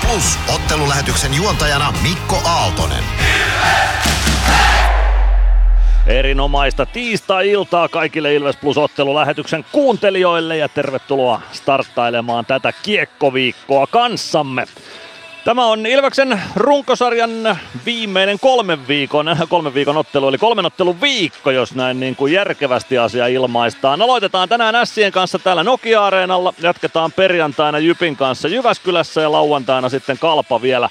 Plus 0.00 0.38
ottelulähetyksen 0.54 1.34
juontajana 1.34 1.94
Mikko 2.02 2.42
Aaltonen. 2.44 3.04
Erinomaista 6.06 6.86
tiistai-iltaa 6.86 7.88
kaikille 7.88 8.34
Ilves 8.34 8.56
Plus 8.56 8.78
ottelulähetyksen 8.78 9.64
kuuntelijoille 9.72 10.56
ja 10.56 10.68
tervetuloa 10.68 11.40
starttailemaan 11.52 12.46
tätä 12.46 12.72
kiekkoviikkoa 12.82 13.86
kanssamme. 13.86 14.66
Tämä 15.44 15.66
on 15.66 15.86
Ilveksen 15.86 16.42
runkosarjan 16.56 17.58
viimeinen 17.86 18.40
kolmen 18.40 18.88
viikon, 18.88 19.36
kolmen 19.48 19.74
viikon 19.74 19.96
ottelu, 19.96 20.28
eli 20.28 20.38
kolmen 20.38 20.66
ottelun 20.66 21.00
viikko, 21.00 21.50
jos 21.50 21.74
näin 21.74 22.00
niin 22.00 22.16
kuin 22.16 22.32
järkevästi 22.32 22.98
asia 22.98 23.26
ilmaistaan. 23.26 24.02
Aloitetaan 24.02 24.48
tänään 24.48 24.74
Ässien 24.74 25.12
kanssa 25.12 25.38
täällä 25.38 25.64
Nokia-areenalla, 25.64 26.54
jatketaan 26.62 27.12
perjantaina 27.12 27.78
Jypin 27.78 28.16
kanssa 28.16 28.48
Jyväskylässä 28.48 29.20
ja 29.20 29.32
lauantaina 29.32 29.88
sitten 29.88 30.18
Kalpa 30.18 30.62
vielä 30.62 30.88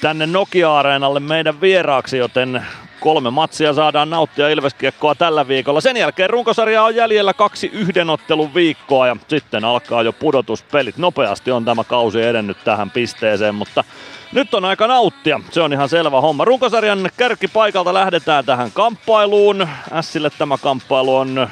tänne 0.00 0.26
Nokia-areenalle 0.26 1.20
meidän 1.20 1.60
vieraaksi, 1.60 2.18
joten 2.18 2.66
kolme 3.02 3.30
matsia 3.30 3.72
saadaan 3.72 4.10
nauttia 4.10 4.48
Ilveskiekkoa 4.48 5.14
tällä 5.14 5.48
viikolla. 5.48 5.80
Sen 5.80 5.96
jälkeen 5.96 6.30
runkosarja 6.30 6.82
on 6.82 6.94
jäljellä 6.94 7.34
kaksi 7.34 7.70
yhden 7.72 8.10
ottelun 8.10 8.54
viikkoa 8.54 9.06
ja 9.06 9.16
sitten 9.28 9.64
alkaa 9.64 10.02
jo 10.02 10.12
pudotuspelit. 10.12 10.96
Nopeasti 10.96 11.50
on 11.50 11.64
tämä 11.64 11.84
kausi 11.84 12.22
edennyt 12.22 12.56
tähän 12.64 12.90
pisteeseen, 12.90 13.54
mutta 13.54 13.84
nyt 14.32 14.54
on 14.54 14.64
aika 14.64 14.86
nauttia. 14.86 15.40
Se 15.50 15.60
on 15.60 15.72
ihan 15.72 15.88
selvä 15.88 16.20
homma. 16.20 16.44
Runkosarjan 16.44 17.10
kärkipaikalta 17.16 17.94
lähdetään 17.94 18.44
tähän 18.44 18.72
kamppailuun. 18.72 19.68
Ässille 19.92 20.30
tämä 20.38 20.58
kamppailu 20.58 21.16
on 21.16 21.48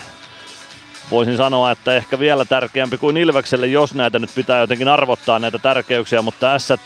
voisin 1.10 1.36
sanoa, 1.36 1.70
että 1.70 1.94
ehkä 1.94 2.18
vielä 2.18 2.44
tärkeämpi 2.44 2.98
kuin 2.98 3.16
Ilvekselle, 3.16 3.66
jos 3.66 3.94
näitä 3.94 4.18
nyt 4.18 4.30
pitää 4.34 4.60
jotenkin 4.60 4.88
arvottaa 4.88 5.38
näitä 5.38 5.58
tärkeyksiä, 5.58 6.22
mutta 6.22 6.54
Ässät 6.54 6.80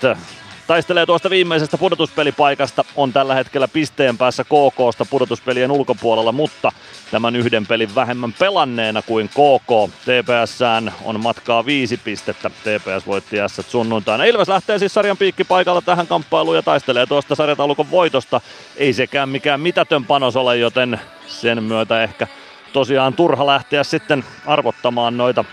taistelee 0.67 1.07
tuosta 1.07 1.31
viimeisestä 1.31 1.79
pudotuspelipaikasta, 1.79 2.85
on 2.97 3.13
tällä 3.13 3.35
hetkellä 3.35 3.69
pisteen 3.69 4.19
päässä 4.19 4.45
KKsta 4.45 5.05
pudotuspelien 5.05 5.71
ulkopuolella, 5.71 6.33
mutta 6.33 6.73
tämän 7.11 7.37
yhden 7.37 7.67
pelin 7.67 7.95
vähemmän 7.95 8.33
pelanneena 8.33 9.03
kuin 9.03 9.29
KK. 9.29 9.95
TPSään 10.01 10.95
on 11.05 11.21
matkaa 11.21 11.67
viisi 11.67 11.97
pistettä. 11.97 12.51
TPS 12.51 13.07
voitti 13.07 13.37
S 13.47 13.71
sunnuntaina. 13.71 14.25
Ilves 14.25 14.49
lähtee 14.49 14.79
siis 14.79 14.95
sarjan 14.95 15.17
piikkipaikalla 15.17 15.83
tähän 15.83 16.07
kamppailuun 16.07 16.57
ja 16.57 16.63
taistelee 16.63 17.07
tuosta 17.07 17.35
sarjataulukon 17.35 17.91
voitosta. 17.91 18.41
Ei 18.77 18.93
sekään 18.93 19.29
mikään 19.29 19.61
mitätön 19.61 20.05
panos 20.05 20.37
ole, 20.37 20.57
joten 20.57 21.01
sen 21.27 21.63
myötä 21.63 22.03
ehkä 22.03 22.27
tosiaan 22.73 23.15
turha 23.15 23.47
lähteä 23.47 23.85
sitten 23.85 24.25
arvottamaan 24.47 25.17
noita 25.17 25.45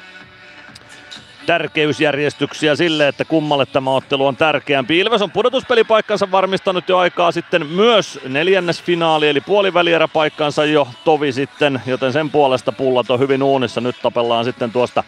tärkeysjärjestyksiä 1.46 2.76
sille, 2.76 3.08
että 3.08 3.26
kummalle 3.26 3.66
tämä 3.66 3.92
ottelu 3.92 4.26
on 4.26 4.36
tärkeämpi. 4.36 5.00
Ilves 5.00 5.22
on 5.22 5.32
pudotuspelipaikkansa 5.32 6.32
varmistanut 6.32 6.90
jo 6.90 6.98
aikaa 6.98 7.32
sitten 7.32 7.66
myös 7.66 8.20
neljännesfinaali, 8.28 9.30
eli 9.30 9.42
puolivälieräpaikkansa 9.42 10.66
jo 10.66 10.88
tovi 11.06 11.32
sitten, 11.32 11.82
joten 11.86 12.14
sen 12.14 12.30
puolesta 12.30 12.72
pullat 12.72 13.12
on 13.12 13.20
hyvin 13.20 13.44
uunissa. 13.44 13.82
Nyt 13.82 13.96
tapellaan 14.02 14.46
sitten 14.46 14.72
tuosta 14.72 15.04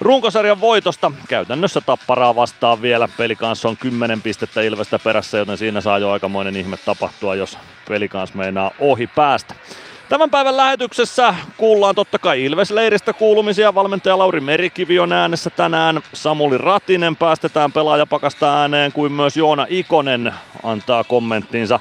runkosarjan 0.00 0.60
voitosta. 0.60 1.12
Käytännössä 1.28 1.80
tapparaa 1.80 2.36
vastaan 2.36 2.82
vielä. 2.82 3.08
Peli 3.16 3.36
kanssa 3.36 3.68
on 3.68 3.76
10 3.76 4.22
pistettä 4.22 4.62
Ilvestä 4.62 4.98
perässä, 4.98 5.38
joten 5.38 5.58
siinä 5.58 5.80
saa 5.80 5.98
jo 5.98 6.10
aikamoinen 6.10 6.56
ihme 6.56 6.76
tapahtua, 6.76 7.34
jos 7.34 7.58
peli 7.88 8.08
kanssa 8.08 8.38
meinaa 8.38 8.70
ohi 8.78 9.06
päästä. 9.06 9.54
Tämän 10.08 10.30
päivän 10.30 10.56
lähetyksessä 10.56 11.34
kuullaan 11.56 11.94
totta 11.94 12.18
kai 12.18 12.44
Ilves-leiristä 12.44 13.12
kuulumisia. 13.12 13.74
Valmentaja 13.74 14.18
Lauri 14.18 14.40
Merikivi 14.40 14.98
on 14.98 15.12
äänessä 15.12 15.50
tänään. 15.50 16.00
Samuli 16.12 16.58
Ratinen 16.58 17.16
päästetään 17.16 17.72
pelaajapakasta 17.72 18.60
ääneen, 18.60 18.92
kuin 18.92 19.12
myös 19.12 19.36
Joona 19.36 19.66
Ikonen 19.68 20.34
antaa 20.62 21.04
kommenttinsa 21.04 21.80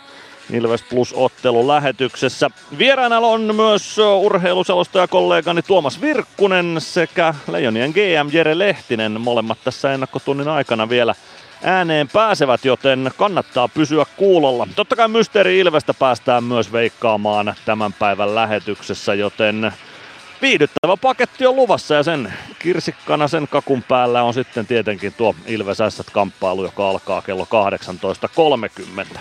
Ilves 0.53 0.83
Plus 0.83 1.13
ottelun 1.17 1.67
lähetyksessä. 1.67 2.49
Vieraana 2.77 3.17
on 3.17 3.55
myös 3.55 3.97
urheiluselostaja 4.19 5.07
kollegani 5.07 5.61
Tuomas 5.61 6.01
Virkkunen 6.01 6.75
sekä 6.79 7.33
Leijonien 7.51 7.91
GM 7.91 8.29
Jere 8.35 8.57
Lehtinen. 8.57 9.21
Molemmat 9.21 9.57
tässä 9.63 9.93
ennakkotunnin 9.93 10.47
aikana 10.47 10.89
vielä 10.89 11.15
ääneen 11.63 12.07
pääsevät, 12.07 12.65
joten 12.65 13.11
kannattaa 13.17 13.67
pysyä 13.67 14.05
kuulolla. 14.17 14.67
Totta 14.75 14.95
kai 14.95 15.07
Mysteeri 15.07 15.59
Ilvestä 15.59 15.93
päästään 15.93 16.43
myös 16.43 16.71
veikkaamaan 16.71 17.55
tämän 17.65 17.93
päivän 17.93 18.35
lähetyksessä, 18.35 19.13
joten 19.13 19.73
viihdyttävä 20.41 20.97
paketti 20.97 21.45
on 21.45 21.55
luvassa 21.55 21.95
ja 21.95 22.03
sen 22.03 22.33
kirsikkana 22.59 23.27
sen 23.27 23.47
kakun 23.47 23.83
päällä 23.83 24.23
on 24.23 24.33
sitten 24.33 24.67
tietenkin 24.67 25.13
tuo 25.13 25.35
Ilves 25.45 25.77
kamppailu, 26.11 26.63
joka 26.63 26.89
alkaa 26.89 27.21
kello 27.21 27.47
18.30. 29.13 29.19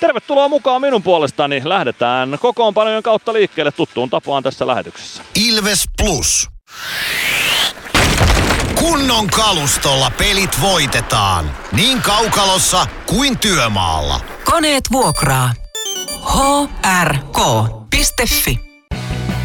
Tervetuloa 0.00 0.48
mukaan 0.48 0.80
minun 0.80 1.02
puolestani. 1.02 1.62
Lähdetään 1.64 2.38
kokoonpanojen 2.40 3.02
kautta 3.02 3.32
liikkeelle 3.32 3.72
tuttuun 3.72 4.10
tapaan 4.10 4.42
tässä 4.42 4.66
lähetyksessä. 4.66 5.22
Ilves 5.48 5.84
Plus. 6.02 6.48
Kunnon 8.74 9.26
kalustolla 9.26 10.10
pelit 10.18 10.60
voitetaan. 10.60 11.50
Niin 11.72 12.02
kaukalossa 12.02 12.86
kuin 13.06 13.38
työmaalla. 13.38 14.20
Koneet 14.44 14.84
vuokraa. 14.92 15.52
hrk.fi 17.02 18.60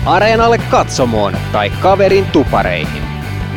Areenalle 0.06 0.58
katsomoon 0.58 1.38
tai 1.52 1.70
kaverin 1.70 2.26
tupareihin. 2.26 3.04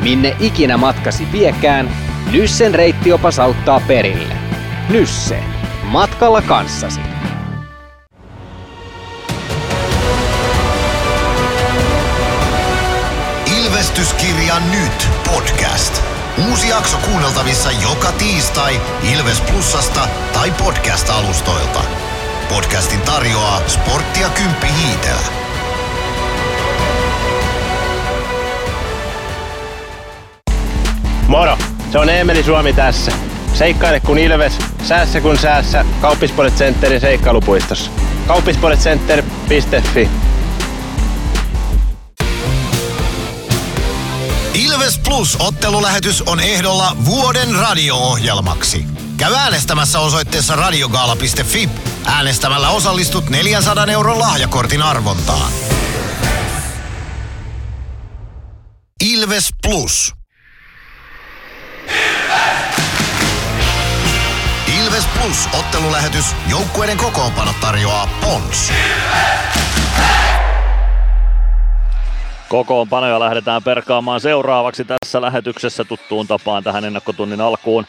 Minne 0.02 0.36
ikinä 0.40 0.76
matkasi 0.76 1.32
viekään, 1.32 1.90
Nyssen 2.32 2.74
reittiopas 2.74 3.38
auttaa 3.38 3.80
perille. 3.80 4.34
Nysse. 4.88 5.42
Matkalla 5.82 6.42
kanssasi. 6.42 7.00
Ilvestyskirja 14.00 14.60
nyt 14.60 15.08
podcast. 15.30 16.02
Uusi 16.48 16.68
jakso 16.68 16.96
kuunneltavissa 16.96 17.70
joka 17.70 18.12
tiistai 18.12 18.80
Ilves 19.12 19.40
Plusasta 19.40 20.08
tai 20.32 20.50
podcast-alustoilta. 20.50 21.84
Podcastin 22.48 23.00
tarjoaa 23.00 23.60
sporttia 23.66 24.28
Kymppi 24.28 24.66
Hiitelä. 24.66 25.20
Moro! 31.26 31.58
Se 31.92 31.98
on 31.98 32.08
Eemeli 32.08 32.42
Suomi 32.42 32.72
tässä. 32.72 33.12
Seikkaile 33.54 34.00
kun 34.00 34.18
Ilves, 34.18 34.58
säässä 34.82 35.20
kun 35.20 35.38
säässä. 35.38 35.84
Kauppispoilet 36.00 36.54
Centerin 36.54 37.00
seikkailupuistossa. 37.00 37.90
Kauppispoiletcenter.fi 38.26 40.08
Ilves 44.54 44.98
Plus 44.98 45.36
ottelulähetys 45.38 46.22
on 46.22 46.40
ehdolla 46.40 46.96
vuoden 47.04 47.54
radio-ohjelmaksi. 47.54 48.84
Käy 49.16 49.34
äänestämässä 49.34 50.00
osoitteessa 50.00 50.56
radiogaala.fi. 50.56 51.70
Äänestämällä 52.04 52.70
osallistut 52.70 53.30
400 53.30 53.86
euron 53.86 54.18
lahjakortin 54.18 54.82
arvontaan. 54.82 55.52
Ilves 59.04 59.48
Plus. 59.62 60.14
Ilves 64.80 65.04
Plus 65.06 65.48
ottelulähetys. 65.52 66.24
Joukkueiden 66.48 66.96
kokoonpano 66.96 67.54
tarjoaa 67.60 68.06
Pons. 68.06 68.72
Kokoonpanoja 72.50 73.20
lähdetään 73.20 73.62
perkaamaan 73.62 74.20
seuraavaksi 74.20 74.84
tässä 74.84 75.20
lähetyksessä 75.20 75.84
tuttuun 75.84 76.26
tapaan 76.26 76.64
tähän 76.64 76.84
ennakkotunnin 76.84 77.40
alkuun. 77.40 77.86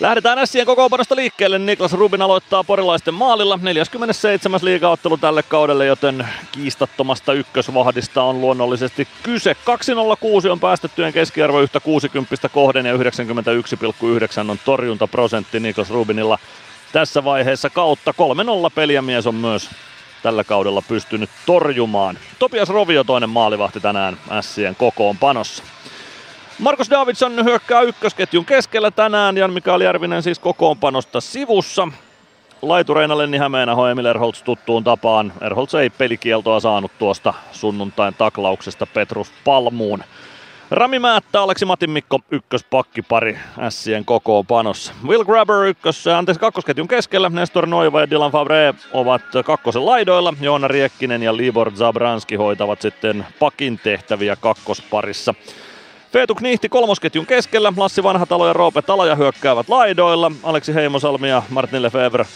Lähdetään 0.00 0.38
Ässien 0.38 0.66
kokoonpanosta 0.66 1.16
liikkeelle. 1.16 1.58
Niklas 1.58 1.92
Rubin 1.92 2.22
aloittaa 2.22 2.64
porilaisten 2.64 3.14
maalilla. 3.14 3.58
47. 3.62 4.60
liigaottelu 4.62 5.16
tälle 5.16 5.42
kaudelle, 5.42 5.86
joten 5.86 6.28
kiistattomasta 6.52 7.32
ykkösvahdista 7.32 8.22
on 8.22 8.40
luonnollisesti 8.40 9.08
kyse. 9.22 9.56
206 9.64 10.48
on 10.48 10.60
päästettyjen 10.60 11.12
keskiarvo 11.12 11.60
yhtä 11.60 11.80
60 11.80 12.48
kohden 12.48 12.86
ja 12.86 12.96
91,9 12.96 14.50
on 14.50 14.58
torjuntaprosentti 14.64 15.60
Niklas 15.60 15.90
Rubinilla 15.90 16.38
tässä 16.92 17.24
vaiheessa 17.24 17.70
kautta. 17.70 18.10
3-0 18.10 18.14
peliä 18.74 19.02
mies 19.02 19.26
on 19.26 19.34
myös 19.34 19.70
tällä 20.22 20.44
kaudella 20.44 20.82
pystynyt 20.88 21.30
torjumaan. 21.46 22.18
Topias 22.38 22.68
Rovio 22.68 23.04
toinen 23.04 23.30
maalivahti 23.30 23.80
tänään 23.80 24.16
Ässien 24.30 24.76
kokoonpanossa. 24.76 25.62
Markus 26.58 26.90
Davidson 26.90 27.44
hyökkää 27.44 27.80
ykkösketjun 27.80 28.44
keskellä 28.44 28.90
tänään. 28.90 29.36
Jan 29.36 29.52
Mikael 29.52 29.80
Järvinen 29.80 30.22
siis 30.22 30.38
kokoonpanosta 30.38 31.20
sivussa. 31.20 31.88
Laitureina 32.62 33.18
Lenni 33.18 33.38
Hämeenaho 33.38 33.86
Emil 33.86 34.06
Erholz 34.06 34.42
tuttuun 34.42 34.84
tapaan. 34.84 35.32
Erholz 35.40 35.74
ei 35.74 35.90
pelikieltoa 35.90 36.60
saanut 36.60 36.92
tuosta 36.98 37.34
sunnuntain 37.52 38.14
taklauksesta 38.14 38.86
Petrus 38.86 39.32
Palmuun. 39.44 40.04
Rami 40.72 40.98
Määttä, 40.98 41.42
Aleksi 41.42 41.64
Matin 41.64 41.90
Mikko 41.90 42.20
ykköspakkipari 42.30 43.38
Sien 43.68 44.04
panossa. 44.48 44.92
Will 45.06 45.24
Grabber 45.24 45.64
ykkös, 45.64 46.06
anteeksi 46.06 46.40
kakkosketjun 46.40 46.88
keskellä, 46.88 47.28
Nestor 47.28 47.66
Noiva 47.66 48.00
ja 48.00 48.10
Dylan 48.10 48.32
Favre 48.32 48.74
ovat 48.92 49.22
kakkosen 49.44 49.86
laidoilla. 49.86 50.34
Joona 50.40 50.68
Riekkinen 50.68 51.22
ja 51.22 51.36
Libor 51.36 51.70
Zabranski 51.70 52.34
hoitavat 52.34 52.80
sitten 52.80 53.26
pakin 53.38 53.80
tehtäviä 53.84 54.36
kakkosparissa. 54.36 55.34
Feetu 56.12 56.34
Knihti 56.34 56.68
kolmosketjun 56.68 57.26
keskellä, 57.26 57.72
Lassi 57.76 58.02
Vanhatalo 58.02 58.46
ja 58.46 58.52
Roope 58.52 58.82
Taloja 58.82 59.14
hyökkäävät 59.14 59.68
laidoilla, 59.68 60.32
Aleksi 60.42 60.74
Heimosalmi 60.74 61.28
ja 61.28 61.42
Martin 61.50 61.82
Lefebvre 61.82 62.26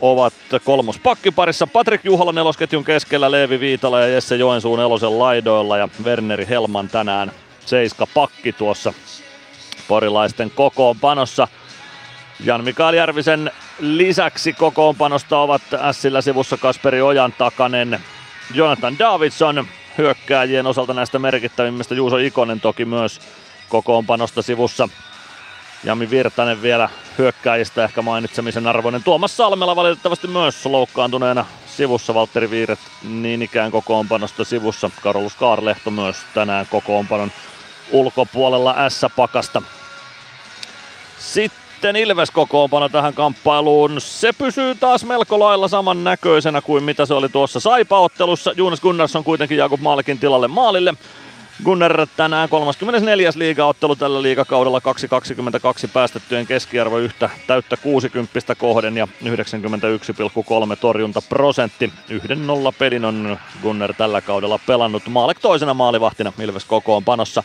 ovat 0.00 0.34
kolmos 0.64 0.98
pakkiparissa. 0.98 1.66
Patrik 1.66 2.04
Juhola 2.04 2.32
nelosketjun 2.32 2.84
keskellä, 2.84 3.30
Leevi 3.30 3.60
Viitala 3.60 4.00
ja 4.00 4.06
Jesse 4.06 4.36
Joensuun 4.36 4.78
nelosen 4.78 5.18
laidoilla 5.18 5.78
ja 5.78 5.88
Werneri 6.04 6.46
Helman 6.48 6.88
tänään 6.88 7.32
seiska 7.70 8.06
pakki 8.14 8.52
tuossa 8.52 8.92
porilaisten 9.88 10.50
kokoonpanossa. 10.50 11.48
Jan 12.44 12.64
Mikael 12.64 12.94
Järvisen 12.94 13.50
lisäksi 13.80 14.52
kokoonpanosta 14.52 15.38
ovat 15.38 15.62
Sillä 15.92 16.20
sivussa 16.20 16.56
Kasperi 16.56 17.02
Ojan 17.02 17.32
takanen, 17.32 18.00
Jonathan 18.54 18.98
Davidson, 18.98 19.66
hyökkääjien 19.98 20.66
osalta 20.66 20.94
näistä 20.94 21.18
merkittävimmistä 21.18 21.94
Juuso 21.94 22.16
Ikonen 22.16 22.60
toki 22.60 22.84
myös 22.84 23.20
kokoonpanosta 23.68 24.42
sivussa. 24.42 24.88
Jami 25.84 26.10
Virtanen 26.10 26.62
vielä 26.62 26.88
hyökkääjistä 27.18 27.84
ehkä 27.84 28.02
mainitsemisen 28.02 28.66
arvoinen. 28.66 29.02
Tuomas 29.02 29.36
Salmela 29.36 29.76
valitettavasti 29.76 30.26
myös 30.26 30.66
loukkaantuneena 30.66 31.46
sivussa. 31.66 32.14
Valtteri 32.14 32.50
Viiret 32.50 32.78
niin 33.02 33.42
ikään 33.42 33.70
kokoonpanosta 33.70 34.44
sivussa. 34.44 34.90
Karolus 35.02 35.34
Kaarlehto 35.34 35.90
myös 35.90 36.16
tänään 36.34 36.66
kokoonpanon 36.70 37.32
ulkopuolella 37.92 38.90
S-pakasta. 38.90 39.62
Sitten 41.18 41.96
Ilves 41.96 42.30
kokoonpano 42.30 42.88
tähän 42.88 43.14
kamppailuun. 43.14 44.00
Se 44.00 44.32
pysyy 44.32 44.74
taas 44.74 45.04
melko 45.04 45.40
lailla 45.40 45.68
saman 45.68 46.04
näköisenä 46.04 46.60
kuin 46.60 46.84
mitä 46.84 47.06
se 47.06 47.14
oli 47.14 47.28
tuossa 47.28 47.60
Saipa-ottelussa. 47.60 48.52
Jonas 48.56 48.80
Gunnarsson 48.80 49.24
kuitenkin 49.24 49.58
Jakub 49.58 49.80
Maalikin 49.80 50.18
tilalle 50.18 50.48
maalille. 50.48 50.94
Gunnar 51.64 52.06
tänään 52.16 52.48
34. 52.48 53.30
liigaottelu 53.34 53.96
tällä 53.96 54.22
liigakaudella 54.22 54.78
2.22 55.84 55.88
päästettyjen 55.92 56.46
keskiarvo 56.46 56.98
yhtä 56.98 57.30
täyttä 57.46 57.76
60 57.76 58.54
kohden 58.54 58.96
ja 58.96 59.08
91,3 59.24 60.76
torjunta 60.80 61.22
prosentti. 61.22 61.92
Yhden 62.08 62.46
nolla 62.46 62.72
pelin 62.72 63.04
on 63.04 63.38
Gunnar 63.62 63.94
tällä 63.94 64.20
kaudella 64.20 64.60
pelannut 64.66 65.08
Maalek 65.08 65.38
toisena 65.40 65.74
maalivahtina 65.74 66.32
Ilves 66.40 66.64
kokoon 66.64 67.04
panossa. 67.04 67.42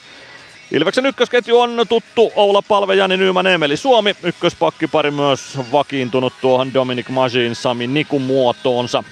Ilveksen 0.71 1.05
ykkösketju 1.05 1.59
on 1.59 1.85
tuttu 1.89 2.31
Oula 2.35 2.61
Palve, 2.61 2.95
Jani 2.95 3.17
Nyyman, 3.17 3.47
Emeli 3.47 3.77
Suomi. 3.77 4.15
Ykköspakkipari 4.23 5.11
myös 5.11 5.57
vakiintunut 5.71 6.33
tuohon 6.41 6.73
Dominic 6.73 7.09
Majin 7.09 7.55
Sami 7.55 7.87
Niku 7.87 8.19
muotoonsa. 8.19 9.03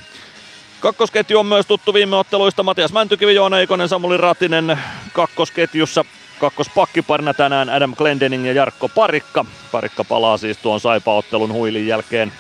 Kakkosketju 0.80 1.40
on 1.40 1.46
myös 1.46 1.66
tuttu 1.66 1.94
viime 1.94 2.16
otteluista. 2.16 2.64
Matias 2.64 2.94
Mäntykivi, 2.94 3.36
Joona 3.36 3.60
Eikonen, 3.60 3.90
Samuli 3.90 4.18
Ratinen 4.18 4.80
kakkosketjussa. 5.14 6.06
Kakkospakkiparina 6.40 7.34
tänään 7.34 7.70
Adam 7.70 7.96
Glendening 7.96 8.46
ja 8.46 8.54
Jarkko 8.54 8.90
Parikka. 8.90 9.46
Parikka 9.72 10.04
palaa 10.04 10.38
siis 10.38 10.58
tuon 10.58 10.80
Saipa-ottelun 10.80 11.54
huilin 11.54 11.88
jälkeen 11.88 12.34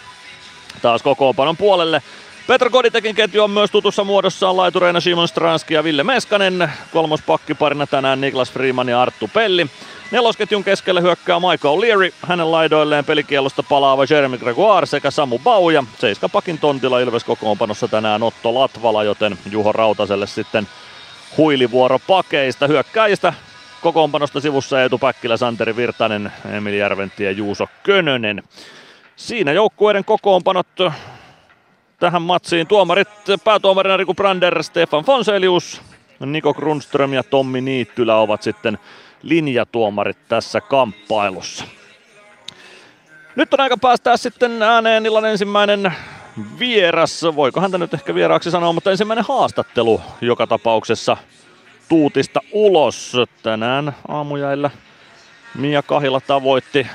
taas 0.82 1.04
kokoonpanon 1.04 1.58
puolelle. 1.58 2.02
Petro 2.48 2.70
Koditekin 2.70 3.16
ketju 3.16 3.44
on 3.44 3.52
myös 3.52 3.72
tutussa 3.72 4.04
muodossaan 4.04 4.58
laitureina 4.58 5.00
Simon 5.00 5.28
Stranski 5.28 5.74
ja 5.74 5.84
Ville 5.84 6.04
Meskanen. 6.04 6.72
Kolmos 6.92 7.22
pakkiparina 7.22 7.88
tänään 7.88 8.22
Niklas 8.22 8.52
Freeman 8.52 8.90
ja 8.90 9.02
Arttu 9.02 9.30
Pelli. 9.34 9.68
Nelosketjun 10.12 10.64
keskellä 10.64 11.02
hyökkää 11.02 11.40
Michael 11.40 11.82
Leary, 11.82 12.14
hänen 12.28 12.52
laidoilleen 12.52 13.06
pelikielosta 13.06 13.64
palaava 13.64 14.06
Jeremy 14.10 14.38
Gregoire 14.38 14.86
sekä 14.86 15.12
Samu 15.12 15.40
Bauja. 15.40 15.84
Seiskapakin 16.00 16.60
tontilla 16.60 17.00
Ilves 17.00 17.24
kokoonpanossa 17.24 17.88
tänään 17.88 18.24
Otto 18.24 18.54
Latvala, 18.54 19.04
joten 19.04 19.38
Juho 19.52 19.72
Rautaselle 19.72 20.28
sitten 20.28 20.68
huilivuoro 21.38 22.00
pakeista. 22.00 22.68
Hyökkääjistä 22.68 23.34
kokoonpanosta 23.82 24.40
sivussa 24.40 24.82
Eetu 24.82 24.98
Päkkilä, 24.98 25.38
Santeri 25.38 25.76
Virtanen, 25.76 26.32
Emil 26.52 26.74
Järventi 26.74 27.24
ja 27.24 27.32
Juuso 27.32 27.68
Könönen. 27.84 28.44
Siinä 29.16 29.52
joukkueiden 29.52 30.06
kokoonpanot 30.06 30.68
tähän 32.04 32.22
matsiin. 32.22 32.68
Tuomarit, 32.68 33.08
päätuomarina 33.44 33.98
Riku 33.98 34.14
Brander, 34.14 34.64
Stefan 34.64 35.04
Fonselius, 35.04 35.82
Niko 36.20 36.54
Grundström 36.54 37.14
ja 37.14 37.24
Tommi 37.24 37.62
Niittylä 37.62 38.16
ovat 38.16 38.42
sitten 38.42 38.80
linjatuomarit 39.22 40.18
tässä 40.28 40.62
kamppailussa. 40.62 41.66
Nyt 43.36 43.54
on 43.54 43.60
aika 43.60 43.78
päästää 43.78 44.18
sitten 44.18 44.62
ääneen 44.62 45.06
illan 45.06 45.26
ensimmäinen 45.26 45.94
vieras, 46.60 47.26
voiko 47.36 47.62
häntä 47.62 47.78
nyt 47.78 47.94
ehkä 47.94 48.16
vieraaksi 48.16 48.52
sanoa, 48.52 48.74
mutta 48.74 48.92
ensimmäinen 48.92 49.26
haastattelu 49.28 50.02
joka 50.22 50.48
tapauksessa 50.48 51.18
tuutista 51.90 52.40
ulos. 52.52 53.14
Tänään 53.44 53.96
aamujäillä 54.08 54.70
Mia 55.56 55.82
Kahila 55.82 56.20
tavoitti 56.20 56.88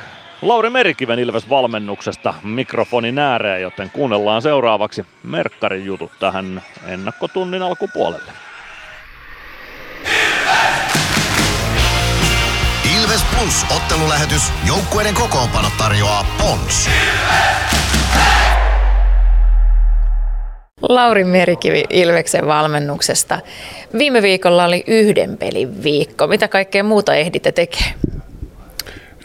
Lauri 0.42 0.70
Merikiven 0.70 1.18
Ilves 1.18 1.48
valmennuksesta 1.48 2.34
mikrofonin 2.42 3.18
ääreen, 3.18 3.62
joten 3.62 3.90
kuunnellaan 3.90 4.42
seuraavaksi 4.42 5.06
Merkkarin 5.22 5.84
jutut 5.84 6.12
tähän 6.20 6.62
ennakkotunnin 6.86 7.62
alkupuolelle. 7.62 8.32
Ilves 12.96 13.24
Plus 13.24 13.66
ottelulähetys. 13.76 14.42
Joukkueiden 14.68 15.14
kokoonpano 15.14 15.68
tarjoaa 15.78 16.26
Pons. 16.38 16.88
Lauri 20.82 21.24
Merikivi 21.24 21.84
Ilveksen 21.90 22.46
valmennuksesta. 22.46 23.40
Viime 23.98 24.22
viikolla 24.22 24.64
oli 24.64 24.84
yhden 24.86 25.38
pelin 25.38 25.82
viikko. 25.82 26.26
Mitä 26.26 26.48
kaikkea 26.48 26.84
muuta 26.84 27.14
ehditte 27.14 27.52
tekemään? 27.52 27.94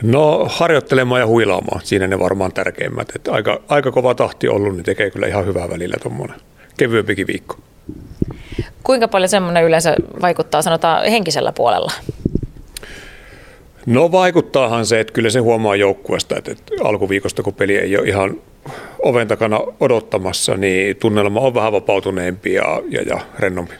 No 0.03 0.47
harjoittelemaan 0.49 1.21
ja 1.21 1.27
huilaamaan, 1.27 1.81
siinä 1.83 2.07
ne 2.07 2.19
varmaan 2.19 2.51
tärkeimmät. 2.51 3.11
Että 3.15 3.31
aika, 3.31 3.61
aika 3.67 3.91
kova 3.91 4.15
tahti 4.15 4.47
ollut, 4.47 4.75
niin 4.75 4.83
tekee 4.83 5.11
kyllä 5.11 5.27
ihan 5.27 5.45
hyvää 5.45 5.69
välillä 5.69 5.95
tuommoinen 6.01 6.39
kevyempikin 6.77 7.27
viikko. 7.27 7.55
Kuinka 8.83 9.07
paljon 9.07 9.29
semmoinen 9.29 9.63
yleensä 9.63 9.95
vaikuttaa 10.21 10.61
sanotaan 10.61 11.05
henkisellä 11.05 11.51
puolella? 11.51 11.91
No 13.85 14.11
vaikuttaahan 14.11 14.85
se, 14.85 14.99
että 14.99 15.13
kyllä 15.13 15.29
se 15.29 15.39
huomaa 15.39 15.75
joukkueesta, 15.75 16.37
että, 16.37 16.51
että 16.51 16.73
alkuviikosta 16.83 17.43
kun 17.43 17.53
peli 17.53 17.77
ei 17.77 17.97
ole 17.97 18.07
ihan 18.07 18.37
oven 19.03 19.27
takana 19.27 19.59
odottamassa, 19.79 20.57
niin 20.57 20.95
tunnelma 20.95 21.39
on 21.39 21.53
vähän 21.53 21.73
vapautuneempi 21.73 22.53
ja, 22.53 22.81
ja, 22.89 23.01
ja 23.01 23.19
rennompi. 23.39 23.73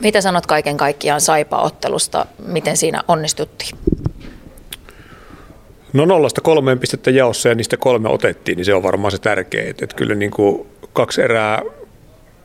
Mitä 0.00 0.20
sanot 0.20 0.46
kaiken 0.46 0.76
kaikkiaan 0.76 1.20
Saipa-ottelusta? 1.20 2.26
Miten 2.46 2.76
siinä 2.76 3.02
onnistuttiin? 3.08 3.78
No 5.92 6.04
nollasta 6.04 6.40
kolmeen 6.40 6.78
pistettä 6.78 7.10
jaossa 7.10 7.48
ja 7.48 7.54
niistä 7.54 7.76
kolme 7.76 8.08
otettiin, 8.08 8.56
niin 8.56 8.64
se 8.64 8.74
on 8.74 8.82
varmaan 8.82 9.10
se 9.10 9.18
tärkeä. 9.18 9.70
Että, 9.70 9.84
että 9.84 9.96
kyllä 9.96 10.14
niin 10.14 10.30
kuin 10.30 10.66
kaksi 10.92 11.22
erää 11.22 11.62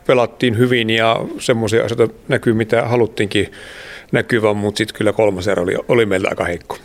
pelattiin 0.07 0.57
hyvin 0.57 0.89
ja 0.89 1.25
semmoisia 1.39 1.85
asioita 1.85 2.13
näkyy, 2.27 2.53
mitä 2.53 2.81
haluttiinkin 2.81 3.51
näkyvän, 4.11 4.57
mutta 4.57 4.77
sitten 4.77 4.97
kyllä 4.97 5.13
kolmas 5.13 5.47
erä 5.47 5.63
oli, 5.63 5.75
oli 5.87 6.05
meillä 6.05 6.27
aika 6.29 6.43
heikko. 6.43 6.77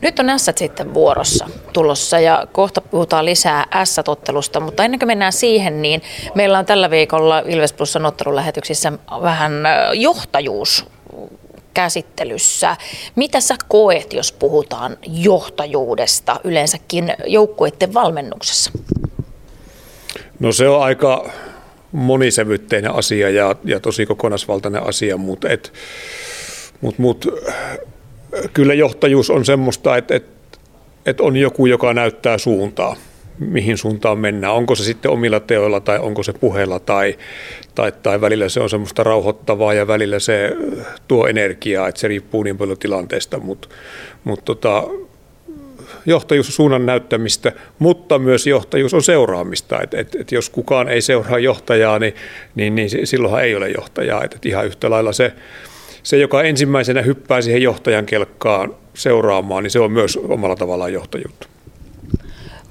Nyt 0.00 0.18
on 0.18 0.38
S 0.38 0.50
sitten 0.56 0.94
vuorossa 0.94 1.48
tulossa 1.72 2.20
ja 2.20 2.46
kohta 2.52 2.80
puhutaan 2.80 3.24
lisää 3.24 3.66
S-tottelusta, 3.84 4.60
mutta 4.60 4.84
ennen 4.84 4.98
kuin 5.00 5.06
mennään 5.06 5.32
siihen, 5.32 5.82
niin 5.82 6.02
meillä 6.34 6.58
on 6.58 6.66
tällä 6.66 6.90
viikolla 6.90 7.38
Ilves 7.38 7.72
Plusan 7.72 8.06
ottelulähetyksissä 8.06 8.92
vähän 9.22 9.52
johtajuus 9.94 10.86
käsittelyssä. 11.80 12.76
Mitä 13.16 13.40
sä 13.40 13.54
koet, 13.68 14.12
jos 14.12 14.32
puhutaan 14.32 14.96
johtajuudesta 15.06 16.40
yleensäkin 16.44 17.12
joukkueiden 17.26 17.94
valmennuksessa? 17.94 18.70
No 20.40 20.52
se 20.52 20.68
on 20.68 20.82
aika 20.82 21.30
monisävytteinen 21.92 22.94
asia 22.94 23.30
ja, 23.30 23.56
ja 23.64 23.80
tosi 23.80 24.06
kokonaisvaltainen 24.06 24.82
asia, 24.82 25.16
mutta 25.16 25.48
et, 25.48 25.72
mut, 26.80 26.98
mut, 26.98 27.26
kyllä 28.52 28.74
johtajuus 28.74 29.30
on 29.30 29.44
semmoista, 29.44 29.96
että 29.96 30.14
et, 30.14 30.26
et 31.06 31.20
on 31.20 31.36
joku, 31.36 31.66
joka 31.66 31.94
näyttää 31.94 32.38
suuntaa 32.38 32.96
mihin 33.40 33.78
suuntaan 33.78 34.18
mennään. 34.18 34.54
Onko 34.54 34.74
se 34.74 34.84
sitten 34.84 35.10
omilla 35.10 35.40
teoilla 35.40 35.80
tai 35.80 35.98
onko 35.98 36.22
se 36.22 36.32
puheella 36.32 36.78
tai, 36.78 37.18
tai, 37.74 37.92
tai 38.02 38.20
välillä 38.20 38.48
se 38.48 38.60
on 38.60 38.70
semmoista 38.70 39.02
rauhoittavaa 39.02 39.74
ja 39.74 39.86
välillä 39.86 40.18
se 40.18 40.56
tuo 41.08 41.26
energiaa, 41.26 41.88
että 41.88 42.00
se 42.00 42.08
riippuu 42.08 42.42
niin 42.42 42.58
paljon 42.58 42.78
tilanteesta, 42.78 43.38
mutta 43.38 43.68
mut 44.24 44.44
tota, 44.44 44.84
johtajuus 46.06 46.46
on 46.46 46.52
suunnan 46.52 46.86
näyttämistä, 46.86 47.52
mutta 47.78 48.18
myös 48.18 48.46
johtajuus 48.46 48.94
on 48.94 49.02
seuraamista. 49.02 49.80
Et, 49.82 49.94
et, 49.94 50.14
et 50.14 50.32
jos 50.32 50.50
kukaan 50.50 50.88
ei 50.88 51.00
seuraa 51.00 51.38
johtajaa, 51.38 51.98
niin, 51.98 52.14
niin, 52.54 52.74
niin 52.74 53.06
silloinhan 53.06 53.44
ei 53.44 53.54
ole 53.54 53.70
johtajaa. 53.70 54.24
Et, 54.24 54.34
et 54.34 54.46
ihan 54.46 54.66
yhtä 54.66 54.90
lailla 54.90 55.12
se 55.12 55.32
se, 56.02 56.16
joka 56.16 56.42
ensimmäisenä 56.42 57.02
hyppää 57.02 57.40
siihen 57.40 57.62
johtajan 57.62 58.06
kelkkaan 58.06 58.74
seuraamaan, 58.94 59.62
niin 59.62 59.70
se 59.70 59.80
on 59.80 59.92
myös 59.92 60.16
omalla 60.16 60.56
tavallaan 60.56 60.92
johtajuutta. 60.92 61.49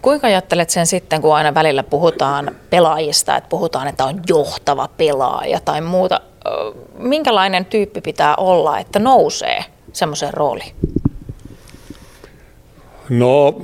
Kuinka 0.01 0.27
ajattelet 0.27 0.69
sen 0.69 0.87
sitten, 0.87 1.21
kun 1.21 1.35
aina 1.35 1.53
välillä 1.53 1.83
puhutaan 1.83 2.55
pelaajista, 2.69 3.37
että 3.37 3.49
puhutaan, 3.49 3.87
että 3.87 4.05
on 4.05 4.21
johtava 4.29 4.89
pelaaja 4.97 5.59
tai 5.59 5.81
muuta. 5.81 6.21
Minkälainen 6.97 7.65
tyyppi 7.65 8.01
pitää 8.01 8.35
olla, 8.35 8.79
että 8.79 8.99
nousee 8.99 9.65
semmoiseen 9.93 10.33
rooliin? 10.33 10.71
No, 13.09 13.61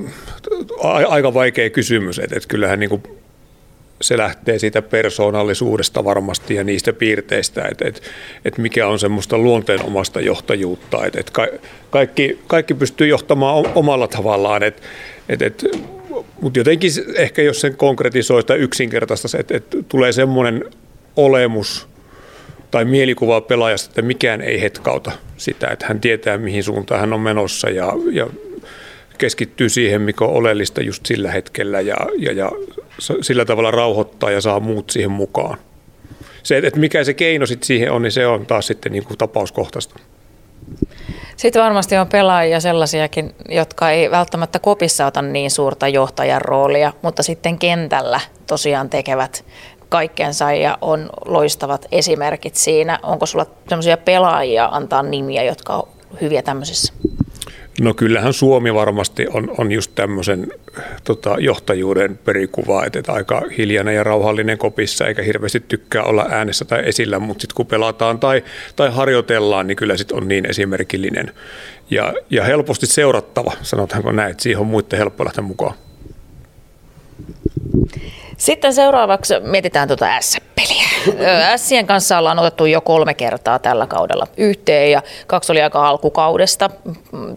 aika 1.09 1.33
vaikea 1.33 1.69
kysymys. 1.69 2.19
Että, 2.19 2.35
että 2.35 2.47
kyllähän 2.47 2.89
kuin 2.89 3.03
se 4.01 4.17
lähtee 4.17 4.59
siitä 4.59 4.81
persoonallisuudesta 4.81 6.03
varmasti 6.03 6.55
ja 6.55 6.63
niistä 6.63 6.93
piirteistä, 6.93 7.67
että, 7.71 7.87
että, 7.87 8.01
että 8.45 8.61
mikä 8.61 8.87
on 8.87 8.99
semmoista 8.99 9.37
luonteenomasta 9.37 10.21
johtajuutta. 10.21 11.05
Että, 11.05 11.19
että 11.19 11.31
kaikki, 11.89 12.39
kaikki 12.47 12.73
pystyy 12.73 13.07
johtamaan 13.07 13.65
omalla 13.75 14.07
tavallaan, 14.07 14.63
että, 14.63 14.81
että 15.29 15.45
mutta 16.41 16.59
jotenkin 16.59 16.91
ehkä 17.15 17.41
jos 17.41 17.61
sen 17.61 17.77
konkretisoi 17.77 18.43
tai 18.43 18.57
yksinkertaista, 18.57 19.37
että, 19.39 19.57
että 19.57 19.77
tulee 19.89 20.11
semmoinen 20.11 20.65
olemus 21.15 21.87
tai 22.71 22.85
mielikuva 22.85 23.41
pelaajasta, 23.41 23.91
että 23.91 24.01
mikään 24.01 24.41
ei 24.41 24.61
hetkauta 24.61 25.11
sitä, 25.37 25.67
että 25.67 25.85
hän 25.87 26.01
tietää 26.01 26.37
mihin 26.37 26.63
suuntaan 26.63 26.99
hän 26.99 27.13
on 27.13 27.19
menossa 27.19 27.69
ja, 27.69 27.93
ja 28.11 28.27
keskittyy 29.17 29.69
siihen, 29.69 30.01
mikä 30.01 30.25
on 30.25 30.33
oleellista 30.33 30.81
just 30.81 31.05
sillä 31.05 31.31
hetkellä 31.31 31.81
ja, 31.81 31.95
ja, 32.17 32.31
ja 32.31 32.51
sillä 33.21 33.45
tavalla 33.45 33.71
rauhoittaa 33.71 34.31
ja 34.31 34.41
saa 34.41 34.59
muut 34.59 34.89
siihen 34.89 35.11
mukaan. 35.11 35.57
Se, 36.43 36.57
että 36.57 36.79
mikä 36.79 37.03
se 37.03 37.13
keino 37.13 37.45
sitten 37.45 37.67
siihen 37.67 37.91
on, 37.91 38.01
niin 38.01 38.11
se 38.11 38.27
on 38.27 38.45
taas 38.45 38.67
sitten 38.67 38.91
niin 38.91 39.03
kuin 39.03 39.17
tapauskohtaista. 39.17 39.99
Sitten 41.37 41.63
varmasti 41.63 41.97
on 41.97 42.07
pelaajia 42.07 42.59
sellaisiakin, 42.59 43.35
jotka 43.49 43.89
ei 43.89 44.11
välttämättä 44.11 44.59
kopissa 44.59 45.05
ota 45.05 45.21
niin 45.21 45.51
suurta 45.51 45.87
johtajan 45.87 46.41
roolia, 46.41 46.93
mutta 47.01 47.23
sitten 47.23 47.59
kentällä 47.59 48.19
tosiaan 48.47 48.89
tekevät 48.89 49.45
kaikkensa 49.89 50.51
ja 50.51 50.77
on 50.81 51.09
loistavat 51.25 51.85
esimerkit 51.91 52.55
siinä. 52.55 52.99
Onko 53.03 53.25
sulla 53.25 53.45
sellaisia 53.69 53.97
pelaajia 53.97 54.69
antaa 54.71 55.03
nimiä, 55.03 55.43
jotka 55.43 55.75
on 55.75 55.87
hyviä 56.21 56.41
tämmöisissä? 56.41 56.93
No 57.81 57.93
kyllähän 57.93 58.33
Suomi 58.33 58.73
varmasti 58.73 59.27
on, 59.33 59.55
on 59.57 59.71
just 59.71 59.91
tämmöisen 59.95 60.47
tota, 61.03 61.35
johtajuuden 61.39 62.17
perikuva, 62.17 62.85
että, 62.85 62.99
että 62.99 63.11
aika 63.11 63.41
hiljainen 63.57 63.95
ja 63.95 64.03
rauhallinen 64.03 64.57
kopissa 64.57 65.07
eikä 65.07 65.21
hirveästi 65.21 65.59
tykkää 65.59 66.03
olla 66.03 66.25
äänessä 66.29 66.65
tai 66.65 66.81
esillä, 66.85 67.19
mutta 67.19 67.41
sitten 67.41 67.55
kun 67.55 67.65
pelataan 67.65 68.19
tai, 68.19 68.43
tai 68.75 68.91
harjoitellaan, 68.91 69.67
niin 69.67 69.75
kyllä 69.75 69.97
sitten 69.97 70.17
on 70.17 70.27
niin 70.27 70.49
esimerkillinen 70.49 71.31
ja, 71.89 72.13
ja 72.29 72.43
helposti 72.43 72.85
seurattava, 72.85 73.51
sanotaanko 73.61 74.11
näin, 74.11 74.31
että 74.31 74.43
siihen 74.43 74.61
on 74.61 74.67
muiden 74.67 74.99
helppo 74.99 75.25
lähteä 75.25 75.43
mukaan. 75.43 75.75
Sitten 78.45 78.73
seuraavaksi 78.73 79.33
mietitään 79.39 79.87
tuota 79.87 80.05
S-peliä. 80.19 80.89
Sien 81.57 81.87
kanssa 81.87 82.17
ollaan 82.17 82.39
otettu 82.39 82.65
jo 82.65 82.81
kolme 82.81 83.13
kertaa 83.13 83.59
tällä 83.59 83.87
kaudella 83.87 84.27
yhteen 84.37 84.91
ja 84.91 85.01
kaksi 85.27 85.51
oli 85.51 85.61
aika 85.61 85.87
alkukaudesta, 85.87 86.69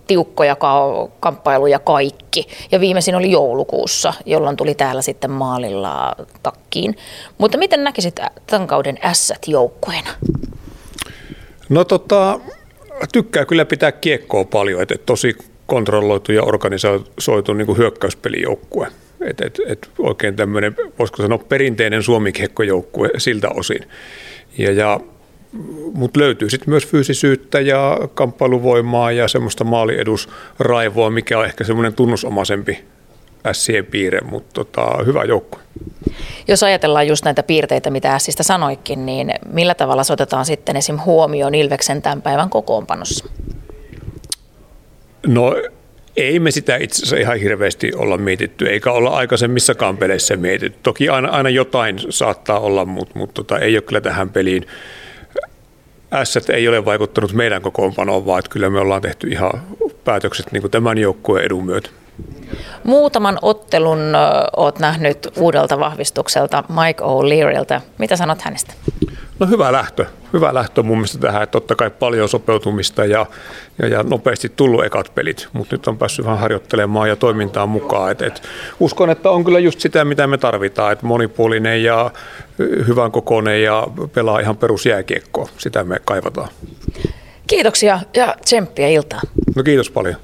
tiukkoja 0.06 0.56
kamppailuja 1.20 1.78
kaikki. 1.78 2.48
Ja 2.72 2.80
viimeisin 2.80 3.14
oli 3.14 3.30
joulukuussa, 3.30 4.14
jolloin 4.26 4.56
tuli 4.56 4.74
täällä 4.74 5.02
sitten 5.02 5.30
maalilla 5.30 6.16
takkiin. 6.42 6.96
Mutta 7.38 7.58
miten 7.58 7.84
näkisit 7.84 8.20
tämän 8.46 8.66
kauden 8.66 8.98
S 9.12 9.32
joukkueena? 9.46 10.10
No 11.68 11.84
tota, 11.84 12.40
tykkää 13.12 13.44
kyllä 13.44 13.64
pitää 13.64 13.92
kiekkoa 13.92 14.44
paljon, 14.44 14.82
että 14.82 14.94
tosi 15.06 15.36
kontrolloitu 15.66 16.32
ja 16.32 16.42
organisoitu 16.42 17.54
niin 17.54 17.76
hyökkäyspelijoukkue. 17.76 18.86
Et, 19.20 19.40
et, 19.40 19.60
et 19.66 19.90
oikein 19.98 20.36
tämmöinen, 20.36 20.76
voisiko 20.98 21.22
sanoa, 21.22 21.38
perinteinen 21.38 22.02
suomikiekkojoukkue 22.02 23.10
siltä 23.18 23.48
osin. 23.48 23.80
Ja, 24.58 24.72
ja, 24.72 25.00
mutta 25.94 26.20
löytyy 26.20 26.50
sitten 26.50 26.70
myös 26.70 26.86
fyysisyyttä 26.86 27.60
ja 27.60 27.98
kamppailuvoimaa 28.14 29.12
ja 29.12 29.28
semmoista 29.28 29.64
maaliedusraivoa, 29.64 31.10
mikä 31.10 31.38
on 31.38 31.44
ehkä 31.44 31.64
semmoinen 31.64 31.94
tunnusomaisempi 31.94 32.84
Sien 33.52 33.86
piirre, 33.86 34.20
mutta 34.20 34.52
tota, 34.52 35.04
hyvä 35.06 35.24
joukkue. 35.24 35.60
Jos 36.48 36.62
ajatellaan 36.62 37.08
just 37.08 37.24
näitä 37.24 37.42
piirteitä, 37.42 37.90
mitä 37.90 38.14
Ässistä 38.14 38.42
sanoikin, 38.42 39.06
niin 39.06 39.34
millä 39.52 39.74
tavalla 39.74 40.04
se 40.04 40.12
otetaan 40.12 40.44
sitten 40.44 40.76
esim. 40.76 40.98
huomioon 41.04 41.54
Ilveksen 41.54 42.02
tämän 42.02 42.22
päivän 42.22 42.50
kokoonpanossa? 42.50 43.26
No 45.26 45.54
ei 46.18 46.40
me 46.40 46.50
sitä 46.50 46.76
itse 46.76 46.96
asiassa 46.96 47.16
ihan 47.16 47.36
hirveästi 47.36 47.92
olla 47.94 48.18
mietitty, 48.18 48.66
eikä 48.66 48.92
olla 48.92 49.10
aikaisemmissakaan 49.10 49.96
peleissä 49.96 50.36
mietitty. 50.36 50.78
Toki 50.82 51.08
aina, 51.08 51.28
aina 51.28 51.50
jotain 51.50 51.98
saattaa 52.10 52.60
olla, 52.60 52.84
mutta, 52.84 53.18
mutta 53.18 53.34
tota, 53.34 53.58
ei 53.58 53.76
ole 53.76 53.82
kyllä 53.82 54.00
tähän 54.00 54.30
peliin. 54.30 54.66
S 56.24 56.50
ei 56.50 56.68
ole 56.68 56.84
vaikuttanut 56.84 57.32
meidän 57.32 57.62
kokoonpanoon, 57.62 58.26
vaan 58.26 58.38
että 58.38 58.50
kyllä 58.50 58.70
me 58.70 58.80
ollaan 58.80 59.02
tehty 59.02 59.28
ihan 59.28 59.62
päätökset 60.04 60.52
niin 60.52 60.60
kuin 60.60 60.70
tämän 60.70 60.98
joukkueen 60.98 61.44
edun 61.44 61.64
myötä. 61.64 61.90
Muutaman 62.84 63.38
ottelun 63.42 63.98
olet 64.56 64.78
nähnyt 64.78 65.28
uudelta 65.36 65.78
vahvistukselta 65.78 66.64
Mike 66.68 67.04
O'Learyltä. 67.04 67.80
Mitä 67.98 68.16
sanot 68.16 68.42
hänestä? 68.42 68.74
No 69.38 69.46
hyvä 69.46 69.72
lähtö. 69.72 70.06
Hyvä 70.32 70.54
lähtö 70.54 70.82
mun 70.82 70.96
mielestä 70.96 71.18
tähän, 71.18 71.42
että 71.42 71.52
totta 71.52 71.74
kai 71.74 71.90
paljon 71.90 72.28
sopeutumista 72.28 73.04
ja, 73.04 73.26
ja, 73.82 73.88
ja 73.88 74.02
nopeasti 74.02 74.48
tullut 74.56 74.84
ekat 74.84 75.14
pelit, 75.14 75.48
mutta 75.52 75.74
nyt 75.74 75.86
on 75.86 75.98
päässyt 75.98 76.24
vähän 76.24 76.38
harjoittelemaan 76.38 77.08
ja 77.08 77.16
toimintaan 77.16 77.68
mukaan. 77.68 78.12
Et, 78.12 78.22
et 78.22 78.42
uskon, 78.80 79.10
että 79.10 79.30
on 79.30 79.44
kyllä 79.44 79.58
just 79.58 79.80
sitä, 79.80 80.04
mitä 80.04 80.26
me 80.26 80.38
tarvitaan, 80.38 80.92
että 80.92 81.06
monipuolinen 81.06 81.82
ja 81.82 82.10
hyvän 82.58 83.12
kokoinen 83.12 83.62
ja 83.62 83.86
pelaa 84.14 84.40
ihan 84.40 84.56
perusjääkiekkoa. 84.56 85.48
Sitä 85.58 85.84
me 85.84 86.00
kaivataan. 86.04 86.48
Kiitoksia 87.46 88.00
ja 88.14 88.34
tsemppiä 88.44 88.88
iltaa. 88.88 89.20
No 89.56 89.62
kiitos 89.62 89.90
paljon. 89.90 90.16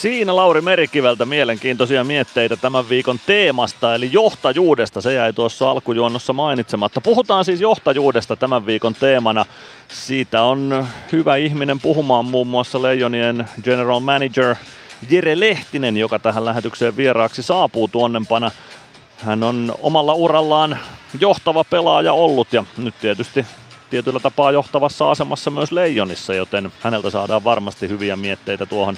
Siinä 0.00 0.36
Lauri 0.36 0.60
Merikiveltä 0.60 1.26
mielenkiintoisia 1.26 2.04
mietteitä 2.04 2.56
tämän 2.56 2.88
viikon 2.88 3.18
teemasta, 3.26 3.94
eli 3.94 4.08
johtajuudesta. 4.12 5.00
Se 5.00 5.12
jäi 5.12 5.32
tuossa 5.32 5.70
alkujuonnossa 5.70 6.32
mainitsematta. 6.32 7.00
Puhutaan 7.00 7.44
siis 7.44 7.60
johtajuudesta 7.60 8.36
tämän 8.36 8.66
viikon 8.66 8.94
teemana. 8.94 9.46
Siitä 9.88 10.42
on 10.42 10.86
hyvä 11.12 11.36
ihminen 11.36 11.80
puhumaan 11.80 12.24
muun 12.24 12.46
muassa 12.46 12.82
Leijonien 12.82 13.48
general 13.64 14.00
manager 14.00 14.54
Jere 15.10 15.40
Lehtinen, 15.40 15.96
joka 15.96 16.18
tähän 16.18 16.44
lähetykseen 16.44 16.96
vieraaksi 16.96 17.42
saapuu 17.42 17.88
tuonnempana. 17.88 18.50
Hän 19.18 19.42
on 19.42 19.74
omalla 19.82 20.14
urallaan 20.14 20.78
johtava 21.20 21.64
pelaaja 21.64 22.12
ollut 22.12 22.52
ja 22.52 22.64
nyt 22.76 22.94
tietysti 23.00 23.46
tietyllä 23.90 24.20
tapaa 24.20 24.52
johtavassa 24.52 25.10
asemassa 25.10 25.50
myös 25.50 25.72
Leijonissa, 25.72 26.34
joten 26.34 26.72
häneltä 26.80 27.10
saadaan 27.10 27.44
varmasti 27.44 27.88
hyviä 27.88 28.16
mietteitä 28.16 28.66
tuohon 28.66 28.96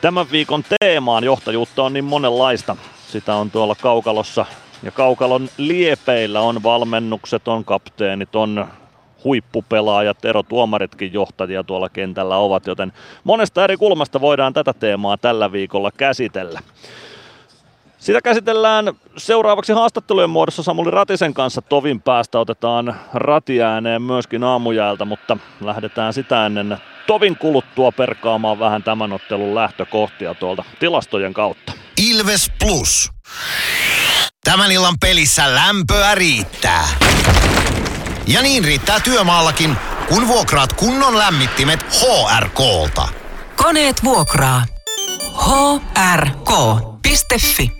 Tämän 0.00 0.30
viikon 0.30 0.64
teemaan 0.80 1.24
johtajuutta 1.24 1.82
on 1.82 1.92
niin 1.92 2.04
monenlaista. 2.04 2.76
Sitä 3.08 3.34
on 3.34 3.50
tuolla 3.50 3.74
kaukalossa 3.74 4.46
ja 4.82 4.90
kaukalon 4.90 5.48
liepeillä 5.56 6.40
on 6.40 6.62
valmennukset, 6.62 7.48
on 7.48 7.64
kapteenit, 7.64 8.36
on 8.36 8.66
huippupelaajat, 9.24 10.24
erotuomaritkin 10.24 11.12
johtajia 11.12 11.64
tuolla 11.64 11.88
kentällä 11.88 12.36
ovat, 12.36 12.66
joten 12.66 12.92
monesta 13.24 13.64
eri 13.64 13.76
kulmasta 13.76 14.20
voidaan 14.20 14.52
tätä 14.52 14.72
teemaa 14.72 15.16
tällä 15.16 15.52
viikolla 15.52 15.90
käsitellä. 15.90 16.60
Sitä 17.98 18.20
käsitellään 18.22 18.92
seuraavaksi 19.16 19.72
haastattelujen 19.72 20.30
muodossa 20.30 20.62
Samuli 20.62 20.90
Ratisen 20.90 21.34
kanssa 21.34 21.62
tovin 21.62 22.02
päästä. 22.02 22.38
Otetaan 22.38 22.96
ratiääneen 23.14 24.02
myöskin 24.02 24.44
aamujäältä, 24.44 25.04
mutta 25.04 25.36
lähdetään 25.60 26.12
sitä 26.12 26.46
ennen 26.46 26.78
tovin 27.06 27.36
kuluttua 27.36 27.92
perkaamaan 27.92 28.58
vähän 28.58 28.82
tämän 28.82 29.12
ottelun 29.12 29.54
lähtökohtia 29.54 30.34
tuolta 30.34 30.64
tilastojen 30.78 31.34
kautta. 31.34 31.72
Ilves 31.96 32.50
Plus. 32.58 33.10
Tämän 34.44 34.72
illan 34.72 34.94
pelissä 35.00 35.54
lämpöä 35.54 36.14
riittää. 36.14 36.88
Ja 38.26 38.42
niin 38.42 38.64
riittää 38.64 39.00
työmaallakin, 39.00 39.76
kun 40.08 40.28
vuokraat 40.28 40.72
kunnon 40.72 41.18
lämmittimet 41.18 41.80
HRK-lta. 41.82 43.08
Koneet 43.56 44.04
vuokraa. 44.04 44.64
hrk.fi 45.96 47.79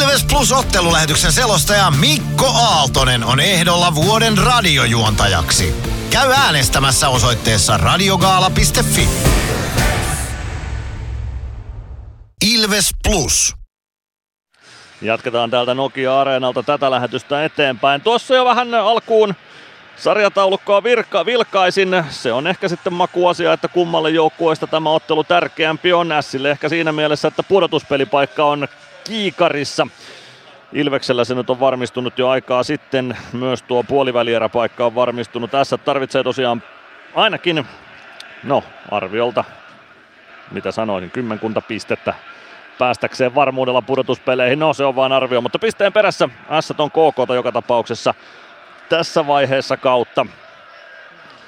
Ilves 0.00 0.24
Plus 0.24 0.52
ottelulähetyksen 0.52 1.32
selostaja 1.32 1.90
Mikko 1.90 2.46
Aaltonen 2.46 3.24
on 3.24 3.40
ehdolla 3.40 3.94
vuoden 3.94 4.38
radiojuontajaksi. 4.38 5.74
Käy 6.10 6.32
äänestämässä 6.32 7.08
osoitteessa 7.08 7.76
radiogaala.fi. 7.76 9.08
Ilves 12.54 12.90
Plus. 13.04 13.54
Jatketaan 15.02 15.50
täältä 15.50 15.74
Nokia-areenalta 15.74 16.62
tätä 16.62 16.90
lähetystä 16.90 17.44
eteenpäin. 17.44 18.00
Tuossa 18.00 18.34
jo 18.34 18.44
vähän 18.44 18.74
alkuun 18.74 19.34
sarjataulukkoa 19.96 20.82
virka, 20.82 21.26
vilkaisin. 21.26 22.04
Se 22.10 22.32
on 22.32 22.46
ehkä 22.46 22.68
sitten 22.68 22.92
makuasia, 22.92 23.52
että 23.52 23.68
kummalle 23.68 24.10
joukkueesta 24.10 24.66
tämä 24.66 24.90
ottelu 24.90 25.24
tärkeämpi 25.24 25.92
on. 25.92 26.08
Sille 26.20 26.50
ehkä 26.50 26.68
siinä 26.68 26.92
mielessä, 26.92 27.28
että 27.28 27.42
pudotuspelipaikka 27.42 28.44
on 28.44 28.68
kiikarissa. 29.04 29.86
Ilveksellä 30.72 31.24
se 31.24 31.34
nyt 31.34 31.50
on 31.50 31.60
varmistunut 31.60 32.18
jo 32.18 32.28
aikaa 32.28 32.62
sitten. 32.62 33.16
Myös 33.32 33.62
tuo 33.62 33.82
puolivälieräpaikka 33.82 34.86
on 34.86 34.94
varmistunut. 34.94 35.50
Tässä 35.50 35.78
tarvitsee 35.78 36.22
tosiaan 36.22 36.62
ainakin, 37.14 37.66
no 38.44 38.64
arviolta, 38.90 39.44
mitä 40.50 40.70
sanoisin, 40.70 41.10
kymmenkunta 41.10 41.60
pistettä 41.60 42.14
päästäkseen 42.78 43.34
varmuudella 43.34 43.82
pudotuspeleihin. 43.82 44.58
No 44.58 44.74
se 44.74 44.84
on 44.84 44.96
vain 44.96 45.12
arvio, 45.12 45.40
mutta 45.40 45.58
pisteen 45.58 45.92
perässä 45.92 46.28
S 46.60 46.70
on 46.78 46.90
KK 46.90 47.34
joka 47.34 47.52
tapauksessa 47.52 48.14
tässä 48.88 49.26
vaiheessa 49.26 49.76
kautta. 49.76 50.26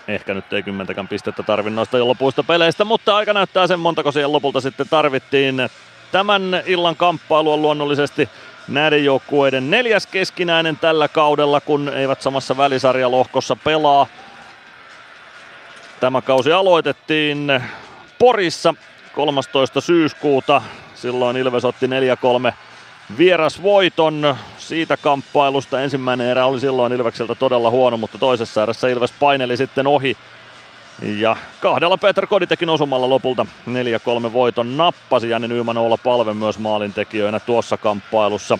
Ehkä 0.08 0.34
nyt 0.34 0.52
ei 0.52 0.62
kymmentäkään 0.62 1.08
pistettä 1.08 1.42
tarvi 1.42 1.70
noista 1.70 1.98
jo 1.98 2.08
lopuista 2.08 2.42
peleistä, 2.42 2.84
mutta 2.84 3.16
aika 3.16 3.32
näyttää 3.32 3.66
sen 3.66 3.80
montako 3.80 4.12
siihen 4.12 4.32
lopulta 4.32 4.60
sitten 4.60 4.88
tarvittiin. 4.90 5.56
Tämän 6.12 6.62
illan 6.66 6.96
kamppailu 6.96 7.52
on 7.52 7.62
luonnollisesti 7.62 8.28
näiden 8.68 9.04
joukkueiden 9.04 9.70
neljäs 9.70 10.06
keskinäinen 10.06 10.76
tällä 10.76 11.08
kaudella, 11.08 11.60
kun 11.60 11.88
eivät 11.88 12.22
samassa 12.22 12.56
välisarjalohkossa 12.56 13.56
pelaa. 13.56 14.06
Tämä 16.00 16.20
kausi 16.20 16.52
aloitettiin 16.52 17.62
Porissa 18.18 18.74
13. 19.14 19.80
syyskuuta. 19.80 20.62
Silloin 20.94 21.36
Ilves 21.36 21.64
otti 21.64 21.86
4-3 21.86 22.52
vierasvoiton 23.18 24.36
siitä 24.58 24.96
kamppailusta. 24.96 25.80
Ensimmäinen 25.80 26.26
erä 26.26 26.46
oli 26.46 26.60
silloin 26.60 26.92
Ilvekseltä 26.92 27.34
todella 27.34 27.70
huono, 27.70 27.96
mutta 27.96 28.18
toisessa 28.18 28.62
erässä 28.62 28.88
Ilves 28.88 29.12
paineli 29.20 29.56
sitten 29.56 29.86
ohi. 29.86 30.16
Ja 31.02 31.36
kahdella 31.60 31.96
Peter 31.98 32.26
Koditekin 32.26 32.70
osumalla 32.70 33.08
lopulta 33.08 33.46
4-3 34.28 34.32
voiton 34.32 34.76
nappasi. 34.76 35.30
Jani 35.30 35.48
Nyyman 35.48 35.78
olla 35.78 35.96
palve 35.96 36.34
myös 36.34 36.58
maalintekijöinä 36.58 37.40
tuossa 37.40 37.76
kamppailussa 37.76 38.58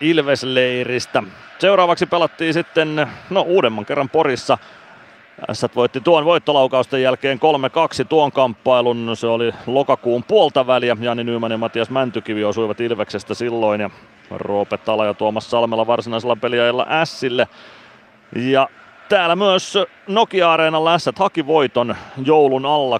Ilves-leiristä. 0.00 1.22
Seuraavaksi 1.58 2.06
pelattiin 2.06 2.54
sitten 2.54 3.06
no, 3.30 3.40
uudemman 3.40 3.86
kerran 3.86 4.08
Porissa 4.08 4.58
S 5.52 5.66
voitti 5.76 6.00
tuon 6.00 6.24
voittolaukausten 6.24 7.02
jälkeen 7.02 7.40
3-2 8.02 8.04
tuon 8.08 8.32
kamppailun. 8.32 9.10
Se 9.16 9.26
oli 9.26 9.52
lokakuun 9.66 10.24
puolta 10.24 10.66
väliä. 10.66 10.96
Jani 11.00 11.24
Nyyman 11.24 11.50
ja 11.50 11.58
Matias 11.58 11.90
Mäntykivi 11.90 12.44
osuivat 12.44 12.80
Ilveksestä 12.80 13.34
silloin 13.34 13.80
ja 13.80 13.90
Roope 14.30 14.78
Tala 14.78 15.06
ja 15.06 15.14
Tuomas 15.14 15.50
Salmela 15.50 15.86
varsinaisella 15.86 16.36
peliajalla 16.36 16.86
Sille. 17.04 17.48
Ja 18.36 18.68
täällä 19.08 19.36
myös 19.36 19.78
Nokia-areenalla 20.06 20.98
S 20.98 21.10
haki 21.16 21.46
voiton 21.46 21.96
joulun 22.24 22.66
alla 22.66 22.98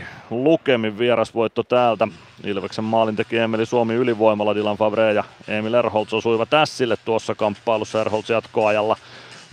2-1 0.00 0.04
lukemin 0.30 0.98
vierasvoitto 0.98 1.62
täältä. 1.62 2.08
Ilveksen 2.44 2.84
maalin 2.84 3.16
teki 3.16 3.38
Emeli 3.38 3.66
Suomi 3.66 3.94
ylivoimalla, 3.94 4.54
Dylan 4.54 4.76
Favre 4.76 5.12
ja 5.12 5.24
Emil 5.48 5.74
Erholz 5.74 6.12
osuivat 6.12 6.48
Sille 6.64 6.96
tuossa 7.04 7.34
kamppailussa 7.34 8.00
Erholz 8.00 8.30
jatkoajalla 8.30 8.96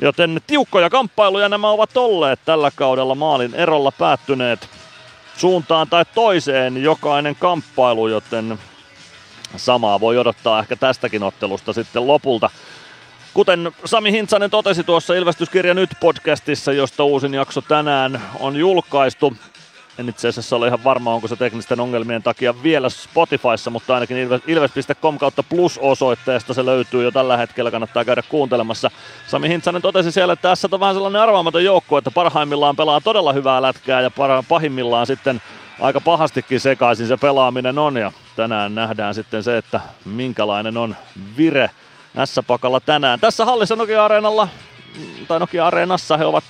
Joten 0.01 0.41
tiukkoja 0.47 0.89
kamppailuja 0.89 1.49
nämä 1.49 1.69
ovat 1.69 1.97
olleet 1.97 2.39
tällä 2.45 2.71
kaudella 2.75 3.15
maalin 3.15 3.55
erolla 3.55 3.91
päättyneet 3.91 4.69
suuntaan 5.37 5.87
tai 5.89 6.05
toiseen 6.15 6.83
jokainen 6.83 7.35
kamppailu, 7.35 8.07
joten 8.07 8.59
samaa 9.55 9.99
voi 9.99 10.17
odottaa 10.17 10.59
ehkä 10.59 10.75
tästäkin 10.75 11.23
ottelusta 11.23 11.73
sitten 11.73 12.07
lopulta. 12.07 12.49
Kuten 13.37 13.71
Sami 13.85 14.11
Hintsanen 14.11 14.49
totesi 14.49 14.83
tuossa 14.83 15.13
Ilvestyskirja 15.13 15.73
Nyt 15.73 15.89
podcastissa, 15.99 16.73
josta 16.73 17.03
uusin 17.03 17.33
jakso 17.33 17.61
tänään 17.61 18.21
on 18.39 18.55
julkaistu, 18.55 19.33
en 19.97 20.09
itse 20.09 20.27
asiassa 20.27 20.55
ole 20.55 20.67
ihan 20.67 20.83
varma, 20.83 21.13
onko 21.13 21.27
se 21.27 21.35
teknisten 21.35 21.79
ongelmien 21.79 22.23
takia 22.23 22.63
vielä 22.63 22.89
Spotifyssa, 22.89 23.69
mutta 23.69 23.93
ainakin 23.93 24.17
ilves.com 24.47 25.17
kautta 25.17 25.43
plus-osoitteesta 25.43 26.53
se 26.53 26.65
löytyy 26.65 27.03
jo 27.03 27.11
tällä 27.11 27.37
hetkellä, 27.37 27.71
kannattaa 27.71 28.05
käydä 28.05 28.23
kuuntelemassa. 28.29 28.91
Sami 29.27 29.49
Hintsanen 29.49 29.81
totesi 29.81 30.11
siellä, 30.11 30.33
että 30.33 30.49
tässä 30.49 30.67
on 30.71 30.79
vähän 30.79 30.95
sellainen 30.95 31.21
arvaamaton 31.21 31.63
joukko, 31.63 31.97
että 31.97 32.11
parhaimmillaan 32.11 32.75
pelaa 32.75 33.01
todella 33.01 33.33
hyvää 33.33 33.61
lätkää 33.61 34.01
ja 34.01 34.11
pahimmillaan 34.49 35.07
sitten 35.07 35.41
aika 35.79 36.01
pahastikin 36.01 36.59
sekaisin 36.59 37.07
se 37.07 37.17
pelaaminen 37.17 37.79
on. 37.79 37.97
Ja 37.97 38.11
tänään 38.35 38.75
nähdään 38.75 39.13
sitten 39.13 39.43
se, 39.43 39.57
että 39.57 39.81
minkälainen 40.05 40.77
on 40.77 40.95
vire 41.37 41.69
S-pakalla 42.25 42.79
tänään. 42.79 43.19
Tässä 43.19 43.45
hallissa 43.45 43.75
Nokia-areenalla 43.75 44.47
tai 45.27 45.39
Nokia-areenassa 45.39 46.17
he 46.17 46.25
ovat 46.25 46.43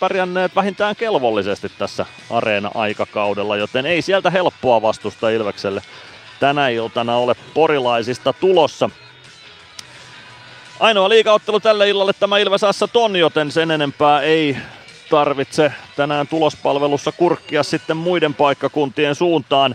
pärjänneet 0.00 0.56
vähintään 0.56 0.96
kelvollisesti 0.96 1.68
tässä 1.78 2.06
areena-aikakaudella, 2.30 3.56
joten 3.56 3.86
ei 3.86 4.02
sieltä 4.02 4.30
helppoa 4.30 4.82
vastusta 4.82 5.30
Ilvekselle 5.30 5.82
tänä 6.40 6.68
iltana 6.68 7.16
ole 7.16 7.34
porilaisista 7.54 8.32
tulossa. 8.32 8.90
Ainoa 10.80 11.08
liikaottelu 11.08 11.60
tälle 11.60 11.88
illalle 11.88 12.12
tämä 12.12 12.38
Ilves 12.38 12.60
ton, 12.92 13.16
joten 13.16 13.52
sen 13.52 13.70
enempää 13.70 14.20
ei 14.20 14.56
tarvitse 15.10 15.72
tänään 15.96 16.26
tulospalvelussa 16.26 17.12
kurkkia 17.12 17.62
sitten 17.62 17.96
muiden 17.96 18.34
paikkakuntien 18.34 19.14
suuntaan. 19.14 19.74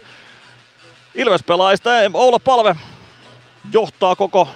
Ilves 1.16 1.44
pelaajista 1.44 1.90
Oula 2.14 2.40
Palve 2.40 2.76
johtaa 3.72 4.16
koko 4.16 4.48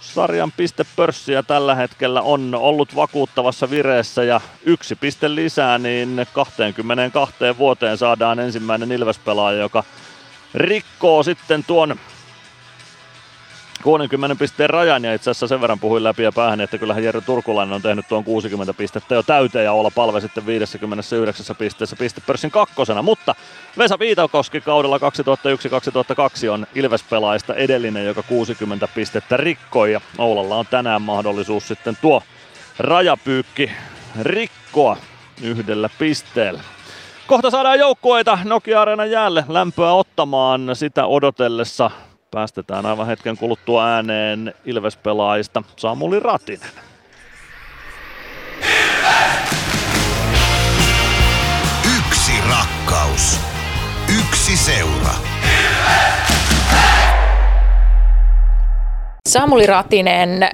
sarjan 0.00 0.52
pistepörssiä 0.52 1.42
tällä 1.42 1.74
hetkellä 1.74 2.22
on 2.22 2.54
ollut 2.54 2.96
vakuuttavassa 2.96 3.70
vireessä 3.70 4.24
ja 4.24 4.40
yksi 4.64 4.96
piste 4.96 5.34
lisää, 5.34 5.78
niin 5.78 6.26
22 6.32 7.58
vuoteen 7.58 7.98
saadaan 7.98 8.38
ensimmäinen 8.38 8.92
Ilves-pelaaja, 8.92 9.58
joka 9.58 9.84
rikkoo 10.54 11.22
sitten 11.22 11.64
tuon 11.64 11.96
60 13.82 14.36
pisteen 14.36 14.70
rajan 14.70 15.04
ja 15.04 15.14
itse 15.14 15.30
asiassa 15.30 15.46
sen 15.46 15.60
verran 15.60 15.78
puhuin 15.78 16.04
läpi 16.04 16.22
ja 16.22 16.32
päähän, 16.32 16.60
että 16.60 16.78
kyllähän 16.78 17.04
Jere 17.04 17.20
Turkulainen 17.20 17.74
on 17.74 17.82
tehnyt 17.82 18.08
tuon 18.08 18.24
60 18.24 18.74
pistettä 18.74 19.14
jo 19.14 19.22
täyteen 19.22 19.64
ja 19.64 19.72
olla 19.72 19.90
palve 19.90 20.20
sitten 20.20 20.46
59 20.46 21.56
pisteessä 21.56 21.96
pistepörssin 21.96 22.50
kakkosena, 22.50 23.02
mutta 23.02 23.34
Vesa 23.78 23.98
Viitakoski 23.98 24.60
kaudella 24.60 24.98
2001-2002 24.98 25.00
on 26.50 26.66
Ilves-pelaajista 26.74 27.54
edellinen, 27.54 28.06
joka 28.06 28.22
60 28.22 28.88
pistettä 28.94 29.36
rikkoi 29.36 29.92
ja 29.92 30.00
Oulalla 30.18 30.56
on 30.56 30.66
tänään 30.66 31.02
mahdollisuus 31.02 31.68
sitten 31.68 31.96
tuo 32.00 32.22
rajapyykki 32.78 33.70
rikkoa 34.22 34.96
yhdellä 35.42 35.90
pisteellä. 35.98 36.62
Kohta 37.26 37.50
saadaan 37.50 37.78
joukkueita 37.78 38.38
Nokia-areenan 38.44 39.10
jäälle 39.10 39.44
lämpöä 39.48 39.92
ottamaan 39.92 40.70
sitä 40.72 41.06
odotellessa 41.06 41.90
päästetään 42.30 42.86
aivan 42.86 43.06
hetken 43.06 43.36
kuluttua 43.36 43.86
ääneen 43.86 44.54
Ilves-pelaajista 44.64 45.62
Samuli 45.76 46.20
Ratinen. 46.20 46.68
Yksi 51.98 52.32
rakkaus. 52.50 53.40
Yksi 54.20 54.56
seura. 54.56 55.14
Samuli 59.28 59.66
Ratinen, 59.66 60.48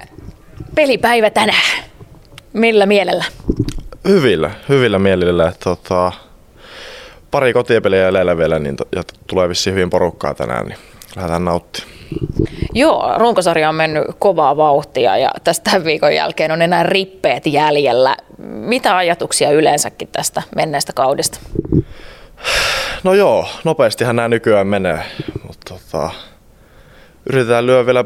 pelipäivä 0.75 1.29
tänään. 1.29 1.83
Millä 2.53 2.85
mielellä? 2.85 3.25
Hyvillä, 4.07 4.51
hyvillä 4.69 4.99
mielillä. 4.99 5.53
Tota, 5.63 6.11
pari 7.31 7.53
kotiepeliä 7.53 8.01
jäljellä 8.01 8.37
vielä, 8.37 8.59
niin 8.59 8.75
to, 8.75 8.83
ja 8.95 9.03
tulee 9.27 9.49
vissiin 9.49 9.73
hyvin 9.73 9.89
porukkaa 9.89 10.33
tänään, 10.33 10.65
niin 10.65 10.77
lähdetään 11.15 11.45
nauttimaan. 11.45 11.95
Joo, 12.73 13.17
runkosarja 13.17 13.69
on 13.69 13.75
mennyt 13.75 14.03
kovaa 14.19 14.57
vauhtia 14.57 15.17
ja 15.17 15.31
tästä 15.43 15.71
tämän 15.71 15.85
viikon 15.85 16.15
jälkeen 16.15 16.51
on 16.51 16.61
enää 16.61 16.83
rippeet 16.83 17.45
jäljellä. 17.45 18.17
Mitä 18.37 18.97
ajatuksia 18.97 19.51
yleensäkin 19.51 20.07
tästä 20.11 20.41
menneestä 20.55 20.93
kaudesta? 20.93 21.39
No 23.03 23.13
joo, 23.13 23.47
nopeastihan 23.63 24.15
nämä 24.15 24.27
nykyään 24.27 24.67
menee, 24.67 24.99
mutta 25.47 25.73
tota, 25.73 26.09
yritetään 27.29 27.65
lyödä 27.65 27.85
vielä 27.85 28.05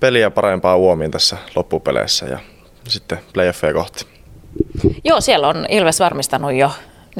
peliä 0.00 0.30
parempaa 0.30 0.76
huomiin 0.76 1.10
tässä 1.10 1.36
loppupeleissä 1.54 2.26
ja 2.26 2.38
sitten 2.88 3.18
playoffeja 3.32 3.72
kohti. 3.72 4.06
Joo, 5.04 5.20
siellä 5.20 5.48
on 5.48 5.66
Ilves 5.68 6.00
varmistanut 6.00 6.52
jo 6.52 6.70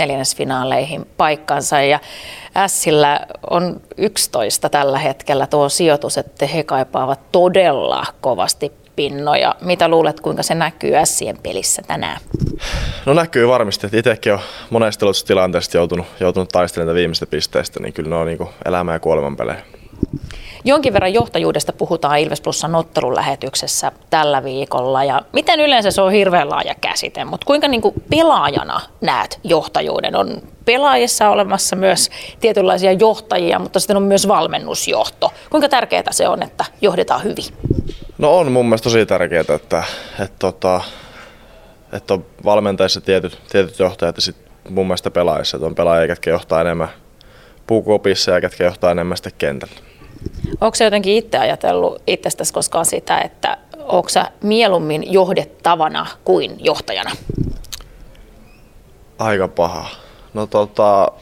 neljännesfinaaleihin 0.01 1.07
paikkansa 1.17 1.83
ja 1.83 2.01
Sillä 2.67 3.21
on 3.51 3.81
11 3.97 4.69
tällä 4.69 4.99
hetkellä 4.99 5.47
tuo 5.47 5.69
sijoitus, 5.69 6.19
että 6.19 6.47
he 6.47 6.63
kaipaavat 6.63 7.21
todella 7.33 8.07
kovasti 8.21 8.73
pinnoja. 8.97 9.55
Mitä 9.61 9.89
luulet, 9.89 10.21
kuinka 10.21 10.43
se 10.43 10.55
näkyy 10.55 10.93
Sien 11.05 11.39
pelissä 11.43 11.83
tänään? 11.87 12.21
No 13.07 13.15
näkyy 13.15 13.49
varmasti, 13.49 13.87
että 13.87 13.99
itsekin 13.99 14.33
on 14.33 14.39
monesti 14.71 15.07
tilanteesta 15.27 15.77
joutunut, 15.77 16.07
joutunut 16.21 16.49
taistelemaan 16.49 16.95
viimeistä 16.95 17.27
pisteistä, 17.27 17.81
niin 17.81 17.93
kyllä 17.93 18.11
ne 18.11 18.17
on 18.17 18.27
niin 18.27 18.49
elämä 18.65 18.93
ja 18.93 19.01
kuoleman 19.01 19.37
pelejä. 19.37 19.63
Jonkin 20.65 20.93
verran 20.93 21.13
johtajuudesta 21.13 21.73
puhutaan 21.73 22.19
Ilves 22.19 22.41
Plusan 22.41 22.75
ottelun 22.75 23.15
lähetyksessä 23.15 23.93
tällä 24.11 24.45
viikolla. 24.45 25.05
Ja 25.05 25.23
miten 25.33 25.61
yleensä 25.61 25.91
se 25.91 26.03
on 26.03 26.13
hirveän 26.13 26.51
laaja 26.51 26.75
käsite, 26.81 27.25
mutta 27.25 27.47
kuinka 27.47 27.69
niin 27.69 27.81
kuin 27.81 27.95
pelaajana 28.11 28.81
näet 29.01 29.41
johtajuuden? 29.45 30.17
On 30.17 30.43
pelaajissa 30.65 31.31
olemassa 31.31 31.77
myös 31.77 32.11
tietynlaisia 32.41 32.93
johtajia, 32.93 33.59
mutta 33.59 33.81
sitten 33.81 33.97
on 33.97 34.03
myös 34.03 34.29
valmennusjohto. 34.29 35.33
Kuinka 35.51 35.69
tärkeää 35.69 36.13
se 36.13 36.29
on, 36.29 36.43
että 36.43 36.65
johdetaan 36.81 37.25
hyvin? 37.25 37.45
No 38.19 38.39
on 38.39 38.53
mun 38.53 38.67
mielestä 38.67 38.85
tosi 38.85 39.07
tärkeää, 39.07 39.41
että, 39.41 39.55
että, 39.55 39.85
että, 40.19 40.37
tota, 40.39 40.81
että 41.93 42.15
on 42.15 42.25
valmentajissa 42.45 43.01
tietyt, 43.01 43.39
tietyt 43.51 43.79
johtajat 43.79 44.17
ja 44.17 44.23
sitten 44.23 44.53
mun 44.69 44.87
mielestä 44.87 45.11
pelaajissa, 45.11 45.57
että 45.57 45.67
on 45.67 45.75
pelaajia, 45.75 46.07
ketkä 46.07 46.31
johtaa 46.31 46.61
enemmän 46.61 46.89
puukopissa 47.67 48.31
ja 48.31 48.41
ketkä 48.41 48.65
johtaa 48.65 48.91
enemmän 48.91 49.17
sitten 49.17 49.33
kentällä. 49.39 49.90
Onko 50.61 50.75
se 50.75 50.85
jotenkin 50.85 51.17
itse 51.17 51.39
ajatellut 51.39 52.03
itsestäsi 52.07 52.53
koskaan 52.53 52.87
sitä, 52.87 53.21
että 53.21 53.59
onko 53.79 54.09
sä 54.09 54.31
mieluummin 54.43 55.13
johdettavana 55.13 56.07
kuin 56.25 56.57
johtajana? 56.59 57.11
Aika 59.19 59.49
paha. 59.49 59.89
No 60.35 60.47
tota, 60.47 61.13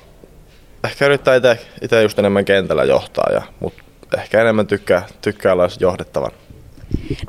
ehkä 0.84 1.06
yrittää 1.06 1.36
itse 1.82 2.02
just 2.02 2.18
enemmän 2.18 2.44
kentällä 2.44 2.84
johtaa, 2.84 3.32
ja, 3.32 3.42
mutta 3.60 3.82
ehkä 4.18 4.40
enemmän 4.40 4.66
tykkää, 4.66 5.06
tykkää 5.20 5.52
olla 5.52 5.68
johdettavan. 5.80 6.30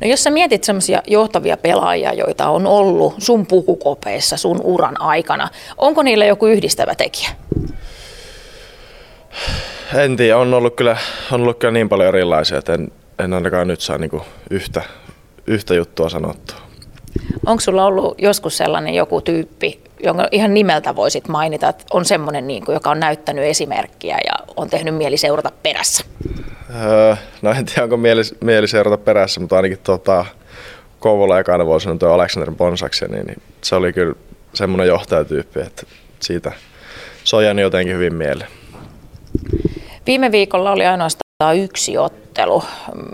No 0.02 0.08
jos 0.08 0.24
sä 0.24 0.30
mietit 0.30 0.64
semmoisia 0.64 1.02
johtavia 1.08 1.58
pelaajia, 1.58 2.14
joita 2.14 2.50
on 2.50 2.68
ollut 2.68 3.16
sun 3.18 3.46
pukukopeissa 3.46 4.38
sun 4.38 4.62
uran 4.64 5.02
aikana, 5.02 5.50
onko 5.78 6.04
niillä 6.04 6.26
joku 6.26 6.46
yhdistävä 6.46 6.96
tekijä? 6.96 7.30
En 9.94 10.18
tiedä, 10.18 10.38
on 10.38 10.54
ollut 10.54 10.76
kyllä, 10.76 10.98
on 11.32 11.42
ollut 11.42 11.60
kyllä 11.60 11.72
niin 11.72 11.90
paljon 11.90 12.08
erilaisia, 12.08 12.58
että 12.58 12.74
en, 12.74 12.92
en 13.20 13.34
ainakaan 13.34 13.68
nyt 13.68 13.82
saa 13.82 13.98
niinku 13.98 14.22
yhtä, 14.50 14.82
yhtä 15.48 15.76
juttua 15.76 16.10
sanottua. 16.10 16.58
Onko 17.46 17.62
sulla 17.62 17.86
ollut 17.86 18.22
joskus 18.22 18.58
sellainen 18.58 18.94
joku 18.94 19.22
tyyppi, 19.22 19.82
jonka 20.04 20.28
ihan 20.32 20.54
nimeltä 20.54 20.96
voisit 20.96 21.28
mainita, 21.28 21.70
että 21.70 21.86
on 21.92 22.06
semmoinen, 22.06 22.48
niin 22.48 22.66
kuin, 22.66 22.74
joka 22.74 22.90
on 22.90 23.00
näyttänyt 23.00 23.46
esimerkkiä 23.46 24.18
ja 24.26 24.34
on 24.58 24.70
tehnyt 24.70 24.96
mieli 24.96 25.18
seurata 25.18 25.52
perässä? 25.64 26.06
Öö, 26.86 27.16
no 27.42 27.52
en 27.52 27.66
tiedä, 27.66 27.84
onko 27.84 27.98
mieli, 27.98 28.22
mieli 28.42 28.68
seurata 28.68 28.98
perässä, 28.98 29.40
mutta 29.40 29.56
ainakin 29.56 29.80
tota, 29.84 30.26
Kouvola 31.00 31.40
ekana 31.40 31.66
vuosina 31.66 31.96
tuo 31.96 32.10
Alexander 32.10 32.52
Bonsaks, 32.52 33.02
niin, 33.02 33.26
niin, 33.26 33.42
se 33.62 33.76
oli 33.76 33.94
kyllä 33.94 34.16
semmoinen 34.54 34.88
johtajatyyppi, 34.88 35.60
että 35.60 35.84
siitä 36.20 36.52
se 37.24 37.36
on 37.36 37.44
jäänyt 37.44 37.64
jotenkin 37.64 37.96
hyvin 37.96 38.14
mieleen. 38.14 38.50
Viime 40.10 40.32
viikolla 40.32 40.72
oli 40.72 40.86
ainoastaan 40.86 41.58
yksi 41.58 41.98
ottelu. 41.98 42.64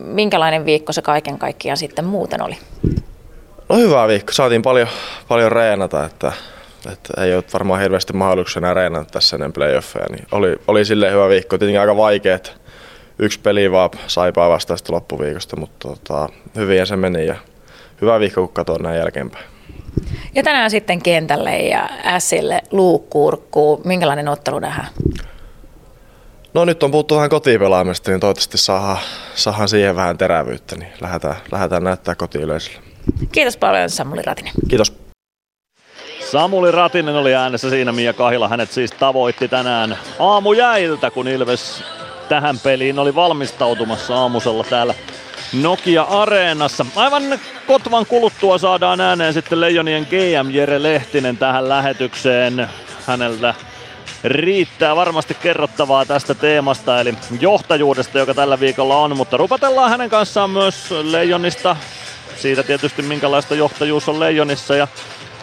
Minkälainen 0.02 0.66
viikko 0.66 0.94
se 0.94 1.02
kaiken 1.02 1.38
kaikkiaan 1.38 1.78
sitten 1.78 2.06
muuten 2.06 2.42
oli? 2.42 2.58
No 3.70 3.76
hyvä 3.76 4.08
viikko. 4.08 4.34
Saatiin 4.34 4.62
paljon, 4.62 4.88
paljon 5.28 5.52
reenata, 5.52 6.06
että, 6.06 6.32
että 6.92 7.22
ei 7.24 7.36
ole 7.36 7.44
varmaan 7.54 7.82
hirveästi 7.82 8.14
mahdollisuuksia 8.14 8.60
enää 8.60 8.74
reenata 8.74 9.12
tässä 9.12 9.36
ennen 9.36 9.54
playoffeja. 9.54 10.06
Niin 10.12 10.28
oli, 10.32 10.56
oli 10.68 10.86
silleen 10.86 11.14
hyvä 11.14 11.30
viikko. 11.30 11.58
Tietenkin 11.58 11.82
aika 11.82 11.98
vaikeet. 11.98 12.54
Yksi 13.20 13.40
peli 13.40 13.72
vaan 13.72 13.90
saipaa 14.08 14.50
vasta 14.50 14.76
loppuviikosta, 14.90 15.56
mutta 15.56 15.88
tota, 15.88 16.30
hyvin 16.56 16.88
se 16.88 16.96
meni 16.96 17.26
ja 17.26 17.36
hyvä 18.02 18.20
viikko, 18.20 18.42
kun 18.42 18.54
katsoo 18.54 18.78
näin 18.78 18.98
jälkeenpäin. 18.98 19.46
Ja 20.36 20.44
tänään 20.44 20.72
sitten 20.72 21.02
kentälle 21.02 21.60
ja 21.60 21.90
Sille 22.20 22.62
luukkuurkkuu. 22.72 23.82
Minkälainen 23.84 24.28
ottelu 24.28 24.60
nähdään? 24.60 24.88
No 26.56 26.66
nyt 26.66 26.84
on 26.84 26.92
puhuttu 26.92 27.16
vähän 27.16 27.30
kotipelaamista, 27.30 28.12
niin 28.12 28.20
toivottavasti 28.20 28.58
saadaan, 28.58 28.98
saadaan 29.36 29.70
siihen 29.70 29.96
vähän 29.96 30.18
terävyyttä, 30.18 30.76
niin 30.76 30.92
lähdetään, 31.02 31.36
lähdetään 31.52 31.84
näyttää 31.84 32.16
kotiyleisölle. 32.16 32.80
Kiitos 33.32 33.58
paljon 33.58 33.90
Samuli 33.90 34.22
Ratinen. 34.22 34.54
Kiitos. 34.70 34.94
Samuli 36.32 36.72
Ratinen 36.72 37.16
oli 37.16 37.36
äänessä 37.36 37.70
siinä, 37.70 37.92
Mia 37.92 38.14
Kahila 38.14 38.48
hänet 38.48 38.72
siis 38.72 38.92
tavoitti 38.92 39.48
tänään 39.48 39.98
aamujäiltä, 40.20 41.12
kun 41.12 41.28
Ilves 41.28 41.84
tähän 42.30 42.60
peliin 42.60 43.00
oli 43.00 43.16
valmistautumassa 43.16 44.16
aamusella 44.16 44.64
täällä 44.64 44.94
Nokia-areenassa. 45.62 46.86
Aivan 46.96 47.24
kotvan 47.68 48.06
kuluttua 48.06 48.58
saadaan 48.58 49.02
ääneen 49.02 49.34
sitten 49.34 49.62
Leijonien 49.62 50.08
GM 50.10 50.52
Jere 50.52 50.84
Lehtinen 50.84 51.38
tähän 51.38 51.70
lähetykseen. 51.70 52.70
Häneltä 53.08 53.54
riittää 54.26 54.96
varmasti 54.96 55.34
kerrottavaa 55.34 56.06
tästä 56.06 56.34
teemasta, 56.34 57.02
eli 57.02 57.14
johtajuudesta, 57.40 58.20
joka 58.20 58.34
tällä 58.34 58.60
viikolla 58.60 58.98
on, 58.98 59.18
mutta 59.18 59.38
rupatellaan 59.38 59.90
hänen 59.90 60.10
kanssaan 60.10 60.50
myös 60.50 60.92
Leijonista, 60.92 61.76
siitä 62.36 62.64
tietysti 62.64 63.02
minkälaista 63.02 63.56
johtajuus 63.56 64.10
on 64.10 64.20
Leijonissa 64.20 64.76
ja 64.76 64.88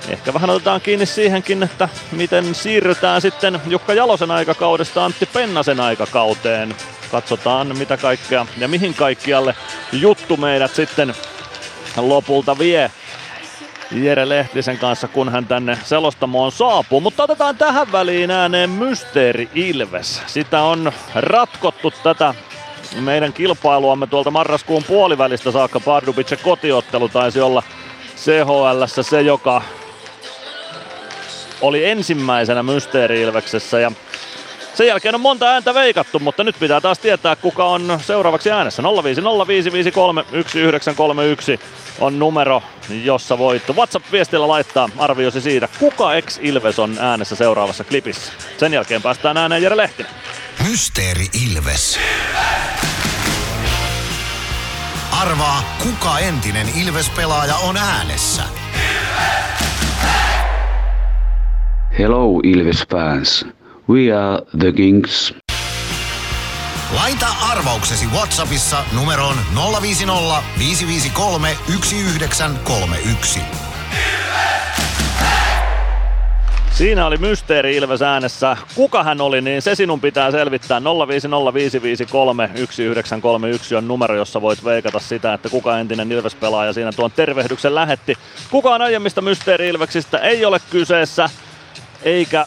Ehkä 0.09 0.35
vähän 0.35 0.51
otetaan 0.51 0.81
kiinni 0.81 1.07
siihenkin, 1.07 1.63
että 1.63 1.89
miten 2.13 2.55
siirrytään 2.55 3.21
sitten 3.21 3.61
Jukka 3.67 3.95
Jalosen 3.95 4.31
aikakaudesta 4.31 5.05
Antti 5.05 5.27
Pennasen 5.27 5.81
aikakauteen. 5.81 6.75
Katsotaan 7.11 7.79
mitä 7.79 7.97
kaikkea 7.97 8.47
ja 8.59 8.69
mihin 8.69 8.95
kaikkialle 8.95 9.55
juttu 9.93 10.37
meidät 10.37 10.75
sitten 10.75 11.15
lopulta 11.97 12.59
vie. 12.59 12.91
Jere 13.93 14.29
Lehtisen 14.29 14.79
kanssa, 14.79 15.09
kun 15.09 15.29
hän 15.29 15.47
tänne 15.47 15.79
selostamoon 15.85 16.53
saapuu. 16.53 17.01
Mutta 17.01 17.23
otetaan 17.23 17.57
tähän 17.57 17.93
väliin 17.93 18.31
ääneen 18.31 18.71
Mysteeri 18.71 19.49
Ilves. 19.55 20.23
Sitä 20.27 20.63
on 20.63 20.93
ratkottu 21.15 21.93
tätä 22.03 22.35
meidän 23.01 23.33
kilpailuamme 23.33 24.07
tuolta 24.07 24.31
marraskuun 24.31 24.85
puolivälistä 24.85 25.51
saakka. 25.51 25.81
Pardubice 25.81 26.37
kotiottelu 26.37 27.09
taisi 27.09 27.41
olla 27.41 27.63
CHL 28.17 29.03
se, 29.03 29.21
joka 29.21 29.63
oli 31.61 31.85
ensimmäisenä 31.85 32.63
Mysteeri 32.63 33.23
Ilveksessä 33.23 33.81
ja 33.81 33.93
sen 34.75 34.87
jälkeen 34.87 35.15
on 35.15 35.21
monta 35.21 35.47
ääntä 35.47 35.75
veikattu, 35.75 36.19
mutta 36.19 36.45
nyt 36.45 36.57
pitää 36.61 36.81
taas 36.81 36.99
tietää, 36.99 37.37
kuka 37.37 37.65
on 37.65 37.99
seuraavaksi 38.03 38.51
äänessä. 38.51 38.83
0505531 38.83 38.87
on 42.01 42.19
numero, 42.19 42.63
jossa 43.05 43.39
voit 43.39 43.63
WhatsApp-viestillä 43.69 44.49
laittaa 44.49 44.89
arviosi 44.99 45.41
siitä, 45.41 45.69
kuka 45.79 46.15
ex 46.15 46.39
Ilves 46.43 46.79
on 46.79 46.97
äänessä 47.01 47.37
seuraavassa 47.37 47.85
klipissä. 47.85 48.33
Sen 48.59 48.75
jälkeen 48.75 49.03
päästään 49.03 49.37
ääneen 49.37 49.63
Jere 49.63 49.77
Lehtinen. 49.77 50.13
Mysteeri 50.69 51.27
Ilves. 51.47 51.99
Arvaa, 55.23 55.77
kuka 55.83 56.19
entinen 56.19 56.67
Ilves-pelaaja 56.83 57.57
on 57.57 57.77
äänessä. 57.77 58.43
Hello 61.99 62.41
Ilves 62.43 62.87
fans. 62.91 63.47
We 63.93 64.13
are 64.13 64.43
the 64.59 64.73
Kings. 64.73 65.35
Laita 66.95 67.27
arvauksesi 67.51 68.07
Whatsappissa 68.07 68.85
numeroon 68.93 69.37
050 69.83 70.43
553 70.59 71.57
1931. 71.67 73.41
Siinä 76.71 77.07
oli 77.07 77.17
Mysteeri 77.17 77.77
Ilves 77.77 78.03
äänessä. 78.03 78.57
Kuka 78.75 79.03
hän 79.03 79.21
oli, 79.21 79.41
niin 79.41 79.63
se 79.63 79.75
sinun 79.75 80.01
pitää 80.01 80.31
selvittää. 80.31 80.81
05055531931 80.81 80.85
on 83.77 83.89
numero, 83.89 84.15
jossa 84.17 84.43
voit 84.43 84.65
veikata 84.65 84.99
sitä, 84.99 85.35
että 85.35 85.49
kuka 85.49 85.79
entinen 85.79 86.13
Ilves-pelaaja 86.13 86.73
siinä 86.73 86.93
tuon 86.93 87.11
tervehdyksen 87.17 87.75
lähetti. 87.75 88.15
Kukaan 88.51 88.83
aiemmista 88.83 89.23
Mysteeri 89.23 89.69
Ilveksistä 89.69 90.19
ei 90.19 90.45
ole 90.45 90.61
kyseessä, 90.71 91.31
eikä 92.03 92.47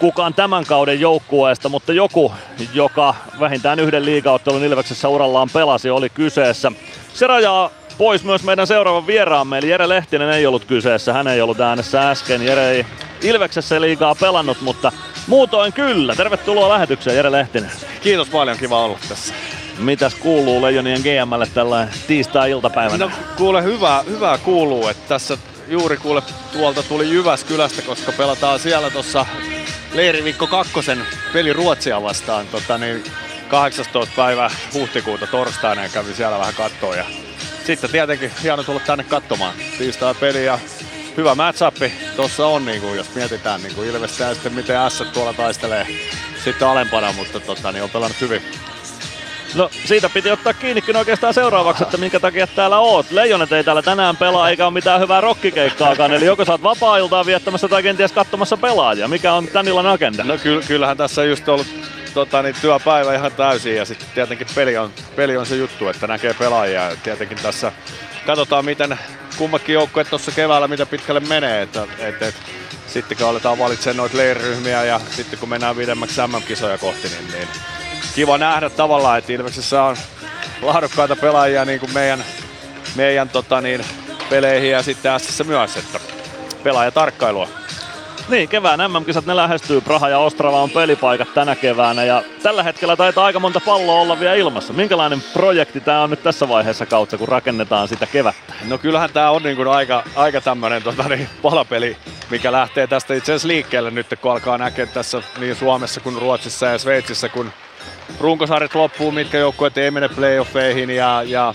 kukaan 0.00 0.34
tämän 0.34 0.64
kauden 0.66 1.00
joukkueesta, 1.00 1.68
mutta 1.68 1.92
joku, 1.92 2.32
joka 2.74 3.14
vähintään 3.40 3.80
yhden 3.80 4.04
liigaottelun 4.04 4.64
Ilveksessä 4.64 5.08
urallaan 5.08 5.50
pelasi, 5.52 5.90
oli 5.90 6.10
kyseessä. 6.10 6.72
Se 7.14 7.26
rajaa 7.26 7.70
pois 7.98 8.24
myös 8.24 8.42
meidän 8.42 8.66
seuraavan 8.66 9.06
vieraamme, 9.06 9.58
eli 9.58 9.70
Jere 9.70 9.88
Lehtinen 9.88 10.30
ei 10.30 10.46
ollut 10.46 10.64
kyseessä. 10.64 11.12
Hän 11.12 11.28
ei 11.28 11.40
ollut 11.40 11.60
äänessä 11.60 12.10
äsken. 12.10 12.46
Jere 12.46 12.70
ei 12.70 12.86
Ilveksessä 13.22 13.80
liigaa 13.80 14.14
pelannut, 14.14 14.60
mutta 14.60 14.92
muutoin 15.26 15.72
kyllä. 15.72 16.14
Tervetuloa 16.16 16.68
lähetykseen 16.68 17.16
Jere 17.16 17.32
Lehtinen. 17.32 17.70
Kiitos 18.02 18.28
paljon, 18.28 18.58
kiva 18.58 18.84
olla 18.84 18.98
tässä. 19.08 19.34
Mitäs 19.78 20.14
kuuluu 20.14 20.62
Leijonien 20.62 21.00
GMlle 21.00 21.46
tällä 21.54 21.88
tiistai-iltapäivänä? 22.06 23.04
No 23.04 23.10
kuule, 23.36 23.62
hyvää, 23.62 24.02
hyvää 24.02 24.38
kuuluu, 24.38 24.88
että 24.88 25.08
tässä 25.08 25.38
juuri 25.68 25.96
kuule 25.96 26.22
tuolta 26.52 26.82
tuli 26.82 27.10
Jyväskylästä, 27.10 27.82
koska 27.82 28.12
pelataan 28.12 28.58
siellä 28.58 28.90
tuossa 28.90 29.26
Leiriviikko 29.92 30.46
kakkosen 30.46 31.06
peli 31.32 31.52
Ruotsia 31.52 32.02
vastaan 32.02 32.46
tota, 32.46 32.78
niin 32.78 33.04
18. 33.48 34.14
päivä 34.16 34.50
huhtikuuta 34.74 35.26
torstaina 35.26 35.82
ja 35.82 35.88
kävin 35.88 36.14
siellä 36.14 36.38
vähän 36.38 36.54
kattoon. 36.54 36.96
Ja 36.96 37.04
sitten 37.66 37.90
tietenkin 37.90 38.30
hieno 38.42 38.62
tulla 38.62 38.80
tänne 38.80 39.04
katsomaan 39.04 39.54
tiistai 39.78 40.14
peli 40.14 40.44
ja 40.44 40.58
hyvä 41.16 41.34
matchup 41.34 41.76
tuossa 42.16 42.46
on, 42.46 42.64
niin 42.64 42.80
kuin, 42.80 42.96
jos 42.96 43.14
mietitään 43.14 43.62
niin 43.62 43.74
kuin 43.74 43.88
Ilvestä 43.88 44.24
ja 44.24 44.34
sitten 44.34 44.52
miten 44.52 44.90
S 44.90 45.04
tuolla 45.12 45.32
taistelee 45.32 45.86
sitten 46.44 46.68
alempana, 46.68 47.12
mutta 47.12 47.40
tota, 47.40 47.72
niin 47.72 47.82
on 47.82 47.90
pelannut 47.90 48.20
hyvin. 48.20 48.42
No 49.54 49.70
siitä 49.84 50.08
piti 50.08 50.30
ottaa 50.30 50.52
kiinnikin 50.54 50.96
oikeastaan 50.96 51.34
seuraavaksi, 51.34 51.82
että 51.82 51.96
minkä 51.96 52.20
takia 52.20 52.46
täällä 52.46 52.78
oot. 52.78 53.10
Leijonet 53.10 53.52
ei 53.52 53.64
täällä 53.64 53.82
tänään 53.82 54.16
pelaa 54.16 54.50
eikä 54.50 54.66
ole 54.66 54.72
mitään 54.72 55.00
hyvää 55.00 55.20
rokkikeikkaakaan, 55.20 56.12
eli 56.12 56.24
joko 56.24 56.44
sä 56.44 56.52
oot 56.52 56.62
vapaa-iltaa 56.62 57.26
viettämässä 57.26 57.68
tai 57.68 57.82
kenties 57.82 58.12
katsomassa 58.12 58.56
pelaajia. 58.56 59.08
Mikä 59.08 59.34
on 59.34 59.46
tän 59.46 59.68
illan 59.68 59.86
agenda? 59.86 60.24
No 60.24 60.38
ky- 60.38 60.62
kyllähän 60.66 60.96
tässä 60.96 61.24
just 61.24 61.48
ollut 61.48 61.66
tota, 62.14 62.42
niin 62.42 62.54
työpäivä 62.60 63.14
ihan 63.14 63.32
täysin 63.32 63.76
ja 63.76 63.84
sitten 63.84 64.08
tietenkin 64.14 64.46
peli 64.54 64.76
on, 64.76 64.92
peli 65.16 65.36
on 65.36 65.46
se 65.46 65.56
juttu, 65.56 65.88
että 65.88 66.06
näkee 66.06 66.34
pelaajia. 66.34 66.96
Tietenkin 67.02 67.38
tässä 67.42 67.72
katsotaan 68.26 68.64
miten 68.64 68.98
kummakin 69.38 69.72
joukkueet 69.72 70.10
tuossa 70.10 70.30
keväällä, 70.30 70.68
mitä 70.68 70.86
pitkälle 70.86 71.20
menee. 71.20 71.62
Että, 71.62 71.86
et, 71.98 72.22
et, 72.22 72.34
sitten 72.86 73.18
kun 73.18 73.26
aletaan 73.26 73.58
valitsemaan 73.58 73.96
noita 73.96 74.16
leiriryhmiä 74.16 74.84
ja 74.84 75.00
sitten 75.10 75.38
kun 75.38 75.48
mennään 75.48 75.76
pidemmäksi 75.76 76.20
MM-kisoja 76.26 76.78
kohti, 76.78 77.08
niin, 77.08 77.32
niin 77.32 77.48
kiva 78.14 78.38
nähdä 78.38 78.70
tavallaan, 78.70 79.18
että 79.18 79.32
Ilveksessä 79.32 79.82
on 79.82 79.96
laadukkaita 80.62 81.16
pelaajia 81.16 81.64
niin 81.64 81.80
kuin 81.80 81.94
meidän, 81.94 82.24
meidän 82.96 83.28
tota 83.28 83.60
niin, 83.60 83.84
peleihin 84.30 84.70
ja 84.70 84.82
sitten 84.82 85.20
s 85.20 85.44
myös, 85.46 85.76
että 85.76 86.00
pelaajatarkkailua. 86.62 87.48
Niin, 88.30 88.48
kevään 88.48 88.80
MM-kisat 88.92 89.26
ne 89.26 89.36
lähestyy. 89.36 89.80
Praha 89.80 90.08
ja 90.08 90.18
Ostrava 90.18 90.62
on 90.62 90.70
pelipaikat 90.70 91.34
tänä 91.34 91.56
keväänä 91.56 92.04
ja 92.04 92.22
tällä 92.42 92.62
hetkellä 92.62 92.96
taitaa 92.96 93.24
aika 93.24 93.40
monta 93.40 93.60
palloa 93.60 94.00
olla 94.00 94.20
vielä 94.20 94.34
ilmassa. 94.34 94.72
Minkälainen 94.72 95.22
projekti 95.32 95.80
tämä 95.80 96.02
on 96.02 96.10
nyt 96.10 96.22
tässä 96.22 96.48
vaiheessa 96.48 96.86
kautta, 96.86 97.18
kun 97.18 97.28
rakennetaan 97.28 97.88
sitä 97.88 98.06
kevättä? 98.06 98.54
No 98.68 98.78
kyllähän 98.78 99.10
tämä 99.12 99.30
on 99.30 99.42
niinku 99.42 99.70
aika, 99.70 100.02
aika 100.16 100.40
tämmöinen 100.40 100.82
tota, 100.82 101.08
niin, 101.08 101.28
palapeli, 101.42 101.96
mikä 102.30 102.52
lähtee 102.52 102.86
tästä 102.86 103.14
itse 103.14 103.32
asiassa 103.32 103.48
liikkeelle 103.48 103.90
nyt, 103.90 104.06
kun 104.20 104.32
alkaa 104.32 104.58
näkeä 104.58 104.86
tässä 104.86 105.22
niin 105.38 105.56
Suomessa 105.56 106.00
kuin 106.00 106.18
Ruotsissa 106.18 106.66
ja 106.66 106.78
Sveitsissä, 106.78 107.28
kun 107.28 107.52
runkosarjat 108.20 108.74
loppuu, 108.74 109.12
mitkä 109.12 109.38
joukkueet 109.38 109.78
ei 109.78 109.90
mene 109.90 110.08
playoffeihin 110.08 110.90
ja, 110.90 111.22
ja 111.26 111.54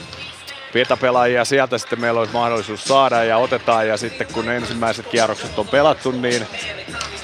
pelaajia 0.97 1.45
sieltä 1.45 1.77
sitten 1.77 2.01
meillä 2.01 2.19
olisi 2.19 2.33
mahdollisuus 2.33 2.85
saada 2.85 3.23
ja 3.23 3.37
otetaan. 3.37 3.87
Ja 3.87 3.97
sitten 3.97 4.27
kun 4.33 4.49
ensimmäiset 4.49 5.07
kierrokset 5.07 5.59
on 5.59 5.67
pelattu, 5.67 6.11
niin 6.11 6.47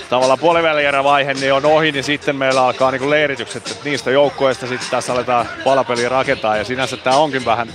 tavallaan 0.10 0.40
puolivälierä 0.40 1.04
niin 1.40 1.54
on 1.54 1.66
ohi, 1.66 1.92
niin 1.92 2.04
sitten 2.04 2.36
meillä 2.36 2.66
alkaa 2.66 2.92
niin 2.92 3.10
leiritykset, 3.10 3.72
että 3.72 3.90
niistä 3.90 4.12
joukkueista 4.12 4.68
sitten 4.68 4.90
tässä 4.92 5.14
aletaan 5.14 5.46
palapeliä 5.64 6.10
rakentaa. 6.10 6.58
Ja 6.58 6.64
sinänsä 6.64 6.98
tämä 6.98 7.16
onkin 7.16 7.46
vähän 7.46 7.68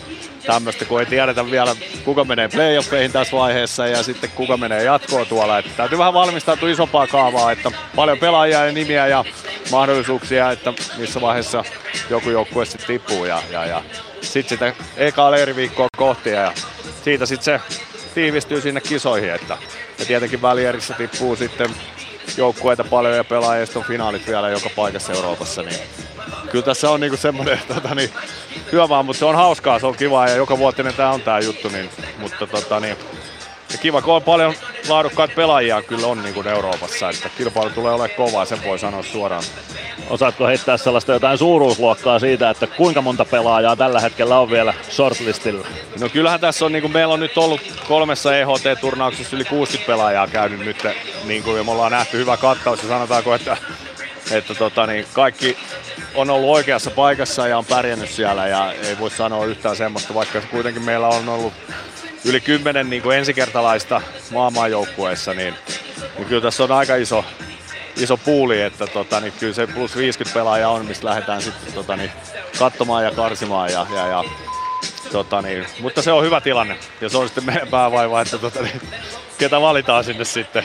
tämmöistä, 0.47 0.85
kun 0.85 1.01
ei 1.01 1.07
tiedetä 1.07 1.51
vielä 1.51 1.77
kuka 2.05 2.25
menee 2.25 2.49
playoffeihin 2.49 3.13
tässä 3.13 3.37
vaiheessa 3.37 3.87
ja 3.87 4.03
sitten 4.03 4.31
kuka 4.31 4.57
menee 4.57 4.85
jatkoon 4.85 5.27
tuolla. 5.27 5.59
Että 5.59 5.71
täytyy 5.77 5.99
vähän 5.99 6.15
valmistautua 6.15 6.71
isompaa 6.71 7.07
kaavaa, 7.07 7.53
että 7.53 7.71
paljon 7.97 8.19
pelaajia 8.19 8.67
ja 8.67 8.73
nimiä 8.73 9.07
ja 9.07 9.25
mahdollisuuksia, 9.71 10.51
että 10.51 10.73
missä 10.99 11.21
vaiheessa 11.21 11.65
joku 12.11 12.31
joukkue 12.31 12.65
sitten 12.65 12.87
tippuu 12.87 13.25
ja, 13.25 13.43
ja, 13.51 13.67
ja 13.67 13.83
sitten 14.21 14.59
sitä 14.59 14.85
eka 14.97 15.31
leiriviikkoa 15.31 15.89
kohti 15.97 16.31
ja 16.31 16.53
siitä 17.05 17.27
sitten 17.27 17.45
se 17.45 17.77
tiivistyy 18.15 18.61
sinne 18.61 18.81
kisoihin. 18.81 19.31
Että, 19.31 19.59
ja 19.99 20.05
tietenkin 20.05 20.43
välierissä 20.43 20.95
tippuu 20.95 21.37
sitten 21.37 21.71
joukkueita 22.37 22.85
paljon 22.85 23.17
ja 23.17 23.25
pelaajia 23.25 23.67
on 23.75 23.85
finaalit 23.85 24.27
vielä 24.27 24.51
joka 24.51 24.71
paikassa 24.77 25.13
Euroopassa. 25.13 25.63
Niin 25.63 25.81
kyllä 26.51 26.65
tässä 26.65 26.91
on 26.91 27.01
niinku 27.01 27.17
semmoinen 27.17 27.61
tota, 27.75 27.95
niin, 27.95 28.11
hyvä 28.73 28.89
vaan, 28.89 29.07
mutta 29.07 29.19
se 29.19 29.25
on 29.25 29.37
hauskaa, 29.37 29.79
se 29.79 29.87
on 29.87 29.97
kiva 29.97 30.29
ja 30.29 30.37
joka 30.37 30.59
vuotinen 30.59 30.95
tämä 30.95 31.11
on 31.11 31.21
tämä 31.21 31.41
juttu. 31.41 31.69
Niin, 31.69 31.91
mutta 32.19 32.47
tota, 32.47 32.81
niin, 32.81 32.97
ja 33.73 33.79
kiva, 33.79 34.03
kun 34.03 34.15
on 34.15 34.23
paljon 34.23 34.55
laadukkaita 34.89 35.35
pelaajia 35.37 35.83
kyllä 35.83 36.07
on 36.07 36.23
niin 36.23 36.35
kuin 36.35 36.47
Euroopassa, 36.47 37.11
että 37.11 37.29
kilpailu 37.39 37.71
tulee 37.71 37.93
olemaan 37.93 38.17
kovaa, 38.17 38.45
sen 38.45 38.65
voi 38.65 38.79
sanoa 38.79 39.03
suoraan. 39.03 39.43
Osaatko 40.11 40.47
heittää 40.47 40.77
sellaista 40.77 41.13
jotain 41.13 41.39
suuruusluokkaa 41.39 42.19
siitä, 42.19 42.51
että 42.51 42.67
kuinka 42.67 43.03
monta 43.03 43.25
pelaajaa 43.25 43.77
tällä 43.77 44.01
hetkellä 44.01 44.39
on 44.39 44.51
vielä 44.51 44.75
shortlistilla? 44.91 45.67
No 46.01 46.09
kyllähän 46.09 46.41
tässä 46.41 46.65
on, 46.65 46.73
niin 46.73 46.83
kuin 46.83 46.93
meillä 46.93 47.15
on 47.15 47.21
nyt 47.21 47.39
ollut 47.39 47.61
kolmessa 47.89 48.37
EHT-turnauksessa 48.37 49.37
yli 49.37 49.45
60 49.45 49.87
pelaajaa 49.87 50.27
käynyt 50.27 50.61
nyt, 50.61 50.87
niin 51.25 51.43
kuin, 51.43 51.57
ja 51.57 51.65
me 51.65 51.71
ollaan 51.71 51.93
nähty 51.93 52.19
hyvä 52.19 52.37
kattaus 52.37 52.83
ja 52.83 52.89
sanotaanko, 52.89 53.35
että, 53.35 53.57
että 54.31 54.55
tota, 54.55 54.87
niin 54.87 55.07
kaikki 55.13 55.57
on 56.15 56.31
ollut 56.31 56.51
oikeassa 56.51 56.91
paikassa 56.91 57.49
ja 57.49 57.59
on 57.59 57.65
pärjännyt 57.65 58.11
siellä 58.11 58.47
ja 58.49 58.73
ei 58.73 58.99
voi 58.99 59.11
sanoa 59.11 59.45
yhtään 59.45 59.77
semmoista, 59.77 60.15
vaikka 60.15 60.41
kuitenkin 60.41 60.83
meillä 60.83 61.09
on 61.09 61.29
ollut 61.29 61.53
yli 62.25 62.41
kymmenen 62.41 62.91
niin 62.91 63.13
ensikertalaista 63.13 64.03
maailmanjoukkueessa, 64.33 65.35
niin, 65.35 65.55
niin 66.17 66.29
kyllä 66.29 66.43
tässä 66.43 66.65
on 66.65 66.73
aika 66.73 66.97
iso, 66.97 67.25
iso 67.97 68.17
puuli, 68.17 68.63
että 68.63 68.87
tota, 68.87 69.21
niin 69.21 69.33
kyllä 69.41 69.55
se 69.55 69.67
plus 69.67 69.97
50 69.97 70.39
pelaajaa 70.39 70.73
on, 70.73 70.87
mistä 70.87 71.07
lähdetään 71.07 71.43
sitten 71.43 71.73
tota, 71.73 71.97
niin, 71.97 72.11
katsomaan 72.59 73.05
ja 73.05 73.11
karsimaan. 73.11 73.73
Ja, 73.73 73.87
ja, 73.95 74.07
ja, 74.07 74.25
tota, 75.13 75.43
niin, 75.43 75.67
mutta 75.81 76.03
se 76.03 76.13
on 76.13 76.25
hyvä 76.25 76.41
tilanne 76.41 76.77
ja 77.01 77.09
se 77.09 77.19
on 77.19 77.29
sitten 77.29 77.45
meidän 77.45 77.69
päävaiva, 77.69 78.21
että 78.21 78.39
tota, 78.39 78.63
niin, 78.63 78.81
ketä 79.39 79.61
valitaan 79.61 80.05
sinne 80.05 80.25
sitten. 80.25 80.65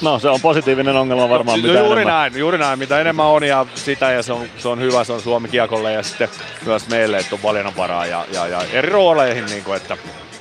No 0.00 0.18
se 0.18 0.28
on 0.28 0.40
positiivinen 0.40 0.96
ongelma 0.96 1.28
varmaan. 1.28 1.62
No, 1.62 1.66
mitä 1.66 1.78
juuri 1.78 1.92
enemmän. 1.92 2.14
näin, 2.14 2.38
juuri 2.38 2.58
näin. 2.58 2.78
Mitä 2.78 3.00
enemmän 3.00 3.26
on 3.26 3.44
ja 3.44 3.66
sitä 3.74 4.10
ja 4.10 4.22
se 4.22 4.32
on, 4.32 4.46
se 4.58 4.68
on 4.68 4.80
hyvä, 4.80 5.04
se 5.04 5.12
on 5.12 5.20
Suomi 5.20 5.48
kiekolle 5.48 5.92
ja 5.92 6.02
sitten 6.02 6.28
myös 6.66 6.88
meille, 6.88 7.18
että 7.18 7.34
on 7.34 7.42
valinnanvaraa 7.42 8.06
ja, 8.06 8.24
ja, 8.32 8.46
ja 8.46 8.62
eri 8.72 8.88
rooleihin, 8.88 9.46
niin 9.46 9.64
kuin, 9.64 9.76
että 9.76 9.96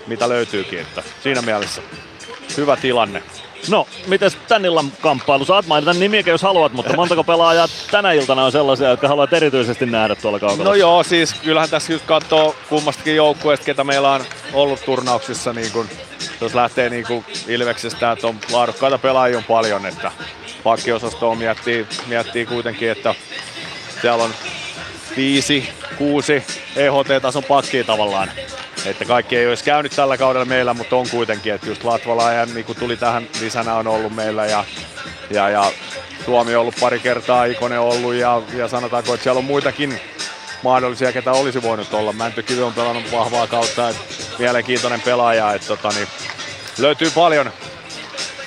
mitä 0.08 0.30
löytyykin. 0.30 0.80
Että 0.80 1.04
siinä 1.24 1.42
mielessä 1.42 1.82
hyvä 2.58 2.78
tilanne. 2.78 3.24
No, 3.70 3.88
miten 4.08 4.32
tän 4.48 4.66
illan 4.66 4.92
kamppailu? 5.02 5.46
Saat 5.46 5.68
mainita 5.68 5.94
nimiä, 5.94 6.24
jos 6.26 6.42
haluat, 6.42 6.74
mutta 6.74 6.96
montako 6.96 7.24
pelaajaa 7.24 7.68
tänä 7.92 8.12
iltana 8.12 8.46
on 8.46 8.52
sellaisia, 8.52 8.90
jotka 8.90 9.08
haluat 9.08 9.34
erityisesti 9.34 9.86
nähdä 9.86 10.16
tuolla 10.16 10.40
kaukalla? 10.40 10.64
No 10.64 10.74
joo, 10.74 11.04
siis 11.04 11.34
kyllähän 11.34 11.70
tässä 11.70 11.94
just 11.94 12.06
katsoo 12.06 12.56
kummastakin 12.70 13.16
joukkueesta, 13.16 13.66
ketä 13.66 13.84
meillä 13.84 14.12
on 14.12 14.22
ollut 14.54 14.86
turnauksissa, 14.86 15.54
niin 15.54 15.72
kun, 15.72 15.88
jos 16.42 16.56
lähtee 16.56 16.90
niin 16.90 17.06
kun 17.08 17.24
Ilveksestä, 17.48 18.12
että 18.12 18.28
on 18.28 18.36
laadukkaita 18.52 18.98
pelaajia 18.98 19.38
on 19.38 19.44
paljon, 19.44 19.86
että 19.86 20.12
pakkiosastoa 20.64 21.36
miettii, 21.36 21.88
miettii 22.08 22.46
kuitenkin, 22.46 22.92
että 22.92 23.16
siellä 24.02 24.24
on 24.24 24.32
viisi, 25.18 25.70
kuusi 25.98 26.44
EHT-tason 26.76 27.44
pakkia 27.44 27.84
tavallaan 27.84 28.32
että 28.86 29.06
kaikki 29.06 29.38
ei 29.38 29.48
olisi 29.48 29.64
käynyt 29.64 29.92
tällä 29.96 30.18
kaudella 30.18 30.46
meillä, 30.46 30.74
mutta 30.74 30.96
on 30.96 31.10
kuitenkin, 31.10 31.54
että 31.54 31.68
just 31.68 31.84
Latvala 31.84 32.32
ja 32.32 32.46
niin 32.46 32.66
tuli 32.80 32.98
tähän 32.98 33.28
lisänä 33.42 33.76
on 33.76 33.88
ollut 33.88 34.16
meillä 34.16 34.46
ja, 34.46 34.66
ja, 35.30 35.50
ja 35.50 35.72
Suomi 36.26 36.56
on 36.56 36.62
ollut 36.62 36.76
pari 36.80 37.00
kertaa, 37.00 37.46
Ikonen 37.46 37.80
ollut 37.80 38.14
ja, 38.14 38.42
ja 38.54 38.68
sanotaanko, 38.68 39.14
että 39.14 39.24
siellä 39.24 39.40
on 39.40 39.46
muitakin 39.46 40.00
mahdollisia, 40.64 41.12
ketä 41.12 41.32
olisi 41.32 41.62
voinut 41.62 41.94
olla. 41.94 42.14
Mäntykivi 42.14 42.62
on 42.62 42.74
pelannut 42.74 43.12
vahvaa 43.12 43.48
kautta, 43.48 43.90
että 43.90 44.02
mielenkiintoinen 44.40 45.02
pelaaja, 45.02 45.54
että 45.54 45.68
tota, 45.68 45.90
niin, 45.90 46.08
löytyy 46.78 47.12
paljon 47.16 47.52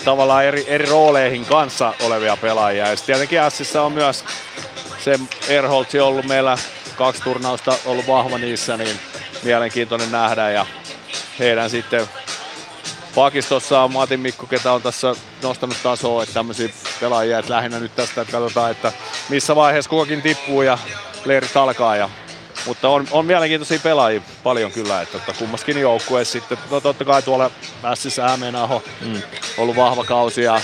tavallaan 0.04 0.44
eri, 0.44 0.64
eri 0.66 0.86
rooleihin 0.86 1.44
kanssa 1.44 1.94
olevia 2.02 2.36
pelaajia. 2.36 2.88
Ja 2.88 2.96
tietenkin 2.96 3.38
Sissä 3.48 3.82
on 3.82 3.92
myös 3.92 4.24
se 5.04 5.18
Erholtsi 5.48 6.00
ollut 6.00 6.24
meillä 6.24 6.58
kaksi 6.96 7.22
turnausta 7.22 7.78
ollut 7.84 8.06
vahva 8.06 8.38
niissä, 8.38 8.76
niin 8.76 9.00
mielenkiintoinen 9.44 10.12
nähdä 10.12 10.50
ja 10.50 10.66
heidän 11.38 11.70
sitten 11.70 12.08
pakistossa 13.14 13.80
on 13.80 13.92
Matin 13.92 14.20
Mikko, 14.20 14.46
ketä 14.46 14.72
on 14.72 14.82
tässä 14.82 15.14
nostanut 15.42 15.76
tasoa, 15.82 16.22
että 16.22 16.34
tämmöisiä 16.34 16.68
pelaajia, 17.00 17.38
että 17.38 17.52
lähinnä 17.52 17.80
nyt 17.80 17.96
tästä 17.96 18.20
että 18.20 18.32
katsotaan, 18.32 18.70
että 18.70 18.92
missä 19.28 19.56
vaiheessa 19.56 19.88
kukakin 19.88 20.22
tippuu 20.22 20.62
ja 20.62 20.78
leirit 21.24 21.56
alkaa. 21.56 21.96
Ja, 21.96 22.10
mutta 22.66 22.88
on, 22.88 23.08
on 23.10 23.26
mielenkiintoisia 23.26 23.78
pelaajia 23.78 24.20
paljon 24.42 24.72
kyllä, 24.72 25.02
että, 25.02 25.18
että 25.18 25.32
kummaskin 25.32 25.80
joukkueessa 25.80 26.32
sitten, 26.32 26.58
no 26.70 26.80
totta 26.80 27.04
kai 27.04 27.22
tuolla 27.22 27.50
Mässissä 27.82 28.28
Hämeenaho 28.28 28.82
mm. 29.00 29.22
ollut 29.58 29.76
vahva 29.76 30.04
kausi 30.04 30.42
ja 30.42 30.60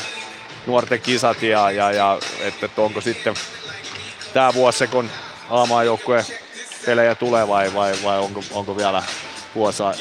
nuorten 0.67 1.01
kisat 1.01 1.43
ja, 1.43 1.71
ja, 1.71 1.93
ja 1.93 2.19
että, 2.41 2.67
että 2.67 2.83
onko 2.83 3.01
sitten 3.01 3.35
tämä 4.35 4.55
vuosi 4.55 4.87
kun 4.87 5.11
A-maajoukkueen 5.51 6.25
pelejä 6.87 7.15
tulee 7.15 7.49
vai, 7.49 7.75
vai, 7.75 7.93
vai 8.05 8.19
onko, 8.19 8.43
onko 8.53 8.77
vielä 8.77 9.03
vuosa, 9.55 9.95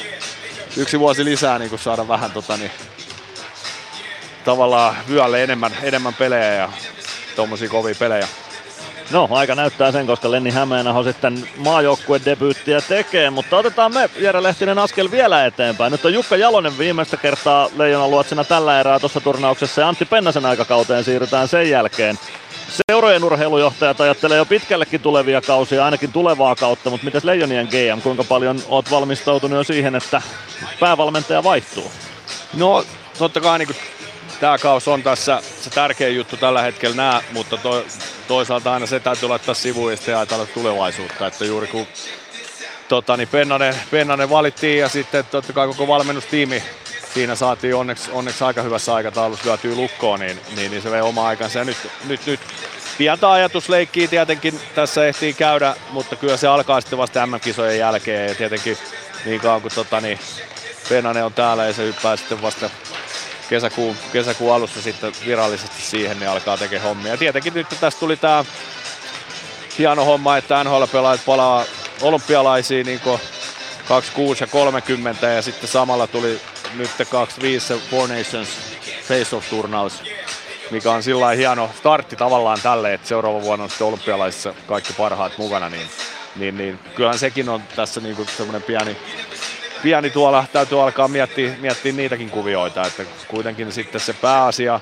yksi 0.76 0.98
vuosi 0.98 1.24
lisää 1.24 1.58
niin 1.58 1.70
kuin 1.70 1.80
saada 1.80 2.08
vähän 2.08 2.30
tota, 2.30 2.56
niin, 2.56 2.70
tavallaan 4.44 4.96
vyölle 5.08 5.42
enemmän, 5.42 5.76
enemmän 5.82 6.14
pelejä 6.14 6.54
ja 6.54 6.72
tuommoisia 7.36 7.68
kovia 7.68 7.94
pelejä. 7.94 8.28
No, 9.10 9.28
aika 9.30 9.54
näyttää 9.54 9.92
sen, 9.92 10.06
koska 10.06 10.30
Lenni 10.30 10.50
Hämeenaho 10.50 11.02
sitten 11.02 11.48
maajoukkueen 11.56 12.24
debyyttiä 12.24 12.80
tekee, 12.80 13.30
mutta 13.30 13.56
otetaan 13.56 13.94
me 13.94 14.10
Jere 14.16 14.42
Lehtinen 14.42 14.78
askel 14.78 15.10
vielä 15.10 15.46
eteenpäin. 15.46 15.92
Nyt 15.92 16.04
on 16.04 16.14
Jukka 16.14 16.36
Jalonen 16.36 16.78
viimeistä 16.78 17.16
kertaa 17.16 17.68
Leijonan 17.76 18.10
luotsina 18.10 18.44
tällä 18.44 18.80
erää 18.80 18.98
tuossa 18.98 19.20
turnauksessa 19.20 19.80
ja 19.80 19.88
Antti 19.88 20.04
Pennasen 20.04 20.46
aikakauteen 20.46 21.04
siirrytään 21.04 21.48
sen 21.48 21.70
jälkeen. 21.70 22.18
Seurojen 22.90 23.24
urheilujohtajat 23.24 24.00
ajattelee 24.00 24.38
jo 24.38 24.44
pitkällekin 24.44 25.00
tulevia 25.00 25.40
kausia, 25.40 25.84
ainakin 25.84 26.12
tulevaa 26.12 26.54
kautta, 26.54 26.90
mutta 26.90 27.04
mitäs 27.04 27.24
Leijonien 27.24 27.66
GM, 27.66 28.00
kuinka 28.00 28.24
paljon 28.24 28.62
oot 28.68 28.90
valmistautunut 28.90 29.56
jo 29.58 29.64
siihen, 29.64 29.94
että 29.94 30.22
päävalmentaja 30.80 31.44
vaihtuu? 31.44 31.90
No 32.54 32.84
totta 33.18 33.40
kai 33.40 33.58
niin 33.58 33.76
tämä 34.40 34.58
kaus 34.58 34.88
on 34.88 35.02
tässä 35.02 35.42
se 35.60 35.70
tärkein 35.70 36.16
juttu 36.16 36.36
tällä 36.36 36.62
hetkellä 36.62 36.96
nää, 36.96 37.22
mutta 37.32 37.56
to, 37.56 37.84
toisaalta 38.28 38.72
aina 38.72 38.86
se 38.86 39.00
täytyy 39.00 39.28
laittaa 39.28 39.54
sivuun 39.54 39.92
ja 39.92 40.18
ajatella 40.18 40.46
tulevaisuutta, 40.46 41.26
että 41.26 41.44
juuri 41.44 41.66
kun 41.66 41.86
tota, 42.88 43.16
niin 43.16 43.28
Pennanen, 43.28 43.74
Pennanen 43.90 44.30
valittiin 44.30 44.78
ja 44.78 44.88
sitten 44.88 45.24
totta 45.24 45.52
kai 45.52 45.66
koko 45.66 45.86
valmennustiimi 45.86 46.62
siinä 47.14 47.34
saatiin 47.34 47.74
onneksi, 47.74 48.10
onneksi 48.10 48.44
aika 48.44 48.62
hyvässä 48.62 48.94
aikataulussa 48.94 49.46
lyötyä 49.48 49.74
lukkoon, 49.74 50.20
niin, 50.20 50.40
niin, 50.56 50.70
niin 50.70 50.82
se 50.82 50.90
vei 50.90 51.00
oma 51.00 51.26
aikansa. 51.26 51.58
Ja 51.58 51.64
nyt, 51.64 51.76
nyt, 52.08 52.26
nyt 52.26 52.40
pientä 52.98 53.30
ajatusleikkiä 53.30 54.08
tietenkin 54.08 54.60
tässä 54.74 55.06
ehtii 55.06 55.32
käydä, 55.32 55.76
mutta 55.90 56.16
kyllä 56.16 56.36
se 56.36 56.46
alkaa 56.46 56.80
sitten 56.80 56.98
vasta 56.98 57.26
MM-kisojen 57.26 57.78
jälkeen 57.78 58.28
ja 58.28 58.34
tietenkin 58.34 58.78
niin 59.24 59.40
kauan 59.40 59.62
kuin 59.62 59.74
tota, 59.74 60.00
niin 60.00 60.18
Pennanen 60.88 61.24
on 61.24 61.32
täällä 61.32 61.64
ja 61.64 61.72
se 61.72 61.82
hyppää 61.82 62.16
sitten 62.16 62.42
vasta 62.42 62.70
kesäkuun, 63.50 63.96
kesäkuun 64.12 64.54
alussa 64.54 64.82
sitten 64.82 65.12
virallisesti 65.26 65.82
siihen, 65.82 66.18
niin 66.18 66.30
alkaa 66.30 66.56
tekemään 66.56 66.88
hommia. 66.88 67.12
Ja 67.12 67.18
tietenkin 67.18 67.54
nyt 67.54 67.66
tässä 67.80 68.00
tuli 68.00 68.16
tämä 68.16 68.44
hieno 69.78 70.04
homma, 70.04 70.36
että 70.36 70.64
NHL-pelaajat 70.64 71.24
palaa 71.26 71.64
olympialaisiin 72.02 72.86
niin 72.86 73.00
26 73.88 74.44
ja 74.44 74.46
30 74.46 75.26
ja 75.26 75.42
sitten 75.42 75.68
samalla 75.68 76.06
tuli 76.06 76.40
nyt 76.76 76.90
25 77.10 77.66
se 77.66 77.78
Four 77.90 78.08
Nations 78.08 78.48
Face-Off-turnaus, 79.08 80.02
mikä 80.70 80.92
on 80.92 81.02
sillä 81.02 81.28
hieno 81.28 81.70
startti 81.78 82.16
tavallaan 82.16 82.58
tälle, 82.62 82.94
että 82.94 83.08
seuraava 83.08 83.42
vuonna 83.42 83.62
on 83.62 83.70
sitten 83.70 83.86
olympialaisissa 83.86 84.54
kaikki 84.66 84.92
parhaat 84.92 85.38
mukana, 85.38 85.68
niin, 85.68 85.86
niin, 86.36 86.58
niin 86.58 86.78
kyllähän 86.94 87.18
sekin 87.18 87.48
on 87.48 87.62
tässä 87.76 88.00
niin 88.00 88.26
semmoinen 88.36 88.62
pieni, 88.62 88.96
pieni 89.82 90.10
tuolla, 90.10 90.44
täytyy 90.52 90.82
alkaa 90.82 91.08
miettiä, 91.08 91.52
miettiä 91.60 91.92
niitäkin 91.92 92.30
kuvioita, 92.30 92.86
että 92.86 93.02
kuitenkin 93.28 93.72
sitten 93.72 94.00
se 94.00 94.12
pääasia 94.12 94.80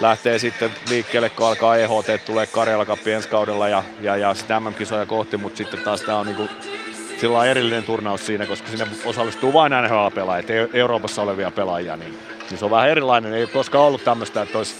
lähtee 0.00 0.38
sitten 0.38 0.70
liikkeelle, 0.88 1.30
kun 1.30 1.46
alkaa 1.46 1.76
EHT, 1.76 2.24
tulee 2.26 2.46
Karjala 2.46 2.86
ensi 3.06 3.28
kaudella 3.28 3.68
ja, 3.68 3.82
ja, 4.00 4.16
ja 4.16 4.34
sitten 4.34 4.62
MM-kisoja 4.62 5.06
kohti, 5.06 5.36
mutta 5.36 5.56
sitten 5.56 5.80
taas 5.80 6.00
tämä 6.00 6.18
on 6.18 6.26
niinku 6.26 6.48
sillä 7.20 7.44
erillinen 7.44 7.84
turnaus 7.84 8.26
siinä, 8.26 8.46
koska 8.46 8.68
sinne 8.68 8.86
osallistuu 9.04 9.52
vain 9.52 9.72
NHL-pelaajat, 9.72 10.50
ei 10.50 10.68
Euroopassa 10.72 11.22
olevia 11.22 11.50
pelaajia, 11.50 11.96
niin, 11.96 12.18
niin 12.50 12.58
se 12.58 12.64
on 12.64 12.70
vähän 12.70 12.90
erilainen. 12.90 13.34
Ei 13.34 13.46
koskaan 13.46 13.84
ollut 13.84 14.04
tämmöistä, 14.04 14.42
että 14.42 14.58
olisi 14.58 14.74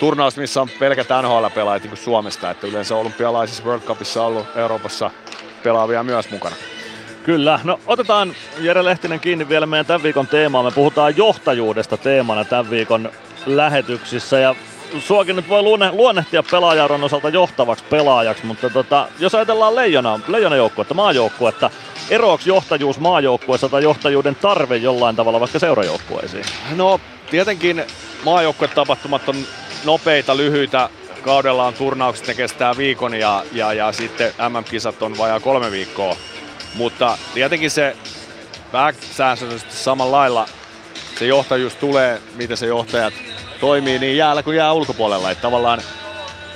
turnaus, 0.00 0.36
missä 0.36 0.60
on 0.60 0.68
pelkät 0.78 1.08
NHL-pelaajat 1.22 1.82
niin 1.82 1.90
kuin 1.90 1.98
Suomesta, 1.98 2.50
että 2.50 2.66
yleensä 2.66 2.96
olympialaisissa 2.96 3.64
World 3.64 3.82
Cupissa 3.82 4.20
on 4.20 4.26
ollut 4.26 4.46
Euroopassa 4.56 5.10
pelaavia 5.62 6.02
myös 6.02 6.30
mukana. 6.30 6.56
Kyllä. 7.30 7.60
No 7.64 7.80
otetaan 7.86 8.34
Jere 8.58 8.84
Lehtinen 8.84 9.20
kiinni 9.20 9.48
vielä 9.48 9.66
meidän 9.66 9.86
tämän 9.86 10.02
viikon 10.02 10.26
teemaan. 10.26 10.64
Me 10.64 10.70
puhutaan 10.70 11.16
johtajuudesta 11.16 11.96
teemana 11.96 12.44
tämän 12.44 12.70
viikon 12.70 13.10
lähetyksissä 13.46 14.38
ja 14.38 14.54
suokin 14.98 15.36
nyt 15.36 15.48
voi 15.48 15.62
luonne, 15.62 15.90
luonnehtia 15.92 16.42
pelaajaron 16.42 17.04
osalta 17.04 17.28
johtavaksi 17.28 17.84
pelaajaksi, 17.90 18.46
mutta 18.46 18.70
tota, 18.70 19.08
jos 19.18 19.34
ajatellaan 19.34 19.76
leijona, 19.76 20.20
leijona 20.28 20.56
joukkuetta, 20.56 20.94
maajoukkuetta, 20.94 21.70
eroaks 22.10 22.46
johtajuus 22.46 22.98
maajoukkueessa 22.98 23.68
tai 23.68 23.82
johtajuuden 23.82 24.36
tarve 24.36 24.76
jollain 24.76 25.16
tavalla 25.16 25.40
vaikka 25.40 25.58
seurajoukkueisiin? 25.58 26.44
No 26.76 27.00
tietenkin 27.30 27.84
maajoukkuetapahtumat 28.24 29.28
on 29.28 29.36
nopeita, 29.84 30.36
lyhyitä, 30.36 30.88
kaudella 31.22 31.66
on 31.66 31.74
turnaukset, 31.74 32.26
ne 32.26 32.34
kestää 32.34 32.76
viikon 32.76 33.14
ja, 33.14 33.44
ja, 33.52 33.72
ja 33.72 33.92
sitten 33.92 34.32
MM-kisat 34.48 35.02
on 35.02 35.18
vajaa 35.18 35.40
kolme 35.40 35.70
viikkoa. 35.70 36.16
Mutta 36.74 37.18
tietenkin 37.34 37.70
se 37.70 37.96
pääsäännöllisesti 38.72 39.76
samalla 39.76 40.16
lailla 40.16 40.48
se 41.18 41.26
johtajuus 41.26 41.74
tulee, 41.74 42.20
miten 42.34 42.56
se 42.56 42.66
johtajat 42.66 43.14
toimii 43.60 43.98
niin 43.98 44.16
jäällä 44.16 44.42
kuin 44.42 44.56
jää 44.56 44.72
ulkopuolella. 44.72 45.30
Että 45.30 45.42
tavallaan 45.42 45.82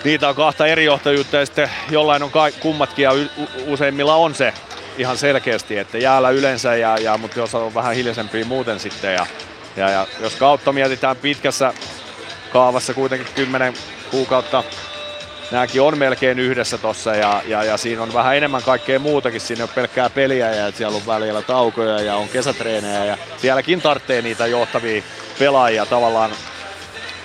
niitä 0.05 0.29
on 0.29 0.35
kahta 0.35 0.67
eri 0.67 0.85
johtajuutta 0.85 1.37
ja 1.37 1.47
sitten 1.47 1.71
jollain 1.91 2.23
on 2.23 2.31
kummatkin 2.61 3.03
ja 3.03 3.11
useimmilla 3.67 4.15
on 4.15 4.35
se 4.35 4.55
ihan 4.99 5.19
selkeästi, 5.19 5.79
että 5.79 5.99
jäällä 5.99 6.31
yleensä, 6.31 6.77
ja, 6.77 6.99
ja, 6.99 7.19
mutta 7.19 7.39
jos 7.39 7.55
on 7.55 7.75
vähän 7.75 7.95
hiljaisempia 7.95 8.45
muuten 8.45 8.81
sitten. 8.81 9.15
Ja, 9.15 9.27
ja, 9.77 9.91
ja 9.91 10.07
jos 10.21 10.35
kautta 10.37 10.73
mietitään 10.73 11.17
pitkässä 11.17 11.73
kaavassa 12.53 12.95
kuitenkin 12.95 13.29
10 13.35 13.75
kuukautta, 14.11 14.65
nämäkin 15.51 15.83
on 15.83 15.99
melkein 15.99 16.39
yhdessä 16.39 16.79
tossa 16.79 17.15
ja, 17.15 17.43
ja, 17.47 17.65
ja 17.65 17.77
siinä 17.77 18.03
on 18.03 18.15
vähän 18.15 18.37
enemmän 18.37 18.63
kaikkea 18.63 18.99
muutakin. 18.99 19.41
Siinä 19.41 19.65
on 19.65 19.71
pelkkää 19.75 20.11
peliä 20.11 20.55
ja 20.55 20.73
siellä 20.73 20.97
on 20.97 21.07
välillä 21.07 21.43
taukoja 21.43 22.01
ja 22.01 22.17
on 22.17 22.29
kesätreenejä 22.29 23.05
ja 23.05 23.19
sielläkin 23.37 23.83
tarvitsee 23.83 24.23
niitä 24.23 24.47
johtavia 24.47 25.03
pelaajia 25.39 25.87
tavallaan 25.87 26.31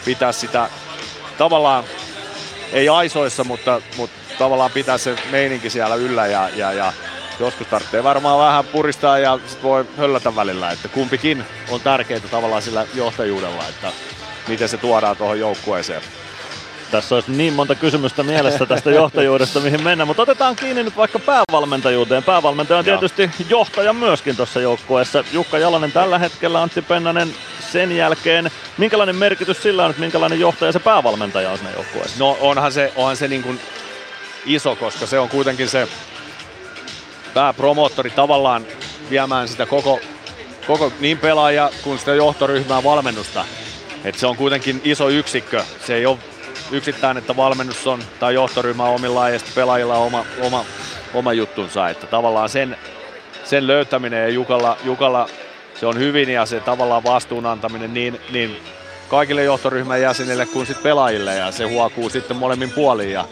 pitää 0.05 0.31
sitä 0.31 0.69
tavallaan, 1.37 1.83
ei 2.71 2.89
aisoissa, 2.89 3.43
mutta, 3.43 3.81
mutta 3.97 4.19
tavallaan 4.37 4.71
pitää 4.71 4.97
se 4.97 5.15
meininki 5.31 5.69
siellä 5.69 5.95
yllä 5.95 6.27
ja, 6.27 6.49
ja, 6.55 6.73
ja 6.73 6.93
joskus 7.39 7.67
tarvitsee 7.67 8.03
varmaan 8.03 8.39
vähän 8.39 8.65
puristaa 8.65 9.19
ja 9.19 9.39
sit 9.47 9.63
voi 9.63 9.85
höllätä 9.97 10.35
välillä, 10.35 10.71
että 10.71 10.87
kumpikin 10.87 11.45
on 11.69 11.81
tärkeää 11.81 12.19
tavallaan 12.19 12.61
sillä 12.61 12.85
johtajuudella, 12.93 13.67
että 13.67 13.91
miten 14.47 14.69
se 14.69 14.77
tuodaan 14.77 15.17
tuohon 15.17 15.39
joukkueeseen. 15.39 16.01
Tässä 16.91 17.15
olisi 17.15 17.31
niin 17.31 17.53
monta 17.53 17.75
kysymystä 17.75 18.23
mielessä 18.23 18.65
tästä 18.65 18.91
johtajuudesta, 18.91 19.59
mihin 19.59 19.83
mennään, 19.83 20.07
mutta 20.07 20.23
otetaan 20.23 20.55
kiinni 20.55 20.83
nyt 20.83 20.97
vaikka 20.97 21.19
päävalmentajuuteen. 21.19 22.23
Päävalmentaja 22.23 22.77
on 22.77 22.85
tietysti 22.85 23.29
johtaja 23.49 23.93
myöskin 23.93 24.35
tuossa 24.35 24.61
joukkueessa. 24.61 25.23
Jukka 25.31 25.57
Jalonen 25.57 25.91
tällä 25.91 26.19
hetkellä, 26.19 26.61
Antti 26.61 26.81
Pennanen 26.81 27.33
sen 27.71 27.95
jälkeen. 27.97 28.51
Minkälainen 28.77 29.15
merkitys 29.15 29.63
sillä 29.63 29.83
on, 29.83 29.89
että 29.89 30.01
minkälainen 30.01 30.39
johtaja 30.39 30.71
se 30.71 30.79
päävalmentaja 30.79 31.51
on 31.51 31.57
siinä 31.57 31.73
joukkueessa? 31.73 32.19
No 32.19 32.37
onhan 32.41 32.71
se, 32.71 32.93
onhan 32.95 33.17
se 33.17 33.27
niin 33.27 33.43
kuin 33.43 33.59
iso, 34.45 34.75
koska 34.75 35.05
se 35.05 35.19
on 35.19 35.29
kuitenkin 35.29 35.69
se 35.69 35.87
pääpromoottori 37.33 38.09
tavallaan 38.09 38.65
viemään 39.09 39.47
sitä 39.47 39.65
koko, 39.65 39.99
koko 40.67 40.91
niin 40.99 41.17
pelaaja 41.17 41.69
kuin 41.83 41.99
sitä 41.99 42.15
johtoryhmää 42.15 42.83
valmennusta. 42.83 43.45
Et 44.03 44.17
se 44.17 44.27
on 44.27 44.37
kuitenkin 44.37 44.81
iso 44.83 45.09
yksikkö. 45.09 45.63
Se 45.85 45.95
ei 45.95 46.05
ole 46.05 46.17
yksittäin, 46.71 47.17
että 47.17 47.35
valmennus 47.35 47.87
on 47.87 48.03
tai 48.19 48.33
johtoryhmä 48.33 48.83
on 48.83 48.95
omillaan 48.95 49.33
ja 49.33 49.39
pelaajilla 49.55 49.97
on 49.97 50.07
oma, 50.07 50.25
oma, 50.41 50.65
oma 51.13 51.33
juttunsa. 51.33 51.89
Että 51.89 52.07
tavallaan 52.07 52.49
sen, 52.49 52.77
sen 53.43 53.67
löytäminen 53.67 54.21
ja 54.21 54.29
Jukalla, 54.29 54.77
Jukalla 54.83 55.29
se 55.79 55.85
on 55.85 55.99
hyvin 55.99 56.29
ja 56.29 56.45
se 56.45 56.59
tavallaan 56.59 57.03
vastuun 57.03 57.45
antaminen 57.45 57.93
niin, 57.93 58.19
niin 58.31 58.57
kaikille 59.09 59.43
johtoryhmän 59.43 60.01
jäsenille 60.01 60.45
kuin 60.45 60.65
sitten 60.65 60.83
pelaajille 60.83 61.35
ja 61.35 61.51
se 61.51 61.67
huokuu 61.67 62.09
sitten 62.09 62.37
molemmin 62.37 62.71
puoliin 62.71 63.11
ja 63.11 63.25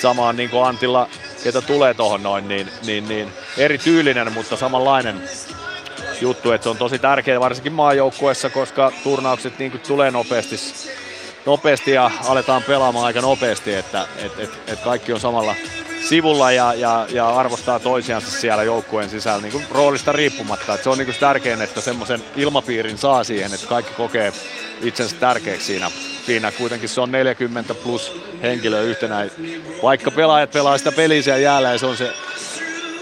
samaan 0.00 0.36
niin 0.36 0.50
kuin 0.50 0.64
Antilla, 0.64 1.08
ketä 1.44 1.60
tulee 1.60 1.94
tuohon 1.94 2.22
noin, 2.22 2.48
niin, 2.48 2.68
niin, 2.86 3.08
niin 3.08 3.28
erityylinen, 3.56 4.32
mutta 4.32 4.56
samanlainen 4.56 5.22
juttu, 6.20 6.52
että 6.52 6.62
se 6.62 6.68
on 6.68 6.76
tosi 6.76 6.98
tärkeää 6.98 7.40
varsinkin 7.40 7.72
maajoukkueessa, 7.72 8.50
koska 8.50 8.92
turnaukset 9.04 9.58
niin 9.58 9.70
kuin 9.70 9.80
tulee 9.80 10.10
nopeasti, 10.10 10.56
nopeasti 11.46 11.90
ja 11.90 12.10
aletaan 12.28 12.62
pelaamaan 12.62 13.06
aika 13.06 13.20
nopeasti, 13.20 13.74
että 13.74 14.06
et, 14.16 14.32
et, 14.38 14.50
et 14.66 14.80
kaikki 14.80 15.12
on 15.12 15.20
samalla 15.20 15.54
sivulla 16.08 16.52
ja, 16.52 16.74
ja, 16.74 17.06
ja 17.10 17.28
arvostaa 17.28 17.78
toisiansa 17.80 18.30
siellä 18.30 18.62
joukkueen 18.62 19.10
sisällä 19.10 19.42
niin 19.42 19.52
kuin 19.52 19.64
roolista 19.70 20.12
riippumatta. 20.12 20.74
Et 20.74 20.82
se 20.82 20.90
on 20.90 20.98
niin 20.98 21.06
kuin 21.06 21.16
tärkein, 21.20 21.62
että 21.62 21.80
semmoisen 21.80 22.22
ilmapiirin 22.36 22.98
saa 22.98 23.24
siihen, 23.24 23.54
että 23.54 23.66
kaikki 23.66 23.94
kokee 23.94 24.32
itsensä 24.82 25.16
tärkeäksi 25.16 25.66
siinä. 25.66 25.90
Siinä 26.26 26.52
kuitenkin 26.52 26.88
se 26.88 27.00
on 27.00 27.12
40 27.12 27.74
plus 27.74 28.20
henkilöä 28.42 28.80
yhtenä. 28.80 29.26
Vaikka 29.82 30.10
pelaajat 30.10 30.50
pelaa 30.50 30.78
sitä 30.78 30.92
peliä 30.92 31.22
siellä 31.22 31.40
jäällä 31.40 31.72
ja 31.72 31.78
se 31.78 31.86
on 31.86 31.96
se 31.96 32.12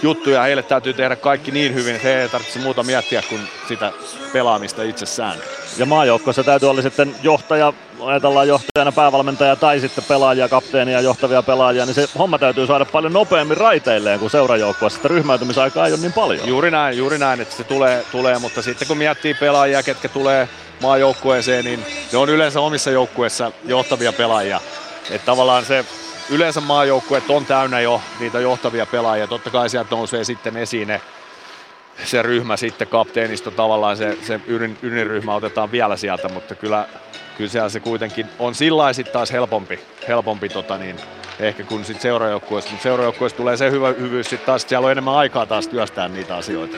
juttu 0.02 0.30
ja 0.30 0.42
heille 0.42 0.62
täytyy 0.62 0.92
tehdä 0.92 1.16
kaikki 1.16 1.50
niin 1.50 1.74
hyvin, 1.74 1.94
että 1.94 2.08
he 2.08 2.22
ei 2.22 2.28
tarvitse 2.28 2.58
muuta 2.58 2.82
miettiä 2.82 3.22
kuin 3.28 3.40
sitä 3.68 3.92
pelaamista 4.32 4.82
itsessään. 4.82 5.38
Ja 5.78 5.86
maajoukkoissa 5.86 6.44
täytyy 6.44 6.70
olla 6.70 6.82
sitten 6.82 7.14
johtaja, 7.22 7.72
ajatellaan 8.00 8.48
johtajana 8.48 8.92
päävalmentaja 8.92 9.56
tai 9.56 9.80
sitten 9.80 10.04
pelaajia, 10.08 10.48
kapteenia, 10.48 11.00
johtavia 11.00 11.42
pelaajia, 11.42 11.86
niin 11.86 11.94
se 11.94 12.08
homma 12.18 12.38
täytyy 12.38 12.66
saada 12.66 12.84
paljon 12.84 13.12
nopeammin 13.12 13.56
raiteilleen 13.56 14.20
kuin 14.20 14.30
seurajoukkueessa, 14.30 14.98
että 14.98 15.08
ryhmäytymisaikaa 15.08 15.86
ei 15.86 15.92
ole 15.92 16.00
niin 16.00 16.12
paljon. 16.12 16.48
Juuri 16.48 16.70
näin, 16.70 16.98
juuri 16.98 17.18
näin, 17.18 17.40
että 17.40 17.56
se 17.56 17.64
tulee, 17.64 18.04
tulee 18.12 18.38
mutta 18.38 18.62
sitten 18.62 18.88
kun 18.88 18.98
miettii 18.98 19.34
pelaajia, 19.34 19.82
ketkä 19.82 20.08
tulee 20.08 20.48
maajoukkueeseen, 20.82 21.64
niin 21.64 21.86
ne 22.12 22.18
on 22.18 22.28
yleensä 22.28 22.60
omissa 22.60 22.90
joukkueissa 22.90 23.52
johtavia 23.64 24.12
pelaajia. 24.12 24.60
Että 25.10 25.26
tavallaan 25.26 25.64
se 25.64 25.84
yleensä 26.30 26.60
maajoukkueet 26.60 27.30
on 27.30 27.46
täynnä 27.46 27.80
jo 27.80 28.00
niitä 28.20 28.40
johtavia 28.40 28.86
pelaajia. 28.86 29.26
Totta 29.26 29.50
kai 29.50 29.70
sieltä 29.70 29.94
nousee 29.94 30.24
sitten 30.24 30.56
esiin 30.56 30.88
ne, 30.88 31.00
se 32.04 32.22
ryhmä 32.22 32.56
sitten 32.56 32.88
kapteenisto 32.88 33.50
tavallaan 33.50 33.96
se, 33.96 34.18
se 34.22 34.40
ydin, 34.46 34.78
ydinryhmä 34.82 35.34
otetaan 35.34 35.72
vielä 35.72 35.96
sieltä, 35.96 36.28
mutta 36.28 36.54
kyllä, 36.54 36.88
kyllä 37.36 37.50
siellä 37.50 37.68
se 37.68 37.80
kuitenkin 37.80 38.26
on 38.38 38.54
sillä 38.54 38.92
sitten 38.92 39.12
taas 39.12 39.32
helpompi, 39.32 39.80
helpompi 40.08 40.48
tota 40.48 40.78
niin, 40.78 40.96
ehkä 41.40 41.62
kuin 41.62 41.84
sitten 41.84 42.02
seurajoukkueessa, 42.02 42.70
mutta 42.70 42.82
seurajoukkueessa 42.82 43.36
tulee 43.36 43.56
se 43.56 43.70
hyvä 43.70 43.88
hyvyys 43.88 44.30
sitten 44.30 44.46
taas, 44.46 44.62
että 44.62 44.68
siellä 44.68 44.86
on 44.86 44.92
enemmän 44.92 45.14
aikaa 45.14 45.46
taas 45.46 45.68
työstää 45.68 46.08
niitä 46.08 46.36
asioita. 46.36 46.76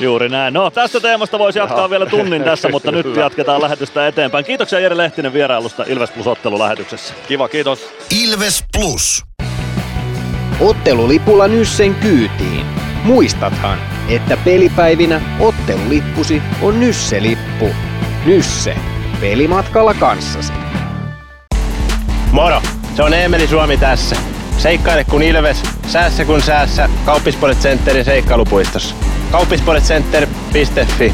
Juuri 0.00 0.28
näin. 0.28 0.54
No 0.54 0.70
tästä 0.70 1.00
teemasta 1.00 1.38
voisi 1.38 1.58
jatkaa 1.58 1.78
Joo. 1.78 1.90
vielä 1.90 2.06
tunnin 2.06 2.44
tässä, 2.44 2.68
mutta 2.74 2.92
nyt 2.92 3.16
jatketaan 3.16 3.62
lähetystä 3.62 4.08
eteenpäin. 4.08 4.44
Kiitoksia 4.44 4.80
Jere 4.80 4.96
Lehtinen 4.96 5.32
vierailusta 5.32 5.84
Ilves 5.86 6.10
Plus 6.10 6.26
ottelulähetyksessä. 6.26 7.14
Kiva, 7.28 7.48
kiitos. 7.48 7.94
Ilves 8.22 8.64
Plus. 8.78 9.24
Ottelulipulla 10.60 11.48
Nyssen 11.48 11.94
kyytiin. 11.94 12.66
Muistathan, 13.04 13.78
että 14.08 14.36
pelipäivinä 14.44 15.20
ottelulippusi 15.40 16.42
on 16.62 16.80
Nysse-lippu. 16.80 17.68
Nysse. 18.26 18.76
Pelimatkalla 19.20 19.94
kanssasi. 19.94 20.52
Moro! 22.32 22.62
Se 22.96 23.02
on 23.02 23.14
Eemeli 23.14 23.46
Suomi 23.46 23.76
tässä. 23.76 24.16
Seikkaile 24.58 25.04
kun 25.04 25.22
ilves, 25.22 25.62
säässä 25.86 26.24
kun 26.24 26.42
säässä. 26.42 26.88
Kauppispoilet 27.04 27.58
Centerin 27.58 28.04
seikkailupuistossa. 28.04 28.94
Kauppispoiletcenter.fi 29.32 31.12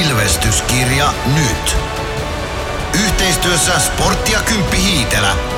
Ilvestyskirja 0.00 1.12
nyt. 1.34 1.76
Yhteistyössä 3.04 3.78
Sportti 3.78 4.32
ja 4.32 4.38
Kymppi 4.38 4.76
Hiitelä. 4.76 5.57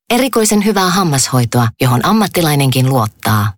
Erikoisen 0.11 0.65
hyvää 0.65 0.89
hammashoitoa, 0.89 1.67
johon 1.81 2.05
ammattilainenkin 2.05 2.89
luottaa. 2.89 3.53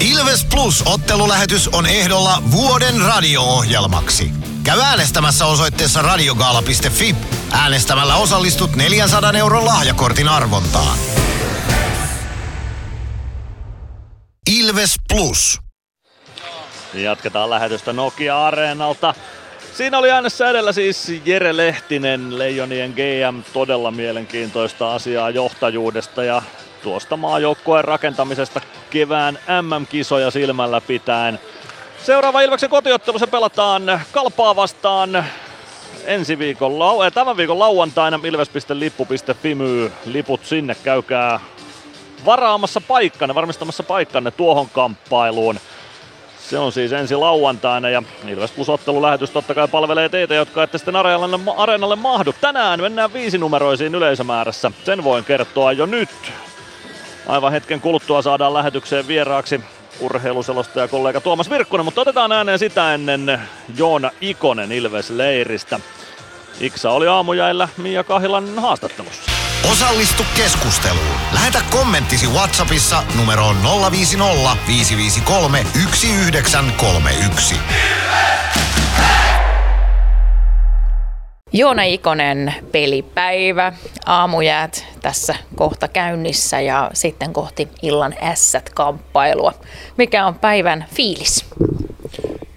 Ilves 0.00 0.44
Plus 0.44 0.82
ottelulähetys 0.86 1.68
on 1.68 1.86
ehdolla 1.86 2.42
vuoden 2.50 3.00
radio-ohjelmaksi. 3.00 4.30
Käy 4.64 4.80
äänestämässä 4.80 5.46
osoitteessa 5.46 6.02
radiogaala.fi. 6.02 7.16
Äänestämällä 7.52 8.16
osallistut 8.16 8.76
400 8.76 9.32
euron 9.32 9.64
lahjakortin 9.64 10.28
arvontaan. 10.28 10.98
Ilves 14.50 14.94
Plus. 15.08 15.60
Jatketaan 16.94 17.50
lähetystä 17.50 17.92
Nokia-areenalta. 17.92 19.14
Siinä 19.74 19.98
oli 19.98 20.10
äänessä 20.10 20.50
edellä 20.50 20.72
siis 20.72 21.12
Jere 21.24 21.56
Lehtinen, 21.56 22.38
Leijonien 22.38 22.90
GM, 22.90 23.42
todella 23.52 23.90
mielenkiintoista 23.90 24.94
asiaa 24.94 25.30
johtajuudesta 25.30 26.24
ja 26.24 26.42
tuosta 26.82 27.16
maajoukkueen 27.16 27.84
rakentamisesta 27.84 28.60
kevään 28.90 29.38
MM-kisoja 29.62 30.30
silmällä 30.30 30.80
pitäen. 30.80 31.38
Seuraava 32.02 32.40
Ilveksen 32.40 32.70
kotiottelu 32.70 33.18
se 33.18 33.26
pelataan 33.26 34.00
Kalpaa 34.12 34.56
vastaan 34.56 35.24
ensi 36.04 36.38
viikon, 36.38 36.72
lau- 36.72 37.04
äh, 37.06 37.12
tämän 37.12 37.36
viikon 37.36 37.58
lauantaina 37.58 38.20
ilves.lippu.fi 38.24 39.54
myy 39.54 39.92
liput 40.06 40.44
sinne, 40.44 40.76
käykää 40.84 41.40
varaamassa 42.24 42.80
paikkanne, 42.80 43.34
varmistamassa 43.34 43.82
paikkanne 43.82 44.30
tuohon 44.30 44.68
kamppailuun. 44.70 45.58
Se 46.52 46.58
on 46.58 46.72
siis 46.72 46.92
ensi 46.92 47.16
lauantaina 47.16 47.90
ja 47.90 48.02
Ilves 48.28 48.50
Plus 48.50 48.68
ottelulähetys 48.68 49.30
totta 49.30 49.54
kai 49.54 49.68
palvelee 49.68 50.08
teitä, 50.08 50.34
jotka 50.34 50.62
ette 50.62 50.78
sitten 50.78 50.96
areenalle, 50.96 51.38
areenalle 51.56 51.96
mahdu. 51.96 52.34
Tänään 52.40 52.80
mennään 52.80 53.12
viisinumeroisiin 53.12 53.94
yleisömäärässä. 53.94 54.70
Sen 54.84 55.04
voin 55.04 55.24
kertoa 55.24 55.72
jo 55.72 55.86
nyt. 55.86 56.10
Aivan 57.26 57.52
hetken 57.52 57.80
kuluttua 57.80 58.22
saadaan 58.22 58.54
lähetykseen 58.54 59.08
vieraaksi 59.08 59.60
urheiluselostaja 60.00 60.88
kollega 60.88 61.20
Tuomas 61.20 61.50
Virkkunen, 61.50 61.84
mutta 61.84 62.00
otetaan 62.00 62.32
ääneen 62.32 62.58
sitä 62.58 62.94
ennen 62.94 63.40
Joona 63.76 64.10
Ikonen 64.20 64.72
Ilves-leiristä. 64.72 65.80
Iksa 66.60 66.90
oli 66.90 67.08
aamujäillä 67.08 67.68
Mia 67.76 68.04
Kahilan 68.04 68.58
haastattelussa. 68.58 69.41
Osallistu 69.70 70.22
keskusteluun. 70.36 71.16
Lähetä 71.32 71.58
kommenttisi 71.70 72.26
Whatsappissa 72.26 73.02
numeroon 73.16 73.56
050 73.90 74.56
553 74.66 75.58
1931. 75.58 77.54
Joona 81.52 81.82
Ikonen, 81.82 82.54
pelipäivä, 82.72 83.72
aamujäät 84.06 84.86
tässä 85.02 85.34
kohta 85.54 85.88
käynnissä 85.88 86.60
ja 86.60 86.90
sitten 86.94 87.32
kohti 87.32 87.68
illan 87.82 88.14
ässät-kamppailua. 88.22 89.52
Mikä 89.96 90.26
on 90.26 90.34
päivän 90.34 90.84
fiilis? 90.94 91.44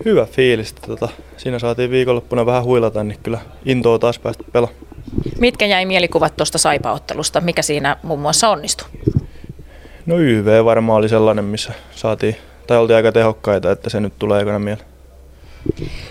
Hyvä 0.05 0.25
fiilis. 0.25 0.73
Tota, 0.73 1.09
siinä 1.37 1.59
saatiin 1.59 1.91
viikonloppuna 1.91 2.45
vähän 2.45 2.63
huilata, 2.63 3.03
niin 3.03 3.19
kyllä 3.23 3.39
intoa 3.65 3.99
taas 3.99 4.19
päästä 4.19 4.43
pelaamaan. 4.51 4.84
Mitkä 5.39 5.65
jäi 5.65 5.85
mielikuvat 5.85 6.35
tuosta 6.35 6.57
saipaottelusta? 6.57 7.41
Mikä 7.41 7.61
siinä 7.61 7.97
muun 8.03 8.19
muassa 8.19 8.49
onnistui? 8.49 8.87
No 10.05 10.19
YV 10.19 10.65
varmaan 10.65 10.99
oli 10.99 11.09
sellainen, 11.09 11.45
missä 11.45 11.73
saatiin, 11.91 12.35
tai 12.67 12.77
oltiin 12.77 12.97
aika 12.97 13.11
tehokkaita, 13.11 13.71
että 13.71 13.89
se 13.89 13.99
nyt 13.99 14.13
tulee 14.19 14.41
ekana 14.41 14.59
mieleen. 14.59 14.87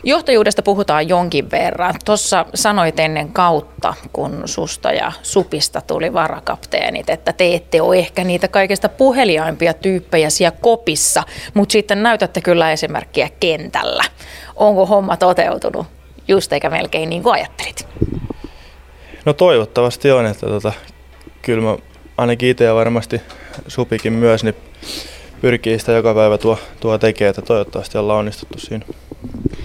Johtajuudesta 0.04 0.62
puhutaan 0.62 1.08
jonkin 1.08 1.50
verran. 1.50 1.94
Tuossa 2.04 2.46
sanoit 2.54 3.00
ennen 3.00 3.32
kautta, 3.32 3.94
kun 4.12 4.42
susta 4.44 4.92
ja 4.92 5.12
supista 5.22 5.80
tuli 5.80 6.12
varakapteenit, 6.12 7.10
että 7.10 7.32
te 7.32 7.54
ette 7.54 7.82
ole 7.82 7.98
ehkä 7.98 8.24
niitä 8.24 8.48
kaikista 8.48 8.88
puheliaimpia 8.88 9.74
tyyppejä 9.74 10.30
siellä 10.30 10.56
kopissa, 10.60 11.22
mutta 11.54 11.72
sitten 11.72 12.02
näytätte 12.02 12.40
kyllä 12.40 12.72
esimerkkiä 12.72 13.28
kentällä. 13.40 14.04
Onko 14.56 14.86
homma 14.86 15.16
toteutunut 15.16 15.86
just 16.28 16.52
eikä 16.52 16.70
melkein 16.70 17.08
niin 17.08 17.22
kuin 17.22 17.34
ajattelit? 17.34 17.86
No 19.24 19.32
toivottavasti 19.32 20.10
on, 20.10 20.26
että 20.26 20.46
tota, 20.46 20.72
kyllä 21.42 21.62
mä 21.62 21.76
ainakin 22.16 22.48
itse 22.48 22.64
ja 22.64 22.74
varmasti 22.74 23.20
Supikin 23.68 24.12
myös, 24.12 24.44
niin 24.44 24.54
pyrkii 25.40 25.78
sitä 25.78 25.92
joka 25.92 26.14
päivä 26.14 26.38
tuo, 26.38 26.58
tuo 26.80 26.98
tekee, 26.98 27.28
että 27.28 27.42
toivottavasti 27.42 27.98
ollaan 27.98 28.18
onnistuttu 28.18 28.58
siinä. 28.58 28.86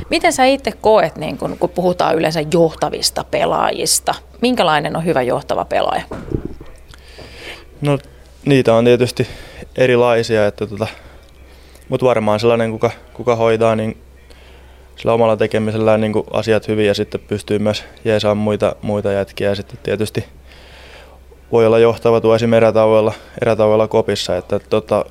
Miten 0.10 0.34
sä 0.34 0.46
itse 0.46 0.72
koet, 0.72 1.16
niin 1.16 1.38
kun, 1.38 1.58
kun 1.60 1.70
puhutaan 1.70 2.16
yleensä 2.16 2.44
johtavista 2.54 3.24
pelaajista, 3.24 4.16
minkälainen 4.42 4.96
on 4.96 5.06
hyvä 5.06 5.22
johtava 5.22 5.66
pelaaja? 5.66 6.04
No 7.82 7.98
niitä 8.46 8.74
on 8.74 8.86
tietysti 8.86 9.28
erilaisia, 9.76 10.48
että 10.48 10.68
tota, 10.68 10.88
mutta 11.90 12.06
varmaan 12.06 12.40
sellainen, 12.40 12.72
kuka, 12.72 12.92
kuka 13.14 13.36
hoitaa 13.36 13.76
niin 13.76 13.98
sillä 15.00 15.14
omalla 15.14 15.38
tekemisellään 15.38 16.02
niin 16.02 16.14
asiat 16.32 16.68
hyvin 16.68 16.88
ja 16.88 16.94
sitten 16.94 17.22
pystyy 17.28 17.60
myös 17.60 17.84
jeesaamaan 18.06 18.44
muita, 18.44 18.76
muita 18.82 19.12
jätkiä 19.12 19.50
ja 19.50 19.56
sitten 19.56 19.80
tietysti 19.84 20.26
voi 21.52 21.66
olla 21.66 21.80
johtava 21.80 22.22
tuo 22.22 22.36
esimerkiksi 22.36 22.66
erätauoilla, 22.66 23.14
erätauoilla 23.42 23.88
kopissa, 23.88 24.38
että 24.38 24.60
tota, 24.60 25.06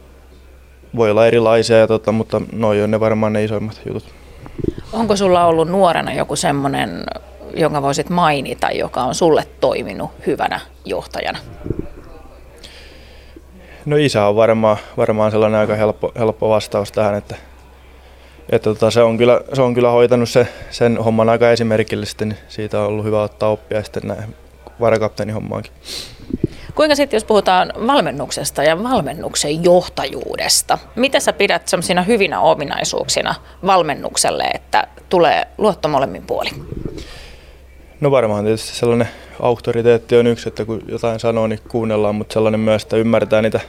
voi 0.97 1.11
olla 1.11 1.26
erilaisia, 1.26 1.78
ja 1.78 1.86
tota, 1.86 2.12
mutta 2.12 2.41
noin 2.53 2.84
on 2.84 2.91
ne 2.91 3.01
varmaan 3.01 3.32
ne 3.32 3.45
isoimmat 3.45 3.80
jutut. 3.86 4.05
Onko 4.93 5.16
sulla 5.16 5.45
ollut 5.45 5.68
nuorena 5.68 6.12
joku 6.12 6.36
semmoinen, 6.36 7.05
jonka 7.57 7.82
voisit 7.82 8.11
mainita, 8.11 8.70
joka 8.70 9.03
on 9.03 9.14
sulle 9.14 9.45
toiminut 9.61 10.11
hyvänä 10.26 10.61
johtajana? 10.84 11.39
No 13.86 13.97
isä 13.97 14.26
on 14.26 14.36
varmaan, 14.36 14.76
varmaan 14.97 15.30
sellainen 15.30 15.61
aika 15.61 15.74
helppo, 15.74 16.12
helppo 16.18 16.49
vastaus 16.49 16.93
tähän, 16.93 17.14
että, 17.14 17.36
että 18.51 18.70
tota, 18.70 18.90
se, 18.90 19.03
on 19.03 19.18
kyllä, 19.18 19.40
se 19.53 19.62
on 19.62 19.74
kyllä 19.74 19.90
hoitanut 19.90 20.28
se, 20.28 20.49
sen 20.70 20.99
homman 20.99 21.28
aika 21.28 21.51
esimerkillisesti, 21.51 22.24
niin 22.24 22.38
siitä 22.49 22.80
on 22.80 22.86
ollut 22.86 23.05
hyvä 23.05 23.22
ottaa 23.22 23.51
oppia 23.51 23.82
sitten 23.82 24.03
näin 24.07 24.34
varakapteenin 24.80 25.34
hommaankin. 25.34 25.72
Kuinka 26.74 26.94
sitten, 26.94 27.16
jos 27.16 27.24
puhutaan 27.24 27.72
valmennuksesta 27.86 28.62
ja 28.62 28.82
valmennuksen 28.82 29.64
johtajuudesta, 29.64 30.78
mitä 30.96 31.20
sä 31.20 31.32
pidät 31.32 31.68
sellaisina 31.68 32.03
hyvinä 32.03 32.40
ominaisuuksina 32.40 33.34
valmennukselle, 33.66 34.44
että 34.44 34.86
tulee 35.09 35.49
luotto 35.59 35.88
molemmin 35.88 36.22
puoli? 36.22 36.51
No 38.01 38.11
varmaan 38.11 38.44
tietysti 38.44 38.76
sellainen 38.76 39.09
auktoriteetti 39.40 40.16
on 40.16 40.26
yksi, 40.26 40.49
että 40.49 40.64
kun 40.64 40.82
jotain 40.88 41.20
sanoo, 41.20 41.46
niin 41.46 41.61
kuunnellaan, 41.68 42.14
mutta 42.14 42.32
sellainen 42.32 42.61
myös, 42.61 42.82
että 42.82 42.96
ymmärtää 42.96 43.42
niitä 43.42 43.61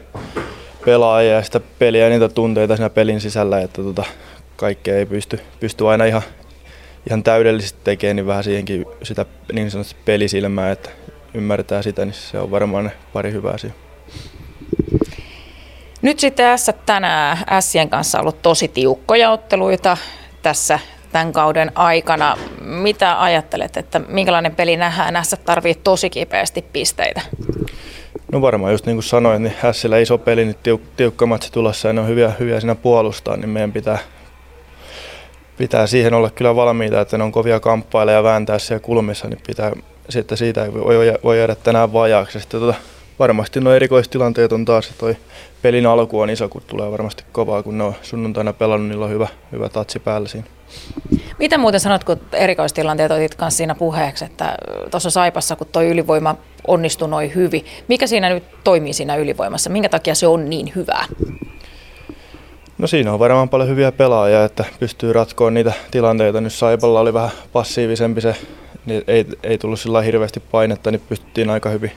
pelaajia 0.85 1.33
ja 1.33 1.43
sitä 1.43 1.59
peliä 1.79 2.03
ja 2.03 2.09
niitä 2.09 2.29
tunteita 2.29 2.75
siinä 2.75 2.89
pelin 2.89 3.21
sisällä, 3.21 3.61
että 3.61 3.83
tota, 3.83 4.03
kaikkea 4.59 4.95
ei 4.95 5.05
pysty, 5.05 5.39
pysty 5.59 5.87
aina 5.87 6.05
ihan, 6.05 6.21
ihan 7.07 7.23
täydellisesti 7.23 7.79
tekemään, 7.83 8.15
niin 8.15 8.27
vähän 8.27 8.43
siihenkin 8.43 8.85
sitä 9.03 9.25
niin 9.53 9.71
sanotusti 9.71 9.99
pelisilmää, 10.05 10.71
että 10.71 10.89
ymmärtää 11.33 11.81
sitä, 11.81 12.05
niin 12.05 12.13
se 12.13 12.39
on 12.39 12.51
varmaan 12.51 12.83
ne 12.83 12.91
pari 13.13 13.31
hyvää 13.31 13.53
asiaa. 13.53 13.73
Nyt 16.01 16.19
sitten 16.19 16.59
S 16.59 16.71
tänään 16.85 17.37
Sien 17.59 17.89
kanssa 17.89 18.19
ollut 18.19 18.41
tosi 18.41 18.67
tiukkoja 18.67 19.31
otteluita 19.31 19.97
tässä 20.41 20.79
tämän 21.11 21.33
kauden 21.33 21.71
aikana. 21.75 22.37
Mitä 22.61 23.21
ajattelet, 23.21 23.77
että 23.77 23.99
minkälainen 23.99 24.55
peli 24.55 24.77
nähdään? 24.77 25.25
S 25.25 25.35
tarvii 25.45 25.75
tosi 25.75 26.09
kipeästi 26.09 26.65
pisteitä. 26.73 27.21
No 28.31 28.41
varmaan 28.41 28.71
just 28.71 28.85
niin 28.85 28.95
kuin 28.95 29.03
sanoin, 29.03 29.43
niin 29.43 29.53
Hässillä 29.61 29.97
iso 29.97 30.17
peli, 30.17 30.45
niin 30.45 30.55
tiuk- 30.55 30.87
tiukka 30.97 31.25
matsi 31.25 31.51
tulossa 31.51 31.87
ja 31.87 31.93
ne 31.93 32.01
on 32.01 32.07
hyviä, 32.07 32.33
hyviä 32.39 32.59
siinä 32.59 32.75
puolustaa, 32.75 33.37
niin 33.37 33.49
meidän 33.49 33.71
pitää, 33.71 33.97
pitää 35.59 35.87
siihen 35.87 36.13
olla 36.13 36.29
kyllä 36.29 36.55
valmiita, 36.55 37.01
että 37.01 37.17
ne 37.17 37.23
on 37.23 37.31
kovia 37.31 37.59
kamppaileja 37.59 38.17
ja 38.17 38.23
vääntää 38.23 38.59
siellä 38.59 38.79
kulmissa, 38.79 39.27
niin 39.27 39.39
pitää, 39.47 39.71
sitten 40.09 40.37
siitä 40.37 40.65
ei 40.65 40.73
voi, 40.73 41.13
voi 41.23 41.37
jäädä 41.37 41.55
tänään 41.55 41.93
vajaaksi. 41.93 42.39
Sitten 42.39 42.59
tota, 42.59 42.73
varmasti 43.19 43.59
nuo 43.59 43.73
erikoistilanteet 43.73 44.51
on 44.51 44.65
taas, 44.65 44.91
toi 44.97 45.17
pelin 45.61 45.85
alku 45.85 46.19
on 46.19 46.29
iso, 46.29 46.49
kun 46.49 46.61
tulee 46.67 46.91
varmasti 46.91 47.23
kovaa, 47.31 47.63
kun 47.63 47.77
ne 47.77 47.83
on 47.83 47.93
sunnuntaina 48.01 48.53
pelannut, 48.53 48.89
niillä 48.89 49.05
on 49.05 49.11
hyvä, 49.11 49.27
hyvä 49.51 49.69
tatsi 49.69 49.99
päällä 49.99 50.27
siinä. 50.27 50.47
Mitä 51.39 51.57
muuten 51.57 51.79
sanot, 51.79 52.03
kun 52.03 52.19
erikoistilanteet 52.33 53.11
otit 53.11 53.35
kanssa 53.35 53.57
siinä 53.57 53.75
puheeksi, 53.75 54.25
että 54.25 54.55
tuossa 54.91 55.09
Saipassa, 55.09 55.55
kun 55.55 55.67
tuo 55.67 55.81
ylivoima 55.81 56.35
onnistui 56.67 57.09
noin 57.09 57.35
hyvin, 57.35 57.65
mikä 57.87 58.07
siinä 58.07 58.29
nyt 58.29 58.43
toimii 58.63 58.93
siinä 58.93 59.15
ylivoimassa? 59.15 59.69
Minkä 59.69 59.89
takia 59.89 60.15
se 60.15 60.27
on 60.27 60.49
niin 60.49 60.71
hyvää? 60.75 61.05
No 62.79 62.87
siinä 62.87 63.13
on 63.13 63.19
varmaan 63.19 63.49
paljon 63.49 63.69
hyviä 63.69 63.91
pelaajia, 63.91 64.43
että 64.43 64.65
pystyy 64.79 65.13
ratkoon 65.13 65.53
niitä 65.53 65.73
tilanteita. 65.91 66.41
Nyt 66.41 66.53
Saipalla 66.53 66.99
oli 66.99 67.13
vähän 67.13 67.29
passiivisempi 67.53 68.21
se, 68.21 68.35
niin 68.85 69.03
ei, 69.07 69.25
ei 69.43 69.57
tullut 69.57 69.79
sillä 69.79 70.01
hirveästi 70.01 70.39
painetta, 70.39 70.91
niin 70.91 71.01
pystyttiin 71.09 71.49
aika 71.49 71.69
hyvin, 71.69 71.91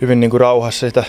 hyvin 0.00 0.20
niin 0.20 0.30
kuin 0.30 0.40
rauhassa 0.40 0.86
sitä 0.86 1.04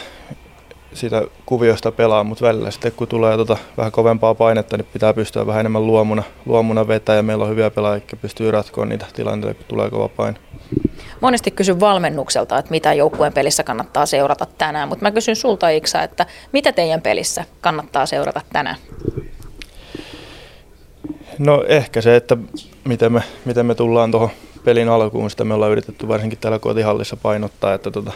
siitä 0.94 1.22
kuviosta 1.46 1.92
pelaa, 1.92 2.24
mutta 2.24 2.46
välillä 2.46 2.72
sitten 2.72 2.92
kun 2.92 3.08
tulee 3.08 3.38
tota 3.38 3.58
vähän 3.78 3.92
kovempaa 3.92 4.36
painetta, 4.36 4.78
niin 4.78 4.88
pitää 4.94 5.14
pystyä 5.14 5.48
vähän 5.48 5.60
enemmän 5.60 5.88
luomuna, 5.88 6.24
luomuna 6.46 6.88
vetää 6.88 7.16
ja 7.16 7.24
meillä 7.24 7.44
on 7.44 7.50
hyviä 7.50 7.72
pelaajia, 7.72 7.98
jotka 7.98 8.16
pystyy 8.16 8.52
ratkoon 8.52 8.90
niitä 8.90 9.06
tilanteita, 9.14 9.54
kun 9.54 9.66
tulee 9.68 9.90
kova 9.90 10.08
paine. 10.08 10.38
Monesti 11.22 11.52
kysyn 11.52 11.80
valmennukselta, 11.80 12.58
että 12.58 12.72
mitä 12.72 12.94
joukkueen 12.94 13.34
pelissä 13.34 13.64
kannattaa 13.64 14.06
seurata 14.06 14.48
tänään, 14.58 14.90
mutta 14.90 15.06
mä 15.06 15.12
kysyn 15.12 15.36
sulta 15.36 15.70
Iksa, 15.70 16.04
että 16.04 16.26
mitä 16.52 16.72
teidän 16.72 17.02
pelissä 17.02 17.46
kannattaa 17.62 18.06
seurata 18.06 18.42
tänään? 18.54 18.76
No 21.40 21.64
ehkä 21.68 22.02
se, 22.02 22.16
että 22.16 22.38
miten 22.84 23.12
me, 23.12 23.24
miten 23.46 23.66
me 23.66 23.76
tullaan 23.76 24.12
tuohon 24.12 24.30
pelin 24.64 24.90
alkuun, 24.90 25.30
sitä 25.30 25.44
me 25.44 25.54
ollaan 25.54 25.72
yritetty 25.72 26.08
varsinkin 26.08 26.40
täällä 26.40 26.60
kotihallissa 26.60 27.18
painottaa, 27.18 27.74
että 27.74 27.92
tota, 27.92 28.12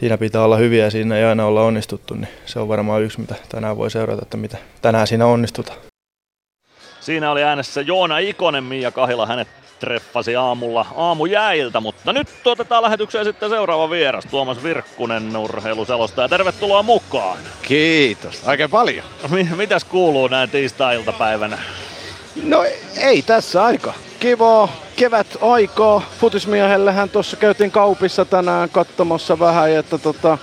siinä 0.00 0.18
pitää 0.18 0.44
olla 0.44 0.56
hyviä 0.56 0.84
ja 0.84 0.90
siinä 0.90 1.16
ei 1.16 1.24
aina 1.24 1.46
olla 1.46 1.62
onnistuttu, 1.62 2.14
niin 2.14 2.28
se 2.46 2.58
on 2.58 2.68
varmaan 2.68 3.02
yksi, 3.02 3.20
mitä 3.20 3.34
tänään 3.48 3.76
voi 3.76 3.90
seurata, 3.90 4.22
että 4.22 4.36
mitä 4.36 4.58
tänään 4.82 5.06
siinä 5.06 5.26
onnistutaan. 5.26 5.78
Siinä 7.00 7.30
oli 7.30 7.42
äänessä 7.42 7.80
Joona 7.80 8.18
Ikonen, 8.18 8.64
Mia 8.64 8.90
Kahila 8.90 9.26
hänet 9.26 9.48
treffasi 9.78 10.36
aamulla 10.36 10.86
aamujäiltä, 10.96 11.80
mutta 11.80 12.12
nyt 12.12 12.28
otetaan 12.44 12.82
lähetykseen 12.82 13.24
sitten 13.24 13.50
seuraava 13.50 13.90
vieras, 13.90 14.24
Tuomas 14.30 14.62
Virkkunen, 14.62 15.36
urheiluselostaja. 15.36 16.28
Tervetuloa 16.28 16.82
mukaan. 16.82 17.38
Kiitos, 17.62 18.42
oikein 18.46 18.70
paljon. 18.70 19.04
Mitäs 19.56 19.84
kuuluu 19.84 20.28
näin 20.28 20.50
tiistai-iltapäivänä? 20.50 21.58
No 22.42 22.64
ei 22.96 23.22
tässä 23.22 23.64
aika. 23.64 23.94
Kiva 24.20 24.68
kevät 25.00 25.38
aikaa. 25.40 26.02
Futismiehellähän 26.20 27.10
tuossa 27.10 27.36
käytiin 27.36 27.70
kaupissa 27.70 28.24
tänään 28.24 28.70
katsomassa 28.70 29.38
vähän, 29.38 29.70
että 29.70 29.98
tota, 29.98 30.38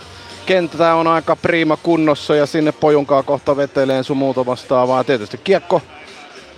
kenttä 0.46 0.96
on 0.96 1.08
aika 1.08 1.36
priima 1.36 1.78
kunnossa 1.78 2.36
ja 2.36 2.46
sinne 2.46 2.72
pojunkaa 2.72 3.24
kohta 3.24 3.58
veteleen 3.58 4.04
sun 4.04 4.18
muuta 4.18 4.46
vastaavaa. 4.46 5.04
Tietysti 5.04 5.38
kiekko 5.44 5.82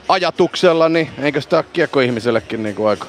ajatuksella, 0.10 0.90
niin 0.90 1.10
eikö 1.22 1.42
sitä 1.42 1.64
kiekko 1.74 2.00
ihmisellekin 2.00 2.64
niin 2.64 2.76
kuin 2.76 2.90
aika 2.90 3.06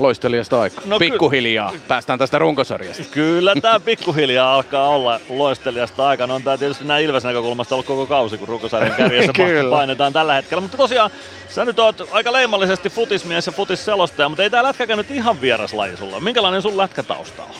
loistelijasta 0.00 0.60
aikaa. 0.60 0.82
No 0.86 0.98
pikkuhiljaa. 0.98 1.72
Ky- 1.72 1.80
Päästään 1.88 2.18
tästä 2.18 2.38
runkosarjasta. 2.38 3.02
Kyllä 3.10 3.54
tämä 3.62 3.80
pikkuhiljaa 3.80 4.54
alkaa 4.54 4.88
olla 4.88 5.20
loistelijasta 5.28 6.08
aikaa. 6.08 6.26
No 6.26 6.34
on 6.34 6.42
tämä 6.42 6.58
tietysti 6.58 6.84
näin 6.84 7.04
Ilves 7.04 7.24
näkökulmasta 7.24 7.74
ollut 7.74 7.86
koko 7.86 8.06
kausi, 8.06 8.38
kun 8.38 8.48
runkosarjan 8.48 8.96
kärjessä 8.96 9.32
painetaan 9.70 10.12
tällä 10.12 10.34
hetkellä. 10.34 10.60
Mutta 10.60 10.76
tosiaan 10.76 11.10
sä 11.48 11.64
nyt 11.64 11.78
oot 11.78 12.08
aika 12.12 12.32
leimallisesti 12.32 12.90
futismies 12.90 13.46
ja 13.46 13.52
futisselostaja, 13.52 14.28
mutta 14.28 14.42
ei 14.42 14.50
tää 14.50 14.62
lätkäkään 14.62 14.96
nyt 14.96 15.10
ihan 15.10 15.40
vieras 15.40 15.72
laji 15.74 15.96
sulla. 15.96 16.20
Minkälainen 16.20 16.62
sun 16.62 16.76
lätkätausta 16.76 17.42
on? 17.42 17.50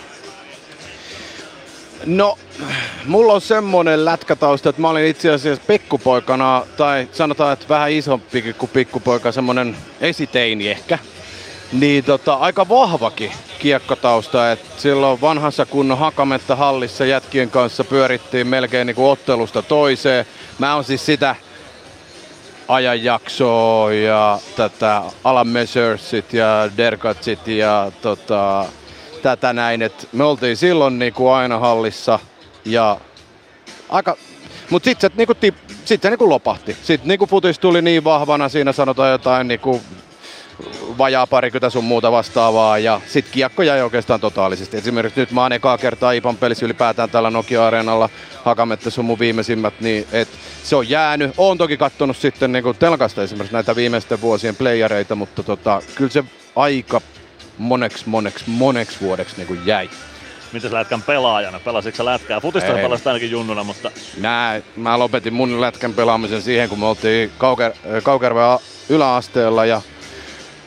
No, 2.06 2.38
mulla 3.06 3.32
on 3.32 3.40
semmonen 3.40 4.04
lätkätausta, 4.04 4.68
että 4.68 4.82
mä 4.82 4.88
olin 4.90 5.06
itse 5.06 5.30
asiassa 5.30 5.62
pikkupoikana, 5.66 6.66
tai 6.76 7.08
sanotaan, 7.12 7.52
että 7.52 7.66
vähän 7.68 7.90
isompikin 7.90 8.54
kuin 8.54 8.70
pikkupoika, 8.72 9.32
semmonen 9.32 9.76
esiteini 10.00 10.68
ehkä 10.68 10.98
niin 11.72 12.04
tota, 12.04 12.34
aika 12.34 12.68
vahvakin 12.68 13.32
kiekkotausta. 13.58 14.52
Et 14.52 14.60
silloin 14.76 15.20
vanhassa 15.20 15.66
kunnon 15.66 15.98
Hakametta 15.98 16.56
hallissa 16.56 17.04
jätkien 17.04 17.50
kanssa 17.50 17.84
pyörittiin 17.84 18.46
melkein 18.46 18.86
niinku 18.86 19.10
ottelusta 19.10 19.62
toiseen. 19.62 20.26
Mä 20.58 20.74
oon 20.74 20.84
siis 20.84 21.06
sitä 21.06 21.36
ajanjaksoa 22.68 23.92
ja 23.92 24.38
tätä 24.56 25.02
Alan 25.24 25.48
Measursit 25.48 26.32
ja 26.32 26.70
Derkatsit 26.76 27.48
ja 27.48 27.92
tota, 28.02 28.64
tätä 29.22 29.52
näin. 29.52 29.82
Et 29.82 30.08
me 30.12 30.24
oltiin 30.24 30.56
silloin 30.56 30.98
niinku 30.98 31.28
aina 31.28 31.58
hallissa 31.58 32.18
ja 32.64 33.00
aika 33.88 34.16
mutta 34.70 34.84
sitten 34.84 35.10
se, 35.10 35.16
niinku, 35.16 35.34
sit 35.84 36.02
se 36.02 36.10
niinku 36.10 36.28
lopahti. 36.28 36.76
Sitten 36.82 37.08
niinku 37.08 37.26
futis 37.26 37.58
tuli 37.58 37.82
niin 37.82 38.04
vahvana, 38.04 38.48
siinä 38.48 38.72
sanotaan 38.72 39.10
jotain 39.10 39.48
niinku 39.48 39.80
vajaa 40.98 41.26
parikymmentä 41.26 41.70
sun 41.70 41.84
muuta 41.84 42.12
vastaavaa 42.12 42.78
ja 42.78 43.00
sit 43.06 43.26
kiekko 43.30 43.62
jäi 43.62 43.82
oikeastaan 43.82 44.20
totaalisesti. 44.20 44.76
Esimerkiksi 44.76 45.20
nyt 45.20 45.30
mä 45.32 45.42
oon 45.42 45.52
ekaa 45.52 45.78
kertaa 45.78 46.12
Ipan 46.12 46.36
pelissä 46.36 46.66
ylipäätään 46.66 47.10
tällä 47.10 47.30
Nokia-areenalla 47.30 48.08
Hakamette 48.44 48.90
sun 48.90 49.04
mun 49.04 49.18
viimeisimmät, 49.18 49.74
niin 49.80 50.06
et 50.12 50.28
se 50.64 50.76
on 50.76 50.88
jäänyt. 50.88 51.32
Oon 51.36 51.58
toki 51.58 51.76
kattonut 51.76 52.16
sitten 52.16 52.52
niin 52.52 52.64
telkasta 52.78 53.22
esimerkiksi 53.22 53.54
näitä 53.54 53.76
viimeisten 53.76 54.20
vuosien 54.20 54.56
playereita, 54.56 55.14
mutta 55.14 55.42
tota, 55.42 55.82
kyllä 55.94 56.10
se 56.10 56.24
aika 56.56 57.00
moneksi, 57.58 58.08
moneksi, 58.08 58.44
moneksi 58.46 59.00
vuodeksi 59.00 59.36
niin 59.36 59.66
jäi. 59.66 59.90
Miten 60.52 60.72
lätkän 60.72 61.02
pelaajana? 61.02 61.60
Pelasitko 61.60 61.96
sä 61.96 62.04
lätkää? 62.04 62.40
Futista 62.40 62.72
pelasit 62.72 63.06
ainakin 63.06 63.30
junnuna, 63.30 63.64
mutta... 63.64 63.90
Nää, 64.20 64.60
mä 64.76 64.98
lopetin 64.98 65.34
mun 65.34 65.60
lätkän 65.60 65.94
pelaamisen 65.94 66.42
siihen, 66.42 66.68
kun 66.68 66.78
me 66.78 66.86
oltiin 66.86 67.32
Kauker, 67.38 67.72
Kaukervea 68.02 68.58
yläasteella 68.88 69.64
ja 69.64 69.82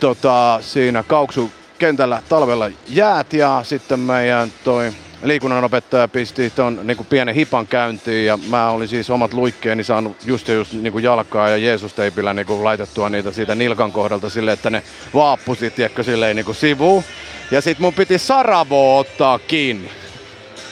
tota, 0.04 0.60
siinä 0.62 1.04
Kauksu 1.04 1.52
kentällä 1.80 2.22
talvella 2.30 2.70
jäät 2.88 3.34
ja 3.34 3.62
sitten 3.64 4.00
meidän 4.00 4.52
toi 4.64 4.92
liikunnanopettaja 5.24 6.08
pisti 6.08 6.50
ton 6.50 6.80
niin 6.84 7.06
pienen 7.10 7.36
hipan 7.36 7.68
käyntiin 7.68 8.26
ja 8.26 8.40
mä 8.50 8.70
olin 8.70 8.88
siis 8.88 9.10
omat 9.10 9.34
luikkeeni 9.34 9.84
saanut 9.84 10.18
just 10.26 10.48
ja 10.48 10.54
just 10.54 10.74
niin 10.74 11.04
jalkaa 11.04 11.50
ja 11.50 11.58
Jeesus-teipillä 11.58 12.34
niin 12.34 12.64
laitettua 12.64 13.10
niitä 13.10 13.32
siitä 13.32 13.56
nilkan 13.56 13.92
kohdalta 13.92 14.30
silleen, 14.30 14.54
että 14.54 14.70
ne 14.70 14.84
vaappusi, 15.14 15.70
tiedätkö, 15.72 16.04
silleen 16.04 16.36
niin 16.36 16.56
sivuun. 16.56 17.04
Ja 17.52 17.62
sit 17.62 17.80
mun 17.80 17.94
piti 17.94 18.18
Saravo 18.18 18.98
ottaa 18.98 19.40
kiinni. 19.40 19.90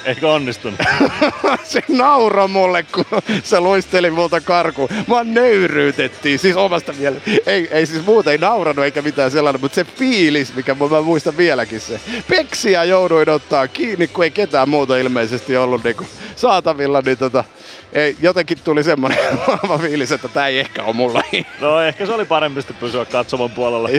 Eikö 0.05 0.31
onnistunut? 0.31 0.79
se 1.63 1.83
nauro 1.87 2.47
mulle, 2.47 2.83
kun 2.83 3.05
se 3.43 3.59
luisteli 3.59 4.11
multa 4.11 4.41
karkuun. 4.41 4.89
Mua 5.07 5.23
nöyryytettiin, 5.23 6.39
siis 6.39 6.55
omasta 6.55 6.93
mielestä. 6.93 7.31
Ei, 7.45 7.67
ei 7.71 7.85
siis 7.85 8.05
muuta 8.05 8.31
ei 8.31 8.37
nauranut 8.37 8.85
eikä 8.85 9.01
mitään 9.01 9.31
sellainen, 9.31 9.61
mutta 9.61 9.75
se 9.75 9.83
fiilis, 9.83 10.55
mikä 10.55 10.75
mä 10.75 11.01
muistan 11.01 11.37
vieläkin 11.37 11.79
se. 11.81 11.99
Peksiä 12.29 12.83
jouduin 12.83 13.29
ottaa 13.29 13.67
kiinni, 13.67 14.07
kun 14.07 14.23
ei 14.23 14.31
ketään 14.31 14.69
muuta 14.69 14.97
ilmeisesti 14.97 15.57
ollut 15.57 15.83
niinku 15.83 16.05
saatavilla, 16.35 17.01
niin 17.05 17.17
tota, 17.17 17.43
ei, 17.93 18.15
jotenkin 18.21 18.57
tuli 18.63 18.83
semmoinen 18.83 19.19
vahva 19.47 19.77
fiilis, 19.83 20.11
että 20.11 20.27
tämä 20.27 20.47
ei 20.47 20.59
ehkä 20.59 20.83
ole 20.83 20.93
mulla. 20.93 21.23
No 21.59 21.81
ehkä 21.81 22.05
se 22.05 22.13
oli 22.13 22.25
parempi 22.25 22.61
sitten 22.61 22.77
pysyä 22.77 23.05
katsomon 23.05 23.51
puolella 23.51 23.89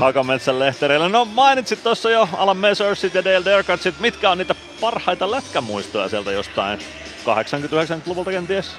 Hakametsän 0.00 0.58
lehtereillä. 0.58 1.08
No 1.08 1.24
mainitsit 1.24 1.82
tuossa 1.82 2.10
jo 2.10 2.28
Alan 2.32 2.56
Mesursit 2.56 3.14
ja 3.14 3.24
Dale 3.24 3.44
Derkatsit. 3.44 4.00
Mitkä 4.00 4.30
on 4.30 4.38
niitä 4.38 4.54
parhaita 4.80 5.30
lätkämuistoja 5.30 6.08
sieltä 6.08 6.32
jostain 6.32 6.78
80-90-luvulta 6.78 8.30
kenties? 8.30 8.70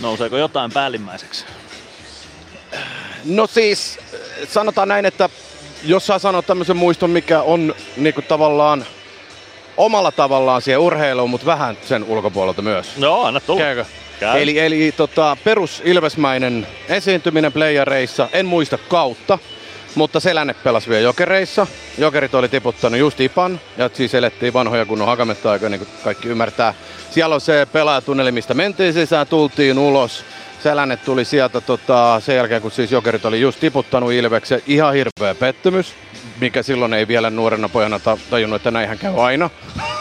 Nouseeko 0.00 0.36
jotain 0.36 0.72
päällimmäiseksi? 0.72 1.44
No 3.24 3.46
siis, 3.46 3.98
sanotaan 4.48 4.88
näin, 4.88 5.06
että 5.06 5.28
jos 5.84 6.06
saa 6.06 6.18
sanoa 6.18 6.42
tämmöisen 6.42 6.76
muiston, 6.76 7.10
mikä 7.10 7.42
on 7.42 7.74
niinku 7.96 8.22
tavallaan 8.22 8.86
omalla 9.78 10.12
tavallaan 10.12 10.62
siihen 10.62 10.80
urheiluun, 10.80 11.30
mutta 11.30 11.46
vähän 11.46 11.78
sen 11.82 12.04
ulkopuolelta 12.04 12.62
myös. 12.62 12.96
No, 12.96 13.22
anna 13.22 13.40
tulla. 13.40 13.60
Käykö? 13.60 13.84
Käy. 14.20 14.42
Eli, 14.42 14.58
eli 14.58 14.92
tota, 14.96 15.36
perus 15.44 15.82
Ilvesmäinen 15.84 16.66
esiintyminen 16.88 17.52
playareissa, 17.52 18.28
en 18.32 18.46
muista 18.46 18.78
kautta, 18.78 19.38
mutta 19.94 20.20
Selänne 20.20 20.54
pelasi 20.54 20.90
vielä 20.90 21.02
jokereissa. 21.02 21.66
Jokerit 21.98 22.34
oli 22.34 22.48
tiputtanut 22.48 23.00
just 23.00 23.20
Ipan, 23.20 23.60
ja 23.76 23.90
siis 23.92 24.14
elettiin 24.14 24.52
vanhoja 24.52 24.86
kunnon 24.86 25.08
hakametta 25.08 25.50
aika, 25.50 25.68
niin 25.68 25.78
kuin 25.78 25.88
kaikki 26.04 26.28
ymmärtää. 26.28 26.74
Siellä 27.10 27.34
on 27.34 27.40
se 27.40 27.66
pelaajatunneli, 27.72 28.32
mistä 28.32 28.54
mentiin 28.54 28.92
sisään, 28.92 29.26
tultiin 29.26 29.78
ulos. 29.78 30.24
Selänne 30.62 30.96
tuli 30.96 31.24
sieltä 31.24 31.60
tota, 31.60 32.20
sen 32.24 32.36
jälkeen, 32.36 32.62
kun 32.62 32.70
siis 32.70 32.92
Jokerit 32.92 33.24
oli 33.24 33.40
just 33.40 33.60
tiputtanut 33.60 34.12
Ilveksen. 34.12 34.62
Ihan 34.66 34.94
hirveä 34.94 35.34
pettymys, 35.34 35.94
mikä 36.40 36.62
silloin 36.62 36.94
ei 36.94 37.08
vielä 37.08 37.30
nuorena 37.30 37.68
pojana 37.68 37.98
ta- 37.98 38.18
tajunnut, 38.30 38.56
että 38.56 38.70
näinhän 38.70 38.98
käy 38.98 39.24
aina. 39.24 39.50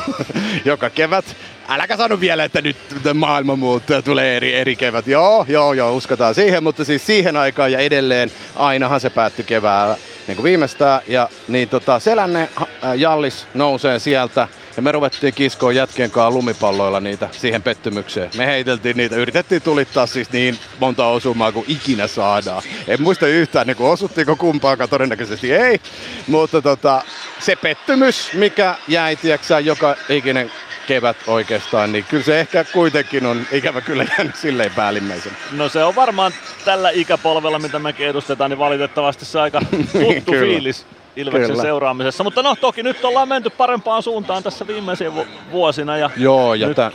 Joka 0.65 0.89
kevät. 0.89 1.25
Äläkä 1.69 1.97
sano 1.97 2.19
vielä, 2.19 2.43
että 2.43 2.61
nyt 2.61 2.77
maailma 3.13 3.55
muuttuu 3.55 4.01
tulee 4.01 4.37
eri, 4.37 4.55
eri 4.55 4.75
kevät. 4.75 5.07
Joo, 5.07 5.45
joo, 5.49 5.73
joo, 5.73 5.95
uskotaan 5.95 6.35
siihen, 6.35 6.63
mutta 6.63 6.85
siis 6.85 7.05
siihen 7.05 7.37
aikaan 7.37 7.71
ja 7.71 7.79
edelleen 7.79 8.31
ainahan 8.55 8.99
se 8.99 9.09
päättyi 9.09 9.45
keväällä 9.45 9.97
niin 10.27 10.35
kuin 10.35 10.43
viimeistään. 10.43 11.01
Ja 11.07 11.29
niin 11.47 11.69
tota, 11.69 11.99
Selänne 11.99 12.49
äh, 12.61 12.97
Jallis 12.97 13.47
nousee 13.53 13.99
sieltä 13.99 14.47
ja 14.77 14.83
me 14.83 14.91
ruvettiin 14.91 15.33
kiskoon 15.33 15.75
jätkien 15.75 16.11
kanssa 16.11 16.31
lumipalloilla 16.31 16.99
niitä 16.99 17.29
siihen 17.31 17.63
pettymykseen. 17.63 18.29
Me 18.37 18.45
heiteltiin 18.45 18.97
niitä, 18.97 19.15
yritettiin 19.15 19.61
tulittaa 19.61 20.05
siis 20.05 20.31
niin 20.31 20.59
monta 20.79 21.07
osumaa 21.07 21.51
kuin 21.51 21.65
ikinä 21.67 22.07
saadaan. 22.07 22.63
En 22.87 23.01
muista 23.01 23.27
yhtään, 23.27 23.67
niin 23.67 23.77
kuin 23.77 23.89
osuttiinko 23.89 24.35
kumpaakaan, 24.35 24.89
todennäköisesti 24.89 25.53
ei. 25.53 25.79
Mutta 26.27 26.61
tota, 26.61 27.01
se 27.39 27.55
pettymys, 27.55 28.33
mikä 28.33 28.75
jäi, 28.87 29.15
tiiäksä, 29.15 29.59
joka 29.59 29.95
ikinen 30.09 30.51
kevät 30.87 31.17
oikeastaan, 31.27 31.91
niin 31.91 32.03
kyllä 32.03 32.23
se 32.23 32.39
ehkä 32.39 32.63
kuitenkin 32.63 33.25
on 33.25 33.47
ikävä 33.51 33.81
kyllä 33.81 34.05
jäänyt 34.17 34.35
silleen 34.35 34.71
päällimmäisen. 34.75 35.37
No 35.51 35.69
se 35.69 35.83
on 35.83 35.95
varmaan 35.95 36.31
tällä 36.65 36.89
ikäpolvella, 36.89 37.59
mitä 37.59 37.79
mekin 37.79 38.07
edustetaan, 38.07 38.49
niin 38.49 38.59
valitettavasti 38.59 39.25
se 39.25 39.39
aika 39.39 39.61
tuttu 39.91 40.31
fiilis 40.31 40.85
Ilveksen 41.17 41.51
Kyllä. 41.51 41.61
seuraamisessa. 41.61 42.23
Mutta 42.23 42.43
no 42.43 42.55
toki 42.61 42.83
nyt 42.83 43.05
ollaan 43.05 43.27
menty 43.27 43.49
parempaan 43.49 44.03
suuntaan 44.03 44.43
tässä 44.43 44.67
viimeisiä 44.67 45.15
vu- 45.15 45.25
vuosina 45.51 45.97
ja 45.97 46.09
Joo, 46.17 46.53
ja 46.53 46.67
nyt 46.67 46.75
tää, 46.75 46.91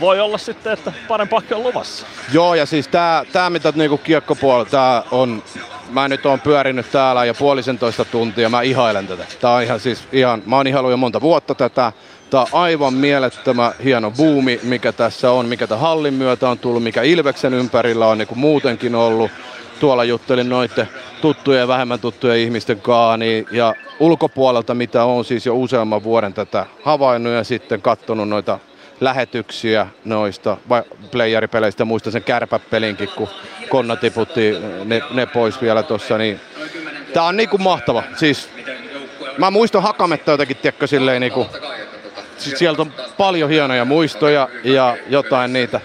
voi 0.00 0.20
olla 0.20 0.38
sitten, 0.38 0.72
että 0.72 0.92
parempaakin 1.08 1.56
on 1.56 1.62
luvassa. 1.62 2.06
Joo, 2.32 2.54
ja 2.54 2.66
siis 2.66 2.88
tää, 2.88 3.24
tää 3.32 3.50
mitä 3.50 3.72
niinku 3.76 3.98
kiekkopuolella, 3.98 4.64
tää 4.64 5.02
on, 5.10 5.42
mä 5.90 6.08
nyt 6.08 6.26
oon 6.26 6.40
pyörinyt 6.40 6.90
täällä 6.90 7.24
jo 7.24 7.34
puolisentoista 7.34 8.04
tuntia, 8.04 8.48
mä 8.48 8.62
ihailen 8.62 9.06
tätä. 9.06 9.24
Tää 9.40 9.50
on 9.50 9.62
ihan 9.62 9.80
siis 9.80 10.04
ihan, 10.12 10.42
mä 10.46 10.56
oon 10.56 10.66
ihaillut 10.66 10.90
jo 10.90 10.96
monta 10.96 11.20
vuotta 11.20 11.54
tätä. 11.54 11.92
Tää 12.30 12.40
on 12.40 12.46
aivan 12.52 12.94
mielettömä 12.94 13.72
hieno 13.84 14.10
buumi, 14.10 14.60
mikä 14.62 14.92
tässä 14.92 15.30
on, 15.30 15.46
mikä 15.46 15.66
tämän 15.66 15.80
hallin 15.80 16.14
myötä 16.14 16.48
on 16.48 16.58
tullut, 16.58 16.82
mikä 16.82 17.02
Ilveksen 17.02 17.54
ympärillä 17.54 18.06
on 18.06 18.18
niinku 18.18 18.34
muutenkin 18.34 18.94
ollut. 18.94 19.30
Tuolla 19.80 20.04
juttelin 20.04 20.48
noiden 20.48 20.88
tuttujen 21.20 21.60
ja 21.60 21.68
vähemmän 21.68 22.00
tuttujen 22.00 22.38
ihmisten 22.38 22.80
kanssa, 22.80 23.16
niin, 23.16 23.46
ja 23.50 23.74
ulkopuolelta, 24.00 24.74
mitä 24.74 25.04
on 25.04 25.24
siis 25.24 25.46
jo 25.46 25.56
useamman 25.56 26.02
vuoden 26.02 26.34
tätä 26.34 26.66
havainnut 26.84 27.32
ja 27.32 27.44
sitten 27.44 27.82
katsonut 27.82 28.28
noita 28.28 28.58
lähetyksiä 29.00 29.86
noista 30.04 30.56
playeripeleistä. 31.10 31.84
Muistan 31.84 32.12
sen 32.12 32.22
kärpäpelinkin, 32.22 33.08
kun 33.16 33.28
Konna 33.68 33.96
tiputti 33.96 34.56
ne, 34.84 35.02
ne 35.10 35.26
pois 35.26 35.62
vielä 35.62 35.82
tuossa. 35.82 36.18
Niin 36.18 36.40
Tää 37.14 37.22
on 37.22 37.36
niinku 37.36 37.58
mahtava. 37.58 38.02
Siis, 38.16 38.48
mä 39.38 39.50
muistan 39.50 39.82
Hakametta 39.82 40.30
jotenkin, 40.30 40.56
tiedätkö, 40.56 40.86
silleen 40.86 41.20
niinku, 41.20 41.46
sieltä 42.36 42.82
on 42.82 42.92
paljon 43.16 43.50
hienoja 43.50 43.84
muistoja 43.84 44.48
ja 44.64 44.96
jotain 45.08 45.52
niitä 45.52 45.80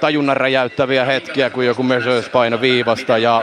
tajunnan 0.00 0.36
räjäyttäviä 0.36 1.04
hetkiä, 1.04 1.50
kun 1.50 1.66
joku 1.66 1.82
Measures 1.82 2.28
paino 2.28 2.60
viivasta 2.60 3.18
ja 3.18 3.42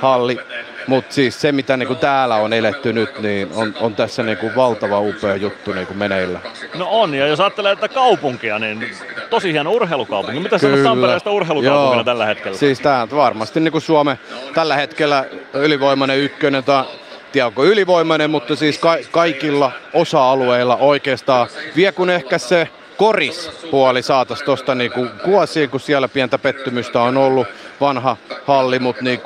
halli. 0.00 0.38
Mutta 0.86 1.14
siis 1.14 1.40
se, 1.40 1.52
mitä 1.52 1.76
niinku 1.76 1.94
täällä 1.94 2.36
on 2.36 2.52
eletty 2.52 2.92
nyt, 2.92 3.18
niin 3.18 3.48
on, 3.54 3.74
on 3.80 3.94
tässä 3.94 4.22
niinku 4.22 4.50
valtava 4.56 5.00
upea 5.00 5.36
juttu 5.36 5.72
niinku 5.72 5.94
meneillä. 5.94 6.40
No 6.74 6.88
on, 6.90 7.14
ja 7.14 7.26
jos 7.26 7.40
ajattelee 7.40 7.76
tätä 7.76 7.94
kaupunkia, 7.94 8.58
niin 8.58 8.90
tosi 9.30 9.52
hieno 9.52 9.70
urheilukaupunki. 9.70 10.40
Mitä 10.40 10.58
sanot. 10.58 10.82
Tampereesta 10.82 11.30
urheilukaupungina 11.30 11.96
Joo. 11.96 12.04
tällä 12.04 12.26
hetkellä? 12.26 12.58
Siis 12.58 12.82
on 13.02 13.16
varmasti 13.16 13.60
niin 13.60 13.72
kuin 13.72 13.82
Suomen 13.82 14.18
tällä 14.54 14.76
hetkellä 14.76 15.24
ylivoimainen 15.54 16.18
ykkönen, 16.18 16.64
tai 16.64 16.84
tiedä 17.32 17.46
onko 17.46 17.64
ylivoimainen, 17.64 18.30
mutta 18.30 18.56
siis 18.56 18.78
ka- 18.78 18.98
kaikilla 19.10 19.72
osa-alueilla 19.94 20.76
oikeastaan 20.76 21.48
vie 21.76 21.92
kun 21.92 22.10
ehkä 22.10 22.38
se 22.38 22.68
korispuoli 22.96 24.02
saatas 24.02 24.42
tuosta 24.42 24.74
niinku 24.74 25.06
kuosiin, 25.24 25.70
kun 25.70 25.80
siellä 25.80 26.08
pientä 26.08 26.38
pettymystä 26.38 27.00
on 27.00 27.16
ollut 27.16 27.46
vanha 27.80 28.16
halli, 28.46 28.78
mutta 28.78 29.02
niin 29.04 29.20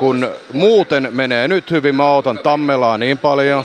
muuten 0.53 1.09
menee 1.11 1.49
nyt 1.49 1.71
hyvin. 1.71 1.95
Mä 1.95 2.11
otan 2.11 2.39
Tammelaa 2.39 2.99
niin 2.99 3.19
paljon 3.19 3.65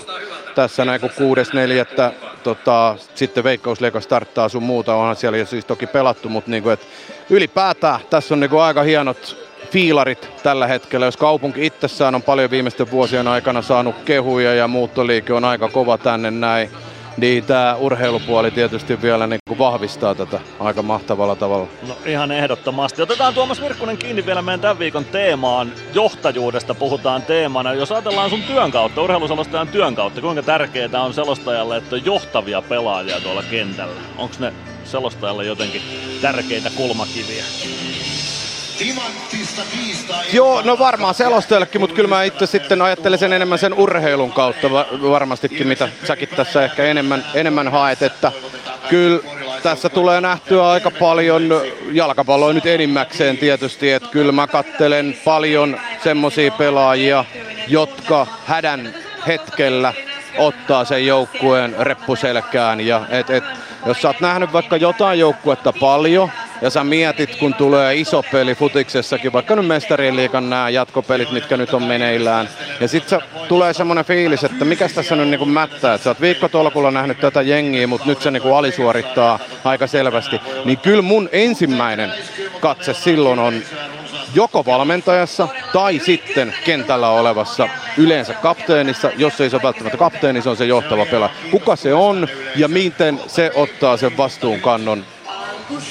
tässä 0.55 0.85
näin 0.85 1.01
kun 1.01 1.09
6.4. 1.09 2.13
Tota, 2.43 2.95
sitten 3.15 3.43
Veikkausliiga 3.43 3.99
starttaa 3.99 4.49
sun 4.49 4.63
muuta, 4.63 4.95
onhan 4.95 5.15
siellä 5.15 5.37
jo 5.37 5.45
siis 5.45 5.65
toki 5.65 5.87
pelattu, 5.87 6.29
mutta 6.29 6.51
niinku, 6.51 6.69
et 6.69 6.87
ylipäätään 7.29 7.99
tässä 8.09 8.33
on 8.33 8.39
niinku 8.39 8.57
aika 8.57 8.83
hienot 8.83 9.37
fiilarit 9.71 10.29
tällä 10.43 10.67
hetkellä. 10.67 11.05
Jos 11.05 11.17
kaupunki 11.17 11.65
itsessään 11.65 12.15
on 12.15 12.21
paljon 12.21 12.51
viimeisten 12.51 12.91
vuosien 12.91 13.27
aikana 13.27 13.61
saanut 13.61 13.95
kehuja 14.05 14.53
ja 14.53 14.67
muuttoliike 14.67 15.33
on 15.33 15.45
aika 15.45 15.69
kova 15.69 15.97
tänne 15.97 16.31
näin, 16.31 16.69
niin 17.17 17.43
tämä 17.43 17.75
urheilupuoli 17.75 18.51
tietysti 18.51 19.01
vielä 19.01 19.27
niinku 19.27 19.57
vahvistaa 19.57 20.15
tätä 20.15 20.39
aika 20.59 20.81
mahtavalla 20.81 21.35
tavalla. 21.35 21.67
No 21.87 21.97
ihan 22.05 22.31
ehdottomasti. 22.31 23.01
Otetaan 23.01 23.33
Tuomas 23.33 23.61
Virkkunen 23.61 23.97
kiinni 23.97 24.25
vielä 24.25 24.41
meidän 24.41 24.59
tämän 24.59 24.79
viikon 24.79 25.05
teemaan. 25.05 25.71
Johtajuudesta 25.93 26.73
puhutaan 26.75 27.21
teemana. 27.21 27.73
Jos 27.73 27.91
ajatellaan 27.91 28.29
sun 28.29 28.43
työn 28.43 28.71
kautta, 28.71 29.01
urheiluselostajan 29.01 29.67
työn 29.67 29.95
kautta, 29.95 30.21
kuinka 30.21 30.43
tärkeää 30.43 31.03
on 31.03 31.13
selostajalle, 31.13 31.77
että 31.77 31.95
on 31.95 32.05
johtavia 32.05 32.61
pelaajia 32.61 33.21
tuolla 33.21 33.43
kentällä? 33.43 34.01
Onko 34.17 34.35
ne 34.39 34.53
selostajalle 34.83 35.45
jotenkin 35.45 35.81
tärkeitä 36.21 36.69
kulmakiviä? 36.77 37.43
Joo, 40.33 40.61
no 40.61 40.79
varmaan 40.79 41.15
selostajallekin, 41.15 41.81
mutta 41.81 41.95
kyllä 41.95 42.09
mä 42.09 42.23
itse 42.23 42.45
sitten 42.45 42.81
ajattelen 42.81 43.19
sen 43.19 43.33
enemmän 43.33 43.59
sen 43.59 43.73
urheilun 43.73 44.31
kautta 44.31 44.71
va- 44.71 44.85
varmastikin, 45.01 45.67
mitä 45.67 45.89
säkin 46.03 46.29
tässä 46.29 46.63
ehkä 46.63 46.83
enemmän, 46.83 47.25
enemmän 47.33 47.71
haet, 47.71 48.01
että 48.01 48.31
kyllä 48.89 49.19
tässä 49.63 49.89
tulee 49.89 50.21
nähtyä 50.21 50.69
aika 50.69 50.91
paljon 50.91 51.61
jalkapalloa 51.91 52.53
nyt 52.53 52.65
enimmäkseen 52.65 53.37
tietysti, 53.37 53.91
että 53.91 54.09
kyllä 54.09 54.31
mä 54.31 54.47
kattelen 54.47 55.17
paljon 55.25 55.79
semmosia 56.03 56.51
pelaajia, 56.51 57.25
jotka 57.67 58.27
hädän 58.45 58.93
hetkellä 59.27 59.93
ottaa 60.37 60.85
sen 60.85 61.07
joukkueen 61.07 61.75
reppuselkään. 61.79 62.81
Ja 62.81 63.01
et, 63.09 63.29
et, 63.29 63.43
jos 63.85 64.01
sä 64.01 64.07
oot 64.07 64.19
nähnyt 64.19 64.53
vaikka 64.53 64.77
jotain 64.77 65.19
joukkuetta 65.19 65.73
paljon, 65.73 66.31
ja 66.61 66.69
sä 66.69 66.83
mietit, 66.83 67.35
kun 67.35 67.53
tulee 67.53 67.95
iso 67.95 68.23
peli 68.31 68.55
futiksessakin, 68.55 69.33
vaikka 69.33 69.55
nyt 69.55 69.67
mestarien 69.67 70.15
liikan 70.15 70.49
nämä 70.49 70.69
jatkopelit, 70.69 71.31
mitkä 71.31 71.57
nyt 71.57 71.73
on 71.73 71.83
meneillään. 71.83 72.49
Ja 72.79 72.87
sit 72.87 73.09
se 73.09 73.19
tulee 73.47 73.73
semmoinen 73.73 74.05
fiilis, 74.05 74.43
että 74.43 74.65
mikä 74.65 74.89
tässä 74.89 75.15
nyt 75.15 75.27
niinku 75.27 75.45
mättää. 75.45 75.93
Että 75.93 76.03
sä 76.03 76.09
oot 76.09 76.21
viikkotolkulla 76.21 76.91
nähnyt 76.91 77.19
tätä 77.19 77.41
jengiä, 77.41 77.87
mutta 77.87 78.07
nyt 78.07 78.21
se 78.21 78.31
niinku 78.31 78.53
alisuorittaa 78.53 79.39
aika 79.63 79.87
selvästi. 79.87 80.41
Niin 80.65 80.77
kyllä 80.77 81.01
mun 81.01 81.29
ensimmäinen 81.31 82.11
katse 82.59 82.93
silloin 82.93 83.39
on 83.39 83.61
joko 84.33 84.65
valmentajassa 84.65 85.47
tai 85.73 85.99
sitten 85.99 86.53
kentällä 86.65 87.09
olevassa 87.09 87.69
yleensä 87.97 88.33
kapteenissa. 88.33 89.11
Jos 89.17 89.41
ei 89.41 89.49
se 89.49 89.55
ole 89.55 89.63
välttämättä 89.63 89.97
kapteeni, 89.97 90.41
se 90.41 90.49
on 90.49 90.57
se 90.57 90.65
johtava 90.65 91.05
pelaaja. 91.05 91.33
Kuka 91.51 91.75
se 91.75 91.93
on 91.93 92.27
ja 92.55 92.67
miten 92.67 93.19
se 93.27 93.51
ottaa 93.55 93.97
sen 93.97 94.17
vastuunkannon 94.17 95.05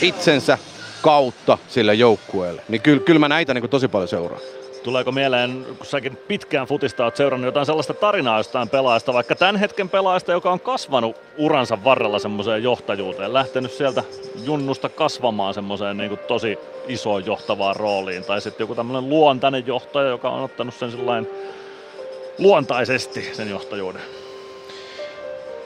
itsensä 0.02 0.58
kautta 1.02 1.58
sille 1.68 1.94
joukkueelle. 1.94 2.62
Niin 2.68 2.82
kyllä, 2.82 3.02
kyllä 3.02 3.20
mä 3.20 3.28
näitä 3.28 3.54
niin 3.54 3.70
tosi 3.70 3.88
paljon 3.88 4.08
seuraan. 4.08 4.42
Tuleeko 4.82 5.12
mieleen, 5.12 5.66
kun 5.78 5.86
säkin 5.86 6.16
pitkään 6.16 6.66
futista 6.66 7.04
oot 7.04 7.16
seurannut 7.16 7.46
jotain 7.46 7.66
sellaista 7.66 7.94
tarinaa 7.94 8.38
jostain 8.38 8.68
pelaajasta, 8.68 9.12
vaikka 9.12 9.34
tämän 9.34 9.56
hetken 9.56 9.88
pelaajasta, 9.88 10.32
joka 10.32 10.50
on 10.50 10.60
kasvanut 10.60 11.16
uransa 11.38 11.84
varrella 11.84 12.18
semmoiseen 12.18 12.62
johtajuuteen, 12.62 13.34
lähtenyt 13.34 13.72
sieltä 13.72 14.02
junnusta 14.44 14.88
kasvamaan 14.88 15.54
semmoiseen 15.54 15.96
niin 15.96 16.08
kuin 16.08 16.20
tosi 16.28 16.58
isoon 16.88 17.26
johtavaan 17.26 17.76
rooliin, 17.76 18.24
tai 18.24 18.40
sitten 18.40 18.64
joku 18.64 18.74
tämmöinen 18.74 19.10
luontainen 19.10 19.66
johtaja, 19.66 20.08
joka 20.08 20.30
on 20.30 20.42
ottanut 20.42 20.74
sen 20.74 20.90
sellainen 20.90 21.30
luontaisesti 22.38 23.30
sen 23.32 23.50
johtajuuden. 23.50 24.02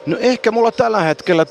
No 0.05 0.17
ehkä 0.19 0.51
mulla 0.51 0.71
tällä 0.71 0.99
hetkellä 0.99 1.45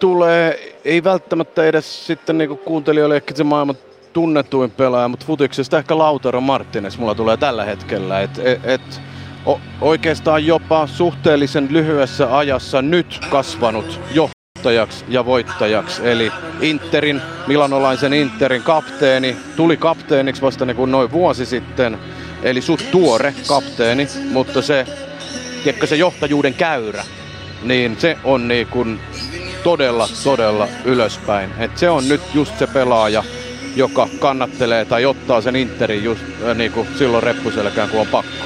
tulee, 0.00 0.76
ei 0.84 1.04
välttämättä 1.04 1.64
edes 1.64 2.06
sitten 2.06 2.38
niinku 2.38 2.56
kuuntelijoille 2.56 3.16
ehkä 3.16 3.34
se 3.34 3.44
maailman 3.44 3.76
tunnetuin 4.12 4.70
pelaaja, 4.70 5.08
mutta 5.08 5.26
futiksesta 5.26 5.78
ehkä 5.78 5.98
Lautaro 5.98 6.40
Martinez 6.40 6.98
mulla 6.98 7.14
tulee 7.14 7.36
tällä 7.36 7.64
hetkellä. 7.64 8.20
Et, 8.20 8.38
et, 8.38 8.60
et, 8.64 9.00
o, 9.46 9.60
oikeastaan 9.80 10.46
jopa 10.46 10.86
suhteellisen 10.86 11.68
lyhyessä 11.70 12.36
ajassa 12.38 12.82
nyt 12.82 13.20
kasvanut 13.30 14.00
johtajaksi 14.14 15.04
ja 15.08 15.24
voittajaksi. 15.24 16.08
Eli 16.08 16.32
Interin, 16.60 17.22
milanolaisen 17.46 18.12
Interin 18.12 18.62
kapteeni, 18.62 19.36
tuli 19.56 19.76
kapteeniksi 19.76 20.42
vasta 20.42 20.64
niin 20.64 20.76
kuin 20.76 20.90
noin 20.90 21.12
vuosi 21.12 21.46
sitten. 21.46 21.98
Eli 22.42 22.60
suht 22.60 22.90
tuore 22.90 23.34
kapteeni, 23.48 24.08
mutta 24.32 24.62
se, 24.62 24.86
tiedätkö, 25.64 25.86
se 25.86 25.96
johtajuuden 25.96 26.54
käyrä, 26.54 27.04
niin 27.62 27.96
se 28.00 28.16
on 28.24 28.48
niin 28.48 28.66
kuin 28.66 29.00
todella, 29.64 30.08
todella 30.24 30.68
ylöspäin. 30.84 31.50
Et 31.58 31.78
se 31.78 31.90
on 31.90 32.08
nyt 32.08 32.20
just 32.34 32.58
se 32.58 32.66
pelaaja, 32.66 33.24
joka 33.76 34.08
kannattelee 34.18 34.84
tai 34.84 35.06
ottaa 35.06 35.40
sen 35.40 35.56
Interin 35.56 36.04
just 36.04 36.22
äh, 36.48 36.56
niin 36.56 36.72
kuin 36.72 36.88
silloin 36.98 37.22
reppuselkään, 37.22 37.88
kun 37.88 38.00
on 38.00 38.06
pakko. 38.06 38.44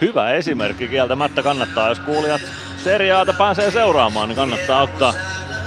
Hyvä 0.00 0.32
esimerkki 0.32 0.88
kieltämättä 0.88 1.42
kannattaa, 1.42 1.88
jos 1.88 2.00
kuulijat 2.00 2.40
seriaata 2.84 3.32
pääsee 3.38 3.70
seuraamaan, 3.70 4.28
niin 4.28 4.36
kannattaa 4.36 4.82
ottaa 4.82 5.14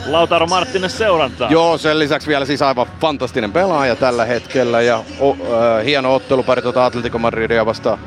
Lautaro 0.05 0.47
Martinez 0.47 0.91
seurantaa. 0.91 1.51
Joo, 1.51 1.77
sen 1.77 1.99
lisäksi 1.99 2.27
vielä 2.27 2.45
siis 2.45 2.61
aivan 2.61 2.87
fantastinen 3.01 3.51
pelaaja 3.51 3.95
tällä 3.95 4.25
hetkellä 4.25 4.81
ja 4.81 5.03
o, 5.19 5.31
äh, 5.31 5.85
hieno 5.85 6.15
ottelupari 6.15 6.61
tuota 6.61 6.85
Atletico 6.85 7.19
Madridia 7.19 7.65
vastaan 7.65 7.99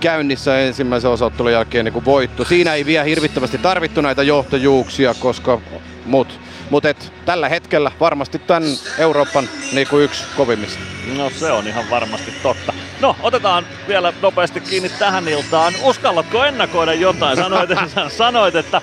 käynnissä 0.00 0.60
ensimmäisen 0.60 1.10
osaottelun 1.10 1.52
jälkeen 1.52 1.84
niin 1.84 1.92
kuin 1.92 2.04
voitto. 2.04 2.44
Siinä 2.44 2.74
ei 2.74 2.86
vielä 2.86 3.04
hirvittävästi 3.04 3.58
tarvittu 3.58 4.00
näitä 4.00 4.22
johtajuuksia, 4.22 5.14
koska 5.14 5.60
mut, 6.04 6.40
mut 6.70 6.84
et, 6.84 7.12
tällä 7.24 7.48
hetkellä 7.48 7.92
varmasti 8.00 8.38
tämän 8.38 8.62
Euroopan 8.98 9.48
niin 9.72 9.88
kuin 9.88 10.04
yksi 10.04 10.24
kovimmista. 10.36 10.80
No 11.16 11.30
se 11.30 11.52
on 11.52 11.66
ihan 11.66 11.84
varmasti 11.90 12.34
totta. 12.42 12.72
No, 13.00 13.16
otetaan 13.22 13.66
vielä 13.88 14.12
nopeasti 14.22 14.60
kiinni 14.60 14.88
tähän 14.88 15.28
iltaan. 15.28 15.74
Uskallatko 15.82 16.44
ennakoida 16.44 16.94
jotain? 16.94 17.36
Sanoit, 17.36 17.70
sanoit 18.18 18.54
että 18.54 18.80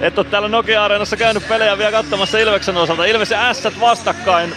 et 0.00 0.18
ole 0.18 0.26
täällä 0.26 0.48
Nokia-areenassa 0.48 1.16
käynyt 1.16 1.48
pelejä 1.48 1.78
vielä 1.78 1.92
katsomassa 1.92 2.38
Ilveksen 2.38 2.76
osalta. 2.76 3.04
Ilves 3.04 3.30
ja 3.30 3.48
Ässät 3.48 3.80
vastakkain. 3.80 4.54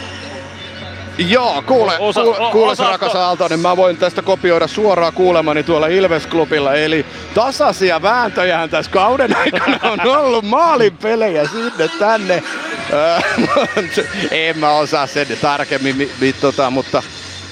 Joo, 1.27 1.61
kuule, 1.67 1.97
Osa- 1.99 2.21
kuule, 2.23 2.51
kuule 2.51 2.71
osaatko- 2.71 2.91
rakas 2.91 3.15
Aalto, 3.15 3.47
niin 3.47 3.59
mä 3.59 3.77
voin 3.77 3.97
tästä 3.97 4.21
kopioida 4.21 4.67
suoraan 4.67 5.13
kuulemani 5.13 5.63
tuolla 5.63 5.87
Ilves-klubilla. 5.87 6.73
Eli 6.73 7.05
tasaisia 7.33 8.01
vääntöjähän 8.01 8.69
tässä 8.69 8.91
kauden 8.91 9.35
aikana 9.43 9.79
on 9.91 9.99
ollut 10.17 10.45
maalin 10.45 10.97
pelejä 10.97 11.47
sinne 11.47 11.87
tänne. 11.99 12.43
Öö, 12.93 13.19
en 14.31 14.57
mä 14.57 14.71
osaa 14.71 15.07
sen 15.07 15.27
tarkemmin, 15.41 15.95
mi, 15.97 16.09
mi, 16.19 16.33
tota, 16.33 16.69
mutta 16.69 17.03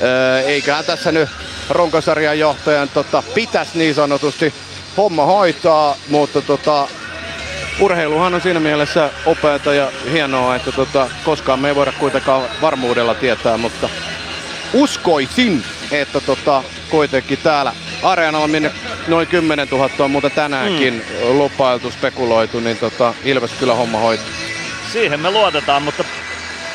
öö, 0.02 0.40
eiköhän 0.42 0.86
tässä 0.86 1.12
nyt 1.12 1.30
runkosarjan 1.70 2.40
johtajan 2.40 2.90
tota, 2.90 3.24
pitäisi 3.34 3.78
niin 3.78 3.96
sanotusti 3.96 4.54
homma 4.98 5.26
hoitaa, 5.26 5.96
mutta 6.10 6.42
tota, 6.42 6.88
urheiluhan 7.80 8.34
on 8.34 8.42
siinä 8.42 8.60
mielessä 8.60 9.10
opeeta 9.26 9.74
ja 9.74 9.92
hienoa, 10.12 10.56
että 10.56 10.72
tota, 10.72 11.10
koskaan 11.24 11.60
me 11.60 11.68
ei 11.68 11.76
voida 11.76 11.92
kuitenkaan 11.92 12.44
varmuudella 12.62 13.16
tietää, 13.16 13.58
mutta 13.58 13.90
uskoisin, 14.74 15.64
että 15.92 16.22
tota, 16.22 16.64
kuitenkin 16.90 17.38
täällä 17.44 17.74
areenalla, 18.04 18.48
minne 18.48 18.72
noin 19.08 19.28
10 19.28 19.68
000 19.72 19.90
on 20.00 20.12
muuten 20.12 20.32
tänäänkin 20.32 20.94
mm. 20.94 21.38
lupailtu, 21.38 21.92
spekuloitu, 21.92 22.60
niin 22.60 22.78
tota, 22.78 23.14
Ilves 23.24 23.52
kyllä 23.52 23.74
homma 23.74 24.00
hoitaa. 24.00 24.28
Siihen 24.94 25.20
me 25.20 25.32
luotetaan, 25.32 25.82
mutta 25.82 26.04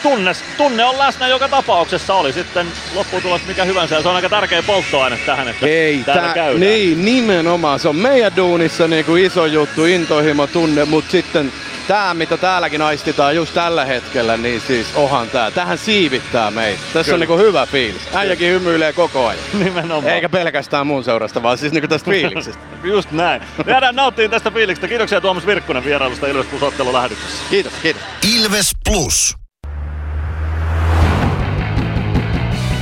tunne, 0.02 0.32
tunne 0.56 0.84
on 0.84 0.98
läsnä 0.98 1.28
joka 1.28 1.48
tapauksessa. 1.48 2.14
Oli 2.14 2.32
sitten 2.32 2.66
lopputulos 2.94 3.46
mikä 3.46 3.64
hyvänsä 3.64 3.94
ja 3.94 4.02
se 4.02 4.08
on 4.08 4.16
aika 4.16 4.28
tärkeä 4.28 4.62
polttoaine 4.62 5.18
tähän, 5.26 5.48
että 5.48 5.66
Ei, 5.66 6.02
täällä 6.06 6.22
tää, 6.22 6.34
käydään. 6.34 6.60
niin, 6.60 7.04
nimenomaan. 7.04 7.78
Se 7.80 7.88
on 7.88 7.96
meidän 7.96 8.36
duunissa 8.36 8.88
niinku 8.88 9.16
iso 9.16 9.46
juttu, 9.46 9.84
intohimo 9.84 10.46
tunne, 10.46 10.84
mutta 10.84 11.10
sitten 11.10 11.52
tämä, 11.88 12.14
mitä 12.14 12.36
täälläkin 12.36 12.82
aistitaan 12.82 13.36
just 13.36 13.54
tällä 13.54 13.84
hetkellä, 13.84 14.36
niin 14.36 14.60
siis 14.60 14.86
ohan 14.94 15.30
tää. 15.30 15.50
Tähän 15.50 15.78
siivittää 15.78 16.50
meitä. 16.50 16.80
Tässä 16.92 17.02
Kyllä. 17.02 17.14
on 17.14 17.20
niinku 17.20 17.38
hyvä 17.46 17.66
fiilis. 17.66 18.02
Äijäkin 18.14 18.48
hymyilee 18.50 18.92
koko 18.92 19.26
ajan. 19.26 19.44
Nimenomaan. 19.58 20.14
Eikä 20.14 20.28
pelkästään 20.28 20.86
mun 20.86 21.04
seurasta, 21.04 21.42
vaan 21.42 21.58
siis 21.58 21.72
niinku 21.72 21.88
tästä 21.88 22.10
fiiliksestä. 22.10 22.62
Just 22.84 23.10
näin. 23.10 23.42
Jäädään 23.66 23.96
nauttiin 23.96 24.30
tästä 24.30 24.50
fiiliksestä. 24.50 24.88
Kiitoksia 24.88 25.20
Tuomas 25.20 25.46
Virkkunen 25.46 25.84
vierailusta 25.84 26.26
Ilves 26.26 26.46
Plus 26.46 26.62
ottelu 26.62 26.92
lähetyksessä. 26.92 27.44
Kiitos, 27.50 27.72
kiitos. 27.82 28.02
Ilves 28.36 28.70
Plus. 28.84 29.41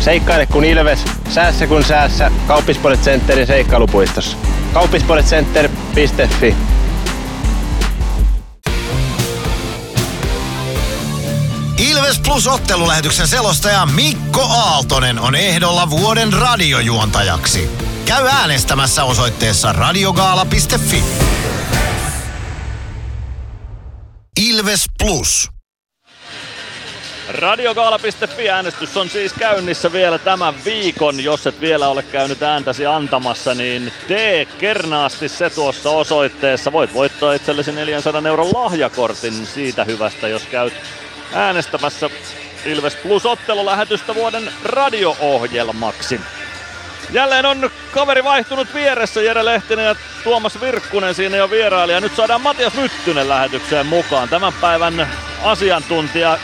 Seikkaile 0.00 0.46
kun 0.46 0.64
ilves, 0.64 1.04
säässä 1.28 1.66
kun 1.66 1.84
säässä. 1.84 2.30
Kauppispoilet 2.46 3.00
Centerin 3.00 3.46
seikkailupuistossa. 3.46 4.36
Kauppispoiletcenter.fi 4.72 6.56
Ilves 11.78 12.20
Plus 12.24 12.46
ottelulähetyksen 12.46 13.28
selostaja 13.28 13.86
Mikko 13.86 14.42
Aaltonen 14.42 15.20
on 15.20 15.34
ehdolla 15.34 15.90
vuoden 15.90 16.32
radiojuontajaksi. 16.32 17.70
Käy 18.04 18.26
äänestämässä 18.26 19.04
osoitteessa 19.04 19.72
radiogaala.fi. 19.72 21.04
Ilves 24.40 24.84
Plus. 24.98 25.53
Radiogaala.fi 27.28 28.50
äänestys 28.50 28.96
on 28.96 29.08
siis 29.08 29.32
käynnissä 29.32 29.92
vielä 29.92 30.18
tämän 30.18 30.54
viikon. 30.64 31.24
Jos 31.24 31.46
et 31.46 31.60
vielä 31.60 31.88
ole 31.88 32.02
käynyt 32.02 32.42
ääntäsi 32.42 32.86
antamassa, 32.86 33.54
niin 33.54 33.92
tee 34.08 34.44
kernaasti 34.44 35.28
se 35.28 35.50
tuossa 35.50 35.90
osoitteessa. 35.90 36.72
Voit 36.72 36.94
voittaa 36.94 37.32
itsellesi 37.32 37.72
400 37.72 38.22
euron 38.28 38.50
lahjakortin 38.54 39.46
siitä 39.46 39.84
hyvästä, 39.84 40.28
jos 40.28 40.46
käyt 40.46 40.74
äänestämässä 41.32 42.10
Ilves 42.64 42.96
Plus 42.96 43.26
ottelulähetystä 43.26 44.14
vuoden 44.14 44.50
radio-ohjelmaksi. 44.64 46.20
Jälleen 47.10 47.46
on 47.46 47.70
kaveri 47.90 48.24
vaihtunut 48.24 48.74
vieressä, 48.74 49.22
Jere 49.22 49.44
Lehtinen 49.44 49.84
ja 49.84 49.94
Tuomas 50.24 50.60
Virkkunen 50.60 51.14
siinä 51.14 51.36
jo 51.36 51.50
vieraili. 51.50 51.92
Ja 51.92 52.00
nyt 52.00 52.16
saadaan 52.16 52.40
Matias 52.40 52.74
Myttynen 52.74 53.28
lähetykseen 53.28 53.86
mukaan. 53.86 54.28
Tämän 54.28 54.52
päivän 54.60 55.08
asiantuntija, 55.42 56.38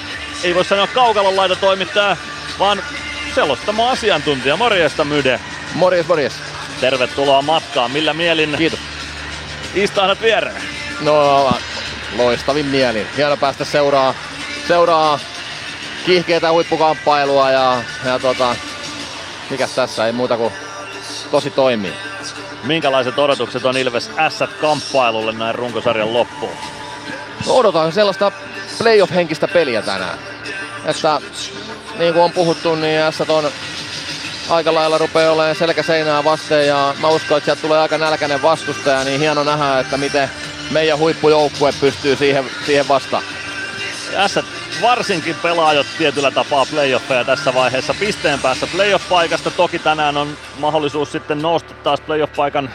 ei 0.44 0.54
voi 0.54 0.64
sanoa 0.64 0.86
kaukalon 0.86 1.36
laita 1.36 1.56
toimittaja, 1.56 2.16
vaan 2.58 2.82
selostama 3.34 3.90
asiantuntija. 3.90 4.56
Morjesta 4.56 5.04
Myde. 5.04 5.40
Morjes, 5.74 6.06
morjes. 6.06 6.32
Tervetuloa 6.80 7.42
matkaan. 7.42 7.90
Millä 7.90 8.14
mielin 8.14 8.54
Kiitos. 8.58 8.80
istahdat 9.74 10.20
viereen? 10.20 10.62
No, 11.00 11.52
loistavin 12.16 12.66
mielin. 12.66 13.06
Hieno 13.16 13.36
päästä 13.36 13.64
seuraa, 13.64 14.14
seuraa 14.68 15.18
kiihkeitä 16.06 16.52
huippukamppailua 16.52 17.50
ja, 17.50 17.82
ja 18.04 18.18
tota, 18.18 18.56
mikäs 19.50 19.70
tässä, 19.70 20.06
ei 20.06 20.12
muuta 20.12 20.36
kuin 20.36 20.52
tosi 21.30 21.50
toimii. 21.50 21.92
Minkälaiset 22.64 23.18
odotukset 23.18 23.64
on 23.64 23.76
Ilves 23.76 24.10
S-kamppailulle 24.28 25.32
näin 25.32 25.54
runkosarjan 25.54 26.12
loppuun? 26.12 26.56
No 27.46 27.52
odotan 27.54 27.92
sellaista 27.92 28.32
playoff-henkistä 28.82 29.48
peliä 29.48 29.82
tänään. 29.82 30.18
Että 30.84 31.20
niin 31.98 32.12
kuin 32.12 32.22
on 32.22 32.32
puhuttu, 32.32 32.74
niin 32.74 33.00
S 33.10 33.20
on 33.20 33.50
aika 34.50 34.74
lailla 34.74 34.98
rupeaa 34.98 35.32
olemaan 35.32 35.56
selkä 35.56 35.82
seinää 35.82 36.24
vasten 36.24 36.66
ja 36.66 36.94
mä 37.00 37.08
uskon, 37.08 37.38
että 37.38 37.44
sieltä 37.44 37.62
tulee 37.62 37.78
aika 37.78 37.98
nälkäinen 37.98 38.42
vastustaja, 38.42 39.04
niin 39.04 39.20
hieno 39.20 39.44
nähdä, 39.44 39.78
että 39.78 39.96
miten 39.96 40.30
meidän 40.70 40.98
huippujoukkue 40.98 41.72
pystyy 41.80 42.16
siihen, 42.16 42.44
siihen 42.66 42.88
vastaan. 42.88 43.22
S 44.26 44.40
varsinkin 44.82 45.36
pelaa 45.42 45.72
jo 45.72 45.84
tietyllä 45.98 46.30
tapaa 46.30 46.66
playoffeja 46.66 47.24
tässä 47.24 47.54
vaiheessa 47.54 47.94
pisteen 48.00 48.38
päässä 48.38 48.66
playoff-paikasta. 48.66 49.50
Toki 49.50 49.78
tänään 49.78 50.16
on 50.16 50.36
mahdollisuus 50.58 51.12
sitten 51.12 51.42
nousta 51.42 51.74
taas 51.74 52.00
playoff-paikan 52.00 52.70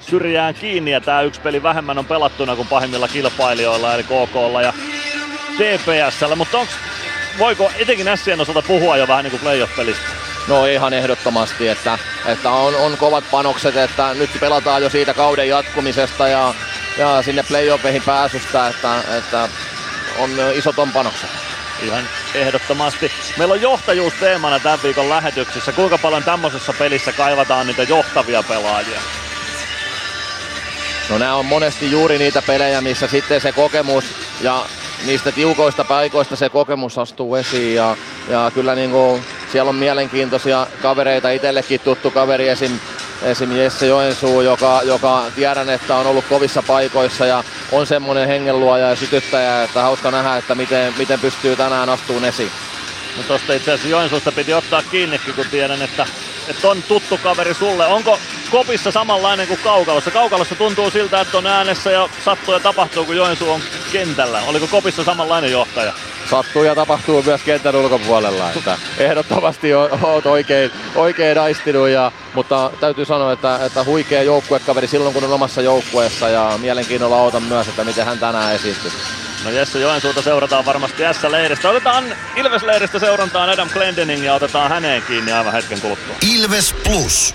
syrjään 0.00 0.54
kiinni 0.54 0.90
ja 0.90 1.00
tää 1.00 1.22
yksi 1.22 1.40
peli 1.40 1.62
vähemmän 1.62 1.98
on 1.98 2.04
pelattuna 2.04 2.56
kuin 2.56 2.68
pahimmilla 2.68 3.08
kilpailijoilla 3.08 3.94
eli 3.94 4.02
KKlla 4.02 4.62
ja 4.62 4.72
TPSllä, 5.58 6.36
mutta 6.36 6.58
onks, 6.58 6.72
voiko 7.38 7.72
etenkin 7.78 8.06
Sien 8.14 8.40
osalta 8.40 8.62
puhua 8.62 8.96
jo 8.96 9.08
vähän 9.08 9.24
niin 9.24 9.30
kuin 9.30 9.40
playoff-pelistä? 9.40 10.06
No 10.48 10.66
ihan 10.66 10.94
ehdottomasti, 10.94 11.68
että, 11.68 11.98
että 12.26 12.50
on, 12.50 12.76
on 12.76 12.96
kovat 12.96 13.24
panokset, 13.30 13.76
että 13.76 14.14
nyt 14.14 14.30
pelataan 14.40 14.82
jo 14.82 14.90
siitä 14.90 15.14
kauden 15.14 15.48
jatkumisesta 15.48 16.28
ja, 16.28 16.54
ja 16.98 17.22
sinne 17.22 17.42
playoffeihin 17.42 18.02
pääsystä, 18.02 18.68
että, 18.68 19.02
että 19.18 19.48
on 20.18 20.30
isot 20.54 20.78
on 20.78 20.92
panokset. 20.92 21.30
Ihan 21.82 22.08
ehdottomasti. 22.34 23.12
Meillä 23.38 23.52
on 23.52 23.60
johtajuus 23.60 24.12
teemana 24.20 24.60
tämän 24.60 24.82
viikon 24.82 25.08
lähetyksissä. 25.08 25.72
Kuinka 25.72 25.98
paljon 25.98 26.24
tämmöisessä 26.24 26.72
pelissä 26.72 27.12
kaivataan 27.12 27.66
niitä 27.66 27.82
johtavia 27.82 28.42
pelaajia? 28.42 29.00
No 31.10 31.18
nämä 31.18 31.34
on 31.34 31.46
monesti 31.46 31.90
juuri 31.90 32.18
niitä 32.18 32.42
pelejä, 32.42 32.80
missä 32.80 33.06
sitten 33.06 33.40
se 33.40 33.52
kokemus 33.52 34.04
ja 34.40 34.66
niistä 35.06 35.32
tiukoista 35.32 35.84
paikoista 35.84 36.36
se 36.36 36.48
kokemus 36.48 36.98
astuu 36.98 37.34
esiin 37.34 37.74
ja, 37.74 37.96
ja 38.28 38.50
kyllä 38.54 38.74
niin 38.74 38.90
kuin 38.90 39.22
siellä 39.52 39.68
on 39.68 39.74
mielenkiintoisia 39.74 40.66
kavereita, 40.82 41.30
itsellekin 41.30 41.80
tuttu 41.80 42.10
kaveri 42.10 42.48
esim. 42.48 42.78
Esim. 43.22 43.56
Jesse 43.56 43.86
Joensuu, 43.86 44.40
joka, 44.40 44.80
joka 44.84 45.24
tiedän, 45.34 45.70
että 45.70 45.96
on 45.96 46.06
ollut 46.06 46.24
kovissa 46.28 46.62
paikoissa 46.62 47.26
ja 47.26 47.44
on 47.72 47.86
semmoinen 47.86 48.28
hengenluoja 48.28 48.88
ja 48.88 48.96
sytyttäjä, 48.96 49.62
että 49.62 49.82
hauska 49.82 50.10
nähdä, 50.10 50.36
että 50.36 50.54
miten, 50.54 50.94
miten 50.98 51.20
pystyy 51.20 51.56
tänään 51.56 51.88
astuun 51.88 52.24
esiin. 52.24 52.50
No 53.16 53.22
tosta 53.28 53.52
itse 53.52 53.72
asiassa 53.72 53.88
Joensuusta 53.88 54.32
piti 54.32 54.54
ottaa 54.54 54.82
kiinnikin, 54.90 55.34
kun 55.34 55.46
tiedän, 55.50 55.82
että, 55.82 56.06
että 56.48 56.68
on 56.68 56.82
tuttu 56.82 57.18
kaveri 57.22 57.54
sulle. 57.54 57.86
Onko 57.86 58.18
kopissa 58.50 58.90
samanlainen 58.90 59.48
kuin 59.48 59.60
kaukalossa? 59.64 60.10
Kaukalossa 60.10 60.54
tuntuu 60.54 60.90
siltä, 60.90 61.20
että 61.20 61.38
on 61.38 61.46
äänessä 61.46 61.90
ja 61.90 62.08
sattuu 62.24 62.54
ja 62.54 62.60
tapahtuu, 62.60 63.04
kun 63.04 63.16
Joensuu 63.16 63.50
on 63.50 63.60
kentällä. 63.92 64.42
Oliko 64.46 64.66
kopissa 64.66 65.04
samanlainen 65.04 65.52
johtaja? 65.52 65.92
Sattuu 66.30 66.64
ja 66.64 66.74
tapahtuu 66.74 67.22
myös 67.22 67.42
kentän 67.42 67.76
ulkopuolella. 67.76 68.50
Että 68.56 68.78
ehdottomasti 68.98 69.74
olet 69.74 70.26
oikein, 70.26 70.70
oikein 70.94 71.38
aistinut, 71.38 71.88
ja, 71.88 72.12
mutta 72.34 72.70
täytyy 72.80 73.04
sanoa, 73.04 73.32
että, 73.32 73.64
että 73.64 73.84
huikea 73.84 74.22
joukkuekaveri 74.22 74.86
silloin 74.86 75.14
kun 75.14 75.24
on 75.24 75.32
omassa 75.32 75.62
joukkueessa 75.62 76.28
ja 76.28 76.58
mielenkiinnolla 76.60 77.22
odotan 77.22 77.42
myös, 77.42 77.68
että 77.68 77.84
miten 77.84 78.06
hän 78.06 78.18
tänään 78.18 78.54
esiintyy. 78.54 78.90
No 79.44 79.50
Jesse 79.50 79.80
Joensuuta 79.80 80.22
seurataan 80.22 80.64
varmasti 80.64 81.02
S-leiristä. 81.12 81.70
Otetaan 81.70 82.04
Ilves-leiristä 82.36 82.98
seurantaan 82.98 83.50
Adam 83.50 83.68
Glendening 83.70 84.24
ja 84.24 84.34
otetaan 84.34 84.70
häneen 84.70 85.02
kiinni 85.02 85.32
aivan 85.32 85.52
hetken 85.52 85.80
kuluttua. 85.80 86.14
Ilves 86.36 86.74
Plus. 86.84 87.34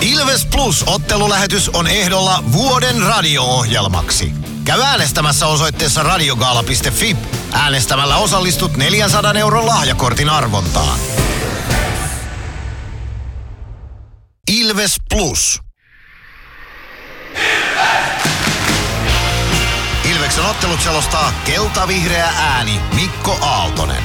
Ilves 0.00 0.46
Plus 0.46 0.84
ottelulähetys 0.86 1.68
on 1.68 1.86
ehdolla 1.86 2.44
vuoden 2.52 3.02
radio-ohjelmaksi. 3.02 4.32
Käy 4.64 4.82
äänestämässä 4.82 5.46
osoitteessa 5.46 6.02
radiogaala.fi. 6.02 7.16
Äänestämällä 7.52 8.16
osallistut 8.16 8.76
400 8.76 9.32
euron 9.32 9.66
lahjakortin 9.66 10.30
arvontaan. 10.30 10.98
Ilves 14.50 14.96
Plus. 15.10 15.60
Ilveksen 20.04 20.44
ottelut 20.44 20.82
selostaa 20.82 21.32
kelta-vihreä 21.44 22.28
ääni 22.38 22.80
Mikko 22.94 23.38
Aaltonen. 23.40 24.02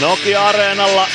Nokia-areenalla 0.00 1.06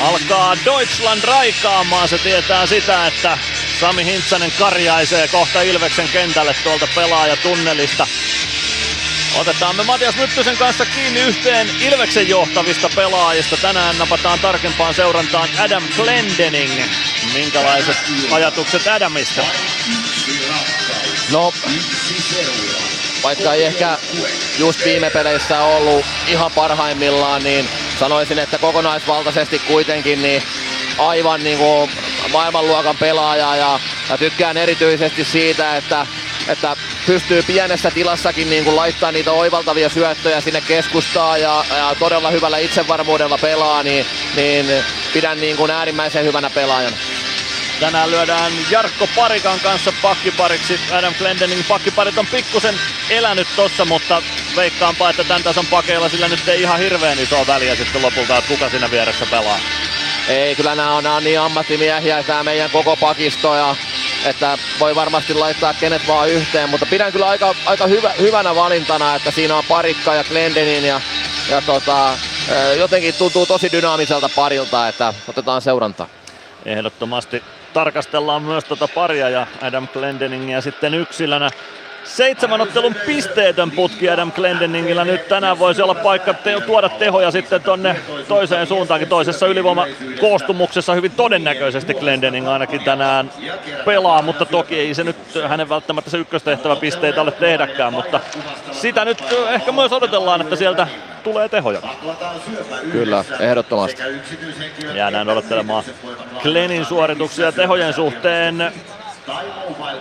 alkaa 0.00 0.56
Deutschland 0.64 1.24
raikaamaan. 1.24 2.08
Se 2.08 2.18
tietää 2.18 2.66
sitä, 2.66 3.06
että 3.06 3.38
Sami 3.80 4.04
Hintsanen 4.04 4.52
karjaisee 4.58 5.28
kohta 5.28 5.62
Ilveksen 5.62 6.08
kentälle 6.08 6.54
tuolta 6.64 6.88
pelaajatunnelista. 6.94 8.06
Otetaan 9.38 9.76
me 9.76 9.82
Matias 9.82 10.16
Myttysen 10.16 10.56
kanssa 10.56 10.86
kiinni 10.86 11.20
yhteen 11.20 11.70
Ilveksen 11.80 12.28
johtavista 12.28 12.90
pelaajista. 12.94 13.56
Tänään 13.56 13.98
napataan 13.98 14.38
tarkempaan 14.38 14.94
seurantaan 14.94 15.48
Adam 15.58 15.82
Glendening. 15.96 16.72
Minkälaiset 17.34 17.96
ajatukset 18.30 18.86
Adamista? 18.86 19.42
No, 21.30 21.52
vaikka 23.22 23.54
ei 23.54 23.64
ehkä 23.64 23.98
just 24.58 24.84
viime 24.84 25.10
peleissä 25.10 25.62
ollut 25.62 26.06
ihan 26.26 26.52
parhaimmillaan, 26.52 27.44
niin 27.44 27.68
sanoisin, 28.00 28.38
että 28.38 28.58
kokonaisvaltaisesti 28.58 29.58
kuitenkin 29.58 30.22
niin 30.22 30.42
aivan 30.98 31.44
niin 31.44 31.58
kuin 31.58 31.90
maailmanluokan 32.32 32.96
pelaaja 32.96 33.56
ja, 33.56 33.80
ja 34.10 34.18
tykkään 34.18 34.56
erityisesti 34.56 35.24
siitä, 35.24 35.76
että, 35.76 36.06
että 36.48 36.76
pystyy 37.06 37.42
pienessä 37.42 37.90
tilassakin 37.90 38.50
niin 38.50 38.64
kuin 38.64 38.76
laittaa 38.76 39.12
niitä 39.12 39.32
oivaltavia 39.32 39.88
syöttöjä 39.88 40.40
sinne 40.40 40.60
keskustaan 40.60 41.40
ja, 41.40 41.64
ja 41.76 41.94
todella 41.98 42.30
hyvällä 42.30 42.58
itsevarmuudella 42.58 43.38
pelaa, 43.38 43.82
niin, 43.82 44.06
niin 44.36 44.66
pidän 45.12 45.40
niin 45.40 45.56
kuin 45.56 45.70
äärimmäisen 45.70 46.24
hyvänä 46.24 46.50
pelaajana. 46.50 46.96
Tänään 47.80 48.10
lyödään 48.10 48.52
Jarkko 48.70 49.08
Parikan 49.16 49.60
kanssa 49.60 49.92
pakkipariksi. 50.02 50.80
Adam 50.92 51.14
Glendening 51.14 51.68
pakkiparit 51.68 52.18
on 52.18 52.26
pikkusen 52.26 52.74
elänyt 53.10 53.48
tossa, 53.56 53.84
mutta 53.84 54.22
veikkaanpa, 54.56 55.10
että 55.10 55.24
tämän 55.24 55.42
tason 55.42 55.66
pakeilla 55.66 56.08
sillä 56.08 56.28
nyt 56.28 56.48
ei 56.48 56.62
ihan 56.62 56.78
hirveän 56.78 57.18
isoa 57.18 57.46
väliä 57.46 57.74
sitten 57.74 58.02
lopulta, 58.02 58.36
että 58.36 58.48
kuka 58.48 58.70
siinä 58.70 58.90
vieressä 58.90 59.26
pelaa. 59.26 59.58
Ei, 60.28 60.56
kyllä 60.56 60.74
nämä 60.74 60.94
on, 60.94 61.02
nämä 61.04 61.16
on 61.16 61.24
niin 61.24 61.40
ammattimiehiä 61.40 62.22
tämä 62.22 62.42
meidän 62.42 62.70
koko 62.70 62.96
pakisto 62.96 63.54
ja 63.54 63.76
että 64.24 64.58
voi 64.80 64.94
varmasti 64.94 65.34
laittaa 65.34 65.74
kenet 65.74 66.08
vaan 66.08 66.28
yhteen, 66.28 66.68
mutta 66.68 66.86
pidän 66.86 67.12
kyllä 67.12 67.28
aika, 67.28 67.54
aika 67.66 67.86
hyvä, 67.86 68.12
hyvänä 68.20 68.54
valintana, 68.54 69.14
että 69.14 69.30
siinä 69.30 69.56
on 69.56 69.64
Parikka 69.68 70.14
ja 70.14 70.24
Glendenin 70.24 70.84
ja, 70.84 71.00
ja 71.50 71.62
tota, 71.62 72.18
jotenkin 72.78 73.14
tuntuu 73.14 73.46
tosi 73.46 73.72
dynaamiselta 73.72 74.28
parilta, 74.28 74.88
että 74.88 75.14
otetaan 75.28 75.62
seurantaa. 75.62 76.08
Ehdottomasti 76.64 77.42
tarkastellaan 77.72 78.42
myös 78.42 78.64
tuota 78.64 78.88
paria 78.94 79.28
ja 79.28 79.46
Adam 79.60 79.88
Glendeningia 79.92 80.60
sitten 80.60 80.94
yksilönä. 80.94 81.50
Seitsemän 82.04 82.60
ottelun 82.60 82.94
pisteetön 83.06 83.70
putki 83.70 84.10
Adam 84.10 84.32
Glendeningillä 84.32 85.04
nyt 85.04 85.28
tänään 85.28 85.58
voisi 85.58 85.82
olla 85.82 85.94
paikka 85.94 86.34
te- 86.34 86.60
tuoda 86.66 86.88
tehoja 86.88 87.30
sitten 87.30 87.62
tonne 87.62 87.96
toiseen 88.28 88.66
suuntaankin. 88.66 89.08
Toisessa 89.08 89.46
ylivoimakoostumuksessa 89.46 90.94
hyvin 90.94 91.10
todennäköisesti 91.10 91.94
Glendening 91.94 92.48
ainakin 92.48 92.80
tänään 92.84 93.30
pelaa, 93.84 94.22
mutta 94.22 94.44
toki 94.44 94.78
ei 94.78 94.94
se 94.94 95.04
nyt 95.04 95.16
hänen 95.48 95.68
välttämättä 95.68 96.10
se 96.10 96.18
ykköstehtävä 96.18 96.76
pisteitä 96.76 97.22
ole 97.22 97.30
tehdäkään, 97.30 97.92
mutta 97.92 98.20
sitä 98.72 99.04
nyt 99.04 99.24
ehkä 99.50 99.72
myös 99.72 99.92
odotellaan, 99.92 100.40
että 100.40 100.56
sieltä 100.56 100.86
tulee 101.24 101.48
tehoja. 101.48 101.80
Kyllä, 102.92 103.24
ehdottomasti. 103.40 104.02
Jäädään 104.94 105.28
odottelemaan 105.28 105.84
Glenin 106.42 106.84
suorituksia 106.84 107.52
tehojen 107.52 107.92
suhteen. 107.94 108.72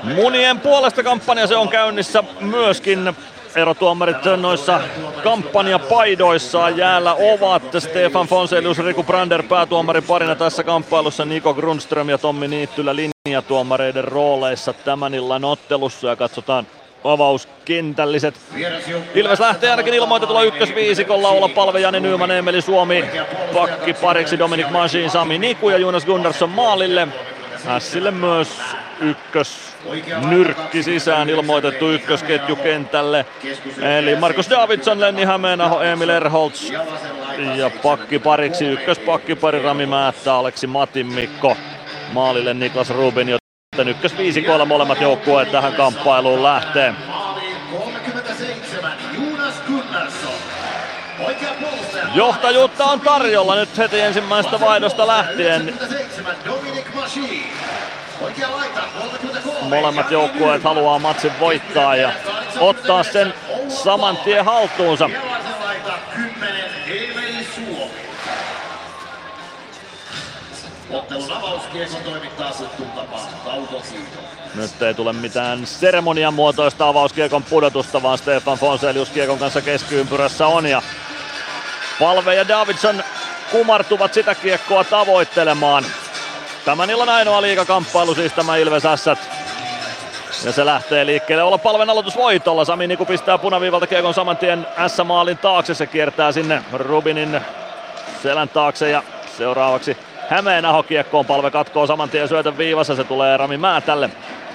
Munien 0.03 0.59
puolesta 0.59 1.03
kampanja 1.03 1.47
se 1.47 1.55
on 1.55 1.69
käynnissä 1.69 2.23
myöskin. 2.39 3.15
Erotuomarit 3.55 4.17
noissa 4.37 4.81
kampanjapaidoissaan 5.23 6.77
jäällä 6.77 7.13
ovat 7.13 7.63
Stefan 7.79 8.27
Fonselius, 8.27 8.79
Riku 8.79 9.03
Brander 9.03 9.43
päätuomarin 9.43 10.03
parina 10.03 10.35
tässä 10.35 10.63
kamppailussa, 10.63 11.25
Niko 11.25 11.53
Grundström 11.53 12.09
ja 12.09 12.17
Tommi 12.17 12.47
Niittylä 12.47 12.95
linjatuomareiden 12.95 14.03
rooleissa 14.03 14.73
tämän 14.73 15.13
illan 15.13 15.45
ottelussa. 15.45 16.07
Ja 16.07 16.15
katsotaan 16.15 16.67
avauskentälliset. 17.03 18.35
Ilves 19.15 19.39
lähtee 19.39 19.71
ainakin 19.71 19.93
ilmoitetulla 19.93 20.43
ykkösviisikolla. 20.43 21.29
Olla 21.29 21.49
palve 21.49 21.79
Jani 21.79 21.99
Nyyman, 21.99 22.31
Emeli 22.31 22.61
Suomi, 22.61 23.05
pakki 23.53 23.93
pariksi. 23.93 24.39
Dominic 24.39 24.69
Masin, 24.69 25.09
Sami 25.09 25.37
Niku 25.37 25.69
ja 25.69 25.77
Jonas 25.77 26.05
Gunnarsson 26.05 26.49
maalille. 26.49 27.07
Hässille 27.65 28.11
myös 28.11 28.61
ykkös 28.99 29.75
nyrkki 30.29 30.83
sisään 30.83 31.29
ilmoitettu 31.29 31.91
ykkösketju 31.91 32.55
kentälle. 32.55 33.25
Eli 33.97 34.15
Markus 34.15 34.49
Davidson, 34.49 34.99
Lenni 34.99 35.23
Hämeenaho, 35.23 35.81
Emil 35.81 36.09
Erholz 36.09 36.71
ja 37.55 37.69
pakki 37.83 38.19
pariksi 38.19 38.65
ykköspakkipari 38.65 39.61
Rami 39.61 39.85
Määttä, 39.85 40.35
Aleksi 40.35 40.67
Matin 40.67 41.07
Mikko. 41.07 41.57
Maalille 42.13 42.53
Niklas 42.53 42.89
Rubin, 42.89 43.29
joten 43.29 43.87
ykkösviisikoilla 43.87 44.65
molemmat 44.65 45.01
joukkueet 45.01 45.51
tähän 45.51 45.73
kamppailuun 45.73 46.43
lähtee. 46.43 46.93
Johtajuutta 52.13 52.85
on 52.85 53.01
tarjolla 53.01 53.55
nyt 53.55 53.77
heti 53.77 53.99
ensimmäisestä 53.99 54.59
vaihdosta 54.59 55.07
lähtien. 55.07 55.79
Molemmat 59.61 60.11
joukkueet 60.11 60.63
haluaa 60.63 60.99
matsin 60.99 61.39
voittaa 61.39 61.95
ja 61.95 62.11
ottaa 62.59 63.03
sen 63.03 63.33
saman 63.67 64.17
tien 64.17 64.45
haltuunsa. 64.45 65.09
Nyt 74.55 74.81
ei 74.81 74.93
tule 74.93 75.13
mitään 75.13 75.67
seremonian 75.67 76.33
muotoista 76.33 76.87
avauskiekon 76.87 77.43
pudotusta, 77.43 78.03
vaan 78.03 78.17
Stefan 78.17 78.57
Fonselius 78.57 79.09
kiekon 79.09 79.39
kanssa 79.39 79.61
keskiympyrässä 79.61 80.47
on. 80.47 80.65
Ja 80.65 80.81
Palve 81.99 82.35
ja 82.35 82.47
Davidson 82.47 83.03
kumartuvat 83.51 84.13
sitä 84.13 84.35
kiekkoa 84.35 84.83
tavoittelemaan. 84.83 85.85
Tämän 86.65 86.89
illan 86.89 87.09
ainoa 87.09 87.41
liikakamppailu 87.41 88.15
siis 88.15 88.33
tämä 88.33 88.57
Ilves 88.57 88.85
Ässät. 88.85 89.19
Ja 90.45 90.51
se 90.51 90.65
lähtee 90.65 91.05
liikkeelle 91.05 91.43
olla 91.43 91.57
palven 91.57 91.89
aloitus 91.89 92.17
voitolla. 92.17 92.65
Sami 92.65 92.87
Niku 92.87 93.05
pistää 93.05 93.37
punaviivalta 93.37 93.87
kiekon 93.87 94.13
saman 94.13 94.37
tien 94.37 94.67
S-maalin 94.87 95.37
taakse. 95.37 95.73
Se 95.73 95.87
kiertää 95.87 96.31
sinne 96.31 96.63
Rubinin 96.73 97.41
selän 98.23 98.49
taakse 98.49 98.89
ja 98.89 99.03
seuraavaksi 99.37 99.97
Hämeenaho 100.29 100.83
kiekkoon 100.83 101.25
palve 101.25 101.51
katkoo 101.51 101.87
saman 101.87 102.09
tien 102.09 102.27
syötön 102.27 102.57
viivassa. 102.57 102.95
Se 102.95 103.03
tulee 103.03 103.37
Rami 103.37 103.57
Määtälle. 103.57 104.09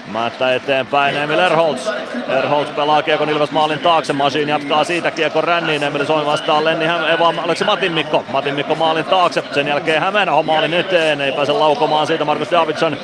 Määttä 0.07 0.55
eteenpäin 0.55 1.17
Emil 1.17 1.39
Erholz. 1.39 1.89
Erholz 2.29 2.69
pelaa 2.77 3.03
kiekon 3.03 3.31
Ilves 3.31 3.51
maalin 3.51 3.79
taakse. 3.79 4.13
Masin 4.13 4.49
jatkaa 4.49 4.85
siitä 4.85 5.11
kiekon 5.11 5.45
ränniin. 5.45 5.83
Emil 5.83 6.05
Soin 6.05 6.27
vastaa 6.27 6.65
Lenni 6.65 6.87
Häm... 6.87 7.19
Vaan 7.19 7.39
Aleksi 7.39 7.65
Matin 7.65 7.93
Mikko. 7.93 8.25
Matin 8.33 8.55
Mikko 8.55 8.75
maalin 8.75 9.05
taakse. 9.05 9.43
Sen 9.53 9.69
jälkeen 9.69 10.01
Hämeenaho 10.03 10.43
maalin 10.43 10.75
eteen. 10.75 11.21
Ei 11.21 11.33
pääse 11.33 11.53
laukomaan 11.53 12.07
siitä 12.07 12.25
Markus 12.25 12.51
Davidson. 12.51 12.97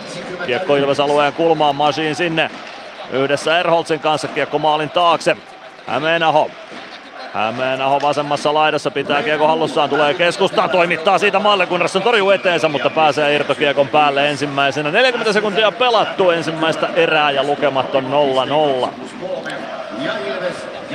Kiekko 0.46 0.76
Ilves 0.76 1.01
alueen 1.01 1.32
kulmaan. 1.32 1.76
Masin 1.76 2.14
sinne. 2.14 2.51
Yhdessä 3.12 3.59
Erholzin 3.59 4.01
kanssa 4.01 4.28
kiekko 4.28 4.59
maalin 4.59 4.90
taakse. 4.90 5.36
Hämeenaho 5.86 6.51
Hämeenaho 7.35 8.01
vasemmassa 8.03 8.55
laidassa 8.55 8.91
pitää 8.91 9.22
kiekko 9.22 9.47
hallussaan, 9.47 9.91
tulee 9.91 10.14
keskustaan, 10.14 10.70
toimittaa 10.70 11.18
siitä 11.18 11.39
Malle 11.39 11.66
Gunnarsson 11.66 12.03
torjuu 12.03 12.31
eteensä, 12.31 12.68
mutta 12.68 12.91
pääsee 12.91 13.35
irtokiekon 13.35 13.89
päälle 13.89 14.31
ensimmäisenä. 14.31 14.91
40 14.91 15.33
sekuntia 15.33 15.72
pelattu 15.72 16.31
ensimmäistä 16.31 16.89
erää 16.95 17.31
ja 17.31 17.45
lukemat 17.45 17.95
on 17.95 18.05
0-0. 18.85 18.89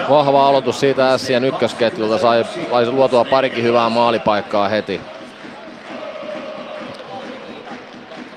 Vahva 0.10 0.48
aloitus 0.48 0.80
siitä 0.80 1.14
Ässien 1.14 1.44
ykkösketjulta, 1.44 2.18
sai, 2.18 2.46
sai 2.72 2.92
luotua 2.92 3.26
parikin 3.26 3.64
hyvää 3.64 3.90
maalipaikkaa 3.90 4.68
heti. 4.68 5.02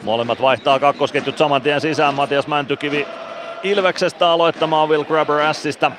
Molemmat 0.03 0.43
vaihtaa 0.43 0.79
kakkosketjut 0.79 1.39
saman 1.39 1.63
tien 1.63 1.81
sisään. 1.81 2.15
Matias 2.15 2.47
Mäntykivi 2.47 3.07
Ilveksestä 3.63 4.31
aloittamaan 4.31 4.89
Will 4.89 5.05
Grabber 5.05 5.41
Assista. 5.41 5.93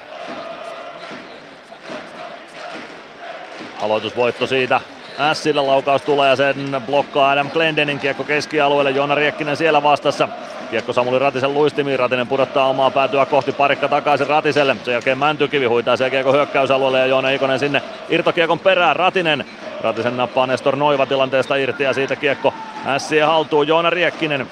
Aloitusvoitto 3.82 4.48
siitä. 4.48 4.82
Ässillä 5.20 5.68
laukaus 5.68 6.02
tulee 6.02 6.30
ja 6.30 6.36
sen 6.36 6.82
blokkaa 6.86 7.32
Adam 7.32 7.50
Glendenin 7.52 8.00
kiekko 8.00 8.24
keskialueelle. 8.24 8.92
Joona 8.92 9.16
Riekkinen 9.16 9.58
siellä 9.58 9.84
vastassa. 9.84 10.28
Kiekko 10.72 10.94
Samuli 10.94 11.20
Ratisen 11.20 11.54
luistimiin. 11.54 12.00
Ratinen 12.00 12.28
pudottaa 12.28 12.68
omaa 12.68 12.92
päätyä 12.92 13.26
kohti 13.26 13.52
parikka 13.52 13.88
takaisin 13.88 14.28
Ratiselle. 14.28 14.76
Sen 14.84 14.92
jälkeen 14.92 15.18
Mäntykivi 15.18 15.66
huitaa 15.66 15.98
sen 15.98 16.12
kiekko 16.12 16.32
hyökkäysalueelle 16.32 17.00
ja 17.00 17.06
Joona 17.06 17.30
Ikonen 17.30 17.60
sinne 17.60 17.82
irtokiekon 18.10 18.60
perään. 18.60 18.96
Ratinen. 18.96 19.46
Ratisen 19.82 20.18
nappaa 20.18 20.48
Nestor 20.48 20.76
Noiva 20.76 21.06
tilanteesta 21.06 21.56
irti 21.56 21.84
ja 21.84 21.94
siitä 21.94 22.16
kiekko 22.16 22.54
Ässien 22.86 23.28
haltuun 23.28 23.68
Joona 23.68 23.90
Riekkinen. 23.90 24.48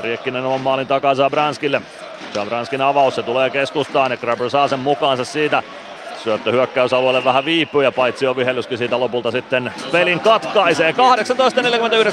Riekkinen 0.00 0.44
on 0.44 0.60
maalin 0.60 0.86
takaa 0.86 1.14
Zabranskille. 1.14 1.82
Zabranskin 2.34 2.82
avaus, 2.82 3.14
se 3.14 3.22
tulee 3.22 3.50
keskustaan 3.50 4.10
ja 4.10 4.16
Grabber 4.16 4.50
saa 4.50 4.68
sen 4.68 4.78
mukaansa 4.78 5.24
siitä. 5.24 5.62
Syöttö 6.24 6.52
hyökkäysalueelle 6.52 7.24
vähän 7.24 7.44
viipyy 7.44 7.84
ja 7.84 7.92
paitsi 7.92 8.26
on 8.26 8.36
vihellyskin 8.36 8.78
siitä 8.78 9.00
lopulta 9.00 9.30
sitten 9.30 9.72
pelin 9.92 10.20
katkaisee. 10.20 10.94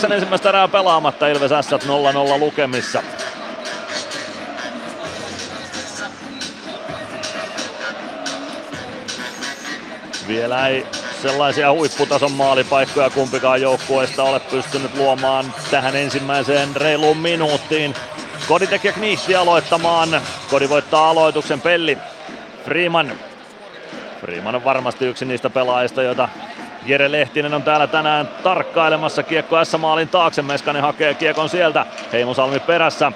18.49 0.07 0.13
ensimmäistä 0.13 0.49
erää 0.49 0.67
pelaamatta 0.67 1.27
Ilves 1.27 1.51
S 1.61 1.71
0-0 1.71 2.39
lukemissa. 2.39 3.03
Vielä 10.27 10.67
ei 10.67 10.85
sellaisia 11.21 11.71
huipputason 11.71 12.31
maalipaikkoja 12.31 13.09
kumpikaan 13.09 13.61
joukkueesta 13.61 14.23
ole 14.23 14.39
pystynyt 14.39 14.95
luomaan 14.95 15.53
tähän 15.71 15.95
ensimmäiseen 15.95 16.75
reiluun 16.75 17.17
minuuttiin. 17.17 17.93
Kodi 18.47 18.67
tekee 18.67 18.91
Knihti 18.91 19.35
aloittamaan. 19.35 20.21
Kodi 20.49 20.69
voittaa 20.69 21.09
aloituksen 21.09 21.61
Pelli. 21.61 21.97
Freeman 22.65 23.11
Freeman 24.21 24.55
on 24.55 24.63
varmasti 24.63 25.05
yksi 25.05 25.25
niistä 25.25 25.49
pelaajista, 25.49 26.03
joita 26.03 26.29
Jere 26.85 27.11
Lehtinen 27.11 27.53
on 27.53 27.63
täällä 27.63 27.87
tänään 27.87 28.29
tarkkailemassa. 28.43 29.23
Kiekko 29.23 29.65
S-maalin 29.65 30.09
taakse, 30.09 30.41
Meskanen 30.41 30.81
hakee 30.81 31.13
kiekon 31.13 31.49
sieltä. 31.49 31.85
Heimo 32.13 32.33
Salmi 32.33 32.59
perässä. 32.59 33.11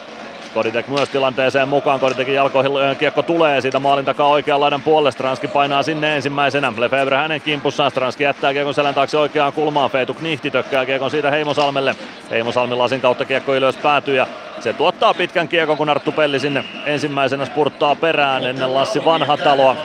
Koditek 0.54 0.88
myös 0.88 1.10
tilanteeseen 1.10 1.68
mukaan. 1.68 2.00
Koditekin 2.00 2.34
jalkoihin 2.34 2.72
kiekko 3.00 3.22
tulee 3.22 3.62
siitä 3.62 3.80
maalin 3.80 4.06
takaa 4.06 4.28
oikean 4.28 4.62
laidan 4.62 4.82
puolelle. 4.82 5.12
Stranski 5.12 5.48
painaa 5.48 5.84
sinne 5.84 6.16
ensimmäisenä. 6.16 6.74
Lefebvre 6.78 7.18
hänen 7.18 7.42
kimpussaan. 7.42 7.92
Stranski 7.92 8.24
jättää 8.24 8.54
kiekon 8.54 8.74
selän 8.74 8.94
taakse 8.94 9.18
oikeaan 9.18 9.54
kulmaan. 9.54 9.90
Feetu 9.90 10.14
Knihti 10.14 10.52
tökkää 10.52 10.86
kiekon 10.86 11.12
siitä 11.12 11.32
Heimosalmelle. 11.32 11.96
Heimosalmi 12.32 12.76
lasin 12.76 13.02
kautta 13.02 13.26
kiekko 13.26 13.56
ylös 13.56 13.78
päätyy 13.78 14.16
ja 14.16 14.28
se 14.64 14.74
tuottaa 14.74 15.14
pitkän 15.14 15.48
kiekon, 15.48 15.78
kun 15.78 15.90
Arttu 15.90 16.12
Pelli 16.12 16.40
sinne 16.40 16.64
ensimmäisenä 16.86 17.46
spurttaa 17.46 17.96
perään 17.96 18.46
ennen 18.46 18.74
Lassi 18.74 19.06
Vanhataloa. 19.06 19.76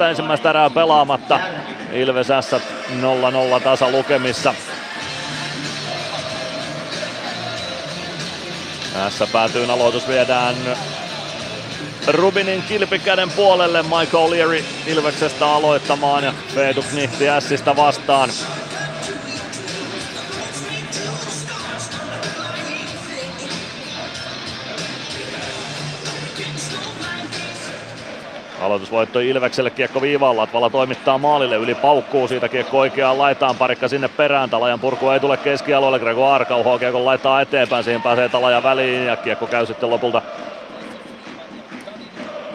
18-19 0.00 0.02
ensimmäistä 0.02 0.50
erää 0.50 0.70
pelaamatta. 0.70 1.40
Ilves 1.92 2.26
S 2.26 2.52
0-0 2.52 3.60
tasa 3.64 3.90
lukemissa. 3.90 4.54
Tässä 8.92 9.26
päätyyn 9.32 9.70
aloitus 9.70 10.08
viedään 10.08 10.54
Rubinin 12.06 12.62
kilpikäden 12.62 13.30
puolelle 13.30 13.82
Michael 13.82 14.30
Leary 14.30 14.64
Ilveksestä 14.86 15.46
aloittamaan 15.46 16.24
ja 16.24 16.34
Feetu 16.54 16.84
Knihti 16.90 17.24
Sistä 17.40 17.76
vastaan. 17.76 18.30
Aloitusvoitto 28.60 29.20
Ilvekselle, 29.20 29.70
kiekko 29.70 30.02
viivalla, 30.02 30.40
Latvala 30.40 30.70
toimittaa 30.70 31.18
maalille, 31.18 31.56
yli 31.56 31.74
paukkuu 31.74 32.28
siitä 32.28 32.48
kiekko 32.48 32.78
oikeaan 32.78 33.18
laitaan, 33.18 33.56
parikka 33.56 33.88
sinne 33.88 34.08
perään, 34.08 34.50
Talajan 34.50 34.80
purku 34.80 35.10
ei 35.10 35.20
tule 35.20 35.36
keskialueelle, 35.36 35.98
Grego 35.98 36.26
Arkauho 36.28 36.78
kiekko 36.78 37.04
laittaa 37.04 37.40
eteenpäin, 37.40 37.84
siihen 37.84 38.02
pääsee 38.02 38.28
Talajan 38.28 38.62
väliin 38.62 39.06
ja 39.06 39.16
kiekko 39.16 39.46
käy 39.46 39.66
sitten 39.66 39.90
lopulta 39.90 40.22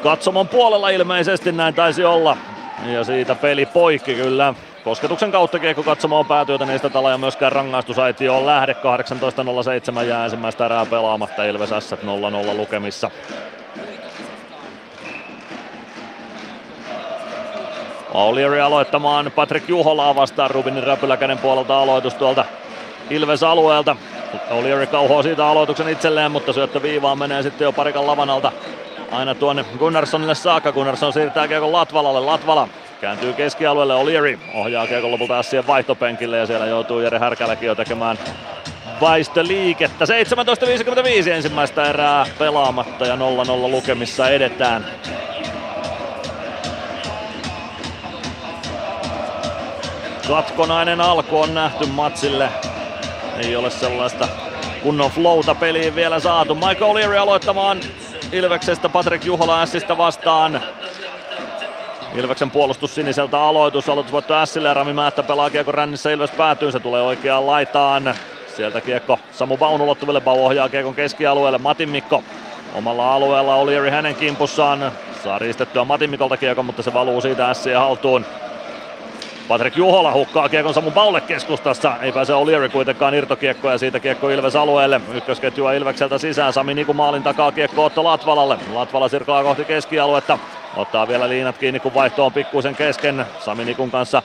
katsomon 0.03 0.47
puolella 0.47 0.89
ilmeisesti 0.89 1.51
näin 1.51 1.73
taisi 1.73 2.05
olla. 2.05 2.37
Ja 2.85 3.03
siitä 3.03 3.35
peli 3.35 3.65
poikki 3.65 4.15
kyllä. 4.15 4.53
Kosketuksen 4.83 5.31
kautta 5.31 5.59
kiekko 5.59 5.83
katsomaan 5.83 6.25
päätyy, 6.25 6.53
joten 6.53 6.69
ei 6.69 6.77
sitä 6.77 6.89
Talaja 6.89 7.17
myöskään 7.17 7.53
on 8.31 8.45
lähde. 8.45 8.75
18.07 9.99 10.03
jää 10.03 10.23
ensimmäistä 10.23 10.65
erää 10.65 10.85
pelaamatta 10.85 11.43
Ilves 11.43 11.69
S 11.79 11.91
0-0 11.93 12.57
lukemissa. 12.57 13.11
O'Leary 18.14 18.59
aloittamaan 18.59 19.32
Patrick 19.36 19.70
Juholaa 19.70 20.16
vastaan 20.16 20.51
Rubinin 20.51 20.84
räpyläkäden 20.84 21.38
puolelta 21.38 21.82
aloitus 21.82 22.14
tuolta 22.14 22.45
Ilves 23.09 23.43
alueelta. 23.43 23.95
O'Leary 24.49 24.86
kauhoo 24.86 25.24
siitä 25.24 25.47
aloituksen 25.47 25.89
itselleen, 25.89 26.32
mutta 26.32 26.53
syöttö 26.53 26.82
viivaan 26.82 27.18
menee 27.18 27.43
sitten 27.43 27.66
jo 27.66 27.72
parikan 27.72 28.07
lavan 28.07 28.30
alta 28.30 28.51
aina 29.12 29.36
tuonne 29.36 29.66
Gunnarssonille 29.80 30.36
saakka. 30.36 30.72
Gunnarsson 30.72 31.14
siirtää 31.14 31.47
kiekon 31.47 31.72
Latvalalle. 31.72 32.20
Latvala 32.20 32.68
kääntyy 33.01 33.34
keskialueelle. 33.34 33.93
O'Leary 33.93 34.39
ohjaa 34.53 34.88
kiekon 34.88 35.12
lopulta 35.12 35.39
Ässien 35.39 35.68
vaihtopenkille 35.68 36.38
ja 36.38 36.45
siellä 36.45 36.66
joutuu 36.66 36.99
Jere 36.99 37.20
Härkäläkin 37.20 37.68
jo 37.68 37.76
tekemään 37.76 38.18
väistöliikettä. 39.01 40.05
17.55 41.26 41.30
ensimmäistä 41.30 41.84
erää 41.84 42.26
pelaamatta 42.39 43.05
ja 43.05 43.16
0-0 43.16 43.20
lukemissa 43.72 44.30
edetään. 44.30 44.86
Katkonainen 50.28 51.01
alku 51.01 51.41
on 51.41 51.53
nähty 51.53 51.86
matsille. 51.86 52.49
Ei 53.38 53.55
ole 53.55 53.69
sellaista 53.69 54.28
kunnon 54.84 55.11
flowta 55.11 55.55
peliin 55.55 55.95
vielä 55.95 56.19
saatu. 56.19 56.55
Michael 56.55 56.93
O'Leary 56.93 57.17
aloittamaan 57.17 57.80
Ilveksestä 58.32 58.89
Patrick 58.89 59.26
Juhola 59.26 59.61
Ässistä 59.61 59.97
vastaan. 59.97 60.61
Ilveksen 62.15 62.51
puolustus 62.51 62.95
siniseltä 62.95 63.41
aloitus. 63.41 63.89
Aloitusvoitto 63.89 64.36
Ässille 64.36 64.67
ja 64.67 64.74
Rami 64.74 64.93
Määttä 64.93 65.24
pelaa 65.24 65.49
kiekko 65.49 65.72
rännissä 65.72 66.11
Ilves 66.11 66.32
päätyy. 66.32 66.72
Se 66.72 66.80
tulee 66.80 67.01
oikeaan 67.01 67.47
laitaan. 67.47 68.15
Sieltä 68.55 68.82
kiekko 68.82 69.19
Samu 69.32 69.57
Baun 69.57 69.82
ulottuville. 69.82 70.22
Bau 70.22 70.45
ohjaa 70.45 70.69
kiekon 70.69 70.95
keskialueelle. 70.95 71.57
Matin 71.57 71.89
Mikko 71.89 72.24
omalla 72.76 73.13
alueella 73.13 73.55
O'Leary 73.55 73.89
hänen 73.89 74.15
kimpussaan. 74.15 74.91
Saa 75.24 75.39
riistettyä 75.39 75.84
Matin 75.84 76.09
Mikolta 76.09 76.38
kiekon, 76.38 76.65
mutta 76.65 76.84
se 76.84 76.93
valuu 76.93 77.22
siitä 77.22 77.49
Ässien 77.49 77.80
haltuun. 77.80 78.26
Patrick 79.51 79.77
Juhola 79.77 80.13
hukkaa 80.13 80.49
kiekon 80.49 80.73
Samu 80.73 80.91
Baulle 80.91 81.21
keskustassa. 81.21 81.93
Ei 82.01 82.11
pääse 82.11 82.33
O'Leary 82.33 82.69
kuitenkaan 82.69 83.13
irtokiekko 83.13 83.71
ja 83.71 83.77
siitä 83.77 83.99
kiekko 83.99 84.29
Ilves 84.29 84.55
alueelle. 84.55 85.01
Ykkösketjua 85.13 85.73
Ilvekseltä 85.73 86.17
sisään. 86.17 86.53
Sami 86.53 86.73
Niku 86.73 86.93
maalin 86.93 87.23
takaa 87.23 87.51
kiekko 87.51 87.85
Otto 87.85 88.03
Latvalalle. 88.03 88.57
Latvala 88.73 89.07
sirklaa 89.07 89.43
kohti 89.43 89.65
keskialuetta. 89.65 90.39
Ottaa 90.77 91.07
vielä 91.07 91.29
liinat 91.29 91.57
kiinni 91.57 91.79
kun 91.79 91.93
vaihto 91.93 92.25
on 92.25 92.33
pikkuisen 92.33 92.75
kesken. 92.75 93.25
Sami 93.39 93.65
Nikun 93.65 93.91
kanssa 93.91 94.21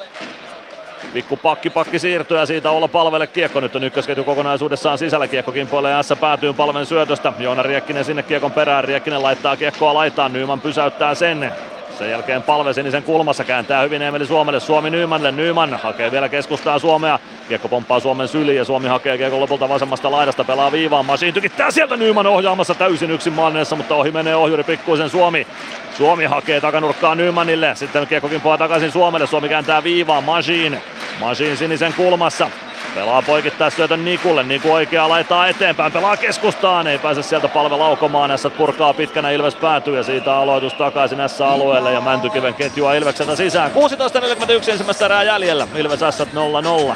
Pikku 1.13 1.37
pakki 1.37 1.71
pakki 1.71 1.99
siirtyy 1.99 2.39
ja 2.39 2.47
siitä 2.47 2.71
olla 2.71 2.89
palvelle 2.89 3.27
kiekko. 3.27 3.61
Nyt 3.61 3.77
on 3.77 3.85
ykkösketju 3.85 4.25
kokonaisuudessaan 4.25 4.99
sisällä. 4.99 5.29
Kiekko 5.29 5.53
kimpoilee 5.53 5.93
ja 5.93 6.17
päätyy 6.17 6.53
palven 6.53 6.87
syötöstä. 6.87 7.33
Joona 7.39 7.63
Riekkinen 7.63 8.05
sinne 8.05 8.23
kiekon 8.23 8.53
perään. 8.53 8.85
Riekkinen 8.85 9.23
laittaa 9.23 9.57
kiekkoa 9.57 9.95
laitaan. 9.95 10.33
Nyman 10.33 10.61
pysäyttää 10.61 11.15
sen. 11.15 11.53
Sen 11.99 12.11
jälkeen 12.11 12.43
palve 12.43 12.73
sinisen 12.73 13.03
kulmassa 13.03 13.45
kääntää 13.45 13.83
hyvin 13.83 14.03
Emeli 14.03 14.27
Suomelle. 14.27 14.61
Suomi 14.61 14.91
Nymanille. 14.91 15.33
Nyman 15.33 15.75
hakee 15.83 16.11
vielä 16.11 16.29
keskustaa 16.29 16.79
Suomea. 16.79 17.19
Kiekko 17.49 17.69
pomppaa 17.69 18.01
Suomen 18.01 18.29
syliin 18.29 18.57
ja 18.57 18.65
Suomi 18.65 18.89
hakee 18.89 19.19
kiekko 19.19 19.41
lopulta 19.41 19.69
vasemmasta 19.69 20.11
laidasta. 20.11 20.45
Pelaa 20.45 20.73
viivaan. 20.73 21.07
Masiin 21.07 21.35
tykittää 21.35 21.71
sieltä 21.71 21.97
Nyman 21.97 22.27
ohjaamassa 22.27 22.75
täysin 22.75 23.11
yksin 23.11 23.33
maalineessa, 23.33 23.77
mutta 23.77 23.95
ohi 23.95 24.11
menee 24.11 24.37
ohjuri 24.37 24.65
pikkuisen 24.65 25.11
Suomi. 25.11 25.47
Suomi 25.97 26.25
hakee 26.25 26.61
takanurkkaa 26.61 27.15
Nymanille. 27.15 27.75
Sitten 27.75 28.07
kiekko 28.07 28.29
kimpoaa 28.29 28.59
takaisin 28.59 28.93
Suomelle. 28.93 29.27
Suomi 29.27 29.49
kääntää 29.49 29.85
viivaan. 29.85 30.25
Masiin. 30.25 30.83
Masiin 31.21 31.57
sinisen 31.57 31.93
kulmassa. 31.93 32.51
Pelaa 32.97 33.23
poikittaa 33.23 33.71
syötön 33.71 34.05
Nikulle. 34.05 34.43
Niku 34.43 34.73
oikeaa 34.73 35.09
laittaa 35.09 35.49
eteenpäin. 35.49 35.93
Pelaa 35.93 36.17
keskustaan. 36.17 36.87
Ei 36.87 36.99
pääse 36.99 37.23
sieltä 37.23 37.49
palve 37.49 37.77
laukomaan. 37.77 38.39
S 38.39 38.49
purkaa 38.57 38.95
pitkänä 38.95 39.31
Ilves 39.31 39.55
päätyy 39.55 39.97
ja 39.97 40.03
siitä 40.03 40.37
aloitus 40.37 40.75
takaisin 40.75 41.19
S-alueelle 41.27 41.93
ja 41.93 42.01
Mäntykiven 42.01 42.55
ketjua 42.55 42.95
Ilvekseltä 42.95 43.37
sisään. 43.37 43.71
16.41 43.71 44.71
ensimmäistä 44.71 45.05
erää 45.05 45.23
jäljellä. 45.23 45.69
Ilves 45.75 46.01
S 46.01 46.21
0-0. 46.93 46.95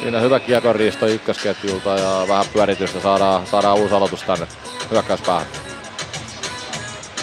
Siinä 0.00 0.20
hyvä 0.20 0.40
kiekonriisto 0.40 1.06
ykkösketjulta 1.06 1.90
ja 1.90 2.28
vähän 2.28 2.46
pyöritystä 2.52 3.00
saadaan, 3.00 3.46
saadaan 3.46 3.78
uusi 3.78 3.94
aloitus 3.94 4.22
tänne 4.22 4.46
hyökkäyspäähän. 4.90 5.46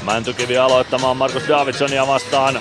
Mäntykivi 0.04 0.58
aloittamaan 0.58 1.18
Markus 1.18 1.48
Davidsonia 1.48 2.08
vastaan. 2.08 2.60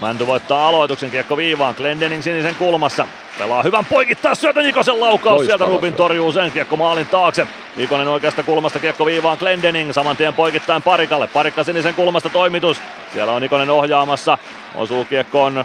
Mänty 0.00 0.26
voittaa 0.26 0.68
aloituksen 0.68 1.10
kiekko 1.10 1.36
viivaan. 1.36 1.74
Glendening 1.76 2.22
sinisen 2.22 2.54
kulmassa. 2.54 3.06
Pelaa 3.38 3.62
hyvän 3.62 3.84
poikittaa 3.84 4.34
syötä 4.34 4.62
Nikosen 4.62 5.00
laukaus. 5.00 5.36
Loistava. 5.36 5.58
Sieltä 5.58 5.74
Rubin 5.74 5.94
torjuu 5.94 6.32
sen 6.32 6.52
kiekko 6.52 6.76
maalin 6.76 7.06
taakse. 7.06 7.46
Ikonen 7.76 8.08
oikeasta 8.08 8.42
kulmasta 8.42 8.78
kiekko 8.78 9.06
viivaan 9.06 9.38
Glendening. 9.38 9.92
Saman 9.92 10.16
tien 10.16 10.34
poikittain 10.34 10.82
Parikalle. 10.82 11.26
Parikka 11.26 11.64
sinisen 11.64 11.94
kulmasta 11.94 12.28
toimitus. 12.28 12.80
Siellä 13.12 13.32
on 13.32 13.44
Ikonen 13.44 13.70
ohjaamassa. 13.70 14.38
Osuu 14.74 15.04
kiekkoon 15.04 15.64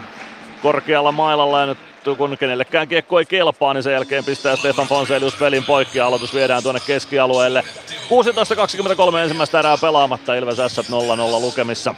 korkealla 0.62 1.12
mailalla 1.12 1.60
ja 1.60 1.66
nyt 1.66 1.78
kun 2.16 2.38
kenellekään 2.38 2.88
kiekko 2.88 3.18
ei 3.18 3.26
kelpaa, 3.26 3.74
niin 3.74 3.82
sen 3.82 3.92
jälkeen 3.92 4.24
pistää 4.24 4.56
Stefan 4.56 4.86
Fonselius 4.86 5.34
pelin 5.34 5.64
poikki 5.64 5.98
ja 5.98 6.06
aloitus 6.06 6.34
viedään 6.34 6.62
tuonne 6.62 6.80
keskialueelle. 6.86 7.64
16.23 9.12 9.16
ensimmäistä 9.16 9.58
erää 9.58 9.76
pelaamatta, 9.80 10.34
Ilves 10.34 10.56
S 10.56 10.78
0-0 10.78 10.82
lukemissa. 11.40 11.94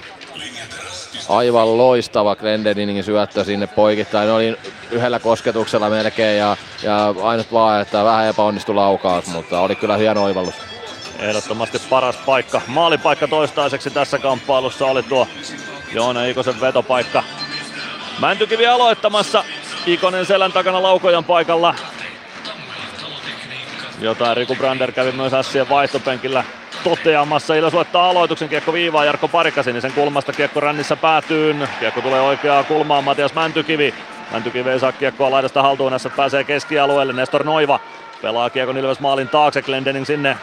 Aivan 1.29 1.79
loistava 1.79 2.37
Glendeningin 2.37 3.05
syöttö 3.05 3.45
sinne 3.45 3.67
poikittain. 3.67 4.31
Oli 4.31 4.57
yhdellä 4.91 5.19
kosketuksella 5.19 5.91
melkein 5.91 6.39
ja, 6.39 6.57
ja 6.83 7.15
ainut 7.23 7.53
vaan, 7.53 7.81
että 7.81 8.05
vähän 8.05 8.27
epäonnistui 8.27 8.75
laukaus, 8.75 9.27
mutta 9.27 9.61
oli 9.61 9.77
kyllä 9.77 9.97
hieno 9.97 10.25
oivallus. 10.25 10.55
Ehdottomasti 11.19 11.79
paras 11.91 12.17
paikka. 12.17 12.61
Maalipaikka 12.67 13.29
toistaiseksi 13.29 13.91
tässä 13.91 14.19
kamppailussa 14.19 14.87
oli 14.87 15.03
tuo 15.03 15.29
Joona 15.93 16.25
Ikosen 16.25 16.61
vetopaikka. 16.61 17.25
Mäntykivi 18.19 18.67
aloittamassa. 18.67 19.45
Ikonen 19.87 20.27
selän 20.27 20.53
takana 20.53 20.83
laukojan 20.83 21.25
paikalla. 21.25 21.75
Jotain 24.01 24.37
Riku 24.37 24.57
Brander 24.57 24.93
kävi 24.93 25.13
myös 25.13 25.35
Assien 25.35 25.69
vaihtopenkillä 25.69 26.45
toteamassa. 26.85 27.55
Ilves 27.55 27.73
voittaa 27.73 28.11
aloituksen 28.11 28.49
kiekko 28.49 28.73
viivaa 28.73 29.05
Jarkko 29.05 29.29
Parikka 29.29 29.63
sinisen 29.63 29.93
kulmasta 29.93 30.33
kiekko 30.33 30.61
rännissä 30.61 30.97
päätyy. 30.97 31.57
Kiekko 31.81 32.01
tulee 32.01 32.21
oikeaa 32.21 32.65
kulmaan 32.65 33.05
Matias 33.05 33.35
Mäntykivi. 33.35 33.95
Mäntykivi 34.33 34.71
ei 34.71 34.81
saa 34.81 34.93
kiekkoa 34.93 35.31
laidasta 35.31 35.63
haltuun, 35.63 35.93
näissä 35.93 36.11
pääsee 36.11 36.45
keskialueelle. 36.45 37.13
Nestor 37.13 37.45
Noiva 37.45 37.81
pelaa 38.23 38.51
kiekon 38.51 38.79
Ilves 38.79 39.01
maalin 39.01 39.29
taakse. 39.29 39.63
Glendening 39.63 40.07
sinne 40.07 40.37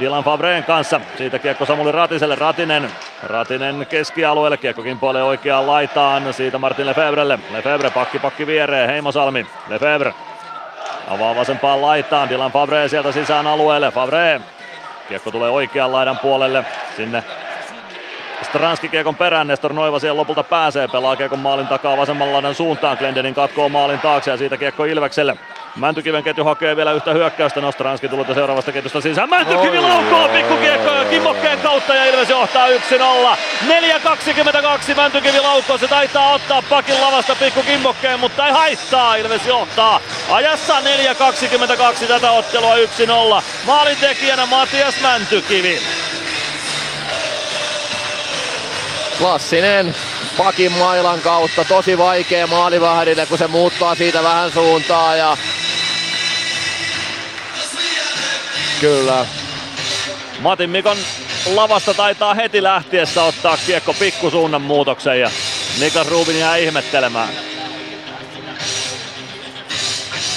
Dylan 0.00 0.24
Favreen 0.24 0.64
kanssa. 0.64 1.00
Siitä 1.18 1.38
kiekko 1.38 1.66
Samuli 1.66 1.92
Ratiselle. 1.92 2.34
Ratinen. 2.34 2.90
Ratinen 3.22 3.86
keskialueelle. 3.90 4.56
Kiekko 4.56 4.82
kimpoilee 4.82 5.22
oikeaan 5.22 5.66
laitaan. 5.66 6.34
Siitä 6.34 6.58
Martin 6.58 6.86
Lefebrelle. 6.86 7.38
Lefebre 7.50 7.90
pakki 7.90 8.18
pakki 8.18 8.46
viereen. 8.46 8.90
Heimosalmi. 8.90 9.46
Lefebvre 9.68 10.14
avaa 11.08 11.36
vasempaan 11.36 11.82
laitaan. 11.82 12.28
Dylan 12.28 12.52
Favre 12.52 12.88
sieltä 12.88 13.12
sisään 13.12 13.46
alueelle. 13.46 13.90
Favre. 13.90 14.40
Kiekko 15.08 15.30
tulee 15.30 15.50
oikean 15.50 15.92
laidan 15.92 16.18
puolelle. 16.18 16.64
Sinne 16.96 17.24
Stranski 18.42 18.88
kiekon 18.88 19.16
perään, 19.16 19.46
Nestor 19.46 19.72
Noiva 19.72 19.98
siellä 19.98 20.20
lopulta 20.20 20.42
pääsee, 20.42 20.88
pelaa 20.88 21.16
kiekon 21.16 21.38
maalin 21.38 21.66
takaa 21.66 21.96
vasemman 21.96 22.32
laidan 22.32 22.54
suuntaan, 22.54 22.96
Glendenin 22.98 23.34
katkoo 23.34 23.68
maalin 23.68 23.98
taakse 23.98 24.30
ja 24.30 24.36
siitä 24.36 24.56
kiekko 24.56 24.84
Ilvekselle. 24.84 25.36
Mäntykiven 25.76 26.22
ketju 26.22 26.44
hakee 26.44 26.76
vielä 26.76 26.92
yhtä 26.92 27.12
hyökkäystä, 27.12 27.60
Nostranski 27.60 28.08
tulee 28.08 28.34
seuraavasta 28.34 28.72
ketjusta 28.72 29.00
sisään. 29.00 29.30
Mäntykivi 29.30 29.80
laukoo 29.80 30.28
pikkukiekkoja 30.28 31.04
Kimmokkeen 31.04 31.60
kautta 31.60 31.94
ja 31.94 32.04
Ilves 32.04 32.30
johtaa 32.30 32.68
1-0. 32.68 32.72
4.22 34.88 34.96
Mäntykivi 34.96 35.40
laukoo, 35.40 35.78
se 35.78 35.88
taitaa 35.88 36.32
ottaa 36.32 36.62
pakin 36.70 37.00
lavasta 37.00 37.34
pikku 37.34 37.62
Kimmokkeen, 37.62 38.20
mutta 38.20 38.46
ei 38.46 38.52
haittaa, 38.52 39.16
Ilves 39.16 39.46
johtaa. 39.46 40.00
Ajassa 40.30 40.80
4.22 40.80 42.06
tätä 42.06 42.30
ottelua 42.30 42.74
1-0. 43.38 43.42
Maalintekijänä 43.66 44.46
Matias 44.46 45.00
Mäntykivi. 45.02 45.78
Klassinen 49.22 49.94
pakin 50.38 50.72
mailan 50.72 51.20
kautta, 51.20 51.64
tosi 51.64 51.98
vaikea 51.98 52.46
maalivahdille, 52.46 53.26
kun 53.26 53.38
se 53.38 53.46
muuttaa 53.46 53.94
siitä 53.94 54.22
vähän 54.22 54.52
suuntaa 54.52 55.16
ja 55.16 55.36
Kyllä. 58.80 59.26
Matin 60.40 60.70
Mikon 60.70 60.96
lavasta 61.54 61.94
taitaa 61.94 62.34
heti 62.34 62.62
lähtiessä 62.62 63.22
ottaa 63.22 63.56
kiekko 63.66 63.94
pikkusuunnan 63.94 64.62
muutoksen 64.62 65.20
ja 65.20 65.30
Nikas 65.80 66.08
Rubin 66.08 66.38
jää 66.38 66.56
ihmettelemään. 66.56 67.28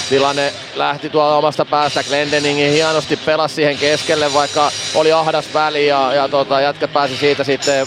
Tilanne 0.08 0.52
lähti 0.74 1.10
tuolla 1.10 1.36
omasta 1.36 1.64
päästä. 1.64 2.02
Glendening 2.02 2.58
hienosti 2.58 3.16
pelasi 3.16 3.54
siihen 3.54 3.78
keskelle, 3.78 4.34
vaikka 4.34 4.72
oli 4.94 5.12
ahdas 5.12 5.54
väli 5.54 5.86
ja, 5.86 6.14
ja 6.14 6.28
tota, 6.28 6.60
jätkä 6.60 6.88
pääsi 6.88 7.16
siitä 7.16 7.44
sitten 7.44 7.86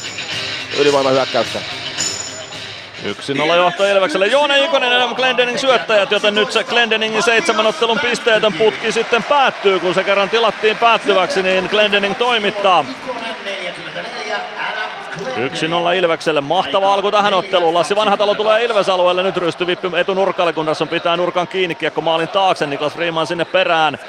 ylivoimahyökkäystä. 0.78 1.60
1-0 3.04 3.56
johto 3.56 3.86
Ilvekselle. 3.86 4.28
Joona 4.28 4.56
Ikonen 4.56 4.92
ja 4.92 5.08
Glendening 5.16 5.58
syöttäjät, 5.58 6.12
joten 6.12 6.36
nyt 6.36 6.52
se 6.52 6.64
Glendeningin 6.64 7.24
seitsemän 7.24 7.66
ottelun 7.66 8.00
pisteetön 8.00 8.54
putki 8.54 8.92
sitten 8.92 9.24
päättyy. 9.24 9.80
Kun 9.80 9.94
se 9.94 10.04
kerran 10.04 10.30
tilattiin 10.30 10.78
päättyväksi, 10.78 11.44
niin 11.44 11.68
Glendening 11.72 12.16
toimittaa. 12.16 12.86
1-0 15.20 15.96
Ilvekselle. 15.98 16.42
Mahtava 16.42 16.94
alku 16.94 17.12
tähän 17.12 17.34
otteluun. 17.34 17.74
Lassi 17.74 17.96
Vanhatalo 17.96 18.36
tulee 18.36 18.66
Ilves-alueelle. 18.66 19.24
Nyt 19.24 19.38
rystyvippi 19.38 19.88
etunurkalle, 19.98 20.54
kun 20.54 20.66
tässä 20.66 20.84
on 20.84 20.88
pitää 20.88 21.18
nurkan 21.18 21.48
kiinni. 21.48 21.76
Kiekko 21.76 22.02
maalin 22.02 22.28
taakse. 22.28 22.66
Niklas 22.66 22.94
Freeman 22.94 23.28
sinne 23.28 23.46
perään. 23.46 24.00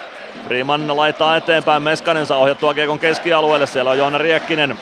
Freeman 0.47 0.97
laittaa 0.97 1.37
eteenpäin. 1.37 1.83
Meskanen 1.83 2.27
saa 2.27 2.39
ohjattua 2.39 2.75
Kiekon 2.75 2.99
keskialueelle. 2.99 3.67
Siellä 3.67 3.91
on 3.91 3.99
Joona 3.99 4.19
Riekkinen. 4.19 4.79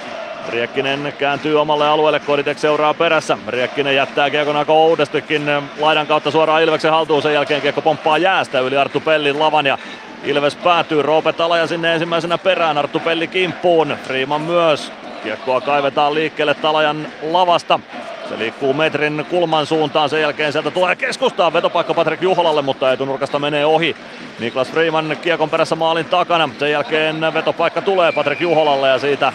Riekkinen 0.49 1.13
kääntyy 1.19 1.61
omalle 1.61 1.89
alueelle, 1.89 2.21
Koditek 2.21 2.59
seuraa 2.59 2.95
perässä. 2.95 3.39
Riekkinen 3.47 3.97
jättää 3.97 4.31
Kiekon 4.31 4.57
aika 4.57 4.73
oudostikin 4.73 5.43
laidan 5.81 6.07
kautta 6.07 6.31
suoraan 6.31 6.63
Ilveksen 6.63 6.91
haltuun. 6.91 7.23
Sen 7.23 7.35
jälkeen 7.35 7.63
Kiekko 7.63 7.83
pomppaa 7.83 8.19
jäästä 8.19 8.61
yli 8.61 8.77
Arttu 8.77 9.01
Pellin 9.01 9.39
lavan 9.39 9.67
ja 9.67 9.79
Ilves 10.25 10.57
päätyy. 10.57 11.03
Roope 11.03 11.33
Talaja 11.33 11.67
sinne 11.67 11.93
ensimmäisenä 11.93 12.39
perään. 12.39 12.79
Arttu 12.79 13.01
Pelli 13.01 13.27
kimppuun. 13.27 13.97
Freeman 14.05 14.41
myös. 14.41 14.93
Kiekkoa 15.23 15.61
kaivetaan 15.61 16.15
liikkeelle 16.15 16.55
Talajan 16.55 17.07
lavasta. 17.23 17.81
Se 18.29 18.39
liikkuu 18.39 18.75
metrin 18.75 19.27
kulman 19.31 19.67
suuntaan, 19.67 20.09
sen 20.09 20.21
jälkeen 20.21 20.53
sieltä 20.53 20.71
tulee 20.71 20.97
keskustaan 20.97 21.53
vetopaikka 21.53 21.95
Patrik 21.95 22.23
Juholalle, 22.23 22.63
mutta 22.63 22.93
etunurkasta 22.93 23.39
menee 23.39 23.67
ohi. 23.67 23.97
Niklas 24.39 24.71
Freeman 24.71 25.17
kiekon 25.23 25.51
perässä 25.51 25.77
maalin 25.77 26.05
takana, 26.05 26.49
sen 26.59 26.71
jälkeen 26.71 27.21
vetopaikka 27.35 27.83
tulee 27.83 28.13
Patrik 28.13 28.41
Juholalle 28.41 28.89
ja 28.89 28.99
siitä 28.99 29.33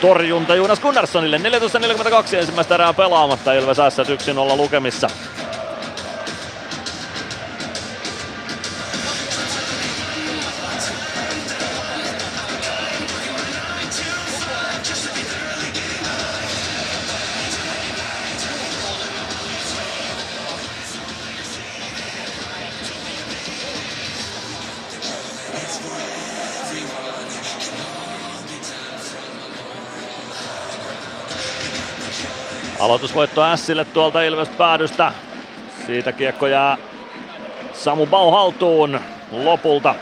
torjunta 0.00 0.54
Jonas 0.54 0.80
Gunnarssonille. 0.80 1.38
14.42 1.38 2.36
ensimmäistä 2.36 2.74
erää 2.74 2.92
pelaamatta 2.92 3.52
Ilves 3.52 3.76
S 3.76 3.98
1-0 4.52 4.56
lukemissa. 4.56 5.10
Aloitusvoitto 32.96 33.44
Ässille 33.44 33.84
tuolta 33.84 34.22
Ilves 34.22 34.48
päädystä. 34.48 35.12
Siitä 35.86 36.12
kiekko 36.12 36.46
jää 36.46 36.76
Samu 37.72 38.06
Bau 38.06 38.30
haltuun 38.30 39.00
lopulta. 39.32 39.94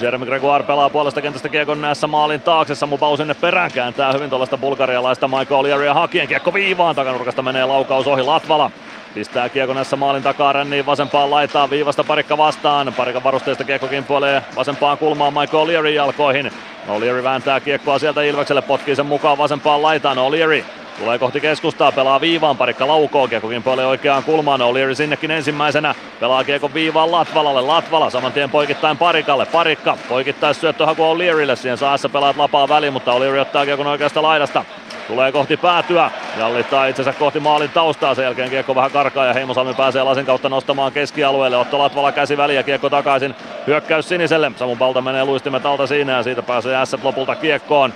Jeremy 0.00 0.26
Gregoire 0.26 0.64
pelaa 0.64 0.90
puolesta 0.90 1.22
kentästä 1.22 1.48
kiekon 1.48 1.80
näissä 1.80 2.06
maalin 2.06 2.40
taakse. 2.40 2.74
Samu 2.74 2.98
Bau 2.98 3.16
sinne 3.16 3.34
perään 3.34 3.72
kääntää 3.72 4.12
hyvin 4.12 4.30
tuollaista 4.30 4.58
bulgarialaista 4.58 5.28
Michael 5.28 5.82
ja 5.84 5.94
hakien. 5.94 6.28
Kiekko 6.28 6.54
viivaan 6.54 6.96
takanurkasta 6.96 7.42
menee 7.42 7.64
laukaus 7.64 8.06
ohi 8.06 8.22
Latvala. 8.22 8.70
Pistää 9.14 9.48
kiekko 9.48 9.74
näissä 9.74 9.96
maalin 9.96 10.22
takaa 10.22 10.52
ränniin 10.52 10.86
vasempaan 10.86 11.30
laitaan 11.30 11.70
viivasta 11.70 12.04
parikka 12.04 12.38
vastaan. 12.38 12.94
Parikan 12.96 13.24
varusteista 13.24 13.64
kiekko 13.64 13.86
kimpoilee 13.86 14.42
vasempaan 14.56 14.98
kulmaan 14.98 15.32
Michael 15.32 15.66
O'Leary 15.66 15.88
jalkoihin. 15.88 16.50
O'Leary 16.88 17.22
vääntää 17.22 17.60
kiekkoa 17.60 17.98
sieltä 17.98 18.22
Ilvekselle, 18.22 18.62
potkii 18.62 18.96
sen 18.96 19.06
mukaan 19.06 19.38
vasempaan 19.38 19.82
laitaan. 19.82 20.18
O'Leary 20.18 20.81
Tulee 20.98 21.18
kohti 21.18 21.40
keskustaa, 21.40 21.92
pelaa 21.92 22.20
viivaan, 22.20 22.56
parikka 22.56 22.88
laukoo, 22.88 23.28
Kiekkokin 23.28 23.62
paljon 23.62 23.88
oikeaan 23.88 24.24
kulmaan, 24.24 24.60
O'Leary 24.60 24.94
sinnekin 24.94 25.30
ensimmäisenä, 25.30 25.94
pelaa 26.20 26.44
Kiekko 26.44 26.70
viivaan 26.74 27.12
Latvalalle, 27.12 27.60
Latvala 27.60 28.10
saman 28.10 28.32
tien 28.32 28.50
poikittain 28.50 28.96
parikalle, 28.96 29.46
parikka, 29.46 29.96
poikittais 30.08 30.60
syöttöhaku 30.60 31.02
O'Learylle, 31.02 31.56
siihen 31.56 31.78
saassa 31.78 32.08
pelaat 32.08 32.36
lapaa 32.36 32.68
väliin, 32.68 32.92
mutta 32.92 33.12
O'Leary 33.12 33.38
ottaa 33.38 33.64
Kiekon 33.64 33.86
oikeasta 33.86 34.22
laidasta, 34.22 34.64
tulee 35.08 35.32
kohti 35.32 35.56
päätyä, 35.56 36.10
jallittaa 36.38 36.86
itsensä 36.86 37.12
kohti 37.12 37.40
maalin 37.40 37.70
taustaa, 37.70 38.14
sen 38.14 38.24
jälkeen 38.24 38.50
Kiekko 38.50 38.74
vähän 38.74 38.90
karkaa 38.90 39.26
ja 39.26 39.32
Heimosalmi 39.34 39.74
pääsee 39.74 40.02
lasin 40.02 40.26
kautta 40.26 40.48
nostamaan 40.48 40.92
keskialueelle, 40.92 41.56
Otto 41.56 41.78
Latvala 41.78 42.12
käsi 42.12 42.36
väliä, 42.36 42.62
Kiekko 42.62 42.90
takaisin, 42.90 43.34
hyökkäys 43.66 44.08
siniselle, 44.08 44.52
Samu 44.56 44.76
Palta 44.76 45.00
menee 45.00 45.24
luistimet 45.24 45.66
alta 45.66 45.86
siinä 45.86 46.12
ja 46.12 46.22
siitä 46.22 46.42
pääsee 46.42 46.76
Ässät 46.76 47.04
lopulta 47.04 47.34
Kiekkoon. 47.34 47.92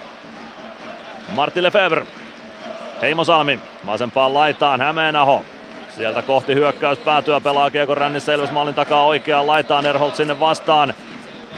Martti 1.35 1.63
Lefebvre 1.63 2.07
Heimosalmi 3.03 3.61
vasempaan 3.87 4.35
laitaan 4.35 4.81
Hämeenaho. 4.81 5.43
Sieltä 5.97 6.23
kohti 6.23 6.55
hyökkäys 6.55 6.99
päätyä 6.99 7.41
pelaa 7.41 7.71
Kiekon 7.71 7.97
rännissä 7.97 8.35
Ilves 8.35 8.51
maalin 8.51 8.75
takaa 8.75 9.05
oikeaan 9.05 9.47
laitaan 9.47 9.87
Erholt 9.87 10.17
sinne 10.17 10.41
vastaan. 10.41 10.95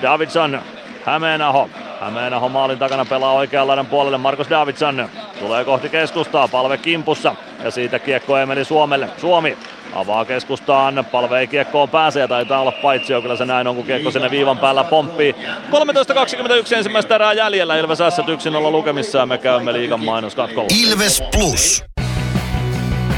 Davidson, 0.02 0.62
Hämeenaho. 1.04 1.70
Hämeenaho 2.00 2.48
maalin 2.48 2.78
takana 2.78 3.04
pelaa 3.04 3.32
oikean 3.32 3.66
laidan 3.66 3.86
puolelle 3.86 4.18
Markus 4.18 4.50
Davidson. 4.50 5.08
Tulee 5.38 5.64
kohti 5.64 5.88
keskustaa, 5.88 6.48
palve 6.48 6.78
kimpussa. 6.78 7.34
Ja 7.64 7.70
siitä 7.70 7.98
kiekko 7.98 8.38
Emeli 8.38 8.64
Suomelle. 8.64 9.08
Suomi 9.16 9.58
avaa 10.00 10.24
keskustaan, 10.24 11.06
palve 11.12 11.38
ei 11.38 11.46
kiekkoon 11.46 11.88
pääse 11.88 12.20
ja 12.20 12.28
taitaa 12.28 12.60
olla 12.60 12.72
paitsi 12.72 13.12
jo, 13.12 13.22
kyllä 13.22 13.36
se 13.36 13.44
näin 13.44 13.66
on, 13.66 13.76
kun 13.76 13.84
kiekko 13.84 14.10
sinne 14.10 14.30
viivan 14.30 14.58
päällä 14.58 14.84
pomppii. 14.84 15.32
13.21 15.32 16.76
ensimmäistä 16.76 17.14
erää 17.14 17.32
jäljellä, 17.32 17.76
Ilves 17.76 17.98
S 17.98 18.18
1-0 18.18 18.70
lukemissa 18.70 19.18
ja 19.18 19.26
me 19.26 19.38
käymme 19.38 19.72
liigan 19.72 20.04
mainoskatkolla. 20.04 20.68
Ilves 20.82 21.22
Plus. 21.32 21.84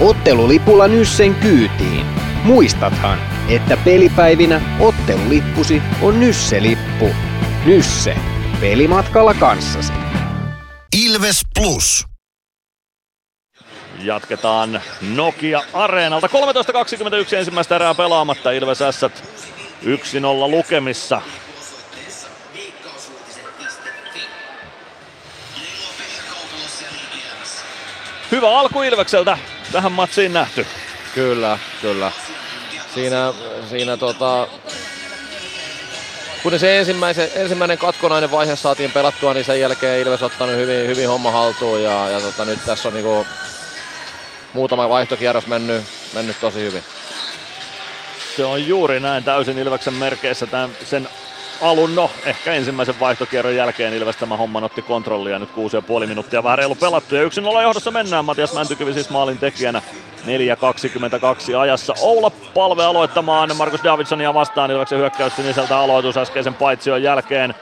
Ottelulipulla 0.00 0.88
Nyssen 0.88 1.34
kyytiin. 1.34 2.06
Muistathan, 2.44 3.18
että 3.48 3.76
pelipäivinä 3.76 4.60
ottelulippusi 4.80 5.82
on 6.02 6.20
Nysse-lippu. 6.20 7.08
Nysse. 7.66 8.16
Pelimatkalla 8.60 9.34
kanssasi. 9.34 9.92
Ilves 11.04 11.42
Plus. 11.60 12.09
Jatketaan 14.04 14.82
Nokia 15.14 15.62
Areenalta. 15.72 16.26
13.21 16.26 17.36
ensimmäistä 17.36 17.76
erää 17.76 17.94
pelaamatta. 17.94 18.50
Ilves 18.50 18.78
S 18.78 19.02
1-0 19.04 19.06
lukemissa. 20.50 21.22
Hyvä 28.30 28.58
alku 28.58 28.82
Ilvekseltä 28.82 29.38
tähän 29.72 29.92
matsiin 29.92 30.32
nähty. 30.32 30.66
Kyllä, 31.14 31.58
kyllä. 31.80 32.12
Siinä, 32.94 33.32
siinä 33.68 33.96
tota, 33.96 34.48
kun 36.42 36.58
se 36.58 36.78
ensimmäisen, 36.78 37.28
ensimmäinen 37.34 37.78
katkonainen 37.78 38.30
vaihe 38.30 38.56
saatiin 38.56 38.92
pelattua, 38.92 39.34
niin 39.34 39.44
sen 39.44 39.60
jälkeen 39.60 40.00
Ilves 40.00 40.22
ottanut 40.22 40.56
hyvin, 40.56 40.86
hyvin 40.86 41.08
homma 41.08 41.30
haltuun 41.30 41.82
ja, 41.82 42.08
ja 42.08 42.20
tota, 42.20 42.44
nyt 42.44 42.58
tässä 42.66 42.88
on 42.88 42.94
niinku 42.94 43.26
muutama 44.54 44.88
vaihtokierros 44.88 45.46
mennyt, 45.46 45.82
mennyt 46.14 46.40
tosi 46.40 46.58
hyvin. 46.58 46.82
Se 48.36 48.44
on 48.44 48.66
juuri 48.66 49.00
näin 49.00 49.24
täysin 49.24 49.58
Ilveksen 49.58 49.94
merkeissä 49.94 50.46
tämän, 50.46 50.70
sen 50.84 51.08
alun, 51.60 51.94
no 51.94 52.10
ehkä 52.24 52.52
ensimmäisen 52.52 53.00
vaihtokierron 53.00 53.56
jälkeen 53.56 53.94
Ilves 53.94 54.16
tämä 54.16 54.36
homman 54.36 54.64
otti 54.64 54.82
kontrollia 54.82 55.38
nyt 55.38 55.48
6,5 56.02 56.06
minuuttia 56.06 56.42
vähän 56.42 56.58
reilu 56.58 56.74
pelattu 56.74 57.14
ja 57.14 57.22
yksin 57.22 57.46
olla 57.46 57.62
johdossa 57.62 57.90
mennään 57.90 58.24
Matias 58.24 58.54
Mäntykivi 58.54 58.92
siis 58.92 59.10
maalin 59.10 59.38
tekijänä 59.38 59.82
4.22 61.50 61.56
ajassa. 61.56 61.94
Oula 62.00 62.30
palve 62.30 62.84
aloittamaan 62.84 63.56
Markus 63.56 63.84
Davidsonia 63.84 64.34
vastaan 64.34 64.70
Ilveksen 64.70 64.98
hyökkäys 64.98 65.36
siniseltä 65.36 65.78
aloitus 65.78 66.16
äskeisen 66.16 66.54
paitsion 66.54 67.02
jälkeen. 67.02 67.54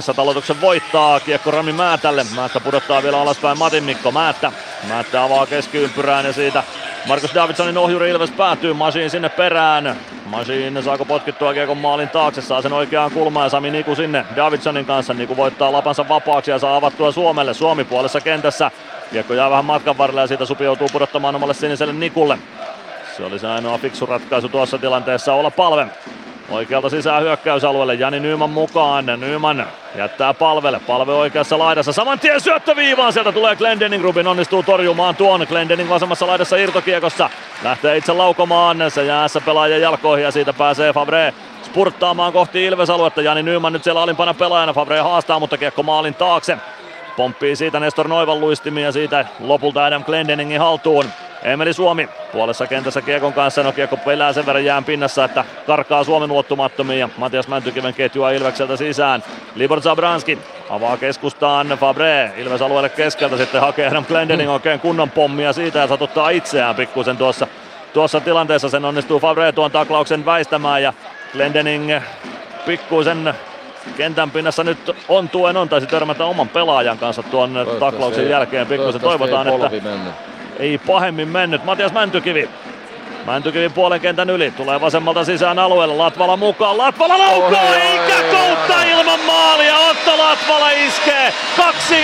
S 0.00 0.18
aloituksen 0.18 0.60
voittaa, 0.60 1.20
kiekko 1.20 1.50
Rami 1.50 1.72
Määtälle. 1.72 2.26
Määttä 2.34 2.60
pudottaa 2.60 3.02
vielä 3.02 3.20
alaspäin 3.20 3.58
Matin 3.58 3.84
Mikko 3.84 4.12
Määttä. 4.12 4.52
Määttä 4.88 5.22
avaa 5.22 5.46
keskiympyrään 5.46 6.26
ja 6.26 6.32
siitä 6.32 6.62
Markus 7.06 7.34
Davidsonin 7.34 7.78
ohjuri 7.78 8.10
Ilves 8.10 8.30
päätyy 8.30 8.72
Masiin 8.72 9.10
sinne 9.10 9.28
perään. 9.28 9.96
Masiin 10.26 10.82
saako 10.82 11.04
potkittua 11.04 11.54
kiekon 11.54 11.78
maalin 11.78 12.08
taakse, 12.08 12.42
saa 12.42 12.62
sen 12.62 12.72
oikeaan 12.72 13.10
kulmaan 13.10 13.46
ja 13.46 13.50
Sami 13.50 13.70
Niku 13.70 13.94
sinne 13.94 14.24
Davidsonin 14.36 14.84
kanssa. 14.86 15.14
Niku 15.14 15.36
voittaa 15.36 15.72
lapansa 15.72 16.08
vapaaksi 16.08 16.50
ja 16.50 16.58
saa 16.58 16.76
avattua 16.76 17.12
Suomelle. 17.12 17.54
Suomi 17.54 17.84
puolessa 17.84 18.20
kentässä. 18.20 18.70
Kiekko 19.10 19.34
jää 19.34 19.50
vähän 19.50 19.64
matkan 19.64 19.98
varrelle 19.98 20.20
ja 20.20 20.26
siitä 20.26 20.46
Supi 20.46 20.64
joutuu 20.64 20.88
pudottamaan 20.92 21.34
omalle 21.34 21.54
siniselle 21.54 21.92
Nikulle. 21.92 22.38
Se 23.16 23.24
oli 23.24 23.38
se 23.38 23.46
ainoa 23.46 23.78
fiksu 23.78 24.06
ratkaisu 24.06 24.48
tuossa 24.48 24.78
tilanteessa 24.78 25.34
olla 25.34 25.50
palve. 25.50 25.86
Oikealta 26.50 26.88
sisään 26.88 27.22
hyökkäysalueelle 27.22 27.94
Jani 27.94 28.20
Nyman 28.20 28.50
mukaan. 28.50 29.06
Nyman 29.06 29.66
jättää 29.94 30.34
palvelle. 30.34 30.80
Palve 30.86 31.12
oikeassa 31.12 31.58
laidassa. 31.58 31.92
Saman 31.92 32.18
tien 32.18 32.40
syöttöviivaan. 32.40 33.12
Sieltä 33.12 33.32
tulee 33.32 33.56
Glendening. 33.56 34.04
Rubin 34.04 34.26
onnistuu 34.26 34.62
torjumaan 34.62 35.16
tuon. 35.16 35.46
Glendening 35.48 35.90
vasemmassa 35.90 36.26
laidassa 36.26 36.56
irtokiekossa. 36.56 37.30
Lähtee 37.64 37.96
itse 37.96 38.12
laukomaan. 38.12 38.90
Se 38.90 39.04
jäässä 39.04 39.40
pelaajan 39.40 39.80
jalkoihin 39.80 40.24
ja 40.24 40.30
siitä 40.30 40.52
pääsee 40.52 40.92
Fabre 40.92 41.34
spurttaamaan 41.62 42.32
kohti 42.32 42.64
Ilves-aluetta. 42.64 43.22
Jani 43.22 43.42
Nyman 43.42 43.72
nyt 43.72 43.84
siellä 43.84 44.02
alimpana 44.02 44.34
pelaajana. 44.34 44.72
Fabre 44.72 45.00
haastaa, 45.00 45.40
mutta 45.40 45.58
kiekko 45.58 45.82
maalin 45.82 46.14
taakse. 46.14 46.58
Pomppii 47.16 47.56
siitä 47.56 47.80
Nestor 47.80 48.08
Noivan 48.08 48.40
luistimia 48.40 48.92
siitä 48.92 49.24
lopulta 49.40 49.84
Adam 49.84 50.04
Glendeningin 50.04 50.60
haltuun. 50.60 51.04
Emeli 51.46 51.72
Suomi 51.72 52.08
puolessa 52.32 52.66
kentässä 52.66 53.02
Kiekon 53.02 53.32
kanssa. 53.32 53.62
No 53.62 53.72
Kiekko 53.72 53.96
pelää 53.96 54.32
sen 54.32 54.46
verran 54.46 54.64
jään 54.64 54.84
pinnassa, 54.84 55.24
että 55.24 55.44
karkaa 55.66 56.04
Suomen 56.04 56.30
ulottumattomiin 56.30 57.00
ja 57.00 57.08
Matias 57.16 57.48
Mäntykiven 57.48 57.94
ketjua 57.94 58.30
Ilvekseltä 58.30 58.76
sisään. 58.76 59.22
Libor 59.54 59.80
Zabranski 59.80 60.38
avaa 60.70 60.96
keskustaan 60.96 61.66
Fabre. 61.66 62.32
Ilves 62.36 62.62
alueelle 62.62 62.88
keskeltä 62.88 63.36
sitten 63.36 63.60
hakee 63.60 63.88
Adam 63.88 64.04
Glendening 64.04 64.50
oikein 64.50 64.80
kunnon 64.80 65.10
pommia 65.10 65.52
siitä 65.52 65.78
ja 65.78 65.86
satuttaa 65.86 66.30
itseään 66.30 66.74
pikkusen 66.74 67.16
tuossa, 67.16 67.46
tuossa 67.92 68.20
tilanteessa. 68.20 68.68
Sen 68.68 68.84
onnistuu 68.84 69.20
Fabre 69.20 69.52
tuon 69.52 69.70
taklauksen 69.70 70.24
väistämään 70.24 70.82
ja 70.82 70.92
Glendening 71.32 71.92
pikkuisen 72.66 73.34
kentän 73.96 74.30
pinnassa 74.30 74.64
nyt 74.64 74.96
on 75.08 75.28
tuen 75.28 75.56
on, 75.56 75.68
taisi 75.68 75.86
törmätä 75.86 76.24
oman 76.24 76.48
pelaajan 76.48 76.98
kanssa 76.98 77.22
tuon 77.22 77.66
taklauksen 77.80 78.30
jälkeen. 78.30 78.66
Pikkusen 78.66 79.00
toivotaan, 79.00 79.48
että 79.48 79.70
mennyt. 79.70 80.35
Ei 80.58 80.78
pahemmin 80.78 81.28
mennyt. 81.28 81.64
Matias 81.64 81.92
Mäntykivi. 81.92 82.48
Mäntykivi 83.26 83.68
puolen 83.68 84.00
kentän 84.00 84.30
yli, 84.30 84.50
tulee 84.50 84.80
vasemmalta 84.80 85.24
sisään 85.24 85.58
alueelle, 85.58 85.94
Latvala 85.94 86.36
mukaan, 86.36 86.78
Latvala 86.78 87.18
laukoo, 87.18 87.74
eikä 87.74 88.22
kautta 88.30 88.82
ilman 88.82 89.20
maalia, 89.20 89.78
Otto 89.78 90.18
Latvala 90.18 90.70
iskee, 90.70 91.32
8, 91.56 91.96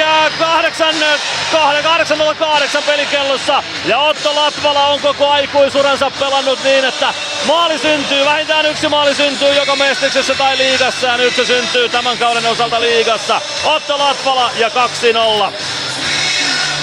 808 1.53 2.83
pelikellossa, 2.83 3.63
ja 3.87 3.99
Otto 3.99 4.35
Latvala 4.35 4.87
on 4.87 5.01
koko 5.01 5.29
aikuisuransa 5.29 6.11
pelannut 6.21 6.59
niin, 6.65 6.85
että 6.85 7.15
maali 7.47 7.79
syntyy, 7.79 8.25
vähintään 8.25 8.67
yksi 8.67 8.89
maali 8.89 9.15
syntyy 9.15 9.53
joko 9.53 9.77
Mestiksessä 9.77 10.35
tai 10.35 10.59
liigassa, 10.59 11.07
ja 11.07 11.17
nyt 11.17 11.35
se 11.35 11.45
syntyy 11.45 11.89
tämän 11.89 12.19
kauden 12.19 12.47
osalta 12.47 12.81
liigassa, 12.81 13.41
Otto 13.65 13.99
Latvala 13.99 14.51
ja 14.59 14.69
2-0. 15.49 15.53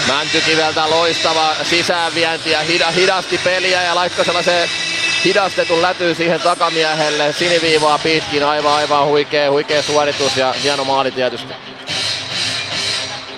Mäntykiveltä 0.07 0.89
loistava 0.89 1.55
sisäänvienti 1.63 2.51
ja 2.51 2.59
hidasti 2.95 3.38
peliä 3.43 3.84
ja 3.84 3.95
laittoi 3.95 4.26
sellaisen 4.26 4.69
hidastetun 5.26 5.81
lätyy 5.81 6.15
siihen 6.15 6.41
takamiehelle 6.41 7.34
siniviivaa 7.34 7.97
pitkin. 7.97 8.43
Aivan 8.43 8.73
aivan 8.73 9.05
huikea, 9.05 9.51
huikea 9.51 9.84
suoritus 9.84 10.38
ja 10.38 10.53
hieno 10.63 10.84
maali 10.84 11.11
tietysti. 11.11 11.53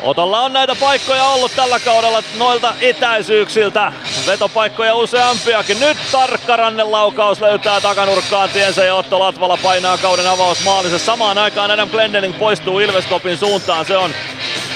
Otolla 0.01 0.41
on 0.41 0.53
näitä 0.53 0.75
paikkoja 0.75 1.23
ollut 1.23 1.51
tällä 1.55 1.79
kaudella 1.79 2.23
noilta 2.38 2.73
etäisyyksiltä. 2.81 3.93
Vetopaikkoja 4.27 4.95
useampiakin. 4.95 5.79
Nyt 5.79 5.97
tarkka 6.11 6.55
rannelaukaus 6.55 7.41
löytää 7.41 7.81
takanurkkaan 7.81 8.49
tiensä 8.49 8.85
ja 8.85 8.95
Otto 8.95 9.19
Latvala 9.19 9.57
painaa 9.57 9.97
kauden 9.97 10.27
avausmaalissa. 10.27 10.99
Samaan 10.99 11.38
aikaan 11.38 11.71
Adam 11.71 11.89
Glendening 11.89 12.39
poistuu 12.39 12.79
Ilveskopin 12.79 13.38
suuntaan. 13.38 13.85
Se 13.85 13.97
on 13.97 14.11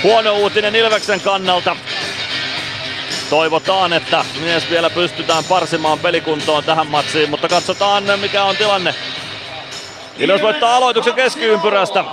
huono 0.05 0.33
uutinen 0.33 0.75
Ilveksen 0.75 1.21
kannalta. 1.21 1.75
Toivotaan, 3.29 3.93
että 3.93 4.25
mies 4.41 4.69
vielä 4.69 4.89
pystytään 4.89 5.43
parsimaan 5.43 5.99
pelikuntoon 5.99 6.63
tähän 6.63 6.87
matsiin, 6.87 7.29
mutta 7.29 7.47
katsotaan 7.47 8.03
mikä 8.19 8.43
on 8.43 8.55
tilanne. 8.55 8.95
Ilves 10.17 10.41
voittaa 10.41 10.75
aloituksen 10.75 11.13
keskiympyrästä. 11.13 12.03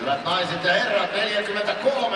Hyvät 0.00 0.24
naiset 0.24 0.64
ja 0.64 0.72
herrat, 0.72 1.14
43, 1.14 1.70
Otto 1.84 2.00
Latva. 2.00 2.09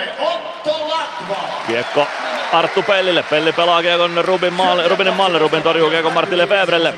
Kiekko 1.67 2.07
Arttu 2.53 2.83
Pellille. 2.83 3.23
Pelli 3.23 3.53
pelaa 3.53 3.83
kiekon 3.83 4.25
Rubin 4.25 4.53
maalle, 4.53 4.89
Rubinin 4.89 5.15
maalle. 5.15 5.39
Rubin 5.39 5.63
torjuu 5.63 5.91
kiekon 5.91 6.13
Martti 6.13 6.39
Lefevrelle. 6.39 6.95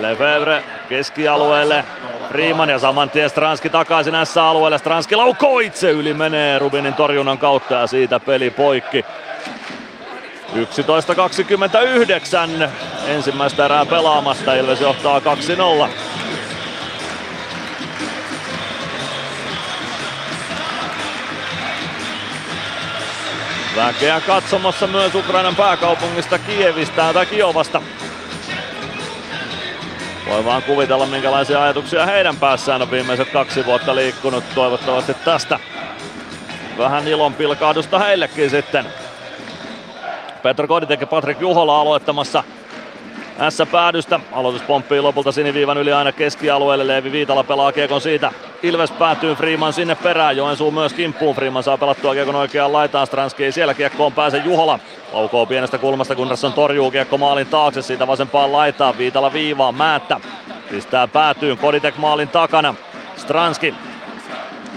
Lefevre 0.00 0.64
keskialueelle. 0.88 1.84
Freeman 2.28 2.68
ja 2.68 2.78
saman 2.78 3.10
tien 3.10 3.30
Stranski 3.30 3.70
takaisin 3.70 4.14
S-alueelle. 4.24 4.78
Stranski 4.78 5.16
laukoo 5.16 5.58
itse 5.58 5.90
yli 5.90 6.14
menee 6.14 6.58
Rubinin 6.58 6.94
torjunnan 6.94 7.38
kautta 7.38 7.74
ja 7.74 7.86
siitä 7.86 8.20
peli 8.20 8.50
poikki. 8.50 9.04
11.29 10.54 12.68
ensimmäistä 13.06 13.64
erää 13.64 13.86
pelaamasta. 13.86 14.54
Ilves 14.54 14.80
johtaa 14.80 15.18
2-0. 15.18 15.22
Väkeä 23.76 24.20
katsomassa 24.20 24.86
myös 24.86 25.14
Ukrainan 25.14 25.56
pääkaupungista 25.56 26.38
Kievistä 26.38 27.12
tai 27.12 27.26
Kiovasta. 27.26 27.82
Voi 30.28 30.44
vaan 30.44 30.62
kuvitella 30.62 31.06
minkälaisia 31.06 31.62
ajatuksia 31.62 32.06
heidän 32.06 32.36
päässään 32.36 32.82
on 32.82 32.90
viimeiset 32.90 33.30
kaksi 33.30 33.66
vuotta 33.66 33.94
liikkunut. 33.94 34.44
Toivottavasti 34.54 35.14
tästä 35.14 35.60
vähän 36.78 37.08
ilon 37.08 37.34
pilkahdusta 37.34 37.98
heillekin 37.98 38.50
sitten. 38.50 38.86
Petro 40.42 40.68
Koditek 40.68 41.00
ja 41.00 41.06
Patrik 41.06 41.40
Juhola 41.40 41.80
aloittamassa 41.80 42.44
S-päädystä. 43.50 44.20
Aloitus 44.32 44.62
pomppii 44.62 45.00
lopulta 45.00 45.32
siniviivan 45.32 45.78
yli 45.78 45.92
aina 45.92 46.12
keskialueelle. 46.12 46.86
Leevi 46.86 47.12
Viitala 47.12 47.44
pelaa 47.44 47.72
kiekon 47.72 48.00
siitä. 48.00 48.32
Ilves 48.62 48.90
päätyy 48.90 49.34
Freeman 49.34 49.72
sinne 49.72 49.94
perään. 49.94 50.36
Joensuu 50.36 50.70
myös 50.70 50.92
kimppuun. 50.92 51.34
Freeman 51.34 51.62
saa 51.62 51.78
pelattua 51.78 52.14
kiekon 52.14 52.34
oikeaan 52.34 52.72
laitaan. 52.72 53.06
Stranski 53.06 53.44
ei 53.44 53.52
siellä 53.52 53.74
kiekkoon 53.74 54.12
pääse. 54.12 54.38
Juhola 54.38 54.78
laukoo 55.12 55.46
pienestä 55.46 55.78
kulmasta. 55.78 56.14
Gunnarsson 56.14 56.52
torjuu 56.52 56.90
kiekko 56.90 57.18
maalin 57.18 57.46
taakse. 57.46 57.82
Siitä 57.82 58.06
vasempaan 58.06 58.52
laitaan. 58.52 58.98
Viitala 58.98 59.32
viivaan. 59.32 59.74
Määttä 59.74 60.20
pistää 60.70 61.08
päätyyn. 61.08 61.58
Koditek 61.58 61.96
maalin 61.96 62.28
takana. 62.28 62.74
Stranski 63.16 63.74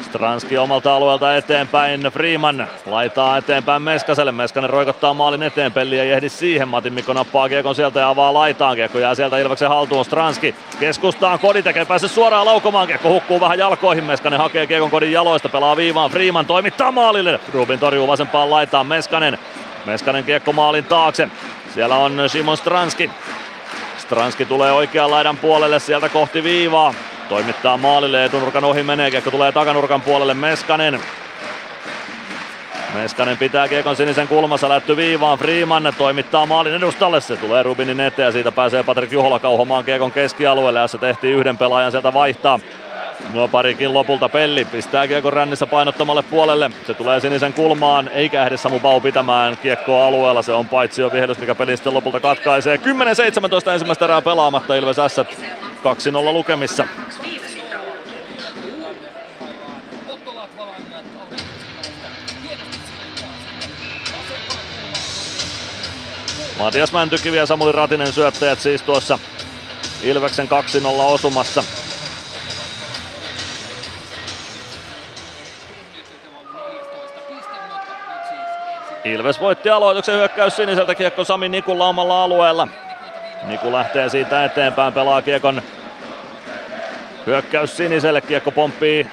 Stranski 0.07 0.57
omalta 0.57 0.95
alueelta 0.95 1.35
eteenpäin. 1.35 2.01
Freeman 2.01 2.67
laitaa 2.85 3.37
eteenpäin 3.37 3.81
Meskaselle. 3.81 4.31
Meskanen 4.31 4.69
roikottaa 4.69 5.13
maalin 5.13 5.43
eteen. 5.43 5.71
Pelli 5.71 5.99
ei 5.99 6.11
ehdi 6.11 6.29
siihen. 6.29 6.67
Matin 6.67 6.93
Mikko 6.93 7.13
nappaa 7.13 7.49
kiekon 7.49 7.75
sieltä 7.75 7.99
ja 7.99 8.09
avaa 8.09 8.33
laitaan. 8.33 8.75
Kiekko 8.75 8.99
jää 8.99 9.15
sieltä 9.15 9.37
Ilveksen 9.37 9.69
haltuun. 9.69 10.05
Stranski 10.05 10.55
keskustaan. 10.79 11.39
Kodi 11.39 11.63
tekee 11.63 11.85
pääse 11.85 12.07
suoraan 12.07 12.45
laukomaan. 12.45 12.87
Kiekko 12.87 13.09
hukkuu 13.09 13.39
vähän 13.39 13.59
jalkoihin. 13.59 14.03
Meskanen 14.03 14.39
hakee 14.39 14.67
kiekon 14.67 14.91
kodin 14.91 15.11
jaloista. 15.11 15.49
Pelaa 15.49 15.77
viivaan. 15.77 16.11
Freeman 16.11 16.45
toimittaa 16.45 16.91
maalille. 16.91 17.39
Rubin 17.53 17.79
torjuu 17.79 18.07
vasempaan 18.07 18.49
laitaan. 18.49 18.87
Meskanen. 18.87 19.37
Meskanen 19.85 20.23
kiekko 20.23 20.53
maalin 20.53 20.85
taakse. 20.85 21.27
Siellä 21.73 21.95
on 21.95 22.21
Simon 22.27 22.57
Stranski. 22.57 23.11
Stranski 23.97 24.45
tulee 24.45 24.71
oikean 24.71 25.11
laidan 25.11 25.37
puolelle 25.37 25.79
sieltä 25.79 26.09
kohti 26.09 26.43
viivaa. 26.43 26.93
Toimittaa 27.29 27.77
maalille, 27.77 28.25
etunurkan 28.25 28.63
ohi 28.63 28.83
menee, 28.83 29.11
kiekko 29.11 29.31
tulee 29.31 29.51
takanurkan 29.51 30.01
puolelle 30.01 30.33
Meskanen. 30.33 30.99
Meskanen 32.93 33.37
pitää 33.37 33.67
kiekon 33.67 33.95
sinisen 33.95 34.27
kulmassa, 34.27 34.69
lätty 34.69 34.97
viivaan, 34.97 35.37
Freeman 35.37 35.93
toimittaa 35.97 36.45
maalin 36.45 36.73
edustalle, 36.73 37.21
se 37.21 37.37
tulee 37.37 37.63
Rubinin 37.63 37.99
eteen 37.99 38.25
ja 38.25 38.31
siitä 38.31 38.51
pääsee 38.51 38.83
Patrik 38.83 39.11
Juhola 39.11 39.39
kauhomaan 39.39 39.85
kiekon 39.85 40.11
keskialueelle 40.11 40.79
ja 40.79 40.87
se 40.87 40.97
tehtiin 40.97 41.35
yhden 41.35 41.57
pelaajan 41.57 41.91
sieltä 41.91 42.13
vaihtaa. 42.13 42.59
Nuo 43.33 43.47
parikin 43.47 43.93
lopulta 43.93 44.29
Pelli 44.29 44.65
pistää 44.65 45.07
kiekon 45.07 45.33
rännissä 45.33 45.67
painottamalle 45.67 46.23
puolelle. 46.23 46.71
Se 46.87 46.93
tulee 46.93 47.19
sinisen 47.19 47.53
kulmaan, 47.53 48.07
eikä 48.07 48.43
ehdi 48.45 48.57
Samu 48.57 48.79
Bau 48.79 49.01
pitämään 49.01 49.57
kiekkoa 49.57 50.07
alueella. 50.07 50.41
Se 50.41 50.53
on 50.53 50.67
paitsi 50.67 51.01
jo 51.01 51.11
vihdys, 51.13 51.37
mikä 51.37 51.55
pelin 51.55 51.77
sitten 51.77 51.93
lopulta 51.93 52.19
katkaisee. 52.19 52.75
10-17 52.75 53.69
ensimmäistä 53.73 54.05
erää 54.05 54.21
pelaamatta 54.21 54.75
Ilves 54.75 54.97
S 55.07 55.17
2-0 55.17 55.23
lukemissa. 56.33 56.87
Matias 66.59 66.91
Mäntykivi 66.91 67.37
ja 67.37 67.45
Samuli 67.45 67.71
Ratinen 67.71 68.13
syöttäjät 68.13 68.59
siis 68.59 68.81
tuossa 68.81 69.19
Ilveksen 70.03 70.47
2-0 70.47 70.49
osumassa. 71.01 71.63
Ilves 79.03 79.39
voitti 79.39 79.69
aloituksen 79.69 80.15
hyökkäys 80.15 80.55
siniseltä 80.55 80.95
kiekko 80.95 81.23
Sami 81.23 81.49
Nikulla 81.49 81.87
omalla 81.87 82.23
alueella. 82.23 82.67
Niku 83.43 83.71
lähtee 83.71 84.09
siitä 84.09 84.45
eteenpäin, 84.45 84.93
pelaa 84.93 85.21
kiekon 85.21 85.61
hyökkäys 87.27 87.77
siniselle, 87.77 88.21
kiekko 88.21 88.51
pomppii 88.51 89.07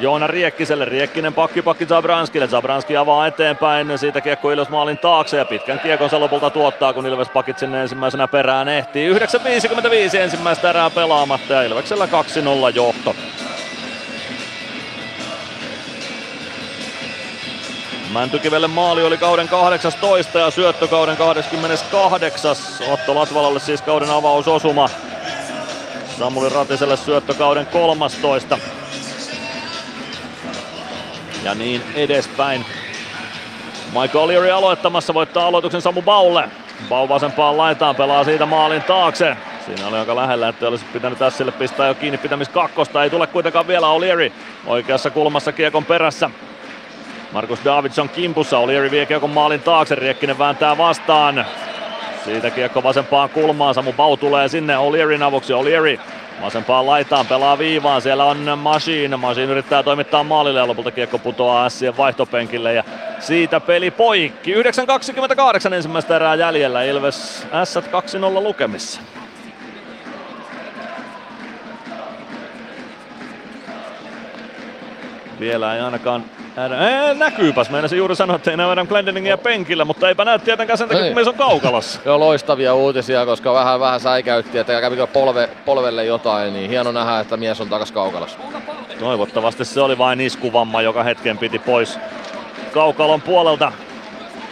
Joona 0.00 0.26
Riekkiselle, 0.26 0.84
Riekkinen 0.84 1.34
pakki 1.34 1.62
pakki 1.62 1.86
Zabranskille, 1.86 2.46
Zabranski 2.48 2.96
avaa 2.96 3.26
eteenpäin, 3.26 3.98
siitä 3.98 4.20
kiekko 4.20 4.50
Ilves 4.50 4.68
maalin 4.68 4.98
taakse 4.98 5.36
ja 5.36 5.44
pitkän 5.44 5.80
kiekon 5.80 6.10
se 6.10 6.18
lopulta 6.18 6.50
tuottaa, 6.50 6.92
kun 6.92 7.06
Ilves 7.06 7.28
pakit 7.28 7.58
sinne 7.58 7.82
ensimmäisenä 7.82 8.28
perään 8.28 8.68
ehtii. 8.68 9.12
9.55 9.14 10.16
ensimmäistä 10.16 10.70
erää 10.70 10.90
pelaamatta 10.90 11.52
ja 11.52 11.62
Ilveksellä 11.62 12.06
2-0 12.06 12.08
johto. 12.74 13.14
Mäntykivelle 18.12 18.68
maali 18.68 19.04
oli 19.04 19.18
kauden 19.18 19.48
18 19.48 20.38
ja 20.38 20.50
syöttö 20.50 20.88
kauden 20.88 21.16
28. 21.16 22.56
Otto 22.88 23.14
Latvalalle 23.14 23.60
siis 23.60 23.82
kauden 23.82 24.10
avausosuma. 24.10 24.88
Samuli 26.18 26.48
Ratiselle 26.48 26.96
syöttö 26.96 27.34
kauden 27.34 27.66
13. 27.66 28.58
Ja 31.44 31.54
niin 31.54 31.82
edespäin. 31.94 32.64
Michael 33.86 34.28
O'Leary 34.28 34.50
aloittamassa, 34.50 35.14
voittaa 35.14 35.46
aloituksen 35.46 35.82
Samu 35.82 36.02
Baulle. 36.02 36.50
Bau 36.88 37.08
vasempaan 37.08 37.56
laitaan, 37.56 37.96
pelaa 37.96 38.24
siitä 38.24 38.46
maalin 38.46 38.82
taakse. 38.82 39.36
Siinä 39.66 39.86
oli 39.86 39.96
aika 39.96 40.16
lähellä, 40.16 40.48
että 40.48 40.68
olisi 40.68 40.84
pitänyt 40.92 41.18
Sille 41.28 41.52
pistää 41.52 41.88
jo 41.88 41.94
kiinni 41.94 42.18
pitämis 42.18 42.48
kakkosta. 42.48 43.04
Ei 43.04 43.10
tule 43.10 43.26
kuitenkaan 43.26 43.66
vielä 43.66 43.86
O'Leary 43.86 44.32
oikeassa 44.66 45.10
kulmassa 45.10 45.52
kiekon 45.52 45.84
perässä. 45.84 46.30
Markus 47.32 47.64
Davidson 47.64 48.08
kimpussa, 48.08 48.58
O'Leary 48.58 48.90
vie 48.90 49.06
kiekon 49.06 49.30
maalin 49.30 49.60
taakse, 49.60 49.94
Riekkinen 49.94 50.38
vääntää 50.38 50.78
vastaan. 50.78 51.46
Siitä 52.24 52.50
kiekko 52.50 52.82
vasempaan 52.82 53.30
kulmaan, 53.30 53.74
Samu 53.74 53.92
Bau 53.92 54.16
tulee 54.16 54.48
sinne 54.48 54.74
O'Learyn 54.76 55.22
avuksi, 55.22 55.52
O'Leary 55.52 56.00
vasempaan 56.42 56.86
laitaan, 56.86 57.26
pelaa 57.26 57.58
viivaan, 57.58 58.02
siellä 58.02 58.24
on 58.24 58.58
Machine, 58.58 59.16
Machine 59.16 59.52
yrittää 59.52 59.82
toimittaa 59.82 60.24
maalille 60.24 60.58
ja 60.58 60.66
lopulta 60.66 60.90
kiekko 60.90 61.18
putoaa 61.18 61.68
Sien 61.68 61.96
vaihtopenkille. 61.96 62.74
Ja 62.74 62.84
siitä 63.18 63.60
peli 63.60 63.90
poikki. 63.90 64.54
9.28 64.54 65.74
ensimmäistä 65.74 66.16
erää 66.16 66.34
jäljellä, 66.34 66.82
Ilves 66.82 67.46
S 67.64 67.76
2-0 67.76 67.80
lukemissa. 68.42 69.00
Vielä 75.40 75.74
ei 75.74 75.80
ainakaan 75.80 76.24
Ää, 76.56 77.14
näkyypäs, 77.14 77.70
meinasin 77.70 77.98
juuri 77.98 78.16
sanoa, 78.16 78.36
että 78.36 78.50
ei 78.50 78.56
näy 78.56 78.72
Adam 78.72 78.86
Glendeningia 78.86 79.38
penkillä, 79.38 79.84
mutta 79.84 80.08
eipä 80.08 80.24
näy 80.24 80.38
tietenkään 80.38 80.78
sen 80.78 80.88
takia, 80.88 81.04
kun 81.04 81.14
mies 81.14 81.28
on 81.28 81.34
kaukalassa. 81.34 82.00
Joo, 82.04 82.20
loistavia 82.20 82.74
uutisia, 82.74 83.26
koska 83.26 83.52
vähän, 83.52 83.80
vähän 83.80 84.00
säikäytti, 84.00 84.58
että 84.58 84.80
kävikö 84.80 85.06
polve, 85.06 85.48
polvelle 85.64 86.04
jotain, 86.04 86.52
niin 86.52 86.70
hieno 86.70 86.92
nähdä, 86.92 87.20
että 87.20 87.36
mies 87.36 87.60
on 87.60 87.68
takas 87.68 87.92
kaukalassa. 87.92 88.38
Toivottavasti 88.98 89.64
se 89.64 89.80
oli 89.80 89.98
vain 89.98 90.20
iskuvamma, 90.20 90.82
joka 90.82 91.02
hetken 91.02 91.38
piti 91.38 91.58
pois 91.58 91.98
kaukalon 92.72 93.22
puolelta. 93.22 93.72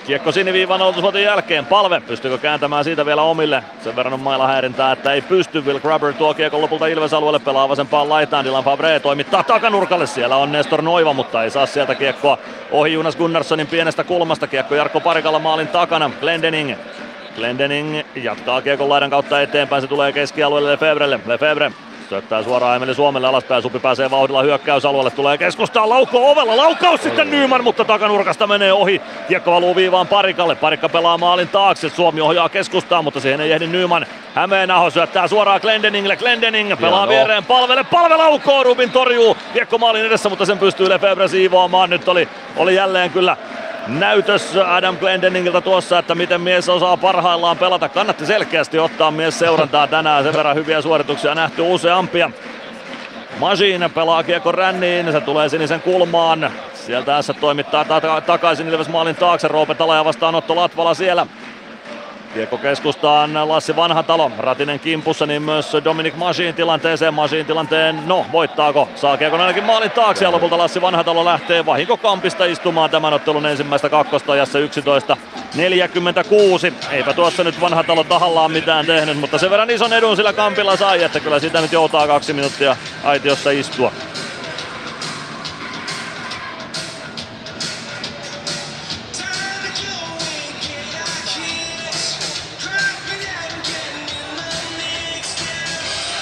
Kiekko 0.08 0.32
siniviivan 0.32 0.82
aloitusvoiton 0.82 1.22
jälkeen. 1.22 1.66
Palve, 1.66 2.00
pystyykö 2.00 2.38
kääntämään 2.38 2.84
siitä 2.84 3.06
vielä 3.06 3.22
omille? 3.22 3.64
Sen 3.84 3.96
verran 3.96 4.14
on 4.14 4.20
mailla 4.20 4.46
häirintää, 4.46 4.92
että 4.92 5.12
ei 5.12 5.22
pysty. 5.22 5.60
Will 5.60 5.78
Grubber 5.78 6.12
tuo 6.12 6.34
kiekon 6.34 6.60
lopulta 6.60 6.86
Ilves-alueelle, 6.86 7.38
pelaa 7.38 7.68
vasempaan 7.68 8.08
laitaan. 8.08 8.44
Dylan 8.44 8.64
Favre 8.64 9.00
toimittaa 9.00 9.42
takanurkalle. 9.42 10.06
Siellä 10.06 10.36
on 10.36 10.52
Nestor 10.52 10.82
Noiva, 10.82 11.12
mutta 11.12 11.44
ei 11.44 11.50
saa 11.50 11.66
sieltä 11.66 11.94
kiekkoa 11.94 12.38
ohi 12.70 12.92
Jonas 12.92 13.16
Gunnarssonin 13.16 13.66
pienestä 13.66 14.04
kulmasta. 14.04 14.46
Kiekko 14.46 14.74
Jarkko 14.74 15.00
Parikalla 15.00 15.38
maalin 15.38 15.68
takana. 15.68 16.10
Glendening 16.20 16.74
Glendening 17.36 18.00
jatkaa 18.14 18.62
kiekon 18.62 18.88
laidan 18.88 19.10
kautta 19.10 19.42
eteenpäin, 19.42 19.82
se 19.82 19.88
tulee 19.88 20.12
keskialueelle 20.12 20.70
Lefebrelle. 20.70 21.20
Lefebvre 21.26 21.72
Syöttää 22.08 22.42
suoraan 22.42 22.76
Emeli 22.76 22.94
Suomelle 22.94 23.28
alaspäin. 23.28 23.62
Supi 23.62 23.78
pääsee 23.78 24.10
vauhdilla 24.10 24.42
hyökkäysalueelle. 24.42 25.10
Tulee 25.10 25.38
keskustaa 25.38 25.88
laukko 25.88 26.30
ovella. 26.30 26.56
Laukaus 26.56 27.02
sitten 27.02 27.30
Nyman, 27.30 27.64
mutta 27.64 27.84
takanurkasta 27.84 28.46
menee 28.46 28.72
ohi. 28.72 29.00
Kiekko 29.28 29.52
valuu 29.52 29.76
viivaan 29.76 30.06
Parikalle. 30.06 30.54
Parikka 30.54 30.88
pelaa 30.88 31.18
maalin 31.18 31.48
taakse. 31.48 31.88
Suomi 31.88 32.20
ohjaa 32.20 32.48
keskustaa, 32.48 33.02
mutta 33.02 33.20
siihen 33.20 33.40
ei 33.40 33.52
ehdi 33.52 33.66
Nyman. 33.66 34.06
Hämeenaho 34.34 34.90
syöttää 34.90 35.28
suoraan 35.28 35.60
Glendeningille. 35.62 36.16
Glendening 36.16 36.80
pelaa 36.80 37.06
Hieno. 37.06 37.08
viereen 37.08 37.44
palvelle. 37.44 37.84
Palve 37.84 38.16
laukoo. 38.16 38.62
Rubin 38.64 38.90
torjuu. 38.90 39.36
Kiekko 39.52 39.78
maalin 39.78 40.04
edessä, 40.04 40.28
mutta 40.28 40.44
sen 40.46 40.58
pystyy 40.58 40.88
Lefebvre 40.88 41.28
siivoamaan. 41.28 41.90
Nyt 41.90 42.08
oli, 42.08 42.28
oli 42.56 42.74
jälleen 42.74 43.10
kyllä 43.10 43.36
näytös 43.88 44.56
Adam 44.56 44.96
Glendeningiltä 44.96 45.60
tuossa, 45.60 45.98
että 45.98 46.14
miten 46.14 46.40
mies 46.40 46.68
osaa 46.68 46.96
parhaillaan 46.96 47.58
pelata. 47.58 47.88
Kannatti 47.88 48.26
selkeästi 48.26 48.78
ottaa 48.78 49.10
mies 49.10 49.38
seurantaa 49.38 49.86
tänään, 49.86 50.24
sen 50.24 50.32
verran 50.32 50.56
hyviä 50.56 50.82
suorituksia 50.82 51.34
nähty 51.34 51.62
useampia. 51.62 52.30
Machine 53.38 53.88
pelaa 53.88 54.22
kiekko 54.22 54.52
ränniin, 54.52 55.12
se 55.12 55.20
tulee 55.20 55.48
sinisen 55.48 55.82
kulmaan. 55.82 56.50
Sieltä 56.74 57.22
S 57.22 57.32
toimittaa 57.40 57.84
takaisin 58.26 58.68
Ilves 58.68 58.88
maalin 58.88 59.16
taakse, 59.16 59.48
Roope 59.48 59.74
Tala 59.74 60.04
vastaanotto 60.04 60.56
Latvala 60.56 60.94
siellä. 60.94 61.26
Kiekko 62.34 62.58
keskustaan 62.58 63.48
Lassi 63.48 63.76
Vanhatalo, 63.76 64.30
Ratinen 64.38 64.80
kimpussa, 64.80 65.26
niin 65.26 65.42
myös 65.42 65.72
Dominic 65.84 66.14
Machine 66.16 66.52
tilanteeseen. 66.52 67.14
Machine 67.14 67.44
tilanteen, 67.44 68.02
no 68.06 68.26
voittaako? 68.32 68.88
Saa 68.94 69.16
kiekon 69.16 69.40
ainakin 69.40 69.64
maalin 69.64 69.90
taakse 69.90 70.24
ja 70.24 70.32
lopulta 70.32 70.58
Lassi 70.58 70.80
Vanhatalo 70.80 71.24
lähtee 71.24 71.66
vahinkokampista 71.66 72.44
istumaan 72.44 72.90
tämän 72.90 73.12
ottelun 73.12 73.46
ensimmäistä 73.46 73.88
kakkosta 73.88 74.32
ajassa 74.32 74.58
11 74.58 75.16
46. 75.54 76.72
Eipä 76.90 77.12
tuossa 77.12 77.44
nyt 77.44 77.60
Vanhatalo 77.60 78.04
tahallaan 78.04 78.52
mitään 78.52 78.86
tehnyt, 78.86 79.18
mutta 79.18 79.38
sen 79.38 79.50
verran 79.50 79.70
ison 79.70 79.92
edun 79.92 80.16
sillä 80.16 80.32
kampilla 80.32 80.76
sai, 80.76 81.02
että 81.02 81.20
kyllä 81.20 81.38
sitä 81.38 81.60
nyt 81.60 81.72
joutaa 81.72 82.06
kaksi 82.06 82.32
minuuttia 82.32 82.76
aitiossa 83.04 83.50
istua. 83.50 83.92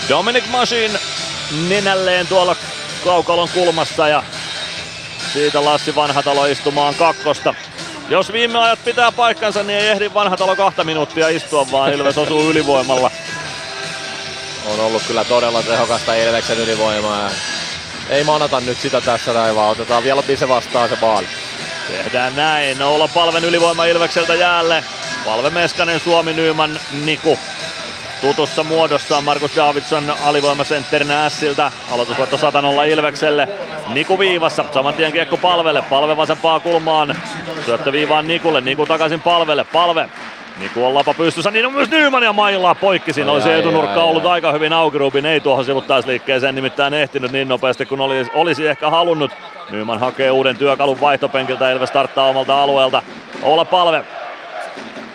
Dominic 0.08 0.46
Masin 0.46 0.98
nenälleen 1.68 2.26
tuolla 2.26 2.56
kaukalon 3.04 3.48
kulmassa 3.54 4.08
ja 4.08 4.22
siitä 5.32 5.64
Lassi 5.64 5.94
Vanhatalo 5.94 6.46
istumaan 6.46 6.94
kakkosta. 6.94 7.54
Jos 8.08 8.32
viime 8.32 8.58
ajat 8.58 8.84
pitää 8.84 9.12
paikkansa, 9.12 9.62
niin 9.62 9.78
ei 9.78 9.88
ehdi 9.88 10.10
Vanhatalo 10.14 10.56
kahta 10.56 10.84
minuuttia 10.84 11.28
istua, 11.28 11.70
vaan 11.72 11.92
Ilves 11.92 12.18
osuu 12.18 12.50
ylivoimalla. 12.50 13.10
On 14.66 14.80
ollut 14.80 15.02
kyllä 15.02 15.24
todella 15.24 15.62
tehokasta 15.62 16.14
Ilveksen 16.14 16.58
ylivoimaa. 16.58 17.30
Ei 18.10 18.24
manata 18.24 18.60
nyt 18.60 18.80
sitä 18.80 19.00
tässä 19.00 19.32
näin, 19.32 19.56
vaan 19.56 19.70
otetaan 19.70 20.04
vielä 20.04 20.22
se 20.36 20.48
vastaan 20.48 20.88
se 20.88 20.98
maali. 21.00 21.26
Tehdään 21.88 22.36
näin. 22.36 22.82
Olla 22.82 23.08
palven 23.08 23.44
ylivoima 23.44 23.84
Ilvekseltä 23.84 24.34
jäälle. 24.34 24.84
Palve 25.24 25.50
Meskanen, 25.50 26.00
Suomi, 26.00 26.32
Nyman, 26.32 26.80
Niku 27.04 27.38
tutussa 28.20 28.64
muodossaan 28.64 29.24
Markus 29.24 29.56
Davidson 29.56 30.14
alivoimasentterinä 30.24 31.26
Ässiltä. 31.26 31.72
Aloitusvoitto 31.92 32.36
100 32.36 32.84
Ilvekselle. 32.84 33.48
Niku 33.88 34.18
viivassa, 34.18 34.64
saman 34.74 34.94
tien 34.94 35.12
kiekko 35.12 35.36
palvelle. 35.36 35.82
Palve 35.82 36.16
vasempaa 36.16 36.60
kulmaan. 36.60 37.16
Syöttö 37.64 37.92
viivaan 37.92 38.26
Nikulle. 38.26 38.60
Niku 38.60 38.86
takaisin 38.86 39.20
palvelle. 39.20 39.64
Palve 39.64 40.08
Niku 40.58 40.86
on 40.86 40.94
lapa 40.94 41.14
pystyssä, 41.14 41.50
niin 41.50 41.66
on 41.66 41.72
myös 41.72 41.90
Nyman 41.90 42.22
ja 42.22 42.32
mailaa 42.32 42.74
poikki. 42.74 43.12
Siinä 43.12 43.32
olisi 43.32 43.52
etunurkka 43.52 44.02
ollut 44.02 44.26
aika 44.26 44.52
hyvin 44.52 44.72
auki. 44.72 44.98
Rubin 44.98 45.26
ei 45.26 45.40
tuohon 45.40 45.64
sivuttaisliikkeeseen 45.64 46.54
nimittäin 46.54 46.94
ehtinyt 46.94 47.32
niin 47.32 47.48
nopeasti 47.48 47.86
kuin 47.86 48.00
olisi, 48.00 48.30
olisi 48.34 48.66
ehkä 48.66 48.90
halunnut. 48.90 49.30
Nyman 49.70 50.00
hakee 50.00 50.30
uuden 50.30 50.56
työkalun 50.56 51.00
vaihtopenkiltä. 51.00 51.72
Ilves 51.72 51.88
starttaa 51.88 52.26
omalta 52.26 52.62
alueelta. 52.62 53.02
Olla 53.42 53.64
palve 53.64 54.04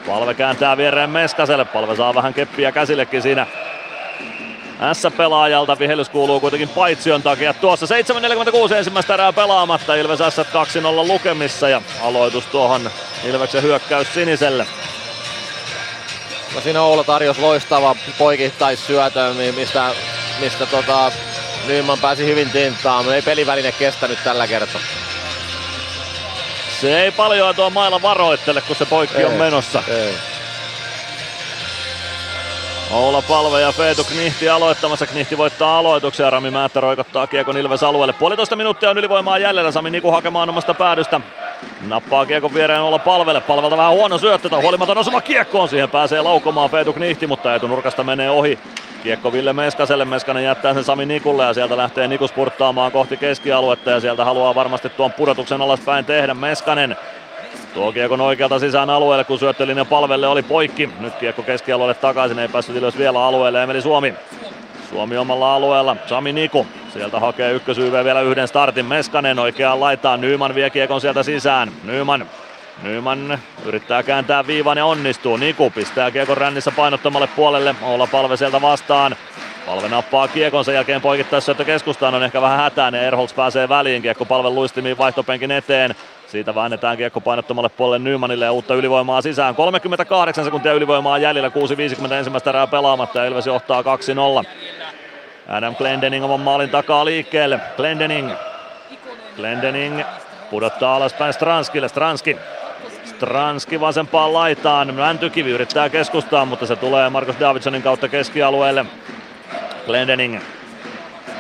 Palve 0.08 0.34
kääntää 0.34 0.78
viereen 0.78 1.10
Meskaselle. 1.10 1.66
Palve 1.66 1.96
saa 1.96 2.16
vähän 2.16 2.34
keppiä 2.34 2.72
käsillekin 2.72 3.22
siinä 3.22 3.48
S-pelaajalta. 4.94 5.80
Vihellys 5.80 6.10
kuuluu 6.10 6.40
kuitenkin 6.40 6.70
paitsion 6.70 7.22
takia. 7.22 7.54
Tuossa 7.54 7.86
7.46 8.70 8.74
ensimmäistä 8.74 9.14
erää 9.14 9.34
pelaamatta. 9.34 9.96
Ilves 9.96 10.20
S 10.20 10.38
2-0 10.38 11.08
lukemissa 11.08 11.70
ja 11.70 11.82
aloitus 12.02 12.46
tuohon 12.46 12.90
Ilveksen 13.24 13.64
hyökkäys 13.64 14.14
siniselle. 14.14 14.66
No 16.56 16.62
siinä 16.62 16.82
Oula 16.82 17.04
tarjos 17.04 17.40
loistava 17.40 17.96
poikittaisyötö, 18.18 19.34
mistä, 19.56 19.92
mistä 20.40 20.66
tota, 20.66 21.12
Nyman 21.68 22.00
pääsi 22.00 22.26
hyvin 22.26 22.50
tintaan, 22.50 23.14
ei 23.14 23.22
peliväline 23.22 23.72
kestänyt 23.72 24.24
tällä 24.24 24.48
kertaa. 24.48 24.82
Se 26.82 27.04
ei 27.04 27.12
paljon 27.12 27.56
tuo 27.56 27.70
mailla 27.70 28.02
varoittele, 28.02 28.62
kun 28.62 28.76
se 28.76 28.86
poikki 28.86 29.18
ei, 29.18 29.26
on 29.26 29.34
menossa. 29.34 29.84
Ei. 29.88 30.14
Oula 32.92 33.22
Palve 33.22 33.62
ja 33.62 33.72
Feetu 33.72 34.04
Knihti 34.04 34.50
aloittamassa. 34.50 35.08
Knihti 35.08 35.38
voittaa 35.38 35.78
aloituksen 35.78 36.24
ja 36.24 36.30
Rami 36.30 36.52
Määttä 36.52 36.80
roikottaa 36.80 37.28
Kiekon 37.28 37.58
Ilves 37.58 37.84
alueelle. 37.84 38.14
Puolitoista 38.14 38.56
minuuttia 38.56 38.90
on 38.90 38.98
ylivoimaa 38.98 39.38
jäljellä. 39.38 39.72
Sami 39.72 39.90
Niku 39.90 40.12
hakemaan 40.12 40.50
omasta 40.50 40.74
päädystä. 40.74 41.22
Nappaa 41.88 42.26
Kiekon 42.26 42.54
viereen 42.54 42.82
olla 42.82 43.00
palvelle. 43.00 43.42
Palvelta 43.42 43.78
vähän 43.78 43.92
huono 43.92 44.18
syöttö. 44.18 44.50
Huolimaton 44.62 44.98
osuma 44.98 45.22
kiekkoon. 45.22 45.70
Siihen 45.70 45.90
pääsee 45.90 46.22
laukomaan 46.22 46.70
Feetu 46.70 46.94
Knihti, 46.94 47.28
mutta 47.28 47.56
etunurkasta 47.56 48.04
menee 48.04 48.30
ohi. 48.30 48.60
Kiekko 49.04 49.32
Ville 49.34 49.54
Meskaselle, 49.54 50.06
Meskanen 50.06 50.44
jättää 50.44 50.74
sen 50.74 50.84
Sami 50.84 51.06
Nikulle 51.06 51.44
ja 51.44 51.54
sieltä 51.54 51.78
lähtee 51.78 52.08
Niku 52.08 52.28
spurttaamaan 52.28 52.92
kohti 52.92 53.18
keskialuetta 53.18 53.92
ja 53.92 54.00
sieltä 54.00 54.26
haluaa 54.26 54.56
varmasti 54.56 54.90
tuon 54.90 55.14
pudotuksen 55.14 55.62
alaspäin 55.62 56.06
tehdä 56.06 56.34
Meskanen. 56.34 56.96
Tuo 57.74 57.92
kiekon 57.92 58.22
oikealta 58.22 58.60
sisään 58.60 58.90
alueelle, 58.90 59.24
kun 59.24 59.40
syöttelinen 59.40 59.88
palvelle 59.88 60.28
oli 60.28 60.44
poikki. 60.44 60.90
Nyt 61.00 61.16
kiekko 61.16 61.44
keskialueelle 61.44 61.94
takaisin, 61.94 62.40
ei 62.40 62.48
päässyt 62.48 62.76
ylös 62.76 62.98
vielä 62.98 63.26
alueelle. 63.26 63.64
Emeli 63.64 63.82
Suomi. 63.82 64.14
Suomi 64.92 65.18
omalla 65.18 65.56
alueella. 65.56 65.96
Sami 66.06 66.34
Niku. 66.34 66.68
Sieltä 66.94 67.20
hakee 67.20 67.52
ykkösyyveä 67.52 68.04
vielä 68.04 68.22
yhden 68.22 68.48
startin. 68.48 68.86
Meskanen 68.86 69.40
oikeaan 69.40 69.80
laitaan. 69.80 70.22
Nyman 70.22 70.56
vie 70.56 70.70
kiekon 70.70 71.02
sieltä 71.02 71.24
sisään. 71.24 71.72
Nyman 71.84 72.26
Nyman 72.84 73.40
yrittää 73.66 74.04
kääntää 74.04 74.48
viivan 74.48 74.78
ja 74.78 74.86
onnistuu. 74.86 75.38
Niku 75.38 75.70
pistää 75.70 76.12
kiekon 76.12 76.38
rännissä 76.38 76.72
painottomalle 76.72 77.28
puolelle. 77.28 77.76
Olla 77.82 78.08
palve 78.08 78.38
sieltä 78.38 78.62
vastaan. 78.62 79.16
Palve 79.66 79.90
nappaa 79.90 80.28
kiekon, 80.28 80.66
sen 80.66 80.76
jälkeen 80.76 81.02
poikittaessa 81.02 81.52
että 81.52 81.66
keskustaan 81.66 82.16
on 82.16 82.24
ehkä 82.24 82.42
vähän 82.42 82.58
hätäinen. 82.58 83.04
Erholz 83.04 83.36
pääsee 83.36 83.70
väliin, 83.70 84.02
kiekko 84.02 84.26
palve 84.26 84.50
luistimiin 84.50 84.98
vaihtopenkin 84.98 85.52
eteen. 85.52 85.96
Siitä 86.28 86.56
väännetään 86.56 86.98
kiekko 86.98 87.22
painottomalle 87.22 87.70
puolelle 87.70 88.10
Nymanille 88.10 88.46
ja 88.46 88.52
uutta 88.52 88.76
ylivoimaa 88.76 89.22
sisään. 89.22 89.56
38 89.56 90.46
sekuntia 90.46 90.74
ylivoimaa 90.74 91.18
jäljellä, 91.18 91.50
6.50 92.08 92.14
ensimmäistä 92.14 92.50
erää 92.50 92.68
pelaamatta 92.68 93.20
ja 93.20 93.26
Ilves 93.26 93.48
johtaa 93.48 93.82
2-0. 93.82 93.86
Adam 95.48 95.76
Glendening 95.76 96.26
oman 96.26 96.40
maalin 96.40 96.70
takaa 96.70 97.06
liikkeelle. 97.06 97.60
Glendening. 97.78 98.32
Glendening 99.36 100.04
pudottaa 100.50 100.96
alaspäin 100.96 101.34
Stranskille. 101.34 101.88
Stranski. 101.88 102.38
Stranski 103.06 103.80
vasempaan 103.80 104.34
laitaan. 104.34 104.96
Mäntykivi 104.96 105.52
yrittää 105.52 105.90
keskustaa, 105.90 106.46
mutta 106.46 106.66
se 106.66 106.76
tulee 106.76 107.10
Markus 107.10 107.40
Davidsonin 107.40 107.82
kautta 107.82 108.08
keskialueelle. 108.08 108.86
Glendening 109.86 110.40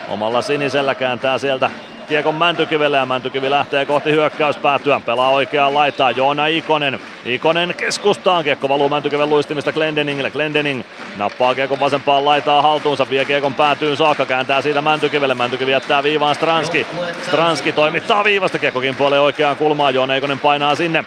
omalla 0.09 0.41
sinisellä 0.41 0.95
kääntää 0.95 1.37
sieltä 1.37 1.69
kiekon 2.11 2.35
Mäntykivelle 2.35 2.97
ja 2.97 3.05
Mäntykivi 3.05 3.49
lähtee 3.49 3.85
kohti 3.85 4.11
hyökkäyspäätyä. 4.11 5.01
Pelaa 5.05 5.29
oikeaan 5.29 5.73
laitaan 5.73 6.15
Joona 6.15 6.47
Ikonen. 6.47 6.99
Ikonen 7.25 7.73
keskustaan. 7.77 8.43
Kiekko 8.43 8.69
valuu 8.69 8.89
Mäntykiven 8.89 9.29
luistimista 9.29 9.71
Glendeningille. 9.71 10.31
Glendening 10.31 10.83
nappaa 11.17 11.55
kiekon 11.55 11.79
vasempaan 11.79 12.25
laitaan 12.25 12.63
haltuunsa. 12.63 13.09
Vie 13.09 13.25
kiekon 13.25 13.53
päätyyn 13.53 13.97
saakka. 13.97 14.25
Kääntää 14.25 14.61
siitä 14.61 14.81
Mäntykivelle. 14.81 15.35
Mäntykivi 15.35 15.71
jättää 15.71 16.03
viivaan 16.03 16.35
Stranski. 16.35 16.87
Stranski 17.21 17.71
toimittaa 17.71 18.23
viivasta. 18.23 18.59
Kiekkokin 18.59 18.95
puoleen 18.95 19.21
oikeaan 19.21 19.57
kulmaan. 19.57 19.93
Joona 19.93 20.15
Ikonen 20.15 20.39
painaa 20.39 20.75
sinne. 20.75 21.05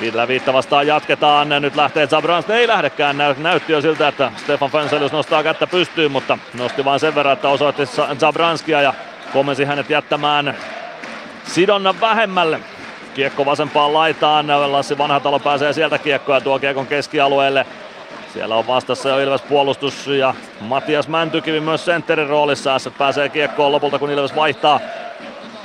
Viidellä 0.00 0.28
viitta 0.28 0.52
vastaan 0.52 0.86
jatketaan. 0.86 1.48
Nyt 1.48 1.76
lähtee 1.76 2.06
Zabrans. 2.06 2.50
Ei 2.50 2.68
lähdekään. 2.68 3.16
Näytti 3.38 3.72
jo 3.72 3.80
siltä, 3.80 4.08
että 4.08 4.32
Stefan 4.36 4.70
Fenselius 4.70 5.12
nostaa 5.12 5.42
kättä 5.42 5.66
pystyyn, 5.66 6.12
mutta 6.12 6.38
nosti 6.54 6.84
vain 6.84 7.00
sen 7.00 7.14
verran, 7.14 7.32
että 7.32 7.48
osoitti 7.48 7.82
Zabranskia 8.18 8.80
ja 8.80 8.94
komensi 9.36 9.64
hänet 9.64 9.90
jättämään 9.90 10.56
sidonnan 11.46 12.00
vähemmälle. 12.00 12.60
Kiekko 13.14 13.46
vasempaan 13.46 13.92
laitaan. 13.92 14.72
Lassi 14.72 14.98
Vanhatalo 14.98 15.38
pääsee 15.38 15.72
sieltä 15.72 15.98
kiekkoa 15.98 16.40
tuo 16.40 16.58
kiekon 16.58 16.86
keskialueelle. 16.86 17.66
Siellä 18.32 18.56
on 18.56 18.66
vastassa 18.66 19.08
jo 19.08 19.18
Ilves 19.18 19.42
puolustus 19.42 20.06
ja 20.06 20.34
Matias 20.60 21.08
Mäntykivi 21.08 21.60
myös 21.60 21.84
sentterin 21.84 22.28
roolissa. 22.28 22.78
S 22.78 22.88
pääsee 22.98 23.28
kiekkoon 23.28 23.72
lopulta 23.72 23.98
kun 23.98 24.10
Ilves 24.10 24.36
vaihtaa. 24.36 24.80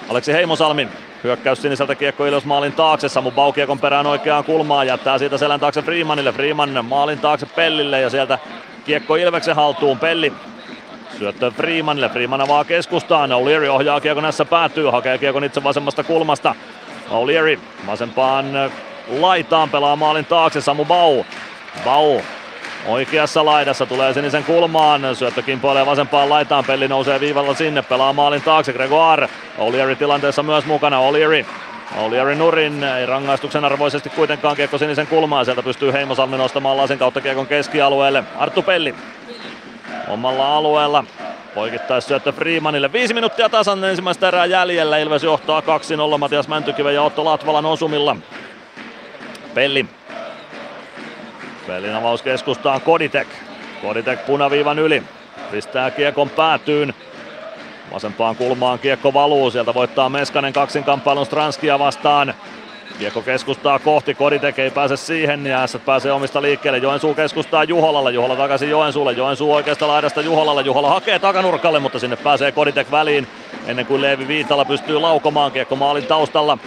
Aleksi 0.10 0.34
Heimosalmi 0.34 0.88
Hyökkäys 1.23 1.61
siniseltä 1.61 1.95
kiekko 1.95 2.26
Ilves 2.26 2.45
maalin 2.45 2.73
taakse. 2.73 3.10
Samu 3.10 3.31
Baukiekon 3.31 3.80
perään 3.80 4.07
oikeaan 4.07 4.43
kulmaan. 4.43 4.88
Jättää 4.88 5.18
siitä 5.18 5.38
selän 5.38 5.60
taakse 5.60 5.81
Freemanille. 5.81 6.31
Freeman 6.31 6.85
maalin 6.85 7.19
taakse 7.19 7.45
Pellille 7.45 8.02
ja 8.02 8.10
sieltä 8.10 8.39
kiekko 8.85 9.15
Ilveksen 9.15 9.56
haltuun. 9.56 9.99
Pelli 9.99 10.34
syöttö 11.22 11.52
Freemanille. 11.52 12.10
Freeman 12.10 12.41
avaa 12.41 12.64
keskustaan. 12.64 13.31
O'Leary 13.31 13.68
ohjaa 13.68 14.02
kiekon 14.02 14.23
näissä 14.23 14.45
päätyy. 14.45 14.89
Hakee 14.89 15.18
kiekon 15.18 15.43
itse 15.43 15.64
vasemmasta 15.64 16.03
kulmasta. 16.03 16.56
O'Leary 17.10 17.60
vasempaan 17.88 18.45
laitaan 19.19 19.69
pelaa 19.69 19.95
maalin 19.95 20.26
taakse. 20.26 20.61
Samu 20.61 20.85
Bau. 20.85 21.23
Bau 21.85 22.22
Oikeassa 22.88 23.45
laidassa 23.45 23.85
tulee 23.85 24.14
sinisen 24.14 24.43
kulmaan, 24.43 25.15
syöttö 25.15 25.41
kimpoilee 25.41 25.85
vasempaan 25.85 26.30
laitaan, 26.30 26.65
Pelli 26.65 26.88
nousee 26.88 27.19
viivalla 27.19 27.53
sinne, 27.53 27.81
pelaa 27.81 28.14
maalin 28.14 28.41
taakse, 28.41 28.73
Gregoire, 28.73 29.30
O'Leary 29.57 29.95
tilanteessa 29.95 30.43
myös 30.43 30.65
mukana, 30.65 30.99
O'Leary 30.99 31.45
O'Leary 31.98 32.35
nurin, 32.35 32.84
ei 32.84 33.06
rangaistuksen 33.06 33.65
arvoisesti 33.65 34.10
kuitenkaan 34.10 34.56
kiekko 34.56 34.77
sinisen 34.77 35.07
kulmaan, 35.07 35.45
sieltä 35.45 35.64
pystyy 35.64 35.93
Heimosalmi 35.93 36.38
nostamaan 36.38 36.77
lasin 36.77 36.99
kautta 36.99 37.22
kiekon 37.22 37.48
keskialueelle, 37.48 38.23
Arttu 38.38 38.61
Pelli 38.61 38.95
omalla 40.11 40.57
alueella, 40.57 41.03
poikittais 41.55 42.07
syöttö 42.07 42.31
Freemanille. 42.31 42.93
Viisi 42.93 43.13
minuuttia 43.13 43.49
tasan 43.49 43.83
ensimmäistä 43.83 44.27
erää 44.27 44.45
jäljellä. 44.45 44.97
Ilves 44.97 45.23
johtaa 45.23 45.61
2-0 46.15 46.17
Matias 46.17 46.47
Mäntykiven 46.47 46.95
ja 46.95 47.03
Otto 47.03 47.25
Latvalan 47.25 47.65
osumilla. 47.65 48.15
Pelli 49.53 49.85
Pelin 51.67 51.95
avaus 51.95 52.21
keskustaan 52.21 52.81
Koditek. 52.81 53.27
Koditek 53.81 54.25
punaviivan 54.25 54.79
yli. 54.79 55.03
Pistää 55.51 55.91
kiekon 55.91 56.29
päätyyn. 56.29 56.93
Vasempaan 57.93 58.35
kulmaan 58.35 58.79
kiekko 58.79 59.13
valuu. 59.13 59.51
Sieltä 59.51 59.73
voittaa 59.73 60.09
Meskanen 60.09 60.53
kaksinkamppailun 60.53 61.25
Stranskia 61.25 61.79
vastaan. 61.79 62.33
Kiekko 63.01 63.21
keskustaa 63.21 63.79
kohti, 63.79 64.15
Koditek 64.15 64.59
ei 64.59 64.71
pääse 64.71 64.97
siihen. 64.97 65.45
Ja 65.45 65.67
S 65.67 65.77
pääsee 65.85 66.11
omista 66.11 66.41
liikkeelle. 66.41 66.77
Joensuu 66.77 67.13
keskustaa 67.13 67.63
Juholalle, 67.63 68.11
Juhola 68.11 68.35
takaisin 68.35 68.69
Joensuulle, 68.69 69.11
Joensuu 69.11 69.53
oikeasta 69.53 69.87
laidasta 69.87 70.21
Juholalle, 70.21 70.61
Juhola 70.61 70.89
hakee 70.89 71.19
takanurkalle, 71.19 71.79
mutta 71.79 71.99
sinne 71.99 72.15
pääsee 72.15 72.51
Koditek 72.51 72.91
väliin. 72.91 73.27
Ennen 73.67 73.85
kuin 73.85 74.01
Leevi 74.01 74.27
Viitala 74.27 74.65
pystyy 74.65 74.99
laukomaan 74.99 75.51
kiekko 75.51 75.75
maalin 75.75 76.05
taustalla. 76.05 76.57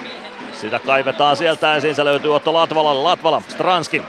Sitä 0.53 0.79
kaivetaan 0.79 1.37
sieltä 1.37 1.75
esiin, 1.75 1.95
se 1.95 2.05
löytyy 2.05 2.35
Otto 2.35 2.53
Latvalalle, 2.53 3.03
Latvala, 3.03 3.43
Stranski, 3.49 4.03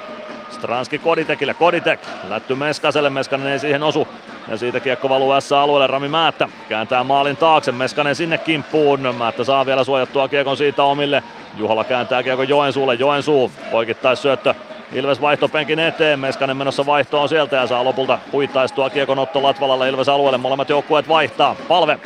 Stranski 0.49 0.97
Koditekille, 0.97 1.53
Koditek 1.53 1.99
lätty 2.29 2.55
Meskaselle, 2.55 3.09
Meskanen 3.09 3.47
ei 3.47 3.59
siihen 3.59 3.83
osu. 3.83 4.07
Ja 4.47 4.57
siitä 4.57 4.79
kiekko 4.79 5.09
valuu 5.09 5.41
S-alueelle, 5.41 5.87
Rami 5.87 6.07
Määttä 6.07 6.49
kääntää 6.69 7.03
maalin 7.03 7.37
taakse, 7.37 7.71
Meskanen 7.71 8.15
sinne 8.15 8.37
kimppuun. 8.37 9.15
Määttä 9.17 9.43
saa 9.43 9.65
vielä 9.65 9.83
suojattua 9.83 10.27
kiekon 10.27 10.57
siitä 10.57 10.83
omille. 10.83 11.23
Juhalla 11.57 11.83
kääntää 11.83 12.23
kiekon 12.23 12.49
Joensuulle, 12.49 12.93
Joensuu 12.93 13.51
poikittais 13.71 14.21
syöttö 14.21 14.53
Ilves 14.93 15.21
vaihtopenkin 15.21 15.79
eteen, 15.79 16.19
Meskanen 16.19 16.57
menossa 16.57 16.85
vaihtoon 16.85 17.29
sieltä 17.29 17.55
ja 17.55 17.67
saa 17.67 17.83
lopulta 17.83 18.19
huittaistua 18.31 18.89
kiekon 18.89 19.19
Otto 19.19 19.43
Latvalalle 19.43 19.89
Ilves 19.89 20.09
alueelle. 20.09 20.37
Molemmat 20.37 20.69
joukkueet 20.69 21.07
vaihtaa. 21.07 21.55
Palve. 21.67 21.99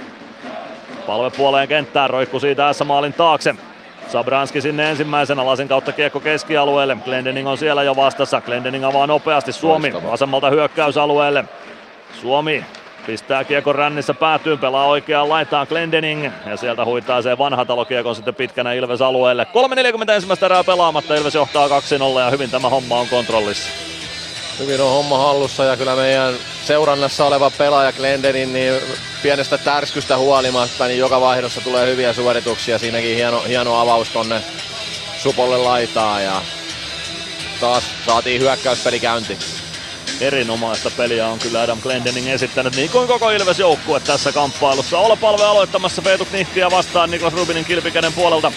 Palve 1.07 1.29
puoleen 1.37 1.67
kenttään, 1.67 2.09
roikku 2.09 2.39
siitä 2.39 2.73
S-maalin 2.73 3.13
taakse. 3.13 3.55
Sabranski 4.07 4.61
sinne 4.61 4.89
ensimmäisenä 4.89 5.45
lasin 5.45 5.67
kautta 5.67 5.91
kiekko 5.91 6.19
keskialueelle. 6.19 6.97
Glendening 7.05 7.47
on 7.47 7.57
siellä 7.57 7.83
jo 7.83 7.95
vastassa. 7.95 8.41
Glendening 8.41 8.85
avaa 8.85 9.07
nopeasti 9.07 9.51
Suomi 9.51 9.93
vasemmalta 9.93 10.49
hyökkäysalueelle. 10.49 11.45
Suomi 12.21 12.65
pistää 13.05 13.43
kiekon 13.43 13.75
rännissä 13.75 14.13
päätyyn, 14.13 14.59
pelaa 14.59 14.85
oikeaan 14.85 15.29
laitaan 15.29 15.67
Glendening 15.69 16.31
ja 16.45 16.57
sieltä 16.57 16.85
huitaa 16.85 17.21
se 17.21 17.37
vanha 17.37 17.65
talo 17.65 17.85
kiekon 17.85 18.15
sitten 18.15 18.35
pitkänä 18.35 18.73
Ilves 18.73 19.01
alueelle. 19.01 19.47
3.40 20.05 20.11
ensimmäistä 20.11 20.45
erää 20.45 20.63
pelaamatta, 20.63 21.15
Ilves 21.15 21.35
johtaa 21.35 21.67
2-0 21.67 21.71
ja 22.19 22.29
hyvin 22.29 22.49
tämä 22.49 22.69
homma 22.69 22.99
on 22.99 23.07
kontrollissa. 23.07 23.69
Hyvin 24.59 24.81
on 24.81 24.91
homma 24.91 25.17
hallussa 25.17 25.63
ja 25.63 25.77
kyllä 25.77 25.95
meidän 25.95 26.33
seurannassa 26.63 27.25
oleva 27.25 27.51
pelaaja 27.57 27.93
Glendening 27.93 28.53
niin 28.53 28.73
pienestä 29.23 29.57
tärskystä 29.57 30.17
huolimatta, 30.17 30.87
niin 30.87 30.99
joka 30.99 31.21
vaihdossa 31.21 31.61
tulee 31.61 31.91
hyviä 31.91 32.13
suorituksia. 32.13 32.79
Siinäkin 32.79 33.15
hieno, 33.15 33.41
hieno 33.41 33.79
avaus 33.79 34.09
tonne 34.09 34.41
Supolle 35.17 35.57
laitaa 35.57 36.21
ja 36.21 36.41
taas 37.59 37.83
saatiin 38.05 38.41
hyökkäyspeli 38.41 38.99
käyntiin. 38.99 39.58
Erinomaista 40.21 40.91
peliä 40.97 41.27
on 41.27 41.39
kyllä 41.39 41.61
Adam 41.61 41.81
Glendening 41.81 42.27
esittänyt, 42.27 42.75
niin 42.75 42.89
kuin 42.89 43.07
koko 43.07 43.29
Ilves 43.29 43.59
joukkue 43.59 43.99
tässä 43.99 44.31
kamppailussa. 44.31 44.99
Olla 44.99 45.15
palve 45.15 45.43
aloittamassa 45.43 46.01
Peetu 46.01 46.25
Knihtiä 46.25 46.71
vastaan 46.71 47.11
Niklas 47.11 47.33
Rubinin 47.33 47.65
kilpikäden 47.65 48.13
puolelta. 48.13 48.51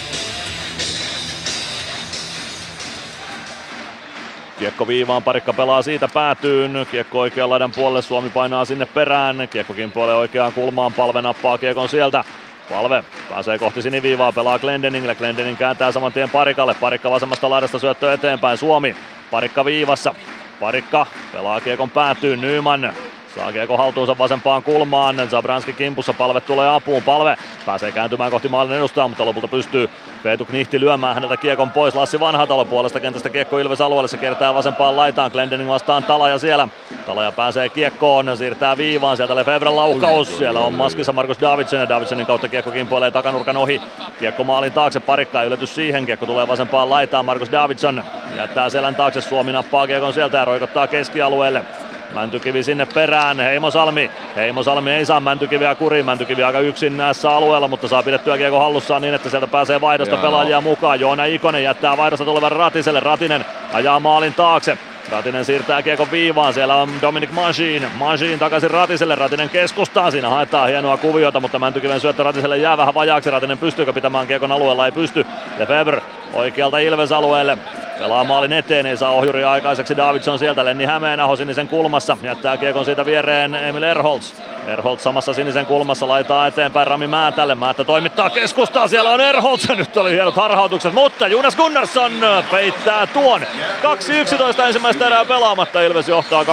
Kiekko 4.59 4.87
viivaan, 4.87 5.23
parikka 5.23 5.53
pelaa 5.53 5.81
siitä 5.81 6.07
päätyyn. 6.13 6.87
Kiekko 6.91 7.19
oikean 7.19 7.49
laidan 7.49 7.71
puolelle, 7.71 8.01
Suomi 8.01 8.29
painaa 8.29 8.65
sinne 8.65 8.85
perään. 8.85 9.47
Kiekkokin 9.51 9.91
puolelle 9.91 10.19
oikeaan 10.19 10.53
kulmaan, 10.53 10.93
palve 10.93 11.21
nappaa 11.21 11.57
kiekon 11.57 11.89
sieltä. 11.89 12.23
Palve 12.69 13.03
pääsee 13.29 13.59
kohti 13.59 13.81
siniviivaa, 13.81 14.31
pelaa 14.31 14.59
Glendeningille. 14.59 15.15
Glendening 15.15 15.57
kääntää 15.57 15.91
saman 15.91 16.13
tien 16.13 16.29
parikalle. 16.29 16.73
Parikka 16.73 17.11
vasemmasta 17.11 17.49
laidasta 17.49 17.79
syöttö 17.79 18.13
eteenpäin. 18.13 18.57
Suomi, 18.57 18.95
parikka 19.31 19.65
viivassa. 19.65 20.15
Parikka 20.59 21.07
pelaa 21.31 21.61
kiekon 21.61 21.91
päätyyn. 21.91 22.41
Nyman 22.41 22.93
Saa 23.35 23.51
kiekko 23.51 23.77
haltuunsa 23.77 24.17
vasempaan 24.17 24.63
kulmaan. 24.63 25.29
Zabranski 25.29 25.73
kimpussa, 25.73 26.13
palve 26.13 26.41
tulee 26.41 26.69
apuun. 26.69 27.03
Palve 27.03 27.35
pääsee 27.65 27.91
kääntymään 27.91 28.31
kohti 28.31 28.49
maalin 28.49 28.73
edustaa, 28.73 29.07
mutta 29.07 29.25
lopulta 29.25 29.47
pystyy 29.47 29.89
Peetu 30.23 30.45
Knihti 30.45 30.79
lyömään 30.79 31.15
häneltä 31.15 31.37
kiekon 31.37 31.71
pois. 31.71 31.95
Lassi 31.95 32.19
Vanhatalo 32.19 32.65
puolesta 32.65 32.99
kentästä 32.99 33.29
kiekko 33.29 33.59
Ilves 33.59 33.81
alueelle. 33.81 34.07
Se 34.07 34.17
kertaa 34.17 34.53
vasempaan 34.53 34.95
laitaan. 34.95 35.31
Glendening 35.31 35.69
vastaan 35.69 36.03
Talaja 36.03 36.37
siellä. 36.37 36.67
Talaja 37.05 37.31
pääsee 37.31 37.69
kiekkoon, 37.69 38.37
siirtää 38.37 38.77
viivaan. 38.77 39.17
Sieltä 39.17 39.35
Lefebvren 39.35 39.75
laukaus. 39.75 40.37
Siellä 40.37 40.59
on 40.59 40.73
maskissa 40.73 41.13
Markus 41.13 41.41
Davidson 41.41 41.79
ja 41.79 41.89
Davidsonin 41.89 42.25
kautta 42.25 42.47
kiekko 42.47 42.71
kimpoilee 42.71 43.11
takanurkan 43.11 43.57
ohi. 43.57 43.81
Kiekko 44.19 44.43
maalin 44.43 44.71
taakse. 44.71 44.99
Parikka 44.99 45.43
yllätys 45.43 45.75
siihen. 45.75 46.05
Kiekko 46.05 46.25
tulee 46.25 46.47
vasempaan 46.47 46.89
laitaan. 46.89 47.25
Markus 47.25 47.51
Davidson 47.51 48.03
jättää 48.35 48.69
selän 48.69 48.95
taakse. 48.95 49.21
Suomi 49.21 49.51
nappaa 49.51 49.87
kiekon 49.87 50.13
sieltä 50.13 50.37
ja 50.37 50.45
roikottaa 50.45 50.87
keskialueelle. 50.87 51.63
Mäntykivi 52.13 52.63
sinne 52.63 52.85
perään, 52.85 53.39
Heimosalmi. 53.39 54.11
Heimosalmi 54.35 54.91
ei 54.91 55.05
saa 55.05 55.19
Mäntykiviä 55.19 55.75
kuriin, 55.75 56.05
Mäntykivi 56.05 56.43
aika 56.43 56.59
yksin 56.59 56.97
näissä 56.97 57.31
alueella, 57.31 57.67
mutta 57.67 57.87
saa 57.87 58.03
pidettyä 58.03 58.37
kiekko 58.37 58.59
hallussaan 58.59 59.01
niin, 59.01 59.13
että 59.13 59.29
sieltä 59.29 59.47
pääsee 59.47 59.81
vaihdosta 59.81 60.17
pelaajia 60.17 60.61
mukaan. 60.61 60.99
Joona 60.99 61.25
Ikonen 61.25 61.63
jättää 61.63 61.97
vaihdosta 61.97 62.25
tulevan 62.25 62.51
Ratiselle, 62.51 62.99
Ratinen 62.99 63.45
ajaa 63.73 63.99
maalin 63.99 64.33
taakse. 64.33 64.77
Ratinen 65.11 65.45
siirtää 65.45 65.81
kiekon 65.81 66.11
viivaan, 66.11 66.53
siellä 66.53 66.75
on 66.75 66.89
Dominic 67.01 67.31
Majin. 67.31 67.87
Majin 67.95 68.39
takaisin 68.39 68.71
Ratiselle, 68.71 69.15
Ratinen 69.15 69.49
keskustaa, 69.49 70.11
siinä 70.11 70.29
haetaan 70.29 70.69
hienoa 70.69 70.97
kuviota, 70.97 71.39
mutta 71.39 71.59
Mäntykiven 71.59 71.99
syöttö 71.99 72.23
Ratiselle 72.23 72.57
jää 72.57 72.77
vähän 72.77 72.93
vajaaksi. 72.93 73.31
Ratinen 73.31 73.57
pystyykö 73.57 73.93
pitämään 73.93 74.27
kiekon 74.27 74.51
alueella, 74.51 74.85
ei 74.85 74.91
pysty. 74.91 75.25
Lefebvre 75.59 76.01
oikealta 76.33 76.79
Ilves 76.79 77.11
alueelle. 77.11 77.57
Pelaa 77.99 78.23
maalin 78.23 78.53
eteen, 78.53 78.85
ei 78.85 78.97
saa 78.97 79.11
ohjuri 79.11 79.43
aikaiseksi. 79.43 79.97
Davidson 79.97 80.39
sieltä, 80.39 80.65
Lenni 80.65 80.85
Hämeenaho 80.85 81.35
sinisen 81.35 81.67
kulmassa. 81.67 82.17
Jättää 82.21 82.57
kiekon 82.57 82.85
siitä 82.85 83.05
viereen 83.05 83.55
Emil 83.55 83.83
Erholz. 83.83 84.33
Erholz 84.67 85.01
samassa 85.01 85.33
sinisen 85.33 85.65
kulmassa 85.65 86.07
laitaa 86.07 86.47
eteenpäin 86.47 86.87
Rami 86.87 87.07
Määtälle. 87.07 87.55
Määttä 87.55 87.83
toimittaa 87.83 88.29
keskustaa, 88.29 88.87
siellä 88.87 89.11
on 89.11 89.21
Erholz. 89.21 89.69
Nyt 89.77 89.97
oli 89.97 90.11
hienot 90.11 90.35
harhautukset, 90.35 90.93
mutta 90.93 91.27
Jonas 91.27 91.55
Gunnarsson 91.55 92.11
peittää 92.51 93.07
tuon. 93.07 93.41
2-11 93.41 94.65
ensimmäistä 94.67 95.07
erää 95.07 95.25
pelaamatta. 95.25 95.81
Ilves 95.81 96.07
johtaa 96.07 96.43
2-0 96.43 96.47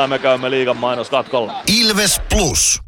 ja 0.00 0.06
me 0.06 0.18
käymme 0.18 0.50
liigan 0.50 0.76
mainoskatkolla. 0.76 1.52
Ilves 1.82 2.20
Plus. 2.30 2.83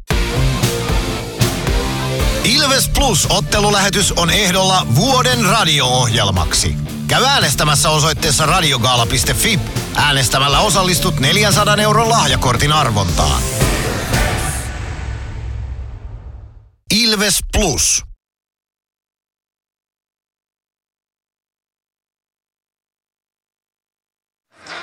Ilves 2.47 2.89
Plus 2.89 3.27
ottelulähetys 3.29 4.11
on 4.11 4.29
ehdolla 4.29 4.87
vuoden 4.95 5.45
radio-ohjelmaksi. 5.45 6.75
Käy 7.07 7.23
äänestämässä 7.23 7.89
osoitteessa 7.89 8.45
radiogaala.fi. 8.45 9.59
Äänestämällä 9.95 10.59
osallistut 10.59 11.19
400 11.19 11.75
euron 11.75 12.09
lahjakortin 12.09 12.71
arvontaan. 12.73 13.41
Ilves 16.95 17.39
Plus. 17.57 18.03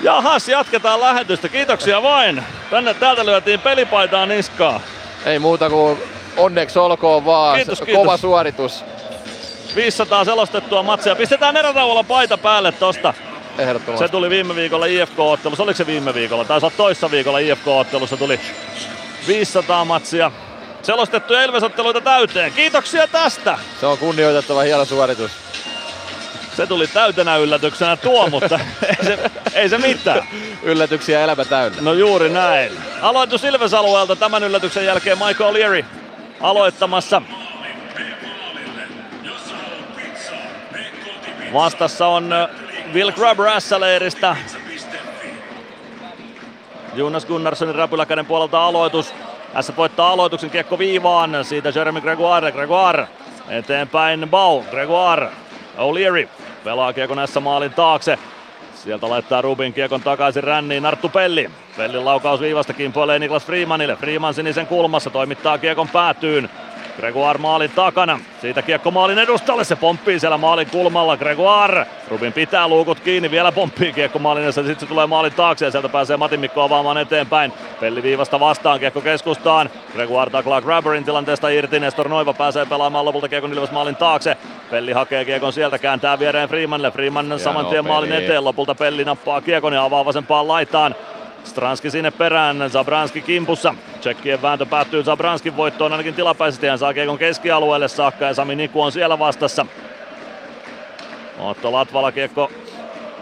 Jahas, 0.00 0.48
jatketaan 0.48 1.00
lähetystä. 1.00 1.48
Kiitoksia 1.48 2.02
vain. 2.02 2.42
Tänne 2.70 2.94
täältä 2.94 3.26
lyötiin 3.26 3.60
pelipaitaa 3.60 4.26
niskaa. 4.26 4.80
Ei 5.24 5.38
muuta 5.38 5.70
kuin 5.70 5.98
onneksi 6.36 6.78
olkoon 6.78 7.24
vaan. 7.24 7.56
Kiitos, 7.56 7.80
kiitos. 7.80 8.02
Kova 8.02 8.16
suoritus. 8.16 8.84
500 9.76 10.24
selostettua 10.24 10.82
matsia. 10.82 11.16
Pistetään 11.16 11.56
erätauolla 11.56 12.04
paita 12.04 12.38
päälle 12.38 12.72
tosta. 12.72 13.14
Ehdottomasti. 13.58 14.06
Se 14.06 14.12
tuli 14.12 14.30
viime 14.30 14.54
viikolla 14.54 14.86
IFK-ottelussa. 14.86 15.62
Oliko 15.62 15.76
se 15.76 15.86
viime 15.86 16.14
viikolla? 16.14 16.44
Taisi 16.44 16.66
olla 16.66 16.76
toissa 16.76 17.10
viikolla 17.10 17.38
IFK-ottelussa 17.38 18.16
tuli 18.16 18.40
500 19.28 19.84
matsia. 19.84 20.32
Selostettuja 20.82 21.44
Ilves-otteluita 21.44 22.00
täyteen. 22.00 22.52
Kiitoksia 22.52 23.08
tästä! 23.08 23.58
Se 23.80 23.86
on 23.86 23.98
kunnioitettava 23.98 24.60
hieno 24.62 24.84
suoritus. 24.84 25.30
Se 26.56 26.66
tuli 26.66 26.86
täytenä 26.86 27.36
yllätyksenä 27.36 27.96
tuo, 27.96 28.30
mutta 28.30 28.60
ei 28.98 29.04
se, 29.04 29.18
ei 29.54 29.68
se 29.68 29.78
mitään. 29.78 30.28
Yllätyksiä 30.62 31.20
elämä 31.20 31.44
täynnä. 31.44 31.78
No 31.80 31.92
juuri 31.92 32.28
näin. 32.28 32.72
Aloitus 33.00 33.44
Ilves-alueelta 33.44 34.16
tämän 34.16 34.44
yllätyksen 34.44 34.84
jälkeen 34.84 35.18
Michael 35.18 35.54
Leary 35.54 35.84
aloittamassa. 36.44 37.22
Vastassa 41.52 42.06
on 42.06 42.32
äh, 42.32 42.48
Will 42.92 43.12
Grubber 43.12 43.60
S-leiristä. 43.60 44.36
Jonas 46.94 47.26
Gunnarssonin 47.26 47.74
räpyläkäden 47.74 48.26
puolelta 48.26 48.64
aloitus. 48.64 49.14
S 49.60 49.72
voittaa 49.76 50.10
aloituksen 50.10 50.50
kiekko 50.50 50.78
viivaan. 50.78 51.44
Siitä 51.44 51.72
Jeremy 51.74 52.00
Gregoire. 52.00 52.52
Gregoire 52.52 53.08
eteenpäin 53.48 54.28
Bau. 54.30 54.62
Gregoire. 54.62 55.28
O'Leary 55.78 56.28
pelaa 56.64 56.92
kiekon 56.92 57.28
S-maalin 57.28 57.74
taakse. 57.74 58.18
Sieltä 58.84 59.08
laittaa 59.08 59.42
Rubin 59.42 59.72
kiekon 59.72 60.00
takaisin 60.00 60.44
ränniin 60.44 60.86
Arttu 60.86 61.08
Pelli. 61.08 61.50
Pellin 61.76 62.04
laukaus 62.04 62.40
viivasta 62.40 62.72
kimpoilee 62.72 63.18
Niklas 63.18 63.46
Freemanille. 63.46 63.96
Freeman 63.96 64.34
sinisen 64.34 64.66
kulmassa 64.66 65.10
toimittaa 65.10 65.58
kiekon 65.58 65.88
päätyyn. 65.88 66.50
Gregoire 66.96 67.38
maalin 67.38 67.70
takana. 67.70 68.20
Siitä 68.40 68.62
kiekko 68.62 68.90
maalin 68.90 69.18
edustalle. 69.18 69.64
Se 69.64 69.76
pomppii 69.76 70.20
siellä 70.20 70.38
maalin 70.38 70.70
kulmalla. 70.70 71.16
Gregoire. 71.16 71.86
Rubin 72.08 72.32
pitää 72.32 72.68
luukut 72.68 73.00
kiinni. 73.00 73.30
Vielä 73.30 73.52
pomppii 73.52 73.92
kiekko 73.92 74.18
maalin 74.18 74.42
edessä. 74.42 74.62
Sitten 74.62 74.80
se 74.80 74.86
tulee 74.86 75.06
maalin 75.06 75.32
taakse 75.32 75.64
ja 75.64 75.70
sieltä 75.70 75.88
pääsee 75.88 76.16
Matin 76.16 76.40
Mikko 76.40 76.62
avaamaan 76.62 76.98
eteenpäin. 76.98 77.52
Pelli 77.80 78.02
viivasta 78.02 78.40
vastaan. 78.40 78.80
Kiekko 78.80 79.00
keskustaan. 79.00 79.70
Gregoire 79.92 80.30
taklaa 80.30 80.60
Grabberin 80.62 81.04
tilanteesta 81.04 81.48
irti. 81.48 81.80
Nestor 81.80 82.08
Noiva 82.08 82.32
pääsee 82.32 82.66
pelaamaan 82.66 83.04
lopulta 83.04 83.28
kiekon 83.28 83.52
Ilves 83.52 83.70
maalin 83.70 83.96
taakse. 83.96 84.36
Pelli 84.70 84.92
hakee 84.92 85.24
kiekon 85.24 85.52
sieltä. 85.52 85.78
Kääntää 85.78 86.18
viereen 86.18 86.48
Freemanille. 86.48 86.90
Freeman 86.90 87.40
saman 87.40 87.66
tien 87.66 87.86
maalin 87.86 88.12
eteen. 88.12 88.44
Lopulta 88.44 88.74
Pelli 88.74 89.04
nappaa 89.04 89.40
kiekon 89.40 89.72
ja 89.72 89.84
avaa 89.84 90.04
vasempaan 90.04 90.48
laitaan. 90.48 90.94
Stranski 91.44 91.90
sinne 91.90 92.10
perään, 92.10 92.70
Zabranski 92.70 93.20
kimpussa. 93.20 93.74
Tsekkien 94.00 94.42
vääntö 94.42 94.66
päättyy 94.66 95.02
Zabranskin 95.02 95.56
voittoon 95.56 95.92
ainakin 95.92 96.14
tilapäisesti. 96.14 96.66
Hän 96.66 96.78
saa 96.78 96.94
kiekon 96.94 97.18
keskialueelle 97.18 97.88
saakka 97.88 98.24
ja 98.24 98.34
Sami 98.34 98.56
Niku 98.56 98.82
on 98.82 98.92
siellä 98.92 99.18
vastassa. 99.18 99.66
Otto 101.38 101.72
Latvala 101.72 102.12
kiekko 102.12 102.50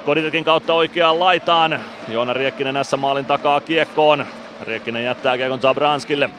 Koditekin 0.05 0.45
kautta 0.45 0.75
oikeaan 0.75 1.21
laitaan. 1.21 1.81
Joona 2.09 2.33
Riekkinen 2.33 2.75
näissä 2.75 2.97
maalin 2.97 3.25
takaa 3.25 3.61
kiekkoon. 3.61 4.27
Riekkinen 4.61 5.05
jättää 5.05 5.37
kiekon 5.37 5.61
Zabranskille. 5.61 6.31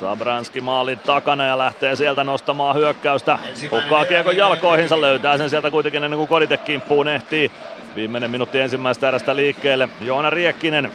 Zabranski 0.00 0.60
maalin 0.60 0.98
takana 0.98 1.46
ja 1.46 1.58
lähtee 1.58 1.96
sieltä 1.96 2.24
nostamaan 2.24 2.76
hyökkäystä. 2.76 3.38
Hukkaa 3.70 4.04
kiekon 4.04 4.36
jalkoihinsa, 4.36 5.00
löytää 5.00 5.38
sen 5.38 5.50
sieltä 5.50 5.70
kuitenkin 5.70 6.04
ennen 6.04 6.18
kuin 6.18 6.28
Kodite 6.28 6.56
kimppuun 6.56 7.08
ehtii. 7.08 7.50
Viimeinen 7.98 8.30
minuutti 8.30 8.60
ensimmäistä 8.60 9.08
erästä 9.08 9.36
liikkeelle. 9.36 9.88
Joona 10.00 10.30
Riekkinen. 10.30 10.92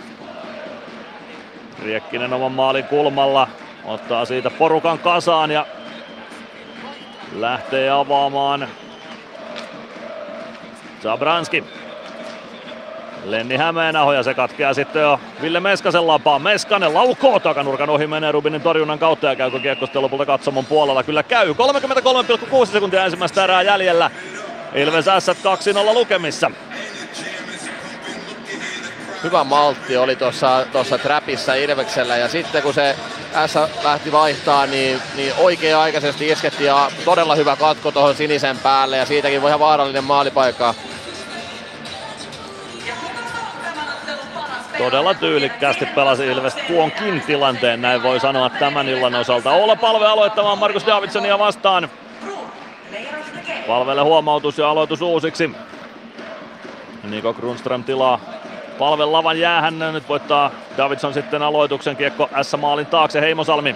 Riekkinen 1.84 2.34
oman 2.34 2.52
maalin 2.52 2.84
kulmalla. 2.84 3.48
Ottaa 3.86 4.26
siitä 4.26 4.50
porukan 4.50 5.00
kasaan 5.00 5.52
ja 5.52 5.66
lähtee 7.36 7.90
avaamaan 7.90 8.68
Zabranski. 11.02 11.64
Lenni 13.26 13.58
Hämeenaho 13.58 14.14
ja 14.14 14.24
se 14.24 14.34
katkeaa 14.34 14.74
sitten 14.74 15.02
jo 15.02 15.20
Ville 15.42 15.60
Meskasen 15.60 16.08
lapaan. 16.08 16.42
Meskanen 16.42 16.94
laukoo 16.94 17.40
takanurkan 17.40 17.90
ohi 17.90 18.08
menee 18.08 18.32
Rubinin 18.32 18.62
torjunnan 18.62 19.00
kautta 19.00 19.28
ja 19.28 19.36
käykö 19.36 19.60
kiekko 19.60 19.86
sitten 19.86 20.02
lopulta 20.02 20.26
katsomon 20.26 20.66
puolella? 20.66 21.04
Kyllä 21.04 21.24
käy. 21.24 21.54
33,6 21.54 22.66
sekuntia 22.66 23.06
ensimmäistä 23.06 23.44
erää 23.44 23.62
jäljellä. 23.62 24.12
Ilves 24.76 25.06
S 25.06 25.30
2-0 25.30 25.94
lukemissa. 25.94 26.52
Hyvä 29.24 29.44
maltti 29.44 29.98
oli 29.98 30.16
tuossa 30.16 30.98
trapissa 31.04 31.54
Ilveksellä 31.54 32.18
ja 32.18 32.28
sitten 32.28 32.64
kun 32.64 32.74
se 32.74 32.96
S 33.48 33.56
lähti 33.84 34.12
vaihtaa, 34.12 34.66
niin, 34.66 35.02
niin 35.16 35.34
oikea-aikaisesti 35.38 36.30
iskettiin 36.30 36.68
ja 36.68 36.92
todella 37.06 37.36
hyvä 37.36 37.56
katko 37.56 37.92
tuohon 37.92 38.16
sinisen 38.16 38.58
päälle 38.58 38.98
ja 38.98 39.06
siitäkin 39.06 39.42
voi 39.42 39.50
ihan 39.50 39.60
vaarallinen 39.60 40.04
maalipaikka. 40.04 40.74
Todella 44.78 45.14
tyylikkäästi 45.14 45.86
pelasi 45.86 46.28
Ilves 46.28 46.56
tuonkin 46.56 47.22
tilanteen, 47.22 47.82
näin 47.82 48.04
voi 48.04 48.20
sanoa 48.20 48.50
tämän 48.50 48.90
illan 48.90 49.16
osalta. 49.16 49.52
Olla 49.52 49.76
palve 49.76 50.06
aloittamaan 50.06 50.58
Markus 50.58 50.86
Davidsonia 50.86 51.40
vastaan. 51.40 51.90
Palvelle 53.68 54.02
huomautus 54.02 54.58
ja 54.58 54.70
aloitus 54.70 55.02
uusiksi. 55.02 55.52
Niko 57.04 57.34
Grunström 57.34 57.84
tilaa 57.84 58.20
palven 58.78 59.12
lavan 59.12 59.40
jäähän. 59.40 59.80
Nyt 59.80 60.10
voittaa 60.10 60.52
Davidson 60.78 61.14
sitten 61.14 61.42
aloituksen 61.42 61.96
kiekko 61.96 62.30
S-maalin 62.42 62.86
taakse 62.86 63.22
Heimosalmi. 63.22 63.76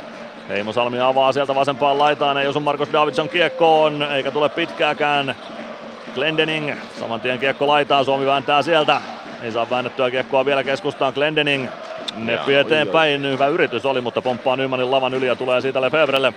Heimosalmi 0.50 1.00
avaa 1.00 1.32
sieltä 1.32 1.56
vasempaan 1.56 1.98
laitaan, 1.98 2.38
ei 2.38 2.48
osu 2.48 2.60
Markus 2.60 2.94
Davidson 2.94 3.30
kiekkoon, 3.30 4.04
eikä 4.04 4.32
tule 4.32 4.50
pitkääkään. 4.50 5.36
Glendening, 6.16 6.74
saman 7.00 7.22
tien 7.22 7.40
kiekko 7.40 7.68
laitaa, 7.68 8.04
Suomi 8.04 8.26
vääntää 8.26 8.62
sieltä. 8.62 9.02
Ei 9.42 9.52
saa 9.52 9.70
väännettyä 9.70 10.12
kiekkoa 10.12 10.46
vielä 10.46 10.64
keskustaan 10.64 11.14
Glendening. 11.14 11.68
Neppi 12.16 12.56
eteenpäin, 12.56 13.32
hyvä 13.32 13.48
yritys 13.48 13.86
oli, 13.86 14.02
mutta 14.02 14.22
pomppaa 14.22 14.56
Nymanin 14.56 14.92
lavan 14.92 15.14
yli 15.14 15.28
ja 15.28 15.36
tulee 15.36 15.62
siitä 15.62 15.82
Lefevrelle. 15.82 16.34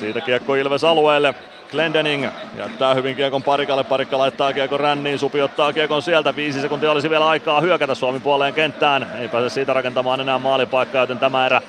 Siitä 0.00 0.20
kiekko 0.20 0.54
Ilves 0.54 0.84
alueelle. 0.84 1.34
Glendening 1.70 2.28
jättää 2.56 2.94
hyvin 2.94 3.16
kiekon 3.16 3.42
parikalle, 3.42 3.84
parikka 3.84 4.18
laittaa 4.18 4.52
kiekon 4.52 4.80
ränniin, 4.80 5.18
Supi 5.18 5.42
ottaa 5.42 5.72
kiekon 5.72 6.02
sieltä, 6.02 6.36
viisi 6.36 6.60
sekuntia 6.60 6.92
olisi 6.92 7.10
vielä 7.10 7.28
aikaa 7.28 7.60
hyökätä 7.60 7.94
Suomi 7.94 8.20
puoleen 8.20 8.54
kenttään, 8.54 9.06
ei 9.20 9.28
pääse 9.28 9.48
siitä 9.48 9.72
rakentamaan 9.72 10.20
enää 10.20 10.38
maalipaikkaa, 10.38 11.02
joten 11.02 11.18
tämä 11.18 11.46
erä 11.46 11.62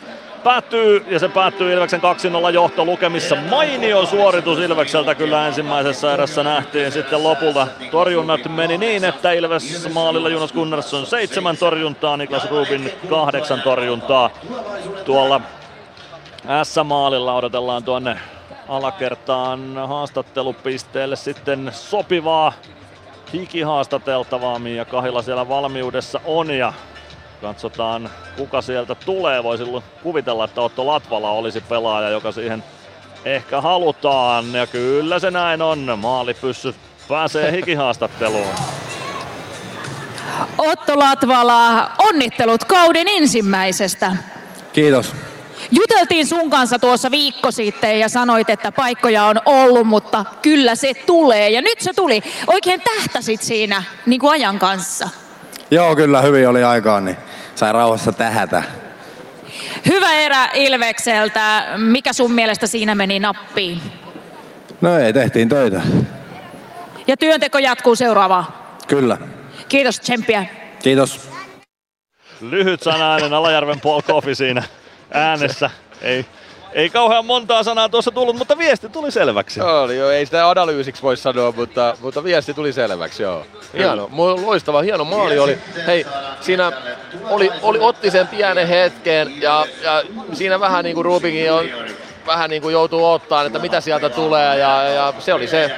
päättyy 0.44 1.06
ja 1.08 1.20
se 1.20 1.30
päättyy 1.30 1.74
Ilveksen 1.74 2.02
2-0 2.50 2.52
johto 2.54 2.86
lukemissa. 2.86 3.36
Mainio 3.50 4.06
suoritus 4.06 4.60
Ilvekseltä 4.60 5.16
kyllä 5.16 5.48
ensimmäisessä 5.48 6.14
erässä 6.14 6.44
nähtiin 6.44 6.92
sitten 6.92 7.24
lopulta. 7.24 7.68
Torjunnat 7.92 8.42
meni 8.56 8.78
niin, 8.78 9.06
että 9.06 9.32
Ilves 9.32 9.94
maalilla 9.94 10.30
Jonas 10.30 10.54
Gunnarsson 10.54 11.06
seitsemän 11.06 11.58
torjuntaa, 11.58 12.18
Niklas 12.18 12.52
Rubin 12.52 12.92
kahdeksan 13.10 13.62
torjuntaa. 13.62 14.30
Tuolla 15.06 15.42
S-maalilla 16.64 17.36
odotellaan 17.36 17.84
tuonne 17.84 18.20
alakertaan 18.70 19.76
haastattelupisteelle 19.88 21.16
sitten 21.16 21.72
sopivaa 21.74 22.54
hikihaastateltavaa. 23.34 24.60
Mia 24.60 24.86
Kahila 24.86 25.22
siellä 25.22 25.50
valmiudessa 25.50 26.22
on 26.26 26.52
ja 26.52 26.74
katsotaan 27.42 28.10
kuka 28.38 28.62
sieltä 28.62 28.96
tulee. 28.96 29.44
Voisi 29.44 29.64
kuvitella, 30.04 30.46
että 30.46 30.62
Otto 30.62 30.88
Latvala 30.88 31.32
olisi 31.32 31.62
pelaaja, 31.62 32.10
joka 32.10 32.32
siihen 32.32 32.64
ehkä 33.26 33.62
halutaan. 33.62 34.54
Ja 34.54 34.68
kyllä 34.68 35.20
se 35.20 35.32
näin 35.32 35.62
on. 35.62 36.00
Maalipyssy 36.00 36.76
pääsee 37.08 37.52
hikihaastatteluun. 37.52 38.56
Otto 40.58 41.00
Latvala, 41.00 41.92
onnittelut 41.98 42.64
kauden 42.64 43.08
ensimmäisestä. 43.08 44.16
Kiitos. 44.74 45.29
Juteltiin 45.72 46.28
sun 46.28 46.50
kanssa 46.50 46.80
tuossa 46.80 47.12
viikko 47.12 47.52
sitten 47.52 48.00
ja 48.00 48.10
sanoit, 48.10 48.50
että 48.50 48.72
paikkoja 48.72 49.26
on 49.26 49.42
ollut, 49.46 49.88
mutta 49.88 50.26
kyllä 50.42 50.76
se 50.76 50.94
tulee. 50.94 51.50
Ja 51.50 51.62
nyt 51.62 51.80
se 51.80 51.94
tuli. 51.94 52.22
Oikein 52.48 52.82
tähtäsit 52.82 53.42
siinä 53.42 53.84
niin 54.06 54.20
kuin 54.20 54.32
ajan 54.32 54.60
kanssa. 54.60 55.10
Joo, 55.72 55.96
kyllä 55.96 56.22
hyvin 56.22 56.50
oli 56.50 56.64
aikaa, 56.64 57.02
niin 57.02 57.18
sai 57.56 57.74
rauhassa 57.74 58.12
tähätä. 58.12 58.64
Hyvä 59.86 60.14
erä 60.14 60.50
Ilvekseltä. 60.54 61.66
Mikä 61.78 62.14
sun 62.14 62.32
mielestä 62.32 62.68
siinä 62.68 62.96
meni 62.96 63.20
nappiin? 63.20 63.82
No 64.82 64.98
ei, 64.98 65.14
tehtiin 65.14 65.50
töitä. 65.50 65.82
Ja 67.08 67.18
työnteko 67.18 67.60
jatkuu 67.60 67.96
seuraavaan. 67.96 68.46
Kyllä. 68.88 69.18
Kiitos, 69.68 70.00
tsemppiä. 70.00 70.46
Kiitos. 70.84 71.30
Lyhyt 72.42 72.82
sanainen 72.84 73.34
Alajärven 73.34 73.80
Paul 73.80 74.02
Coffey 74.02 74.36
siinä 74.36 74.64
äänessä. 75.28 75.70
Ei, 76.02 76.26
ei 76.74 76.90
kauhean 76.90 77.26
montaa 77.26 77.64
sanaa 77.64 77.90
tuossa 77.90 78.12
tullut, 78.12 78.36
mutta 78.36 78.58
viesti 78.58 78.90
tuli 78.90 79.12
selväksi. 79.12 79.62
Oli 79.62 79.98
joo, 79.98 80.10
ei 80.10 80.26
sitä 80.26 80.50
analyysiksi 80.50 81.02
voi 81.02 81.18
sanoa, 81.18 81.52
mutta, 81.52 81.98
mutta 82.02 82.24
viesti 82.24 82.54
tuli 82.54 82.74
selväksi, 82.74 83.24
joo. 83.24 83.46
Hieno, 83.78 84.10
loistava, 84.42 84.82
hieno 84.82 85.04
maali 85.04 85.40
oli. 85.40 85.58
Hei, 85.88 86.06
siinä 86.42 86.72
oli, 87.24 87.52
oli, 87.62 87.80
otti 87.80 88.12
sen 88.12 88.28
pienen 88.28 88.68
hetken 88.68 89.42
ja, 89.42 89.66
ja 89.84 90.04
siinä 90.34 90.60
vähän 90.60 90.84
niin 90.84 90.96
kuin 90.96 91.06
Rubikin 91.06 91.52
on 91.52 91.66
vähän 92.30 92.50
niin 92.50 92.62
kuin 92.62 92.74
joutuu 92.74 93.06
ottaa, 93.06 93.44
että 93.44 93.60
mitä 93.60 93.82
sieltä 93.82 94.10
tulee 94.10 94.58
ja, 94.58 94.84
ja 94.84 95.14
se 95.20 95.34
oli 95.34 95.48
se 95.48 95.72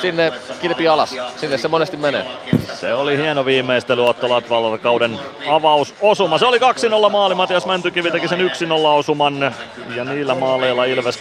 sinne 0.00 0.32
kilpi 0.60 0.88
alas. 0.88 1.16
Sinne 1.36 1.58
se 1.58 1.68
monesti 1.68 1.96
menee. 1.96 2.26
Se 2.74 2.94
oli 2.94 3.16
hieno 3.16 3.44
viimeistely 3.44 4.08
Otto 4.08 4.28
Latvalta 4.28 4.78
kauden 4.78 5.18
avausosuma. 5.48 6.38
Se 6.38 6.46
oli 6.46 6.58
2-0 6.58 7.10
maali. 7.10 7.34
Matias 7.34 7.66
Mäntykivi 7.66 8.10
teki 8.10 8.28
sen 8.28 8.40
1-0 8.40 8.42
osuman 8.86 9.54
ja 9.96 10.04
niillä 10.04 10.34
maaleilla 10.34 10.84
Ilves 10.84 11.20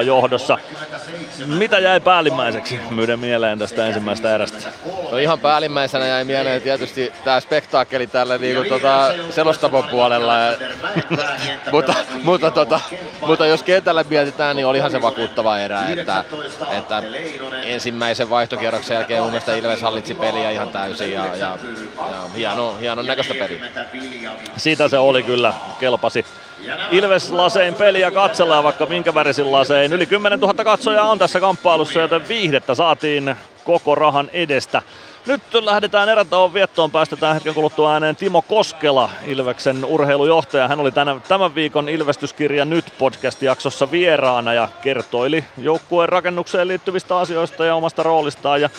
2-0 0.00 0.02
johdossa. 0.02 0.58
Mitä 1.46 1.78
jäi 1.78 2.00
päällimmäiseksi 2.00 2.80
myydä 2.90 3.16
mieleen 3.16 3.58
tästä 3.58 3.86
ensimmäisestä 3.86 4.34
erästä? 4.34 4.68
No 5.10 5.18
ihan 5.18 5.40
päällimmäisenä 5.40 6.06
jäi 6.06 6.24
mieleen 6.24 6.62
tietysti 6.62 7.12
tämä 7.24 7.40
spektaakkeli 7.40 8.06
tällä 8.06 8.38
niinku 8.38 8.68
tota 8.68 9.12
selostamon 9.30 9.84
puolella. 9.84 10.38
Ja, 10.38 10.56
mutta, 11.72 11.94
mutta, 12.22 12.50
tota, 12.50 12.80
mutta 13.26 13.46
jos 13.46 13.62
kentällä 13.82 14.04
mietitään, 14.08 14.56
niin 14.56 14.66
olihan 14.66 14.90
se 14.90 15.02
vakuuttava 15.02 15.58
erä, 15.58 15.88
että, 15.88 16.24
että 16.78 17.02
ensimmäisen 17.64 18.30
vaihtokierroksen 18.30 18.94
jälkeen 18.94 19.22
mun 19.22 19.30
mielestä 19.30 19.56
Ilves 19.56 19.82
hallitsi 19.82 20.14
peliä 20.14 20.50
ihan 20.50 20.68
täysin 20.68 21.12
ja, 21.12 21.36
ja, 21.36 21.36
ja 21.36 21.58
hieno, 22.36 22.76
hienon 22.80 23.06
näköistä 23.06 23.34
peliä. 23.34 23.64
Siitä 24.56 24.88
se 24.88 24.98
oli 24.98 25.22
kyllä, 25.22 25.54
kelpasi. 25.80 26.26
Ilves 26.90 27.30
lasein 27.30 27.74
peliä 27.74 28.10
katsellaan 28.10 28.64
vaikka 28.64 28.86
minkä 28.86 29.14
värisin 29.14 29.52
lasein. 29.52 29.92
Yli 29.92 30.06
10 30.06 30.40
000 30.40 30.64
katsojaa 30.64 31.10
on 31.10 31.18
tässä 31.18 31.40
kamppailussa, 31.40 32.00
joten 32.00 32.28
viihdettä 32.28 32.74
saatiin 32.74 33.36
koko 33.64 33.94
rahan 33.94 34.30
edestä. 34.32 34.82
Nyt 35.26 35.42
lähdetään 35.54 36.08
erätauon 36.08 36.54
viettoon, 36.54 36.90
päästetään 36.90 37.34
hetken 37.34 37.54
kuluttua 37.54 37.92
ääneen 37.92 38.16
Timo 38.16 38.42
Koskela, 38.42 39.10
Ilveksen 39.26 39.84
urheilujohtaja. 39.84 40.68
Hän 40.68 40.80
oli 40.80 40.92
tänä, 40.92 41.20
tämän 41.28 41.54
viikon 41.54 41.88
Ilvestyskirja 41.88 42.64
Nyt 42.64 42.84
podcast-jaksossa 42.98 43.90
vieraana 43.90 44.52
ja 44.52 44.68
kertoili 44.82 45.44
joukkueen 45.58 46.08
rakennukseen 46.08 46.68
liittyvistä 46.68 47.18
asioista 47.18 47.64
ja 47.64 47.74
omasta 47.74 48.02
roolistaan 48.02 48.60
ja 48.60 48.70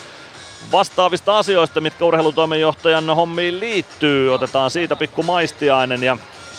vastaavista 0.72 1.38
asioista, 1.38 1.80
mitkä 1.80 2.04
urheilutoimenjohtajan 2.04 3.10
hommiin 3.10 3.60
liittyy. 3.60 4.34
Otetaan 4.34 4.70
siitä 4.70 4.96
pikku 4.96 5.22
maistiainen 5.22 6.02
ja 6.02 6.16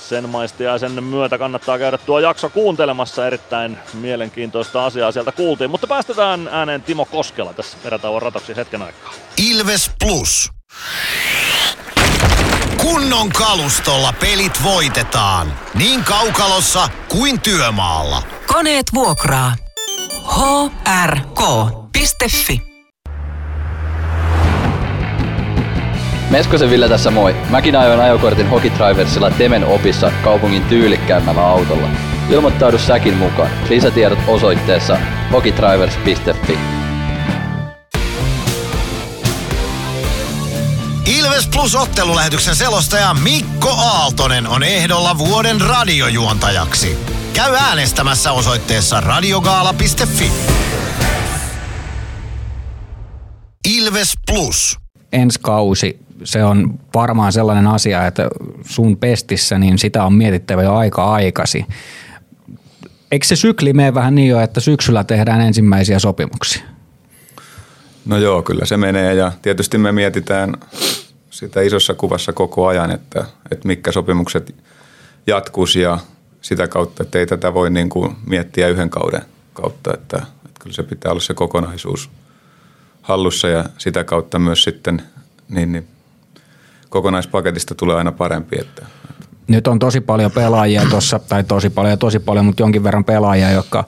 sen 0.10 0.30
maistiaisen 0.30 1.04
myötä 1.04 1.38
kannattaa 1.38 1.80
käydä 1.80 1.98
tuo 1.98 2.20
jakso 2.20 2.50
kuuntelemassa. 2.50 3.28
Erittäin 3.28 3.78
mielenkiintoista 3.94 4.86
asiaa 4.86 5.12
sieltä 5.12 5.32
kuultiin. 5.32 5.70
Mutta 5.70 5.88
päästetään 5.88 6.50
ääneen 6.52 6.82
Timo 6.82 7.06
Koskela 7.06 7.54
tässä 7.54 7.78
erätauon 7.86 8.22
ratoksi 8.22 8.56
hetken 8.56 8.82
aikaa. 8.82 9.14
Ilves 9.38 9.92
Plus. 10.00 10.52
Kunnon 12.82 13.30
kalustolla 13.30 14.14
pelit 14.20 14.64
voitetaan. 14.64 15.54
Niin 15.74 16.04
kaukalossa 16.04 16.90
kuin 17.10 17.42
työmaalla. 17.42 18.24
Koneet 18.48 18.86
vuokraa. 18.94 19.56
hrk.fi 21.06 22.75
Meskosen 26.36 26.70
Ville 26.70 26.90
tässä 26.90 27.12
moi. 27.12 27.36
Mäkin 27.50 27.76
ajoin 27.76 28.00
ajokortin 28.00 28.50
Hokitriversilla 28.50 29.32
Temen 29.32 29.66
opissa 29.66 30.12
kaupungin 30.24 30.64
tyylikkäämmällä 30.64 31.48
autolla. 31.48 31.88
Ilmoittaudu 32.30 32.78
säkin 32.78 33.18
mukaan. 33.18 33.50
Lisätiedot 33.70 34.20
osoitteessa 34.28 34.98
hokitrivers.fi. 35.32 36.58
Ilves 41.06 41.48
Plus 41.48 41.76
ottelulähetyksen 41.76 42.56
selostaja 42.56 43.14
Mikko 43.14 43.70
Aaltonen 43.70 44.48
on 44.48 44.64
ehdolla 44.64 45.18
vuoden 45.18 45.62
radiojuontajaksi. 45.62 46.98
Käy 47.34 47.56
äänestämässä 47.56 48.32
osoitteessa 48.32 49.02
radiogaala.fi. 49.02 50.32
Ilves 53.78 54.14
Plus. 54.28 54.80
Ensi 55.12 55.40
kausi 55.42 56.05
se 56.24 56.44
on 56.44 56.80
varmaan 56.94 57.34
sellainen 57.34 57.68
asia, 57.68 58.08
että 58.08 58.30
sun 58.66 58.98
pestissä 58.98 59.60
niin 59.60 59.78
sitä 59.78 60.04
on 60.04 60.14
mietittävä 60.14 60.64
jo 60.64 60.74
aika 60.74 61.04
aikasi. 61.04 61.66
Eikö 63.12 63.26
se 63.26 63.36
sykli 63.36 63.74
mene 63.74 63.94
vähän 63.94 64.16
niin 64.16 64.30
jo, 64.30 64.40
että 64.40 64.60
syksyllä 64.60 65.04
tehdään 65.04 65.42
ensimmäisiä 65.42 66.00
sopimuksia? 66.00 66.64
No 68.06 68.18
joo, 68.18 68.42
kyllä 68.42 68.66
se 68.66 68.78
menee 68.78 69.14
ja 69.14 69.32
tietysti 69.42 69.78
me 69.78 69.92
mietitään 69.92 70.54
sitä 71.30 71.62
isossa 71.62 71.94
kuvassa 71.94 72.34
koko 72.34 72.68
ajan, 72.68 72.92
että, 72.92 73.26
että 73.52 73.68
mitkä 73.68 73.92
sopimukset 73.92 74.56
jatkuisi 75.28 75.82
ja 75.82 75.98
sitä 76.42 76.68
kautta, 76.68 77.04
että 77.04 77.20
ei 77.20 77.26
tätä 77.26 77.54
voi 77.54 77.70
niin 77.70 77.90
kuin 77.90 78.16
miettiä 78.26 78.68
yhden 78.68 78.90
kauden 78.90 79.22
kautta, 79.54 79.94
että, 79.94 80.18
että 80.18 80.60
kyllä 80.60 80.76
se 80.76 80.84
pitää 80.84 81.12
olla 81.12 81.22
se 81.22 81.34
kokonaisuus 81.34 82.10
hallussa 83.02 83.48
ja 83.48 83.66
sitä 83.78 84.04
kautta 84.04 84.40
myös 84.40 84.64
sitten 84.64 85.02
niin, 85.50 85.72
niin 85.72 85.88
kokonaispaketista 86.96 87.76
tulee 87.76 87.96
aina 87.96 88.12
parempi. 88.12 88.56
Että. 88.62 88.86
Nyt 89.48 89.68
on 89.68 89.80
tosi 89.80 90.02
paljon 90.02 90.32
pelaajia 90.32 90.82
tuossa, 90.90 91.20
tai 91.20 91.44
tosi 91.44 91.70
paljon 91.70 92.00
tosi 92.00 92.20
paljon, 92.20 92.46
mutta 92.46 92.64
jonkin 92.64 92.84
verran 92.84 93.04
pelaajia, 93.04 93.52
jotka 93.52 93.84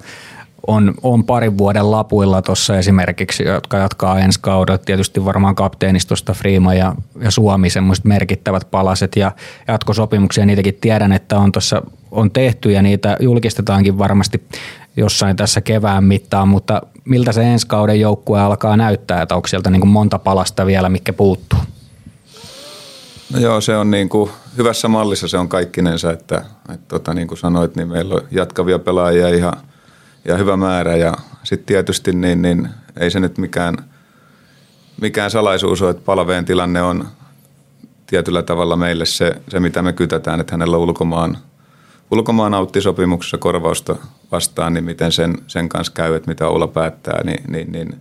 on, 0.67 0.93
on 1.03 1.23
parin 1.23 1.57
vuoden 1.57 1.91
lapuilla 1.91 2.41
tuossa 2.41 2.77
esimerkiksi, 2.77 3.43
jotka 3.43 3.77
jatkaa 3.77 4.19
ensi 4.19 4.39
kaudella. 4.41 4.77
Tietysti 4.77 5.25
varmaan 5.25 5.55
kapteenistosta 5.55 6.33
Friima 6.33 6.73
ja, 6.73 6.95
ja 7.21 7.31
Suomi 7.31 7.69
semmoiset 7.69 8.05
merkittävät 8.05 8.67
palaset 8.71 9.15
ja 9.15 9.31
jatkosopimuksia. 9.67 10.45
Niitäkin 10.45 10.77
tiedän, 10.81 11.11
että 11.11 11.37
on 11.37 11.51
tuossa 11.51 11.81
on 12.11 12.31
tehty 12.31 12.71
ja 12.71 12.81
niitä 12.81 13.17
julkistetaankin 13.19 13.97
varmasti 13.97 14.43
jossain 14.97 15.35
tässä 15.35 15.61
kevään 15.61 16.03
mittaan, 16.03 16.47
mutta 16.47 16.81
miltä 17.05 17.31
se 17.31 17.43
ensi 17.43 17.67
kauden 17.67 17.99
joukkue 17.99 18.39
alkaa 18.39 18.77
näyttää, 18.77 19.21
että 19.21 19.35
onko 19.35 19.47
sieltä 19.47 19.69
niin 19.69 19.87
monta 19.87 20.19
palasta 20.19 20.65
vielä, 20.65 20.89
mikä 20.89 21.13
puuttuu? 21.13 21.59
No 23.33 23.39
joo, 23.39 23.61
se 23.61 23.77
on 23.77 23.91
niin 23.91 24.09
kuin 24.09 24.31
hyvässä 24.57 24.87
mallissa 24.87 25.27
se 25.27 25.37
on 25.37 25.49
kaikkinensa, 25.49 26.11
että, 26.11 26.45
että 26.73 26.87
tota, 26.87 27.13
niin 27.13 27.27
kuin 27.27 27.37
sanoit, 27.37 27.75
niin 27.75 27.87
meillä 27.87 28.15
on 28.15 28.21
jatkavia 28.31 28.79
pelaajia 28.79 29.29
ihan 29.29 29.53
ja 30.25 30.37
hyvä 30.37 30.57
määrä 30.57 30.95
ja 30.95 31.13
sitten 31.43 31.65
tietysti 31.65 32.11
niin, 32.11 32.41
niin 32.41 32.69
ei 32.99 33.11
se 33.11 33.19
nyt 33.19 33.37
mikään, 33.37 33.75
mikään 35.01 35.31
salaisuus 35.31 35.81
ole, 35.81 35.89
että 35.89 36.03
palveen 36.05 36.45
tilanne 36.45 36.81
on 36.81 37.07
tietyllä 38.07 38.41
tavalla 38.41 38.75
meille 38.75 39.05
se, 39.05 39.41
se 39.49 39.59
mitä 39.59 39.81
me 39.81 39.93
kytätään, 39.93 40.39
että 40.39 40.53
hänellä 40.53 40.77
on 40.77 40.83
ulkomaan, 40.83 41.37
ulkomaan 42.11 42.53
auttisopimuksessa 42.53 43.37
korvausta 43.37 43.95
vastaan, 44.31 44.73
niin 44.73 44.83
miten 44.83 45.11
sen, 45.11 45.37
sen 45.47 45.69
kanssa 45.69 45.93
käy, 45.93 46.15
että 46.15 46.29
mitä 46.31 46.47
Oula 46.47 46.67
päättää, 46.67 47.23
niin, 47.23 47.43
niin, 47.51 47.71
niin 47.71 47.95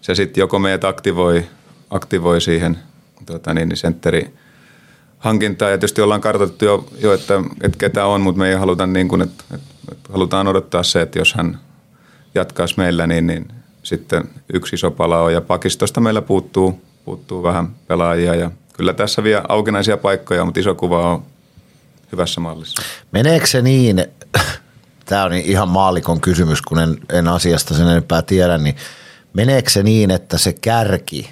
se 0.00 0.14
sitten 0.14 0.42
joko 0.42 0.58
meidät 0.58 0.84
aktivoi, 0.84 1.46
aktivoi 1.90 2.40
siihen 2.40 2.78
tota 3.26 3.54
niin, 3.54 3.68
niin 3.68 3.76
sentteri 3.76 4.34
hankintaa. 5.20 5.70
Ja 5.70 5.78
tietysti 5.78 6.02
ollaan 6.02 6.20
kartoitettu 6.20 6.64
jo, 6.64 6.86
jo 7.00 7.12
että, 7.12 7.34
että 7.62 7.78
ketä 7.78 8.06
on, 8.06 8.20
mutta 8.20 8.38
me 8.38 8.48
ei 8.48 8.54
haluta 8.54 8.86
niin 8.86 9.08
kuin, 9.08 9.22
että, 9.22 9.44
että, 9.54 10.12
halutaan 10.12 10.48
odottaa 10.48 10.82
se, 10.82 11.02
että 11.02 11.18
jos 11.18 11.34
hän 11.34 11.60
jatkaisi 12.34 12.74
meillä, 12.76 13.06
niin, 13.06 13.26
niin 13.26 13.48
sitten 13.82 14.24
yksi 14.52 14.74
iso 14.74 14.90
pala 14.90 15.20
on. 15.20 15.32
Ja 15.32 15.40
pakistosta 15.40 16.00
meillä 16.00 16.22
puuttuu, 16.22 16.80
puuttuu 17.04 17.42
vähän 17.42 17.68
pelaajia. 17.86 18.34
Ja 18.34 18.50
kyllä 18.72 18.92
tässä 18.92 19.22
vielä 19.22 19.44
aukinaisia 19.48 19.96
paikkoja, 19.96 20.44
mutta 20.44 20.60
iso 20.60 20.74
kuva 20.74 21.12
on 21.12 21.22
hyvässä 22.12 22.40
mallissa. 22.40 22.82
Meneekö 23.12 23.46
se 23.46 23.62
niin, 23.62 24.06
tämä 25.06 25.24
on 25.24 25.32
ihan 25.32 25.68
maalikon 25.68 26.20
kysymys, 26.20 26.62
kun 26.62 26.78
en, 26.78 26.98
en 27.12 27.28
asiasta 27.28 27.74
sen 27.74 27.88
enempää 27.88 28.22
tiedä, 28.22 28.58
niin 28.58 28.76
meneekö 29.32 29.70
se 29.70 29.82
niin, 29.82 30.10
että 30.10 30.38
se 30.38 30.54
kärki 30.60 31.30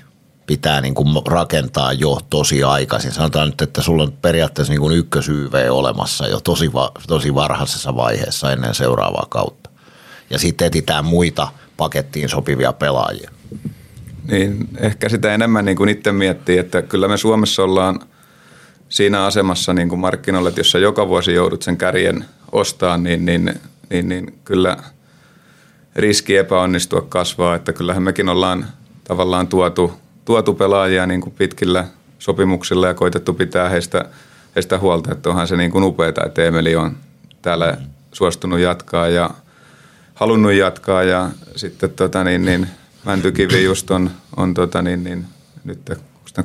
pitää 0.48 0.80
niin 0.80 0.94
kuin 0.94 1.08
rakentaa 1.26 1.92
jo 1.92 2.18
tosi 2.30 2.62
aikaisin? 2.62 3.12
Sanotaan 3.12 3.48
nyt, 3.48 3.62
että 3.62 3.82
sulla 3.82 4.02
on 4.02 4.12
periaatteessa 4.12 4.72
niin 4.72 4.80
kuin 4.80 4.96
ykkösyyv 4.96 5.52
olemassa 5.70 6.26
jo 6.26 6.40
tosi, 6.40 6.72
va, 6.72 6.92
tosi 7.06 7.34
varhaisessa 7.34 7.96
vaiheessa 7.96 8.52
ennen 8.52 8.74
seuraavaa 8.74 9.26
kautta. 9.28 9.70
Ja 10.30 10.38
sitten 10.38 10.66
etsitään 10.66 11.04
muita 11.04 11.48
pakettiin 11.76 12.28
sopivia 12.28 12.72
pelaajia. 12.72 13.30
Niin, 14.30 14.68
ehkä 14.78 15.08
sitä 15.08 15.34
enemmän 15.34 15.64
niin 15.64 15.76
kuin 15.76 15.88
itse 15.88 16.12
miettii, 16.12 16.58
että 16.58 16.82
kyllä 16.82 17.08
me 17.08 17.16
Suomessa 17.16 17.62
ollaan 17.62 18.00
siinä 18.88 19.24
asemassa 19.24 19.74
niin 19.74 19.88
kuin 19.88 19.98
markkinoilla, 19.98 20.48
että 20.48 20.60
jos 20.60 20.70
sä 20.70 20.78
joka 20.78 21.08
vuosi 21.08 21.34
joudut 21.34 21.62
sen 21.62 21.76
kärjen 21.76 22.24
ostamaan, 22.52 23.02
niin, 23.02 23.26
niin, 23.26 23.60
niin, 23.90 24.08
niin 24.08 24.38
kyllä 24.44 24.76
riski 25.96 26.36
epäonnistua 26.36 27.06
kasvaa, 27.08 27.54
että 27.54 27.72
kyllähän 27.72 28.02
mekin 28.02 28.28
ollaan 28.28 28.66
tavallaan 29.04 29.46
tuotu, 29.48 29.92
tuotu 30.28 30.54
pelaajia 30.54 31.06
niin 31.06 31.20
kuin 31.20 31.34
pitkillä 31.38 31.84
sopimuksilla 32.18 32.86
ja 32.86 32.94
koitettu 32.94 33.34
pitää 33.34 33.68
heistä, 33.68 34.04
heistä 34.54 34.78
huolta, 34.78 35.12
että 35.12 35.28
onhan 35.28 35.48
se 35.48 35.56
niin 35.56 35.70
kuin 35.70 35.84
upeaa, 35.84 36.26
että 36.26 36.44
Emeli 36.44 36.76
on 36.76 36.96
täällä 37.42 37.76
suostunut 38.12 38.58
jatkaa 38.58 39.08
ja 39.08 39.30
halunnut 40.14 40.52
jatkaa 40.52 41.02
ja 41.02 41.30
sitten 41.56 41.90
tota 41.90 42.24
niin, 42.24 42.44
niin 42.44 42.68
Mäntykivi 43.04 43.64
just 43.64 43.90
on, 43.90 44.10
on 44.36 44.54
tota 44.54 44.82
niin, 44.82 45.04
niin, 45.04 45.24
nyt 45.64 45.92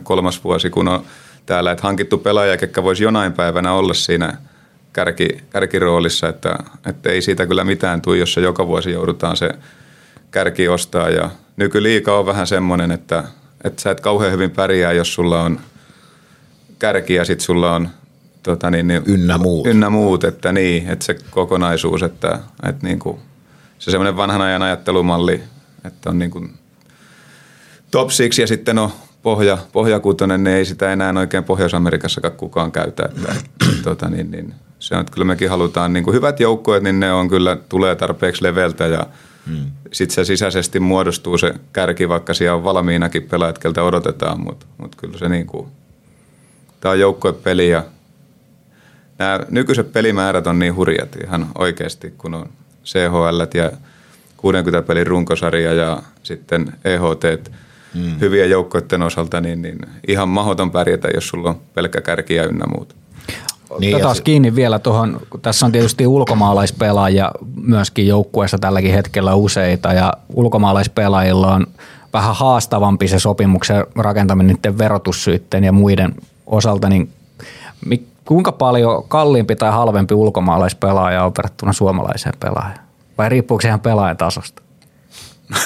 kolmas 0.03 0.43
vuosi, 0.43 0.69
kun 0.69 0.88
on 0.88 1.03
täällä, 1.45 1.72
että 1.72 1.84
hankittu 1.84 2.18
pelaaja, 2.18 2.57
ketkä 2.57 2.84
voisi 2.84 3.03
jonain 3.03 3.34
päivänä 3.34 3.73
olla 3.73 3.93
siinä 3.93 4.38
kärki, 4.93 5.27
kärkiroolissa, 5.49 6.30
että, 6.30 6.55
että 6.85 7.10
ei 7.10 7.22
siitä 7.22 7.45
kyllä 7.45 7.64
mitään 7.64 8.01
tule, 8.01 8.18
jos 8.18 8.38
joka 8.38 8.68
vuosi 8.68 8.91
joudutaan 8.91 9.38
se 9.38 9.49
kärki 10.31 10.68
ostaa. 10.68 11.10
Ja 11.10 11.30
nykyliika 11.57 12.19
on 12.19 12.26
vähän 12.26 12.47
semmoinen, 12.47 12.91
että, 12.91 13.23
että 13.64 13.81
sä 13.81 13.91
et 13.91 14.02
kauhean 14.02 14.31
hyvin 14.31 14.52
pärjää, 14.52 14.94
jos 14.94 15.14
sulla 15.14 15.41
on 15.41 15.60
kärki 16.80 17.14
ja 17.14 17.26
sitten 17.26 17.45
sulla 17.45 17.76
on 17.76 17.90
tota 18.44 18.72
niin, 18.72 18.88
niin, 18.88 19.03
ynnä 19.06 19.38
muut. 19.38 19.68
Ynnä 19.68 19.90
muut, 19.90 20.23
että 20.23 20.52
niin, 20.52 20.90
että 20.90 21.06
se 21.06 21.15
kokonaisuus, 21.30 22.03
että, 22.03 22.40
että 22.69 22.88
niin 22.88 22.99
kuin, 22.99 23.19
se 23.80 23.91
semmoinen 23.91 24.18
vanhan 24.18 24.41
ajan 24.41 24.61
ajattelumalli, 24.61 25.44
että 25.85 26.10
on 26.10 26.19
niin 26.19 26.31
kuin 26.31 26.53
top 27.91 28.10
six 28.10 28.40
ja 28.40 28.48
sitten 28.48 28.80
on 28.80 28.90
pohja, 29.23 29.57
pohjakuutonen, 29.72 30.44
niin 30.44 30.57
ei 30.57 30.65
sitä 30.65 30.94
enää 30.94 31.14
oikein 31.18 31.44
Pohjois-Amerikassakaan 31.44 32.34
kukaan 32.34 32.72
käytä. 32.72 33.03
Että, 33.06 33.35
tota, 33.84 34.10
niin, 34.10 34.31
niin, 34.31 34.53
se 34.80 34.95
on, 34.95 35.02
että 35.02 35.14
kyllä 35.14 35.26
mekin 35.26 35.49
halutaan 35.49 35.94
niin 35.94 36.03
kuin 36.03 36.15
hyvät 36.15 36.40
joukkueet, 36.40 36.84
niin 36.84 36.99
ne 36.99 37.14
on 37.14 37.30
kyllä, 37.30 37.57
tulee 37.69 37.95
tarpeeksi 37.95 38.44
leveltä 38.44 38.88
ja 38.88 39.06
sitten 39.91 40.15
se 40.15 40.25
sisäisesti 40.25 40.79
muodostuu 40.79 41.37
se 41.37 41.53
kärki, 41.73 42.09
vaikka 42.09 42.33
siellä 42.33 42.55
on 42.55 42.63
valmiinakin 42.63 43.23
pelaajat, 43.23 43.59
keltä 43.59 43.83
odotetaan, 43.83 44.39
mutta 44.41 44.65
mut 44.77 44.95
kyllä 44.95 45.17
se 45.17 45.29
niin 45.29 45.47
kuin, 45.47 45.67
tämä 46.81 46.91
on 46.91 46.99
joukkuepeli 46.99 47.69
ja 47.69 47.83
nämä 49.19 49.39
nykyiset 49.49 49.93
pelimäärät 49.93 50.47
on 50.47 50.59
niin 50.59 50.75
hurjat 50.75 51.15
ihan 51.23 51.47
oikeasti, 51.57 52.13
kun 52.17 52.33
on 52.33 52.49
CHL 52.85 53.57
ja 53.57 53.71
60 54.37 54.87
pelin 54.87 55.07
runkosarja 55.07 55.73
ja 55.73 56.03
sitten 56.23 56.73
EHT, 56.85 57.51
mm. 57.93 58.19
hyvien 58.19 58.49
joukkoiden 58.49 59.01
osalta, 59.01 59.41
niin, 59.41 59.61
niin 59.61 59.79
ihan 60.07 60.29
mahdoton 60.29 60.71
pärjätä, 60.71 61.07
jos 61.13 61.27
sulla 61.27 61.49
on 61.49 61.61
pelkkä 61.73 62.01
kärki 62.01 62.35
ja 62.35 62.45
ynnä 62.45 62.65
muuta. 62.75 62.95
Niin, 63.79 63.95
Otetaan 63.95 64.15
kiinni 64.23 64.55
vielä 64.55 64.79
tuohon, 64.79 65.19
tässä 65.41 65.65
on 65.65 65.71
tietysti 65.71 66.07
ulkomaalaispelaajia 66.07 67.31
myöskin 67.61 68.07
joukkueessa 68.07 68.57
tälläkin 68.57 68.93
hetkellä 68.93 69.35
useita 69.35 69.93
ja 69.93 70.13
ulkomaalaispelaajilla 70.33 71.53
on 71.53 71.67
vähän 72.13 72.35
haastavampi 72.35 73.07
se 73.07 73.19
sopimuksen 73.19 73.85
rakentaminen 73.95 74.55
niiden 74.55 74.77
verotussyytteen 74.77 75.63
ja 75.63 75.71
muiden 75.71 76.15
osalta, 76.45 76.89
niin 76.89 77.09
kuinka 78.25 78.51
paljon 78.51 79.03
kalliimpi 79.07 79.55
tai 79.55 79.71
halvempi 79.71 80.13
ulkomaalaispelaaja 80.13 81.25
on 81.25 81.31
verrattuna 81.37 81.73
suomalaiseen 81.73 82.35
pelaajaan? 82.39 82.79
Vai 83.17 83.29
riippuuko 83.29 83.61
se 83.61 83.67
ihan 83.67 83.79
pelaajan 83.79 84.17
tasosta? 84.17 84.62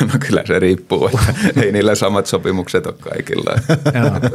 No 0.02 0.20
kyllä 0.28 0.44
se 0.48 0.60
riippuu, 0.60 1.08
että 1.08 1.36
ei 1.62 1.72
niillä 1.72 1.96
samat 1.96 2.26
sopimukset 2.26 2.86
ole 2.86 2.96
kaikilla. 3.00 3.52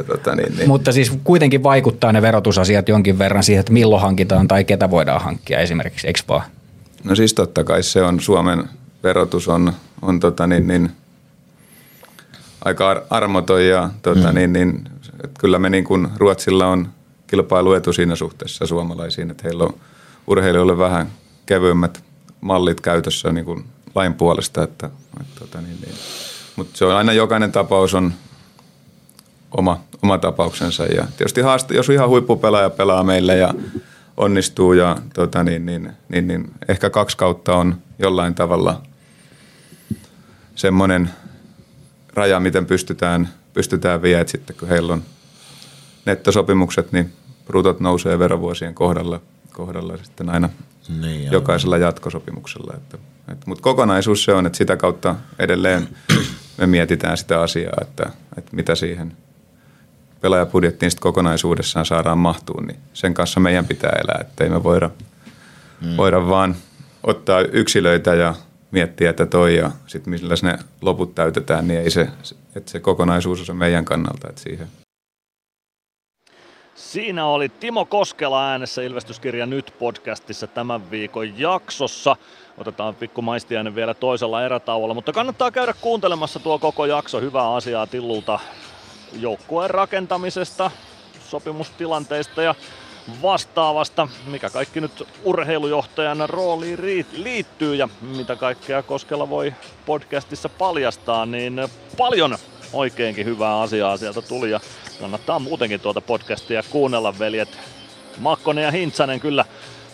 tota, 0.07 0.35
niin, 0.35 0.57
niin. 0.57 0.67
Mutta 0.67 0.91
siis 0.91 1.11
kuitenkin 1.23 1.63
vaikuttaa 1.63 2.11
ne 2.11 2.21
verotusasiat 2.21 2.89
jonkin 2.89 3.19
verran 3.19 3.43
siihen, 3.43 3.59
että 3.59 3.73
milloin 3.73 4.01
hankitaan 4.01 4.47
tai 4.47 4.63
ketä 4.63 4.91
voidaan 4.91 5.21
hankkia 5.21 5.59
esimerkiksi, 5.59 6.07
eikö 6.07 6.19
vaan? 6.27 6.43
No 7.03 7.15
siis 7.15 7.33
totta 7.33 7.63
kai 7.63 7.83
se 7.83 8.03
on, 8.03 8.19
Suomen 8.19 8.63
verotus 9.03 9.47
on, 9.47 9.73
on 10.01 10.19
tota 10.19 10.47
niin, 10.47 10.67
niin, 10.67 10.91
aika 12.65 13.05
armoton 13.09 13.65
ja 13.65 13.89
tota 14.01 14.27
mm. 14.27 14.35
niin, 14.35 14.53
niin, 14.53 14.83
että 15.23 15.39
kyllä 15.39 15.59
me 15.59 15.69
niin 15.69 15.83
kuin 15.83 16.07
Ruotsilla 16.17 16.67
on 16.67 16.87
kilpailuetu 17.27 17.93
siinä 17.93 18.15
suhteessa 18.15 18.65
suomalaisiin, 18.65 19.31
että 19.31 19.43
heillä 19.43 19.63
on 19.63 19.73
urheilijoille 20.27 20.77
vähän 20.77 21.07
kevyemmät 21.45 22.03
mallit 22.41 22.81
käytössä 22.81 23.31
niin 23.31 23.45
kuin 23.45 23.65
lain 23.95 24.13
puolesta, 24.13 24.63
että, 24.63 24.89
että 25.21 25.39
tota 25.39 25.61
niin, 25.61 25.77
niin. 25.81 25.95
mutta 26.55 26.77
se 26.77 26.85
on 26.85 26.95
aina 26.95 27.13
jokainen 27.13 27.51
tapaus 27.51 27.93
on 27.93 28.13
oma, 29.57 29.79
oma 30.03 30.17
tapauksensa 30.17 30.85
ja 30.85 31.07
tietysti 31.17 31.41
haaste, 31.41 31.75
jos 31.75 31.89
ihan 31.89 32.09
huippupelaaja 32.09 32.69
pelaa 32.69 33.03
meille 33.03 33.37
ja 33.37 33.53
onnistuu 34.17 34.73
ja 34.73 34.97
tota 35.13 35.43
niin, 35.43 35.65
niin, 35.65 35.93
niin, 36.09 36.27
niin, 36.27 36.51
ehkä 36.67 36.89
kaksi 36.89 37.17
kautta 37.17 37.55
on 37.55 37.75
jollain 37.99 38.35
tavalla 38.35 38.81
semmoinen 40.55 41.09
raja, 42.13 42.39
miten 42.39 42.65
pystytään, 42.65 43.29
pystytään 43.53 44.01
viemään, 44.01 44.21
että 44.21 44.31
sitten 44.31 44.55
kun 44.55 44.67
heillä 44.67 44.93
on 44.93 45.03
nettosopimukset, 46.05 46.91
niin 46.91 47.13
brutot 47.45 47.79
nousee 47.79 48.19
verovuosien 48.19 48.75
kohdalla, 48.75 49.21
kohdalla 49.51 49.97
sitten 50.03 50.29
aina 50.29 50.49
niin, 50.89 51.31
jokaisella 51.31 51.77
jatkosopimuksella. 51.77 52.73
Että 52.77 52.97
mutta 53.45 53.61
kokonaisuus 53.61 54.23
se 54.23 54.33
on, 54.33 54.45
että 54.45 54.57
sitä 54.57 54.77
kautta 54.77 55.15
edelleen 55.39 55.87
me 56.57 56.67
mietitään 56.67 57.17
sitä 57.17 57.41
asiaa, 57.41 57.77
että, 57.81 58.09
että 58.37 58.55
mitä 58.55 58.75
siihen 58.75 59.17
pelaajapudjettiin 60.21 60.91
sitten 60.91 61.03
kokonaisuudessaan 61.03 61.85
saadaan 61.85 62.17
mahtuu, 62.17 62.61
niin 62.61 62.79
sen 62.93 63.13
kanssa 63.13 63.39
meidän 63.39 63.65
pitää 63.65 63.91
elää, 64.03 64.21
ettei 64.21 64.49
me 64.49 64.63
voida, 64.63 64.89
hmm. 65.81 65.97
voida 65.97 66.27
vaan 66.27 66.55
ottaa 67.03 67.39
yksilöitä 67.41 68.15
ja 68.15 68.35
miettiä, 68.71 69.09
että 69.09 69.25
toi 69.25 69.57
ja 69.57 69.71
sitten 69.87 70.11
millä 70.13 70.35
ne 70.43 70.59
loput 70.81 71.15
täytetään, 71.15 71.67
niin 71.67 71.79
ei 71.79 71.91
se, 71.91 72.07
että 72.55 72.71
se 72.71 72.79
kokonaisuus 72.79 73.49
on 73.49 73.57
meidän 73.57 73.85
kannalta, 73.85 74.29
että 74.29 74.41
siihen 74.41 74.67
Siinä 76.93 77.25
oli 77.25 77.49
Timo 77.49 77.85
Koskela 77.85 78.49
äänessä 78.49 78.81
Ilvestyskirja 78.81 79.45
Nyt 79.45 79.73
podcastissa 79.79 80.47
tämän 80.47 80.91
viikon 80.91 81.39
jaksossa. 81.39 82.15
Otetaan 82.57 82.95
pikku 82.95 83.21
maistiainen 83.21 83.75
vielä 83.75 83.93
toisella 83.93 84.45
erätauolla, 84.45 84.93
mutta 84.93 85.11
kannattaa 85.11 85.51
käydä 85.51 85.73
kuuntelemassa 85.81 86.39
tuo 86.39 86.59
koko 86.59 86.85
jakso. 86.85 87.21
Hyvää 87.21 87.53
asiaa 87.53 87.87
Tillulta 87.87 88.39
joukkueen 89.19 89.69
rakentamisesta, 89.69 90.71
sopimustilanteista 91.29 92.41
ja 92.41 92.55
vastaavasta, 93.21 94.07
mikä 94.27 94.49
kaikki 94.49 94.81
nyt 94.81 95.07
urheilujohtajan 95.23 96.29
rooliin 96.29 97.05
liittyy 97.11 97.75
ja 97.75 97.89
mitä 98.01 98.35
kaikkea 98.35 98.83
Koskela 98.83 99.29
voi 99.29 99.53
podcastissa 99.85 100.49
paljastaa, 100.49 101.25
niin 101.25 101.61
paljon 101.97 102.37
oikeinkin 102.73 103.25
hyvää 103.25 103.61
asiaa 103.61 103.97
sieltä 103.97 104.21
tuli 104.21 104.51
ja 104.51 104.59
kannattaa 105.03 105.39
muutenkin 105.39 105.79
tuota 105.79 106.01
podcastia 106.01 106.63
kuunnella 106.69 107.19
veljet. 107.19 107.59
Makkonen 108.17 108.63
ja 108.63 108.71
Hintsanen 108.71 109.19
kyllä 109.19 109.45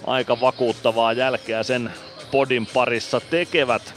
aika 0.07 0.41
vakuuttavaa 0.41 1.14
jälkeä 1.14 1.64
sen 1.64 1.94
podin 2.31 2.65
parissa 2.65 3.19
tekevät 3.19 3.94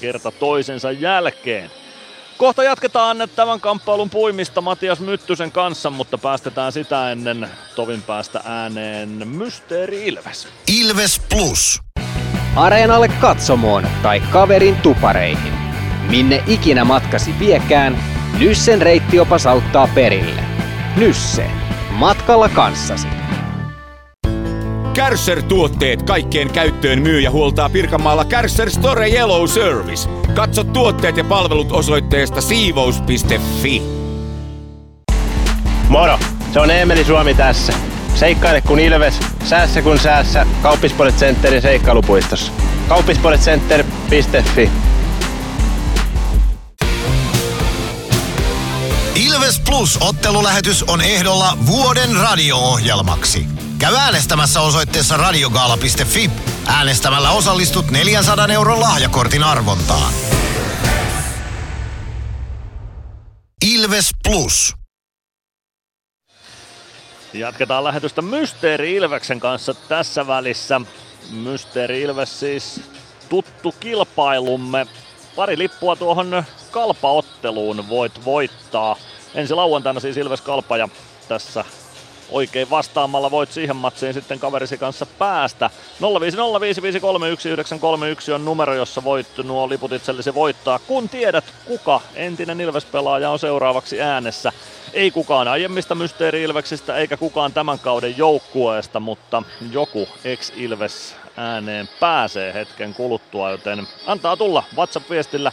kerta 0.00 0.30
toisensa 0.30 0.92
jälkeen. 0.92 1.70
Kohta 2.36 2.62
jatketaan 2.62 3.16
tämän 3.36 3.60
kamppailun 3.60 4.10
puimista 4.10 4.60
Matias 4.60 5.00
Myttysen 5.00 5.52
kanssa, 5.52 5.90
mutta 5.90 6.18
päästetään 6.18 6.72
sitä 6.72 7.12
ennen 7.12 7.48
tovin 7.76 8.02
päästä 8.02 8.40
ääneen 8.44 9.28
Mysteeri 9.28 10.06
Ilves. 10.06 10.48
Ilves 10.80 11.20
Plus. 11.30 11.80
Areenalle 12.56 13.08
katsomoon 13.08 13.86
tai 14.02 14.20
kaverin 14.20 14.76
tupareihin. 14.76 15.52
Minne 16.10 16.42
ikinä 16.46 16.84
matkasi 16.84 17.34
viekään, 17.38 18.13
Nyssen 18.38 18.82
reittiopas 18.82 19.46
auttaa 19.46 19.88
perille. 19.94 20.42
Nysse. 20.96 21.50
Matkalla 21.90 22.48
kanssasi. 22.48 23.08
Kärsser-tuotteet 24.94 26.02
kaikkeen 26.02 26.50
käyttöön 26.50 27.02
myy 27.02 27.20
ja 27.20 27.30
huoltaa 27.30 27.68
Pirkanmaalla 27.68 28.24
Kärsser 28.24 28.70
Store 28.70 29.08
Yellow 29.10 29.46
Service. 29.46 30.08
Katso 30.34 30.64
tuotteet 30.64 31.16
ja 31.16 31.24
palvelut 31.24 31.72
osoitteesta 31.72 32.40
siivous.fi. 32.40 33.82
Moro! 35.88 36.18
Se 36.52 36.60
on 36.60 36.70
Eemeli 36.70 37.04
Suomi 37.04 37.34
tässä. 37.34 37.72
Seikkaile 38.14 38.60
kun 38.60 38.80
ilves, 38.80 39.20
säässä 39.44 39.82
kun 39.82 39.98
säässä. 39.98 40.46
Kauppispoilet 40.62 41.16
Centerin 41.16 41.62
seikkailupuistossa. 41.62 42.52
Kauppispoiletcenter.fi 42.88 44.70
Ilves 49.14 49.60
Plus 49.60 49.98
ottelulähetys 50.00 50.82
on 50.82 51.00
ehdolla 51.00 51.58
vuoden 51.66 52.16
radio-ohjelmaksi. 52.16 53.46
Käy 53.78 53.94
äänestämässä 53.94 54.60
osoitteessa 54.60 55.16
radiogaala.fi. 55.16 56.30
Äänestämällä 56.66 57.30
osallistut 57.30 57.90
400 57.90 58.46
euron 58.46 58.80
lahjakortin 58.80 59.42
arvontaan. 59.42 60.12
Ilves 63.72 64.10
Plus. 64.24 64.74
Jatketaan 67.32 67.84
lähetystä 67.84 68.22
Mysteeri 68.22 68.94
Ilveksen 68.94 69.40
kanssa 69.40 69.74
tässä 69.74 70.26
välissä. 70.26 70.80
Mysteeri 71.30 72.02
Ilves 72.02 72.40
siis 72.40 72.80
tuttu 73.28 73.72
kilpailumme. 73.80 74.86
Pari 75.36 75.58
lippua 75.58 75.96
tuohon 75.96 76.44
kalpaotteluun 76.70 77.88
voit 77.88 78.24
voittaa. 78.24 78.96
Ensi 79.34 79.54
lauantaina 79.54 80.00
siis 80.00 80.16
Ilves 80.16 80.40
Kalpa 80.40 80.76
ja 80.76 80.88
tässä 81.28 81.64
oikein 82.30 82.70
vastaamalla 82.70 83.30
voit 83.30 83.52
siihen 83.52 83.76
matsiin 83.76 84.14
sitten 84.14 84.38
kaverisi 84.38 84.78
kanssa 84.78 85.06
päästä. 85.06 85.70
0505531 86.00 88.32
on 88.32 88.44
numero, 88.44 88.74
jossa 88.74 89.04
voit 89.04 89.26
nuo 89.44 89.68
liput 89.68 89.92
itsellesi 89.92 90.34
voittaa, 90.34 90.78
kun 90.78 91.08
tiedät 91.08 91.44
kuka 91.64 92.00
entinen 92.14 92.60
Ilves-pelaaja 92.60 93.30
on 93.30 93.38
seuraavaksi 93.38 94.02
äänessä. 94.02 94.52
Ei 94.92 95.10
kukaan 95.10 95.48
aiemmista 95.48 95.94
Mysteeri-Ilveksistä 95.94 96.96
eikä 96.96 97.16
kukaan 97.16 97.52
tämän 97.52 97.78
kauden 97.78 98.18
joukkueesta, 98.18 99.00
mutta 99.00 99.42
joku 99.72 100.08
ex-Ilves 100.24 101.16
ääneen 101.36 101.88
pääsee 102.00 102.54
hetken 102.54 102.94
kuluttua, 102.94 103.50
joten 103.50 103.88
antaa 104.06 104.36
tulla 104.36 104.64
WhatsApp-viestillä 104.76 105.52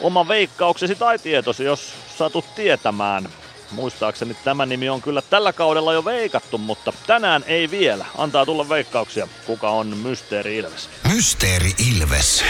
oma 0.00 0.28
veikkauksesi 0.28 0.94
tai 0.94 1.18
tietosi, 1.18 1.64
jos 1.64 1.92
satut 2.16 2.54
tietämään. 2.54 3.28
Muistaakseni 3.70 4.36
tämä 4.44 4.66
nimi 4.66 4.88
on 4.88 5.02
kyllä 5.02 5.22
tällä 5.22 5.52
kaudella 5.52 5.92
jo 5.92 6.04
veikattu, 6.04 6.58
mutta 6.58 6.92
tänään 7.06 7.44
ei 7.46 7.70
vielä. 7.70 8.04
Antaa 8.18 8.46
tulla 8.46 8.68
veikkauksia, 8.68 9.28
kuka 9.46 9.70
on 9.70 9.96
Mysteeri 9.96 10.56
Ilves. 10.56 10.90
Mysteeri 11.14 11.72
Ilves. 11.90 12.44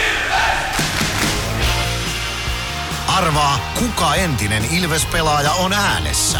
Arvaa, 3.17 3.59
kuka 3.79 4.15
entinen 4.15 4.63
Ilves-pelaaja 4.71 5.51
on 5.51 5.73
äänessä. 5.73 6.39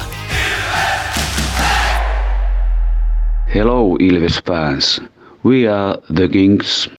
Hello 3.56 3.96
Ilves 4.00 4.42
fans. 4.48 5.02
We 5.46 5.68
are 5.68 5.98
the 6.16 6.28
Kings. 6.28 6.90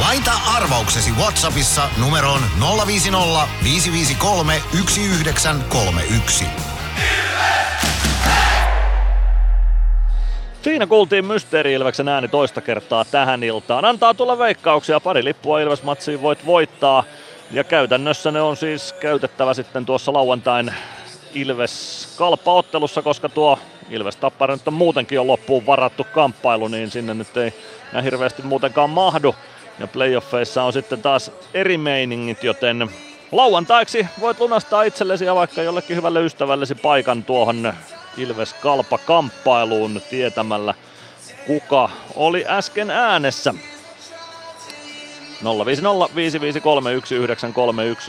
Laita 0.00 0.32
arvauksesi 0.56 1.10
Whatsappissa 1.10 1.88
numeroon 2.00 2.40
050 2.86 3.48
553 3.64 4.62
1931. 4.70 6.44
Siinä 10.62 10.86
kuultiin 10.86 11.24
Mysteeri 11.24 11.72
Ilveksen 11.72 12.08
ääni 12.08 12.28
toista 12.28 12.60
kertaa 12.60 13.04
tähän 13.04 13.42
iltaan. 13.42 13.84
Antaa 13.84 14.14
tulla 14.14 14.38
veikkauksia, 14.38 15.00
pari 15.00 15.24
lippua 15.24 15.60
Ilves-matsiin 15.60 16.22
voit 16.22 16.46
voittaa. 16.46 17.04
Ja 17.50 17.64
käytännössä 17.64 18.30
ne 18.30 18.40
on 18.40 18.56
siis 18.56 18.92
käytettävä 18.92 19.54
sitten 19.54 19.86
tuossa 19.86 20.12
lauantain 20.12 20.74
Ilves 21.34 22.08
kalppaottelussa, 22.16 23.02
koska 23.02 23.28
tuo 23.28 23.58
Ilves 23.90 24.16
Tappara 24.16 24.54
nyt 24.54 24.68
on 24.68 24.74
muutenkin 24.74 25.16
jo 25.16 25.26
loppuun 25.26 25.66
varattu 25.66 26.06
kamppailu, 26.14 26.68
niin 26.68 26.90
sinne 26.90 27.14
nyt 27.14 27.36
ei 27.36 27.54
näin 27.92 28.04
hirveästi 28.04 28.42
muutenkaan 28.42 28.90
mahdu. 28.90 29.34
Ja 29.78 29.86
playoffeissa 29.86 30.62
on 30.62 30.72
sitten 30.72 31.02
taas 31.02 31.32
eri 31.54 31.78
meiningit, 31.78 32.44
joten 32.44 32.90
lauantaiksi 33.32 34.06
voit 34.20 34.40
lunastaa 34.40 34.82
itsellesi 34.82 35.24
ja 35.24 35.34
vaikka 35.34 35.62
jollekin 35.62 35.96
hyvälle 35.96 36.24
ystävällesi 36.24 36.74
paikan 36.74 37.24
tuohon 37.24 37.72
Ilves 38.16 38.54
Kalpa 38.54 38.98
kamppailuun 38.98 40.00
tietämällä, 40.10 40.74
kuka 41.46 41.90
oli 42.14 42.44
äsken 42.48 42.90
äänessä. 42.90 43.54
050 45.44 46.60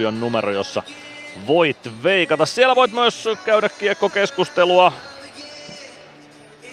on 0.08 0.20
numero, 0.20 0.52
jossa 0.52 0.84
voit 1.48 2.04
veikata. 2.04 2.46
Siellä 2.46 2.76
voit 2.76 2.92
myös 2.92 3.30
käydä 3.46 3.70
kiekkokeskustelua, 3.70 4.94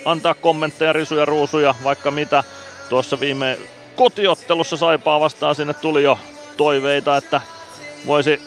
antaa 0.05 0.35
kommentteja, 0.35 0.93
risuja, 0.93 1.25
ruusuja, 1.25 1.75
vaikka 1.85 2.11
mitä. 2.11 2.45
Tuossa 2.89 3.21
viime 3.21 3.59
kotiottelussa 3.97 4.77
Saipaa 4.77 5.21
vastaan 5.21 5.55
sinne 5.55 5.75
tuli 5.75 6.03
jo 6.03 6.19
toiveita, 6.57 7.17
että 7.17 7.41
voisi 8.07 8.43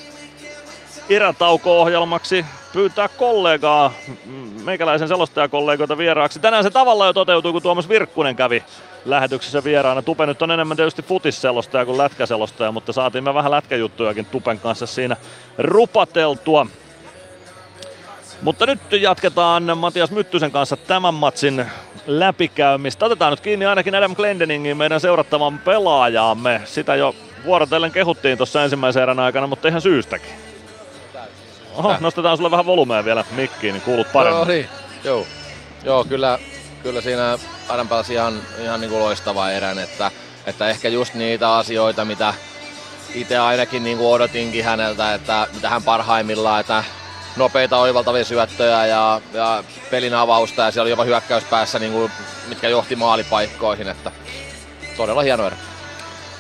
erätauko-ohjelmaksi 1.09 2.45
pyytää 2.73 3.07
kollegaa, 3.07 3.93
meikäläisen 4.63 5.07
selostajakollegoita 5.07 5.97
vieraaksi. 5.97 6.39
Tänään 6.39 6.63
se 6.63 6.69
tavalla 6.69 7.05
jo 7.05 7.13
toteutui, 7.13 7.51
kun 7.51 7.61
Tuomas 7.61 7.89
Virkkunen 7.89 8.35
kävi 8.35 8.63
lähetyksessä 9.05 9.63
vieraana. 9.63 10.01
Tupe 10.01 10.25
nyt 10.25 10.41
on 10.41 10.51
enemmän 10.51 10.77
tietysti 10.77 11.01
futisselostaja 11.01 11.85
kuin 11.85 11.97
lätkäselostaja, 11.97 12.71
mutta 12.71 12.93
saatiin 12.93 13.23
me 13.23 13.33
vähän 13.33 13.51
lätkäjuttujakin 13.51 14.25
Tupen 14.25 14.59
kanssa 14.59 14.85
siinä 14.85 15.17
rupateltua. 15.57 16.67
Mutta 18.41 18.65
nyt 18.65 18.79
jatketaan 18.91 19.77
Matias 19.77 20.11
Myttysen 20.11 20.51
kanssa 20.51 20.77
tämän 20.77 21.13
matsin 21.13 21.65
läpikäymistä. 22.07 23.05
Otetaan 23.05 23.33
nyt 23.33 23.39
kiinni 23.39 23.65
ainakin 23.65 23.95
Adam 23.95 24.15
Glendeningin, 24.15 24.77
meidän 24.77 24.99
seurattavan 24.99 25.59
pelaajaamme. 25.59 26.61
Sitä 26.65 26.95
jo 26.95 27.15
vuorotellen 27.45 27.91
kehuttiin 27.91 28.37
tuossa 28.37 28.63
ensimmäisen 28.63 29.03
erän 29.03 29.19
aikana, 29.19 29.47
mutta 29.47 29.67
ihan 29.67 29.81
syystäkin. 29.81 30.50
Oho, 31.75 31.95
nostetaan 31.99 32.37
sulle 32.37 32.51
vähän 32.51 32.65
volumea 32.65 33.05
vielä 33.05 33.25
mikkiin, 33.31 33.73
niin 33.73 33.81
kuulut 33.81 34.11
paremmin. 34.13 34.39
No 34.39 34.45
niin, 34.45 34.69
joo. 35.03 35.27
Joo, 35.83 36.05
kyllä, 36.05 36.39
kyllä 36.83 37.01
siinä 37.01 37.37
Adam 37.69 37.87
pelasi 37.87 38.13
ihan, 38.13 38.41
ihan 38.63 38.81
niin 38.81 38.89
kuin 38.89 38.99
loistava 39.03 39.51
erän, 39.51 39.79
että, 39.79 40.11
että 40.45 40.69
ehkä 40.69 40.89
just 40.89 41.13
niitä 41.13 41.55
asioita, 41.55 42.05
mitä 42.05 42.33
itse 43.15 43.37
ainakin 43.37 43.83
niin 43.83 43.97
kuin 43.97 44.09
odotinkin 44.09 44.65
häneltä, 44.65 45.13
että 45.13 45.47
mitä 45.53 45.69
hän 45.69 45.83
parhaimmillaan, 45.83 46.59
että 46.59 46.83
nopeita 47.35 47.77
oivaltavia 47.77 48.25
syöttöjä 48.25 48.85
ja, 48.85 49.21
ja 49.33 49.63
pelin 49.91 50.13
avausta 50.13 50.61
ja 50.61 50.71
siellä 50.71 50.83
oli 50.83 50.89
jopa 50.89 51.03
hyökkäyspäässä, 51.03 51.79
niin 51.79 51.91
kuin, 51.91 52.11
mitkä 52.47 52.69
johti 52.69 52.95
maalipaikkoihin, 52.95 53.87
että 53.87 54.11
todella 54.97 55.21
hieno 55.21 55.47
erä. 55.47 55.57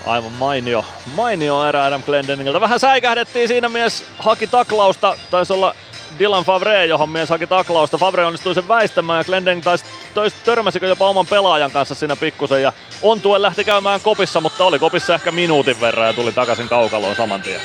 Aivan 0.05 0.31
mainio, 0.31 0.85
mainio 1.15 1.67
erä 1.67 1.85
Adam 1.85 2.03
Glendeningiltä. 2.03 2.61
Vähän 2.61 2.79
säikähdettiin 2.79 3.47
siinä 3.47 3.69
mies 3.69 4.05
haki 4.19 4.47
taklausta, 4.47 5.17
taisi 5.31 5.53
olla 5.53 5.75
Dylan 6.19 6.43
Favre, 6.43 6.85
johon 6.85 7.09
mies 7.09 7.29
haki 7.29 7.47
taklausta. 7.47 7.97
Favre 7.97 8.25
onnistui 8.25 8.55
sen 8.55 8.67
väistämään 8.67 9.17
ja 9.17 9.23
Glendening 9.23 9.63
taisi, 9.63 9.85
tois, 10.13 10.33
törmäsikö 10.33 10.87
jopa 10.87 11.09
oman 11.09 11.27
pelaajan 11.27 11.71
kanssa 11.71 11.95
siinä 11.95 12.15
pikkusen 12.15 12.61
ja 12.61 12.73
on 13.01 13.21
tuen 13.21 13.41
lähti 13.41 13.63
käymään 13.63 14.01
kopissa, 14.01 14.41
mutta 14.41 14.65
oli 14.65 14.79
kopissa 14.79 15.15
ehkä 15.15 15.31
minuutin 15.31 15.81
verran 15.81 16.07
ja 16.07 16.13
tuli 16.13 16.31
takaisin 16.31 16.69
kaukaloon 16.69 17.15
saman 17.15 17.41
tien. 17.41 17.61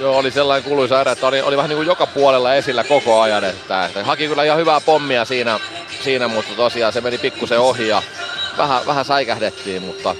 Joo, 0.00 0.16
oli 0.16 0.30
sellainen 0.30 0.70
kuluisa 0.70 1.00
erä, 1.00 1.12
että 1.12 1.26
oli, 1.26 1.40
oli 1.40 1.56
vähän 1.56 1.68
niin 1.68 1.76
kuin 1.76 1.86
joka 1.86 2.06
puolella 2.06 2.54
esillä 2.54 2.84
koko 2.84 3.20
ajan. 3.20 3.44
Että, 3.44 3.84
että 3.84 4.04
haki 4.04 4.28
kyllä 4.28 4.44
ihan 4.44 4.58
hyvää 4.58 4.80
pommia 4.80 5.24
siinä, 5.24 5.60
siinä, 6.04 6.28
mutta 6.28 6.52
tosiaan 6.56 6.92
se 6.92 7.00
meni 7.00 7.18
pikkusen 7.18 7.60
ohi 7.60 7.88
ja 7.88 8.02
vähän, 8.58 8.86
vähän 8.86 9.04
säikähdettiin, 9.04 9.82
mutta 9.82 10.14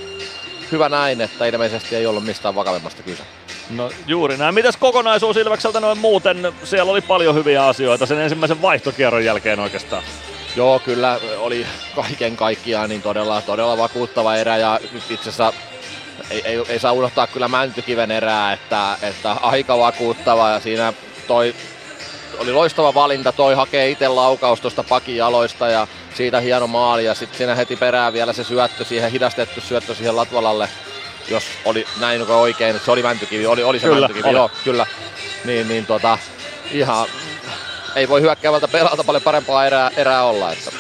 hyvä 0.73 0.89
näin, 0.89 1.21
että 1.21 1.47
ilmeisesti 1.47 1.97
ei 1.97 2.07
ollut 2.07 2.25
mistään 2.25 2.55
vakavimmasta 2.55 3.03
kyse. 3.03 3.23
No 3.71 3.91
juuri 4.07 4.37
näin. 4.37 4.55
Mitäs 4.55 4.77
kokonaisuus 4.77 5.37
Ilvekseltä 5.37 5.81
noin 5.81 5.99
muuten? 5.99 6.53
Siellä 6.65 6.93
oli 6.93 7.01
paljon 7.01 7.35
hyviä 7.35 7.67
asioita 7.67 8.07
sen 8.07 8.19
ensimmäisen 8.19 8.63
vaihtokierron 8.63 9.25
jälkeen 9.25 9.61
oikeastaan. 9.61 10.03
Joo, 10.57 10.79
kyllä 10.79 11.21
oli 11.39 11.67
kaiken 11.95 12.37
kaikkiaan 12.37 12.89
niin 12.89 13.03
todella, 13.03 13.43
todella 13.43 13.79
vakuuttava 13.79 14.37
erä 14.37 14.57
ja 14.57 14.81
nyt 14.93 15.11
itse 15.11 15.31
asiassa 15.31 15.53
ei, 16.31 16.43
ei, 16.45 16.65
ei, 16.69 16.79
saa 16.79 16.93
unohtaa 16.93 17.27
kyllä 17.27 17.49
Mäntykiven 17.49 18.11
erää, 18.11 18.53
että, 18.53 18.97
että 19.03 19.33
aika 19.33 19.79
vakuuttava 19.79 20.51
ja 20.51 20.61
siinä 20.61 20.93
toi 21.27 21.55
oli 22.39 22.53
loistava 22.53 22.95
valinta, 22.95 23.33
toi 23.33 23.55
hakee 23.55 23.91
itse 23.91 24.09
laukaus 24.09 24.61
tuosta 24.61 24.85
pakin 24.85 25.17
jaloista 25.17 25.69
ja 25.69 25.87
siitä 26.15 26.41
hieno 26.41 26.67
maali 26.67 27.05
ja 27.05 27.15
sitten 27.15 27.39
siinä 27.39 27.55
heti 27.55 27.77
perään 27.77 28.13
vielä 28.13 28.33
se 28.33 28.45
syöttö 28.45 28.85
siihen, 28.85 29.11
hidastettu 29.11 29.61
syöttö 29.61 29.95
siihen 29.95 30.17
Latvalalle, 30.17 30.69
jos 31.31 31.45
oli 31.65 31.87
näin 32.01 32.23
oikein, 32.23 32.81
se 32.85 32.91
oli 32.91 33.03
Mäntykivi, 33.03 33.47
oli, 33.47 33.63
oli 33.63 33.79
se 33.79 33.87
kyllä, 33.87 34.01
Mäntykivi, 34.01 34.29
oli. 34.29 34.37
joo, 34.37 34.51
kyllä. 34.65 34.87
Niin, 35.45 35.69
niin 35.69 35.87
tota, 35.87 36.19
ihan, 36.71 37.07
ei 37.95 38.09
voi 38.09 38.21
hyökkäävältä 38.21 38.69
pelata 38.69 39.05
paljon 39.05 39.23
parempaa 39.23 39.67
erää, 39.67 39.91
erää 39.97 40.25
olla. 40.25 40.53
Että. 40.53 40.71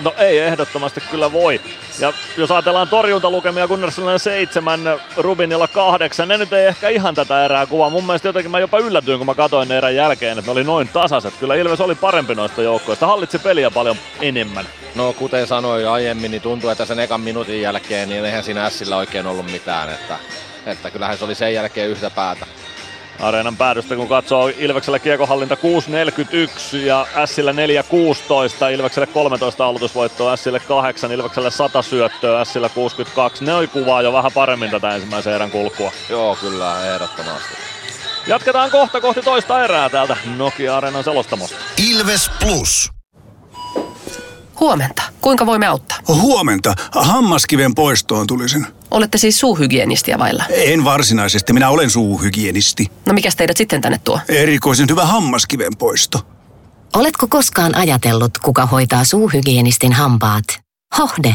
No 0.00 0.14
ei 0.18 0.38
ehdottomasti 0.38 1.00
kyllä 1.10 1.32
voi. 1.32 1.60
Ja 1.98 2.12
jos 2.36 2.50
ajatellaan 2.50 2.88
torjuntalukemia 2.88 3.68
Gunnarssonilla 3.68 4.18
7, 4.18 4.80
Rubinilla 5.16 5.68
8, 5.68 6.28
ne 6.28 6.38
nyt 6.38 6.52
ei 6.52 6.66
ehkä 6.66 6.88
ihan 6.88 7.14
tätä 7.14 7.44
erää 7.44 7.66
kuvaa. 7.66 7.90
Mun 7.90 8.06
mielestä 8.06 8.28
jotenkin 8.28 8.50
mä 8.50 8.58
jopa 8.58 8.78
yllätyin, 8.78 9.18
kun 9.18 9.26
mä 9.26 9.34
katsoin 9.34 9.68
ne 9.68 9.78
erän 9.78 9.94
jälkeen, 9.94 10.38
että 10.38 10.48
ne 10.48 10.52
oli 10.52 10.64
noin 10.64 10.88
tasaiset. 10.88 11.34
Kyllä 11.40 11.54
Ilves 11.54 11.80
oli 11.80 11.94
parempi 11.94 12.34
noista 12.34 12.62
joukkoista, 12.62 13.06
hallitsi 13.06 13.38
peliä 13.38 13.70
paljon 13.70 13.96
enemmän. 14.20 14.66
No 14.94 15.12
kuten 15.12 15.46
sanoin 15.46 15.88
aiemmin, 15.88 16.30
niin 16.30 16.42
tuntuu, 16.42 16.70
että 16.70 16.84
sen 16.84 16.98
ekan 16.98 17.20
minuutin 17.20 17.62
jälkeen 17.62 18.08
niin 18.08 18.24
eihän 18.24 18.44
siinä 18.44 18.70
Sillä 18.70 18.96
oikein 18.96 19.26
ollut 19.26 19.50
mitään. 19.50 19.88
Että, 19.88 20.18
että 20.66 20.90
kyllähän 20.90 21.18
se 21.18 21.24
oli 21.24 21.34
sen 21.34 21.54
jälkeen 21.54 21.90
yhtä 21.90 22.10
päätä. 22.10 22.46
Areenan 23.22 23.56
päädystä 23.56 23.96
kun 23.96 24.08
katsoo 24.08 24.50
Ilveksellä 24.58 24.98
kiekohallinta 24.98 25.54
6.41 25.54 26.76
ja 26.76 27.06
Sillä 27.24 27.52
4.16, 27.52 27.56
Ilvekselle 28.72 29.06
13 29.06 29.66
aloitusvoittoa, 29.66 30.36
Sille 30.36 30.60
8, 30.60 31.12
Ilvekselle 31.12 31.50
100 31.50 31.82
syöttöä, 31.82 32.44
Sillä 32.44 32.68
62. 32.68 33.44
Ne 33.44 33.54
oli 33.54 33.66
kuvaa 33.66 34.02
jo 34.02 34.12
vähän 34.12 34.32
paremmin 34.34 34.70
tätä 34.70 34.94
ensimmäisen 34.94 35.34
erän 35.34 35.50
kulkua. 35.50 35.92
Joo, 36.08 36.36
kyllä, 36.36 36.94
ehdottomasti. 36.94 37.54
Jatketaan 38.26 38.70
kohta 38.70 39.00
kohti 39.00 39.22
toista 39.22 39.64
erää 39.64 39.88
täältä 39.88 40.16
Nokia 40.36 40.76
Areenan 40.76 41.04
selostamosta. 41.04 41.56
Ilves 41.90 42.30
Plus. 42.40 42.90
Huomenta. 44.60 45.02
Kuinka 45.20 45.46
voimme 45.46 45.66
auttaa? 45.66 45.98
Huomenta. 46.08 46.74
Hammaskiven 46.94 47.74
poistoon 47.74 48.26
tulisin. 48.26 48.66
Olette 48.92 49.18
siis 49.18 49.40
suuhygienistiä 49.40 50.18
vailla? 50.18 50.44
En 50.50 50.84
varsinaisesti, 50.84 51.52
minä 51.52 51.68
olen 51.70 51.90
suuhygienisti. 51.90 52.86
No 53.06 53.12
mikä 53.12 53.30
teidät 53.36 53.56
sitten 53.56 53.80
tänne 53.80 54.00
tuo? 54.04 54.20
Erikoisen 54.28 54.86
hyvä 54.90 55.06
hammaskiven 55.06 55.76
poisto. 55.78 56.26
Oletko 56.96 57.26
koskaan 57.28 57.74
ajatellut, 57.74 58.38
kuka 58.38 58.66
hoitaa 58.66 59.04
suuhygienistin 59.04 59.92
hampaat? 59.92 60.44
Hohde. 60.98 61.34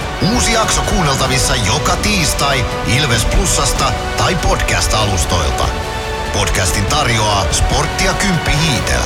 Uusi 0.21 0.53
jakso 0.53 0.81
kuunneltavissa 0.81 1.55
joka 1.55 1.95
tiistai 1.95 2.65
Ilves 2.97 3.25
Plusasta 3.25 3.91
tai 4.17 4.35
podcast-alustoilta. 4.35 5.65
Podcastin 6.33 6.85
tarjoaa 6.85 7.45
Sporttia 7.51 8.13
Kymppi 8.13 8.51
Hiitelä. 8.51 9.05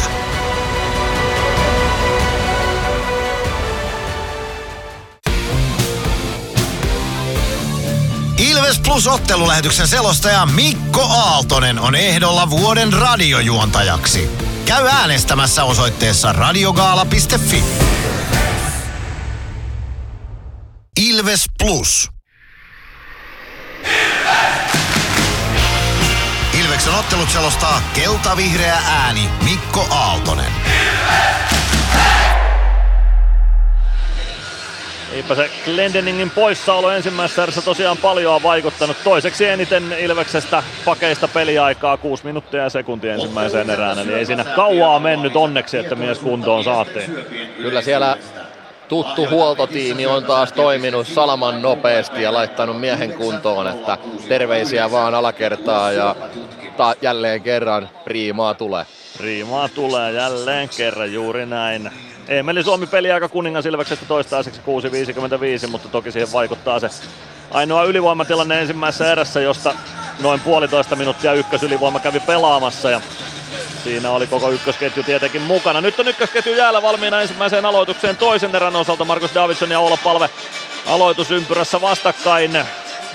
Ilves 8.38 8.80
Plus 8.80 9.08
ottelulähetyksen 9.08 9.88
selostaja 9.88 10.46
Mikko 10.46 11.02
Aaltonen 11.02 11.80
on 11.80 11.96
ehdolla 11.96 12.50
vuoden 12.50 12.94
radiojuontajaksi. 12.94 14.30
Käy 14.66 14.88
äänestämässä 14.88 15.64
osoitteessa 15.64 16.34
radiogaala.fi. 16.34 17.64
Ilves 21.02 21.46
Plus. 21.60 22.10
Ilveksen 26.64 26.94
ottelut 26.94 27.30
selostaa 27.30 27.82
kelta-vihreä 27.96 28.78
ääni 28.88 29.30
Mikko 29.44 29.88
Aaltonen. 29.92 30.52
Eipä 35.12 35.36
se 35.36 35.52
Glendeningin 35.66 36.32
poissaolo 36.32 36.92
ensimmäisessä 36.92 37.44
erässä 37.44 37.62
tosiaan 37.62 37.98
paljon 37.98 38.36
on 38.36 38.44
vaikuttanut. 38.44 38.98
Toiseksi 39.04 39.46
eniten 39.46 39.96
Ilveksestä 40.00 40.64
pakeista 40.86 41.28
peliaikaa 41.28 41.98
6 41.98 42.26
minuuttia 42.26 42.64
ja 42.64 42.70
sekuntia 42.70 43.14
ensimmäiseen 43.14 43.70
erään. 43.70 44.00
Eli 44.00 44.14
ei 44.14 44.26
siinä 44.26 44.44
kauaa 44.44 45.00
mennyt 45.00 45.36
onneksi, 45.36 45.78
että 45.78 45.96
mies 45.96 46.20
kuntoon 46.20 46.64
saatiin. 46.64 47.16
Kyllä 47.58 47.82
siellä 47.82 48.18
tuttu 48.88 49.28
huoltotiimi 49.30 50.06
on 50.06 50.24
taas 50.24 50.52
toiminut 50.52 51.08
salaman 51.08 51.62
nopeasti 51.62 52.22
ja 52.22 52.34
laittanut 52.34 52.80
miehen 52.80 53.14
kuntoon, 53.14 53.68
että 53.68 53.98
terveisiä 54.28 54.92
vaan 54.92 55.16
alakertaa 55.16 55.92
ja 55.92 56.16
ta- 56.78 56.96
jälleen 57.02 57.42
kerran 57.42 57.90
priimaa 58.04 58.54
tulee. 58.54 58.86
Riimaa 59.20 59.70
tulee 59.70 60.12
jälleen 60.12 60.70
kerran 60.78 61.14
juuri 61.14 61.46
näin. 61.46 61.92
Emeli 62.28 62.64
Suomi 62.64 62.88
peli 62.88 63.12
aika 63.12 63.30
kuningas 63.30 63.66
Ilveksestä 63.66 64.06
toistaiseksi 64.06 64.62
6.55, 65.62 65.68
mutta 65.68 65.90
toki 65.90 66.12
siihen 66.12 66.32
vaikuttaa 66.32 66.80
se 66.80 66.90
ainoa 67.52 67.84
ylivoimatilanne 67.84 68.62
ensimmäisessä 68.62 69.12
erässä, 69.12 69.42
josta 69.42 69.74
noin 70.20 70.40
puolitoista 70.40 70.96
minuuttia 70.96 71.34
ykkösylivoima 71.34 72.00
kävi 72.00 72.20
pelaamassa 72.20 72.90
ja 72.92 73.02
Siinä 73.86 74.12
oli 74.12 74.28
koko 74.28 74.50
ykkösketju 74.50 75.04
tietenkin 75.04 75.42
mukana. 75.42 75.82
Nyt 75.82 76.00
on 76.00 76.08
ykkösketju 76.08 76.54
jäällä 76.54 76.82
valmiina 76.82 77.22
ensimmäiseen 77.22 77.66
aloitukseen 77.66 78.18
toisen 78.18 78.56
erän 78.56 78.76
osalta. 78.76 79.06
Markus 79.06 79.36
Davidson 79.36 79.72
ja 79.72 79.80
Olla 79.80 79.98
Palve 80.04 80.30
aloitusympyrässä 80.88 81.82
vastakkain. 81.82 82.52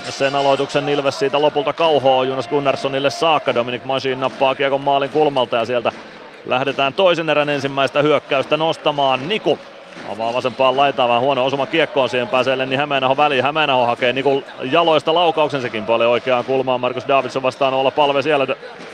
Sen 0.09 0.35
aloituksen 0.35 0.89
Ilves 0.89 1.19
siitä 1.19 1.41
lopulta 1.41 1.73
kauhoo 1.73 2.23
Jonas 2.23 2.47
Gunnarssonille 2.47 3.09
saakka. 3.09 3.55
Dominic 3.55 3.83
Masin 3.83 4.19
nappaa 4.19 4.55
kiekon 4.55 4.81
maalin 4.81 5.09
kulmalta 5.09 5.57
ja 5.57 5.65
sieltä 5.65 5.91
lähdetään 6.45 6.93
toisen 6.93 7.29
erän 7.29 7.49
ensimmäistä 7.49 8.01
hyökkäystä 8.01 8.57
nostamaan. 8.57 9.27
Niku 9.29 9.59
Avaa 10.09 10.33
vasempaan 10.33 10.77
laitaan 10.77 11.09
vähän 11.09 11.21
huono 11.21 11.45
osuma 11.45 11.65
kiekkoon, 11.65 12.09
siihen 12.09 12.27
pääsee 12.27 12.57
Lenni 12.57 12.75
Hämeenaho 12.75 13.17
väliin. 13.17 13.43
Hämeenaho 13.43 13.85
hakee 13.85 14.13
Nikul 14.13 14.41
jaloista 14.63 15.13
laukauksen 15.13 15.61
sekin 15.61 15.85
paljon 15.85 16.11
oikeaan 16.11 16.45
kulmaan. 16.45 16.81
Markus 16.81 17.07
Davidson 17.07 17.43
vastaan 17.43 17.73
olla 17.73 17.91
palve 17.91 18.21
siellä. 18.21 18.47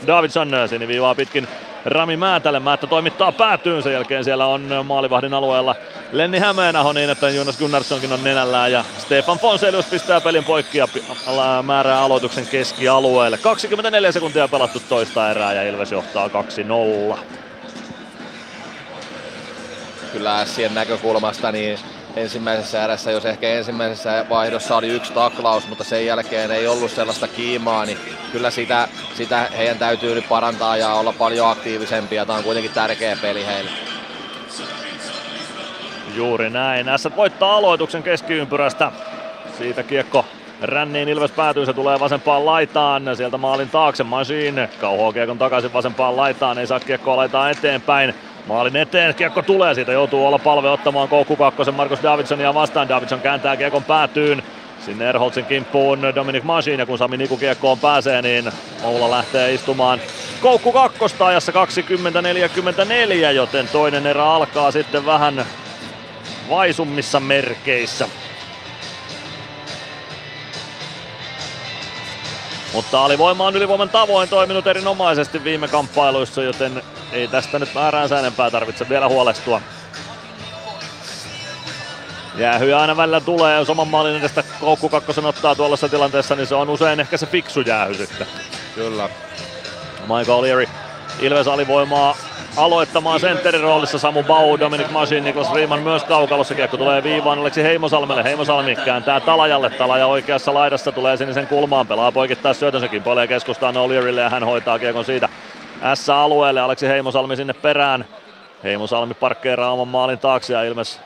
Davidson 0.06 0.50
siniviivaa 0.66 1.14
pitkin 1.14 1.48
Rami 1.84 2.16
Määtälle. 2.16 2.60
Määttä 2.60 2.86
toimittaa 2.86 3.32
päätyyn. 3.32 3.82
Sen 3.82 3.92
jälkeen 3.92 4.24
siellä 4.24 4.46
on 4.46 4.70
maalivahdin 4.84 5.34
alueella 5.34 5.74
Lenni 6.12 6.38
Hämeenaho 6.38 6.92
niin, 6.92 7.10
että 7.10 7.30
Jonas 7.30 7.58
Gunnarssonkin 7.58 8.12
on 8.12 8.24
nenällään. 8.24 8.72
Ja 8.72 8.84
Stefan 8.98 9.38
Fonselius 9.38 9.86
pistää 9.86 10.20
pelin 10.20 10.44
poikki 10.44 10.78
ja 10.78 10.88
määrää 11.62 12.00
aloituksen 12.00 12.46
keskialueelle. 12.46 13.38
24 13.38 14.12
sekuntia 14.12 14.48
pelattu 14.48 14.82
toista 14.88 15.30
erää 15.30 15.52
ja 15.52 15.62
Ilves 15.62 15.92
johtaa 15.92 16.28
2-0 16.28 17.18
kyllä 20.12 20.44
Sien 20.44 20.74
näkökulmasta 20.74 21.52
niin 21.52 21.78
ensimmäisessä 22.18 22.84
erässä, 22.84 23.10
jos 23.10 23.24
ehkä 23.24 23.48
ensimmäisessä 23.48 24.26
vaihdossa 24.28 24.76
oli 24.76 24.88
yksi 24.88 25.12
taklaus, 25.12 25.68
mutta 25.68 25.84
sen 25.84 26.06
jälkeen 26.06 26.50
ei 26.50 26.66
ollut 26.66 26.90
sellaista 26.90 27.28
kiimaa, 27.28 27.84
niin 27.84 27.98
kyllä 28.32 28.50
sitä, 28.50 28.88
sitä 29.14 29.48
heidän 29.56 29.78
täytyy 29.78 30.14
nyt 30.14 30.28
parantaa 30.28 30.76
ja 30.76 30.92
olla 30.92 31.12
paljon 31.12 31.50
aktiivisempia. 31.50 32.26
Tämä 32.26 32.38
on 32.38 32.44
kuitenkin 32.44 32.72
tärkeä 32.72 33.16
peli 33.22 33.46
heille. 33.46 33.70
Juuri 36.14 36.50
näin. 36.50 36.86
S 36.96 37.08
voittaa 37.16 37.56
aloituksen 37.56 38.02
keskiympyrästä. 38.02 38.92
Siitä 39.58 39.82
kiekko 39.82 40.24
Ränniin 40.62 41.08
Ilves 41.08 41.30
päätyy, 41.30 41.66
se 41.66 41.72
tulee 41.72 42.00
vasempaan 42.00 42.46
laitaan, 42.46 43.16
sieltä 43.16 43.38
maalin 43.38 43.68
taakse 43.70 44.04
Machine, 44.04 44.70
kauhoo 44.80 45.12
kiekon 45.12 45.38
takaisin 45.38 45.72
vasempaan 45.72 46.16
laitaan, 46.16 46.58
ei 46.58 46.66
saa 46.66 46.80
kiekkoa 46.80 47.16
laitaa 47.16 47.50
eteenpäin. 47.50 48.14
Maalin 48.48 48.76
eteen, 48.76 49.14
kiekko 49.14 49.42
tulee, 49.42 49.74
siitä 49.74 49.92
joutuu 49.92 50.26
olla 50.26 50.38
palve 50.38 50.70
ottamaan 50.70 51.08
koukku 51.08 51.36
kakkosen 51.36 51.74
Markus 51.74 52.02
Davidsonia 52.02 52.54
vastaan. 52.54 52.88
Davidson 52.88 53.20
kääntää 53.20 53.56
kiekon 53.56 53.84
päätyyn. 53.84 54.42
Sinne 54.84 55.08
Erholtsin 55.08 55.44
kimppuun 55.44 56.02
Dominic 56.14 56.44
Masin 56.44 56.78
ja 56.78 56.86
kun 56.86 56.98
Sami 56.98 57.16
Niku 57.16 57.36
kiekkoon 57.36 57.78
pääsee, 57.78 58.22
niin 58.22 58.52
Moula 58.82 59.10
lähtee 59.10 59.54
istumaan 59.54 60.00
koukku 60.42 60.72
kakkosta 60.72 61.26
ajassa 61.26 61.52
20-44, 61.52 61.54
joten 63.34 63.68
toinen 63.68 64.06
erä 64.06 64.24
alkaa 64.24 64.70
sitten 64.70 65.06
vähän 65.06 65.44
vaisummissa 66.48 67.20
merkeissä. 67.20 68.08
Mutta 72.72 73.04
alivoima 73.04 73.46
on 73.46 73.56
ylivoiman 73.56 73.88
tavoin 73.88 74.28
toiminut 74.28 74.66
erinomaisesti 74.66 75.44
viime 75.44 75.68
kamppailuissa, 75.68 76.42
joten 76.42 76.82
ei 77.12 77.28
tästä 77.28 77.58
nyt 77.58 77.74
määräänsä 77.74 78.18
enempää 78.18 78.50
tarvitse 78.50 78.88
vielä 78.88 79.08
huolestua. 79.08 79.60
Jäähyjä 82.34 82.78
aina 82.78 82.96
välillä 82.96 83.20
tulee, 83.20 83.56
jos 83.56 83.70
oman 83.70 83.88
maalin 83.88 84.16
edestä 84.16 84.44
koukku 84.60 84.88
kakkosen 84.88 85.26
ottaa 85.26 85.54
tuollaisessa 85.54 85.88
tilanteessa, 85.88 86.34
niin 86.36 86.46
se 86.46 86.54
on 86.54 86.70
usein 86.70 87.00
ehkä 87.00 87.16
se 87.16 87.26
fiksu 87.26 87.60
jäähy 87.60 87.94
sitten. 87.94 88.26
Kyllä. 88.74 89.08
Michael 90.00 90.64
O'Leary 90.64 90.68
Ilves 91.20 91.48
alivoimaa 91.48 92.16
aloittamaan 92.58 93.20
sentterin 93.20 93.60
roolissa 93.60 93.98
Samu 93.98 94.22
Bau, 94.22 94.58
Dominic 94.60 94.90
Masin, 94.90 95.24
Niklas 95.24 95.52
Riemann 95.52 95.82
myös 95.82 96.04
kaukalossa. 96.04 96.54
Kiekko 96.54 96.76
tulee 96.76 97.02
viivaan 97.02 97.38
Aleksi 97.38 97.62
Heimosalmelle. 97.62 98.24
Heimosalmi 98.24 98.76
kääntää 98.76 99.20
Talajalle. 99.20 99.70
Talaja 99.70 100.06
oikeassa 100.06 100.54
laidassa 100.54 100.92
tulee 100.92 101.16
sinisen 101.16 101.46
kulmaan. 101.46 101.86
Pelaa 101.86 102.12
poikittaa 102.12 102.54
syötönsäkin. 102.54 103.02
Polee 103.02 103.26
keskustaan 103.26 103.74
O'Learylle 103.74 104.20
ja 104.20 104.30
hän 104.30 104.44
hoitaa 104.44 104.78
kiekon 104.78 105.04
siitä 105.04 105.28
S-alueelle. 105.94 106.60
Aleksi 106.60 106.88
Heimosalmi 106.88 107.36
sinne 107.36 107.52
perään. 107.52 108.04
Heimosalmi 108.64 109.14
parkkeeraa 109.14 109.72
oman 109.72 109.88
maalin 109.88 110.18
taakse 110.18 110.52
ja 110.52 110.62
Ilmes 110.62 111.00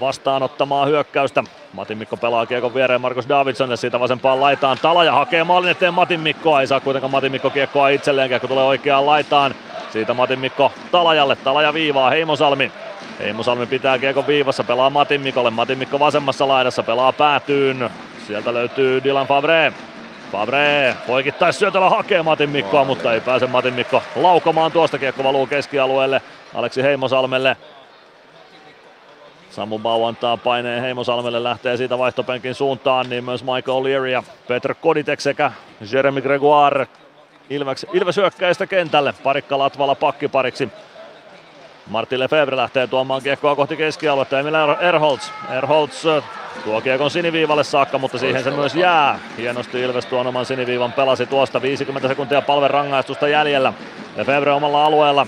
vastaanottamaan 0.00 0.88
hyökkäystä. 0.88 1.44
Matin 1.72 1.98
Mikko 1.98 2.16
pelaa 2.16 2.46
kiekon 2.46 2.74
viereen 2.74 3.00
Markus 3.00 3.28
Davidson 3.28 3.70
ja 3.70 3.76
siitä 3.76 4.00
vasempaan 4.00 4.40
laitaan. 4.40 4.78
Talaja 4.82 5.12
hakee 5.12 5.44
maalin 5.44 5.70
eteen 5.70 5.94
Matin 5.94 6.20
Mikkoa. 6.20 6.60
Ei 6.60 6.66
saa 6.66 6.80
kuitenkaan 6.80 7.10
Matin 7.10 7.32
Mikko 7.32 7.50
kiekkoa 7.50 7.88
itselleen. 7.88 8.28
Kiekko 8.28 8.48
tulee 8.48 8.64
oikeaan 8.64 9.06
laitaan. 9.06 9.54
Siitä 9.94 10.14
Matin 10.14 10.38
Mikko 10.38 10.72
Talajalle. 10.90 11.36
Talaja 11.36 11.74
viivaa 11.74 12.10
Heimosalmi. 12.10 12.72
Heimosalmi 13.18 13.66
pitää 13.66 13.98
kiekon 13.98 14.26
viivassa, 14.26 14.64
pelaa 14.64 14.90
Matin 14.90 15.20
Mikolle. 15.20 15.50
Matin 15.50 15.78
Mikko 15.78 15.98
vasemmassa 15.98 16.48
laidassa, 16.48 16.82
pelaa 16.82 17.12
päätyyn. 17.12 17.90
Sieltä 18.26 18.54
löytyy 18.54 19.04
Dylan 19.04 19.26
Favre. 19.26 19.72
Favre 20.32 20.96
poikittais 21.06 21.58
syötöllä 21.58 21.90
hakee 21.90 22.22
Matin 22.22 22.50
Mikkoa, 22.50 22.84
mutta 22.84 23.12
ei 23.12 23.20
pääse 23.20 23.46
Matin 23.46 23.74
Mikko 23.74 24.02
laukomaan 24.16 24.72
tuosta. 24.72 24.98
Kiekko 24.98 25.24
valuu 25.24 25.46
keskialueelle 25.46 26.22
Aleksi 26.54 26.82
Heimosalmelle. 26.82 27.56
Samu 29.50 29.78
Bau 29.78 30.04
antaa 30.04 30.36
paineen 30.36 30.82
Heimosalmelle, 30.82 31.42
lähtee 31.42 31.76
siitä 31.76 31.98
vaihtopenkin 31.98 32.54
suuntaan, 32.54 33.10
niin 33.10 33.24
myös 33.24 33.44
Michael 33.44 33.84
Leary 33.84 34.10
ja 34.10 34.22
Peter 34.48 34.74
Koditek 34.74 35.20
sekä 35.20 35.52
Jeremy 35.92 36.20
Gregoire 36.20 36.86
Ilves, 37.50 37.86
Ilves 37.92 38.16
hyökkäistä 38.16 38.66
kentälle. 38.66 39.14
Parikka 39.22 39.58
Latvala 39.58 39.94
pakkipariksi. 39.94 40.68
Martin 41.86 42.20
Lefebvre 42.20 42.56
lähtee 42.56 42.86
tuomaan 42.86 43.22
kiekkoa 43.22 43.56
kohti 43.56 43.76
keskialuetta. 43.76 44.40
Emil 44.40 44.54
Erholz. 44.80 45.30
Erholz 45.50 46.04
tuo 46.64 46.80
kiekon 46.80 47.10
siniviivalle 47.10 47.64
saakka, 47.64 47.98
mutta 47.98 48.18
siihen 48.18 48.44
se 48.44 48.50
myös 48.50 48.74
jää. 48.74 49.18
Hienosti 49.38 49.80
Ilves 49.80 50.06
tuon 50.06 50.26
oman 50.26 50.46
siniviivan 50.46 50.92
pelasi 50.92 51.26
tuosta. 51.26 51.62
50 51.62 52.08
sekuntia 52.08 52.42
palven 52.42 52.70
rangaistusta 52.70 53.28
jäljellä. 53.28 53.72
Lefebvre 54.16 54.52
omalla 54.52 54.84
alueella. 54.84 55.26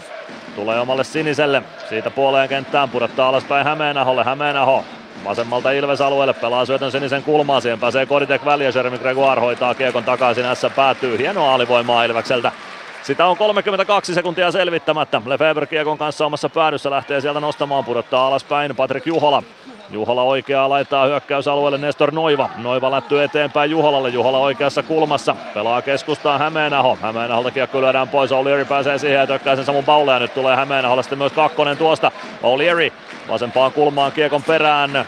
Tulee 0.57 0.81
omalle 0.81 1.05
siniselle. 1.05 1.63
Siitä 1.89 2.11
puoleen 2.11 2.49
kenttään 2.49 2.91
pudottaa 2.91 3.29
alaspäin 3.29 3.67
Hämeenaholle. 3.67 4.25
Hämeenaho 4.25 4.85
vasemmalta 5.25 5.71
Ilves-alueelle 5.71 6.33
pelaa 6.33 6.65
syötön 6.65 6.93
sinisen 6.93 7.23
kulmaa. 7.23 7.61
Siihen 7.61 7.81
pääsee 7.81 8.07
Koditek 8.07 8.45
väliä. 8.45 8.73
Jeremy 8.75 8.99
Gregoire 8.99 9.41
hoitaa 9.41 9.75
kiekon 9.75 10.05
takaisin. 10.05 10.45
S 10.55 10.67
päätyy. 10.77 11.19
Hienoa 11.19 11.55
alivoimaa 11.55 12.05
Ilvekseltä. 12.05 12.53
Sitä 13.03 13.27
on 13.27 13.37
32 13.37 14.15
sekuntia 14.15 14.51
selvittämättä. 14.51 15.23
Lefebvre 15.27 15.67
kiekon 15.67 15.99
kanssa 15.99 16.27
omassa 16.27 16.49
päädyssä 16.49 16.91
lähtee 16.91 17.21
sieltä 17.21 17.41
nostamaan, 17.41 17.85
pudottaa 17.85 18.27
alaspäin 18.27 18.77
Patrik 18.77 19.07
Juhola. 19.07 19.43
Juhola 19.91 20.23
oikeaa 20.23 20.69
laittaa 20.69 21.07
hyökkäysalueelle 21.07 21.79
Nestor 21.79 22.15
Noiva. 22.15 22.51
Noiva 22.57 22.91
lättyy 22.91 23.23
eteenpäin 23.23 23.71
Juholalle. 23.71 24.09
Juhola 24.09 24.39
oikeassa 24.39 24.83
kulmassa. 24.83 25.37
Pelaa 25.55 25.83
keskustaan 25.83 26.41
Hämeenaho. 26.41 26.99
Hämeenaholta 27.03 27.51
kiekko 27.51 27.81
lyödään 27.81 28.09
pois. 28.09 28.31
O'Leary 28.31 28.65
pääsee 28.69 28.99
siihen 28.99 29.19
ja 29.19 29.27
tökkää 29.27 29.57
sen 29.57 29.65
Samun 29.65 29.85
Baulle. 29.85 30.13
Ja 30.13 30.19
nyt 30.19 30.35
tulee 30.35 30.57
Hämeenaholle 30.57 31.03
sitten 31.03 31.19
myös 31.19 31.33
kakkonen 31.33 31.77
tuosta. 31.77 32.13
O'Leary 32.43 32.93
vasempaan 33.29 33.73
kulmaan 33.73 34.13
kiekon 34.13 34.43
perään. 34.43 35.07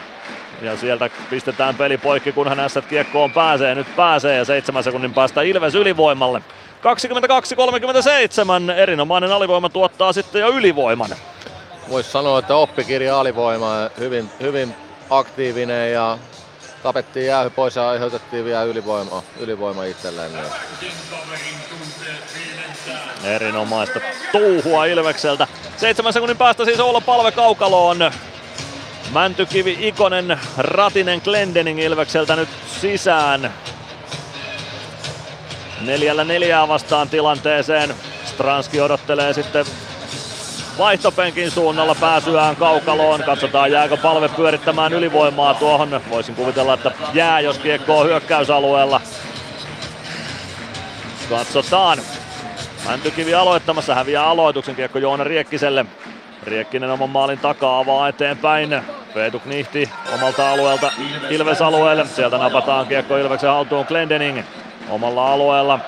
Ja 0.61 0.77
sieltä 0.77 1.09
pistetään 1.29 1.75
peli 1.75 1.97
poikki, 1.97 2.31
kunhan 2.31 2.59
ässät 2.59 2.85
kiekkoon 2.85 3.31
pääsee. 3.31 3.75
Nyt 3.75 3.95
pääsee 3.95 4.37
ja 4.37 4.45
seitsemän 4.45 4.83
sekunnin 4.83 5.13
päästä 5.13 5.41
Ilves 5.41 5.75
ylivoimalle. 5.75 6.41
22-37, 8.71 8.71
erinomainen 8.75 9.31
alivoima 9.31 9.69
tuottaa 9.69 10.13
sitten 10.13 10.41
jo 10.41 10.49
ylivoiman. 10.49 11.09
Voisi 11.89 12.11
sanoa, 12.11 12.39
että 12.39 12.55
oppikirja 12.55 13.19
alivoima, 13.19 13.89
hyvin, 13.99 14.29
hyvin 14.39 14.75
aktiivinen 15.09 15.93
ja 15.93 16.17
tapettiin 16.83 17.25
jäähy 17.25 17.49
pois 17.49 17.75
ja 17.75 17.89
aiheutettiin 17.89 18.45
vielä 18.45 18.63
ylivoima, 18.63 19.23
ylivoima 19.39 19.83
itselleen. 19.83 20.31
Erinomaista 23.23 23.99
touhua 24.31 24.85
Ilvekseltä. 24.85 25.47
Seitsemän 25.77 26.13
sekunnin 26.13 26.37
päästä 26.37 26.65
siis 26.65 26.79
olla 26.79 27.01
palve 27.01 27.31
kaukaloon. 27.31 28.11
Mäntykivi, 29.13 29.77
Ikonen, 29.79 30.39
Ratinen, 30.57 31.21
Glendening 31.23 31.79
Ilvekseltä 31.79 32.35
nyt 32.35 32.49
sisään. 32.81 33.53
Neljällä 35.81 36.23
neljää 36.23 36.67
vastaan 36.67 37.09
tilanteeseen. 37.09 37.95
Stranski 38.25 38.81
odottelee 38.81 39.33
sitten 39.33 39.65
vaihtopenkin 40.79 41.51
suunnalla 41.51 41.95
pääsyään 41.95 42.55
kaukaloon. 42.55 43.23
Katsotaan 43.23 43.71
jääkö 43.71 43.97
palve 43.97 44.29
pyörittämään 44.29 44.93
ylivoimaa 44.93 45.53
tuohon. 45.53 46.01
Voisin 46.09 46.35
kuvitella, 46.35 46.73
että 46.73 46.91
jää 47.13 47.39
jos 47.39 47.59
kiekko 47.59 47.99
on 47.99 48.05
hyökkäysalueella. 48.05 49.01
Katsotaan. 51.29 51.97
Mäntykivi 52.87 53.33
aloittamassa, 53.33 53.95
häviää 53.95 54.25
aloituksen 54.25 54.75
kiekko 54.75 54.99
Joona 54.99 55.23
Riekkiselle. 55.23 55.85
Riekkinen 56.43 56.91
oman 56.91 57.09
maalin 57.09 57.39
takaa 57.39 57.79
avaa 57.79 58.07
eteenpäin. 58.07 58.81
Veetu 59.15 59.39
Knihti 59.39 59.89
omalta 60.15 60.51
alueelta 60.51 60.91
Ilves 61.29 61.61
alueelle. 61.61 62.05
Sieltä 62.05 62.37
napataan 62.37 62.87
kiekko 62.87 63.17
Ilveksen 63.17 63.49
haltuun 63.49 63.85
Glendening 63.87 64.43
omalla 64.89 65.33
alueella. 65.33 65.79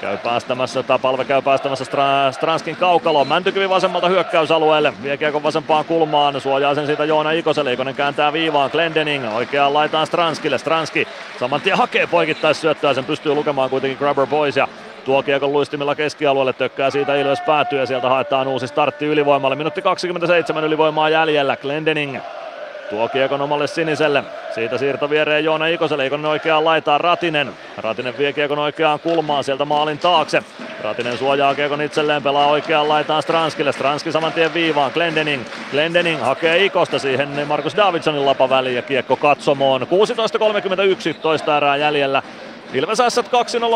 Käy 0.00 0.16
päästämässä, 0.18 0.82
tai 0.82 0.98
palve 0.98 1.24
käy 1.24 1.42
päästämässä 1.42 1.84
Stra- 1.84 2.32
Stranskin 2.32 2.76
kaukaloon. 2.76 3.28
Mäntykivi 3.28 3.68
vasemmalta 3.68 4.08
hyökkäysalueelle. 4.08 4.92
Vie 5.02 5.16
kiekon 5.16 5.42
vasempaan 5.42 5.84
kulmaan. 5.84 6.40
Suojaa 6.40 6.74
sen 6.74 6.86
siitä 6.86 7.04
Joona 7.04 7.30
Ikoselle. 7.30 7.72
Ikonen 7.72 7.94
kääntää 7.94 8.32
viivaan. 8.32 8.70
Glendening 8.70 9.34
oikeaan 9.34 9.74
laitaan 9.74 10.06
Stranskille. 10.06 10.58
Stranski 10.58 11.08
saman 11.40 11.60
tien 11.60 11.76
hakee 11.76 12.06
poikittais 12.06 12.60
syöttöä. 12.60 12.94
Sen 12.94 13.04
pystyy 13.04 13.34
lukemaan 13.34 13.70
kuitenkin 13.70 13.98
Grabber 13.98 14.26
Boys 14.26 14.56
ja 14.56 14.68
tuo 15.04 15.22
kiekon 15.22 15.52
luistimilla 15.52 15.94
keskialueelle, 15.94 16.52
tökkää 16.52 16.90
siitä 16.90 17.14
Ilves 17.14 17.40
päätyy 17.40 17.78
ja 17.78 17.86
sieltä 17.86 18.08
haetaan 18.08 18.48
uusi 18.48 18.66
startti 18.66 19.06
ylivoimalle. 19.06 19.56
Minuutti 19.56 19.82
27 19.82 20.64
ylivoimaa 20.64 21.08
jäljellä. 21.08 21.56
Glendening 21.56 22.18
Tuo 22.90 23.08
kiekon 23.08 23.40
omalle 23.40 23.66
siniselle. 23.66 24.24
Siitä 24.54 24.78
siirto 24.78 25.10
viereen 25.10 25.44
Joona 25.44 25.66
Ikoselle. 25.66 26.06
Ikonen 26.06 26.26
oikeaan 26.26 26.64
laitaan 26.64 27.00
Ratinen. 27.00 27.52
Ratinen 27.76 28.18
vie 28.18 28.32
kiekon 28.32 28.58
oikeaan 28.58 29.00
kulmaan 29.00 29.44
sieltä 29.44 29.64
maalin 29.64 29.98
taakse. 29.98 30.42
Ratinen 30.82 31.18
suojaa 31.18 31.54
kiekon 31.54 31.82
itselleen, 31.82 32.22
pelaa 32.22 32.46
oikeaan 32.46 32.88
laitaan 32.88 33.22
Stranskille. 33.22 33.72
Stranski 33.72 34.12
saman 34.12 34.32
tien 34.32 34.54
viivaan. 34.54 34.90
Glendening. 34.92 35.42
Glendening 35.70 36.22
hakee 36.22 36.64
Ikosta 36.64 36.98
siihen 36.98 37.46
Markus 37.46 37.76
Davidsonin 37.76 38.26
lapa 38.26 38.48
väliin 38.50 38.76
ja 38.76 38.82
kiekko 38.82 39.16
katsomoon. 39.16 39.82
16.31 39.82 39.88
toista 41.22 41.56
erää 41.56 41.76
jäljellä. 41.76 42.22
Ilves 42.74 42.98
S 43.08 43.18
2-0 43.18 43.20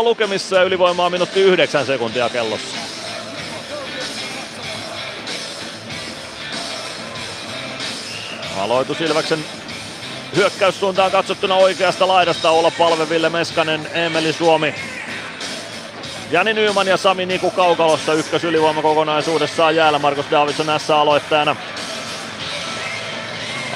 lukemissa 0.04 0.56
ja 0.56 0.62
ylivoimaa 0.62 1.10
minuutti 1.10 1.40
9 1.42 1.86
sekuntia 1.86 2.28
kellossa. 2.28 3.01
Aloitus 8.58 9.00
Ilveksen 9.00 9.44
hyökkäyssuuntaan 10.36 11.10
katsottuna 11.10 11.54
oikeasta 11.54 12.08
laidasta 12.08 12.50
olla 12.50 12.70
palve 12.78 13.08
Ville 13.08 13.28
Meskanen, 13.28 13.88
Emeli 13.92 14.32
Suomi. 14.32 14.74
Jani 16.30 16.54
Nyman 16.54 16.86
ja 16.86 16.96
Sami 16.96 17.26
Niku 17.26 17.50
kaukalossa 17.50 18.14
ykkös 18.14 18.44
ylivoima 18.44 18.82
kokonaisuudessaan 18.82 19.76
jäällä. 19.76 19.98
Markus 19.98 20.26
Davidson 20.30 20.66
näissä 20.66 20.96
aloittajana. 20.96 21.56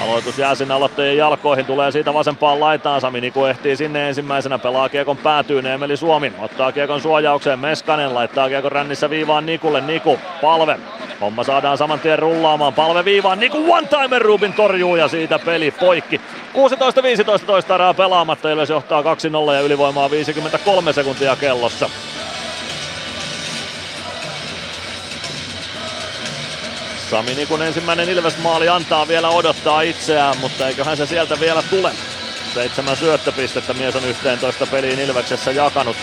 Aloitus 0.03 0.39
jää 0.39 0.55
sinne 0.55 0.75
aloittajien 0.75 1.17
jalkoihin, 1.17 1.67
tulee 1.67 1.93
siitä 1.93 2.15
vasempaan 2.15 2.61
laitaan. 2.61 3.01
Sami 3.01 3.21
Niku 3.21 3.45
ehtii 3.45 3.77
sinne 3.77 4.09
ensimmäisenä, 4.09 4.59
pelaa 4.59 4.89
kiekon 4.89 5.17
päätyyn. 5.17 5.67
Emeli 5.67 5.97
Suomi 5.97 6.33
ottaa 6.39 6.73
kiekon 6.73 7.01
suojaukseen. 7.01 7.59
Meskanen 7.59 8.15
laittaa 8.15 8.49
kiekon 8.49 8.73
rännissä 8.73 9.11
viivaan 9.11 9.47
Nikulle. 9.47 9.81
Niku, 9.81 10.19
palve. 10.41 10.79
Homma 11.21 11.45
saadaan 11.45 11.79
saman 11.79 12.01
tien 12.01 12.19
rullaamaan. 12.19 12.75
Palve 12.75 13.05
viivaan. 13.05 13.41
Niku 13.41 13.73
one-timer 13.73 14.23
Rubin 14.23 14.53
torjuu 14.53 14.97
ja 14.97 15.09
siitä 15.09 15.39
peli 15.39 15.71
poikki. 15.71 16.21
16-15 17.43 17.45
toista 17.47 17.75
erää 17.75 17.95
pelaamatta. 17.95 18.51
Ilves 18.51 18.71
johtaa 18.71 19.03
2-0 19.03 19.55
ja 19.55 19.61
ylivoimaa 19.61 20.11
53 20.11 20.93
sekuntia 20.93 21.37
kellossa. 21.37 21.91
Sami 27.11 27.35
Nikun 27.35 27.63
ensimmäinen 27.63 28.09
Ilves-maali 28.09 28.69
antaa 28.69 29.09
vielä 29.09 29.29
odottaa 29.29 29.83
itseään, 29.83 30.37
mutta 30.37 30.69
eiköhän 30.69 30.97
se 30.97 31.07
sieltä 31.07 31.41
vielä 31.41 31.63
tule. 31.63 31.93
Seitsemän 32.55 32.97
syöttöpistettä 32.97 33.75
mies 33.75 33.97
on 33.97 34.05
11 34.05 34.67
peliin 34.67 34.99
Ilveksessä 34.99 35.51
jakanut. 35.51 35.97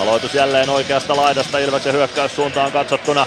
Aloitus 0.00 0.34
jälleen 0.34 0.70
oikeasta 0.70 1.16
laidasta 1.16 1.58
Ilveksen 1.58 1.92
hyökkäyssuuntaan 1.92 2.72
katsottuna. 2.72 3.26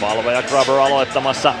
Palve 0.00 0.32
ja 0.32 0.42
Grubber 0.42 0.74
aloittamassa. 0.74 1.54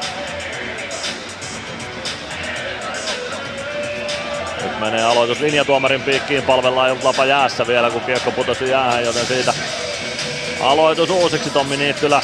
Nyt 4.62 4.80
menee 4.80 5.04
aloitus 5.04 5.40
linjatuomarin 5.40 6.02
piikkiin, 6.02 6.42
palvellaan 6.42 6.98
lapa 7.02 7.24
jäässä 7.24 7.66
vielä 7.66 7.90
kun 7.90 8.00
kiekko 8.00 8.30
putosi 8.30 8.70
jäähän, 8.70 9.04
joten 9.04 9.26
siitä 9.26 9.54
Aloitus 10.60 11.10
uusiksi 11.10 11.50
Tommi 11.50 11.76
Niittylä 11.76 12.20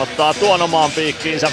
ottaa 0.00 0.34
tuon 0.34 0.62
omaan 0.62 0.90
piikkiinsä. 0.90 1.50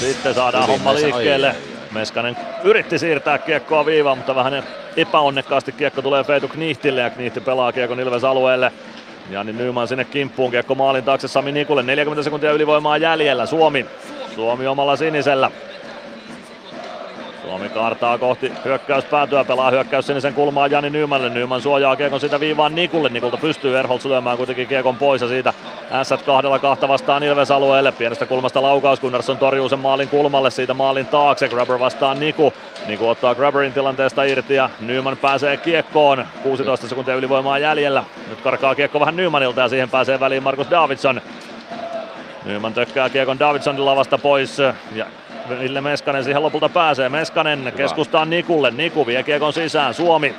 Sitten 0.00 0.34
saadaan 0.34 0.68
Hyvin 0.68 0.80
homma 0.80 0.94
liikkeelle. 0.94 1.56
Meskanen 1.92 2.36
yritti 2.64 2.98
siirtää 2.98 3.38
kiekkoa 3.38 3.86
viivaan, 3.86 4.18
mutta 4.18 4.34
vähän 4.34 4.62
epäonnekkaasti 4.96 5.72
kiekko 5.72 6.02
tulee 6.02 6.24
Feitu 6.24 6.48
Knihtille 6.48 7.00
ja 7.00 7.10
Knihti 7.10 7.40
pelaa 7.40 7.72
kiekon 7.72 8.00
Ilves 8.00 8.24
alueelle. 8.24 8.72
Jani 9.30 9.52
Nyman 9.52 9.88
sinne 9.88 10.04
kimppuun, 10.04 10.50
kiekko 10.50 10.74
maalin 10.74 11.04
taakse 11.04 11.28
Sami 11.28 11.52
Nikulle, 11.52 11.82
40 11.82 12.22
sekuntia 12.22 12.52
ylivoimaa 12.52 12.96
jäljellä, 12.96 13.46
Suomi. 13.46 13.86
Suomi 14.34 14.66
omalla 14.66 14.96
sinisellä. 14.96 15.50
Suomi 17.54 17.68
kaartaa 17.68 18.18
kohti 18.18 18.52
hyökkäyspäätyä, 18.64 19.44
pelaa 19.44 19.70
hyökkäys 19.70 20.06
sinisen 20.06 20.34
kulmaan 20.34 20.70
Jani 20.70 20.90
Nymanille. 20.90 21.30
Nyman 21.30 21.60
suojaa 21.60 21.96
kiekon 21.96 22.20
sitä 22.20 22.40
viivaan 22.40 22.74
Nikulle. 22.74 23.08
Nikulta 23.08 23.36
pystyy 23.36 23.78
Erholz 23.78 24.04
lyömään 24.04 24.36
kuitenkin 24.36 24.66
kiekon 24.66 24.96
pois 24.96 25.22
ja 25.22 25.28
siitä 25.28 25.52
S 26.02 26.22
kahdella 26.26 26.58
kahta 26.58 26.88
vastaan 26.88 27.22
Ilves 27.22 27.50
alueelle. 27.50 27.92
Pienestä 27.92 28.26
kulmasta 28.26 28.62
laukaus, 28.62 29.00
Gunnarsson 29.00 29.38
torjuu 29.38 29.68
sen 29.68 29.78
maalin 29.78 30.08
kulmalle, 30.08 30.50
siitä 30.50 30.74
maalin 30.74 31.06
taakse. 31.06 31.48
Grabber 31.48 31.78
vastaan 31.78 32.20
Niku. 32.20 32.52
Niku 32.86 33.08
ottaa 33.08 33.34
Grabberin 33.34 33.72
tilanteesta 33.72 34.24
irti 34.24 34.54
ja 34.54 34.70
Nyman 34.80 35.16
pääsee 35.16 35.56
kiekkoon. 35.56 36.26
16 36.42 36.88
sekuntia 36.88 37.14
ylivoimaa 37.14 37.58
jäljellä. 37.58 38.04
Nyt 38.28 38.40
karkaa 38.40 38.74
kiekko 38.74 39.00
vähän 39.00 39.16
Nymanilta 39.16 39.60
ja 39.60 39.68
siihen 39.68 39.90
pääsee 39.90 40.20
väliin 40.20 40.42
Markus 40.42 40.70
Davidson. 40.70 41.20
Nyman 42.44 42.74
tökkää 42.74 43.08
kiekon 43.08 43.38
Davidsonin 43.38 43.84
lavasta 43.84 44.18
pois 44.18 44.58
ja 44.94 45.06
Ville 45.48 45.80
Meskanen 45.80 46.24
siihen 46.24 46.42
lopulta 46.42 46.68
pääsee. 46.68 47.08
Meskanen 47.08 47.72
keskustaa 47.76 48.24
Nikulle. 48.24 48.70
Niku 48.70 49.06
vie 49.06 49.22
kiekon 49.22 49.52
sisään. 49.52 49.94
Suomi. 49.94 50.34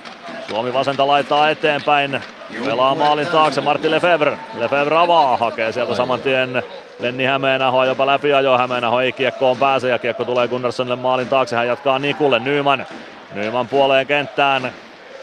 Suomi 0.50 0.74
vasenta 0.74 1.08
laittaa 1.08 1.50
eteenpäin. 1.50 2.22
Pelaa 2.66 2.96
maalin 2.96 3.28
taakse 3.28 3.62
Martti 3.62 3.92
Lefebvre. 3.92 4.38
Lefebvre 4.58 4.98
avaa, 4.98 5.38
hakee 5.38 5.72
sieltä 5.72 5.96
saman 5.96 6.20
tien 6.20 6.64
Lenni 7.00 7.26
Hämeenaho 7.26 7.86
jopa 7.86 8.06
läpi 8.06 8.34
ajo. 8.34 8.58
Hämeenaho 8.58 9.02
ei 9.02 9.12
kiekkoon 9.12 9.58
pääse 9.58 9.90
ja 9.90 10.00
kiekko 10.00 10.26
tulee 10.26 10.48
Gunnarssonille 10.48 10.96
maalin 10.96 11.28
taakse. 11.28 11.56
Hän 11.56 11.68
jatkaa 11.68 12.00
Nikulle. 12.00 12.40
Nyman. 12.40 12.86
Nyman 13.34 13.68
puoleen 13.68 14.08
kenttään. 14.08 14.72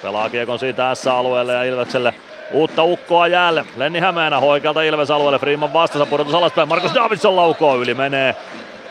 Pelaa 0.02 0.30
kiekon 0.30 0.58
siitä 0.58 0.94
S-alueelle 0.94 1.52
ja 1.52 1.62
Ilvekselle 1.62 2.14
Uutta 2.52 2.84
ukkoa 2.84 3.26
jäälle. 3.26 3.64
Lenni 3.76 4.00
Hämeenaho 4.00 4.48
oikealta 4.48 4.82
Ilves 4.82 5.10
alueelle. 5.10 5.38
Freeman 5.38 5.72
vastassa 5.72 6.06
pudotus 6.06 6.34
alaspäin. 6.34 6.68
Markus 6.68 6.94
Davidson 6.94 7.36
laukoo 7.36 7.76
yli 7.76 7.94
menee. 7.94 8.36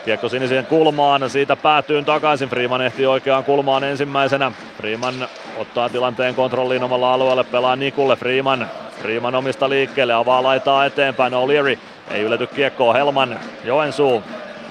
Kiekko 0.04 0.28
siniseen 0.28 0.66
kulmaan, 0.66 1.30
siitä 1.30 1.56
päätyy 1.56 2.02
takaisin. 2.02 2.48
Freeman 2.48 2.82
ehtii 2.82 3.06
oikeaan 3.06 3.44
kulmaan 3.44 3.84
ensimmäisenä. 3.84 4.52
Freeman 4.76 5.14
ottaa 5.58 5.88
tilanteen 5.88 6.34
kontrolliin 6.34 6.84
omalla 6.84 7.14
alueelle, 7.14 7.44
pelaa 7.44 7.76
Nikulle. 7.76 8.16
Freeman, 8.16 8.70
Freeman 9.02 9.34
omista 9.34 9.68
liikkeelle, 9.68 10.14
avaa 10.14 10.42
laitaa 10.42 10.86
eteenpäin. 10.86 11.32
O'Leary 11.32 11.78
ei 12.10 12.22
ylety 12.22 12.46
kiekkoa. 12.46 12.94
Helman, 12.94 13.40
Joensuu. 13.64 14.22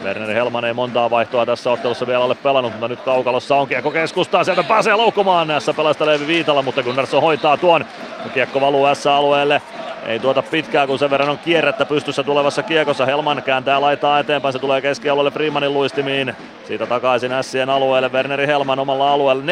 Werner 0.04 0.30
Helman 0.30 0.66
ei 0.66 0.74
montaa 0.74 1.10
vaihtoa 1.10 1.46
tässä 1.46 1.72
ottelussa 1.72 2.08
vielä 2.08 2.24
ole 2.24 2.36
pelannut, 2.36 2.72
mutta 2.72 2.88
nyt 2.88 3.02
kaukalossa 3.02 3.56
on 3.56 3.68
kiekko 3.68 3.92
keskustaa. 3.92 4.44
Sieltä 4.44 4.64
pääsee 4.64 4.96
loukkumaan 4.96 5.48
näissä 5.48 5.74
pelasta 5.74 6.06
Leevi 6.06 6.28
Viitala, 6.28 6.62
mutta 6.62 6.84
Gunnarsson 6.84 7.22
hoitaa 7.22 7.58
tuon. 7.58 7.86
Kiekko 8.34 8.62
valuu 8.62 8.96
S-alueelle. 8.96 9.62
Ei 10.06 10.20
tuota 10.20 10.42
pitkää, 10.42 10.88
kun 10.88 11.00
sen 11.00 11.10
verran 11.10 11.30
on 11.30 11.38
kierrettä 11.38 11.86
pystyssä 11.86 12.24
tulevassa 12.24 12.64
kiekossa. 12.64 13.06
Helman 13.06 13.44
kääntää 13.44 13.82
laitaa 13.82 14.20
eteenpäin, 14.20 14.54
se 14.54 14.60
tulee 14.60 14.82
keskialueelle 14.82 15.32
Freemanin 15.32 15.74
luistimiin. 15.74 16.36
Siitä 16.68 16.86
takaisin 16.86 17.32
Sien 17.42 17.70
alueelle, 17.70 18.10
Werneri 18.10 18.48
Helman 18.48 18.80
omalla 18.80 19.14
alueella. 19.14 19.44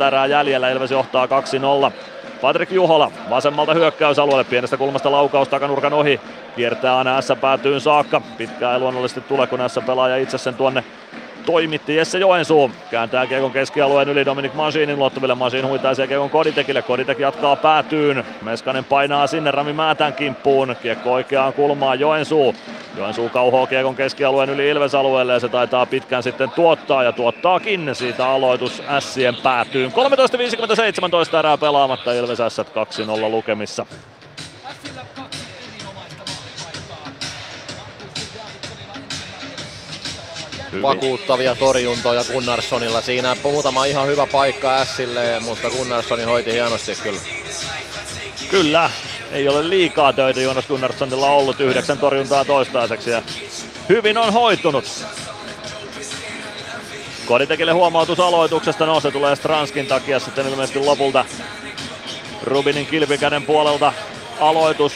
14.25 0.00 0.06
erää 0.06 0.26
jäljellä, 0.26 0.70
Ilves 0.70 0.90
johtaa 0.90 1.26
2-0. 1.26 1.30
Patrik 2.40 2.72
Juhola 2.72 3.10
vasemmalta 3.30 3.74
hyökkäysalueelle, 3.74 4.44
pienestä 4.44 4.76
kulmasta 4.76 5.12
laukaus 5.12 5.48
takanurkan 5.48 5.92
ohi. 5.92 6.20
Kiertää 6.56 6.98
aina 6.98 7.20
S 7.20 7.32
päätyyn 7.40 7.80
saakka. 7.80 8.20
Pitkää 8.38 8.72
ei 8.72 8.78
luonnollisesti 8.78 9.20
tule, 9.20 9.46
kun 9.46 9.60
S 9.66 9.80
pelaaja 9.86 10.16
itse 10.16 10.38
sen 10.38 10.54
tuonne 10.54 10.84
toimitti 11.52 11.96
Jesse 11.96 12.18
Joensuu. 12.18 12.70
Kääntää 12.90 13.26
Kiekon 13.26 13.50
keskialueen 13.50 14.08
yli 14.08 14.24
Dominic 14.24 14.54
Masinin 14.54 14.96
ulottuville. 14.96 15.34
Masin 15.34 15.66
huitaisee 15.66 16.06
Kiekon 16.06 16.30
Koditekille. 16.30 16.82
Koditek 16.82 17.18
jatkaa 17.18 17.56
päätyyn. 17.56 18.24
Meskanen 18.42 18.84
painaa 18.84 19.26
sinne 19.26 19.50
Rami 19.50 19.72
Määtän 19.72 20.14
kimppuun. 20.14 20.76
Kiekko 20.82 21.12
oikeaan 21.12 21.52
kulmaan 21.52 22.00
Joensuu. 22.00 22.54
Joensuu 22.96 23.28
kauhoo 23.28 23.66
Kiekon 23.66 23.96
keskialueen 23.96 24.50
yli 24.50 24.68
Ilves-alueelle 24.68 25.32
ja 25.32 25.40
se 25.40 25.48
taitaa 25.48 25.86
pitkään 25.86 26.22
sitten 26.22 26.50
tuottaa 26.50 27.02
ja 27.02 27.12
tuottaakin 27.12 27.90
siitä 27.92 28.28
aloitus 28.28 28.82
Sien 28.98 29.36
päätyyn. 29.36 29.92
13.57 29.92 31.38
erää 31.38 31.58
pelaamatta 31.58 32.12
Ilves 32.12 32.38
S 32.48 32.58
2-0 32.58 33.30
lukemissa. 33.30 33.86
Vakuuttavia 40.82 41.54
torjuntoja 41.54 42.24
Gunnarssonilla. 42.24 43.00
Siinä 43.00 43.36
muutama 43.42 43.84
ihan 43.84 44.06
hyvä 44.06 44.26
paikka 44.26 44.84
Sille, 44.84 45.40
mutta 45.40 45.70
Gunnarssoni 45.70 46.22
hoiti 46.22 46.52
hienosti 46.52 46.94
kyllä. 47.02 47.20
Kyllä, 48.50 48.90
ei 49.32 49.48
ole 49.48 49.68
liikaa 49.68 50.12
töitä 50.12 50.40
Jonas 50.40 50.66
Gunnarssonilla 50.66 51.30
ollut, 51.30 51.60
yhdeksän 51.60 51.98
torjuntaa 51.98 52.44
toistaiseksi 52.44 53.10
ja 53.10 53.22
hyvin 53.88 54.18
on 54.18 54.32
hoitunut. 54.32 54.84
Koditekille 57.26 57.72
huomautus 57.72 58.20
aloituksesta, 58.20 58.86
no 58.86 59.00
se 59.00 59.10
tulee 59.10 59.36
Stranskin 59.36 59.86
takia 59.86 60.20
sitten 60.20 60.48
ilmeisesti 60.48 60.78
lopulta 60.78 61.24
Rubinin 62.42 62.86
kilpikäden 62.86 63.42
puolelta 63.42 63.92
aloitus. 64.40 64.92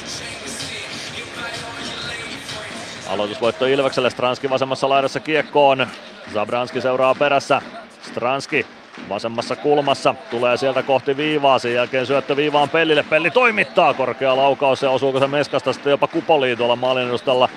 Aloitusvoitto 3.13 3.67
Ilvekselle, 3.67 4.11
Stranski 4.11 4.51
vasemmassa 4.51 4.89
laidassa 4.89 5.21
kiekkoon. 5.21 5.87
Zabranski 6.35 6.81
seuraa 6.81 7.15
perässä. 7.15 7.63
Stranski 8.03 8.67
vasemmassa 9.09 9.57
kulmassa, 9.57 10.15
tulee 10.31 10.57
sieltä 10.57 10.83
kohti 10.83 11.17
viivaa, 11.17 11.59
sen 11.59 11.75
jälkeen 11.75 12.07
syöttö 12.07 12.37
viivaan 12.37 12.69
Pellille, 12.69 13.03
Pelli 13.03 13.31
toimittaa, 13.31 13.95
korkea 13.95 14.37
laukaus 14.37 14.83
ja 14.83 14.91
osuuko 14.91 15.19
se 15.19 15.27
Meskasta 15.27 15.73
sitten 15.73 15.91
jopa 15.91 16.07
kupoliin 16.07 16.59
tuolla 16.59 16.77
maalin 16.77 17.09
edustalla. 17.09 17.49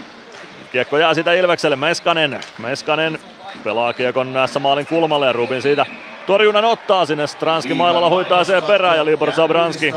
Kiekko 0.72 0.98
jää 0.98 1.14
sitä 1.14 1.34
Ilvekselle, 1.34 1.76
Meskanen, 1.76 2.40
Meskanen 2.58 3.20
pelaa 3.64 3.94
kiekon 3.94 4.34
näissä 4.34 4.60
maalin 4.60 4.88
kulmalle 4.88 5.26
ja 5.26 5.34
Rubin 5.34 5.62
siitä 5.62 5.86
torjunnan 6.28 6.66
ottaa 6.66 7.06
sinne, 7.06 7.28
Stranski 7.28 7.74
mailalla 7.74 8.10
hoitaa 8.10 8.44
sen 8.44 8.64
perään 8.64 8.98
ja 8.98 9.06
Libor 9.06 9.32
Zabranski 9.32 9.94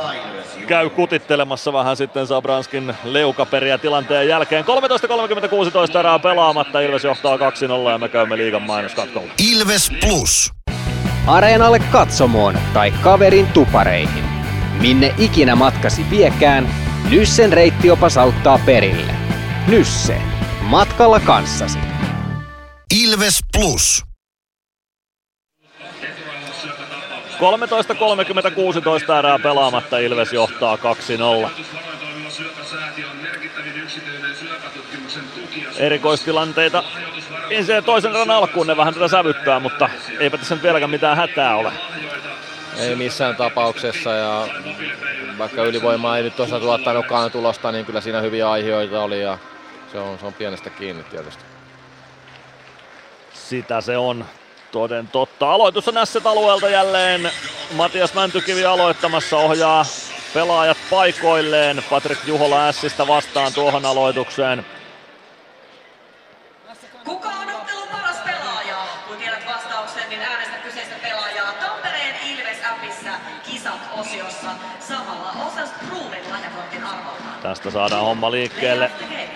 käy 0.68 0.90
kutittelemassa 0.90 1.72
vähän 1.72 1.96
sitten 1.96 2.26
Zabranskin 2.26 2.94
leukaperiä 3.04 3.78
tilanteen 3.78 4.28
jälkeen. 4.28 4.64
13.36 4.64 5.98
erää 5.98 6.18
pelaamatta, 6.18 6.80
Ilves 6.80 7.04
johtaa 7.04 7.36
2-0 7.36 7.40
ja 7.90 7.98
me 7.98 8.08
käymme 8.08 8.36
liigan 8.36 8.62
mainoskatkolla. 8.62 9.32
Ilves 9.50 9.90
Plus. 10.00 10.52
Areenalle 11.26 11.78
katsomoon 11.78 12.58
tai 12.74 12.90
kaverin 12.90 13.46
tupareihin. 13.46 14.24
Minne 14.80 15.14
ikinä 15.18 15.56
matkasi 15.56 16.06
viekään, 16.10 16.68
Nyssen 17.10 17.52
reittiopas 17.52 18.16
auttaa 18.18 18.60
perille. 18.66 19.14
Nysse. 19.68 20.22
Matkalla 20.60 21.20
kanssasi. 21.20 21.78
Ilves 23.02 23.38
Plus. 23.52 24.07
13.30-16 27.38 29.18
erää 29.18 29.38
pelaamatta, 29.38 29.98
Ilves 29.98 30.32
johtaa 30.32 30.76
2-0. 30.76 30.80
Erikoistilanteita 35.78 36.84
ensin 37.50 37.74
ja 37.74 37.82
toisen 37.82 38.10
erän 38.10 38.30
alkuun 38.30 38.66
ne 38.66 38.76
vähän 38.76 38.94
tätä 38.94 39.08
sävyttää, 39.08 39.60
mutta 39.60 39.88
eipä 40.18 40.38
tässä 40.38 40.54
nyt 40.54 40.64
vieläkään 40.64 40.90
mitään 40.90 41.16
hätää 41.16 41.56
ole. 41.56 41.72
Ei 42.78 42.94
missään 42.94 43.36
tapauksessa 43.36 44.10
ja 44.10 44.48
vaikka 45.38 45.62
ylivoimaa 45.62 46.16
ei 46.16 46.22
nyt 46.22 46.40
osa 46.40 46.60
tuottanutkaan 46.60 47.30
tulosta, 47.30 47.72
niin 47.72 47.86
kyllä 47.86 48.00
siinä 48.00 48.20
hyviä 48.20 48.50
aiheita 48.50 49.02
oli 49.02 49.22
ja 49.22 49.38
se 49.92 49.98
on, 49.98 50.18
se 50.18 50.26
on 50.26 50.32
pienestä 50.32 50.70
kiinni 50.70 51.04
tietysti. 51.04 51.44
Sitä 53.32 53.80
se 53.80 53.96
on. 53.96 54.24
Toden 54.72 55.08
totta. 55.08 55.50
Aloitus 55.52 55.88
on 55.88 55.96
Ässet 55.96 56.26
alueelta 56.26 56.68
jälleen. 56.68 57.30
Matias 57.72 58.14
Mäntykivi 58.14 58.64
aloittamassa 58.64 59.36
ohjaa 59.36 59.84
pelaajat 60.34 60.76
paikoilleen. 60.90 61.84
Patrik 61.90 62.18
Juhola 62.26 62.68
Ässistä 62.68 63.06
vastaan 63.06 63.52
tuohon 63.52 63.84
aloitukseen. 63.84 64.66
Kuka 67.04 67.28
on 67.28 67.54
ottelun 67.54 67.88
paras 67.92 68.16
pelaaja? 68.16 68.76
Kun 69.08 69.16
tiedät 69.16 69.46
vastauksen, 69.46 70.08
niin 70.08 70.20
äänestä 70.20 70.56
kyseistä 70.56 70.94
pelaajaa 71.02 71.52
Tampereen 71.52 72.14
Ilves-appissa 72.24 73.10
Kisat-osiossa. 73.50 74.50
Samalla 74.80 75.32
osas 75.46 75.70
Proven 75.88 76.22
lahjakortin 76.30 76.84
arvolla. 76.84 77.18
Tästä 77.42 77.70
saadaan 77.70 78.04
homma 78.04 78.30
liikkeelle. 78.30 78.90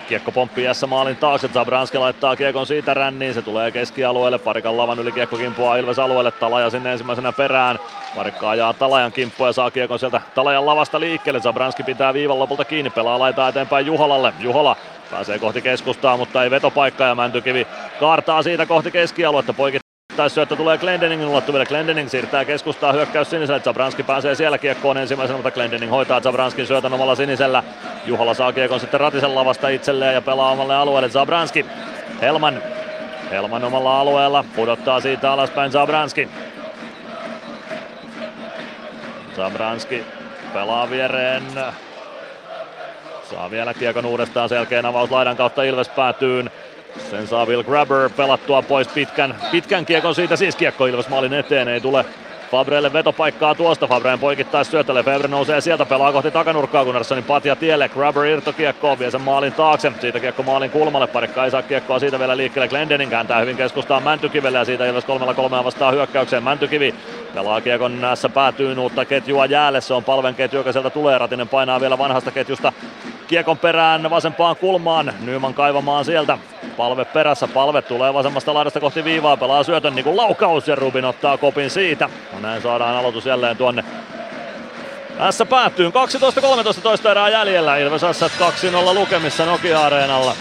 Kiekko 0.07 0.31
pomppii 0.31 0.73
S 0.73 0.85
maalin 0.87 1.15
taakse, 1.15 1.47
Zabranski 1.47 1.97
laittaa 1.97 2.35
kiekon 2.35 2.65
siitä 2.65 2.93
ränniin, 2.93 3.33
se 3.33 3.41
tulee 3.41 3.71
keskialueelle, 3.71 4.39
parikan 4.39 4.77
lavan 4.77 4.99
yli 4.99 5.11
kiekko 5.11 5.37
kimpuaa 5.37 5.77
Ilves 5.77 5.99
alueelle, 5.99 6.31
Talaja 6.31 6.69
sinne 6.69 6.91
ensimmäisenä 6.91 7.31
perään. 7.31 7.79
Parikka 8.15 8.49
ajaa 8.49 8.73
Talajan 8.73 9.11
kimppuun 9.11 9.49
ja 9.49 9.53
saa 9.53 9.71
kiekon 9.71 9.99
sieltä 9.99 10.21
Talajan 10.35 10.65
lavasta 10.65 10.99
liikkeelle. 10.99 11.39
Zabranski 11.39 11.83
pitää 11.83 12.13
viivan 12.13 12.39
lopulta 12.39 12.65
kiinni, 12.65 12.89
pelaa 12.89 13.19
laitaa 13.19 13.49
eteenpäin 13.49 13.85
Juholalle. 13.85 14.33
Juhola 14.39 14.75
pääsee 15.11 15.39
kohti 15.39 15.61
keskustaa, 15.61 16.17
mutta 16.17 16.43
ei 16.43 16.51
vetopaikkaa 16.51 17.07
ja 17.07 17.15
Mäntykivi 17.15 17.67
kaartaa 17.99 18.43
siitä 18.43 18.65
kohti 18.65 18.91
keskialuetta. 18.91 19.53
Poikittaisi 20.13 20.33
syöttö 20.33 20.55
tulee 20.55 20.77
Glendeningin 20.77 21.27
ulottuville. 21.27 21.65
Glendening 21.65 22.09
siirtää 22.09 22.45
keskustaa 22.45 22.93
hyökkäys 22.93 23.29
siniselle. 23.29 23.59
Zabranski 23.59 24.03
pääsee 24.03 24.35
siellä 24.35 24.57
kiekkoon 24.57 24.97
ensimmäisenä, 24.97 25.37
mutta 25.37 25.51
Glendening 25.51 25.91
hoitaa 25.91 26.21
Zabranskin 26.21 26.67
syötön 26.67 26.93
omalla 26.93 27.15
sinisellä. 27.15 27.63
Juhola 28.05 28.33
saa 28.33 28.53
kiekon 28.53 28.79
sitten 28.79 28.99
Ratisen 28.99 29.35
lavasta 29.35 29.69
itselleen 29.69 30.13
ja 30.13 30.21
pelaa 30.21 30.51
omalle 30.51 30.75
alueelle. 30.75 31.09
Zabranski. 31.09 31.65
Helman. 32.21 32.61
Helman 33.31 33.63
omalla 33.63 33.99
alueella 33.99 34.45
pudottaa 34.55 34.99
siitä 34.99 35.31
alaspäin 35.31 35.71
Zabranski. 35.71 36.29
Zabranski 39.35 40.03
pelaa 40.53 40.89
viereen. 40.89 41.43
Saa 43.29 43.51
vielä 43.51 43.73
kiekon 43.73 44.05
uudestaan 44.05 44.49
selkeän 44.49 44.85
avaus 44.85 45.11
laidan 45.11 45.37
kautta 45.37 45.63
Ilves 45.63 45.89
päätyyn. 45.89 46.51
Sen 46.97 47.27
saa 47.27 47.45
Will 47.45 47.63
Grabber 47.63 48.09
pelattua 48.17 48.61
pois 48.61 48.87
pitkän, 48.87 49.35
pitkän 49.51 49.85
kiekon 49.85 50.15
siitä 50.15 50.35
siis 50.35 50.55
kiekko 50.55 50.85
Ilves 50.85 51.09
maalin 51.09 51.33
eteen. 51.33 51.67
Ei 51.67 51.81
tule 51.81 52.05
Fabrelle 52.51 52.93
vetopaikkaa 52.93 53.55
tuosta. 53.55 53.87
Fabreen 53.87 54.19
poikittaa 54.19 54.63
syötölle. 54.63 55.03
Febre 55.03 55.27
nousee 55.27 55.61
sieltä, 55.61 55.85
pelaa 55.85 56.11
kohti 56.11 56.31
takanurkkaa 56.31 56.85
Gunnarssonin 56.85 57.23
patja 57.23 57.55
tielle. 57.55 57.89
Grabber 57.89 58.25
irtokiekkoon, 58.25 58.99
vie 58.99 59.11
sen 59.11 59.21
maalin 59.21 59.53
taakse. 59.53 59.91
Siitä 60.01 60.19
kiekko 60.19 60.43
maalin 60.43 60.71
kulmalle. 60.71 61.07
Parikka 61.07 61.45
ei 61.45 61.51
saa 61.51 61.61
kiekkoa 61.61 61.99
siitä 61.99 62.19
vielä 62.19 62.37
liikkeelle. 62.37 62.67
Glendening 62.67 63.11
kääntää 63.11 63.39
hyvin 63.39 63.57
keskustaan 63.57 64.03
Mäntykivelle 64.03 64.57
ja 64.57 64.65
siitä 64.65 64.85
Ilves 64.85 65.05
kolmella 65.05 65.33
kolmea 65.33 65.63
vastaa 65.63 65.91
hyökkäykseen. 65.91 66.43
Mäntykivi 66.43 66.95
pelaa 67.33 67.61
kiekon 67.61 68.01
näissä 68.01 68.29
päätyyn 68.29 68.79
uutta 68.79 69.05
ketjua 69.05 69.45
jäälle. 69.45 69.81
Se 69.81 69.93
on 69.93 70.03
palven 70.03 70.35
ketju, 70.35 70.59
joka 70.59 70.71
sieltä 70.71 70.89
tulee. 70.89 71.17
Ratinen 71.17 71.47
painaa 71.47 71.81
vielä 71.81 71.97
vanhasta 71.97 72.31
ketjusta 72.31 72.73
kiekon 73.27 73.57
perään 73.57 74.09
vasempaan 74.09 74.55
kulmaan. 74.55 75.13
Nyman 75.19 75.53
kaivamaan 75.53 76.05
sieltä. 76.05 76.37
Palve 76.77 77.05
perässä, 77.05 77.47
palve 77.47 77.81
tulee 77.81 78.13
vasemmasta 78.13 78.53
laidasta 78.53 78.79
kohti 78.79 79.03
viivaa, 79.03 79.37
pelaa 79.37 79.63
syötön 79.63 79.95
niin 79.95 80.03
kuin 80.03 80.17
laukaus 80.17 80.67
ja 80.67 80.75
Rubin 80.75 81.05
ottaa 81.05 81.37
kopin 81.37 81.69
siitä. 81.69 82.09
Ja 82.33 82.39
näin 82.39 82.61
saadaan 82.61 82.97
aloitus 82.97 83.25
jälleen 83.25 83.57
tuonne 83.57 83.83
tässä 85.17 85.45
päättyy 85.45 85.89
12-13 85.89 86.81
toista 86.83 87.11
erää 87.11 87.29
jäljellä. 87.29 87.77
Ilves 87.77 88.03
Assat 88.03 88.31
2-0 88.91 88.93
lukemissa 88.93 89.45
Nokia-areenalla. 89.45 90.35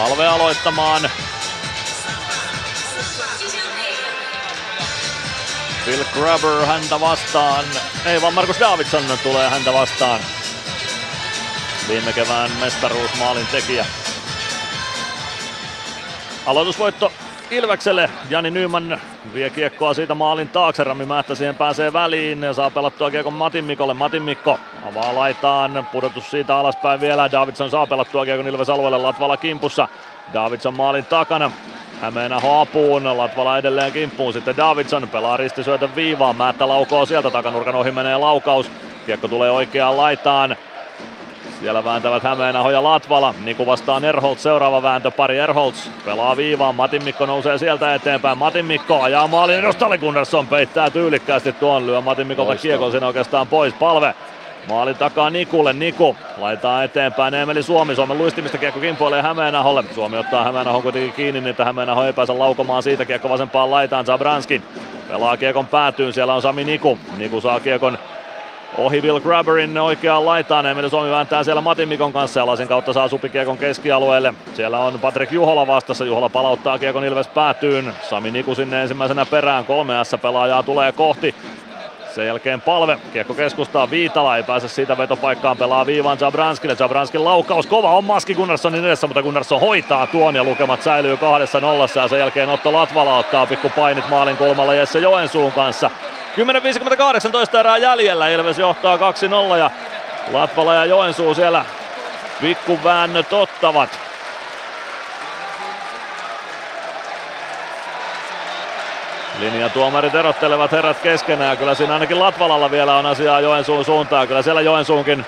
Palve 0.00 0.26
aloittamaan. 0.26 1.10
Phil 5.84 6.04
Grubber 6.12 6.66
häntä 6.66 7.00
vastaan. 7.00 7.64
Ei 8.04 8.22
vaan 8.22 8.34
Markus 8.34 8.60
Davidson 8.60 9.04
tulee 9.22 9.50
häntä 9.50 9.72
vastaan. 9.72 10.20
Viime 11.88 12.12
kevään 12.12 12.50
mestaruusmaalin 12.60 13.46
tekijä. 13.46 13.86
Aloitusvoitto 16.46 17.12
Ilvekselle. 17.50 18.10
Jani 18.30 18.50
Nyman 18.50 19.00
vie 19.34 19.50
kiekkoa 19.50 19.94
siitä 19.94 20.14
maalin 20.14 20.48
taakse. 20.48 20.84
Rami 20.84 21.06
Mähtä 21.06 21.34
siihen 21.34 21.54
pääsee 21.54 21.92
väliin 21.92 22.42
ja 22.42 22.52
saa 22.52 22.70
pelattua 22.70 23.10
kiekon 23.10 23.32
Matin 23.32 23.64
Mikolle. 23.64 23.94
Matin 23.94 24.22
Mikko 24.22 24.58
avaa 24.88 25.14
laitaan. 25.14 25.88
Pudotus 25.92 26.30
siitä 26.30 26.56
alaspäin 26.56 27.00
vielä. 27.00 27.32
Davidson 27.32 27.70
saa 27.70 27.86
pelattua 27.86 28.24
kiekon 28.24 28.48
Ilves 28.48 28.70
alueelle 28.70 28.98
Latvala 28.98 29.36
kimpussa. 29.36 29.88
Davidson 30.32 30.76
maalin 30.76 31.04
takana. 31.04 31.50
Hämeenä 32.00 32.40
apuun, 32.60 33.18
Latvala 33.18 33.58
edelleen 33.58 33.92
kimppuun, 33.92 34.32
sitten 34.32 34.56
Davidson 34.56 35.08
pelaa 35.08 35.36
ristisyötön 35.36 35.96
viivaan, 35.96 36.36
Määttä 36.36 36.68
laukoo 36.68 37.06
sieltä, 37.06 37.30
takanurkan 37.30 37.74
ohi 37.74 37.90
menee 37.90 38.16
laukaus, 38.16 38.70
kiekko 39.06 39.28
tulee 39.28 39.50
oikeaan 39.50 39.96
laitaan, 39.96 40.56
siellä 41.60 41.84
vääntävät 41.84 42.22
Hämeenaho 42.22 42.70
ja 42.70 42.82
Latvala. 42.82 43.34
Niku 43.44 43.66
vastaan 43.66 44.04
Erholz, 44.04 44.40
seuraava 44.40 44.82
vääntö, 44.82 45.10
pari 45.10 45.38
Erholz 45.38 45.88
pelaa 46.04 46.36
viivaan. 46.36 46.74
Matin 46.74 47.04
Mikko 47.04 47.26
nousee 47.26 47.58
sieltä 47.58 47.94
eteenpäin. 47.94 48.38
Matin 48.38 48.66
Mikko 48.66 49.02
ajaa 49.02 49.26
maalin 49.26 49.58
edustalle, 49.58 49.98
Gunnarsson 49.98 50.46
peittää 50.46 50.90
tyylikkäästi 50.90 51.52
tuon. 51.52 51.86
Lyö 51.86 52.00
Matin 52.00 52.26
Mikolta 52.26 52.56
kiekon 52.56 52.90
siinä 52.90 53.06
oikeastaan 53.06 53.46
pois. 53.46 53.74
Palve 53.74 54.14
Maalin 54.68 54.96
takaa 54.96 55.30
Nikulle, 55.30 55.72
Niku 55.72 56.16
laittaa 56.38 56.84
eteenpäin 56.84 57.34
Emeli 57.34 57.62
Suomi, 57.62 57.94
Suomen 57.94 58.18
luistimista 58.18 58.58
kiekko 58.58 58.80
kimpoilee 58.80 59.22
Hämeenaholle. 59.22 59.84
Suomi 59.94 60.18
ottaa 60.18 60.44
Hämeenahon 60.44 60.82
kuitenkin 60.82 61.12
kiinni, 61.12 61.40
niin 61.40 61.50
että 61.50 61.64
Hämeenaho 61.64 62.04
ei 62.04 62.12
pääse 62.12 62.32
laukomaan 62.32 62.82
siitä 62.82 63.04
kiekko 63.04 63.28
vasempaan 63.28 63.70
laitaan 63.70 64.06
Zabranski. 64.06 64.62
Pelaa 65.08 65.36
kiekon 65.36 65.66
päätyyn, 65.66 66.12
siellä 66.12 66.34
on 66.34 66.42
Sami 66.42 66.64
Niku. 66.64 66.98
Niku 67.16 67.40
saa 67.40 67.60
kiekon 67.60 67.98
ohi 68.80 69.00
Will 69.00 69.20
Grabberin 69.20 69.78
oikeaan 69.78 70.26
laitaan. 70.26 70.66
Emeli 70.66 70.90
Suomi 70.90 71.10
vääntää 71.10 71.44
siellä 71.44 71.60
Matin 71.60 71.88
Mikon 71.88 72.12
kanssa 72.12 72.40
ja 72.40 72.46
lasin 72.46 72.68
kautta 72.68 72.92
saa 72.92 73.08
supikiekon 73.08 73.58
keskialueelle. 73.58 74.34
Siellä 74.54 74.78
on 74.78 74.98
Patrick 74.98 75.32
Juhola 75.32 75.66
vastassa. 75.66 76.04
Juhola 76.04 76.28
palauttaa 76.28 76.78
kiekon 76.78 77.04
Ilves 77.04 77.28
päätyyn. 77.28 77.94
Sami 78.02 78.30
Niku 78.30 78.54
sinne 78.54 78.82
ensimmäisenä 78.82 79.26
perään. 79.26 79.64
Kolme 79.64 79.94
S-pelaajaa 80.04 80.62
tulee 80.62 80.92
kohti. 80.92 81.34
Sen 82.14 82.26
jälkeen 82.26 82.60
palve, 82.60 82.98
kiekko 83.12 83.34
keskustaa, 83.34 83.90
Viitala 83.90 84.36
ei 84.36 84.42
pääse 84.42 84.68
siitä 84.68 84.98
vetopaikkaan, 84.98 85.56
pelaa 85.56 85.86
viivaan 85.86 86.18
Zabranskille, 86.18 86.76
Zabranskin 86.76 87.24
laukaus, 87.24 87.66
kova 87.66 87.90
on 87.90 88.04
maski 88.04 88.34
Gunnarssonin 88.34 88.84
edessä, 88.84 89.06
mutta 89.06 89.22
Gunnarsson 89.22 89.60
hoitaa 89.60 90.06
tuon 90.06 90.36
ja 90.36 90.44
lukemat 90.44 90.82
säilyy 90.82 91.16
kahdessa 91.16 91.60
nollassa 91.60 92.00
ja 92.00 92.08
sen 92.08 92.18
jälkeen 92.18 92.48
Otto 92.48 92.72
Latvala 92.72 93.18
ottaa 93.18 93.46
pikku 93.46 93.70
painit 93.76 94.08
maalin 94.08 94.36
kulmalla 94.36 94.74
Jesse 94.74 94.98
Joensuun 94.98 95.52
kanssa. 95.52 95.90
10.58 96.36 97.58
erää 97.58 97.76
jäljellä, 97.76 98.28
Ilves 98.28 98.58
johtaa 98.58 98.96
2-0 98.96 99.00
ja 99.58 99.70
Latvala 100.32 100.74
ja 100.74 100.84
Joensuu 100.84 101.34
siellä 101.34 101.64
pikku 102.40 102.78
väännöt 102.84 103.32
ottavat. 103.32 104.00
Linjatuomarit 109.40 110.14
erottelevat 110.14 110.72
herrat 110.72 110.98
keskenään. 110.98 111.58
Kyllä 111.58 111.74
siinä 111.74 111.92
ainakin 111.92 112.18
Latvalalla 112.18 112.70
vielä 112.70 112.96
on 112.96 113.06
asiaa 113.06 113.40
Joensuun 113.40 113.84
suuntaan. 113.84 114.28
Kyllä 114.28 114.42
siellä 114.42 114.60
Joensuunkin 114.60 115.26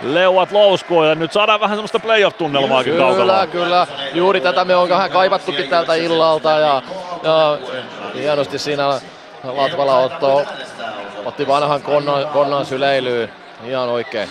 leuat 0.00 0.52
louskuu 0.52 1.04
ja 1.04 1.14
nyt 1.14 1.32
saadaan 1.32 1.60
vähän 1.60 1.76
semmoista 1.76 1.98
playoff-tunnelmaakin 1.98 2.92
kyllä, 2.92 3.04
kaukalla. 3.04 3.46
Kyllä, 3.46 3.86
Juuri 4.14 4.40
tätä 4.40 4.64
me 4.64 4.76
on 4.76 4.88
vähän 4.88 5.10
kaivattukin 5.10 5.68
tältä 5.68 5.94
illalta 5.94 6.50
ja, 6.50 6.82
ja 7.22 7.58
hienosti 8.14 8.58
siinä 8.58 9.00
Latvala 9.44 9.98
otto, 9.98 10.44
otti 11.24 11.46
vanhan 11.46 11.82
konnan, 11.82 12.28
konnan 12.28 12.66
syleilyyn. 12.66 13.32
Ihan 13.64 13.88
oikein. 13.88 14.30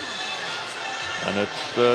Ja 1.25 1.31
nyt 1.31 1.49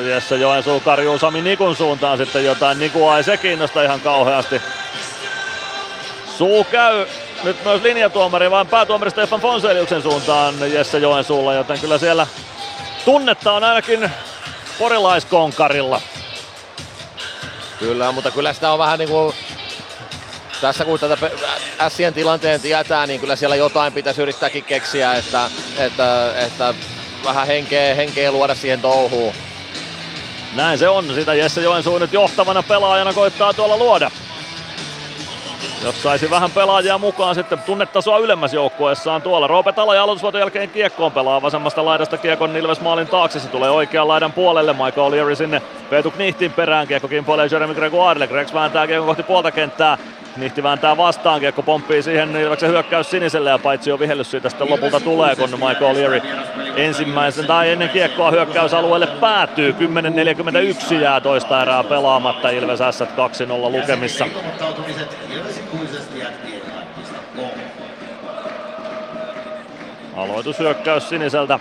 Jesse 0.09 0.37
Joensuu 0.37 0.81
karjuu 0.81 1.19
Sami 1.19 1.43
Nikun 1.43 1.77
suuntaan 1.77 2.19
sitten 2.19 2.45
jotain. 2.45 2.79
Nikua 2.79 3.17
ei 3.17 3.25
se 3.25 3.37
kiinnosta 3.37 3.83
ihan 3.83 4.01
kauheasti. 4.01 4.63
Suu 6.39 6.65
käy 6.65 7.07
nyt 7.45 7.65
myös 7.65 7.83
linjatuomari, 7.83 8.51
vaan 8.51 8.67
päätuomari 8.67 9.11
Stefan 9.11 9.41
Fonseliuksen 9.41 10.03
suuntaan 10.03 10.73
Jesse 10.73 10.99
Joensuulla, 10.99 11.55
joten 11.55 11.81
kyllä 11.81 11.99
siellä 11.99 12.27
tunnetta 13.05 13.53
on 13.53 13.65
ainakin 13.65 14.11
porilaiskonkarilla. 14.79 16.01
Kyllä, 17.79 18.13
mutta 18.13 18.31
kyllä 18.31 18.53
sitä 18.53 18.71
on 18.71 18.79
vähän 18.79 18.99
niin 18.99 19.09
kuin 19.09 19.35
tässä 20.61 20.85
kun 20.85 20.99
tätä 20.99 21.17
Sien 21.89 22.15
tilanteen 22.15 22.61
tietää, 22.61 23.07
niin 23.07 23.21
kyllä 23.21 23.37
siellä 23.37 23.57
jotain 23.57 23.93
pitäisi 23.93 24.23
yrittääkin 24.23 24.65
keksiä, 24.65 25.15
että, 25.15 25.51
että, 25.79 26.33
että 26.47 26.75
vähän 27.25 27.47
henkeä, 27.47 27.95
henkeä 27.95 28.33
luoda 28.33 28.55
siihen 28.55 28.81
touhuun. 28.81 29.35
Näin 30.57 30.79
se 30.79 30.89
on, 30.89 31.15
sitä 31.15 31.35
Jesse 31.35 31.61
Joensuu 31.61 31.99
nyt 31.99 32.13
johtavana 32.13 32.63
pelaajana 32.63 33.13
koittaa 33.13 33.53
tuolla 33.53 33.77
luoda. 33.77 34.11
Jos 35.85 36.03
saisi 36.03 36.31
vähän 36.31 36.51
pelaajia 36.51 36.99
mukaan 36.99 37.35
sitten 37.35 37.59
tunnetasoa 37.59 38.19
ylemmäs 38.19 38.55
joukkueessaan 38.55 39.23
tuolla. 39.23 39.47
Roope 39.47 39.73
Talo 39.73 39.95
ja 39.95 40.03
aloitusvuoton 40.03 40.41
jälkeen 40.41 40.71
kiekkoon 40.71 41.13
pelaa 41.13 41.43
vasemmasta 41.43 41.85
laidasta 41.85 42.19
kiekon 42.19 42.57
Ilves 42.57 42.81
maalin 42.81 43.07
taakse. 43.07 43.41
Se 43.41 43.49
tulee 43.49 43.71
oikean 43.71 44.09
laidan 44.09 44.33
puolelle. 44.33 44.73
Michael 44.73 45.11
O'Leary 45.11 45.37
sinne 45.37 45.63
Peetu 45.91 46.11
Knihtin 46.11 46.53
perään. 46.53 46.89
Kiekko 46.89 47.09
kimpoilee 47.09 47.49
Jeremy 47.51 47.75
Gregoirelle. 47.75 48.27
Gregs 48.27 48.55
vääntää 48.55 48.87
kiekon 48.87 49.07
kohti 49.07 49.23
puolta 49.23 49.51
kenttää. 49.51 49.99
Knihti 50.39 50.63
vääntää 50.63 50.97
vastaan, 50.97 51.41
kiekko 51.41 51.63
pomppii 51.63 52.03
siihen 52.03 52.37
Ilveksen 52.37 52.71
hyökkäys 52.71 53.11
siniselle 53.11 53.51
ja 53.51 53.59
paitsi 53.59 53.91
jo 53.91 53.99
vihellys 53.99 54.31
siitä 54.31 54.49
sitten 54.49 54.71
lopulta 54.71 55.01
tulee, 55.01 55.37
kun 55.37 55.51
Michael 55.51 55.95
O'Leary 55.95 56.27
ensimmäisen 56.77 57.47
tai 57.47 57.71
ennen 57.71 57.89
kiekkoa 57.89 58.31
hyökkäysalueelle 58.31 59.07
päätyy. 59.07 59.75
10.41 60.91 60.95
jää 60.95 61.21
toista 61.21 61.63
erää 61.63 61.85
pelaamatta 61.85 62.51
Ilves 62.51 62.79
S 62.79 63.01
2-0 63.01 63.05
lukemissa. 63.71 64.27
Aloitushyökkäys 70.17 71.09
siniseltä. 71.09 71.59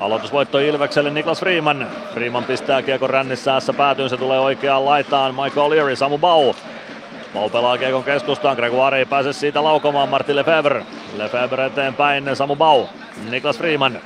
Aloitusvoitto 0.00 0.58
Ilvekselle 0.58 1.10
Niklas 1.10 1.40
Freeman. 1.40 1.86
Freeman 2.14 2.44
pistää 2.44 2.82
kiekon 2.82 3.10
rännissä 3.10 3.60
S 3.60 3.70
päätyyn, 3.76 4.10
se 4.10 4.16
tulee 4.16 4.40
oikeaan 4.40 4.84
laitaan. 4.84 5.34
Michael 5.34 5.70
Leary, 5.70 5.96
Samu 5.96 6.18
Bau. 6.18 6.54
Bau 7.34 7.48
pelaa 7.50 7.78
kiekon 7.78 8.04
keskustaan, 8.04 8.56
Gregoire 8.56 8.98
ei 8.98 9.06
pääse 9.06 9.32
siitä 9.32 9.64
laukomaan, 9.64 10.08
Martin 10.08 10.36
Lefebvre. 10.36 10.86
Lefebvre 11.16 11.66
eteenpäin, 11.66 12.36
Samu 12.36 12.56
Bau. 12.56 12.86
Niklas 13.30 13.58
Freeman. 13.58 14.00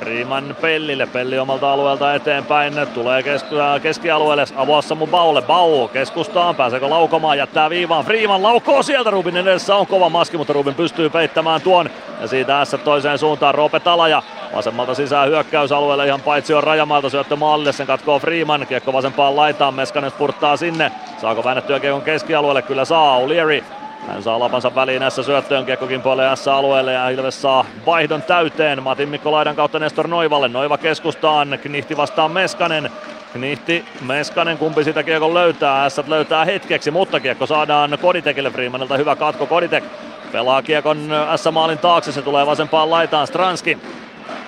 Freeman 0.00 0.56
Pellille, 0.60 1.06
Pelli 1.06 1.38
omalta 1.38 1.72
alueelta 1.72 2.14
eteenpäin, 2.14 2.74
tulee 2.94 3.22
keski- 3.22 3.54
keskialueelle, 3.82 4.44
avoa 4.56 4.82
Samu 4.82 5.06
Baulle, 5.06 5.42
Bau 5.42 5.88
keskustaan, 5.88 6.56
pääseekö 6.56 6.90
laukomaan, 6.90 7.38
jättää 7.38 7.70
viivaan, 7.70 8.04
Freeman 8.04 8.42
laukoo 8.42 8.82
sieltä, 8.82 9.10
Rubin 9.10 9.36
edessä 9.36 9.76
on 9.76 9.86
kova 9.86 10.08
maski, 10.08 10.36
mutta 10.36 10.52
Rubin 10.52 10.74
pystyy 10.74 11.10
peittämään 11.10 11.60
tuon, 11.60 11.90
ja 12.20 12.28
siitä 12.28 12.64
S 12.64 12.76
toiseen 12.84 13.18
suuntaan, 13.18 13.54
Roope 13.54 13.80
Talaja, 13.80 14.22
vasemmalta 14.54 14.94
sisään 14.94 15.28
hyökkäysalueelle 15.28 16.06
ihan 16.06 16.20
paitsi 16.20 16.54
on 16.54 16.64
rajamaalta 16.64 17.10
syöttö 17.10 17.36
maalille, 17.36 17.72
sen 17.72 17.86
katkoo 17.86 18.18
Freeman, 18.18 18.66
kiekko 18.66 18.92
vasempaan 18.92 19.36
laitaan, 19.36 19.74
Meskanen 19.74 20.10
spurttaa 20.10 20.56
sinne, 20.56 20.92
saako 21.20 21.44
väännettyä 21.44 21.80
kiekon 21.80 22.02
keskialueelle, 22.02 22.62
kyllä 22.62 22.84
saa, 22.84 23.18
O'Leary 23.20 23.83
hän 24.08 24.22
saa 24.22 24.40
lapansa 24.40 24.74
väliin 24.74 25.00
näissä 25.00 25.22
syöttöön 25.22 25.66
kiekkokin 25.66 26.02
puolelle 26.02 26.36
S-alueelle 26.36 26.92
ja 26.92 27.08
Ilves 27.08 27.42
saa 27.42 27.64
vaihdon 27.86 28.22
täyteen. 28.22 28.82
Matin 28.82 29.08
Mikko 29.08 29.32
Laidan 29.32 29.56
kautta 29.56 29.78
Nestor 29.78 30.08
Noivalle. 30.08 30.48
Noiva 30.48 30.78
keskustaan, 30.78 31.58
Knihti 31.62 31.96
vastaan 31.96 32.30
Meskanen. 32.30 32.90
Knihti, 33.32 33.84
Meskanen, 34.00 34.58
kumpi 34.58 34.84
sitä 34.84 35.02
kiekon 35.02 35.34
löytää. 35.34 35.88
S 35.88 36.00
löytää 36.06 36.44
hetkeksi, 36.44 36.90
mutta 36.90 37.20
kiekko 37.20 37.46
saadaan 37.46 37.98
Koditekille 38.02 38.50
Freemanilta. 38.50 38.96
Hyvä 38.96 39.16
katko 39.16 39.46
Koditek. 39.46 39.84
Pelaa 40.32 40.62
kiekon 40.62 40.98
S-maalin 41.36 41.78
taakse, 41.78 42.12
se 42.12 42.22
tulee 42.22 42.46
vasempaan 42.46 42.90
laitaan 42.90 43.26
Stranski. 43.26 43.78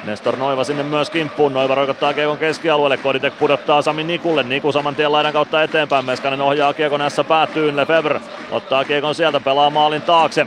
Nestor 0.07 0.37
Noiva 0.37 0.65
sinne 0.65 0.83
myös 0.83 1.11
kimppuun. 1.11 1.53
Noiva 1.53 1.75
roikottaa 1.75 2.15
kiekon 2.15 2.39
keskialueelle. 2.39 2.97
Koditek 2.97 3.39
pudottaa 3.39 3.83
Sami 3.83 4.05
Nikulle. 4.05 4.43
Niku 4.43 4.73
saman 4.73 4.95
tien 4.95 5.13
laidan 5.13 5.33
kautta 5.33 5.63
eteenpäin. 5.63 6.05
Meskanen 6.05 6.41
ohjaa 6.41 6.75
kiekon 6.75 7.01
näissä 7.01 7.25
päätyyn. 7.25 7.77
Lefebvre 7.77 8.21
ottaa 8.51 8.85
kiekon 8.85 9.15
sieltä, 9.15 9.41
pelaa 9.41 9.71
maalin 9.71 10.03
taakse. 10.03 10.47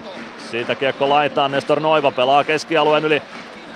Siitä 0.52 0.76
kiekko 0.76 1.10
laitaan. 1.10 1.52
Nestor 1.52 1.80
Noiva 1.80 2.12
pelaa 2.12 2.44
keskialueen 2.44 3.06
yli 3.06 3.22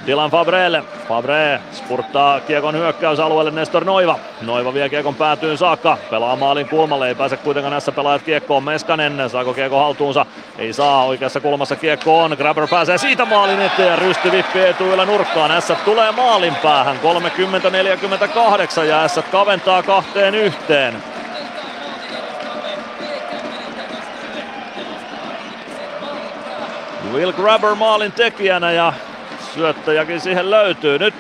Dylan 0.08 0.32
Fabrelle. 0.32 0.84
Fabre 1.08 1.60
spurttaa 1.72 2.40
kiekon 2.40 2.76
hyökkäysalueelle 2.76 3.52
Nestor 3.52 3.86
Noiva. 3.86 4.20
Noiva 4.42 4.74
vie 4.74 4.90
kiekon 4.90 5.16
päätyyn 5.16 5.58
saakka. 5.58 5.98
Pelaa 6.10 6.36
maalin 6.36 6.70
kulmalle. 6.70 7.08
Ei 7.08 7.16
pääse 7.16 7.38
kuitenkaan 7.38 7.72
näissä 7.72 7.92
pelaajat 7.92 8.22
kiekkoon. 8.22 8.64
Meskanen 8.64 9.30
saako 9.30 9.54
kiekko 9.54 9.80
haltuunsa? 9.80 10.26
Ei 10.58 10.74
saa. 10.74 11.04
Oikeassa 11.04 11.40
kulmassa 11.40 11.76
kiekko 11.76 12.24
on. 12.24 12.36
Grabber 12.38 12.68
pääsee 12.68 12.98
siitä 12.98 13.26
maalin 13.26 13.62
eteen 13.62 13.90
ja 13.90 13.96
rysti 13.96 14.30
etuilla 14.56 15.06
nurkkaan. 15.06 15.62
S 15.62 15.74
tulee 15.86 16.12
maalin 16.12 16.56
päähän. 16.56 17.00
30-48 18.80 18.84
ja 18.84 19.08
S 19.08 19.20
kaventaa 19.32 19.84
kahteen 19.84 20.36
yhteen. 20.36 21.04
Will 27.14 27.32
Grabber 27.32 27.76
maalin 27.76 28.12
tekijänä 28.12 28.72
ja 28.72 28.94
syöttäjäkin 29.54 30.22
siihen 30.22 30.52
löytyy. 30.52 31.00
Nyt 31.00 31.16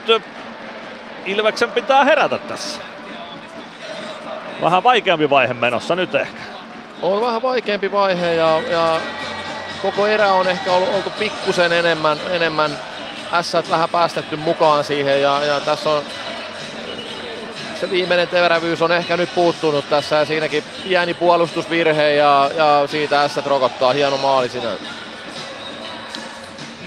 Ilveksen 1.25 1.71
pitää 1.71 2.03
herätä 2.03 2.37
tässä. 2.37 2.81
Vähän 4.61 4.83
vaikeampi 4.83 5.29
vaihe 5.29 5.53
menossa 5.53 5.95
nyt 5.95 6.15
ehkä. 6.15 6.41
On 7.01 7.21
vähän 7.21 7.41
vaikeampi 7.41 7.91
vaihe 7.91 8.33
ja, 8.33 8.61
ja 8.69 9.01
koko 9.81 10.07
erä 10.07 10.33
on 10.33 10.47
ehkä 10.47 10.71
ollut, 10.73 10.95
oltu 10.95 11.09
pikkusen 11.09 11.71
enemmän, 11.71 12.17
enemmän 12.29 12.71
S 13.41 13.53
vähän 13.69 13.89
päästetty 13.89 14.35
mukaan 14.35 14.83
siihen 14.83 15.21
ja, 15.21 15.45
ja 15.45 15.59
tässä 15.59 15.89
on 15.89 16.03
se 17.79 17.89
viimeinen 17.89 18.27
terävyys 18.27 18.81
on 18.81 18.91
ehkä 18.91 19.17
nyt 19.17 19.35
puuttunut 19.35 19.89
tässä 19.89 20.15
ja 20.15 20.25
siinäkin 20.25 20.63
pieni 20.83 21.13
puolustusvirhe 21.13 22.13
ja, 22.13 22.51
ja 22.55 22.87
siitä 22.87 23.27
S 23.27 23.37
rokottaa 23.45 23.93
hieno 23.93 24.17
maali 24.17 24.49
sinä. 24.49 24.69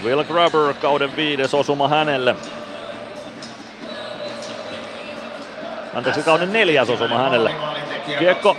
Will 0.05 0.25
Grabber 0.25 0.75
kauden 0.75 1.17
viides 1.17 1.55
osuma 1.55 1.89
hänelle. 1.89 2.37
Anteeksi, 5.95 6.23
kauden 6.23 6.53
neljäs 6.53 6.91
osuma 6.91 7.19
hänelle. 7.19 7.55
Kiekko 8.19 8.57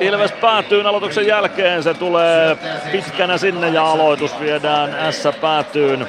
Ilves 0.00 0.32
päätyy 0.32 0.88
aloituksen 0.88 1.26
jälkeen. 1.26 1.82
Se 1.82 1.94
tulee 1.94 2.56
pitkänä 2.92 3.38
sinne 3.38 3.68
ja 3.68 3.90
aloitus 3.90 4.40
viedään 4.40 5.12
S 5.12 5.22
päätyyn. 5.40 6.06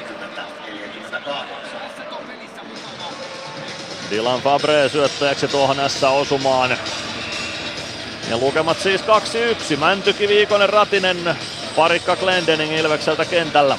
Dylan 4.12 4.42
Fabre 4.42 4.90
syöttäjäksi 4.90 5.48
tuohon 5.48 5.78
S-osumaan. 5.90 6.78
Ja 8.30 8.38
lukemat 8.38 8.80
siis 8.80 9.02
2-1. 9.74 9.78
Mäntyki, 9.78 10.28
Viikonen, 10.28 10.70
Ratinen, 10.70 11.38
parikka 11.76 12.16
Glendening 12.16 12.78
Ilvekseltä 12.78 13.26
kentällä. 13.26 13.78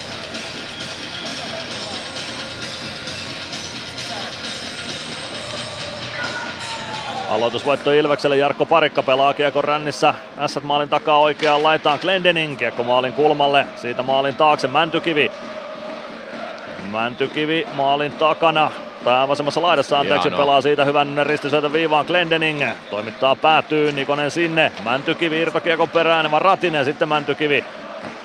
Aloitusvoitto 7.31 7.93
Ilvekselle, 7.93 8.37
Jarkko 8.37 8.67
Parikka 8.67 9.03
pelaa 9.03 9.35
kiekon 9.35 9.65
rännissä. 9.65 10.15
S 10.47 10.63
maalin 10.63 10.89
takaa 10.89 11.19
oikeaan 11.19 11.63
laitaan 11.63 11.99
Glendening, 12.03 12.59
kiekko 12.59 12.85
maalin 12.85 13.13
kulmalle, 13.13 13.67
siitä 13.77 14.03
maalin 14.03 14.37
taakse 14.37 14.69
Mäntykivi. 14.69 15.31
Mäntykivi 16.91 17.67
maalin 17.75 18.13
takana, 18.13 18.71
tai 19.05 19.29
vasemmassa 19.29 19.63
laidassa 19.63 19.99
anteeksi, 19.99 20.29
Hieno. 20.29 20.43
pelaa 20.43 20.61
siitä 20.61 20.85
hyvän 20.85 21.27
ristisyötön 21.27 21.73
viivaan 21.73 22.07
Glendening. 22.07 22.65
Toimittaa 22.91 23.37
päätyy 23.37 23.93
Nikonen 23.93 24.31
sinne, 24.31 24.73
Mäntykivi 24.85 25.41
irtokiekon 25.41 25.89
perään, 25.89 26.31
vaan 26.31 26.43
Ratinen 26.43 26.85
sitten 26.85 27.09
Mäntykivi. 27.09 27.65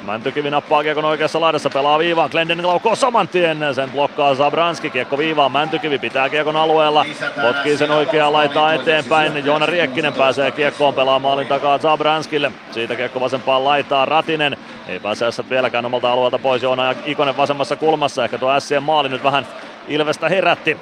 Mäntykivi 0.06 0.50
nappaa 0.50 0.84
kiekon 0.84 1.06
oikeassa 1.06 1.42
laidassa, 1.42 1.70
pelaa 1.70 2.00
viivaan, 2.00 2.30
Glendening 2.32 2.68
laukoo 2.68 2.96
saman 2.96 3.28
tien, 3.28 3.58
sen 3.76 3.92
blokkaa 3.92 4.36
Zabranski, 4.36 4.90
kiekko 4.90 5.18
viivaan, 5.18 5.52
Mäntykivi 5.52 6.00
pitää 6.00 6.30
kiekon 6.30 6.56
alueella, 6.56 7.06
potkii 7.42 7.78
sen 7.78 7.92
oikeaa 7.92 8.34
laitaa 8.34 8.74
eteenpäin, 8.74 9.46
Joona 9.46 9.66
Riekkinen 9.66 10.14
pääsee 10.14 10.52
kiekkoon, 10.52 10.94
pelaa 10.94 11.20
maalin 11.20 11.48
takaa 11.48 11.78
Zabranskille, 11.78 12.52
siitä 12.72 12.96
kiekko 12.96 13.20
vasempaan 13.20 13.66
laitaa 13.66 14.06
Ratinen, 14.06 14.58
ei 14.88 15.00
pääse 15.00 15.26
vieläkään 15.50 15.86
omalta 15.86 16.12
alueelta 16.12 16.40
pois, 16.40 16.64
Joona 16.64 16.86
ja 16.86 16.96
Ikonen 17.06 17.38
vasemmassa 17.38 17.76
kulmassa, 17.76 18.24
ehkä 18.24 18.38
tuo 18.38 18.60
Sien 18.60 18.84
maali 18.84 19.10
nyt 19.10 19.24
vähän 19.24 19.48
Ilvestä 19.88 20.30
herätti. 20.30 20.78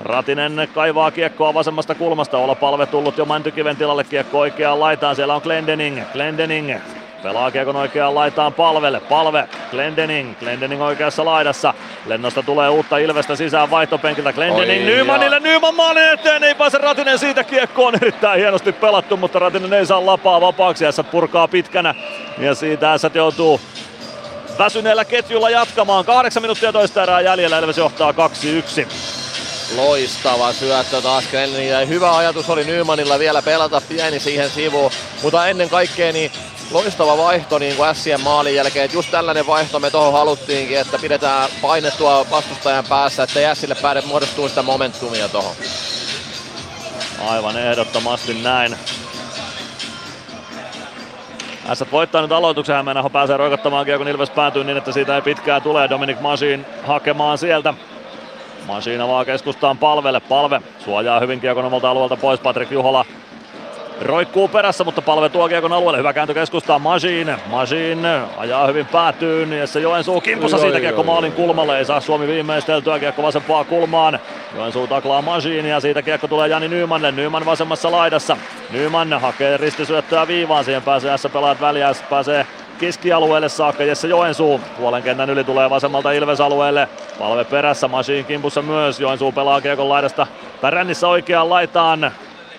Ratinen 0.00 0.68
kaivaa 0.74 1.10
kiekkoa 1.10 1.54
vasemmasta 1.54 1.94
kulmasta, 1.94 2.38
olla 2.38 2.54
palve 2.54 2.86
tullut 2.86 3.18
jo 3.18 3.24
Mäntykiven 3.24 3.76
tilalle, 3.76 4.04
kiekko 4.04 4.38
oikeaan 4.38 4.80
laitaan, 4.80 5.16
siellä 5.16 5.34
on 5.34 5.42
Glendening, 5.44 6.00
Glendening 6.12 6.74
Pelaa 7.22 7.50
kiekon 7.50 7.76
oikeaan 7.76 8.14
laitaan 8.14 8.52
palvelle. 8.52 9.00
Palve, 9.00 9.48
Glendening, 9.70 10.38
Glendening 10.38 10.82
oikeassa 10.82 11.24
laidassa. 11.24 11.74
Lennosta 12.06 12.42
tulee 12.42 12.68
uutta 12.68 12.98
Ilvestä 12.98 13.36
sisään 13.36 13.70
vaihtopenkiltä. 13.70 14.32
Glendening 14.32 14.88
Oi, 14.88 14.94
Nymanille, 14.94 15.40
Nyman 15.40 15.74
maalin 15.74 16.08
eteen, 16.08 16.44
ei 16.44 16.54
pääse 16.54 16.78
Ratinen 16.78 17.18
siitä 17.18 17.44
kiekkoon. 17.44 17.94
Erittäin 17.94 18.40
hienosti 18.40 18.72
pelattu, 18.72 19.16
mutta 19.16 19.38
Ratinen 19.38 19.72
ei 19.72 19.86
saa 19.86 20.06
lapaa 20.06 20.40
vapaaksi. 20.40 20.84
S 20.90 21.00
purkaa 21.10 21.48
pitkänä 21.48 21.94
ja 22.38 22.54
siitä 22.54 22.98
S 22.98 23.02
joutuu 23.14 23.60
väsyneellä 24.58 25.04
ketjulla 25.04 25.50
jatkamaan. 25.50 26.04
Kahdeksan 26.04 26.42
minuuttia 26.42 26.72
toista 26.72 27.02
erää 27.02 27.20
jäljellä, 27.20 27.58
Ilves 27.58 27.78
johtaa 27.78 28.12
2-1. 28.12 28.86
Loistava 29.76 30.52
syöttö 30.52 31.02
taas 31.02 31.24
Glennin 31.30 31.68
ja 31.68 31.86
hyvä 31.86 32.16
ajatus 32.16 32.50
oli 32.50 32.64
Nymanilla 32.64 33.18
vielä 33.18 33.42
pelata 33.42 33.82
pieni 33.88 34.20
siihen 34.20 34.50
sivuun, 34.50 34.90
mutta 35.22 35.46
ennen 35.46 35.68
kaikkea 35.68 36.12
niin 36.12 36.30
loistava 36.72 37.16
vaihto 37.18 37.58
niin 37.58 37.76
kuin 37.76 37.94
Sien 37.94 38.20
maalin 38.20 38.54
jälkeen, 38.54 38.84
että 38.84 38.96
just 38.96 39.10
tällainen 39.10 39.46
vaihto 39.46 39.80
me 39.80 39.90
tuohon 39.90 40.12
haluttiinkin, 40.12 40.78
että 40.78 40.98
pidetään 40.98 41.50
painettua 41.62 42.26
vastustajan 42.30 42.84
päässä, 42.88 43.22
että 43.22 43.54
Sille 43.54 43.74
pääde 43.82 44.00
muodostuu 44.00 44.48
sitä 44.48 44.62
momentumia 44.62 45.28
tuohon. 45.28 45.54
Aivan 47.28 47.56
ehdottomasti 47.56 48.34
näin. 48.34 48.76
S 51.74 51.84
voittaa 51.92 52.22
nyt 52.22 52.32
aloituksen, 52.32 52.76
Hämeenaho 52.76 53.10
pääsee 53.10 53.36
roikottamaan 53.36 53.86
kiekon 53.86 54.08
Ilves 54.08 54.30
päätyy 54.30 54.64
niin, 54.64 54.76
että 54.76 54.92
siitä 54.92 55.16
ei 55.16 55.22
pitkää 55.22 55.60
tule. 55.60 55.90
Dominic 55.90 56.20
Masin 56.20 56.66
hakemaan 56.86 57.38
sieltä. 57.38 57.74
Masin 58.66 59.00
avaa 59.00 59.24
keskustaan 59.24 59.78
palvelle. 59.78 60.20
Palve 60.20 60.62
suojaa 60.84 61.20
hyvin 61.20 61.40
kiekon 61.40 61.64
omalta 61.64 61.90
alueelta 61.90 62.16
pois. 62.16 62.40
Patrik 62.40 62.70
Juhola 62.70 63.04
roikkuu 64.02 64.48
perässä, 64.48 64.84
mutta 64.84 65.02
palve 65.02 65.28
tuo 65.28 65.48
kiekon 65.48 65.72
alueelle. 65.72 65.98
Hyvä 65.98 66.12
kääntö 66.12 66.34
keskustaan 66.34 66.82
Masin. 66.82 67.36
Masin 67.46 68.06
ajaa 68.36 68.66
hyvin 68.66 68.86
päätyyn. 68.86 69.52
Ja 69.52 69.66
se 69.66 69.80
Joensuu 69.80 70.20
kimpussa 70.20 70.58
siitä 70.58 70.80
kiekko 70.80 71.02
maalin 71.02 71.32
kulmalle. 71.32 71.78
Ei 71.78 71.84
saa 71.84 72.00
Suomi 72.00 72.26
viimeisteltyä 72.26 72.98
kiekko 72.98 73.22
vasempaan 73.22 73.66
kulmaan. 73.66 74.18
Joensuu 74.56 74.86
taklaa 74.86 75.22
Masin 75.22 75.66
ja 75.66 75.80
siitä 75.80 76.02
kiekko 76.02 76.28
tulee 76.28 76.48
Jani 76.48 76.68
Nymanille. 76.68 77.12
Nyman 77.12 77.46
vasemmassa 77.46 77.92
laidassa. 77.92 78.36
Nyman 78.70 79.12
hakee 79.12 79.56
ristisyöttöä 79.56 80.28
viivaan. 80.28 80.64
Siihen 80.64 80.82
pääsee 80.82 81.18
S 81.18 81.28
pelaat 81.32 81.60
väliä. 81.60 81.92
Pääsee 82.10 82.46
keskialueelle 82.80 83.48
saakka 83.48 83.84
Jesse 83.84 84.08
Joensuu. 84.08 84.60
Puolen 84.78 85.02
kentän 85.02 85.30
yli 85.30 85.44
tulee 85.44 85.70
vasemmalta 85.70 86.12
Ilves-alueelle. 86.12 86.88
Palve 87.18 87.44
perässä, 87.44 87.88
Masiin 87.88 88.24
kimpussa 88.24 88.62
myös. 88.62 89.00
Joensuu 89.00 89.32
pelaa 89.32 89.60
kiekon 89.60 89.88
laidasta 89.88 90.26
Pärännissä 90.60 91.08
oikeaan 91.08 91.50
laitaan. 91.50 92.12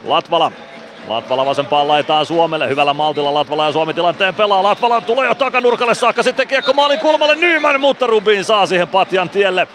Latvala 0.05 0.51
Latvala 1.07 1.45
vasempaan 1.45 1.87
laitaan 1.87 2.25
Suomelle. 2.25 2.69
Hyvällä 2.69 2.93
maltilla 2.93 3.33
Latvala 3.33 3.65
ja 3.65 3.71
Suomi 3.71 3.93
tilanteen 3.93 4.35
pelaa. 4.35 4.63
Latvala 4.63 5.01
tulee 5.01 5.27
jo 5.27 5.35
takanurkalle 5.35 5.95
saakka. 5.95 6.23
Sitten 6.23 6.47
kiekko 6.47 6.73
maalin 6.73 6.99
kulmalle 6.99 7.35
Nyman, 7.35 7.81
mutta 7.81 8.07
Rubin 8.07 8.43
saa 8.43 8.65
siihen 8.65 8.87
patjan 8.87 9.29
tielle. 9.29 9.67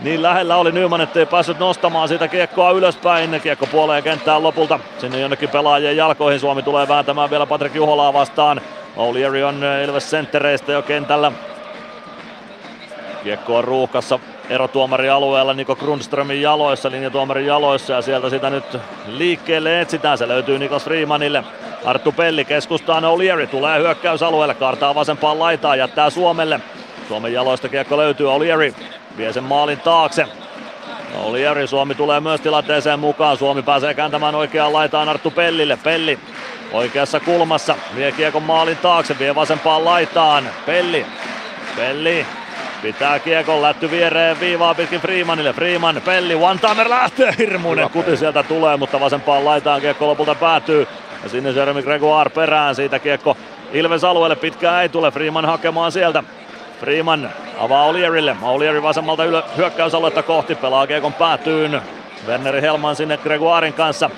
Niin 0.00 0.22
lähellä 0.22 0.56
oli 0.56 0.72
Nyman, 0.72 1.00
ettei 1.00 1.26
päässyt 1.26 1.58
nostamaan 1.58 2.08
siitä 2.08 2.28
kiekkoa 2.28 2.70
ylöspäin. 2.70 3.40
Kiekko 3.40 3.66
puoleen 3.66 4.02
kenttään 4.02 4.42
lopulta. 4.42 4.80
Sinne 4.98 5.20
jonnekin 5.20 5.48
pelaajien 5.48 5.96
jalkoihin. 5.96 6.40
Suomi 6.40 6.62
tulee 6.62 6.88
vääntämään 6.88 7.30
vielä 7.30 7.46
Patrik 7.46 7.74
Juholaa 7.74 8.12
vastaan. 8.12 8.60
O'Leary 8.96 9.42
on 9.48 9.64
Ilves 9.84 10.10
senttereistä 10.10 10.72
jo 10.72 10.82
kentällä. 10.82 11.32
Kiekko 13.24 13.56
on 13.56 13.64
ruuhkassa 13.64 14.18
erotuomarin 14.50 15.12
alueella 15.12 15.54
Niko 15.54 15.76
Grundströmin 15.76 16.42
jaloissa, 16.42 16.90
linjatuomarin 16.90 17.46
jaloissa 17.46 17.92
ja 17.92 18.02
sieltä 18.02 18.30
sitä 18.30 18.50
nyt 18.50 18.78
liikkeelle 19.06 19.80
etsitään. 19.80 20.18
Se 20.18 20.28
löytyy 20.28 20.58
Niklas 20.58 20.84
Freemanille. 20.84 21.44
Arttu 21.84 22.12
Pelli 22.12 22.44
keskustaan 22.44 23.04
O'Leary 23.04 23.46
tulee 23.46 23.78
hyökkäysalueelle, 23.78 24.54
kartaa 24.54 24.94
vasempaan 24.94 25.38
laitaan, 25.38 25.78
jättää 25.78 26.10
Suomelle. 26.10 26.60
Suomen 27.08 27.32
jaloista 27.32 27.68
kiekko 27.68 27.96
löytyy 27.96 28.26
O'Leary, 28.26 28.74
vie 29.16 29.32
sen 29.32 29.44
maalin 29.44 29.80
taakse. 29.80 30.26
O'Leary, 31.14 31.66
Suomi 31.66 31.94
tulee 31.94 32.20
myös 32.20 32.40
tilanteeseen 32.40 33.00
mukaan. 33.00 33.36
Suomi 33.36 33.62
pääsee 33.62 33.94
kääntämään 33.94 34.34
oikeaan 34.34 34.72
laitaan 34.72 35.08
Arttu 35.08 35.30
Pellille. 35.30 35.78
Pelli 35.84 36.18
oikeassa 36.72 37.20
kulmassa, 37.20 37.74
vie 37.96 38.12
kiekon 38.12 38.42
maalin 38.42 38.76
taakse, 38.76 39.18
vie 39.18 39.34
vasempaan 39.34 39.84
laitaan. 39.84 40.50
Pelli, 40.66 41.06
Pelli 41.76 42.26
Pitää 42.82 43.18
kiekon 43.18 43.62
lätty 43.62 43.90
viereen 43.90 44.40
viivaa 44.40 44.74
pitkin 44.74 45.00
Freemanille. 45.00 45.52
Freeman, 45.52 46.02
Pelli, 46.04 46.34
one 46.34 46.60
timer 46.68 46.90
lähtee. 46.90 47.34
Hirmuinen 47.38 47.90
kuti 47.90 48.16
sieltä 48.16 48.42
tulee, 48.42 48.76
mutta 48.76 49.00
vasempaan 49.00 49.44
laitaan 49.44 49.80
kiekko 49.80 50.06
lopulta 50.06 50.34
päätyy. 50.34 50.86
Ja 51.22 51.28
sinne 51.28 51.50
Jeremy 51.50 51.82
Gregoire 51.82 52.30
perään 52.30 52.74
siitä 52.74 52.98
kiekko 52.98 53.36
Ilves 53.72 54.04
alueelle. 54.04 54.36
Pitkään 54.36 54.82
ei 54.82 54.88
tule 54.88 55.10
Freeman 55.10 55.44
hakemaan 55.44 55.92
sieltä. 55.92 56.22
Freeman 56.80 57.30
avaa 57.58 57.92
O'Learylle. 57.92 58.36
O'Leary 58.42 58.82
vasemmalta 58.82 59.24
ylö, 59.24 59.42
hyökkäysaluetta 59.56 60.22
kohti. 60.22 60.54
Pelaa 60.54 60.86
kiekon 60.86 61.12
päätyyn. 61.12 61.82
Werneri 62.26 62.60
Helman 62.60 62.96
sinne 62.96 63.16
Gregoirin 63.16 63.72
kanssa. 63.72 64.10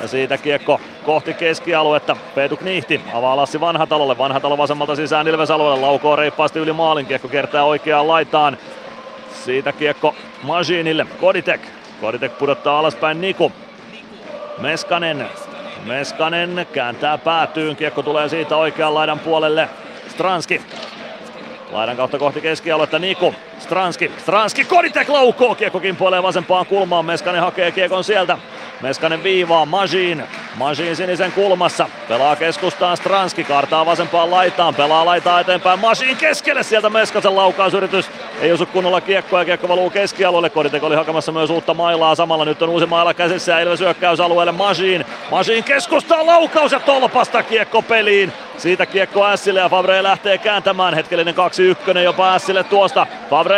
Ja 0.00 0.08
siitä 0.08 0.38
kiekko 0.38 0.80
kohti 1.04 1.34
keskialuetta. 1.34 2.16
Peetu 2.34 2.56
Knihti 2.56 3.00
avaa 3.12 3.36
Lassi 3.36 3.60
Vanhatalolle. 3.60 4.18
Vanhatalo 4.18 4.58
vasemmalta 4.58 4.96
sisään 4.96 5.28
Ilves 5.28 5.50
alueelle. 5.50 5.80
Laukoo 5.80 6.16
reippaasti 6.16 6.58
yli 6.58 6.72
maalin. 6.72 7.06
Kiekko 7.06 7.28
kertaa 7.28 7.64
oikeaan 7.64 8.08
laitaan. 8.08 8.58
Siitä 9.44 9.72
kiekko 9.72 10.14
Majinille. 10.42 11.06
Koditek. 11.20 11.60
Koditek 12.00 12.38
pudottaa 12.38 12.78
alaspäin 12.78 13.20
Niku. 13.20 13.52
Meskanen. 14.58 15.26
Meskanen 15.84 16.66
kääntää 16.72 17.18
päätyyn. 17.18 17.76
Kiekko 17.76 18.02
tulee 18.02 18.28
siitä 18.28 18.56
oikean 18.56 18.94
laidan 18.94 19.18
puolelle. 19.18 19.68
Stranski. 20.08 20.62
Laidan 21.72 21.96
kautta 21.96 22.18
kohti 22.18 22.40
keskialuetta 22.40 22.98
Niku. 22.98 23.34
Stranski. 23.64 24.12
Stranski. 24.18 24.64
Koditek 24.64 25.08
laukoo. 25.08 25.54
Kiekko 25.54 25.80
kimpoilee 25.80 26.22
vasempaan 26.22 26.66
kulmaan. 26.66 27.04
Meskanen 27.04 27.40
hakee 27.40 27.70
kiekon 27.70 28.04
sieltä. 28.04 28.38
Meskanen 28.80 29.22
viivaa 29.22 29.66
Majin. 29.66 30.24
Majin 30.54 30.96
sinisen 30.96 31.32
kulmassa. 31.32 31.88
Pelaa 32.08 32.36
keskustaan 32.36 32.96
Stranski. 32.96 33.44
Kartaa 33.44 33.86
vasempaan 33.86 34.30
laitaan. 34.30 34.74
Pelaa 34.74 35.04
laitaa 35.04 35.40
eteenpäin. 35.40 35.78
Majin 35.78 36.16
keskelle 36.16 36.62
sieltä 36.62 36.90
Meskasen 36.90 37.36
laukausyritys. 37.36 38.10
Ei 38.40 38.52
osu 38.52 38.66
kunnolla 38.66 39.00
kiekkoa 39.00 39.40
ja 39.40 39.44
kiekko 39.44 39.68
valuu 39.68 39.90
keskialueelle. 39.90 40.50
Koditek 40.50 40.82
oli 40.84 40.94
hakemassa 40.94 41.32
myös 41.32 41.50
uutta 41.50 41.74
mailaa 41.74 42.14
samalla. 42.14 42.44
Nyt 42.44 42.62
on 42.62 42.68
uusi 42.68 42.86
maila 42.86 43.14
käsissä 43.14 43.52
ja 43.52 43.60
Ilves 43.60 43.80
hyökkäysalueelle 43.80 44.52
Majin. 44.52 45.04
Majin 45.30 45.64
keskustaa 45.64 46.26
laukaus 46.26 46.72
ja 46.72 46.80
tolpasta 46.80 47.42
kiekko 47.42 47.82
peliin. 47.82 48.32
Siitä 48.56 48.86
kiekko 48.86 49.26
Ässille 49.26 49.60
ja 49.60 49.68
Favre 49.68 50.02
lähtee 50.02 50.38
kääntämään. 50.38 50.94
Hetkellinen 50.94 51.34
2-1 51.94 51.98
jopa 51.98 52.34
Ässille 52.34 52.64
tuosta. 52.64 53.06
Favre 53.30 53.53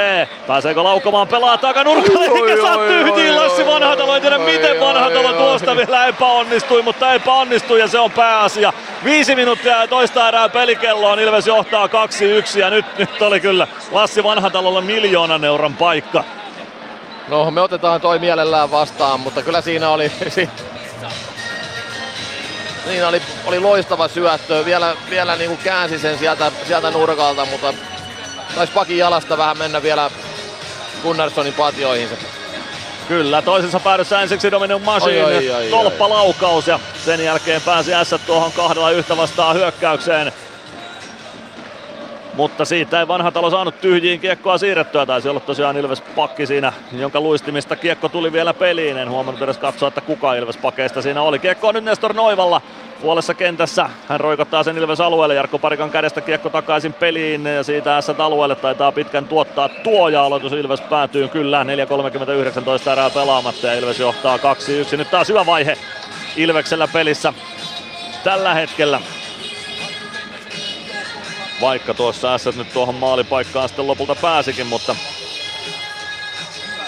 pääseekö 0.47 0.83
laukomaan 0.83 1.29
pelaa 1.29 1.59
takanurkalle 1.59 2.27
eikä 2.27 2.63
saa 2.63 2.77
tyhjiin 2.77 3.37
Lassi 3.37 3.67
Vanhatalo. 3.67 4.17
En 4.17 4.23
tiedä 4.23 4.39
miten 4.39 4.81
Vanhatalo 4.81 5.33
tuosta 5.33 5.77
vielä 5.77 6.07
epäonnistui, 6.07 6.83
mutta 6.83 7.13
epäonnistui 7.13 7.81
ja 7.81 7.89
se 7.89 7.99
on 7.99 8.11
pääasia. 8.11 8.73
Viisi 9.05 9.35
minuuttia 9.35 9.81
ja 9.81 9.89
toista 9.89 10.29
erää 10.29 10.49
pelikelloon. 10.49 11.21
Ilves 11.21 11.47
johtaa 11.47 11.87
2-1 11.87 12.59
ja 12.59 12.71
nyt, 12.71 12.87
nyt 12.99 13.23
oli 13.23 13.41
kyllä 13.41 13.67
Lassi 13.91 14.25
Vanhatalolla 14.25 14.81
miljoonan 14.81 15.45
euron 15.45 15.75
paikka. 15.75 16.25
No 17.29 17.51
me 17.51 17.61
otetaan 17.61 18.01
toi 18.01 18.19
mielellään 18.19 18.71
vastaan, 18.71 19.21
mutta 19.21 19.43
kyllä 19.43 19.61
siinä 19.61 19.89
oli 19.89 20.13
Siinä 22.87 23.09
oli, 23.09 23.23
oli 23.45 23.61
loistava 23.61 24.09
syöttö. 24.09 24.65
Vielä, 24.65 24.97
vielä 25.11 25.37
niin 25.37 25.49
kuin 25.49 25.61
käänsi 25.65 25.99
sen 25.99 26.19
sieltä, 26.19 26.53
sieltä 26.67 26.91
nurkalta, 26.91 27.45
mutta 27.45 27.75
taisi 28.57 28.73
pakin 28.73 28.99
jalasta 28.99 29.39
vähän 29.39 29.59
mennä 29.59 29.83
vielä 29.83 30.11
Gunnarssonin 31.03 31.53
patjoihin. 31.53 32.09
Kyllä, 33.09 33.43
toisessa 33.43 33.81
päädyssä 33.81 34.21
ensiksi 34.21 34.51
Dominic 34.51 34.85
Masin 34.85 35.15
tolppalaukaus 35.71 36.67
ja 36.67 36.79
sen 37.05 37.25
jälkeen 37.25 37.63
pääsi 37.63 37.91
S 38.05 38.15
tuohon 38.27 38.53
kahdella 38.53 38.91
yhtä 38.91 39.17
vastaan 39.17 39.57
hyökkäykseen. 39.57 40.33
Mutta 42.35 42.65
siitä 42.65 43.01
ei 43.01 43.09
vanha 43.09 43.31
talo 43.31 43.51
saanut 43.51 43.81
tyhjiin 43.81 44.21
kiekkoa 44.21 44.59
siirrettyä. 44.59 45.07
Taisi 45.07 45.29
olla 45.29 45.41
tosiaan 45.41 45.77
Ilves 45.77 46.01
pakki 46.01 46.47
siinä, 46.47 46.73
jonka 46.93 47.21
luistimista 47.21 47.77
kiekko 47.77 48.09
tuli 48.09 48.33
vielä 48.33 48.55
peliin. 48.55 48.97
En 48.97 49.11
huomannut 49.11 49.43
edes 49.43 49.59
katsoa, 49.59 49.89
että 49.89 50.01
kuka 50.01 50.35
Ilves 50.35 50.57
pakeista 50.57 51.03
siinä 51.03 51.23
oli. 51.23 51.39
Kiekko 51.39 51.69
on 51.69 51.75
nyt 51.75 51.85
Nestor 51.85 52.13
Noivalla 52.13 52.61
puolessa 53.01 53.35
kentässä. 53.35 53.91
Hän 54.09 54.21
roikottaa 54.21 54.63
sen 54.63 54.79
Ilves 54.79 55.01
alueelle. 55.01 55.35
Jarkko 55.35 55.59
Parikan 55.59 55.91
kädestä 55.91 56.21
kiekko 56.21 56.51
takaisin 56.51 56.93
peliin 56.93 57.47
ja 57.47 57.63
siitä 57.63 58.01
S 58.01 58.11
alueelle 58.11 58.55
taitaa 58.55 58.93
pitkän 58.93 59.29
tuottaa 59.29 59.69
tuo 59.69 60.09
ja 60.09 60.25
aloitus 60.25 60.53
Ilves 60.53 60.81
päätyy 60.81 61.29
kyllä. 61.29 61.65
4.39 62.85 62.91
erää 62.93 63.11
pelaamatta 63.11 63.67
ja 63.67 63.75
Ilves 63.75 63.99
johtaa 63.99 64.37
2-1. 64.37 64.41
Nyt 64.97 65.11
taas 65.11 65.29
hyvä 65.29 65.47
vaihe 65.47 65.79
Ilveksellä 66.37 66.89
pelissä 66.89 67.33
tällä 68.25 68.55
hetkellä. 68.55 69.01
Vaikka 71.61 71.95
tuossa 71.95 72.39
S 72.39 72.57
nyt 72.57 72.73
tuohon 72.73 72.95
maalipaikkaan 72.95 73.69
sitten 73.69 73.87
lopulta 73.87 74.15
pääsikin, 74.15 74.67
mutta 74.67 74.97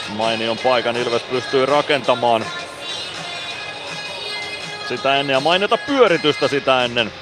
mainion 0.09 0.59
paikan 0.65 0.97
Ilves 0.97 1.23
pystyy 1.23 1.67
rakentamaan 1.67 2.45
sitä 4.89 5.17
ennen 5.17 5.35
ja 5.35 5.41
mainiota 5.41 5.77
pyöritystä 5.77 6.49
sitä 6.49 6.85
ennen. 6.85 7.13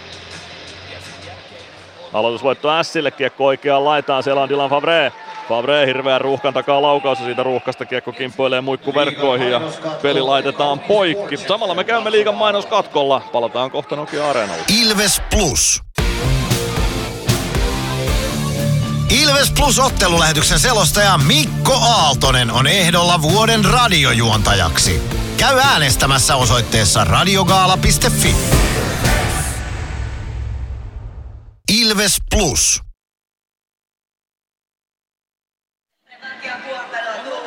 Aloitusvoitto 2.12 2.69
Sille, 2.83 3.11
kiekko 3.11 3.47
oikeaan 3.47 3.85
laitaan, 3.85 4.23
siellä 4.23 4.43
on 4.43 4.49
Dylan 4.49 4.70
Favre. 4.70 5.12
Favre 5.49 5.86
hirveän 5.86 6.20
ruuhkan 6.20 6.55
takaa 6.55 6.83
laukaus 6.83 7.19
ja 7.19 7.25
siitä 7.25 7.43
ruuhkasta 7.43 7.85
kiekko 7.85 8.12
kimpoilee 8.12 8.61
muikkuverkkoihin 8.61 9.51
ja 9.51 9.61
peli 10.03 10.20
laitetaan 10.20 10.81
poikki. 10.81 11.36
Samalla 11.36 11.75
me 11.75 11.85
käymme 11.85 12.11
liigan 12.11 12.35
mainoskatkolla. 12.35 13.23
Palataan 13.33 13.70
kohta 13.70 13.97
Nokia 13.97 14.31
Areenalle. 14.31 14.62
Ilves 14.83 15.23
Plus. 15.31 15.83
Ilves 19.10 19.51
Plus 19.51 19.78
ottelulähetyksen 19.78 20.59
selostaja 20.59 21.18
Mikko 21.18 21.75
Aaltonen 21.75 22.51
on 22.51 22.67
ehdolla 22.67 23.23
vuoden 23.23 23.65
radiojuontajaksi. 23.65 25.02
Käy 25.36 25.59
äänestämässä 25.59 26.36
osoitteessa 26.36 27.05
radiogaala.fi. 27.05 28.36
Ilves 31.73 32.17
Plus. 32.35 32.81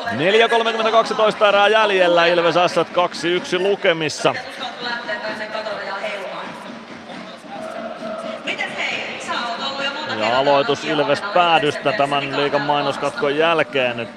4.32 0.09 1.45
erää 1.45 1.67
jäljellä, 1.67 2.25
Ilves 2.25 2.57
Assat 2.57 2.87
2-1 2.87 2.91
lukemissa. 3.59 4.35
Ja 10.19 10.37
aloitus 10.37 10.85
Ilves 10.85 11.21
päädystä 11.33 11.91
tämän 11.91 12.37
liikan 12.37 12.61
mainoskatkon 12.61 13.37
jälkeen. 13.37 13.97
Nyt 13.97 14.09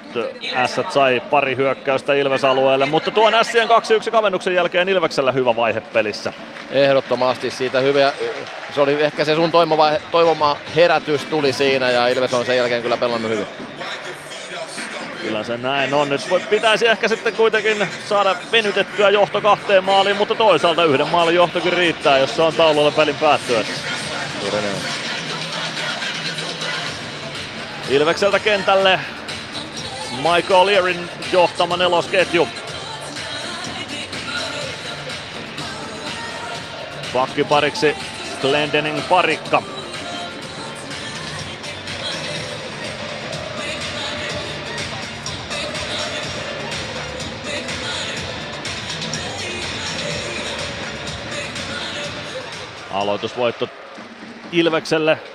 S 0.65 0.79
sai 0.89 1.21
pari 1.29 1.55
hyökkäystä 1.55 2.13
Ilves 2.13 2.43
alueelle, 2.43 2.85
mutta 2.85 3.11
tuon 3.11 3.33
Sien 3.41 3.67
2-1 4.07 4.11
kavennuksen 4.11 4.55
jälkeen 4.55 4.89
Ilveksellä 4.89 5.31
hyvä 5.31 5.55
vaihe 5.55 5.81
pelissä. 5.81 6.33
Ehdottomasti 6.71 7.51
siitä 7.51 7.79
hyvä. 7.79 8.11
Se 8.75 8.81
oli 8.81 9.03
ehkä 9.03 9.25
se 9.25 9.35
sun 9.35 9.51
toivoma, 9.51 9.89
toivoma 10.11 10.57
herätys 10.75 11.25
tuli 11.25 11.53
siinä 11.53 11.91
ja 11.91 12.07
Ilves 12.07 12.33
on 12.33 12.45
sen 12.45 12.57
jälkeen 12.57 12.81
kyllä 12.81 12.97
pelannut 12.97 13.31
hyvin. 13.31 13.47
Kyllä 15.21 15.43
se 15.43 15.57
näin 15.57 15.93
on. 15.93 16.09
Nyt 16.09 16.21
pitäisi 16.49 16.87
ehkä 16.87 17.07
sitten 17.07 17.33
kuitenkin 17.33 17.87
saada 18.09 18.35
venytettyä 18.51 19.09
johto 19.09 19.41
kahteen 19.41 19.83
maaliin, 19.83 20.17
mutta 20.17 20.35
toisaalta 20.35 20.83
yhden 20.83 21.07
maalin 21.07 21.35
johtokin 21.35 21.73
riittää, 21.73 22.17
jos 22.17 22.35
se 22.35 22.41
on 22.41 22.53
taululla 22.53 22.91
pelin 22.91 23.15
päättyessä. 23.15 23.73
Ilvekseltä 27.93 28.39
kentälle 28.39 28.99
Michael 30.11 30.65
Learin 30.65 31.09
johtama 31.31 31.77
nelosketju. 31.77 32.47
Pakkipariksi 37.13 37.95
Glendening 38.41 38.99
parikka. 39.09 39.63
Aloitusvoitto 52.91 53.69
Ilvekselle. 54.51 55.32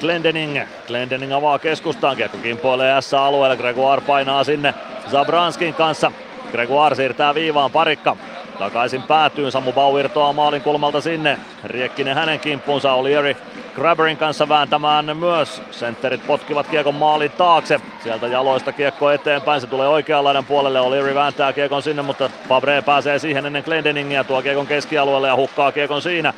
Glendening. 0.00 0.60
Glendening 0.86 1.34
avaa 1.34 1.58
keskustaan. 1.58 2.16
Kiekko 2.16 2.38
kimpoilee 2.38 3.00
S-alueelle. 3.02 3.56
Gregoire 3.56 4.02
painaa 4.06 4.44
sinne 4.44 4.74
Zabranskin 5.10 5.74
kanssa. 5.74 6.12
Gregoire 6.50 6.96
siirtää 6.96 7.34
viivaan 7.34 7.70
parikka. 7.70 8.16
Takaisin 8.58 9.02
päätyyn 9.02 9.52
Samu 9.52 9.72
Bau 9.72 9.96
irtoaa 9.96 10.32
maalin 10.32 10.62
kulmalta 10.62 11.00
sinne. 11.00 11.38
Riekkinen 11.64 12.14
hänen 12.14 12.40
kimppuunsa 12.40 12.92
Olieri 12.92 13.36
Grabberin 13.74 14.16
kanssa 14.16 14.48
vääntämään 14.48 15.16
myös. 15.16 15.62
Sentterit 15.70 16.26
potkivat 16.26 16.68
kiekon 16.68 16.94
maalin 16.94 17.30
taakse. 17.30 17.80
Sieltä 18.02 18.26
jaloista 18.26 18.72
kiekko 18.72 19.10
eteenpäin. 19.10 19.60
Se 19.60 19.66
tulee 19.66 19.88
oikean 19.88 20.24
laidan 20.24 20.44
puolelle. 20.44 20.80
Olieri 20.80 21.14
vääntää 21.14 21.52
kiekon 21.52 21.82
sinne, 21.82 22.02
mutta 22.02 22.30
Fabre 22.48 22.82
pääsee 22.82 23.18
siihen 23.18 23.46
ennen 23.46 23.62
Glendeningia. 23.64 24.24
Tuo 24.24 24.42
kiekon 24.42 24.66
keskialueelle 24.66 25.28
ja 25.28 25.36
hukkaa 25.36 25.72
kiekon 25.72 26.02
siinä. 26.02 26.34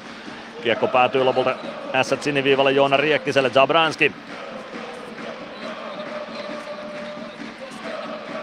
Kiekko 0.69 0.87
päätyy 0.87 1.25
lopulta 1.25 1.55
S 2.03 2.15
siniviivalle 2.21 2.73
Joona 2.73 2.97
Riekkiselle. 2.97 3.51
Zabranski 3.51 4.13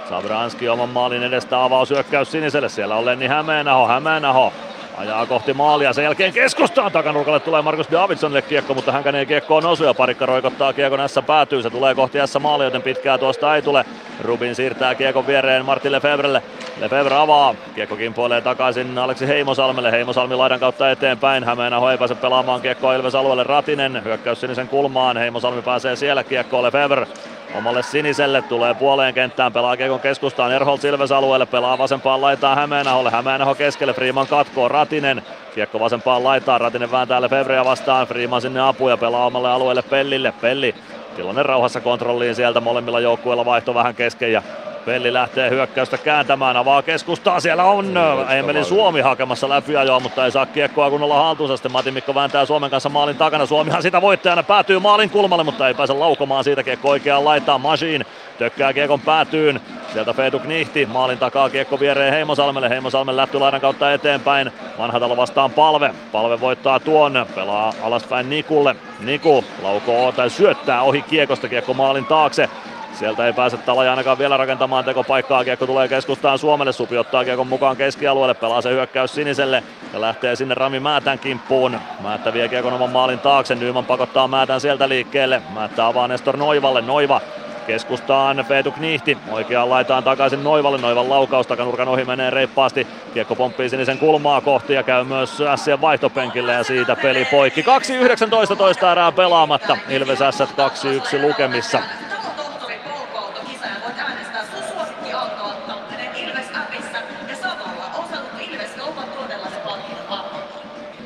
Sabranski 0.09 0.69
oman 0.69 0.89
maalin 0.89 1.23
edestä 1.23 1.63
avausyökkäys 1.63 2.31
siniselle. 2.31 2.69
Siellä 2.69 2.95
on 2.95 3.05
Lenni 3.05 3.27
Hämeenaho. 3.27 3.87
Hämeenaho 3.87 4.53
ajaa 4.97 5.25
kohti 5.25 5.53
maalia. 5.53 5.93
Sen 5.93 6.03
jälkeen 6.03 6.33
keskustaan 6.33 6.91
takanurkalle 6.91 7.39
tulee 7.39 7.61
Markus 7.61 7.91
Davidsonille 7.91 8.41
kiekko, 8.41 8.73
mutta 8.73 8.91
hän 8.91 9.15
ei 9.15 9.25
kiekkoon 9.25 9.65
osu 9.65 9.83
ja 9.83 9.93
parikka 9.93 10.25
roikottaa 10.25 10.73
kiekon 10.73 11.09
S 11.09 11.19
päätyy. 11.27 11.61
Se 11.61 11.69
tulee 11.69 11.95
kohti 11.95 12.17
S 12.25 12.39
maali, 12.39 12.63
joten 12.63 12.81
pitkää 12.81 13.17
tuosta 13.17 13.55
ei 13.55 13.61
tule. 13.61 13.85
Rubin 14.23 14.55
siirtää 14.55 14.95
kiekon 14.95 15.27
viereen 15.27 15.65
Martin 15.65 15.91
Lefevrelle. 15.91 16.41
Lefevre 16.79 17.15
avaa. 17.15 17.55
Kiekko 17.75 17.95
kimpoilee 17.95 18.41
takaisin 18.41 18.97
Aleksi 18.97 19.27
Heimosalmelle. 19.27 19.91
Heimosalmi 19.91 20.35
laidan 20.35 20.59
kautta 20.59 20.91
eteenpäin. 20.91 21.43
Hämeenaho 21.43 21.91
ei 21.91 21.97
pääse 21.97 22.15
pelaamaan 22.15 22.61
kiekkoa 22.61 22.95
Ilves 22.95 23.15
alueelle. 23.15 23.43
Ratinen 23.43 24.03
hyökkäys 24.03 24.41
sinisen 24.41 24.67
kulmaan. 24.67 25.17
Heimosalmi 25.17 25.61
pääsee 25.61 25.95
siellä 25.95 26.23
kiekkoon 26.23 26.63
Lefevre 26.63 27.07
omalle 27.55 27.83
siniselle, 27.83 28.41
tulee 28.41 28.73
puoleen 28.73 29.13
kenttään, 29.13 29.53
pelaa 29.53 29.77
Kiekon 29.77 29.99
keskustaan, 29.99 30.51
Erholt 30.51 30.81
Silves 30.81 31.11
alueelle, 31.11 31.45
pelaa 31.45 31.77
vasempaan 31.77 32.21
laitaan 32.21 32.57
Hämeenaholle, 32.57 33.11
Hämeenaho 33.11 33.55
keskelle, 33.55 33.93
Freeman 33.93 34.27
katkoo, 34.27 34.67
Ratinen, 34.67 35.21
Kiekko 35.55 35.79
vasempaan 35.79 36.23
laitaan, 36.23 36.61
Ratinen 36.61 36.91
vääntää 36.91 37.21
Lefebvreä 37.21 37.65
vastaan, 37.65 38.07
Freeman 38.07 38.41
sinne 38.41 38.59
apuja, 38.59 38.97
pelaa 38.97 39.25
omalle 39.25 39.49
alueelle 39.49 39.81
Pellille, 39.81 40.33
Pelli 40.41 40.75
tilanne 41.15 41.43
rauhassa 41.43 41.81
kontrolliin 41.81 42.35
sieltä, 42.35 42.61
molemmilla 42.61 42.99
joukkueilla. 42.99 43.45
Vaihto 43.45 43.73
vähän 43.73 43.95
kesken 43.95 44.31
ja 44.33 44.41
Pelli 44.85 45.13
lähtee 45.13 45.49
hyökkäystä 45.49 45.97
kääntämään, 45.97 46.57
avaa 46.57 46.81
keskustaa, 46.81 47.39
siellä 47.39 47.63
on. 47.63 47.93
Emelin 48.29 48.65
Suomi 48.65 49.01
hakemassa 49.01 49.49
läpiajoa, 49.49 49.99
mutta 49.99 50.25
ei 50.25 50.31
saa 50.31 50.45
kiekkoa 50.45 50.89
kunnolla 50.89 51.23
haltuunsa. 51.23 51.57
Sitten 51.57 51.71
Mati 51.71 51.91
Mikko 51.91 52.15
vääntää 52.15 52.45
Suomen 52.45 52.69
kanssa 52.69 52.89
maalin 52.89 53.17
takana, 53.17 53.45
Suomihan 53.45 53.81
sitä 53.81 54.01
voittajana 54.01 54.43
päätyy 54.43 54.79
maalin 54.79 55.09
kulmalle, 55.09 55.43
mutta 55.43 55.67
ei 55.67 55.73
pääse 55.73 55.93
laukomaan 55.93 56.43
siitä 56.43 56.63
kiekko 56.63 56.89
oikeaan 56.89 57.25
laittaa 57.25 57.57
Machine. 57.57 58.05
Tökkää 58.37 58.73
kiekon 58.73 59.01
päätyyn, 59.01 59.61
sieltä 59.93 60.13
Feetu 60.13 60.39
Knihti, 60.39 60.85
maalin 60.85 61.17
takaa 61.17 61.49
kiekko 61.49 61.79
viereen 61.79 62.13
Heimosalmelle, 62.13 62.69
Heimosalmen 62.69 63.17
lähtölaidan 63.17 63.61
kautta 63.61 63.93
eteenpäin, 63.93 64.51
Vanhatalo 64.77 65.17
vastaan 65.17 65.51
Palve, 65.51 65.91
Palve 66.11 66.39
voittaa 66.39 66.79
tuon, 66.79 67.25
pelaa 67.35 67.73
alaspäin 67.83 68.29
Nikulle, 68.29 68.75
Niku 68.99 69.45
laukoo 69.61 70.11
tai 70.11 70.29
syöttää 70.29 70.81
ohi 70.81 71.01
kiekosta, 71.01 71.49
kiekko 71.49 71.73
maalin 71.73 72.05
taakse, 72.05 72.49
Sieltä 72.95 73.25
ei 73.25 73.33
pääse 73.33 73.57
Talaja 73.57 73.91
ainakaan 73.91 74.17
vielä 74.17 74.37
rakentamaan 74.37 74.85
tekopaikkaa. 74.85 75.43
Kiekko 75.43 75.65
tulee 75.65 75.87
keskustaan 75.87 76.39
Suomelle. 76.39 76.73
Supi 76.73 76.97
ottaa 76.97 77.23
kiekon 77.23 77.47
mukaan 77.47 77.77
keskialueelle. 77.77 78.33
Pelaa 78.33 78.61
se 78.61 78.69
hyökkäys 78.69 79.15
siniselle 79.15 79.63
ja 79.93 80.01
lähtee 80.01 80.35
sinne 80.35 80.55
Rami 80.55 80.79
Määtän 80.79 81.19
kimppuun. 81.19 81.79
Määttä 81.99 82.33
vie 82.33 82.47
kiekon 82.47 82.73
oman 82.73 82.89
maalin 82.89 83.19
taakse. 83.19 83.55
Nyman 83.55 83.85
pakottaa 83.85 84.27
Määtän 84.27 84.61
sieltä 84.61 84.89
liikkeelle. 84.89 85.41
Määttä 85.53 85.87
avaa 85.87 86.07
Nestor 86.07 86.37
Noivalle. 86.37 86.81
Noiva 86.81 87.21
Keskustaan 87.67 88.45
Feetu 88.47 88.71
Knihti, 88.71 89.17
oikeaan 89.31 89.69
laitaan 89.69 90.03
takaisin 90.03 90.43
Noivalle, 90.43 90.77
Noivan 90.77 91.09
laukaus 91.09 91.47
takanurkan 91.47 91.87
ohi 91.87 92.05
menee 92.05 92.29
reippaasti, 92.29 92.87
kiekko 93.13 93.35
pomppii 93.35 93.69
sinisen 93.69 93.97
kulmaa 93.97 94.41
kohti 94.41 94.73
ja 94.73 94.83
käy 94.83 95.03
myös 95.03 95.37
Sien 95.55 95.81
vaihtopenkille 95.81 96.53
ja 96.53 96.63
siitä 96.63 96.95
peli 96.95 97.25
poikki. 97.25 97.61
2.19 97.61 98.55
toista 98.55 98.91
erää 98.91 99.11
pelaamatta, 99.11 99.77
Ilves 99.89 100.19
S 100.19 100.41
2-1 100.41 101.21
lukemissa. 101.21 101.79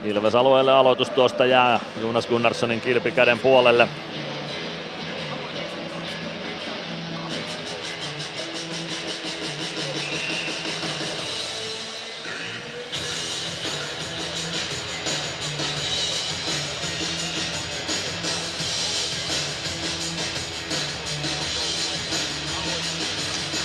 Ilves 0.03 0.35
alueelle 0.35 0.71
aloitus 0.71 1.09
tuosta 1.09 1.45
jää 1.45 1.79
Jonas 2.01 2.27
Gunnarssonin 2.27 2.81
kilpikäden 2.81 3.39
puolelle. 3.39 3.87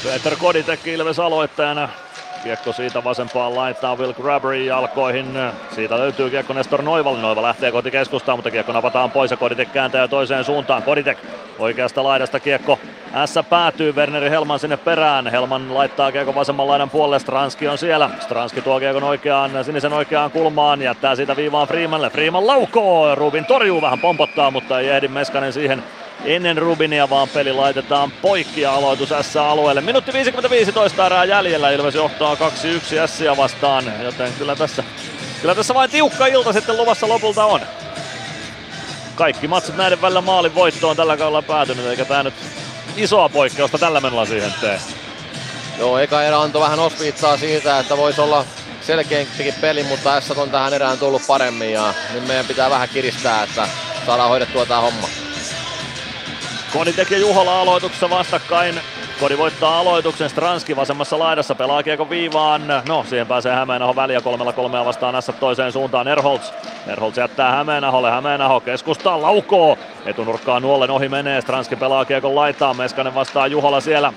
Peter 0.02 0.36
Koditek 0.36 0.86
Ilves 0.86 1.18
aloittajana 1.18 1.88
Kiekko 2.44 2.73
siitä 2.73 3.05
vasempaan 3.05 3.56
laitaan 3.56 3.98
Will 3.98 4.12
Grabberin 4.12 4.66
jalkoihin. 4.66 5.26
Siitä 5.70 5.98
löytyy 5.98 6.31
kiekko 6.31 6.52
Nestor 6.52 6.82
Noivalle. 6.82 7.20
Noiva 7.20 7.42
lähtee 7.42 7.73
kohti 7.73 7.90
keskustaan, 7.90 8.39
mutta 8.39 8.50
kiekko 8.50 8.73
napataan 8.73 9.10
pois 9.10 9.31
ja 9.31 9.36
Koditek 9.36 9.73
kääntää 9.73 10.08
toiseen 10.08 10.44
suuntaan. 10.44 10.82
Koditek 10.82 11.18
oikeasta 11.58 12.05
laidasta 12.05 12.40
kiekko. 12.40 12.78
S 13.26 13.34
päätyy 13.50 13.92
Werneri 13.92 14.31
Helman 14.31 14.58
sinne 14.58 14.76
perään. 14.76 15.26
Helman 15.26 15.74
laittaa 15.74 16.12
kiekko 16.12 16.34
vasemman 16.34 16.68
laidan 16.68 16.90
puolelle. 16.90 17.18
Stranski 17.18 17.68
on 17.68 17.78
siellä. 17.78 18.10
Stranski 18.20 18.60
tuo 18.60 18.81
kiekon 18.81 19.05
oikeaan, 19.05 19.64
sinisen 19.64 19.92
oikeaan 19.92 20.31
kulmaan. 20.31 20.82
Jättää 20.82 21.16
siitä 21.16 21.36
viivaan 21.36 21.68
Freemanille. 21.68 22.10
Freeman 22.10 22.47
laukoo. 22.47 23.14
Rubin 23.14 23.44
torjuu 23.44 23.82
vähän 23.82 24.00
pompottaa, 24.00 24.50
mutta 24.50 24.81
ei 24.81 24.89
ehdi 24.89 25.08
Meskanen 25.08 25.52
siihen 25.52 25.82
ennen 26.25 26.59
Rubinia, 26.59 27.10
vaan 27.10 27.28
peli 27.28 27.52
laitetaan 27.52 28.10
poikki 28.10 28.60
ja 28.60 28.75
aloitus 28.75 29.09
S-alueelle. 29.23 29.81
Minuutti 29.81 30.12
55 30.12 30.73
toista 30.73 31.07
erää 31.07 31.25
jäljellä, 31.25 31.70
Ilves 31.70 31.94
johtaa 31.94 32.34
2-1 32.34 32.39
S 33.07 33.36
vastaan, 33.36 33.93
joten 34.02 34.33
kyllä 34.39 34.57
tässä, 34.57 34.84
kyllä 35.41 35.55
tässä 35.55 35.75
vain 35.75 35.91
tiukka 35.91 36.26
ilta 36.26 36.52
sitten 36.52 36.76
luvassa 36.76 37.09
lopulta 37.09 37.44
on. 37.44 37.60
Kaikki 39.15 39.49
matsit 39.49 39.76
näiden 39.76 40.02
välillä 40.02 40.20
maalin 40.20 40.55
voittoon 40.55 40.97
tällä 40.97 41.17
kaudella 41.17 41.43
päätynyt, 41.43 41.86
eikä 41.86 42.05
tämä 42.05 42.23
nyt 42.23 42.34
isoa 42.97 43.28
poikkeusta 43.28 43.78
tällä 43.78 44.01
menolla 44.01 44.26
siihen 44.26 44.55
tee. 44.60 44.81
Joo, 45.78 45.99
eka 45.99 46.23
erä 46.23 46.41
antoi 46.41 46.62
vähän 46.62 46.78
osviittaa 46.78 47.36
siitä, 47.36 47.78
että 47.78 47.97
voisi 47.97 48.20
olla 48.20 48.44
selkeämpikin 48.81 49.55
peli, 49.60 49.83
mutta 49.83 50.20
S 50.20 50.31
on 50.31 50.51
tähän 50.51 50.75
erään 50.75 50.99
tullut 50.99 51.23
paremmin 51.26 51.73
ja 51.73 51.94
nyt 52.12 52.26
meidän 52.26 52.47
pitää 52.47 52.70
vähän 52.70 52.89
kiristää, 52.89 53.43
että 53.43 53.68
saadaan 54.07 54.28
hoidettua 54.28 54.67
tämä 54.67 54.81
homma. 54.81 55.09
Kodi 56.74 56.92
tekee 56.92 57.18
Juhola 57.18 57.60
aloituksessa 57.60 58.10
vastakkain. 58.10 58.80
Kodi 59.20 59.38
voittaa 59.38 59.78
aloituksen, 59.78 60.30
Stranski 60.30 60.76
vasemmassa 60.76 61.18
laidassa 61.18 61.54
pelaa 61.54 61.82
kiekko 61.82 62.10
viivaan. 62.10 62.62
No, 62.88 63.04
siihen 63.08 63.26
pääsee 63.26 63.54
Hämeenaho 63.54 63.96
väliä 63.96 64.20
kolmella 64.20 64.52
kolmea 64.52 64.84
vastaan 64.84 65.22
S 65.22 65.32
toiseen 65.40 65.72
suuntaan 65.72 66.08
Erholz. 66.08 66.52
Erholz 66.86 67.16
jättää 67.16 67.52
Hämeenaholle, 67.52 68.10
Hämeenaho 68.10 68.60
keskustaa, 68.60 69.22
laukoo. 69.22 69.78
Etunurkkaan 70.06 70.62
nuolen 70.62 70.90
ohi 70.90 71.08
menee, 71.08 71.40
Stranski 71.40 71.76
pelaa 71.76 72.04
kiekon 72.04 72.34
laitaan, 72.34 72.76
Meskanen 72.76 73.14
vastaa 73.14 73.46
Juhola 73.46 73.80
siellä. 73.80 74.12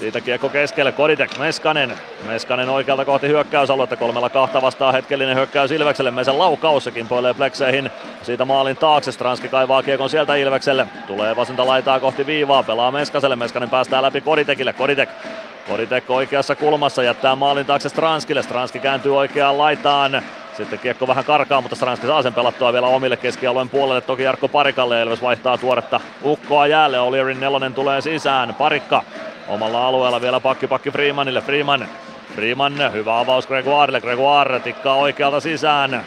Siitä 0.00 0.20
kiekko 0.20 0.48
keskelle, 0.48 0.92
Koditek, 0.92 1.38
Meskanen. 1.38 1.92
Meskanen 2.26 2.68
oikealta 2.68 3.04
kohti 3.04 3.28
hyökkäysaluetta, 3.28 3.96
kolmella 3.96 4.30
kahta 4.30 4.62
vastaa 4.62 4.92
hetkellinen 4.92 5.36
hyökkäys 5.36 5.70
Ilvekselle. 5.70 6.10
Mesen 6.10 6.38
laukaus, 6.38 6.84
sekin 6.84 7.08
poilee 7.08 7.34
plekseihin. 7.34 7.90
Siitä 8.22 8.44
maalin 8.44 8.76
taakse, 8.76 9.12
Stranski 9.12 9.48
kaivaa 9.48 9.82
kiekon 9.82 10.10
sieltä 10.10 10.34
Ilvekselle. 10.34 10.86
Tulee 11.06 11.36
vasenta 11.36 11.66
laitaa 11.66 12.00
kohti 12.00 12.26
viivaa, 12.26 12.62
pelaa 12.62 12.90
Meskaselle, 12.90 13.36
Meskanen 13.36 13.70
päästää 13.70 14.02
läpi 14.02 14.20
Koditekille, 14.20 14.72
Koditek 14.72 15.08
Koditek 15.68 16.10
oikeassa 16.10 16.54
kulmassa 16.54 17.02
jättää 17.02 17.36
maalin 17.36 17.66
taakse 17.66 17.88
Stranskille. 17.88 18.42
Stranski 18.42 18.78
kääntyy 18.78 19.16
oikeaan 19.16 19.58
laitaan. 19.58 20.22
Sitten 20.56 20.78
kiekko 20.78 21.06
vähän 21.06 21.24
karkaa, 21.24 21.60
mutta 21.60 21.76
Stranski 21.76 22.06
saa 22.06 22.22
sen 22.22 22.34
pelattua 22.34 22.72
vielä 22.72 22.86
omille 22.86 23.16
keskialueen 23.16 23.68
puolelle. 23.68 24.00
Toki 24.00 24.22
Jarkko 24.22 24.48
Parikalle 24.48 24.96
ja 24.96 25.02
Ilves 25.02 25.22
vaihtaa 25.22 25.58
tuoretta 25.58 26.00
ukkoa 26.24 26.66
jäälle. 26.66 26.96
O'Learyn 26.96 27.40
nelonen 27.40 27.74
tulee 27.74 28.00
sisään. 28.00 28.54
Parikka 28.54 29.02
omalla 29.50 29.86
alueella 29.86 30.20
vielä 30.20 30.40
pakki 30.40 30.66
pakki 30.66 30.90
Freemanille. 30.90 31.40
Freeman 31.40 31.88
Freeman, 32.34 32.92
hyvä 32.92 33.18
avaus 33.18 33.46
Gregoirelle. 33.46 34.00
Gregoire 34.00 34.60
tikkaa 34.60 34.94
oikealta 34.94 35.40
sisään. 35.40 36.04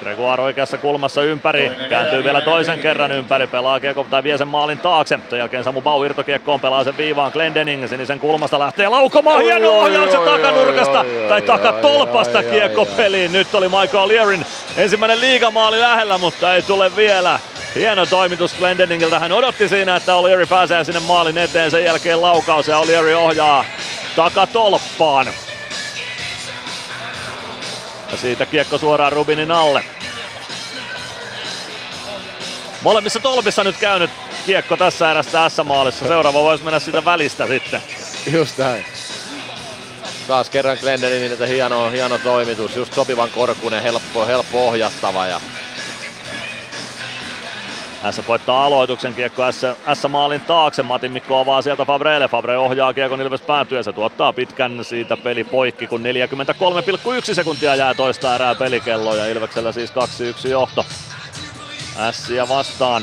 Gregoire 0.00 0.42
oikeassa 0.42 0.78
kulmassa 0.78 1.22
ympäri, 1.22 1.72
kääntyy 1.88 2.24
vielä 2.24 2.40
toisen 2.40 2.78
kerran 2.78 3.12
ympäri, 3.12 3.46
pelaa 3.46 3.80
kiekko 3.80 4.06
tai 4.10 4.22
vie 4.22 4.38
sen 4.38 4.48
maalin 4.48 4.78
taakse. 4.78 5.18
Sen 5.30 5.38
jälkeen 5.38 5.64
Samu 5.64 5.82
Bau 5.82 6.04
irtokiekkoon, 6.04 6.60
pelaa 6.60 6.84
sen 6.84 6.96
viivaan 6.96 7.32
Glendening, 7.32 7.88
sinisen 7.88 8.20
kulmasta 8.20 8.58
lähtee 8.58 8.88
laukomaan, 8.88 9.42
hieno 9.42 9.70
ohjaus 9.70 10.12
ja 10.12 10.20
takanurkasta 10.20 11.04
tai 11.28 11.42
takatolpasta 11.42 12.42
kiekko 12.42 12.84
peliin. 12.84 13.32
Nyt 13.32 13.54
oli 13.54 13.68
Michael 13.68 14.08
Learin 14.08 14.46
ensimmäinen 14.76 15.20
liigamaali 15.20 15.80
lähellä, 15.80 16.18
mutta 16.18 16.54
ei 16.54 16.62
tule 16.62 16.96
vielä. 16.96 17.38
Hieno 17.76 18.06
toimitus 18.06 18.54
Glendeningiltä, 18.54 19.18
hän 19.18 19.32
odotti 19.32 19.68
siinä, 19.68 19.96
että 19.96 20.12
O'Leary 20.12 20.46
pääsee 20.48 20.84
sinne 20.84 21.00
maalin 21.00 21.38
eteen, 21.38 21.70
sen 21.70 21.84
jälkeen 21.84 22.22
laukaus 22.22 22.68
ja 22.68 22.80
O'Leary 22.80 23.14
ohjaa 23.16 23.64
takatolppaan. 24.16 25.26
Ja 28.12 28.16
siitä 28.16 28.46
kiekko 28.46 28.78
suoraan 28.78 29.12
Rubinin 29.12 29.50
alle. 29.50 29.84
Molemmissa 32.82 33.20
tolpissa 33.20 33.64
nyt 33.64 33.76
käynyt 33.76 34.10
kiekko 34.46 34.76
tässä 34.76 35.10
erässä 35.10 35.48
S-maalissa. 35.48 36.08
Seuraava 36.08 36.42
voisi 36.42 36.64
mennä 36.64 36.78
sitä 36.78 37.04
välistä 37.04 37.46
sitten. 37.46 37.82
Just 38.32 38.58
näin. 38.58 38.84
Taas 40.28 40.50
kerran 40.50 40.78
Glendeniniltä 40.80 41.46
hieno, 41.46 41.90
hieno 41.90 42.18
toimitus, 42.18 42.76
just 42.76 42.94
sopivan 42.94 43.30
korkunen, 43.30 43.82
helppo, 43.82 44.26
helppo 44.26 44.68
ohjattava 44.68 45.26
ja 45.26 45.40
S 48.10 48.28
voittaa 48.28 48.64
aloituksen 48.64 49.14
kiekko 49.14 49.42
S-maalin 49.94 50.40
taakse. 50.40 50.82
Matin 50.82 51.12
Mikko 51.12 51.38
avaa 51.38 51.62
sieltä 51.62 51.84
Fabrelle. 51.84 52.28
Fabre 52.28 52.58
ohjaa 52.58 52.94
kiekon 52.94 53.20
Ilves 53.20 53.40
päätyä. 53.40 53.82
Se 53.82 53.92
tuottaa 53.92 54.32
pitkän 54.32 54.84
siitä 54.84 55.16
peli 55.16 55.44
poikki, 55.44 55.86
kun 55.86 56.02
43,1 57.28 57.34
sekuntia 57.34 57.74
jää 57.74 57.94
toista 57.94 58.34
erää 58.34 58.54
pelikelloa. 58.54 59.16
Ja 59.16 59.26
Ilveksellä 59.26 59.72
siis 59.72 59.92
2-1 60.46 60.48
johto. 60.48 60.84
Ässiä 61.98 62.48
vastaan. 62.48 63.02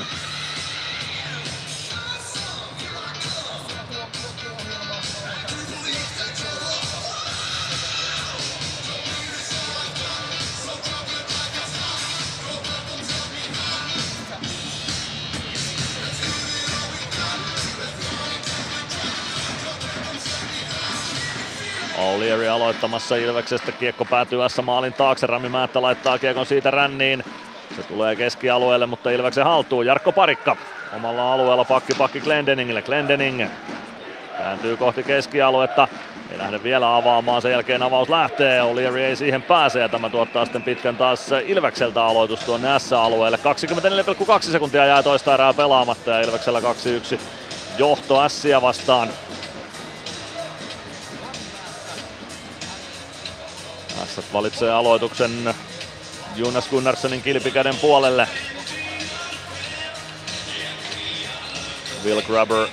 O'Leary 22.03 22.47
aloittamassa 22.47 23.15
Ilveksestä. 23.15 23.71
Kiekko 23.71 24.05
päätyy 24.05 24.39
maalin 24.61 24.93
taakse. 24.93 25.27
Rami 25.27 25.49
Määttä 25.49 25.81
laittaa 25.81 26.17
kiekon 26.17 26.45
siitä 26.45 26.71
ränniin. 26.71 27.23
Se 27.75 27.83
tulee 27.83 28.15
keskialueelle, 28.15 28.85
mutta 28.85 29.09
Ilveksen 29.09 29.43
haltuu. 29.43 29.81
Jarkko 29.81 30.11
Parikka 30.11 30.57
omalla 30.95 31.33
alueella 31.33 31.65
pakki 31.65 31.93
pakki 31.93 32.19
Glendeningille. 32.19 32.81
Glendening 32.81 33.49
kääntyy 34.37 34.77
kohti 34.77 35.03
keskialuetta. 35.03 35.87
Ei 36.31 36.37
lähde 36.37 36.63
vielä 36.63 36.95
avaamaan, 36.95 37.41
sen 37.41 37.51
jälkeen 37.51 37.83
avaus 37.83 38.09
lähtee. 38.09 38.61
O'Leary 38.61 38.97
ei 38.97 39.15
siihen 39.15 39.41
pääse 39.41 39.79
ja 39.79 39.89
tämä 39.89 40.09
tuottaa 40.09 40.45
sitten 40.45 40.63
pitkän 40.63 40.97
taas 40.97 41.29
Ilvekseltä 41.45 42.03
aloitus 42.03 42.39
tuonne 42.39 42.79
S-alueelle. 42.79 43.39
24,2 44.41 44.51
sekuntia 44.51 44.85
jää 44.85 45.03
toista 45.03 45.33
erää 45.33 45.53
pelaamatta 45.53 46.11
ja 46.11 46.21
Ilveksellä 46.21 46.59
2-1 46.59 46.63
johto 47.77 48.29
Sia 48.29 48.61
vastaan. 48.61 49.09
Tässä 54.03 54.23
valitsee 54.33 54.71
aloituksen 54.71 55.55
Jonas 56.35 56.67
Gunnarssonin 56.69 57.21
kilpikäden 57.21 57.75
puolelle. 57.75 58.27
Will 62.05 62.21
Grubber 62.21 62.67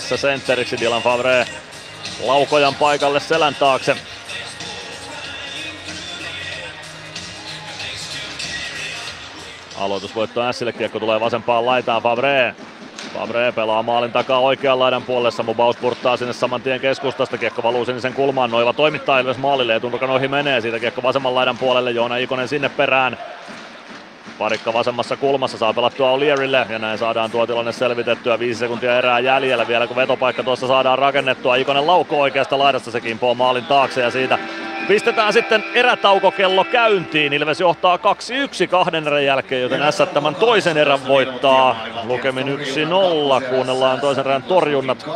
S 0.00 0.20
centeriksi 0.20 0.80
Dylan 0.80 1.02
Favre 1.02 1.46
laukojan 2.24 2.74
paikalle 2.74 3.20
selän 3.20 3.54
taakse. 3.54 3.96
Aloitusvoitto 9.76 10.52
Sille, 10.52 10.72
kiekko 10.72 11.00
tulee 11.00 11.20
vasempaan 11.20 11.66
laitaan 11.66 12.02
Favre. 12.02 12.54
Favre 13.14 13.52
pelaa 13.52 13.82
maalin 13.82 14.12
takaa 14.12 14.38
oikean 14.38 14.78
laidan 14.78 15.02
puolelle. 15.02 15.30
Samu 15.30 15.54
Baus 15.54 15.76
sinne 16.18 16.32
saman 16.32 16.62
tien 16.62 16.80
keskustasta. 16.80 17.38
Kiekko 17.38 17.62
valuu 17.62 17.84
sinisen 17.84 18.12
kulmaan. 18.14 18.50
Noiva 18.50 18.72
toimittaa 18.72 19.20
Ilves 19.20 19.38
maalille. 19.38 19.74
Etunurkan 19.74 20.10
ohi 20.10 20.28
menee. 20.28 20.60
Siitä 20.60 20.80
kiekko 20.80 21.02
vasemman 21.02 21.34
laidan 21.34 21.58
puolelle. 21.58 21.90
Joona 21.90 22.16
Ikonen 22.16 22.48
sinne 22.48 22.68
perään. 22.68 23.18
Parikka 24.38 24.72
vasemmassa 24.72 25.16
kulmassa 25.16 25.58
saa 25.58 25.74
pelattua 25.74 26.10
Olierille 26.10 26.66
ja 26.68 26.78
näin 26.78 26.98
saadaan 26.98 27.30
tuo 27.30 27.46
tilanne 27.46 27.72
selvitettyä. 27.72 28.38
Viisi 28.38 28.58
sekuntia 28.58 28.98
erää 28.98 29.20
jäljellä 29.20 29.68
vielä 29.68 29.86
kun 29.86 29.96
vetopaikka 29.96 30.42
tuossa 30.42 30.66
saadaan 30.66 30.98
rakennettua. 30.98 31.56
Ikonen 31.56 31.86
laukko 31.86 32.20
oikeasta 32.20 32.58
laidasta 32.58 32.90
se 32.90 33.00
kimpoo 33.00 33.34
maalin 33.34 33.64
taakse 33.64 34.00
ja 34.00 34.10
siitä 34.10 34.38
pistetään 34.90 35.32
sitten 35.32 35.64
erätaukokello 35.74 36.64
käyntiin. 36.64 37.32
Ilves 37.32 37.60
johtaa 37.60 37.96
2-1 37.96 38.00
kahden 38.70 39.06
erän 39.06 39.24
jälkeen, 39.24 39.62
joten 39.62 39.80
S 39.92 39.98
tämän 40.14 40.34
toisen 40.34 40.76
erän 40.76 41.06
voittaa. 41.08 41.76
Lukemin 42.04 42.46
1-0. 42.46 43.48
Kuunnellaan 43.50 44.00
toisen 44.00 44.26
erän 44.26 44.42
torjunnat. 44.42 45.06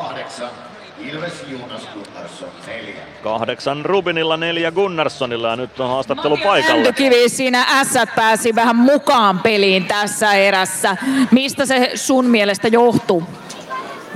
Kahdeksan 3.22 3.84
Rubinilla, 3.84 4.36
neljä 4.36 4.70
Gunnarssonilla 4.70 5.48
ja 5.48 5.56
nyt 5.56 5.80
on 5.80 5.88
haastattelu 5.88 6.36
paikalla. 6.36 6.74
Mäntykivi 6.74 7.28
siinä 7.28 7.84
S 7.84 7.94
pääsi 8.16 8.54
vähän 8.54 8.76
mukaan 8.76 9.38
peliin 9.38 9.84
tässä 9.84 10.32
erässä. 10.32 10.96
Mistä 11.30 11.66
se 11.66 11.90
sun 11.94 12.24
mielestä 12.24 12.68
johtuu? 12.68 13.22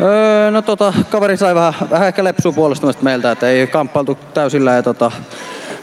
Öö, 0.01 0.51
no 0.51 0.63
tota, 0.63 0.95
kaveri 1.11 1.37
sai 1.37 1.55
vähän, 1.55 1.75
vähän 1.91 2.09
ehkä 2.09 2.25
lepsua 2.25 2.53
puolustamista 2.53 3.03
meiltä, 3.03 3.31
että 3.31 3.49
ei 3.49 3.67
kamppailtu 3.67 4.19
täysillä. 4.35 4.73
Ja 4.73 4.83
tota, 4.83 5.13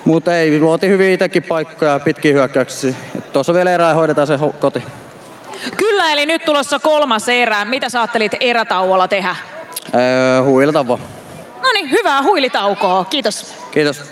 mutta 0.05 0.37
ei, 0.37 0.59
luotiin 0.59 0.91
hyvin 0.91 1.11
itsekin 1.11 1.43
paikkoja 1.43 1.99
pitkin 1.99 2.33
hyökkäyksiä. 2.33 2.93
Tuossa 3.33 3.53
vielä 3.53 3.71
erää 3.71 3.93
hoidetaan 3.93 4.27
se 4.27 4.39
koti. 4.59 4.83
Kyllä, 5.77 6.11
eli 6.11 6.25
nyt 6.25 6.45
tulossa 6.45 6.79
kolmas 6.79 7.29
erä. 7.29 7.65
Mitä 7.65 7.89
sä 7.89 8.01
ajattelit 8.01 8.31
erätauolla 8.39 9.07
tehdä? 9.07 9.35
Öö, 9.95 10.43
huilata 10.43 10.87
vaan. 10.87 10.99
No 11.61 11.71
niin, 11.73 11.91
hyvää 11.91 12.23
huilitaukoa. 12.23 13.05
Kiitos. 13.05 13.55
Kiitos. 13.71 14.11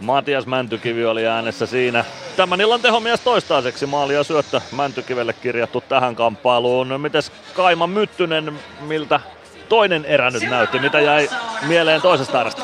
Matias 0.00 0.46
Mäntykivi 0.46 1.04
oli 1.04 1.26
äänessä 1.26 1.66
siinä. 1.66 2.04
Tämän 2.36 2.60
illan 2.60 2.80
tehomies 2.80 3.20
toistaiseksi 3.20 3.86
maali 3.86 4.14
ja 4.14 4.24
syöttö 4.24 4.60
Mäntykivelle 4.72 5.32
kirjattu 5.32 5.84
tähän 5.88 6.16
kamppailuun. 6.16 7.00
Mites 7.00 7.32
Kaima 7.54 7.86
Myttynen, 7.86 8.58
miltä 8.80 9.20
toinen 9.68 10.04
erä 10.04 10.30
nyt 10.30 10.42
näytti? 10.42 10.78
Mitä 10.78 11.00
jäi 11.00 11.28
mieleen 11.62 12.02
toisesta 12.02 12.40
erästä? 12.40 12.62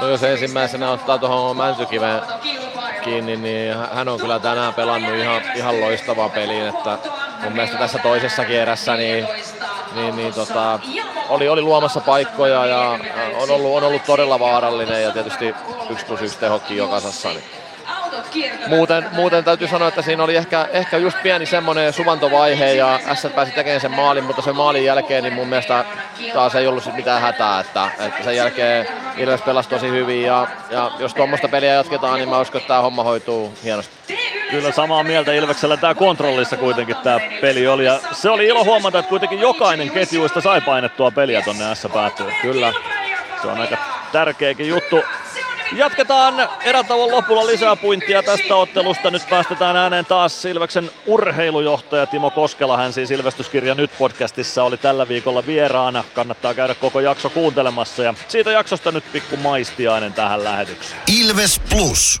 No 0.00 0.08
jos 0.08 0.22
ensimmäisenä 0.22 0.90
ottaa 0.90 1.18
tuohon 1.18 1.56
Mäntykiveen 1.56 2.20
kiinni, 3.04 3.36
niin 3.36 3.74
hän 3.94 4.08
on 4.08 4.20
kyllä 4.20 4.38
tänään 4.38 4.74
pelannut 4.74 5.14
ihan, 5.14 5.42
ihan 5.54 5.80
loistavaa 5.80 6.28
peliin, 6.28 6.66
että 6.68 6.98
mun 7.42 7.52
mielestä 7.52 7.78
tässä 7.78 7.98
toisessakin 7.98 8.56
erässä 8.56 8.96
niin, 8.96 9.28
niin, 9.94 10.16
niin 10.16 10.34
tota, 10.34 10.80
oli, 11.28 11.48
oli 11.48 11.62
luomassa 11.62 12.00
paikkoja 12.00 12.66
ja 12.66 12.98
on 13.34 13.50
ollut, 13.50 13.76
on 13.76 13.84
ollut 13.84 14.04
todella 14.04 14.38
vaarallinen 14.38 15.02
ja 15.02 15.10
tietysti 15.10 15.54
1 15.90 16.06
plus 16.06 16.22
1 16.22 16.38
tehokki 16.38 16.76
jokaisessa. 16.76 17.28
Niin 17.28 17.61
Muuten, 18.66 19.06
muuten 19.12 19.44
täytyy 19.44 19.68
sanoa, 19.68 19.88
että 19.88 20.02
siinä 20.02 20.22
oli 20.22 20.36
ehkä, 20.36 20.68
ehkä 20.72 20.96
just 20.96 21.22
pieni 21.22 21.46
semmoinen 21.46 21.92
suvantovaihe 21.92 22.72
ja 22.72 23.00
S 23.14 23.26
pääsi 23.34 23.52
tekemään 23.52 23.80
sen 23.80 23.90
maalin, 23.90 24.24
mutta 24.24 24.42
sen 24.42 24.56
maalin 24.56 24.84
jälkeen 24.84 25.22
niin 25.24 25.34
mun 25.34 25.48
mielestä 25.48 25.84
taas 26.34 26.54
ei 26.54 26.66
ollut 26.66 26.96
mitään 26.96 27.22
hätää, 27.22 27.60
että, 27.60 27.90
että 27.98 28.24
sen 28.24 28.36
jälkeen 28.36 28.86
Ilves 29.16 29.42
pelasi 29.42 29.68
tosi 29.68 29.88
hyvin 29.88 30.22
ja, 30.22 30.46
ja 30.70 30.90
jos 30.98 31.14
tuommoista 31.14 31.48
peliä 31.48 31.74
jatketaan, 31.74 32.18
niin 32.18 32.28
mä 32.28 32.40
uskon, 32.40 32.58
että 32.58 32.68
tämä 32.68 32.80
homma 32.80 33.04
hoituu 33.04 33.54
hienosti. 33.64 33.92
Kyllä 34.50 34.72
samaa 34.72 35.02
mieltä 35.02 35.32
Ilveksellä 35.32 35.76
tämä 35.76 35.94
kontrollissa 35.94 36.56
kuitenkin 36.56 36.96
tämä 36.96 37.20
peli 37.40 37.66
oli 37.66 37.84
ja 37.84 38.00
se 38.12 38.30
oli 38.30 38.46
ilo 38.46 38.64
huomata, 38.64 38.98
että 38.98 39.08
kuitenkin 39.08 39.40
jokainen 39.40 39.90
ketjuista 39.90 40.40
sai 40.40 40.60
painettua 40.60 41.10
peliä 41.10 41.42
tonne 41.42 41.74
S 41.74 41.86
päätyyn. 41.92 42.34
Kyllä. 42.42 42.72
Se 43.42 43.48
on 43.48 43.60
aika 43.60 43.76
tärkeäkin 44.12 44.68
juttu. 44.68 45.02
Jatketaan 45.76 46.48
erätauon 46.64 47.10
lopulla 47.10 47.46
lisää 47.46 47.76
puintia 47.76 48.22
tästä 48.22 48.56
ottelusta. 48.56 49.10
Nyt 49.10 49.22
päästetään 49.30 49.76
ääneen 49.76 50.06
taas 50.06 50.42
Silveksen 50.42 50.90
urheilujohtaja 51.06 52.06
Timo 52.06 52.30
Koskela. 52.30 52.76
Hän 52.76 52.92
siis 52.92 53.10
Ilvestyskirja 53.10 53.74
nyt 53.74 53.90
podcastissa 53.98 54.64
oli 54.64 54.76
tällä 54.76 55.08
viikolla 55.08 55.46
vieraana. 55.46 56.04
Kannattaa 56.14 56.54
käydä 56.54 56.74
koko 56.74 57.00
jakso 57.00 57.30
kuuntelemassa 57.30 58.02
ja 58.02 58.14
siitä 58.28 58.50
jaksosta 58.50 58.92
nyt 58.92 59.04
pikku 59.12 59.36
maistiainen 59.36 60.12
tähän 60.12 60.44
lähetykseen. 60.44 61.00
Ilves 61.20 61.60
Plus. 61.70 62.20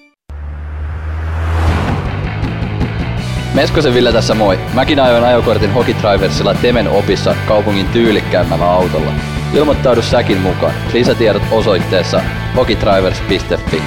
Meskosen 3.53 3.93
Ville 3.93 4.11
tässä 4.11 4.33
moi. 4.33 4.59
Mäkin 4.73 4.99
ajoin 4.99 5.23
ajokortin 5.23 5.73
Hokitriversilla 5.73 6.53
Temen 6.53 6.89
opissa 6.89 7.35
kaupungin 7.47 7.87
tyylikkäämmällä 7.87 8.71
autolla. 8.71 9.11
Ilmoittaudu 9.53 10.01
säkin 10.01 10.37
mukaan. 10.37 10.73
Lisätiedot 10.93 11.43
osoitteessa 11.51 12.21
hokitrivers.fi. 12.55 13.81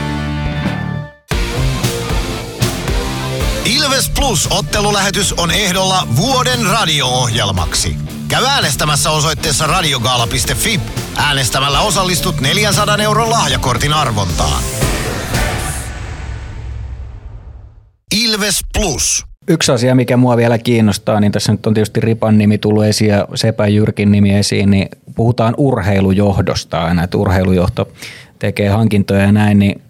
Ilves 3.64 4.10
Plus 4.10 4.48
ottelulähetys 4.50 5.32
on 5.32 5.50
ehdolla 5.50 6.08
vuoden 6.16 6.66
radio-ohjelmaksi. 6.66 7.96
Käy 8.28 8.44
äänestämässä 8.44 9.10
osoitteessa 9.10 9.66
radiogaala.fi. 9.66 10.80
Äänestämällä 11.16 11.80
osallistut 11.80 12.40
400 12.40 12.96
euron 12.96 13.30
lahjakortin 13.30 13.92
arvontaan. 13.92 14.62
Ilves 18.14 18.60
Plus. 18.72 19.33
Yksi 19.48 19.72
asia, 19.72 19.94
mikä 19.94 20.16
mua 20.16 20.36
vielä 20.36 20.58
kiinnostaa, 20.58 21.20
niin 21.20 21.32
tässä 21.32 21.52
nyt 21.52 21.66
on 21.66 21.74
tietysti 21.74 22.00
Ripan 22.00 22.38
nimi 22.38 22.58
tullut 22.58 22.84
esiin 22.84 23.10
ja 23.10 23.28
Sepä 23.34 23.66
Jyrkin 23.66 24.12
nimi 24.12 24.34
esiin, 24.34 24.70
niin 24.70 24.88
puhutaan 25.14 25.54
urheilujohdosta 25.56 26.80
aina, 26.80 27.04
että 27.04 27.18
urheilujohto 27.18 27.88
tekee 28.38 28.68
hankintoja 28.68 29.20
ja 29.20 29.32
näin, 29.32 29.58
niin 29.58 29.82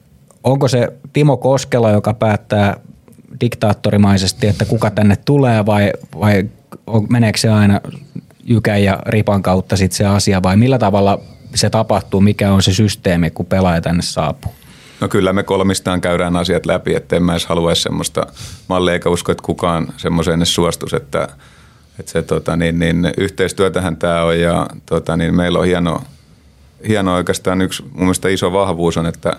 onko 0.44 0.68
se 0.68 0.89
Timo 1.12 1.36
Koskela, 1.36 1.91
joka 1.91 2.15
päättää 2.15 2.76
diktaattorimaisesti, 3.41 4.47
että 4.47 4.65
kuka 4.65 4.91
tänne 4.91 5.16
tulee 5.24 5.66
vai, 5.66 5.92
vai 6.20 6.44
meneekö 7.08 7.39
se 7.39 7.49
aina 7.49 7.81
Jykän 8.44 8.84
ja 8.84 8.99
Ripan 9.07 9.42
kautta 9.42 9.76
sit 9.76 9.92
se 9.92 10.07
asia 10.07 10.42
vai 10.42 10.57
millä 10.57 10.78
tavalla 10.78 11.20
se 11.55 11.70
tapahtuu, 11.70 12.20
mikä 12.20 12.52
on 12.52 12.62
se 12.62 12.74
systeemi, 12.74 13.31
kun 13.31 13.47
pelaaja 13.47 13.81
tänne 13.81 14.02
saapuu? 14.02 14.52
No 15.05 15.08
kyllä 15.08 15.33
me 15.33 15.42
kolmistaan 15.42 16.00
käydään 16.00 16.36
asiat 16.36 16.66
läpi, 16.66 16.94
että 16.94 17.16
en 17.16 17.23
mä 17.23 17.33
edes 17.33 17.47
halua 17.47 17.74
semmoista 17.74 18.26
mallia 18.68 18.92
eikä 18.92 19.10
usko, 19.10 19.33
että 19.33 19.42
kukaan 19.42 19.89
semmoiseen 19.97 20.39
edes 20.39 20.55
suostus, 20.55 20.94
että, 20.94 21.28
että 21.99 22.12
se 22.12 22.23
tota, 22.23 22.57
niin, 22.57 22.78
niin, 22.78 23.12
yhteistyötähän 23.16 23.97
tämä 23.97 24.23
on 24.23 24.41
ja 24.41 24.66
tota, 24.86 25.16
niin, 25.16 25.34
meillä 25.34 25.58
on 25.58 25.66
hieno, 25.66 26.02
hieno 26.89 27.15
oikeastaan 27.15 27.62
yksi 27.62 27.83
mun 27.83 27.92
mielestä 28.00 28.28
iso 28.28 28.52
vahvuus 28.52 28.97
on, 28.97 29.07
että, 29.07 29.36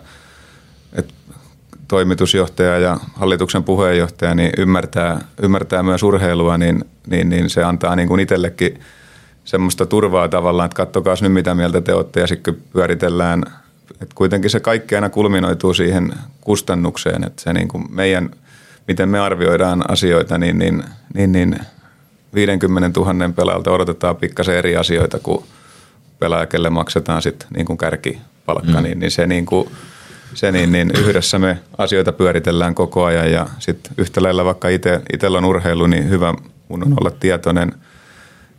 että 0.94 1.14
toimitusjohtaja 1.88 2.80
ja 2.80 2.98
hallituksen 3.16 3.64
puheenjohtaja 3.64 4.35
niin 4.35 4.52
ymmärtää, 4.58 5.22
ymmärtää 5.42 5.84
myös 5.84 6.03
urheilua, 6.03 6.58
niin, 6.58 6.85
niin, 7.08 7.30
niin 7.30 7.50
se 7.50 7.64
antaa 7.64 7.95
niin 7.95 8.08
kuin 8.08 8.19
itsellekin 8.19 8.80
semmoista 9.45 9.85
turvaa 9.85 10.27
tavallaan, 10.27 10.66
että 10.66 10.76
kattokaa 10.76 11.16
nyt 11.22 11.34
mitä 11.34 11.56
mieltä 11.56 11.82
te 11.82 11.94
olette 11.94 12.19
ja 12.19 12.27
sitten 12.27 12.58
pyöritellään– 12.74 13.44
että 13.92 14.16
kuitenkin 14.16 14.50
se 14.50 14.60
kaikki 14.60 14.96
aina 14.96 15.10
kulminoituu 15.10 15.74
siihen 15.74 16.14
kustannukseen, 16.42 17.24
että 17.24 17.42
se 17.42 17.54
niin 17.54 17.68
kuin 17.68 17.86
meidän, 17.90 18.30
miten 18.88 19.10
me 19.10 19.20
arvioidaan 19.20 19.92
asioita, 19.92 20.38
niin, 20.38 20.60
niin, 20.60 20.84
niin, 21.14 21.32
niin 21.32 21.60
50 22.36 23.00
000 23.00 23.30
pelaajalta 23.36 23.72
odotetaan 23.72 24.16
pikkasen 24.16 24.56
eri 24.56 24.78
asioita 24.78 25.20
kuin 25.20 25.46
pelaaja, 26.20 26.46
kelle 26.46 26.70
maksetaan 26.70 27.22
sitten 27.22 27.48
niin 27.56 27.66
kuin 27.66 27.78
kärkipalkka, 27.78 28.78
mm. 28.78 28.84
niin, 28.84 29.00
niin 29.00 29.12
se 29.12 29.28
niin 29.28 29.46
kuin, 29.46 29.70
se 30.34 30.52
niin, 30.52 30.72
niin 30.72 30.92
yhdessä 31.00 31.40
me 31.40 31.58
asioita 31.78 32.12
pyöritellään 32.12 32.76
koko 32.76 33.04
ajan 33.04 33.32
ja 33.32 33.48
sitten 33.60 33.94
yhtä 33.98 34.24
lailla 34.24 34.46
vaikka 34.46 34.70
itse, 34.70 35.02
itsellä 35.14 35.38
on 35.38 35.46
urheilu, 35.46 35.88
niin 35.88 36.10
hyvä 36.10 36.34
mun 36.68 36.84
on 36.84 36.94
olla 37.02 37.12
tietoinen 37.12 37.74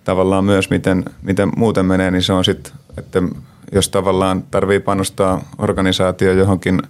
tavallaan 0.05 0.45
myös, 0.45 0.71
miten, 0.71 1.05
miten 1.23 1.53
muuten 1.57 1.87
menee, 1.87 2.11
niin 2.11 2.23
se 2.23 2.33
on 2.33 2.45
sitten, 2.45 2.73
että 2.99 3.23
jos 3.73 3.89
tavallaan 3.89 4.43
tarvii 4.51 4.81
panostaa 4.81 5.49
organisaatio 5.59 6.33
johonkin 6.33 6.83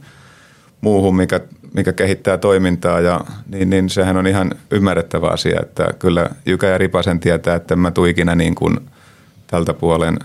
muuhun, 0.81 1.17
mikä, 1.17 1.41
mikä 1.75 1.93
kehittää 1.93 2.39
toimintaa, 2.39 3.01
ja, 3.01 3.21
niin, 3.47 3.71
niin 3.71 3.91
sehän 3.91 4.17
on 4.17 4.27
ihan 4.27 4.51
ymmärrettävä 4.71 5.29
asia, 5.29 5.61
että 5.63 5.89
kyllä 5.99 6.31
Jykä 6.47 6.67
ja 6.67 6.79
Ripasen 6.79 7.21
tietää, 7.21 7.57
että 7.57 7.77
mä 7.77 7.91
tuu 7.91 8.05
ikinä 8.05 8.35
niin 8.35 8.55
kuin 8.55 8.81
tältä 9.47 9.75
puolen 9.75 10.19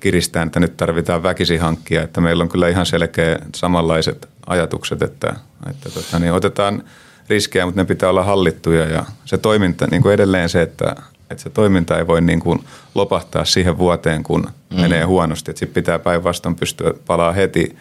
kiristään, 0.00 0.46
että 0.46 0.60
nyt 0.60 0.76
tarvitaan 0.76 1.22
väkisi 1.22 1.56
hankkia, 1.56 2.02
että 2.02 2.20
meillä 2.20 2.42
on 2.42 2.48
kyllä 2.48 2.68
ihan 2.68 2.86
selkeä 2.86 3.38
samanlaiset 3.54 4.28
ajatukset, 4.46 5.02
että, 5.02 5.36
että 5.70 5.90
tota, 5.90 6.18
niin 6.18 6.32
otetaan 6.32 6.82
riskejä, 7.28 7.66
mutta 7.66 7.80
ne 7.80 7.84
pitää 7.84 8.10
olla 8.10 8.24
hallittuja 8.24 8.84
ja 8.84 9.04
se 9.24 9.38
toiminta, 9.38 9.86
niin 9.90 10.02
kuin 10.02 10.14
edelleen 10.14 10.48
se, 10.48 10.62
että 10.62 10.96
että 11.30 11.42
se 11.42 11.50
toiminta 11.50 11.98
ei 11.98 12.06
voi 12.06 12.20
niin 12.20 12.40
kuin 12.40 12.64
lopahtaa 12.94 13.44
siihen 13.44 13.78
vuoteen, 13.78 14.22
kun 14.22 14.48
mm. 14.70 14.80
menee 14.80 15.04
huonosti. 15.04 15.50
Sitten 15.50 15.74
pitää 15.74 15.98
päinvastoin 15.98 16.54
pystyä 16.54 16.94
palaa 17.06 17.32
heti, 17.32 17.76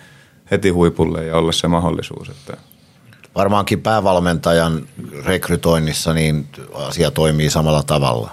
heti 0.51 0.69
huipulle 0.69 1.25
ja 1.25 1.35
olla 1.35 1.51
se 1.51 1.67
mahdollisuus. 1.67 2.29
Että. 2.29 2.57
Varmaankin 3.35 3.81
päävalmentajan 3.81 4.87
rekrytoinnissa 5.25 6.13
niin 6.13 6.47
asia 6.73 7.11
toimii 7.11 7.49
samalla 7.49 7.83
tavalla. 7.83 8.31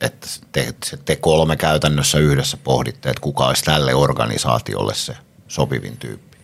Että 0.00 0.26
te, 0.52 0.74
te 1.04 1.16
kolme 1.16 1.56
käytännössä 1.56 2.18
yhdessä 2.18 2.56
pohditte, 2.64 3.10
että 3.10 3.20
kuka 3.20 3.46
olisi 3.46 3.64
tälle 3.64 3.94
organisaatiolle 3.94 4.94
se 4.94 5.16
sopivin 5.48 5.96
tyyppi. 5.96 6.38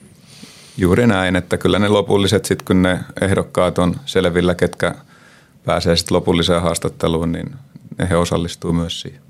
Juuri 0.77 1.07
näin, 1.07 1.37
että 1.37 1.57
kyllä 1.59 1.79
ne 1.79 1.89
lopulliset 1.89 2.45
sitten, 2.45 2.65
kun 2.67 2.83
ne 2.83 3.01
ehdokkaat 3.21 3.79
on 3.79 3.97
selvillä, 4.07 4.55
ketkä 4.55 4.95
pääsee 5.65 5.97
sitten 5.97 6.17
lopulliseen 6.17 6.63
haastatteluun, 6.63 7.33
niin 7.33 7.55
he 8.11 8.17
osallistuu 8.17 8.73
myös 8.73 9.01
siihen. 9.01 9.21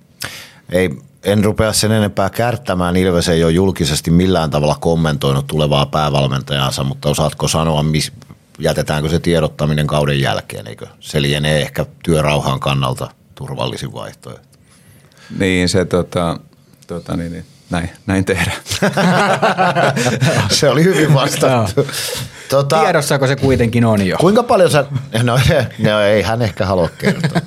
Ei, 0.73 0.91
en 1.23 1.45
rupea 1.45 1.73
sen 1.73 1.93
enempää 1.93 2.31
kärttämään. 2.31 2.97
Ilves 2.97 3.29
ei 3.29 3.45
ole 3.45 3.53
julkisesti 3.53 4.11
millään 4.11 4.51
tavalla 4.51 4.77
kommentoinut 4.81 5.47
tulevaa 5.47 5.87
päävalmentajansa, 5.87 6.85
mutta 6.85 7.09
osaatko 7.09 7.49
sanoa, 7.49 7.83
mis, 7.83 8.13
jätetäänkö 8.59 9.09
se 9.09 9.19
tiedottaminen 9.19 9.87
kauden 9.87 10.21
jälkeen? 10.21 10.67
Eikö? 10.67 10.87
Se 11.01 11.23
lienee 11.23 11.61
ehkä 11.63 11.87
työrauhan 12.05 12.61
kannalta 12.61 13.11
turvallisin 13.35 13.93
vaihtoehto. 13.93 14.59
Niin, 15.39 15.69
se 15.69 15.85
tota, 15.85 16.41
tota 16.87 17.17
niin, 17.17 17.33
niin, 17.33 17.45
näin, 17.71 17.91
näin 18.07 18.25
tehdään. 18.25 18.57
se 20.51 20.69
oli 20.71 20.85
hyvin 20.85 21.15
vastattu. 21.15 21.87
Tota, 22.49 22.81
Tiedossako 22.81 23.27
se 23.27 23.37
kuitenkin 23.37 23.85
on 23.85 24.07
jo? 24.07 24.17
Kuinka 24.17 24.43
paljon 24.43 24.71
sä, 24.71 24.85
no, 25.23 25.39
no 25.91 26.01
ei 26.01 26.23
hän 26.23 26.43
ehkä 26.43 26.67
halua 26.67 26.89
kertoa. 26.99 27.41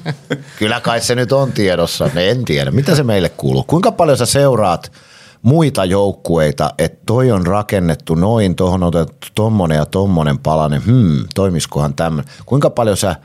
Kyllä 0.59 0.79
kai 0.79 1.01
se 1.01 1.15
nyt 1.15 1.31
on 1.31 1.51
tiedossa, 1.51 2.09
ne 2.13 2.29
en 2.29 2.45
tiedä. 2.45 2.71
Mitä 2.71 2.95
se 2.95 3.03
meille 3.03 3.29
kuuluu? 3.29 3.63
Kuinka 3.63 3.91
paljon 3.91 4.17
sä 4.17 4.25
seuraat 4.25 4.91
muita 5.41 5.85
joukkueita, 5.85 6.73
että 6.77 6.99
toi 7.05 7.31
on 7.31 7.47
rakennettu 7.47 8.15
noin, 8.15 8.55
tuohon 8.55 8.83
otettu 8.83 9.27
tommonen 9.35 9.77
ja 9.77 9.85
tommonen 9.85 10.37
palanen, 10.37 10.85
hmm, 10.85 11.23
toimiskohan 11.35 11.93
tämmöinen. 11.93 12.33
Kuinka 12.45 12.69
paljon 12.69 12.97
sä 12.97 13.15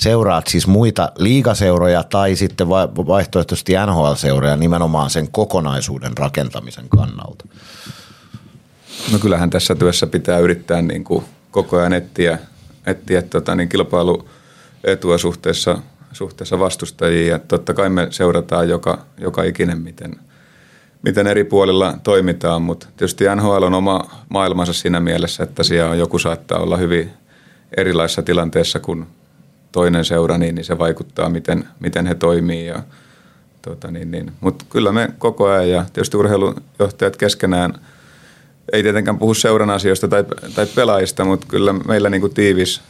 seuraat 0.00 0.46
siis 0.46 0.66
muita 0.66 1.12
liigaseuroja 1.18 2.02
tai 2.02 2.36
sitten 2.36 2.68
vaihtoehtoisesti 2.68 3.72
NHL-seuroja 3.72 4.56
nimenomaan 4.56 5.10
sen 5.10 5.28
kokonaisuuden 5.30 6.18
rakentamisen 6.18 6.88
kannalta? 6.88 7.44
No 9.12 9.18
kyllähän 9.18 9.50
tässä 9.50 9.74
työssä 9.74 10.06
pitää 10.06 10.38
yrittää 10.38 10.82
niin 10.82 11.04
kuin 11.04 11.24
koko 11.50 11.78
ajan 11.78 11.92
etsiä, 11.92 12.38
etsiä 12.86 13.22
tota, 13.22 13.54
niin 13.54 13.68
kilpailuetua 13.68 15.18
suhteessa, 15.18 15.78
suhteessa 16.12 16.58
vastustajiin. 16.58 17.28
Ja 17.28 17.38
totta 17.38 17.74
kai 17.74 17.90
me 17.90 18.06
seurataan 18.10 18.68
joka, 18.68 19.04
joka 19.18 19.42
ikinen, 19.42 19.78
miten, 19.78 20.16
miten 21.02 21.26
eri 21.26 21.44
puolilla 21.44 21.94
toimitaan, 22.02 22.62
mutta 22.62 22.86
tietysti 22.96 23.24
NHL 23.36 23.62
on 23.62 23.74
oma 23.74 24.10
maailmansa 24.28 24.72
siinä 24.72 25.00
mielessä, 25.00 25.42
että 25.42 25.62
siellä 25.62 25.94
joku 25.94 26.18
saattaa 26.18 26.58
olla 26.58 26.76
hyvin 26.76 27.10
erilaisessa 27.76 28.22
tilanteessa 28.22 28.80
kuin 28.80 29.06
toinen 29.72 30.04
seura, 30.04 30.38
niin, 30.38 30.54
niin 30.54 30.64
se 30.64 30.78
vaikuttaa, 30.78 31.28
miten, 31.28 31.68
miten 31.80 32.06
he 32.06 32.14
toimii. 32.14 32.66
Ja, 32.66 32.82
tota, 33.62 33.90
niin, 33.90 34.10
niin. 34.10 34.32
Mutta 34.40 34.64
kyllä 34.70 34.92
me 34.92 35.08
koko 35.18 35.46
ajan 35.46 35.70
ja 35.70 35.84
tietysti 35.92 36.16
urheilujohtajat 36.16 37.16
keskenään– 37.16 37.74
ei 38.72 38.82
tietenkään 38.82 39.18
puhu 39.18 39.34
seuran 39.34 39.70
asioista 39.70 40.08
tai, 40.08 40.24
tai 40.54 40.66
pelaajista, 40.66 41.24
mutta 41.24 41.46
kyllä 41.46 41.72
meillä 41.72 42.10
niin 42.10 42.20
kuin 42.20 42.34
tiivis 42.34 42.80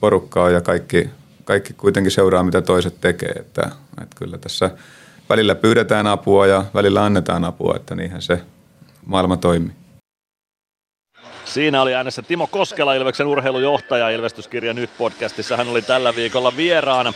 porukka 0.00 0.44
on 0.44 0.52
ja 0.52 0.60
kaikki, 0.60 1.10
kaikki 1.44 1.72
kuitenkin 1.72 2.10
seuraa, 2.10 2.42
mitä 2.42 2.62
toiset 2.62 3.00
tekee. 3.00 3.32
Että, 3.36 3.70
että 4.02 4.16
kyllä 4.16 4.38
tässä 4.38 4.70
välillä 5.28 5.54
pyydetään 5.54 6.06
apua 6.06 6.46
ja 6.46 6.64
välillä 6.74 7.04
annetaan 7.04 7.44
apua, 7.44 7.76
että 7.76 7.94
niinhän 7.94 8.22
se 8.22 8.42
maailma 9.06 9.36
toimii. 9.36 9.72
Siinä 11.48 11.82
oli 11.82 11.94
äänessä 11.94 12.22
Timo 12.22 12.46
Koskela, 12.46 12.94
Ilveksen 12.94 13.26
urheilujohtaja 13.26 14.10
Ilvestyskirja 14.10 14.74
Nyt 14.74 14.90
podcastissa. 14.98 15.56
Hän 15.56 15.68
oli 15.68 15.82
tällä 15.82 16.16
viikolla 16.16 16.56
vieraana. 16.56 17.12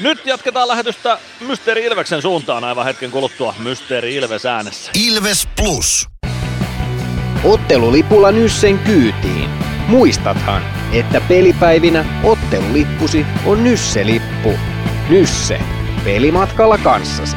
Nyt 0.00 0.26
jatketaan 0.26 0.68
lähetystä 0.68 1.18
Mysteeri 1.40 1.84
Ilveksen 1.84 2.22
suuntaan 2.22 2.64
aivan 2.64 2.84
hetken 2.84 3.10
kuluttua 3.10 3.54
Mysteeri 3.58 4.14
Ilves 4.14 4.46
äänessä. 4.46 4.92
Ilves 5.06 5.48
Plus. 5.56 6.06
Ottelulipulla 7.44 8.32
Nyssen 8.32 8.78
kyytiin. 8.78 9.50
Muistathan, 9.88 10.62
että 10.92 11.20
pelipäivinä 11.20 12.04
ottelulippusi 12.24 13.26
on 13.46 13.64
Nysse-lippu. 13.64 14.58
Nysse. 15.08 15.60
Pelimatkalla 16.04 16.78
kanssasi. 16.78 17.36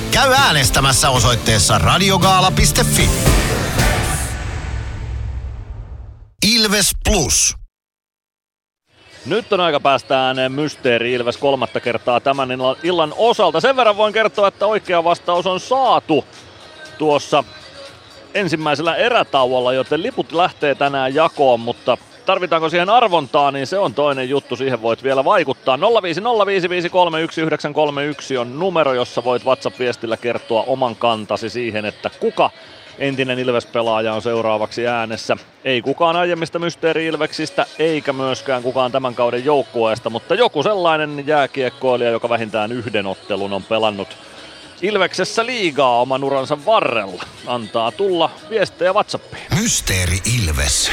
Käy 0.11 0.33
äänestämässä 0.33 1.09
osoitteessa 1.09 1.77
radiogaala.fi. 1.77 3.09
Ilves 6.55 6.91
Plus. 7.03 7.55
Nyt 9.25 9.53
on 9.53 9.59
aika 9.59 9.79
päästä 9.79 10.25
ääneen 10.25 10.51
Mysteeri 10.51 11.13
Ilves 11.13 11.37
kolmatta 11.37 11.79
kertaa 11.79 12.19
tämän 12.19 12.49
illan 12.83 13.13
osalta. 13.17 13.59
Sen 13.61 13.75
verran 13.75 13.97
voin 13.97 14.13
kertoa, 14.13 14.47
että 14.47 14.65
oikea 14.65 15.03
vastaus 15.03 15.45
on 15.47 15.59
saatu 15.59 16.25
tuossa 16.97 17.43
ensimmäisellä 18.33 18.95
erätauolla, 18.95 19.73
joten 19.73 20.03
liput 20.03 20.31
lähtee 20.31 20.75
tänään 20.75 21.15
jakoon, 21.15 21.59
mutta 21.59 21.97
tarvitaanko 22.25 22.69
siihen 22.69 22.89
arvontaa, 22.89 23.51
niin 23.51 23.67
se 23.67 23.77
on 23.77 23.93
toinen 23.93 24.29
juttu, 24.29 24.55
siihen 24.55 24.81
voit 24.81 25.03
vielä 25.03 25.25
vaikuttaa. 25.25 25.77
0505531 25.77 25.81
on 28.37 28.59
numero, 28.59 28.93
jossa 28.93 29.23
voit 29.23 29.45
WhatsApp-viestillä 29.45 30.17
kertoa 30.17 30.63
oman 30.67 30.95
kantasi 30.95 31.49
siihen, 31.49 31.85
että 31.85 32.09
kuka 32.19 32.49
entinen 32.99 33.39
Ilves-pelaaja 33.39 34.13
on 34.13 34.21
seuraavaksi 34.21 34.87
äänessä. 34.87 35.37
Ei 35.63 35.81
kukaan 35.81 36.15
aiemmista 36.15 36.59
Mysteeri 36.59 37.05
Ilveksistä, 37.05 37.65
eikä 37.79 38.13
myöskään 38.13 38.63
kukaan 38.63 38.91
tämän 38.91 39.15
kauden 39.15 39.45
joukkueesta, 39.45 40.09
mutta 40.09 40.35
joku 40.35 40.63
sellainen 40.63 41.23
jääkiekkoilija, 41.27 42.11
joka 42.11 42.29
vähintään 42.29 42.71
yhden 42.71 43.05
ottelun 43.05 43.53
on 43.53 43.63
pelannut 43.63 44.17
Ilveksessä 44.81 45.45
liigaa 45.45 45.99
oman 46.01 46.23
uransa 46.23 46.65
varrella. 46.65 47.23
Antaa 47.47 47.91
tulla 47.91 48.31
viestejä 48.49 48.93
WhatsAppiin. 48.93 49.43
Mysteeri 49.61 50.19
Ilves. 50.37 50.91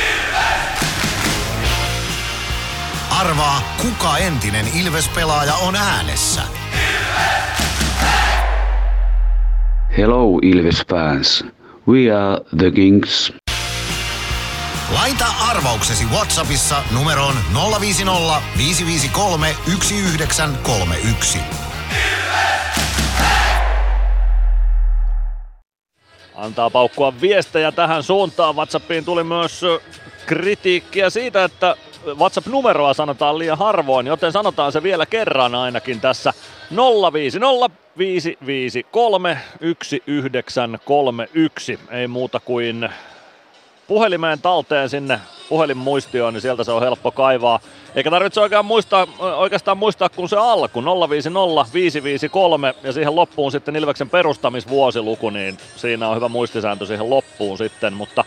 Arvaa, 3.10 3.62
kuka 3.83 4.18
entinen 4.18 4.67
Ilves-pelaaja 4.75 5.55
on 5.55 5.76
äänessä. 5.76 6.42
Hello 9.99 10.39
Ilves 10.42 10.84
fans. 10.91 11.44
We 11.89 12.12
are 12.12 12.41
the 12.58 12.70
Kings. 12.70 13.33
Laita 14.94 15.26
arvauksesi 15.50 16.05
Whatsappissa 16.05 16.83
numeroon 16.91 17.34
050 17.81 18.42
553 18.58 19.57
1931. 19.65 21.39
Antaa 26.39 26.70
paukkua 26.70 27.12
viestejä 27.20 27.73
tähän 27.73 28.02
suuntaan. 28.02 28.57
WhatsAppiin 28.57 29.05
tuli 29.05 29.25
myös 29.25 29.62
kritiikkiä 30.26 31.10
siitä, 31.10 31.44
että 31.44 31.76
WhatsApp-numeroa 32.07 32.94
sanotaan 32.94 33.39
liian 33.39 33.58
harvoin, 33.58 34.07
joten 34.07 34.33
sanotaan 34.33 34.73
se 34.73 34.83
vielä 34.83 35.07
kerran 35.07 35.55
ainakin 35.55 36.00
tässä 36.00 36.33
050 37.12 37.70
553 37.99 39.39
1931. 39.60 41.78
Ei 41.91 42.08
muuta 42.08 42.41
kuin 42.41 42.89
puhelimeen 43.89 44.41
talteen 44.41 44.89
sinne 44.89 45.20
puhelinmuistioon, 45.49 46.34
niin 46.34 46.42
sieltä 46.42 46.65
se 46.65 46.73
on 46.73 46.83
helppo 46.83 47.10
kaivaa. 47.10 47.60
Eikä 47.94 48.10
tarvitse 48.10 48.41
oikein 48.41 48.65
muistaa, 48.65 49.07
oikeastaan 49.18 49.78
muistaa, 49.78 50.08
kun 50.08 50.28
se 50.28 50.36
alku, 50.36 50.83
050 51.10 51.73
553 51.73 52.75
ja 52.83 52.92
siihen 52.92 53.17
loppuun 53.17 53.52
sitten 53.52 53.76
Ilveksen 53.76 54.10
perustamisvuosiluku, 54.10 55.31
niin 55.31 55.58
siinä 55.76 56.08
on 56.08 56.17
hyvä 56.17 56.28
muistisääntö 56.28 56.86
siihen 56.86 57.10
loppuun 57.10 57.58
sitten, 57.58 57.92
mutta 57.92 58.25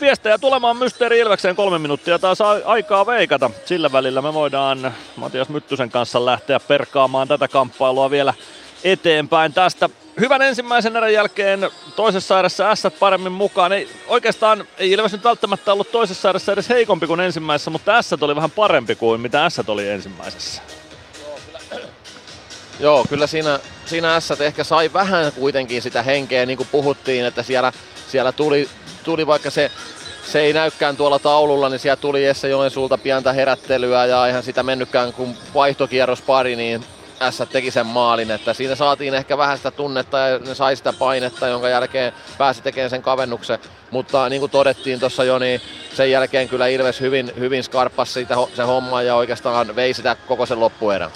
viestejä 0.00 0.38
tulemaan 0.38 0.76
Mysteeri 0.76 1.18
Ilvekseen 1.18 1.56
kolme 1.56 1.78
minuuttia 1.78 2.18
taas 2.18 2.38
aikaa 2.64 3.06
veikata. 3.06 3.50
Sillä 3.64 3.92
välillä 3.92 4.22
me 4.22 4.34
voidaan 4.34 4.94
Matias 5.16 5.48
Myttysen 5.48 5.90
kanssa 5.90 6.24
lähteä 6.24 6.60
perkaamaan 6.60 7.28
tätä 7.28 7.48
kamppailua 7.48 8.10
vielä 8.10 8.34
eteenpäin 8.84 9.52
tästä. 9.52 9.88
Hyvän 10.20 10.42
ensimmäisen 10.42 10.96
erän 10.96 11.12
jälkeen 11.12 11.70
toisessa 11.96 12.38
erässä 12.38 12.74
S 12.74 12.82
paremmin 12.98 13.32
mukaan. 13.32 13.72
Ei, 13.72 13.88
oikeastaan 14.06 14.64
ei 14.78 14.90
Ilves 14.90 15.12
nyt 15.12 15.24
välttämättä 15.24 15.72
ollut 15.72 15.92
toisessa 15.92 16.30
erässä 16.30 16.52
edes 16.52 16.68
heikompi 16.68 17.06
kuin 17.06 17.20
ensimmäisessä, 17.20 17.70
mutta 17.70 18.02
S 18.02 18.12
oli 18.12 18.36
vähän 18.36 18.50
parempi 18.50 18.94
kuin 18.94 19.20
mitä 19.20 19.50
S 19.50 19.58
oli 19.68 19.88
ensimmäisessä. 19.88 20.62
Joo, 22.80 23.04
kyllä 23.08 23.26
siinä, 23.26 23.60
siinä 23.86 24.20
S 24.20 24.30
ehkä 24.30 24.64
sai 24.64 24.92
vähän 24.92 25.32
kuitenkin 25.32 25.82
sitä 25.82 26.02
henkeä, 26.02 26.46
niin 26.46 26.56
kuin 26.56 26.68
puhuttiin, 26.72 27.24
että 27.24 27.42
siellä, 27.42 27.72
siellä 28.08 28.32
tuli, 28.32 28.68
tuli 29.04 29.26
vaikka 29.26 29.50
se 29.50 29.70
se 30.30 30.40
ei 30.40 30.52
näykään 30.52 30.96
tuolla 30.96 31.18
taululla, 31.18 31.68
niin 31.68 31.78
siellä 31.78 31.96
tuli 31.96 32.24
Jesse 32.24 32.48
Joensuulta 32.48 32.98
pientä 32.98 33.32
herättelyä 33.32 34.06
ja 34.06 34.26
ihan 34.26 34.42
sitä 34.42 34.62
mennytkään 34.62 35.12
kun 35.12 35.34
vaihtokierros 35.54 36.22
pari, 36.22 36.56
niin 36.56 36.84
S 37.30 37.42
teki 37.52 37.70
sen 37.70 37.86
maalin, 37.86 38.30
että 38.30 38.54
siinä 38.54 38.74
saatiin 38.74 39.14
ehkä 39.14 39.38
vähän 39.38 39.56
sitä 39.56 39.70
tunnetta 39.70 40.18
ja 40.18 40.38
ne 40.38 40.54
sai 40.54 40.76
sitä 40.76 40.92
painetta, 40.92 41.48
jonka 41.48 41.68
jälkeen 41.68 42.12
pääsi 42.38 42.62
tekemään 42.62 42.90
sen 42.90 43.02
kavennuksen. 43.02 43.58
Mutta 43.90 44.28
niin 44.28 44.40
kuin 44.40 44.50
todettiin 44.50 45.00
tuossa 45.00 45.24
jo, 45.24 45.38
niin 45.38 45.60
sen 45.94 46.10
jälkeen 46.10 46.48
kyllä 46.48 46.66
Ilves 46.66 47.00
hyvin, 47.00 47.32
hyvin 47.38 47.64
skarppasi 47.64 48.12
siitä 48.12 48.34
se 48.56 48.62
homma 48.62 49.02
ja 49.02 49.14
oikeastaan 49.14 49.76
vei 49.76 49.94
sitä 49.94 50.16
koko 50.28 50.46
sen 50.46 50.60
loppuerän. 50.60 51.10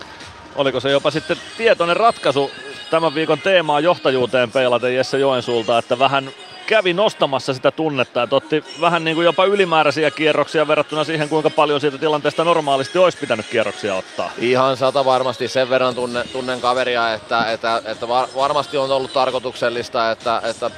Oliko 0.57 0.81
se 0.81 0.91
jopa 0.91 1.11
sitten 1.11 1.37
tietoinen 1.59 1.97
ratkaisu 1.97 2.51
tämän 2.91 3.15
viikon 3.15 3.39
teemaa 3.39 3.81
johtajuuteen 3.81 4.53
peilaten 4.53 4.95
Jesse 4.95 5.19
Joensuulta, 5.19 5.79
että 5.79 5.99
vähän 5.99 6.31
kävi 6.67 6.93
nostamassa 6.93 7.55
sitä 7.55 7.71
tunnetta, 7.71 8.23
että 8.23 8.37
otti 8.37 8.65
vähän 8.81 9.05
niin 9.05 9.15
kuin 9.15 9.25
jopa 9.25 9.45
ylimääräisiä 9.45 10.11
kierroksia 10.11 10.69
verrattuna 10.69 11.05
siihen, 11.05 11.29
kuinka 11.29 11.51
paljon 11.51 11.81
siitä 11.81 11.99
tilanteesta 11.99 12.45
normaalisti 12.45 12.99
olisi 12.99 13.19
pitänyt 13.19 13.47
kierroksia 13.47 13.95
ottaa. 13.95 14.31
Ihan 14.39 14.77
sata 14.77 15.05
varmasti 15.05 15.49
sen 15.49 15.71
verran 15.71 15.95
tunne, 15.95 16.25
tunnen 16.33 16.61
kaveria, 16.61 17.13
että, 17.13 17.53
että, 17.53 17.83
että 17.85 18.09
varmasti 18.09 18.77
on 18.77 18.91
ollut 18.91 19.13
tarkoituksellista, 19.13 20.11
että, 20.11 20.43
että 20.45 20.71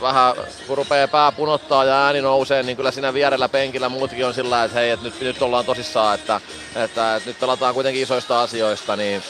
vähän 0.00 0.34
kun 0.66 0.76
rupeaa 0.76 1.08
pää 1.08 1.32
punottaa 1.32 1.84
ja 1.84 2.04
ääni 2.04 2.20
nousee, 2.20 2.62
niin 2.62 2.76
kyllä 2.76 2.90
siinä 2.90 3.14
vierellä 3.14 3.48
penkillä 3.48 3.88
muutkin 3.88 4.26
on 4.26 4.34
sillä 4.34 4.64
että 4.64 4.78
hei, 4.78 4.90
että 4.90 5.04
nyt, 5.04 5.20
nyt 5.20 5.42
ollaan 5.42 5.64
tosissaan, 5.64 6.14
että, 6.14 6.40
että, 6.76 7.16
että 7.16 7.30
nyt 7.30 7.40
pelataan 7.40 7.74
kuitenkin 7.74 8.02
isoista 8.02 8.42
asioista, 8.42 8.96
niin 8.96 9.22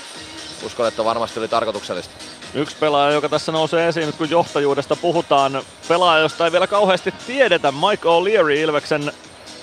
uskon, 0.66 0.88
että 0.88 1.04
varmasti 1.04 1.40
oli 1.40 1.48
tarkoituksellista. 1.48 2.14
Yksi 2.54 2.76
pelaaja, 2.80 3.12
joka 3.12 3.28
tässä 3.28 3.52
nousee 3.52 3.88
esiin 3.88 4.12
kun 4.12 4.30
johtajuudesta 4.30 4.96
puhutaan, 4.96 5.62
pelaaja, 5.88 6.22
josta 6.22 6.44
ei 6.44 6.52
vielä 6.52 6.66
kauheasti 6.66 7.14
tiedetä, 7.26 7.72
Mike 7.72 8.08
O'Leary 8.08 8.50
Ilveksen 8.50 9.12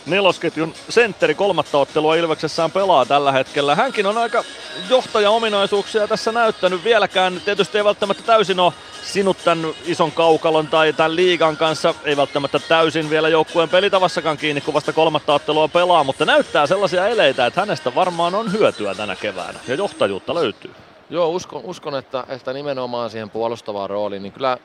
nelosketjun 0.05 0.73
sentteri 0.89 1.35
kolmatta 1.35 1.77
ottelua 1.77 2.15
Ilveksessään 2.15 2.71
pelaa 2.71 3.05
tällä 3.05 3.31
hetkellä. 3.31 3.75
Hänkin 3.75 4.05
on 4.05 4.17
aika 4.17 4.43
johtaja-ominaisuuksia 4.89 6.07
tässä 6.07 6.31
näyttänyt 6.31 6.83
vieläkään. 6.83 7.41
Tietysti 7.45 7.77
ei 7.77 7.83
välttämättä 7.83 8.23
täysin 8.23 8.59
ole 8.59 8.73
sinut 9.03 9.37
tämän 9.43 9.67
ison 9.85 10.11
kaukalon 10.11 10.67
tai 10.67 10.93
tämän 10.93 11.15
liigan 11.15 11.57
kanssa. 11.57 11.93
Ei 12.03 12.17
välttämättä 12.17 12.59
täysin 12.59 13.09
vielä 13.09 13.29
joukkueen 13.29 13.69
pelitavassakaan 13.69 14.37
kiinni, 14.37 14.61
kun 14.61 14.73
vasta 14.73 14.93
kolmatta 14.93 15.33
ottelua 15.33 15.67
pelaa, 15.67 16.03
mutta 16.03 16.25
näyttää 16.25 16.67
sellaisia 16.67 17.07
eleitä, 17.07 17.45
että 17.45 17.61
hänestä 17.61 17.95
varmaan 17.95 18.35
on 18.35 18.51
hyötyä 18.51 18.95
tänä 18.95 19.15
keväänä 19.15 19.59
ja 19.67 19.75
johtajuutta 19.75 20.35
löytyy. 20.35 20.71
Joo, 21.09 21.29
uskon, 21.29 21.61
uskon 21.63 21.95
että, 21.95 22.23
että 22.27 22.53
nimenomaan 22.53 23.09
siihen 23.09 23.29
puolustavaan 23.29 23.89
rooliin, 23.89 24.23
niin 24.23 24.33
kyllä 24.33 24.57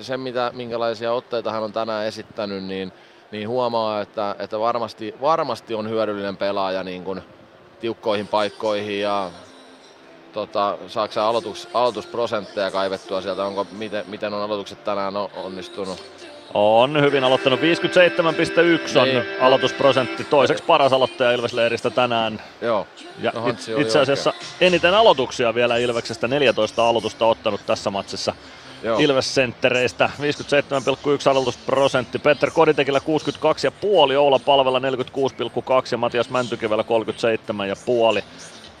se, 0.00 0.16
mitä, 0.16 0.50
minkälaisia 0.54 1.12
otteita 1.12 1.52
hän 1.52 1.62
on 1.62 1.72
tänään 1.72 2.06
esittänyt, 2.06 2.64
niin, 2.64 2.92
niin 3.30 3.48
huomaa, 3.48 4.00
että, 4.00 4.36
että 4.38 4.58
varmasti, 4.58 5.14
varmasti 5.20 5.74
on 5.74 5.88
hyödyllinen 5.88 6.36
pelaaja 6.36 6.84
niin 6.84 7.04
kuin 7.04 7.22
tiukkoihin 7.80 8.28
paikkoihin 8.28 9.00
ja 9.00 9.30
tota, 10.32 10.78
saako 10.88 11.20
aloitus, 11.20 11.68
aloitusprosentteja 11.74 12.70
kaivettua 12.70 13.20
sieltä, 13.20 13.44
onko, 13.44 13.66
miten, 13.72 14.04
miten 14.08 14.34
on 14.34 14.42
aloitukset 14.42 14.84
tänään 14.84 15.16
onnistunut. 15.16 16.29
On 16.54 17.00
hyvin 17.00 17.24
aloittanut. 17.24 17.60
57,1 17.60 18.98
on 19.00 19.08
Niin. 19.08 19.22
aloitusprosentti. 19.40 20.24
Toiseksi 20.24 20.64
paras 20.64 20.92
aloittaja 20.92 21.32
Ilvesleiristä 21.32 21.90
tänään. 21.90 22.42
Joo. 22.60 22.86
Ja 23.18 23.32
No, 23.34 23.42
oli 23.44 23.82
itse 23.82 23.98
asiassa 23.98 24.32
eniten 24.60 24.94
aloituksia 24.94 25.54
vielä 25.54 25.76
Ilveksestä. 25.76 26.28
14 26.28 26.88
aloitusta 26.88 27.26
ottanut 27.26 27.60
tässä 27.66 27.90
matsissa. 27.90 28.34
Joo. 28.82 28.98
Ilves-senttereistä 28.98 30.10
57,1 30.20 31.30
aloitusprosentti. 31.30 32.18
Petter 32.18 32.50
Koditekillä 32.50 33.00
62,5, 34.10 34.16
Oula 34.16 34.38
Palvella 34.38 34.78
46,2 34.78 34.84
ja 35.92 35.98
Matias 35.98 36.30
Mäntykivellä 36.30 36.84
37,5 38.18 38.24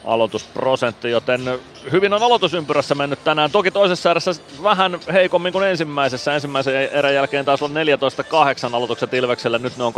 aloitusprosentti, 0.04 1.10
joten 1.10 1.60
hyvin 1.92 2.12
on 2.12 2.22
aloitusympyrässä 2.22 2.94
mennyt 2.94 3.24
tänään. 3.24 3.50
Toki 3.50 3.70
toisessa 3.70 4.10
erässä 4.10 4.32
vähän 4.62 4.98
heikommin 5.12 5.52
kuin 5.52 5.68
ensimmäisessä. 5.68 6.34
Ensimmäisen 6.34 6.74
erän 6.74 7.14
jälkeen 7.14 7.44
taas 7.44 7.62
on 7.62 7.70
14-8 7.70 8.74
aloitukset 8.74 9.14
Ilvekselle, 9.14 9.58
nyt 9.58 9.76
ne 9.76 9.84
on 9.84 9.92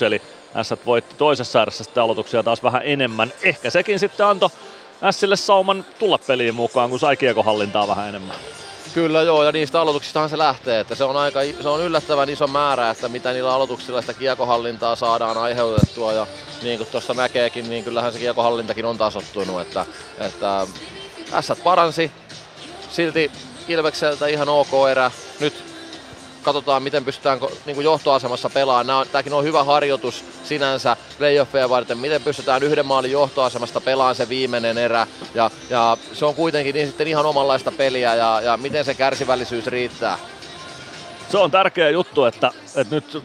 22-21, 0.00 0.04
eli 0.04 0.22
S 0.62 0.74
voitti 0.86 1.14
toisessa 1.14 1.62
erässä 1.62 1.84
sitten 1.84 2.02
aloituksia 2.02 2.42
taas 2.42 2.62
vähän 2.62 2.82
enemmän. 2.84 3.32
Ehkä 3.42 3.70
sekin 3.70 3.98
sitten 3.98 4.26
antoi 4.26 4.50
Sille 5.10 5.36
sauman 5.36 5.84
tulla 5.98 6.18
peliin 6.18 6.54
mukaan, 6.54 6.90
kun 6.90 7.00
sai 7.00 7.16
kiekohallintaa 7.16 7.88
vähän 7.88 8.08
enemmän. 8.08 8.36
Kyllä 8.94 9.22
joo, 9.22 9.44
ja 9.44 9.52
niistä 9.52 9.80
aloituksistahan 9.80 10.30
se 10.30 10.38
lähtee, 10.38 10.80
että 10.80 10.94
se 10.94 11.04
on, 11.04 11.16
aika, 11.16 11.40
se 11.62 11.68
on 11.68 11.82
yllättävän 11.82 12.30
iso 12.30 12.46
määrä, 12.46 12.90
että 12.90 13.08
mitä 13.08 13.32
niillä 13.32 13.54
aloituksilla 13.54 14.00
sitä 14.00 14.14
kiekohallintaa 14.14 14.96
saadaan 14.96 15.38
aiheutettua, 15.38 16.12
ja 16.12 16.26
niin 16.62 16.78
kuin 16.78 16.88
tuossa 16.90 17.14
näkeekin, 17.14 17.70
niin 17.70 17.84
kyllähän 17.84 18.12
se 18.12 18.18
kiekohallintakin 18.18 18.84
on 18.84 18.98
tasottunut, 18.98 19.60
että, 19.60 19.86
että 20.18 20.66
S 21.40 21.52
paransi, 21.64 22.12
silti 22.90 23.30
Ilvekseltä 23.68 24.26
ihan 24.26 24.48
ok 24.48 24.68
erä, 24.90 25.10
nyt 25.40 25.73
katsotaan 26.44 26.82
miten 26.82 27.04
pystytään 27.04 27.38
niin 27.66 27.74
kuin 27.74 27.84
johtoasemassa 27.84 28.50
pelaamaan. 28.50 29.06
Tämäkin 29.12 29.32
on 29.32 29.44
hyvä 29.44 29.64
harjoitus 29.64 30.24
sinänsä 30.44 30.96
playoffeja 31.18 31.68
varten, 31.68 31.98
miten 31.98 32.22
pystytään 32.22 32.62
yhden 32.62 32.86
maalin 32.86 33.12
johtoasemasta 33.12 33.80
pelaamaan 33.80 34.14
se 34.14 34.28
viimeinen 34.28 34.78
erä. 34.78 35.06
Ja, 35.34 35.50
ja 35.70 35.96
se 36.12 36.24
on 36.24 36.34
kuitenkin 36.34 36.74
niin 36.74 36.86
sitten 36.86 37.08
ihan 37.08 37.26
omanlaista 37.26 37.72
peliä 37.72 38.14
ja, 38.14 38.40
ja 38.40 38.56
miten 38.56 38.84
se 38.84 38.94
kärsivällisyys 38.94 39.66
riittää. 39.66 40.18
Se 41.28 41.38
on 41.38 41.50
tärkeä 41.50 41.90
juttu, 41.90 42.24
että, 42.24 42.52
että 42.76 42.94
nyt 42.94 43.22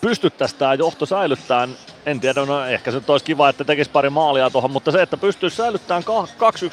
pystyttäisiin 0.00 0.58
tämä 0.58 0.74
johto 0.74 1.06
säilyttämään. 1.06 1.76
En 2.06 2.20
tiedä, 2.20 2.46
no 2.46 2.66
ehkä 2.66 2.90
se 2.90 3.00
olisi 3.08 3.24
kiva, 3.24 3.48
että 3.48 3.64
tekisi 3.64 3.90
pari 3.90 4.10
maalia 4.10 4.50
tuohon, 4.50 4.70
mutta 4.70 4.90
se, 4.90 5.02
että 5.02 5.16
pystyisi 5.16 5.56
säilyttämään 5.56 6.04
2-1 6.04 6.06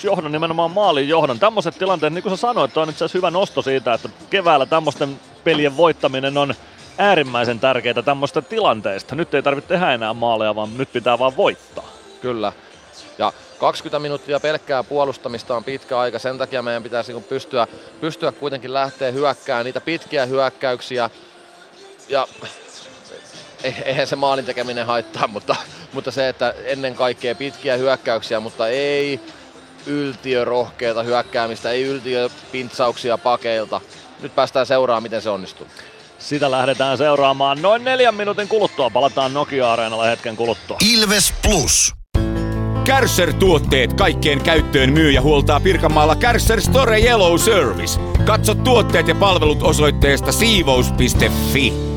johdon, 0.03 0.31
nimenomaan 0.31 0.71
maalin 0.71 1.09
johdon. 1.09 1.39
Tämmöiset 1.39 1.77
tilanteet, 1.77 2.13
niin 2.13 2.23
kuin 2.23 2.37
sä 2.37 2.41
sanoit, 2.41 2.77
on 2.77 2.89
itse 2.89 3.05
asiassa 3.05 3.17
hyvä 3.17 3.31
nosto 3.31 3.61
siitä, 3.61 3.93
että 3.93 4.09
keväällä 4.29 4.65
tämmöisten 4.65 5.19
pelien 5.43 5.77
voittaminen 5.77 6.37
on 6.37 6.53
äärimmäisen 6.97 7.59
tärkeää 7.59 8.01
tämmöistä 8.05 8.41
tilanteista. 8.41 9.15
Nyt 9.15 9.33
ei 9.33 9.43
tarvitse 9.43 9.67
tehdä 9.67 9.93
enää 9.93 10.13
maaleja, 10.13 10.55
vaan 10.55 10.77
nyt 10.77 10.93
pitää 10.93 11.19
vaan 11.19 11.37
voittaa. 11.37 11.85
Kyllä. 12.21 12.53
Ja 13.17 13.33
20 13.59 13.99
minuuttia 13.99 14.39
pelkkää 14.39 14.83
puolustamista 14.83 15.55
on 15.55 15.63
pitkä 15.63 15.99
aika, 15.99 16.19
sen 16.19 16.37
takia 16.37 16.61
meidän 16.61 16.83
pitäisi 16.83 17.13
niin 17.13 17.23
pystyä, 17.23 17.67
pystyä 18.01 18.31
kuitenkin 18.31 18.73
lähteä 18.73 19.11
hyökkäämään 19.11 19.65
niitä 19.65 19.81
pitkiä 19.81 20.25
hyökkäyksiä. 20.25 21.09
Ja 22.09 22.27
eihän 23.63 24.07
se 24.07 24.15
maalin 24.15 24.45
tekeminen 24.45 24.85
haittaa, 24.85 25.27
mutta, 25.35 25.55
mutta 25.93 26.11
se, 26.11 26.29
että 26.29 26.53
ennen 26.65 26.95
kaikkea 26.95 27.35
pitkiä 27.35 27.77
hyökkäyksiä, 27.77 28.39
mutta 28.39 28.67
ei 28.67 29.19
yltiörohkeita 29.85 31.03
hyökkäämistä, 31.03 31.71
ei 31.71 31.83
yltiöpintsauksia 31.83 33.17
pakeilta. 33.17 33.81
Nyt 34.21 34.35
päästään 34.35 34.65
seuraamaan, 34.65 35.03
miten 35.03 35.21
se 35.21 35.29
onnistuu. 35.29 35.67
Sitä 36.19 36.51
lähdetään 36.51 36.97
seuraamaan 36.97 37.61
noin 37.61 37.83
neljän 37.83 38.15
minuutin 38.15 38.47
kuluttua. 38.47 38.89
Palataan 38.89 39.33
Nokia-areenalle 39.33 40.09
hetken 40.09 40.35
kuluttua. 40.35 40.77
Ilves 40.93 41.33
Plus. 41.41 41.93
Kärsser-tuotteet 42.83 43.93
kaikkeen 43.93 44.41
käyttöön 44.41 44.93
myy 44.93 45.11
ja 45.11 45.21
huoltaa 45.21 45.59
Pirkanmaalla 45.59 46.15
Kärsser 46.15 46.61
Store 46.61 46.99
Yellow 46.99 47.37
Service. 47.37 47.99
Katso 48.25 48.55
tuotteet 48.55 49.07
ja 49.07 49.15
palvelut 49.15 49.63
osoitteesta 49.63 50.31
siivous.fi. 50.31 51.88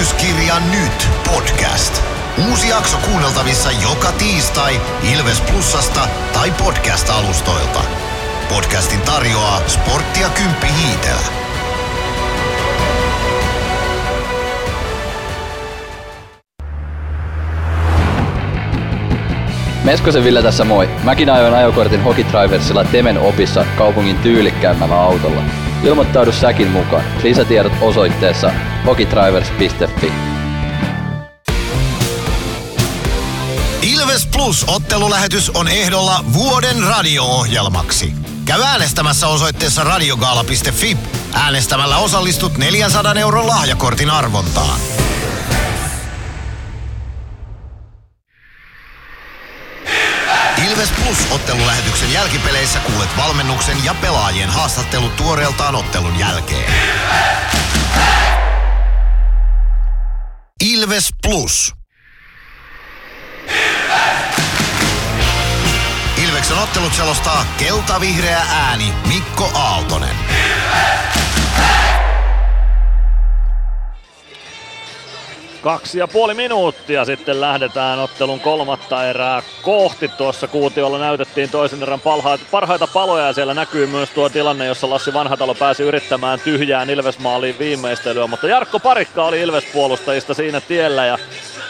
Ilvestyskirja 0.00 0.54
nyt 0.60 1.08
podcast. 1.30 2.02
Uusi 2.50 2.68
jakso 2.68 2.96
kuunneltavissa 2.96 3.70
joka 3.70 4.12
tiistai 4.12 4.80
Ilves 5.12 5.40
Plusasta 5.40 6.08
tai 6.32 6.50
podcast-alustoilta. 6.50 7.80
Podcastin 8.48 9.00
tarjoaa 9.00 9.60
sporttia 9.66 10.28
Kymppi 10.28 10.66
Hiitelä. 10.66 11.20
Meskosen 19.84 20.24
Ville 20.24 20.42
tässä 20.42 20.64
moi. 20.64 20.88
Mäkin 21.04 21.30
ajoin 21.30 21.54
ajokortin 21.54 22.02
Hokitriversilla 22.02 22.84
Temen 22.84 23.18
opissa 23.18 23.66
kaupungin 23.76 24.18
tyylikkäämmällä 24.18 25.00
autolla. 25.00 25.69
Ilmoittaudu 25.84 26.32
säkin 26.32 26.68
mukaan. 26.68 27.04
Lisätiedot 27.22 27.72
osoitteessa 27.80 28.50
hokitrivers.fi. 28.86 30.12
Ilves 33.82 34.26
Plus 34.26 34.64
ottelulähetys 34.68 35.50
on 35.50 35.68
ehdolla 35.68 36.24
vuoden 36.32 36.82
radio-ohjelmaksi. 36.82 38.12
Käy 38.44 38.62
äänestämässä 38.62 39.28
osoitteessa 39.28 39.84
radiogaala.fi. 39.84 40.96
Äänestämällä 41.32 41.96
osallistut 41.96 42.58
400 42.58 43.14
euron 43.14 43.46
lahjakortin 43.46 44.10
arvontaan. 44.10 44.99
Plus 51.10 51.32
ottelulähetyksen 51.32 52.12
jälkipeleissä 52.12 52.78
kuulet 52.78 53.16
valmennuksen 53.16 53.84
ja 53.84 53.94
pelaajien 53.94 54.48
haastattelut 54.50 55.16
tuoreeltaan 55.16 55.74
ottelun 55.74 56.18
jälkeen. 56.18 56.72
Ilves 60.64 61.08
Plus. 61.22 61.74
Ilveksen 66.16 66.58
ottelut 66.58 66.94
selostaa 66.94 67.44
kelta-vihreä 67.58 68.42
ääni 68.50 68.94
Mikko 69.06 69.50
Aaltonen. 69.54 70.16
Kaksi 75.62 75.98
ja 75.98 76.08
puoli 76.08 76.34
minuuttia 76.34 77.04
sitten 77.04 77.40
lähdetään 77.40 77.98
ottelun 77.98 78.40
kolmatta 78.40 79.06
erää 79.06 79.42
kohti. 79.62 80.08
Tuossa 80.08 80.48
kuutiolla 80.48 80.98
näytettiin 80.98 81.50
toisen 81.50 81.82
erän 81.82 82.00
parhaita, 82.00 82.44
parhaita 82.50 82.86
paloja 82.86 83.26
ja 83.26 83.32
siellä 83.32 83.54
näkyy 83.54 83.86
myös 83.86 84.10
tuo 84.10 84.28
tilanne, 84.28 84.66
jossa 84.66 84.90
Lassi 84.90 85.12
Vanhatalo 85.12 85.54
pääsi 85.54 85.82
yrittämään 85.82 86.40
tyhjään 86.40 86.90
Ilvesmaaliin 86.90 87.58
viimeistelyä. 87.58 88.26
Mutta 88.26 88.46
Jarkko 88.46 88.80
Parikka 88.80 89.24
oli 89.24 89.40
Ilves-puolustajista 89.40 90.34
siinä 90.34 90.60
tiellä 90.60 91.06
ja 91.06 91.18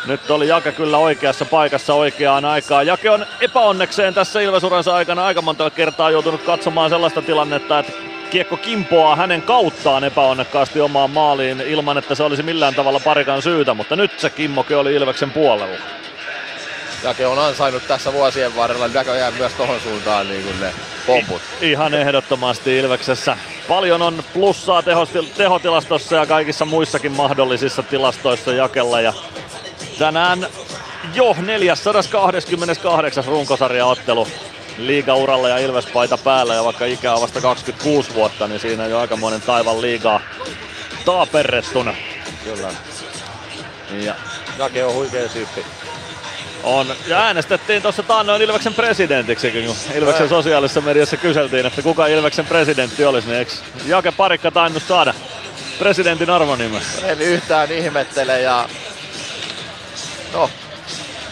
nyt 0.06 0.30
oli 0.30 0.48
Jake 0.48 0.72
kyllä 0.72 0.98
oikeassa 0.98 1.44
paikassa 1.44 1.94
oikeaan 1.94 2.44
aikaan. 2.44 2.86
Jake 2.86 3.10
on 3.10 3.26
epäonnekseen 3.40 4.14
tässä 4.14 4.40
Ilvesuransa 4.40 4.94
aikana 4.94 5.26
aika 5.26 5.42
monta 5.42 5.70
kertaa 5.70 6.10
joutunut 6.10 6.42
katsomaan 6.42 6.90
sellaista 6.90 7.22
tilannetta, 7.22 7.78
että 7.78 7.92
kiekko 8.30 8.56
kimpoaa 8.56 9.16
hänen 9.16 9.42
kauttaan 9.42 10.04
epäonnekkaasti 10.04 10.80
omaan 10.80 11.10
maaliin 11.10 11.60
ilman, 11.60 11.98
että 11.98 12.14
se 12.14 12.22
olisi 12.22 12.42
millään 12.42 12.74
tavalla 12.74 13.00
parikan 13.00 13.42
syytä, 13.42 13.74
mutta 13.74 13.96
nyt 13.96 14.20
se 14.20 14.30
kimmoke 14.30 14.76
oli 14.76 14.94
Ilveksen 14.94 15.30
puolella. 15.30 15.76
Jake 17.02 17.26
on 17.26 17.38
ansainnut 17.38 17.86
tässä 17.88 18.12
vuosien 18.12 18.56
varrella 18.56 18.88
näköjään 18.88 19.34
myös 19.34 19.52
tohon 19.52 19.80
suuntaan 19.80 20.28
niin 20.28 20.42
kuin 20.42 20.60
ne 20.60 20.72
pomput. 21.06 21.42
Ihan 21.60 21.94
ehdottomasti 21.94 22.78
Ilveksessä. 22.78 23.36
Paljon 23.68 24.02
on 24.02 24.24
plussaa 24.34 24.80
tehostil- 24.80 25.36
tehotilastossa 25.36 26.16
ja 26.16 26.26
kaikissa 26.26 26.64
muissakin 26.64 27.12
mahdollisissa 27.12 27.82
tilastoissa 27.82 28.52
jakella. 28.52 29.00
Ja 29.00 29.12
tänään 29.98 30.46
jo 31.14 31.36
428. 31.46 33.24
runkosarjaottelu 33.24 34.26
liigauralla 34.86 35.48
ja 35.48 35.58
Ilvespaita 35.58 36.18
päällä 36.18 36.54
ja 36.54 36.64
vaikka 36.64 36.84
ikä 36.84 37.14
on 37.14 37.20
vasta 37.20 37.40
26 37.40 38.14
vuotta, 38.14 38.48
niin 38.48 38.60
siinä 38.60 38.84
on 38.84 38.90
jo 38.90 38.98
aikamoinen 38.98 39.40
taivan 39.40 39.80
liigaa 39.80 40.20
taaperrettuna. 41.04 41.94
Kyllä. 42.44 42.68
Ja 43.90 44.14
Jake 44.58 44.84
on 44.84 44.94
huikea 44.94 45.28
tyyppi. 45.28 45.64
On. 46.62 46.86
Ja 47.06 47.20
äänestettiin 47.20 47.82
tuossa 47.82 48.02
taannoin 48.02 48.42
Ilveksen 48.42 48.74
presidentiksi, 48.74 49.50
kun 49.50 49.76
Ilveksen 49.94 50.22
Ei. 50.22 50.28
sosiaalisessa 50.28 50.80
mediassa 50.80 51.16
kyseltiin, 51.16 51.66
että 51.66 51.82
kuka 51.82 52.06
Ilveksen 52.06 52.46
presidentti 52.46 53.04
olisi, 53.04 53.28
niin 53.28 53.38
eikö 53.38 53.52
Jake 53.86 54.12
Parikka 54.12 54.50
tainnut 54.50 54.82
saada 54.82 55.14
presidentin 55.78 56.30
arvonimen? 56.30 56.82
En 57.02 57.20
yhtään 57.20 57.72
ihmettele 57.72 58.40
ja 58.40 58.68
no, 60.32 60.50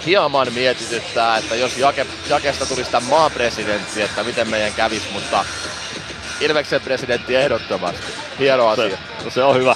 hieman 0.08 0.52
mietityttää, 0.52 1.36
että 1.36 1.54
jos 1.54 1.76
Jake, 1.76 2.06
Jakesta 2.28 2.66
tulisi 2.66 2.84
sitä 2.84 3.00
maan 3.00 3.30
presidentti, 3.30 4.02
että 4.02 4.24
miten 4.24 4.48
meidän 4.48 4.72
kävisi, 4.72 5.08
mutta 5.12 5.44
Ilveksen 6.40 6.80
presidentti 6.80 7.36
ehdottomasti. 7.36 8.06
Hieno 8.38 8.68
asia. 8.68 8.98
Se, 9.24 9.30
se 9.30 9.42
on 9.42 9.56
hyvä. 9.56 9.74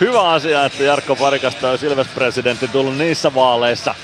Hyvä 0.00 0.30
asia, 0.30 0.64
että 0.64 0.82
Jarkko 0.82 1.16
Parikasta 1.16 1.70
olisi 1.70 1.86
Ilves-presidentti 1.86 2.68
tullut 2.68 2.96
niissä 2.96 3.34
vaaleissa. 3.34 3.94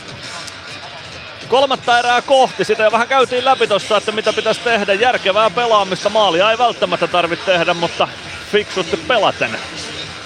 Kolmatta 1.49 1.99
erää 1.99 2.23
kohti, 2.23 2.65
sitä 2.65 2.83
jo 2.83 2.93
vähän 2.93 3.09
käytiin 3.09 3.45
läpi 3.45 3.67
tossa, 3.67 3.97
että 3.97 4.13
mitä 4.13 4.33
pitäisi 4.33 4.61
tehdä. 4.61 4.95
Järkevää 4.95 5.51
pelaamista, 5.51 6.09
maalia 6.09 6.51
ei 6.51 6.59
välttämättä 6.59 7.07
tarvitse 7.07 7.45
tehdä, 7.45 7.75
mutta 7.75 8.09
fiksusti 8.53 8.97
pelaten. 8.97 9.59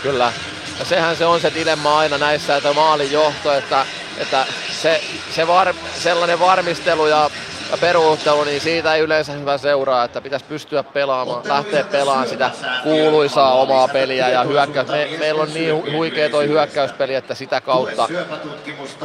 Kyllä. 0.03 0.33
Ja 0.79 0.85
sehän 0.85 1.17
se 1.17 1.27
on 1.27 1.41
se 1.41 1.53
dilemma 1.55 1.99
aina 1.99 2.19
näissä, 2.19 2.57
että 2.57 2.73
maalin 2.73 3.13
johto, 3.13 3.53
että, 3.53 3.87
että 4.19 4.47
se, 4.83 5.01
se 5.35 5.47
var, 5.47 5.75
sellainen 5.99 6.41
varmistelu 6.41 7.07
ja 7.07 7.31
ja 7.73 7.79
peruuttelu, 7.79 8.45
niin 8.45 8.61
siitä 8.61 8.95
ei 8.95 9.03
yleensä 9.03 9.33
hyvä 9.33 9.59
seuraa, 9.59 10.05
että 10.05 10.21
pitäisi 10.21 10.45
pystyä 10.45 10.83
pelaamaan, 10.83 11.49
lähteä 11.49 11.85
pelaamaan 11.85 12.29
sitä 12.29 12.51
kuuluisaa 12.83 13.55
omaa 13.55 13.89
peliä 13.89 14.29
ja 14.29 14.45
hyökkäys. 14.45 14.89
Me, 14.89 15.09
meillä 15.19 15.43
on 15.43 15.55
niin 15.55 15.93
huikea 15.93 16.31
toi 16.31 16.49
hyökkäyspeli, 16.49 17.15
että 17.15 17.35
sitä 17.35 17.61
kautta, 17.61 18.09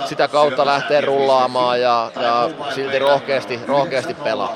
sitä 0.05 0.27
kautta 0.27 0.65
lähtee 0.65 1.01
rullaamaan 1.01 1.81
ja, 1.81 2.11
ja 2.21 2.49
silti 2.75 2.99
rohkeasti, 2.99 3.59
rohkeasti 3.67 4.13
pelaa. 4.13 4.55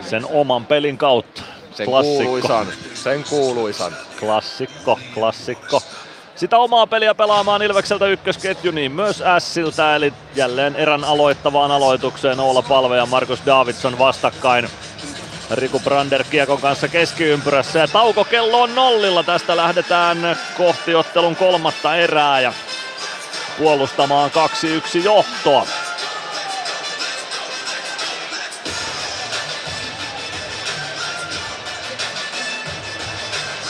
Sen 0.00 0.26
oman 0.30 0.66
pelin 0.66 0.98
kautta. 0.98 1.42
Sen 1.74 1.86
klassikko. 1.86 2.22
kuuluisan, 2.24 2.66
sen 2.94 3.24
kuuluisan. 3.24 3.92
Klassikko, 4.20 4.98
klassikko 5.14 5.82
sitä 6.36 6.58
omaa 6.58 6.86
peliä 6.86 7.14
pelaamaan 7.14 7.62
Ilvekseltä 7.62 8.06
ykkösketju, 8.06 8.72
niin 8.72 8.92
myös 8.92 9.22
Ässiltä, 9.22 9.96
eli 9.96 10.12
jälleen 10.34 10.76
erän 10.76 11.04
aloittavaan 11.04 11.70
aloitukseen 11.70 12.40
Oula 12.40 12.62
Palve 12.62 12.96
ja 12.96 13.06
Markus 13.06 13.42
Davidson 13.46 13.98
vastakkain. 13.98 14.68
Riku 15.50 15.80
Brander 15.80 16.24
kiekon 16.30 16.60
kanssa 16.60 16.88
keskiympyrässä 16.88 17.78
ja 17.78 17.88
taukokello 17.88 18.62
on 18.62 18.74
nollilla. 18.74 19.22
Tästä 19.22 19.56
lähdetään 19.56 20.36
kohti 20.56 20.94
ottelun 20.94 21.36
kolmatta 21.36 21.96
erää 21.96 22.40
ja 22.40 22.52
puolustamaan 23.58 24.30
2-1 24.30 25.04
johtoa. 25.04 25.66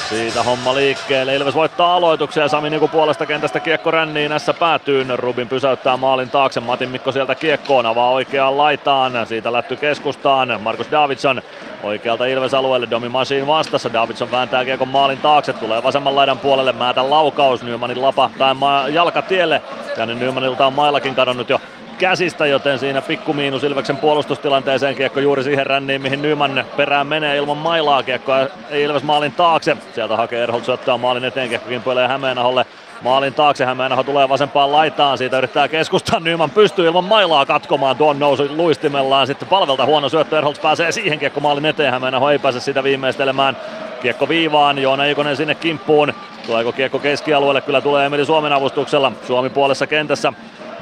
Siitä 0.08 0.42
homma 0.42 0.74
liikkeelle. 0.74 1.34
Ilves 1.34 1.54
voittaa 1.54 1.96
aloituksen 1.96 2.42
ja 2.42 2.48
Sami 2.48 2.70
Niku 2.70 2.88
puolesta 2.88 3.26
kentästä 3.26 3.60
kiekko 3.60 3.90
ränniin. 3.90 4.30
Näissä 4.30 4.54
päätyy. 4.54 5.06
Rubin 5.16 5.48
pysäyttää 5.48 5.96
maalin 5.96 6.30
taakse. 6.30 6.60
Matin 6.60 6.88
Mikko 6.88 7.12
sieltä 7.12 7.34
kiekkoon 7.34 7.86
avaa 7.86 8.10
oikeaan 8.10 8.58
laitaan. 8.58 9.26
Siitä 9.26 9.52
lätty 9.52 9.76
keskustaan. 9.76 10.60
Markus 10.60 10.90
Davidson 10.90 11.42
oikealta 11.82 12.26
Ilves 12.26 12.54
alueelle. 12.54 12.90
Domi 12.90 13.08
Machine 13.08 13.46
vastassa. 13.46 13.92
Davidson 13.92 14.30
vääntää 14.30 14.64
kiekon 14.64 14.88
maalin 14.88 15.18
taakse. 15.18 15.52
Tulee 15.52 15.82
vasemman 15.82 16.16
laidan 16.16 16.38
puolelle. 16.38 16.72
Määtä 16.72 17.10
laukaus. 17.10 17.62
Nymanin 17.62 17.98
jalka 18.92 19.22
tielle. 19.22 19.62
Tänne 19.96 20.14
Nymanilta 20.14 20.66
on 20.66 20.72
mailakin 20.72 21.14
kadonnut 21.14 21.50
jo 21.50 21.60
käsistä, 21.98 22.46
joten 22.46 22.78
siinä 22.78 23.02
pikku 23.02 23.32
miinus 23.32 23.64
Ilveksen 23.64 23.96
puolustustilanteeseen 23.96 24.94
kiekko 24.94 25.20
juuri 25.20 25.42
siihen 25.42 25.66
ränniin, 25.66 26.02
mihin 26.02 26.22
Nyman 26.22 26.64
perään 26.76 27.06
menee 27.06 27.36
ilman 27.36 27.56
mailaa 27.56 28.02
kiekkoa 28.02 28.46
Ilves 28.70 29.02
maalin 29.02 29.32
taakse. 29.32 29.76
Sieltä 29.94 30.16
hakee 30.16 30.42
Erholt 30.42 30.64
syöttää 30.64 30.96
maalin 30.96 31.24
eteen, 31.24 31.48
kiekko 31.48 31.68
kimpoilee 31.68 32.08
Hämeenaholle 32.08 32.66
maalin 33.02 33.34
taakse. 33.34 33.64
Hämeenaho 33.64 34.02
tulee 34.02 34.28
vasempaan 34.28 34.72
laitaan, 34.72 35.18
siitä 35.18 35.38
yrittää 35.38 35.68
keskustaa. 35.68 36.20
Nyman 36.20 36.50
pystyy 36.50 36.86
ilman 36.86 37.04
mailaa 37.04 37.46
katkomaan 37.46 37.96
tuon 37.96 38.18
nousu 38.18 38.46
luistimellaan. 38.56 39.26
Sitten 39.26 39.48
palvelta 39.48 39.86
huono 39.86 40.08
syöttö, 40.08 40.38
Erholt 40.38 40.62
pääsee 40.62 40.92
siihen 40.92 41.18
kiekko 41.18 41.40
maalin 41.40 41.66
eteen. 41.66 41.92
Hämeenaho 41.92 42.30
ei 42.30 42.38
pääse 42.38 42.60
sitä 42.60 42.82
viimeistelemään. 42.82 43.56
Kiekko 44.02 44.28
viivaan, 44.28 44.78
Joona 44.78 45.04
Ikonen 45.04 45.36
sinne 45.36 45.54
kimppuun. 45.54 46.14
Tuleeko 46.46 46.72
kiekko 46.72 46.98
keskialueelle? 46.98 47.60
Kyllä 47.60 47.80
tulee 47.80 48.06
Emeli 48.06 48.24
Suomen 48.24 48.52
avustuksella. 48.52 49.12
Suomi 49.26 49.50
puolessa 49.50 49.86
kentässä. 49.86 50.32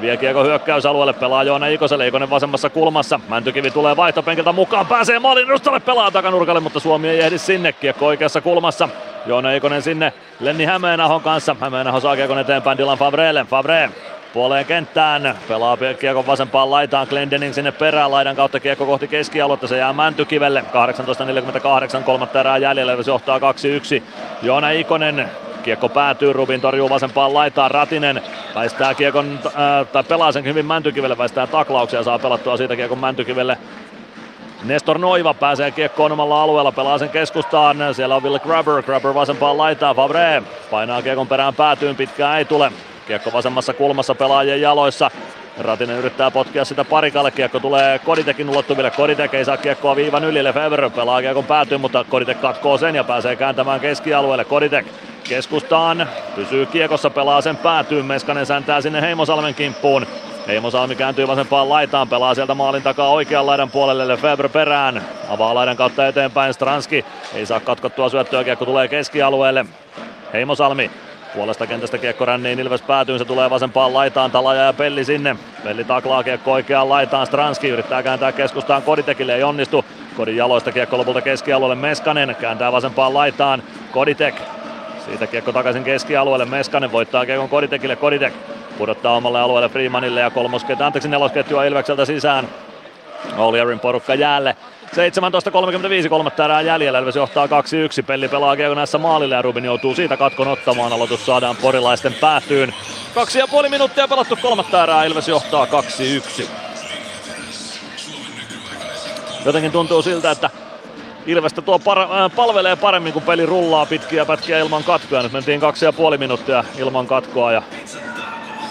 Vie 0.01 0.17
kiekko 0.17 0.43
hyökkäysalueelle, 0.43 1.13
pelaa 1.13 1.43
Joona 1.43 1.67
Ikoselle, 1.67 2.07
Ikonen 2.07 2.29
vasemmassa 2.29 2.69
kulmassa. 2.69 3.19
Mäntykivi 3.29 3.71
tulee 3.71 3.95
vaihtopenkiltä 3.95 4.51
mukaan, 4.51 4.87
pääsee 4.87 5.19
maalin 5.19 5.45
edustalle, 5.45 5.79
pelaa 5.79 6.11
takanurkalle, 6.11 6.59
mutta 6.59 6.79
Suomi 6.79 7.09
ei 7.09 7.19
ehdi 7.19 7.37
sinne. 7.37 7.73
Kiekko 7.73 8.05
oikeassa 8.05 8.41
kulmassa. 8.41 8.89
Joona 9.25 9.51
Ikonen 9.51 9.81
sinne 9.81 10.13
Lenni 10.39 10.65
Hämeenahon 10.65 11.21
kanssa. 11.21 11.55
Hämeenaho 11.59 11.99
saa 11.99 12.15
kiekon 12.15 12.39
eteenpäin 12.39 12.77
Dylan 12.77 12.97
Favrelle. 12.97 13.45
Favre 13.49 13.89
puoleen 14.33 14.65
kenttään. 14.65 15.35
Pelaa 15.47 15.77
kiekon 15.99 16.27
vasempaan 16.27 16.71
laitaan. 16.71 17.07
Glendening 17.09 17.53
sinne 17.53 17.71
perään 17.71 18.11
laidan 18.11 18.35
kautta 18.35 18.59
kiekko 18.59 18.85
kohti 18.85 19.07
keskialuetta. 19.07 19.67
Se 19.67 19.77
jää 19.77 19.93
Mäntykivelle. 19.93 20.63
18.48 21.97 22.03
kolmatta 22.03 22.39
erää 22.39 22.57
jäljellä. 22.57 23.03
Se 23.03 23.11
johtaa 23.11 23.39
2-1. 23.39 23.41
Joona 24.41 24.69
Ikonen 24.69 25.29
Kiekko 25.65 25.89
päätyy, 25.89 26.33
Rubin 26.33 26.61
torjuu 26.61 26.89
vasempaan 26.89 27.33
laitaan, 27.33 27.71
Ratinen 27.71 28.21
väistää 28.55 28.93
kiekon, 28.93 29.39
äh, 29.45 29.87
tai 29.91 30.03
pelaa 30.03 30.31
sen 30.31 30.43
hyvin 30.43 30.65
Mäntykivelle, 30.65 31.17
väistää 31.17 31.47
taklauksia, 31.47 32.03
saa 32.03 32.19
pelattua 32.19 32.57
siitä 32.57 32.75
kiekon 32.75 32.99
Mäntykivelle. 32.99 33.57
Nestor 34.63 34.97
Noiva 34.97 35.33
pääsee 35.33 35.71
kiekkoon 35.71 36.11
omalla 36.11 36.43
alueella, 36.43 36.71
pelaa 36.71 36.97
sen 36.97 37.09
keskustaan, 37.09 37.77
siellä 37.91 38.15
on 38.15 38.23
Will 38.23 38.39
Grabber, 38.39 38.83
Grabber 38.83 39.13
vasempaan 39.13 39.57
laitaan, 39.57 39.95
Favre 39.95 40.43
painaa 40.71 41.01
kiekon 41.01 41.27
perään 41.27 41.55
päätyyn, 41.55 41.95
pitkään 41.95 42.37
ei 42.37 42.45
tule. 42.45 42.71
Kiekko 43.07 43.33
vasemmassa 43.33 43.73
kulmassa 43.73 44.15
pelaajien 44.15 44.61
jaloissa, 44.61 45.11
Ratinen 45.59 45.97
yrittää 45.97 46.31
potkia 46.31 46.65
sitä 46.65 46.83
parikalle, 46.83 47.31
kiekko 47.31 47.59
tulee 47.59 47.99
Koditekin 47.99 48.49
ulottuville, 48.49 48.91
Koditek 48.91 49.33
ei 49.33 49.45
saa 49.45 49.57
kiekkoa 49.57 49.95
viivan 49.95 50.23
yli, 50.23 50.43
Lefebvre 50.43 50.89
pelaa 50.89 51.21
kiekon 51.21 51.45
päätyyn, 51.45 51.81
mutta 51.81 52.03
Koditek 52.03 52.41
katkoo 52.41 52.77
sen 52.77 52.95
ja 52.95 53.03
pääsee 53.03 53.35
kääntämään 53.35 53.79
keskialueelle, 53.79 54.45
Koditek 54.45 54.85
keskustaan, 55.23 56.07
pysyy 56.35 56.65
kiekossa, 56.65 57.09
pelaa 57.09 57.41
sen 57.41 57.57
päätyyn, 57.57 58.05
Meskanen 58.05 58.45
säntää 58.45 58.81
sinne 58.81 59.01
Heimosalmen 59.01 59.55
kimppuun. 59.55 60.07
Heimosalmi 60.47 60.95
kääntyy 60.95 61.27
vasempaan 61.27 61.69
laitaan, 61.69 62.09
pelaa 62.09 62.35
sieltä 62.35 62.53
maalin 62.53 62.83
takaa 62.83 63.09
oikean 63.09 63.45
laidan 63.45 63.71
puolelle 63.71 64.07
Lefebvre 64.07 64.49
perään. 64.49 65.01
Avaa 65.29 65.55
laidan 65.55 65.77
kautta 65.77 66.07
eteenpäin, 66.07 66.53
Stranski 66.53 67.05
ei 67.33 67.45
saa 67.45 67.59
katkottua 67.59 68.09
syöttöä, 68.09 68.43
kiekko 68.43 68.65
tulee 68.65 68.87
keskialueelle. 68.87 69.65
Heimosalmi 70.33 70.91
Puolesta 71.35 71.67
kentästä 71.67 71.97
kiekko 71.97 72.25
ränniin, 72.25 72.59
Ilves 72.59 72.81
päätyy, 72.81 73.17
se 73.17 73.25
tulee 73.25 73.49
vasempaan 73.49 73.93
laitaan, 73.93 74.31
Talaja 74.31 74.61
ja 74.61 74.73
Pelli 74.73 75.05
sinne. 75.05 75.35
Pelli 75.63 75.83
taklaa 75.83 76.23
kiekko 76.23 76.51
oikeaan 76.51 76.89
laitaan, 76.89 77.27
Stranski 77.27 77.69
yrittää 77.69 78.03
kääntää 78.03 78.31
keskustaan 78.31 78.81
Koditekille, 78.81 79.35
ei 79.35 79.43
onnistu. 79.43 79.85
Kodin 80.17 80.37
jaloista 80.37 80.71
kiekko 80.71 80.97
lopulta 80.97 81.21
keskialueelle 81.21 81.75
Meskanen, 81.75 82.35
kääntää 82.39 82.71
vasempaan 82.71 83.13
laitaan, 83.13 83.63
Koditek 83.91 84.35
siitä 85.05 85.27
kiekko 85.27 85.51
takaisin 85.51 85.83
keskialueelle. 85.83 86.45
Meskanen 86.45 86.91
voittaa 86.91 87.25
kiekon 87.25 87.49
Koditekille. 87.49 87.95
Koditek 87.95 88.33
pudottaa 88.77 89.15
omalle 89.15 89.39
alueelle 89.39 89.69
Freemanille 89.69 90.19
ja 90.19 90.29
kolmosketju, 90.29 90.85
anteeksi 90.85 91.09
nelosketjua 91.09 91.65
Ilvekseltä 91.65 92.05
sisään. 92.05 92.47
Olierin 93.37 93.79
porukka 93.79 94.15
jäälle. 94.15 94.55
17.35 94.91 96.09
kolmatta 96.09 96.45
erää 96.45 96.61
jäljellä, 96.61 96.99
Ilves 96.99 97.15
johtaa 97.15 97.45
2-1, 97.45 97.49
Pelli 98.07 98.27
pelaa 98.27 98.55
kiekon 98.55 98.77
näissä 98.77 98.97
maalille 98.97 99.35
ja 99.35 99.41
Rubin 99.41 99.65
joutuu 99.65 99.95
siitä 99.95 100.17
katkon 100.17 100.47
ottamaan, 100.47 100.93
aloitus 100.93 101.25
saadaan 101.25 101.55
porilaisten 101.55 102.13
päätyyn. 102.13 102.73
Kaksi 103.15 103.39
ja 103.39 103.47
puoli 103.47 103.69
minuuttia 103.69 104.07
pelattu 104.07 104.37
kolmatta 104.41 104.83
erää, 104.83 105.03
Ilves 105.03 105.27
johtaa 105.27 105.67
2-1. 106.41 106.47
Jotenkin 109.45 109.71
tuntuu 109.71 110.01
siltä, 110.01 110.31
että 110.31 110.49
Ilvestä 111.25 111.61
tuo 111.61 111.77
par- 111.77 112.23
äh, 112.23 112.35
palvelee 112.35 112.75
paremmin, 112.75 113.13
kun 113.13 113.21
peli 113.21 113.45
rullaa 113.45 113.85
pitkiä 113.85 114.25
pätkiä 114.25 114.59
ilman 114.59 114.83
katkoa. 114.83 115.23
Nyt 115.23 115.31
mentiin 115.31 115.59
kaksi 115.59 115.85
ja 115.85 115.93
puoli 115.93 116.17
minuuttia 116.17 116.63
ilman 116.77 117.07
katkoa 117.07 117.51
ja 117.51 117.61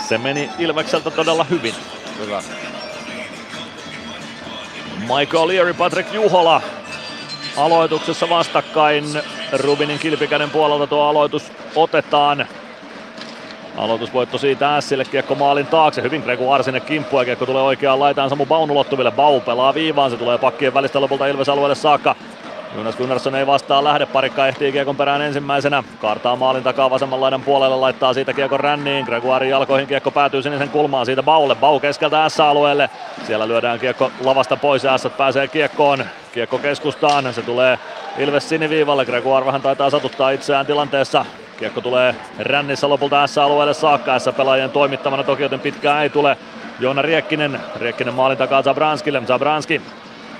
se 0.09 0.19
meni 0.19 0.51
Ilvekseltä 0.59 1.11
todella 1.11 1.45
hyvin. 1.45 1.75
Hyvä. 2.19 2.43
Michael 5.05 5.49
Leary, 5.49 5.75
Patrick 5.75 6.13
Juhola 6.13 6.63
aloituksessa 7.57 8.29
vastakkain. 8.29 9.05
Rubinin 9.53 9.99
kilpikäden 9.99 10.51
puolelta 10.51 10.87
tuo 10.87 11.03
aloitus 11.03 11.53
otetaan. 11.75 12.47
Aloitusvoitto 13.77 14.39
siitä 14.39 14.77
Ässille, 14.77 15.05
kiekko 15.05 15.35
maalin 15.35 15.67
taakse. 15.67 16.03
Hyvin 16.03 16.21
Gregu 16.21 16.51
Arsine 16.51 16.81
kimppua 16.81 17.21
ja 17.21 17.25
kiekko 17.25 17.47
tulee 17.47 17.63
oikeaan 17.63 18.01
laitaan 18.01 18.31
Samu 18.31 18.47
Baun 18.47 18.71
ulottuville. 18.71 19.11
Bau 19.11 19.41
pelaa 19.41 19.75
viivaan, 19.75 20.11
se 20.11 20.17
tulee 20.17 20.39
pakkien 20.39 20.75
välistä 20.75 21.01
lopulta 21.01 21.27
Ilves 21.27 21.49
alueelle 21.49 21.75
saakka. 21.75 22.17
Jonas 22.75 22.97
Gunnarsson 22.97 23.35
ei 23.35 23.47
vastaa 23.47 23.85
lähde, 23.85 24.07
parikka 24.07 24.47
ehtii 24.47 24.73
kiekon 24.73 24.97
perään 24.97 25.23
ensimmäisenä. 25.23 25.83
Kaartaa 26.01 26.37
maalin 26.37 26.63
takaa 26.63 26.91
vasemman 26.91 27.21
laidan 27.21 27.43
puolelle, 27.43 27.77
laittaa 27.77 28.15
siitä 28.15 28.33
kiekon 28.33 28.61
ränniin. 28.61 29.05
Gregoirin 29.05 29.51
jalkoihin 29.51 29.89
kiekko 29.89 30.11
päätyy 30.11 30.43
sinisen 30.43 30.69
kulmaan 30.69 31.07
siitä 31.07 31.23
Baulle. 31.23 31.55
Bau 31.55 31.81
keskeltä 31.81 32.29
S-alueelle. 32.29 32.91
Siellä 33.27 33.49
lyödään 33.49 33.81
kiekko 33.81 34.11
lavasta 34.25 34.57
pois 34.57 34.85
ja 34.85 34.99
S 34.99 35.09
pääsee 35.17 35.49
kiekkoon. 35.49 36.05
Kiekko 36.33 36.59
keskustaan, 36.59 37.35
se 37.35 37.43
tulee 37.43 37.79
Ilves 38.19 38.49
siniviivalle. 38.49 39.05
Gregoire 39.05 39.47
vähän 39.47 39.63
taitaa 39.63 39.91
satuttaa 39.91 40.31
itseään 40.31 40.67
tilanteessa. 40.67 41.25
Kiekko 41.59 41.81
tulee 41.81 42.15
rännissä 42.39 42.89
lopulta 42.89 43.27
S-alueelle 43.27 43.75
saakka. 43.75 44.19
S-pelaajien 44.19 44.71
toimittamana 44.71 45.23
toki, 45.23 45.43
joten 45.43 45.61
pitkään 45.61 46.03
ei 46.03 46.11
tule. 46.11 46.37
Joona 46.81 47.03
Riekkinen. 47.03 47.61
Riekkinen 47.77 48.15
maalin 48.15 48.39
takaa 48.39 48.63
Zabranskille. 48.63 49.23
Zabranski 49.27 49.83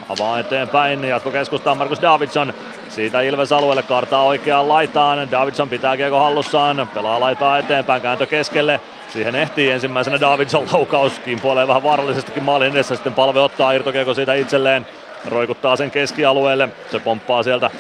avaa 0.09 0.39
eteenpäin. 0.39 1.05
Jatko 1.05 1.31
keskustaan 1.31 1.79
Markus 1.79 2.03
Davidson. 2.03 2.55
Siitä 2.89 3.21
Ilves 3.21 3.53
alueelle 3.53 3.83
kartaa 3.83 4.23
oikeaan 4.23 4.69
laitaan. 4.69 5.31
Davidson 5.31 5.69
pitää 5.69 5.97
kiekko 5.97 6.19
hallussaan. 6.19 6.89
Pelaa 6.95 7.21
laitaa 7.21 7.59
eteenpäin. 7.59 8.03
Kääntö 8.03 8.27
keskelle. 8.27 8.81
Siihen 9.09 9.35
ehtii 9.35 9.71
ensimmäisenä 9.71 10.21
Davidson 10.21 10.67
laukaus. 10.73 11.19
Kimpoilee 11.19 11.69
vähän 11.69 11.83
vaarallisestikin 11.83 12.43
maalin 12.43 12.73
edessä. 12.73 12.95
Sitten 12.95 13.15
palve 13.15 13.41
ottaa 13.41 13.73
irtokiekko 13.73 14.15
siitä 14.15 14.35
itselleen. 14.35 14.87
Roikuttaa 15.29 15.77
sen 15.77 15.91
keskialueelle. 15.91 16.69
Se 16.91 16.99
pomppaa 16.99 17.43
sieltä 17.43 17.71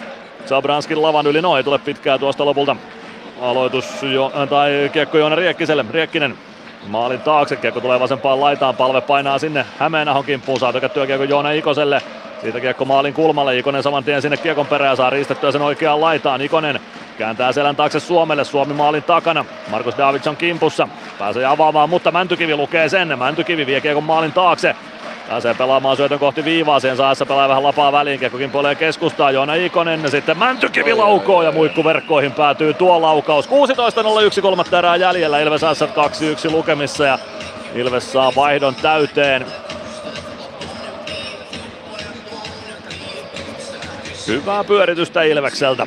Zabranskin 0.47 1.03
lavan 1.03 1.27
yli. 1.27 1.43
No 1.43 1.57
ei 1.57 1.65
tule 1.65 1.79
pitkää 1.79 2.19
tuosta 2.19 2.45
lopulta. 2.45 2.77
Aloitus 3.41 4.03
jo, 4.03 4.33
tai 4.51 4.91
kiekko 4.93 5.19
Joona 5.19 5.37
Riekkiselle. 5.37 5.85
Riekkinen 5.91 6.35
Maalin 6.87 7.21
taakse, 7.21 7.57
kiekko 7.57 7.81
tulee 7.81 8.01
vasempaan 8.01 8.41
laitaan, 8.41 8.77
palve 8.77 9.01
painaa 9.01 9.39
sinne 9.39 9.67
Hämeenahon 9.79 10.25
kimppuun, 10.25 10.61
saa 10.61 10.73
tökättyä 10.73 11.07
kiekko 11.07 11.25
Joona 11.25 11.51
Ikoselle. 11.51 12.03
Siitä 12.43 12.61
kiekko 12.61 12.85
maalin 12.85 13.15
kulmalle, 13.15 13.59
Ikonen 13.59 13.83
saman 13.83 14.05
tien 14.05 14.23
sinne 14.23 14.37
kiekon 14.37 14.67
perään, 14.67 14.97
saa 14.97 15.11
riistettyä 15.11 15.53
sen 15.53 15.63
oikeaan 15.63 16.01
laitaan. 16.01 16.41
Ikonen 16.41 16.81
kääntää 17.19 17.53
selän 17.53 17.77
taakse 17.77 18.01
Suomelle, 18.01 18.45
Suomi 18.45 18.75
maalin 18.75 19.03
takana. 19.03 19.45
Markus 19.71 19.99
Davidson 19.99 20.37
kimpussa, 20.37 20.89
pääsee 21.19 21.45
avaamaan, 21.45 21.91
mutta 21.91 22.11
Mäntykivi 22.11 22.57
lukee 22.57 22.89
sen. 22.89 23.19
Mäntykivi 23.19 23.67
vie 23.67 23.81
kiekon 23.81 24.05
maalin 24.05 24.33
taakse. 24.33 24.77
Pääsee 25.29 25.55
pelaamaan 25.55 25.97
syötön 25.97 26.19
kohti 26.19 26.45
viivaa, 26.45 26.81
sen 26.81 26.97
saessa 26.97 27.27
pelaa 27.27 27.49
vähän 27.49 27.63
lapaa 27.63 27.93
väliin, 27.93 28.21
kiekko 28.21 28.39
kimpoilee 28.39 28.75
keskustaa, 28.75 29.31
Joona 29.31 29.55
Ikonen, 29.55 30.11
sitten 30.11 30.39
Mäntykivi 30.39 30.95
laukoo 30.95 31.43
ja 31.43 31.53
muikkuverkkoihin 31.53 32.33
päätyy 32.33 32.75
tuo 32.75 33.03
laukaus. 33.03 33.49
16.01 33.49 34.43
kolmatta 34.43 34.79
erää 34.79 34.97
jäljellä, 34.97 35.41
Ilves 35.41 35.65
Assat 35.65 35.91
2-1 35.91 36.51
lukemissa 36.51 37.05
ja 37.05 37.19
Ilves 37.75 38.13
saa 38.13 38.33
vaihdon 38.37 38.75
täyteen. 38.75 39.47
Hyvää 44.27 44.65
pyöritystä 44.65 45.23
Ilvekseltä. 45.23 45.87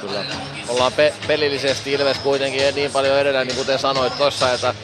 Kyllä. 0.00 0.24
Ollaan 0.68 0.92
pe- 0.92 1.14
pelillisesti 1.26 1.92
Ilves 1.92 2.18
kuitenkin 2.18 2.74
niin 2.74 2.90
paljon 2.90 3.18
edellä, 3.18 3.44
niin 3.44 3.56
kuten 3.56 3.78
sanoit 3.78 4.18
tuossa, 4.18 4.52
että 4.52 4.74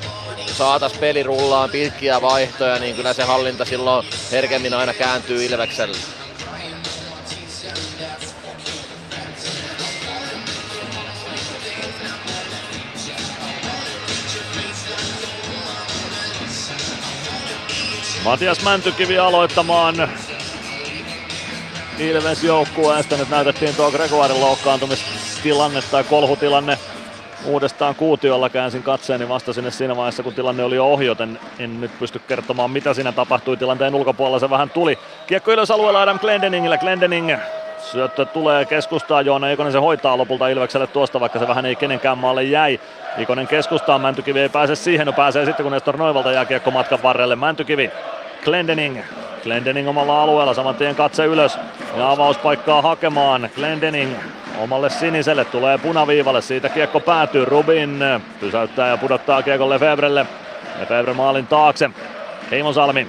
saatas 0.54 0.92
peli 0.92 1.22
rullaan 1.22 1.70
pitkiä 1.70 2.22
vaihtoja, 2.22 2.78
niin 2.78 2.96
kyllä 2.96 3.12
se 3.12 3.22
hallinta 3.22 3.64
silloin 3.64 4.06
herkemmin 4.32 4.74
aina 4.74 4.94
kääntyy 4.94 5.44
Ilvekselle. 5.44 5.98
Matias 18.24 18.62
Mäntykivi 18.62 19.18
aloittamaan 19.18 20.10
Ilves 21.98 22.44
joukkueesta. 22.44 23.16
Nyt 23.16 23.28
näytettiin 23.28 23.74
tuo 23.74 23.90
Gregoirin 23.90 24.40
loukkaantumistilanne 24.40 25.82
tai 25.82 26.04
kolhutilanne 26.04 26.78
uudestaan 27.44 27.94
kuutiolla 27.94 28.48
käänsin 28.48 28.82
katseeni 28.82 29.28
vasta 29.28 29.52
sinne 29.52 29.70
siinä 29.70 29.96
vaiheessa, 29.96 30.22
kun 30.22 30.34
tilanne 30.34 30.64
oli 30.64 30.76
jo 30.76 30.86
ohi, 30.86 31.06
joten 31.06 31.38
en 31.58 31.80
nyt 31.80 31.98
pysty 31.98 32.18
kertomaan, 32.18 32.70
mitä 32.70 32.94
siinä 32.94 33.12
tapahtui. 33.12 33.56
Tilanteen 33.56 33.94
ulkopuolella 33.94 34.38
se 34.38 34.50
vähän 34.50 34.70
tuli. 34.70 34.98
Kiekko 35.26 35.52
ylös 35.52 35.70
alueella 35.70 36.02
Adam 36.02 36.18
Glendeningillä. 36.18 36.78
Glendening 36.78 37.32
syöttö 37.78 38.24
tulee 38.24 38.64
keskustaan. 38.64 39.26
Joona 39.26 39.50
Ikonen 39.50 39.72
se 39.72 39.78
hoitaa 39.78 40.18
lopulta 40.18 40.48
Ilvekselle 40.48 40.86
tuosta, 40.86 41.20
vaikka 41.20 41.38
se 41.38 41.48
vähän 41.48 41.66
ei 41.66 41.76
kenenkään 41.76 42.18
maalle 42.18 42.42
jäi. 42.42 42.80
Ikonen 43.18 43.46
keskustaan, 43.46 44.00
Mäntykivi 44.00 44.40
ei 44.40 44.48
pääse 44.48 44.74
siihen. 44.76 45.06
No 45.06 45.12
pääsee 45.12 45.44
sitten, 45.44 45.64
kun 45.64 45.72
Nestor 45.72 45.96
Noivalta 45.96 46.32
jää 46.32 46.44
kiekko 46.44 46.70
matkan 46.70 47.02
varrelle. 47.02 47.36
Mäntykivi, 47.36 47.90
Glendening 48.44 48.98
Glendening 49.42 49.88
omalla 49.88 50.22
alueella, 50.22 50.54
saman 50.54 50.74
tien 50.74 50.94
katse 50.94 51.24
ylös 51.24 51.58
ja 51.96 52.10
avauspaikkaa 52.10 52.82
hakemaan. 52.82 53.48
Glendening 53.54 54.14
omalle 54.58 54.90
siniselle, 54.90 55.44
tulee 55.44 55.78
punaviivalle, 55.78 56.42
siitä 56.42 56.68
kiekko 56.68 57.00
päätyy. 57.00 57.44
Rubin 57.44 57.98
pysäyttää 58.40 58.88
ja 58.88 58.96
pudottaa 58.96 59.42
kiekon 59.42 59.70
Lefebrelle. 59.70 60.26
Lefebvre 60.80 61.14
maalin 61.14 61.46
taakse. 61.46 61.90
Heimosalmi 62.50 63.08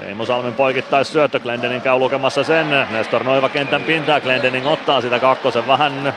Heimosalmin 0.00 0.54
poikittais 0.54 1.12
syöttö, 1.12 1.40
Glendening 1.40 1.82
käy 1.82 1.98
lukemassa 1.98 2.44
sen. 2.44 2.86
Nestor 2.90 3.24
Noiva 3.24 3.48
kentän 3.48 3.82
pintaa, 3.82 4.20
Glendening 4.20 4.66
ottaa 4.66 5.00
sitä 5.00 5.18
kakkosen 5.18 5.66
vähän 5.66 6.14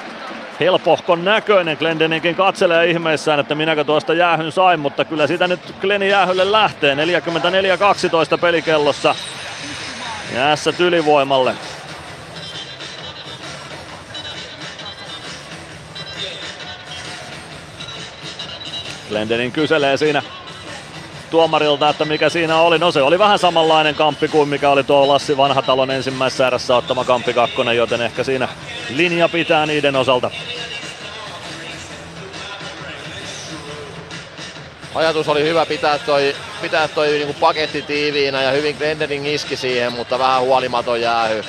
helpohkon 0.59 1.25
näköinen. 1.25 1.77
Glendeningkin 1.77 2.35
katselee 2.35 2.89
ihmeissään, 2.89 3.39
että 3.39 3.55
minäkö 3.55 3.83
tuosta 3.83 4.13
jäähyn 4.13 4.51
sain, 4.51 4.79
mutta 4.79 5.05
kyllä 5.05 5.27
sitä 5.27 5.47
nyt 5.47 5.59
Gleni 5.81 6.09
jäähylle 6.09 6.51
lähtee. 6.51 6.95
44-12 6.95 8.37
pelikellossa. 8.41 9.15
Jäässä 10.35 10.73
ylivoimalle. 10.79 11.53
Glendening 19.09 19.53
kyselee 19.53 19.97
siinä 19.97 20.23
tuomarilta, 21.29 21.89
että 21.89 22.05
mikä 22.05 22.29
siinä 22.29 22.61
oli. 22.61 22.79
No 22.79 22.91
se 22.91 23.01
oli 23.01 23.19
vähän 23.19 23.39
samanlainen 23.39 23.95
kamppi 23.95 24.27
kuin 24.27 24.49
mikä 24.49 24.69
oli 24.69 24.83
tuo 24.83 25.07
Lassi 25.07 25.37
Vanhatalon 25.37 25.91
ensimmäisessä 25.91 26.47
erässä 26.47 26.75
ottama 26.75 27.05
kamppi 27.05 27.33
kakkonen, 27.33 27.77
joten 27.77 28.01
ehkä 28.01 28.23
siinä 28.23 28.47
linja 28.89 29.29
pitää 29.29 29.65
niiden 29.65 29.95
osalta. 29.95 30.31
Ajatus 34.95 35.27
oli 35.27 35.43
hyvä 35.43 35.65
pitää 35.65 35.99
toi, 35.99 36.35
pitää 36.61 36.87
toi 36.87 37.09
niinku 37.09 37.35
paketti 37.39 37.81
tiiviinä 37.81 38.41
ja 38.41 38.51
hyvin 38.51 38.75
Glendening 38.77 39.27
iski 39.27 39.55
siihen, 39.55 39.93
mutta 39.93 40.19
vähän 40.19 40.41
huolimaton 40.41 41.01
jäähy. 41.01 41.43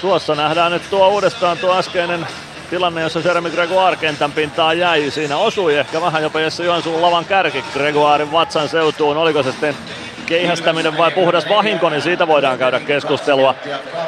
Tuossa 0.00 0.34
nähdään 0.34 0.72
nyt 0.72 0.90
tuo 0.90 1.08
uudestaan 1.08 1.58
tuo 1.58 1.78
äskeinen 1.78 2.26
tilanne, 2.70 3.00
jossa 3.00 3.20
Jeremy 3.24 3.50
Gregoire 3.50 3.96
kentän 3.96 4.32
pintaan 4.32 4.78
jäi. 4.78 5.10
Siinä 5.10 5.36
osui 5.36 5.78
ehkä 5.78 6.00
vähän 6.00 6.22
jopa 6.22 6.40
Jesse 6.40 6.64
Joensuun 6.64 7.02
lavan 7.02 7.24
kärki 7.24 7.64
Gregoirin 7.72 8.32
vatsan 8.32 8.68
seutuun. 8.68 9.16
Oliko 9.16 9.42
se 9.42 9.50
sitten 9.50 9.74
keihästäminen 10.26 10.98
vai 10.98 11.10
puhdas 11.10 11.48
vahinko, 11.48 11.90
niin 11.90 12.02
siitä 12.02 12.26
voidaan 12.26 12.58
käydä 12.58 12.80
keskustelua. 12.80 13.54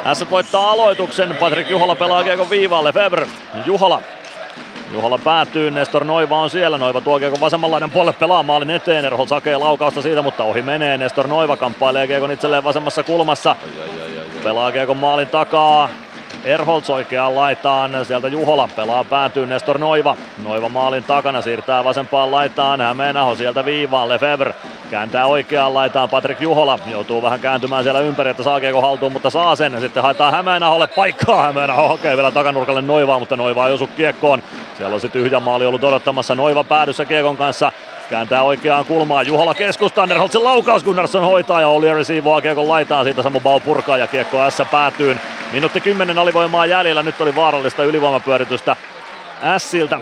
Tässä 0.03 0.29
voittaa 0.29 0.71
aloituksen, 0.71 1.35
Patrik 1.35 1.69
Juhola 1.69 1.95
pelaa 1.95 2.23
kiekon 2.23 2.49
viivalle, 2.49 2.93
Feber, 2.93 3.25
Juhola. 3.65 4.01
Juhola 4.93 5.17
päätyy, 5.17 5.71
Nestor 5.71 6.05
Noiva 6.05 6.39
on 6.39 6.49
siellä, 6.49 6.77
Noiva 6.77 7.01
tuo 7.01 7.19
kiekon 7.19 7.39
vasemmanlainen 7.39 7.91
puolelle 7.91 8.17
pelaa 8.19 8.43
maalin 8.43 8.69
eteen, 8.69 9.05
Erhol 9.05 9.25
sakee 9.25 9.57
laukausta 9.57 10.01
siitä, 10.01 10.21
mutta 10.21 10.43
ohi 10.43 10.61
menee, 10.61 10.97
Nestor 10.97 11.27
Noiva 11.27 11.57
kamppailee 11.57 12.07
kiekon 12.07 12.31
itselleen 12.31 12.63
vasemmassa 12.63 13.03
kulmassa, 13.03 13.55
pelaa 14.43 14.71
kiekon 14.71 14.97
maalin 14.97 15.27
takaa, 15.27 15.89
Erholz 16.43 16.89
oikeaan 16.89 17.35
laitaan, 17.35 18.05
sieltä 18.05 18.27
Juhola 18.27 18.69
pelaa 18.75 19.03
päätyy 19.03 19.45
Nestor 19.45 19.77
Noiva. 19.77 20.15
Noiva 20.43 20.69
maalin 20.69 21.03
takana 21.03 21.41
siirtää 21.41 21.83
vasempaan 21.83 22.31
laitaan, 22.31 22.81
Hämeenaho 22.81 23.35
sieltä 23.35 23.65
viivaan, 23.65 24.09
Lefebvre 24.09 24.55
kääntää 24.91 25.25
oikeaan 25.25 25.73
laitaan, 25.73 26.09
Patrik 26.09 26.41
Juhola 26.41 26.79
joutuu 26.85 27.21
vähän 27.21 27.39
kääntymään 27.39 27.83
siellä 27.83 27.99
ympäri, 27.99 28.29
että 28.29 28.43
saa 28.43 28.59
haltuun, 28.81 29.11
mutta 29.11 29.29
saa 29.29 29.55
sen. 29.55 29.81
Sitten 29.81 30.03
haetaan 30.03 30.33
Hämeenaholle 30.33 30.87
paikkaa, 30.87 31.43
Hämeenaho 31.43 31.87
hakee 31.87 32.15
vielä 32.15 32.31
takanurkalle 32.31 32.81
Noivaa, 32.81 33.19
mutta 33.19 33.35
Noiva 33.35 33.67
ei 33.67 33.73
osu 33.73 33.87
kiekkoon. 33.87 34.43
Siellä 34.77 34.93
on 34.93 35.01
sitten 35.01 35.21
tyhjä 35.21 35.39
maali 35.39 35.65
ollut 35.65 35.83
odottamassa, 35.83 36.35
Noiva 36.35 36.63
päädyssä 36.63 37.05
kiekon 37.05 37.37
kanssa, 37.37 37.71
Kääntää 38.09 38.43
oikeaan 38.43 38.85
kulmaan. 38.85 39.27
Juhola 39.27 39.53
keskustaan. 39.53 40.09
Nerholtsin 40.09 40.43
laukaus. 40.43 40.83
Gunnarsson 40.83 41.25
hoitaa 41.25 41.61
ja 41.61 41.67
Oli 41.67 42.05
siivoaa 42.05 42.41
kiekon 42.41 42.67
laitaan. 42.67 43.05
Siitä 43.05 43.23
Samu 43.23 43.39
Bau 43.39 43.59
purkaa 43.59 43.97
ja 43.97 44.07
kiekko 44.07 44.49
S 44.49 44.61
päätyy. 44.71 45.17
Minuutti 45.51 45.81
10 45.81 46.17
alivoimaa 46.17 46.65
jäljellä. 46.65 47.03
Nyt 47.03 47.21
oli 47.21 47.35
vaarallista 47.35 47.83
ylivoimapyöritystä 47.83 48.75
Siltä 49.57 49.95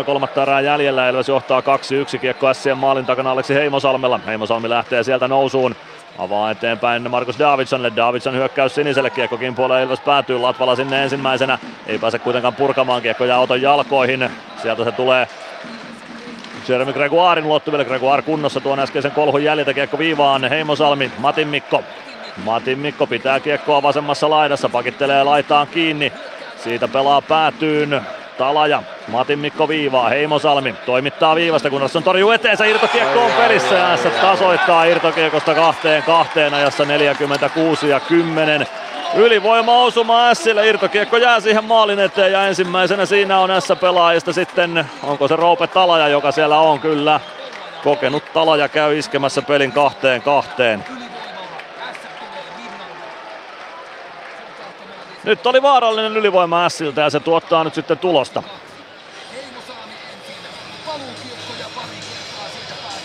14.23 0.00 0.04
kolmatta 0.04 0.42
erää 0.42 0.60
jäljellä. 0.60 1.08
Ilves 1.08 1.28
johtaa 1.28 1.60
2-1. 1.60 2.18
Kiekko 2.18 2.54
Sien 2.54 2.78
maalin 2.78 3.06
takana 3.06 3.30
Aleksi 3.30 3.54
Heimosalmella. 3.54 4.20
Heimosalmi 4.26 4.68
lähtee 4.68 5.02
sieltä 5.02 5.28
nousuun. 5.28 5.76
Avaa 6.18 6.50
eteenpäin 6.50 7.10
Markus 7.10 7.38
Davidsonille. 7.38 7.92
Davidson 7.96 8.34
hyökkäys 8.34 8.74
siniselle. 8.74 9.10
Kiekko 9.10 9.38
puolelle 9.56 9.82
Ilves 9.82 10.00
päätyy. 10.00 10.38
Latvala 10.38 10.76
sinne 10.76 11.02
ensimmäisenä. 11.02 11.58
Ei 11.86 11.98
pääse 11.98 12.18
kuitenkaan 12.18 12.54
purkamaan. 12.54 13.02
Kiekko 13.02 13.24
jää 13.24 13.38
Oton 13.38 13.62
jalkoihin. 13.62 14.30
Sieltä 14.62 14.84
se 14.84 14.92
tulee 14.92 15.28
Jeremy 16.68 16.92
Gregoirin 16.92 17.44
ulottuville. 17.44 17.84
Gregoire 17.84 18.22
kunnossa 18.22 18.60
tuon 18.60 18.80
äskeisen 18.80 19.10
kolhun 19.10 19.44
jäljiltä 19.44 19.74
kiekko 19.74 19.98
viivaan. 19.98 20.44
Heimosalmi, 20.44 21.10
Matin 21.18 21.48
Mikko. 21.48 21.82
Matin 22.44 22.78
Mikko 22.78 23.06
pitää 23.06 23.40
kiekkoa 23.40 23.82
vasemmassa 23.82 24.30
laidassa, 24.30 24.68
pakittelee 24.68 25.24
laitaan 25.24 25.66
kiinni. 25.66 26.12
Siitä 26.56 26.88
pelaa 26.88 27.22
päätyyn 27.22 28.00
Talaja, 28.38 28.82
Matin 29.08 29.38
Mikko 29.38 29.68
viivaa, 29.68 30.08
Heimosalmi 30.08 30.74
toimittaa 30.86 31.34
viivasta, 31.34 31.70
kun 31.70 31.82
on 31.82 32.02
torjuu 32.02 32.30
eteensä, 32.30 32.64
irtokiekko 32.64 33.24
on 33.24 33.30
pelissä 33.32 33.74
ja 33.74 33.96
S 33.96 34.02
tasoittaa 34.20 34.84
irtokiekosta 34.84 35.54
kahteen 35.54 36.02
kahteen 36.02 36.54
ajassa 36.54 36.84
46 36.84 37.88
ja 37.88 38.00
10. 38.00 38.66
Ylivoima 39.16 39.82
osuma 39.82 40.34
Sille, 40.34 40.68
irtokiekko 40.68 41.16
jää 41.16 41.40
siihen 41.40 41.64
maalin 41.64 41.98
eteen 41.98 42.32
ja 42.32 42.46
ensimmäisenä 42.46 43.06
siinä 43.06 43.38
on 43.38 43.50
S-pelaajista 43.62 44.32
sitten, 44.32 44.90
onko 45.02 45.28
se 45.28 45.36
Roope 45.36 45.66
Talaja, 45.66 46.08
joka 46.08 46.32
siellä 46.32 46.58
on 46.58 46.80
kyllä. 46.80 47.20
Kokenut 47.84 48.22
Talaja 48.32 48.68
käy 48.68 48.98
iskemässä 48.98 49.42
pelin 49.42 49.72
kahteen 49.72 50.22
kahteen. 50.22 50.84
Nyt 55.24 55.46
oli 55.46 55.62
vaarallinen 55.62 56.16
ylivoima 56.16 56.68
Siltä 56.68 57.00
ja 57.00 57.10
se 57.10 57.20
tuottaa 57.20 57.64
nyt 57.64 57.74
sitten 57.74 57.98
tulosta. 57.98 58.42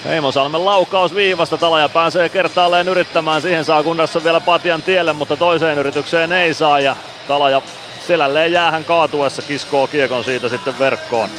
Heimosalmen 0.05 0.65
laukaus 0.65 1.15
viivasta, 1.15 1.57
Talaja 1.57 1.89
pääsee 1.89 2.29
kertaalleen 2.29 2.87
yrittämään, 2.87 3.41
siihen 3.41 3.65
saa 3.65 3.83
Gunnarsson 3.83 4.23
vielä 4.23 4.39
patjan 4.39 4.81
tielle, 4.81 5.13
mutta 5.13 5.37
toiseen 5.37 5.77
yritykseen 5.77 6.31
ei 6.31 6.53
saa 6.53 6.79
ja 6.79 6.95
Talaja 7.27 7.61
selälleen 8.07 8.51
jäähän 8.51 8.85
kaatuessa 8.85 9.41
kiskoo 9.41 9.87
kiekon 9.87 10.23
siitä 10.23 10.49
sitten 10.49 10.79
verkkoon. 10.79 11.29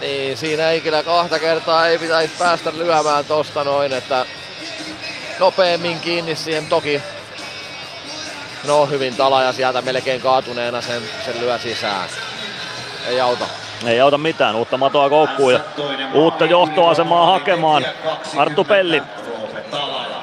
Niin, 0.00 0.36
siinä 0.36 0.70
ei 0.70 0.80
kyllä 0.80 1.02
kahta 1.02 1.38
kertaa 1.38 1.88
ei 1.88 1.98
pitäisi 1.98 2.34
päästä 2.38 2.72
lyömään 2.74 3.24
tosta 3.24 3.64
noin, 3.64 3.92
että 3.92 4.26
nopeammin 5.38 6.00
kiinni 6.00 6.36
siihen 6.36 6.66
toki. 6.66 7.02
No 8.66 8.86
hyvin 8.86 9.16
Talaja 9.16 9.52
sieltä 9.52 9.82
melkein 9.82 10.20
kaatuneena 10.20 10.80
sen, 10.80 11.02
sen 11.24 11.40
lyö 11.40 11.58
sisään. 11.58 12.08
Ei 13.08 13.20
auta. 13.20 13.67
Ei 13.86 14.00
auta 14.00 14.18
mitään, 14.18 14.56
uutta 14.56 14.78
matoa 14.78 15.08
koukkuun 15.08 15.52
ja 15.52 15.60
uutta 16.14 16.44
johtoasemaa 16.44 17.26
hakemaan. 17.26 17.84
Arttu 18.36 18.64
Pelli. 18.64 19.02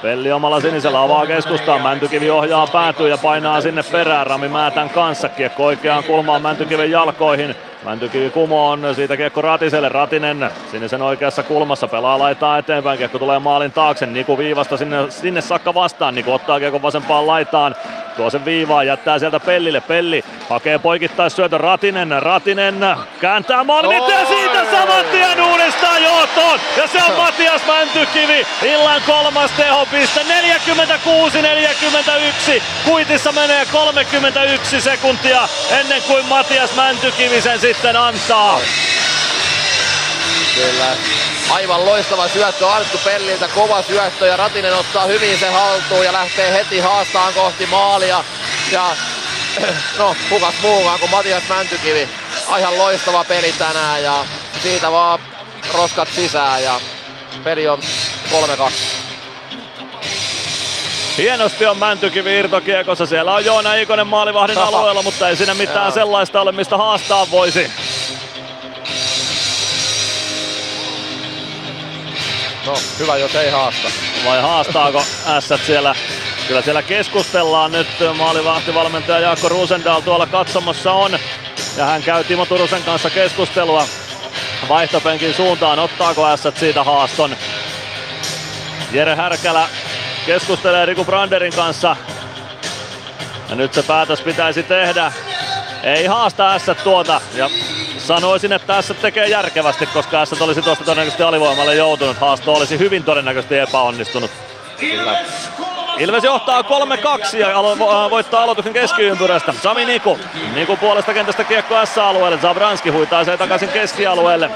Pelli 0.02 0.32
omalla 0.32 0.62
sinisellä 0.62 1.02
avaa 1.02 1.26
keskustaan, 1.26 1.82
Mäntykivi 1.82 2.30
ohjaa 2.30 2.68
päätyy 2.68 3.10
ja 3.10 3.18
painaa 3.18 3.62
sinne 3.62 3.84
perään 3.84 4.28
Rami 4.28 4.48
Määtän 4.48 4.90
kanssa. 4.90 5.30
Kiekko 5.30 5.66
oikeaan 5.66 6.04
kulmaan 6.04 6.42
Mäntykiven 6.42 6.92
jalkoihin. 6.92 7.56
Mäntykivi 7.86 8.30
kumoon, 8.30 8.96
siitä 8.96 9.18
kiekko 9.18 9.42
Ratiselle, 9.42 9.90
Ratinen 9.90 10.50
sinisen 10.72 11.02
oikeassa 11.02 11.44
kulmassa, 11.44 11.88
pelaa 11.88 12.20
laitaa 12.20 12.58
eteenpäin, 12.58 12.98
kiekko 12.98 13.20
tulee 13.20 13.40
maalin 13.40 13.72
taakse, 13.72 14.06
Niku 14.06 14.38
viivasta 14.38 14.78
sinne, 14.78 15.12
sinne 15.12 15.42
sakka 15.42 15.74
vastaan, 15.74 16.16
Niku 16.16 16.34
ottaa 16.34 16.60
kiekko 16.60 16.82
vasempaan 16.82 17.28
laitaan, 17.28 17.76
tuo 18.18 18.30
sen 18.30 18.46
viivaan, 18.46 18.88
jättää 18.88 19.20
sieltä 19.20 19.40
Pellille, 19.40 19.82
Pelli 19.82 20.24
hakee 20.50 20.80
poikittais 20.80 21.36
syötön. 21.36 21.60
Ratinen, 21.60 22.24
Ratinen 22.24 22.76
kääntää 23.22 23.64
maalin 23.64 24.04
ja 24.10 24.26
siitä 24.26 24.66
saman 24.72 25.06
tien 25.12 25.42
uudestaan 25.42 26.04
johtoon, 26.04 26.60
ja 26.78 26.88
se 26.88 27.04
on 27.04 27.18
Matias 27.18 27.62
Mäntykivi, 27.68 28.46
illan 28.64 29.02
kolmas 29.08 29.52
tehopiste, 29.52 30.22
46-41, 32.58 32.62
kuitissa 32.86 33.32
menee 33.32 33.66
31 33.72 34.82
sekuntia 34.82 35.48
ennen 35.80 36.02
kuin 36.08 36.26
Matias 36.26 36.76
Mäntykivi 36.76 37.42
sen 37.42 37.60
sitten 37.60 37.75
antaa. 37.84 38.62
Kyllä. 40.56 40.98
Aivan 41.50 41.86
loistava 41.86 42.28
syöttö 42.28 42.70
Arttu 42.70 42.98
Pelliltä, 42.98 43.48
kova 43.48 43.82
syöttö 43.82 44.28
ja 44.28 44.38
Ratinen 44.38 44.76
ottaa 44.76 45.06
hyvin 45.06 45.40
se 45.40 45.50
haltuun 45.50 46.06
ja 46.06 46.14
lähtee 46.14 46.54
heti 46.54 46.80
haastaan 46.80 47.34
kohti 47.34 47.66
maalia. 47.66 48.24
Ja 48.72 48.96
no, 50.00 50.16
kukas 50.30 50.56
muukaan 50.62 51.00
kuin 51.00 51.12
Matias 51.12 51.44
Mäntykivi. 51.50 52.10
Aivan 52.48 52.78
loistava 52.78 53.24
peli 53.24 53.52
tänään 53.52 54.04
ja 54.04 54.26
siitä 54.64 54.92
vaan 54.92 55.20
roskat 55.74 56.10
sisään 56.16 56.64
ja 56.64 56.80
peli 57.44 57.68
on 57.68 57.80
3-2. 58.32 58.72
Hienosti 61.18 61.66
on 61.66 61.78
Mäntykivi 61.78 62.40
irtokiekossa. 62.40 63.06
Siellä 63.06 63.34
on 63.34 63.46
Joona 63.46 63.76
Ikonen 63.76 64.08
maalivahdin 64.08 64.58
alueella, 64.58 65.04
mutta 65.04 65.30
ei 65.30 65.36
siinä 65.36 65.54
mitään 65.54 65.92
sellaista 65.92 66.42
ole, 66.42 66.52
mistä 66.52 66.78
haastaa 66.78 67.32
voisi. 67.32 67.72
No, 72.66 72.74
hyvä 73.00 73.18
jos 73.18 73.36
ei 73.36 73.50
haasta. 73.50 73.88
Vai 74.26 74.42
haastaako 74.42 75.04
ässät 75.28 75.62
siellä? 75.66 75.96
Kyllä 76.48 76.62
siellä 76.62 76.82
keskustellaan 76.82 77.72
nyt. 77.72 77.88
Maalivahtivalmentaja 78.18 79.20
Jaakko 79.20 79.50
Rosendal 79.50 80.02
tuolla 80.02 80.28
katsomossa 80.28 80.92
on. 80.92 81.20
Ja 81.78 81.86
hän 81.86 82.04
käy 82.04 82.24
Timo 82.24 82.46
Turusen 82.46 82.84
kanssa 82.84 83.10
keskustelua 83.10 83.86
vaihtopenkin 84.70 85.34
suuntaan. 85.34 85.80
Ottaako 85.80 86.28
ässät 86.28 86.58
siitä 86.58 86.84
haaston? 86.84 87.36
Jere 88.92 89.16
Härkälä 89.16 89.70
keskustelee 90.26 90.86
Riku 90.86 91.06
Branderin 91.06 91.54
kanssa. 91.56 91.96
Ja 93.50 93.56
nyt 93.56 93.74
se 93.74 93.84
päätös 93.84 94.22
pitäisi 94.22 94.64
tehdä. 94.64 95.12
Ei 95.84 96.06
haasta 96.06 96.60
S 96.60 96.66
tuota. 96.84 97.22
Ja 97.36 97.50
sanoisin, 97.98 98.54
että 98.54 98.82
S 98.82 98.94
tekee 99.02 99.28
järkevästi, 99.28 99.86
koska 99.86 100.26
S 100.26 100.42
olisi 100.42 100.62
tuosta 100.62 100.84
todennäköisesti 100.84 101.24
alivoimalle 101.24 101.76
joutunut. 101.76 102.18
Haasto 102.18 102.54
olisi 102.54 102.80
hyvin 102.80 103.04
todennäköisesti 103.04 103.58
epäonnistunut. 103.58 104.32
Kyllä. 104.80 105.20
Ilves 105.98 106.24
johtaa 106.24 106.62
3-2 106.62 107.38
ja 107.38 107.48
alo- 107.48 108.10
voittaa 108.10 108.44
aloituksen 108.44 108.74
keskiympyrästä. 108.74 109.54
Sami 109.64 109.86
Niku. 109.86 110.20
Niku 110.56 110.78
puolesta 110.78 111.14
kentästä 111.14 111.44
kiekko 111.44 111.86
S-alueelle. 111.86 112.38
Zabranski 112.38 112.90
huitaa 112.90 113.24
se 113.24 113.38
takaisin 113.38 113.70
keskialueelle. 113.70 114.52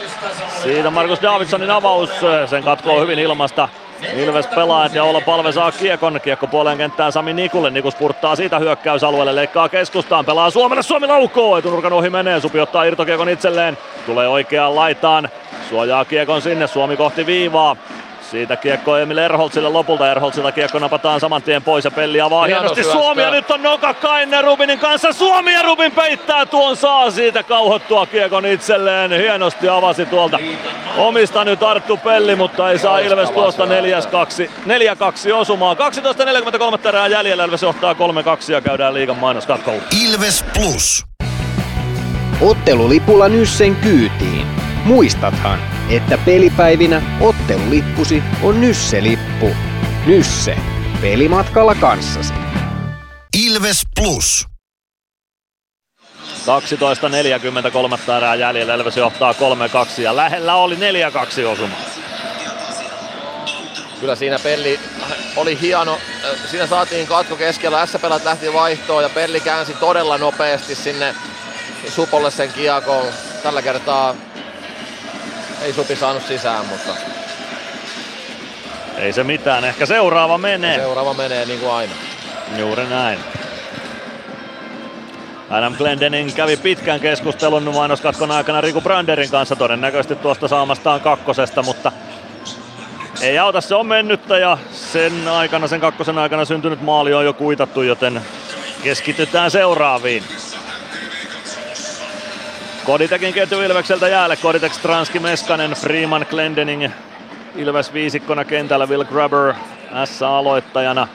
Siitä 0.64 0.90
Markus 0.90 1.22
Davidsonin 1.22 1.72
avaus. 1.72 2.10
Sen 2.50 2.64
katkoo 2.64 3.02
hyvin 3.02 3.20
ilmasta. 3.20 3.70
Ilves 4.16 4.48
pelaajat 4.48 4.94
ja 4.94 5.04
Olo 5.04 5.22
Palve 5.22 5.52
saa 5.52 5.72
kiekon. 5.72 6.20
Kiekko 6.24 6.48
puoleen 6.48 6.78
kenttään 6.78 7.12
Sami 7.12 7.34
Nikulle. 7.34 7.70
Nikus 7.70 7.96
purttaa 7.96 8.36
siitä 8.36 8.60
hyökkäysalueelle. 8.60 9.36
Leikkaa 9.36 9.70
keskustaan. 9.70 10.26
Pelaa 10.26 10.50
Suomelle. 10.50 10.84
Suomi 10.84 11.08
laukoo. 11.08 11.58
Etunurkan 11.58 11.94
ohi 11.94 12.10
menee. 12.10 12.40
Supi 12.40 12.60
ottaa 12.60 12.84
irtokiekon 12.84 13.30
itselleen. 13.30 13.78
Tulee 14.06 14.28
oikeaan 14.28 14.76
laitaan. 14.76 15.30
Suojaa 15.70 16.06
kiekon 16.06 16.42
sinne. 16.42 16.68
Suomi 16.68 16.98
kohti 16.98 17.26
viivaa. 17.26 17.76
Siitä 18.32 18.56
kiekko 18.56 18.98
Emil 18.98 19.18
Erholtsille 19.18 19.70
lopulta. 19.70 20.12
Erholtsilta 20.12 20.52
kiekko 20.52 20.80
napataan 20.80 21.20
saman 21.20 21.42
tien 21.42 21.64
pois 21.64 21.86
ja 21.86 21.92
Pelli 21.92 22.22
avaa 22.22 22.46
hienosti 22.46 22.84
Suomi 22.84 23.22
ja 23.22 23.32
nyt 23.32 23.52
on 23.52 23.64
Nokakainen 23.64 24.44
Rubinin 24.44 24.80
kanssa. 24.80 25.14
Suomi 25.14 25.54
ja 25.54 25.62
Rubin 25.62 25.92
peittää 25.92 26.46
tuon 26.46 26.76
saa 26.76 27.12
siitä 27.12 27.44
kauhottua 27.44 28.06
kiekon 28.06 28.46
itselleen. 28.46 29.12
Hienosti 29.12 29.70
avasi 29.70 30.06
tuolta 30.06 30.40
omista 30.98 31.44
nyt 31.44 31.64
Arttu 31.64 31.98
Pelli, 31.98 32.36
mutta 32.36 32.72
ei 32.72 32.80
saa 32.80 33.00
Ilves 33.00 33.32
tuosta 33.32 33.66
4-2 33.66 33.70
osumaa. 35.34 35.74
12.43 35.74 36.88
erää 36.88 37.08
jäljellä. 37.08 37.46
Ilves 37.46 37.62
johtaa 37.62 37.94
3-2 37.94 37.98
ja 38.52 38.62
käydään 38.62 38.94
liigan 38.94 39.18
mainoskatkoon. 39.18 39.82
Ilves 40.06 40.46
Plus. 40.54 41.06
Ottelulipulla 42.42 43.30
Nyssen 43.30 43.76
kyytiin. 43.76 44.69
Muistathan, 44.90 45.60
että 45.90 46.18
pelipäivinä 46.18 47.02
ottelulippusi 47.22 48.24
on 48.44 48.62
Nysse-lippu. 48.62 49.56
Nysse. 50.06 50.58
Pelimatkalla 51.02 51.76
kanssasi. 51.76 52.34
Ilves 53.38 53.82
Plus. 54.00 54.48
12.43 58.08 58.18
erää 58.18 58.36
jäljellä. 58.36 58.76
Ilves 58.76 58.98
johtaa 58.98 59.32
3-2 59.32 60.02
ja 60.02 60.16
lähellä 60.16 60.56
oli 60.56 60.76
4-2 60.76 60.80
osuma. 61.46 61.76
Kyllä 64.00 64.16
siinä 64.16 64.40
Pelli 64.40 64.80
oli 65.36 65.62
hieno. 65.62 65.98
Siinä 66.52 66.68
saatiin 66.68 67.08
katko 67.08 67.36
keskellä. 67.36 67.86
S-pelat 67.86 68.24
lähti 68.24 68.54
vaihtoon 68.54 69.04
ja 69.04 69.10
Pelli 69.10 69.40
käänsi 69.40 69.74
todella 69.74 70.18
nopeasti 70.18 70.76
sinne 70.76 71.16
Supolle 71.90 72.32
sen 72.32 72.54
kiekon. 72.54 73.06
Tällä 73.44 73.62
kertaa 73.62 74.16
ei 75.62 75.74
Supi 75.74 75.96
saanut 75.96 76.24
sisään, 76.24 76.66
mutta... 76.66 76.92
Ei 78.98 79.14
se 79.14 79.24
mitään, 79.24 79.66
ehkä 79.66 79.86
seuraava 79.86 80.38
menee. 80.38 80.80
Seuraava 80.80 81.14
menee 81.14 81.46
niin 81.46 81.60
kuin 81.60 81.72
aina. 81.72 81.94
Juuri 82.58 82.86
näin. 82.86 83.20
Adam 85.50 85.76
Glendening 85.76 86.36
kävi 86.36 86.58
pitkän 86.58 87.00
keskustelun 87.00 87.74
mainoskatkon 87.74 88.32
aikana 88.32 88.62
Riku 88.62 88.82
Branderin 88.82 89.30
kanssa 89.30 89.56
todennäköisesti 89.56 90.16
tuosta 90.16 90.48
saamastaan 90.48 91.02
kakkosesta, 91.02 91.64
mutta 91.64 91.92
ei 93.22 93.40
auta, 93.40 93.62
se 93.62 93.76
on 93.76 93.88
mennyttä 93.88 94.38
ja 94.38 94.58
sen 94.72 95.28
aikana, 95.28 95.68
sen 95.68 95.80
kakkosen 95.80 96.18
aikana 96.18 96.46
syntynyt 96.46 96.82
maali 96.82 97.14
on 97.14 97.26
jo 97.26 97.34
kuitattu, 97.34 97.82
joten 97.82 98.22
keskitytään 98.84 99.52
seuraaviin. 99.52 100.24
Koditekin 102.90 103.34
ketju 103.34 103.62
Ilvekseltä 103.62 104.08
jäälle. 104.08 104.36
Koditek, 104.36 104.74
Stranski, 104.74 105.20
Meskanen, 105.20 105.72
Freeman, 105.72 106.26
Glendening. 106.30 106.92
Ilves 107.56 107.94
viisikkona 107.94 108.46
kentällä 108.46 108.86
Will 108.86 109.04
Grubber 109.04 109.54
S-aloittajana. 110.06 111.08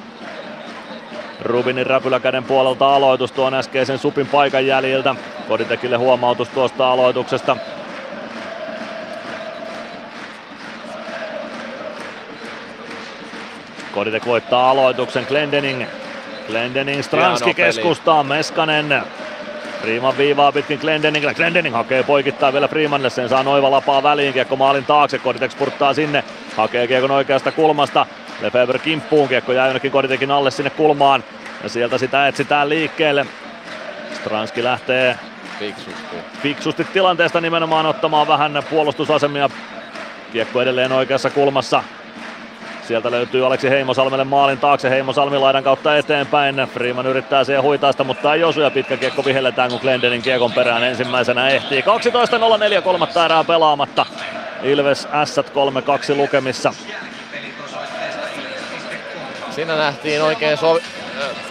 Rubinin 1.43 1.87
räpyläkäden 1.87 2.45
puolelta 2.45 2.95
aloitus 2.95 3.33
tuon 3.33 3.55
äskeisen 3.55 3.99
supin 3.99 4.27
paikan 4.27 4.67
jäljiltä. 4.67 5.15
Koditekille 5.49 5.97
huomautus 5.97 6.49
tuosta 6.49 6.93
aloituksesta. 6.93 7.57
Koditek 13.95 14.27
voittaa 14.27 14.71
aloituksen. 14.71 15.25
Glendening 15.29 15.85
Glendening 16.47 17.03
Stranski 17.03 17.55
keskustaan, 17.55 18.27
Meskanen 18.27 19.03
Freeman 19.85 20.19
viivaa 20.19 20.53
pitkin 20.53 20.79
Glendeningille. 20.79 21.35
Glendening 21.35 21.75
hakee 21.75 22.03
poikittaa 22.03 22.53
vielä 22.53 22.69
Freemanille, 22.69 23.11
sen 23.11 23.29
saa 23.29 23.43
Noiva 23.43 23.71
lapaa 23.71 24.03
väliin, 24.03 24.33
kiekko 24.33 24.57
maalin 24.57 24.85
taakse, 24.85 25.19
Koditek 25.19 25.51
spurttaa 25.51 25.95
sinne, 25.95 26.25
hakee 26.57 26.87
kiekon 26.87 27.11
oikeasta 27.11 27.53
kulmasta. 27.53 28.07
Lefebvre 28.41 28.79
kimppuun, 28.79 29.29
kiekko 29.29 29.53
jää 29.53 29.67
jonnekin 29.67 29.93
Koditekin 29.93 30.31
alle 30.31 30.51
sinne 30.51 30.71
kulmaan 30.71 31.25
ja 31.63 31.69
sieltä 31.69 31.99
sitä 31.99 32.29
etsitään 32.29 32.69
liikkeelle. 32.69 33.27
Stranski 34.15 34.65
lähtee 34.65 35.19
Fiksusti. 35.59 36.17
fiksusti 36.43 36.85
tilanteesta 36.85 37.41
nimenomaan 37.41 37.87
ottamaan 37.87 38.29
vähän 38.29 38.63
puolustusasemia. 38.71 39.51
Kiekko 40.33 40.63
edelleen 40.63 40.93
oikeassa 40.93 41.31
kulmassa. 41.31 41.83
Sieltä 42.87 43.11
löytyy 43.11 43.47
Aleksi 43.47 43.71
Heimosalmelle 43.71 44.25
maalin 44.25 44.59
taakse, 44.59 44.91
Heimosalmi 44.91 45.39
laidan 45.39 45.65
kautta 45.65 45.97
eteenpäin. 45.97 46.57
Freeman 46.57 47.07
yrittää 47.07 47.45
siihen 47.45 47.63
huitaista, 47.63 48.05
mutta 48.05 48.35
ei 48.35 48.45
osu 48.45 48.61
ja 48.61 48.71
pitkä 48.71 48.97
kiekko 48.97 49.25
vihelletään, 49.25 49.71
kun 49.71 49.81
Glendenin 49.83 50.23
kiekon 50.23 50.53
perään 50.53 50.85
ensimmäisenä 50.85 51.49
ehtii. 51.49 51.81
12.04 52.77 52.83
kolmatta 52.83 53.25
erää 53.25 53.45
pelaamatta. 53.45 54.07
Ilves 54.63 55.09
S 55.25 55.39
3-2 56.13 56.17
lukemissa. 56.17 56.75
Siinä 59.51 59.77
nähtiin 59.77 60.23
oikein, 60.23 60.59
so, 60.59 60.79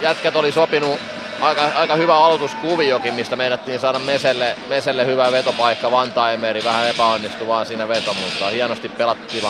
jätkät 0.00 0.36
oli 0.36 0.52
sopinut 0.52 1.00
aika, 1.40 1.62
aika 1.74 1.96
hyvä 1.96 2.16
aloituskuviokin, 2.16 3.14
mistä 3.14 3.36
meinattiin 3.36 3.80
saada 3.80 3.98
Meselle, 3.98 4.56
Meselle 4.68 5.06
hyvä 5.06 5.32
vetopaikka. 5.32 5.90
Vantaimeri 5.90 6.64
vähän 6.64 6.88
epäonnistui 6.88 7.46
vaan 7.46 7.66
siinä 7.66 7.88
veto, 7.88 8.14
mutta 8.14 8.48
hienosti 8.48 8.88
pelattiin. 8.88 9.44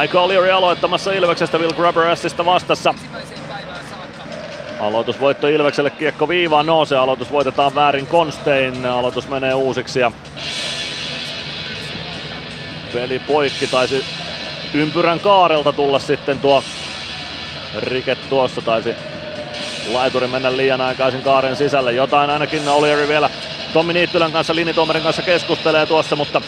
Michael 0.00 0.28
Leary 0.28 0.50
aloittamassa 0.50 1.12
Ilveksestä, 1.12 1.58
Will 1.58 1.72
Grubber 1.72 2.06
Assista 2.06 2.44
vastassa. 2.44 2.94
Aloitusvoitto 4.80 5.48
Ilvekselle 5.48 5.90
kiekko 5.90 6.28
viivaan 6.28 6.66
nousee, 6.66 6.98
aloitus 6.98 7.32
voitetaan 7.32 7.74
väärin 7.74 8.06
konstein, 8.06 8.86
aloitus 8.86 9.28
menee 9.28 9.54
uusiksi 9.54 10.00
ja 10.00 10.12
peli 12.92 13.18
poikki, 13.18 13.66
taisi 13.66 14.04
ympyrän 14.74 15.20
kaarelta 15.20 15.72
tulla 15.72 15.98
sitten 15.98 16.38
tuo 16.38 16.64
rike 17.78 18.14
tuossa, 18.14 18.60
taisi 18.60 18.94
laituri 19.92 20.26
mennä 20.26 20.56
liian 20.56 20.80
aikaisin 20.80 21.22
kaaren 21.22 21.56
sisälle, 21.56 21.92
jotain 21.92 22.30
ainakin 22.30 22.68
Olieri 22.68 23.08
vielä 23.08 23.30
Tommi 23.72 23.92
Niittylän 23.92 24.32
kanssa, 24.32 24.54
linituomarin 24.54 25.02
kanssa 25.02 25.22
keskustelee 25.22 25.86
tuossa, 25.86 26.16
mutta 26.16 26.40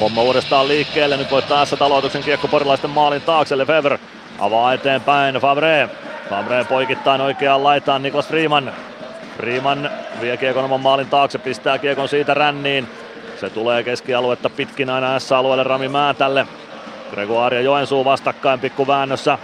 Homma 0.00 0.22
uudestaan 0.22 0.68
liikkeelle, 0.68 1.16
nyt 1.16 1.30
voittaa 1.30 1.64
S 1.64 1.72
aloituksen 1.72 2.22
kiekko 2.22 2.48
porilaisten 2.48 2.90
maalin 2.90 3.22
taakse, 3.22 3.58
Lefebvre 3.58 3.98
avaa 4.38 4.72
eteenpäin, 4.72 5.34
Fabre. 5.34 5.88
Fabre 6.30 6.64
poikittain 6.64 7.20
oikeaan 7.20 7.64
laitaan, 7.64 8.02
Niklas 8.02 8.28
Freeman. 8.28 8.72
Freeman 9.36 9.90
vie 10.20 10.36
kiekon 10.36 10.64
oman 10.64 10.80
maalin 10.80 11.06
taakse, 11.06 11.38
pistää 11.38 11.78
kiekon 11.78 12.08
siitä 12.08 12.34
ränniin. 12.34 12.88
Se 13.40 13.50
tulee 13.50 13.82
keskialuetta 13.82 14.50
pitkin 14.50 14.90
aina 14.90 15.18
S-alueelle 15.18 15.62
Rami 15.62 15.88
Määtälle. 15.88 16.46
Gregoire 17.10 17.56
ja 17.56 17.62
Joensuu 17.62 18.04
vastakkain 18.04 18.60
pikku 18.60 18.86
väännössä. 18.86 19.38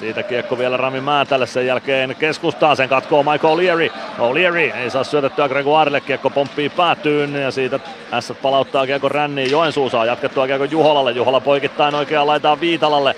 Siitä 0.00 0.22
kiekko 0.22 0.58
vielä 0.58 0.76
Rami 0.76 1.00
Määtälle, 1.00 1.46
sen 1.46 1.66
jälkeen 1.66 2.16
keskustaa, 2.18 2.74
sen 2.74 2.88
katkoo 2.88 3.22
Michael 3.22 3.56
O'Leary. 3.56 3.92
O'Leary 4.18 4.76
ei 4.76 4.90
saa 4.90 5.04
syötettyä 5.04 5.48
Gregoirelle, 5.48 6.00
kiekko 6.00 6.30
pomppii 6.30 6.68
päätyyn 6.68 7.34
ja 7.34 7.50
siitä 7.50 7.80
S 8.20 8.32
palauttaa 8.42 8.86
kiekko 8.86 9.08
ränniin. 9.08 9.50
Joensuu 9.50 9.90
saa 9.90 10.04
jatkettua 10.04 10.46
kiekko 10.46 10.64
Juholalle, 10.64 11.12
Juhola 11.12 11.40
poikittain 11.40 11.94
oikeaan 11.94 12.26
laitaan 12.26 12.60
Viitalalle. 12.60 13.14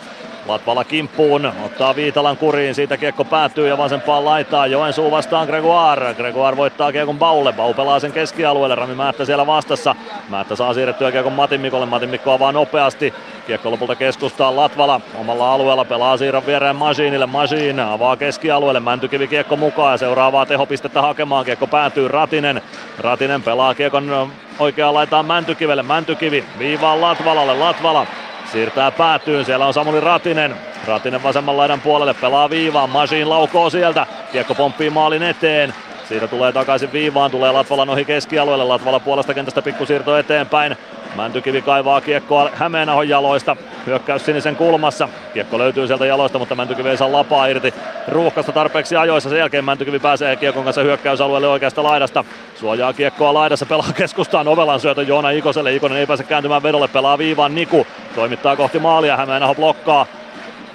Latvala 0.49 0.84
kimppuun, 0.84 1.52
ottaa 1.65 1.97
Viitalan 1.97 2.36
kuriin, 2.36 2.75
siitä 2.75 2.97
kiekko 2.97 3.25
päätyy 3.25 3.68
ja 3.68 3.78
vasempaan 3.78 4.25
laitaan. 4.25 4.70
Joensuu 4.70 5.10
vastaan 5.10 5.47
Gregoire. 5.47 6.15
Gregoire 6.15 6.57
voittaa 6.57 6.92
kiekon 6.92 7.18
Baulle. 7.18 7.52
Bau 7.52 7.75
pelaa 7.75 8.00
sen 8.00 8.12
keskialueelle, 8.12 8.75
Rami 8.75 8.94
Määttä 8.94 9.25
siellä 9.25 9.47
vastassa. 9.47 9.94
Määttä 10.28 10.57
saa 10.57 10.75
siirrettyä 10.75 11.12
kiekon 11.12 11.33
Matin 11.33 11.60
Mikolle, 11.60 11.86
Matin 11.86 12.20
avaa 12.34 12.52
nopeasti. 12.52 13.15
Kiekko 13.47 13.70
lopulta 13.70 13.94
keskustaa 13.94 14.57
Latvala 14.57 15.00
omalla 15.20 15.52
alueella, 15.52 15.84
pelaa 15.84 16.16
siirron 16.16 16.47
viereen 16.47 16.76
Masiinille. 16.76 17.26
Masiin 17.26 17.81
avaa 17.81 18.16
keskialueelle, 18.16 18.81
Mäntykivi 18.81 19.28
kiekko 19.28 19.57
mukaan 19.57 19.92
ja 19.92 19.99
seuraavaa 19.99 20.47
tehopistettä 20.47 21.02
hakemaan. 21.02 21.44
Kiekko 21.44 21.66
päätyy 21.66 22.08
Ratinen. 22.08 22.62
Ratinen 22.99 23.42
pelaa 23.42 23.75
kiekon 23.75 24.33
oikeaan 24.58 24.94
laitaan 24.94 25.26
Mäntykivelle. 25.26 25.83
Mäntykivi 25.83 26.44
viivaan 26.58 27.00
Latvalalle. 27.00 27.55
Latvala 27.55 28.07
siirtää 28.52 28.91
päätyyn, 28.91 29.44
siellä 29.44 29.66
on 29.66 29.75
Samuli 29.75 30.00
Ratinen. 30.00 30.57
Ratinen 30.86 31.23
vasemman 31.23 31.57
laidan 31.57 31.81
puolelle 31.81 32.15
pelaa 32.15 32.50
viivaan, 32.50 32.91
Masiin 32.91 33.28
laukoo 33.28 33.70
sieltä, 33.70 34.07
kiekko 34.33 34.55
pomppii 34.55 34.91
maalin 34.91 35.23
eteen. 35.23 35.75
Siitä 36.09 36.28
tulee 36.28 36.52
takaisin 36.52 36.93
viivaan, 36.93 37.31
tulee 37.31 37.52
Latvalan 37.52 37.91
ohi 37.91 38.05
keskialueelle, 38.05 38.65
Latvala 38.65 39.01
puolesta 39.01 39.35
kentästä 39.35 39.62
pikkusiirto 39.62 40.17
eteenpäin. 40.18 40.76
Mäntykivi 41.17 41.62
kaivaa 41.62 42.01
kiekkoa 42.01 42.51
Hämeenahon 42.55 43.09
jaloista, 43.09 43.57
hyökkäys 43.86 44.25
sinisen 44.25 44.57
kulmassa. 44.57 45.09
Kiekko 45.35 45.59
löytyy 45.59 45.86
sieltä 45.86 46.07
jaloista, 46.07 46.39
mutta 46.39 46.55
Mäntykivi 46.55 46.89
ei 46.89 46.97
saa 46.97 47.12
lapaa 47.12 47.47
irti 47.47 47.75
ruuhkasta 48.09 48.52
tarpeeksi 48.52 48.97
ajoissa. 48.97 49.31
Sen 49.31 49.39
jälkeen 49.39 49.65
Mäntykivi 49.65 49.99
pääsee 49.99 50.36
kiekon 50.36 50.65
kanssa 50.65 50.83
hyökkäysalueelle 50.83 51.49
oikeasta 51.49 51.83
laidasta. 51.83 52.25
Suojaa 52.60 52.93
kiekkoa 52.93 53.35
laidassa, 53.35 53.67
pelaa 53.67 53.93
keskustaan 53.94 54.49
Ovelan 54.49 54.81
syötö 54.81 55.02
Joona 55.02 55.31
Ikoselle. 55.31 55.75
Ikonen 55.75 55.99
ei 55.99 56.07
pääse 56.07 56.25
kääntymään 56.25 56.62
vedolle, 56.62 56.89
pelaa 56.89 57.18
viivaan 57.18 57.55
Niku. 57.55 57.86
Toimittaa 58.15 58.57
kohti 58.57 58.78
maalia, 58.78 59.17
Hämeenaho 59.17 59.55
blokkaa. 59.55 60.07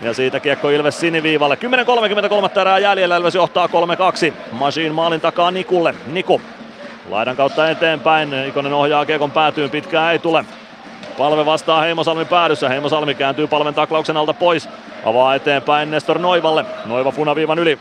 Ja 0.02 0.14
siitä 0.14 0.40
kiekko 0.40 0.70
Ilves 0.70 1.00
siniviivalle. 1.00 1.58
10.33 2.56 2.60
erää 2.62 2.80
jäljellä, 2.80 3.18
Ilves 3.18 3.36
johtaa 3.36 3.68
3-2. 3.68 4.34
Machine 4.52 4.90
maalin 4.90 5.22
takaa 5.22 5.52
Nikulle. 5.52 5.96
Niku 6.08 6.42
laidan 7.10 7.36
kautta 7.36 7.70
eteenpäin. 7.70 8.34
Ikonen 8.48 8.74
ohjaa 8.74 9.06
kiekon 9.06 9.32
päätyyn, 9.32 9.70
pitkään 9.70 10.12
ei 10.12 10.20
tule. 10.20 10.46
Palve 11.18 11.46
vastaa 11.46 11.82
Heimosalmin 11.82 12.28
päädyssä. 12.28 12.70
Heimosalmi 12.70 13.16
kääntyy 13.16 13.48
palven 13.48 13.74
taklauksen 13.74 14.18
alta 14.18 14.34
pois. 14.34 14.70
Avaa 15.06 15.36
eteenpäin 15.36 15.92
Nestor 15.92 16.20
Noivalle. 16.20 16.66
Noiva 16.86 17.12
punaviivan 17.12 17.60
yli. 17.60 17.80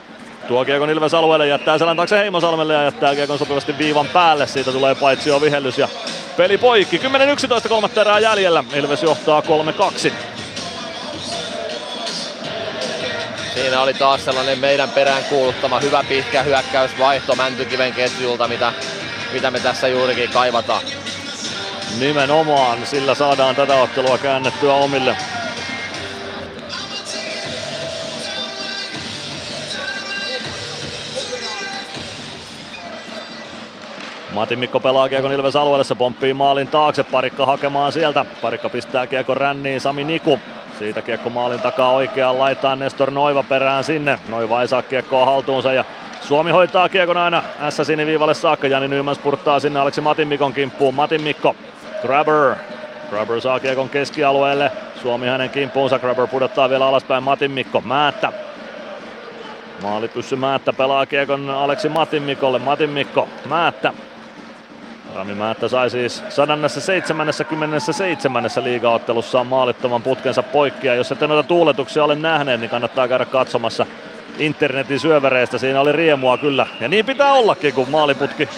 Tuo 0.49 0.65
kiekon 0.65 0.91
Ilves 0.91 1.15
alueelle, 1.15 1.47
jättää 1.47 1.79
selän 1.79 1.97
taakse 1.97 2.19
Heimosalmelle 2.19 2.75
ja 2.75 2.83
jättää 2.83 3.15
kiekon 3.15 3.39
sopivasti 3.39 3.79
viivan 3.79 4.07
päälle. 4.07 4.47
Siitä 4.47 4.73
tulee 4.73 4.95
paitsio 4.95 5.41
vihellys 5.41 5.79
ja 5.79 5.89
peli 6.37 6.59
poikki. 6.59 6.99
10-11 7.65 7.69
kolmatta 7.69 8.01
erää 8.01 8.19
jäljellä. 8.19 8.65
Ilves 8.75 9.03
johtaa 9.03 9.41
3-2. 9.41 10.13
Siinä 13.55 13.81
oli 13.81 13.95
taas 13.95 14.25
sellainen 14.25 14.59
meidän 14.59 14.91
perään 14.91 15.25
kuuluttama 15.25 15.81
hyvä 15.81 16.05
pitkä 16.09 16.43
hyökkäysvaihto 16.43 17.37
Mäntykiven 17.37 17.93
ketjulta, 17.93 18.49
mitä, 18.49 18.73
mitä 19.33 19.51
me 19.51 19.61
tässä 19.61 19.89
juurikin 19.89 20.31
kaivataan. 20.31 20.83
Nimenomaan, 21.99 22.87
sillä 22.87 23.15
saadaan 23.15 23.57
tätä 23.57 23.75
ottelua 23.75 24.19
käännettyä 24.19 24.75
omille. 24.75 25.17
Matin 34.33 34.59
Mikko 34.59 34.81
pelaa 34.81 35.09
kiekon 35.09 35.33
Ilves 35.33 35.57
alueelle, 35.57 35.85
se 35.85 35.95
pomppii 35.95 36.35
maalin 36.35 36.69
taakse, 36.69 37.05
Parikka 37.05 37.47
hakemaan 37.47 37.93
sieltä. 37.93 38.25
Parikka 38.43 38.69
pistää 38.69 39.07
kiekon 39.07 39.37
ränniin, 39.37 39.81
Sami 39.81 40.05
Niku. 40.05 40.41
Siitä 40.81 41.03
kiekko 41.03 41.31
maalin 41.31 41.61
takaa 41.61 41.93
oikeaan 41.93 42.39
laitaan 42.39 42.79
Nestor 42.79 43.11
Noiva 43.11 43.43
perään 43.43 43.85
sinne. 43.85 44.19
Noiva 44.29 44.63
ei 44.63 44.69
saa 44.69 44.83
kiekkoa 44.83 45.27
haltuunsa 45.27 45.73
ja 45.73 45.85
Suomi 46.21 46.51
hoitaa 46.51 46.89
kiekon 46.89 47.17
aina 47.17 47.43
S 47.71 47.87
siniviivalle 47.87 48.35
saakka. 48.35 48.67
Jani 48.67 48.89
Nyman 48.89 49.15
spurttaa 49.15 49.61
sinne 49.61 49.81
Aleksi 49.81 50.01
Matin 50.01 50.29
Mikon 50.29 50.53
kimppuun. 50.53 50.95
Matin 50.95 51.23
Mikko, 51.23 51.57
Grabber. 52.03 52.55
Grabber 53.11 53.41
saa 53.41 53.61
kiekon 53.61 53.89
keskialueelle. 53.89 54.73
Suomi 55.03 55.27
hänen 55.27 55.51
kimppuunsa. 55.51 55.99
Grabber 55.99 56.27
pudottaa 56.27 56.71
vielä 56.71 56.87
alaspäin 56.87 57.23
Matin 57.23 57.51
Mikko. 57.51 57.81
Määttä. 57.81 58.33
Maalipyssy 59.83 60.37
Määttä 60.37 60.73
pelaa 60.73 61.07
kiekon 61.07 61.51
Aleksi 61.51 61.89
Matin 61.89 62.23
Mikolle. 62.23 62.59
Matin 62.59 62.91
Mikko, 62.91 63.29
Määttä. 63.49 63.93
Rami 65.15 65.35
Määttä 65.35 65.69
sai 65.69 65.91
siis 65.91 66.23
177. 66.29 68.51
liigaottelussaan 68.63 69.47
maalittoman 69.47 70.03
putkensa 70.03 70.43
poikki. 70.43 70.87
Ja 70.87 70.95
jos 70.95 71.13
ette 71.13 71.27
noita 71.27 71.49
tuuletuksia 71.49 72.05
ole 72.05 72.15
nähneet, 72.15 72.61
niin 72.61 72.71
kannattaa 72.71 73.09
käydä 73.09 73.25
katsomassa 73.25 73.87
internetin 74.39 75.01
syövereistä. 75.01 75.59
Siinä 75.59 75.81
oli 75.81 75.93
riemua 75.93 76.39
kyllä. 76.39 76.67
Ja 76.81 76.89
niin 76.89 77.07
pitää 77.07 77.33
ollakin, 77.33 77.75
kun 77.75 77.91
maaliputki 77.91 78.49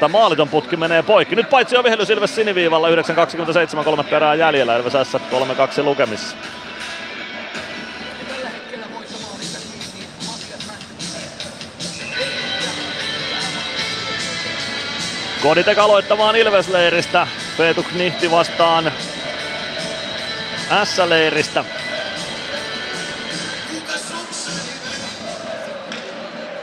tai 0.00 0.08
maaliton 0.08 0.48
putki 0.48 0.76
menee 0.76 1.02
poikki. 1.02 1.36
Nyt 1.36 1.50
paitsi 1.50 1.76
on 1.76 1.84
vihellys 1.84 2.10
Ilves 2.10 2.34
siniviivalla 2.34 2.88
9.27 2.88 3.84
kolme 3.84 4.04
perää 4.04 4.34
jäljellä. 4.34 4.76
Ilves 4.76 4.92
S 4.92 5.14
3-2 5.14 5.84
lukemissa. 5.84 6.36
Koditek 15.46 15.78
aloittamaan 15.78 16.36
Ilves-leiristä. 16.36 17.26
Peetuk 17.56 17.92
Nihti 17.92 18.30
vastaan 18.30 18.92
S-leiristä. 20.84 21.64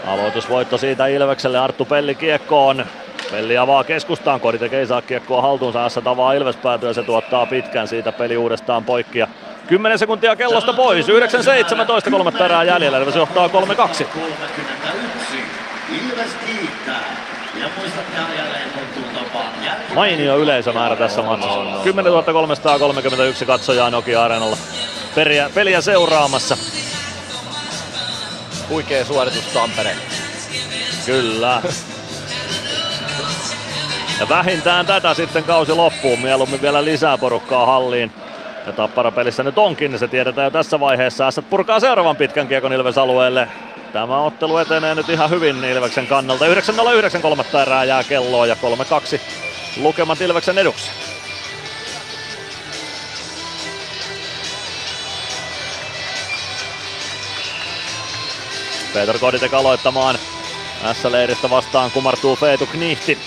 Aloitusvoitto 0.07 0.77
siitä 0.77 1.07
Ilvekselle, 1.07 1.59
Arttu 1.59 1.85
Pelli 1.85 2.15
kiekkoon. 2.15 2.85
Pelli 3.31 3.57
avaa 3.57 3.83
keskustaan, 3.83 4.39
Koditek 4.39 4.73
ei 4.73 4.87
saa 4.87 5.01
kiekkoa 5.01 5.41
haltuunsa, 5.41 5.85
Ässä 5.85 6.01
tavaa 6.01 6.33
Ilves 6.33 6.55
päätyy 6.55 6.89
ja 6.89 6.93
se 6.93 7.03
tuottaa 7.03 7.45
pitkän 7.45 7.87
siitä 7.87 8.11
peli 8.11 8.37
uudestaan 8.37 8.83
poikki. 8.83 9.19
Ja 9.19 9.27
10 9.67 9.99
sekuntia 9.99 10.35
kellosta 10.35 10.73
pois, 10.73 11.07
9-17, 11.07 11.11
kolme 12.11 12.31
erää 12.45 12.63
jäljellä, 12.63 12.97
Ilves 12.97 13.15
johtaa 13.15 13.47
3-2. 13.47 13.51
Ilves 15.89 16.31
kiittää. 16.45 17.22
Mainio 19.95 20.37
yleisömäärä 20.37 20.95
tässä 20.95 21.21
matsissa. 21.21 21.83
10 21.83 22.13
331 22.33 23.45
katsojaa 23.45 23.89
Nokia 23.89 24.23
Areenalla 24.23 24.57
peliä, 25.15 25.49
peliä 25.53 25.81
seuraamassa. 25.81 26.57
Huikea 28.69 29.05
suoritus 29.05 29.43
Tampere. 29.43 29.95
Kyllä. 31.05 31.61
Ja 34.19 34.29
vähintään 34.29 34.85
tätä 34.85 35.13
sitten 35.13 35.43
kausi 35.43 35.73
loppuun. 35.73 36.19
Mieluummin 36.19 36.61
vielä 36.61 36.85
lisää 36.85 37.17
porukkaa 37.17 37.65
halliin. 37.65 38.11
Ja 38.65 38.73
Tappara 38.73 39.11
pelissä 39.11 39.43
nyt 39.43 39.57
onkin, 39.57 39.91
niin 39.91 39.99
se 39.99 40.07
tiedetään 40.07 40.45
jo 40.45 40.51
tässä 40.51 40.79
vaiheessa. 40.79 41.27
Ässät 41.27 41.49
purkaa 41.49 41.79
seuraavan 41.79 42.15
pitkän 42.15 42.47
kiekon 42.47 42.73
Ilves 42.73 42.97
alueelle. 42.97 43.47
Tämä 43.93 44.21
ottelu 44.21 44.57
etenee 44.57 44.95
nyt 44.95 45.09
ihan 45.09 45.29
hyvin 45.29 45.63
Ilveksen 45.63 46.07
kannalta. 46.07 46.45
9.09 46.45 47.21
kolmatta 47.21 47.61
erää 47.61 47.83
jää 47.83 48.03
kelloa 48.03 48.45
ja 48.45 48.55
3-2 49.17 49.19
lukemat 49.77 50.21
Ilveksen 50.21 50.57
eduksi. 50.57 50.91
Peter 58.93 59.19
Koditek 59.19 59.53
aloittamaan. 59.53 60.17
S-leiristä 60.93 61.49
vastaan 61.49 61.91
kumartuu 61.91 62.35
Feetu 62.35 62.65
Knihti. 62.65 63.17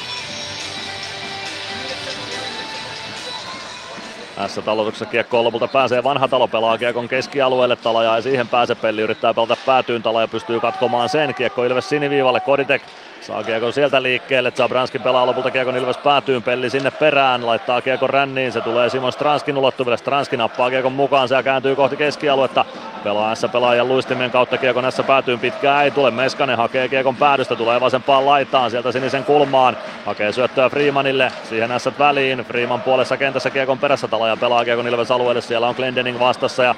Tässä 4.37 4.63
talotuksessa 4.63 5.07
kiekkoon 5.07 5.45
lopulta 5.45 5.69
pääsee 5.69 6.05
vanha 6.05 6.29
talo 6.29 6.49
pelaa 6.49 6.79
kiekon 6.79 7.09
keskialueelle. 7.09 7.77
Talaja 7.77 8.17
ei 8.17 8.23
siihen 8.23 8.49
pääse. 8.49 8.75
Pelli 8.75 9.03
yrittää 9.03 9.35
pelata 9.35 9.57
päätyyn. 9.67 10.03
Talaja 10.03 10.29
pystyy 10.29 10.61
katkomaan 10.61 11.09
sen. 11.09 11.35
Kiekko 11.35 11.65
Ilves 11.65 11.89
siniviivalle. 11.89 12.41
Koditek 12.41 12.83
Saa 13.27 13.45
kiekon 13.45 13.73
sieltä 13.73 14.03
liikkeelle, 14.03 14.51
Zabranski 14.51 14.99
pelaa 14.99 15.27
lopulta 15.27 15.51
kiekon 15.51 15.77
Ilves 15.77 15.97
päätyyn, 15.97 16.43
Pelli 16.43 16.71
sinne 16.71 16.91
perään, 16.91 17.47
laittaa 17.47 17.83
kiekon 17.83 18.11
ränniin, 18.11 18.53
se 18.53 18.61
tulee 18.61 18.91
Simon 18.91 19.13
Stranskin 19.13 19.59
ulottuville, 19.59 19.97
Stranski 19.97 20.37
nappaa 20.37 20.71
kiekon 20.71 20.93
mukaan, 20.93 21.29
se 21.29 21.43
kääntyy 21.43 21.77
kohti 21.77 21.97
keskialuetta, 21.97 22.65
pelaa 23.05 23.35
S 23.35 23.47
pelaajan 23.53 23.89
luistimien 23.89 24.31
kautta 24.31 24.59
kiekon 24.59 24.93
S 24.93 25.03
päätyyn, 25.07 25.39
pitkään 25.39 25.85
ei 25.85 25.91
tule, 25.91 26.11
Meskanen 26.11 26.57
hakee 26.57 26.89
kiekon 26.89 27.17
päädystä, 27.17 27.57
tulee 27.57 27.81
vasempaan 27.81 28.27
laitaan, 28.27 28.71
sieltä 28.71 28.93
sinisen 28.93 29.25
kulmaan, 29.25 29.77
hakee 30.05 30.33
syöttöä 30.33 30.69
Freemanille, 30.69 31.33
siihen 31.49 31.81
S 31.81 31.89
väliin, 31.99 32.39
Freeman 32.39 32.83
puolessa 32.83 33.17
kentässä 33.17 33.51
kiekon 33.51 33.79
perässä, 33.79 34.09
Talaja 34.09 34.37
pelaa 34.37 34.65
kiekon 34.65 34.89
Ilves 34.89 35.11
alueelle, 35.11 35.41
siellä 35.41 35.69
on 35.69 35.75
Glendening 35.75 36.21
vastassa 36.21 36.63
ja 36.63 36.75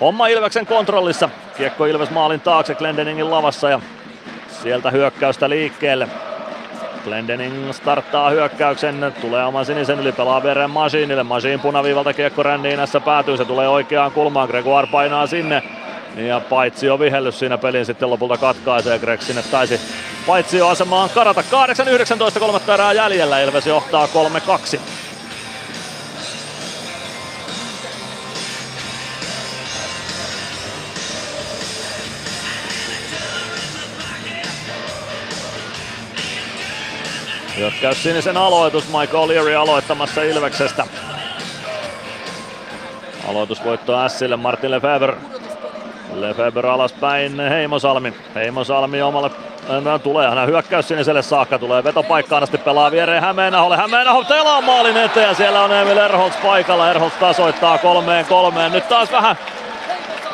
homma 0.00 0.26
Ilveksen 0.26 0.66
kontrollissa, 0.66 1.28
kiekko 1.56 1.86
Ilves 1.86 2.10
maalin 2.10 2.40
taakse 2.40 2.74
Glendeningin 2.74 3.30
lavassa 3.30 3.70
ja 3.70 3.80
Sieltä 4.62 4.90
hyökkäystä 4.90 5.48
liikkeelle. 5.48 6.08
Glendening 7.04 7.72
starttaa 7.72 8.30
hyökkäyksen, 8.30 9.14
tulee 9.20 9.44
oman 9.44 9.66
sinisen 9.66 10.00
yli, 10.00 10.12
pelaa 10.12 10.42
viereen 10.42 10.70
Masiinille. 10.70 11.22
Masiin 11.22 11.60
punaviivalta 11.60 12.12
kiekko 12.12 12.42
ränniinässä 12.42 13.00
päätyy, 13.00 13.36
se 13.36 13.44
tulee 13.44 13.68
oikeaan 13.68 14.12
kulmaan, 14.12 14.48
Gregoire 14.48 14.88
painaa 14.92 15.26
sinne. 15.26 15.62
Ja 16.16 16.40
paitsi 16.40 16.86
jo 16.86 16.98
vihellys 16.98 17.38
siinä 17.38 17.58
pelin 17.58 17.86
sitten 17.86 18.10
lopulta 18.10 18.36
katkaisee, 18.36 18.98
Greg 18.98 19.20
sinne 19.20 19.42
taisi 19.42 19.80
paitsi 20.26 20.60
asemaan 20.60 21.10
karata. 21.10 21.44
8-19 22.36 22.38
kolmatta 22.38 22.74
erää 22.74 22.92
jäljellä, 22.92 23.40
Ilves 23.40 23.66
johtaa 23.66 24.08
3-2. 24.74 24.80
Hyökkäys 37.56 38.02
sinisen 38.02 38.36
aloitus, 38.36 38.84
Mike 38.88 39.16
O'Leary 39.16 39.54
aloittamassa 39.54 40.22
Ilveksestä. 40.22 40.86
Aloitusvoitto 43.28 44.08
Sille, 44.08 44.36
Martin 44.36 44.70
Lefebvre. 44.70 45.16
Lefebvre 46.14 46.68
alaspäin, 46.70 47.40
Heimosalmi. 47.40 48.14
Heimosalmi 48.34 49.02
omalle 49.02 49.30
No, 49.68 49.98
tulee 49.98 50.28
hänen 50.28 50.48
hyökkäys 50.48 50.88
siniselle 50.88 51.22
saakka, 51.22 51.58
tulee 51.58 51.84
vetopaikkaan 51.84 52.42
asti, 52.42 52.58
pelaa 52.58 52.90
viereen 52.90 53.22
Hämeenaholle. 53.22 53.76
Hämeenaho 53.76 54.24
telaa 54.24 54.60
maalin 54.60 54.96
eteen 54.96 55.28
ja 55.28 55.34
siellä 55.34 55.62
on 55.62 55.72
Emil 55.72 55.96
Erholz 55.96 56.34
paikalla. 56.42 56.90
Erholz 56.90 57.12
tasoittaa 57.20 57.78
kolmeen 57.78 58.26
kolmeen. 58.26 58.72
Nyt 58.72 58.88
taas 58.88 59.12
vähän 59.12 59.38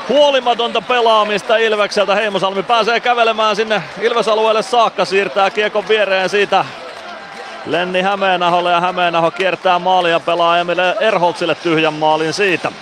huolimatonta 0.08 0.80
pelaamista 0.80 1.56
Ilvekseltä. 1.56 2.14
Heimosalmi 2.14 2.62
pääsee 2.62 3.00
kävelemään 3.00 3.56
sinne 3.56 3.82
Ilvesalueelle 4.00 4.62
saakka, 4.62 5.05
siirtää 5.05 5.50
kiekon 5.50 5.88
viereen 5.88 6.28
siitä 6.28 6.64
Lenni 7.68 8.02
Hämeenaholle 8.02 8.72
ja 8.72 8.80
Hämeenaho 8.80 9.30
kiertää 9.30 9.78
maalia 9.78 10.12
ja 10.12 10.20
pelaa 10.20 10.58
Emil 10.58 10.78
Erholtsille 11.00 11.55
tyhjän 11.55 11.94
maalin 11.94 12.32
siitä. 12.32 12.72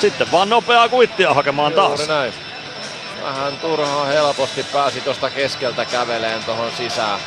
Sitten 0.00 0.32
vaan 0.32 0.48
nopeaa 0.48 0.88
kuittia 0.88 1.34
hakemaan 1.34 1.72
taas. 1.72 1.90
Juuri 1.90 2.14
näin. 2.14 2.32
Vähän 3.22 3.56
turhaa 3.56 4.04
helposti 4.04 4.66
pääsi 4.72 5.00
tuosta 5.00 5.30
keskeltä 5.30 5.84
käveleen 5.84 6.44
tuohon 6.44 6.70
sisään. 6.76 7.20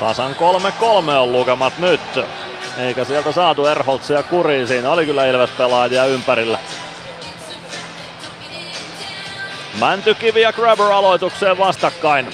Tasan 0.00 0.36
3-3 1.08 1.10
on 1.10 1.32
lukemat 1.32 1.78
nyt. 1.78 2.00
Eikä 2.78 3.04
sieltä 3.04 3.32
saatu 3.32 3.66
Erholtsia 3.66 4.22
kuriin. 4.22 4.68
Siinä 4.68 4.90
oli 4.90 5.06
kyllä 5.06 5.26
Ilves 5.26 5.50
pelaajia 5.50 6.04
ympärillä. 6.04 6.58
Mäntykivi 9.80 10.40
ja 10.40 10.52
Grabber 10.52 10.86
aloitukseen 10.92 11.58
vastakkain. 11.58 12.28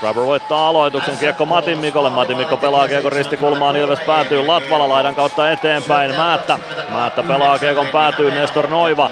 Grabber 0.00 0.24
voittaa 0.24 0.68
aloituksen, 0.68 1.18
kiekko 1.18 1.46
Matin 1.46 1.78
Mikolle. 1.78 2.10
Matin 2.10 2.36
Mikko 2.36 2.56
pelaa 2.56 2.88
kiekon 2.88 3.12
ristikulmaan, 3.12 3.76
Ilves 3.76 4.00
päätyy 4.06 4.46
Latvala 4.46 4.88
laidan 4.88 5.14
kautta 5.14 5.50
eteenpäin. 5.50 6.16
Määttä, 6.16 6.58
Määttä 6.88 7.22
pelaa 7.22 7.58
kiekon 7.58 7.86
päätyy, 7.86 8.30
Nestor 8.30 8.66
Noiva. 8.66 9.10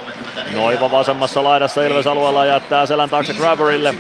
Noiva 0.53 0.91
vasemmassa 0.91 1.45
laidassa 1.45 1.83
Ilves 1.83 2.07
alueella 2.07 2.47
jättää 2.47 2.87
selän 2.87 3.11
taakse 3.11 3.35
Grabberille. 3.35 3.95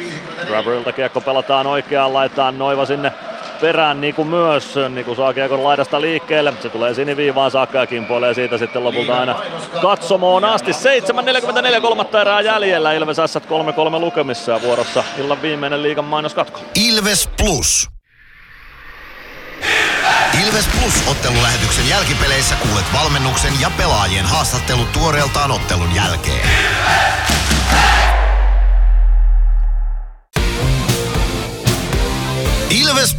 Grabberilta 0.47 0.93
kiekko 0.93 1.21
pelataan 1.21 1.67
oikeaan, 1.67 2.15
laittaa 2.15 2.53
Noiva 2.53 2.87
sinne 2.87 3.13
perään 3.65 4.01
niin 4.01 4.15
kuin 4.15 4.28
myös, 4.28 4.75
niin 4.89 5.05
kuin 5.05 5.17
saa 5.17 5.34
kiekon 5.34 5.65
laidasta 5.65 6.01
liikkeelle. 6.01 6.52
Se 6.62 6.68
tulee 6.68 6.94
siniviivaan 6.94 7.51
saakka 7.51 7.78
ja 7.78 7.86
kimpoilee 7.86 8.34
siitä 8.34 8.59
sitten 8.59 8.84
lopulta 8.84 9.20
aina 9.20 9.41
katsomoon 9.83 10.44
asti. 10.44 10.70
7.44 10.70 11.81
kolmatta 11.81 12.20
erää 12.20 12.41
jäljellä. 12.41 12.93
Ilves 12.93 13.17
S 13.17 13.36
3-3 13.36 13.41
lukemissa 14.01 14.52
ja 14.52 14.62
vuorossa 14.62 15.05
illan 15.18 15.43
viimeinen 15.43 15.83
liigan 15.83 16.05
mainoskatko. 16.05 16.60
Ilves 16.75 17.28
Plus. 17.39 17.89
Ilves 20.47 20.67
Plus 20.67 21.09
ottelulähetyksen 21.09 21.89
jälkipeleissä 21.89 22.55
kuulet 22.55 22.86
valmennuksen 22.94 23.52
ja 23.60 23.70
pelaajien 23.76 24.25
haastattelut 24.25 24.93
tuoreeltaan 24.93 25.51
ottelun 25.51 25.94
jälkeen. 25.94 26.49
Ilves 27.70 28.14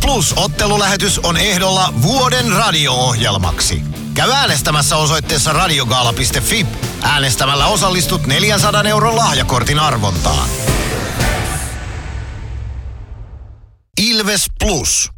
Plus 0.02 0.34
ottelulähetys 0.38 1.20
on 1.20 1.38
ehdolla 1.38 1.94
vuoden 2.02 2.52
radio-ohjelmaksi. 2.52 3.82
Käy 4.14 4.32
äänestämässä 4.32 4.98
osoitteessa 4.98 5.54
radiogaala.fi. 5.54 6.66
Äänestämällä 7.04 7.68
osallistut 7.68 8.26
400 8.26 8.84
euron 8.84 9.16
lahjakortin 9.16 9.80
arvontaan. 9.80 10.50
Ilves 14.02 14.46
Plus. 14.60 15.10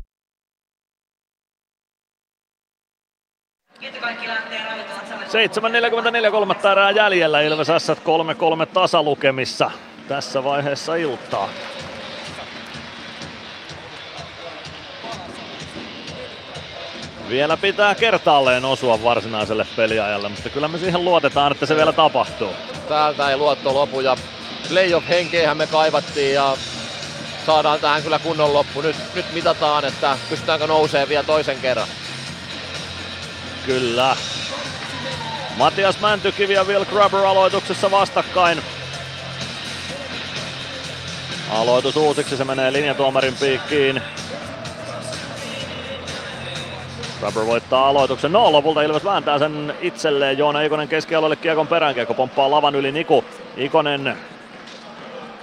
7.44 6.27 6.31
kolmatta 6.31 6.71
erää 6.71 6.91
jäljellä 6.91 7.41
Ilves 7.41 7.67
S 7.67 7.89
3-3 7.89 8.65
tasalukemissa 8.73 9.71
tässä 10.07 10.43
vaiheessa 10.43 10.95
iltaa. 10.95 11.49
Vielä 17.29 17.57
pitää 17.57 17.95
kertaalleen 17.95 18.65
osua 18.65 19.03
varsinaiselle 19.03 19.67
peliajalle, 19.75 20.29
mutta 20.29 20.49
kyllä 20.49 20.67
me 20.67 20.77
siihen 20.77 21.05
luotetaan, 21.05 21.51
että 21.51 21.65
se 21.65 21.75
vielä 21.75 21.93
tapahtuu. 21.93 22.49
Täältä 22.89 23.29
ei 23.29 23.37
luotto 23.37 23.73
lopu 23.73 24.01
ja 24.01 24.17
playoff-henkeähän 24.69 25.57
me 25.57 25.67
kaivattiin 25.67 26.33
ja 26.33 26.57
saadaan 27.45 27.79
tähän 27.79 28.03
kyllä 28.03 28.19
kunnon 28.19 28.53
loppu. 28.53 28.81
Nyt, 28.81 28.95
nyt 29.15 29.33
mitataan, 29.33 29.85
että 29.85 30.17
pystytäänkö 30.29 30.67
nousee 30.67 31.09
vielä 31.09 31.23
toisen 31.23 31.57
kerran. 31.57 31.87
Kyllä. 33.65 34.15
Matias 35.57 35.99
Mäntykivi 35.99 36.53
ja 36.53 36.63
Will 36.63 36.85
Grubber 36.85 37.25
aloituksessa 37.25 37.91
vastakkain. 37.91 38.61
Aloitus 41.49 41.95
uusiksi, 41.95 42.37
se 42.37 42.43
menee 42.43 42.73
linjatuomarin 42.73 43.35
piikkiin. 43.35 44.01
Grubber 47.19 47.45
voittaa 47.45 47.87
aloituksen. 47.89 48.31
No 48.31 48.51
lopulta 48.51 48.81
Ilves 48.81 49.05
vääntää 49.05 49.39
sen 49.39 49.73
itselleen. 49.81 50.37
Joona 50.37 50.61
Ikonen 50.61 50.87
keskialueelle 50.87 51.35
kiekon 51.35 51.67
perään. 51.67 51.95
Kiekko 51.95 52.13
pomppaa 52.13 52.51
lavan 52.51 52.75
yli 52.75 52.91
Niku. 52.91 53.23
Ikonen. 53.57 54.17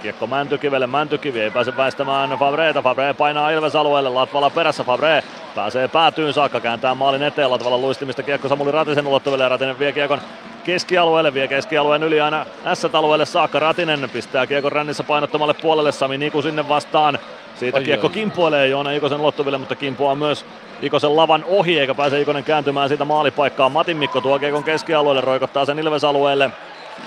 Kiekko 0.01 0.27
Mäntykivelle, 0.27 0.87
Mäntykivi 0.87 1.41
ei 1.41 1.51
pääse 1.51 1.77
väistämään 1.77 2.29
Favreeta, 2.39 2.81
Favre 2.81 3.13
painaa 3.13 3.49
Ilves 3.49 3.75
alueelle, 3.75 4.09
Latvala 4.09 4.49
perässä, 4.49 4.83
Favre 4.83 5.23
pääsee 5.55 5.87
päätyyn 5.87 6.33
saakka, 6.33 6.59
kääntää 6.59 6.95
maalin 6.95 7.23
eteen, 7.23 7.51
Latvala 7.51 7.77
luistimista. 7.77 8.23
Kiekko 8.23 8.47
Samuli 8.47 8.71
Ratisen 8.71 9.07
ulottuville. 9.07 9.43
Ja 9.43 9.49
Ratinen 9.49 9.79
vie 9.79 9.91
kiekon 9.91 10.21
keskialueelle, 10.63 11.33
vie 11.33 11.47
keskialueen 11.47 12.03
yli 12.03 12.21
aina 12.21 12.45
S-alueelle 12.73 13.25
saakka, 13.25 13.59
Ratinen 13.59 14.09
pistää 14.13 14.47
kiekon 14.47 14.71
rännissä 14.71 15.03
painottomalle 15.03 15.53
puolelle, 15.53 15.91
Sami 15.91 16.17
Niku 16.17 16.41
sinne 16.41 16.69
vastaan, 16.69 17.19
siitä 17.55 17.77
Ai 17.77 17.83
kiekko 17.83 18.07
ai. 18.07 18.13
kimpoilee 18.13 18.67
Joona 18.67 18.91
Ikosen 18.91 19.19
ulottuville, 19.19 19.57
mutta 19.57 19.75
kimpoaa 19.75 20.15
myös 20.15 20.45
Ikosen 20.85 21.15
lavan 21.15 21.43
ohi, 21.47 21.79
eikä 21.79 21.95
pääse 21.95 22.21
Ikonen 22.21 22.43
kääntymään 22.43 22.89
siitä 22.89 23.05
maalipaikkaan. 23.05 23.71
Matin 23.71 23.97
Mikko 23.97 24.21
tuo 24.21 24.39
kiekon 24.39 24.63
keskialueelle, 24.63 25.21
roikottaa 25.21 25.65
sen 25.65 25.79
Ilves 25.79 26.03
alueelle. 26.03 26.51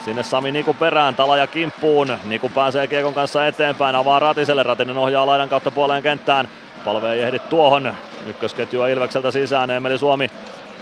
Sinne 0.05 0.23
Sami 0.23 0.53
Niku 0.53 0.75
perään, 0.75 1.15
Talaja 1.15 1.47
kimppuun. 1.47 2.19
Niku 2.25 2.49
pääsee 2.49 2.87
kiekon 2.87 3.15
kanssa 3.15 3.47
eteenpäin, 3.47 3.97
avaa 3.97 4.19
Ratiselle. 4.19 4.63
Ratinen 4.63 4.99
ohjaa 4.99 5.27
laidan 5.27 5.49
kautta 5.49 5.71
puoleen 5.71 6.03
kenttään. 6.03 6.49
Palve 6.85 7.13
ei 7.13 7.21
ehdi 7.21 7.39
tuohon. 7.39 7.95
Ykkösketjua 8.27 8.89
Ilvekseltä 8.89 9.31
sisään. 9.31 9.71
Emeli 9.71 9.99
Suomi 9.99 10.31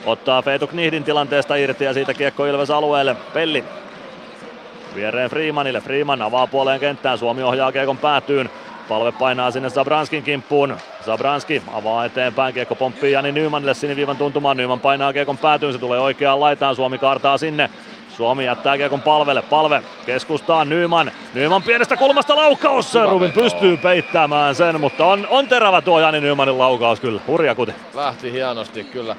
ottaa 0.07 0.42
Feetu 0.42 0.66
Knihdin 0.66 1.05
tilanteesta 1.05 1.57
irti 1.57 1.84
ja 1.84 1.94
siitä 1.94 2.15
kiekko 2.15 2.47
Ilves 2.47 2.70
alueelle. 2.70 3.16
Pelli 3.34 3.65
viereen 4.94 5.31
Freemanille. 5.31 5.81
Freeman 5.81 6.23
avaa 6.23 6.47
puoleen 6.47 6.81
kenttään. 6.81 7.18
Suomi 7.18 7.42
ohjaa 7.42 7.73
kiekon 7.73 7.99
päätyyn. 7.99 8.50
Palve 8.89 9.12
painaa 9.12 9.50
sinne 9.50 9.70
Zabranskin 9.70 10.23
kimppuun. 10.23 10.76
Zabranski 11.05 11.62
avaa 11.73 12.05
eteenpäin, 12.05 12.55
kiekko 12.55 12.74
pomppii 12.74 13.12
Jani 13.12 13.32
Nymanille 13.32 13.74
siniviivan 13.74 14.16
tuntumaan. 14.16 14.56
Nyman 14.56 14.81
painaa 14.81 15.12
kiekon 15.12 15.39
päätyyn, 15.39 15.73
se 15.73 15.78
tulee 15.78 16.00
oikeaan 16.00 16.40
laitaan, 16.40 16.76
Suomi 16.76 16.98
kaartaa 16.98 17.39
sinne. 17.39 17.70
Suomi 18.16 18.44
jättää 18.44 18.76
kiekon 18.76 19.02
palvelle, 19.02 19.42
palve 19.42 19.82
keskustaan 20.06 20.68
Nyman. 20.68 21.12
Nyman 21.34 21.62
pienestä 21.62 21.97
kulmasta 21.97 22.36
laukaus, 22.36 22.94
Rubin 23.10 23.32
pystyy 23.32 23.76
peittämään 23.76 24.55
sen, 24.55 24.81
mutta 24.81 25.06
on, 25.06 25.26
on 25.31 25.48
terävä 25.48 25.82
tuo 25.82 26.00
Jani 26.00 26.20
Nymanin 26.20 26.58
laukaus 26.58 27.00
kyllä, 27.00 27.20
hurja 27.26 27.55
kuti. 27.55 27.74
Lähti 27.94 28.32
hienosti 28.32 28.84
kyllä. 28.84 29.16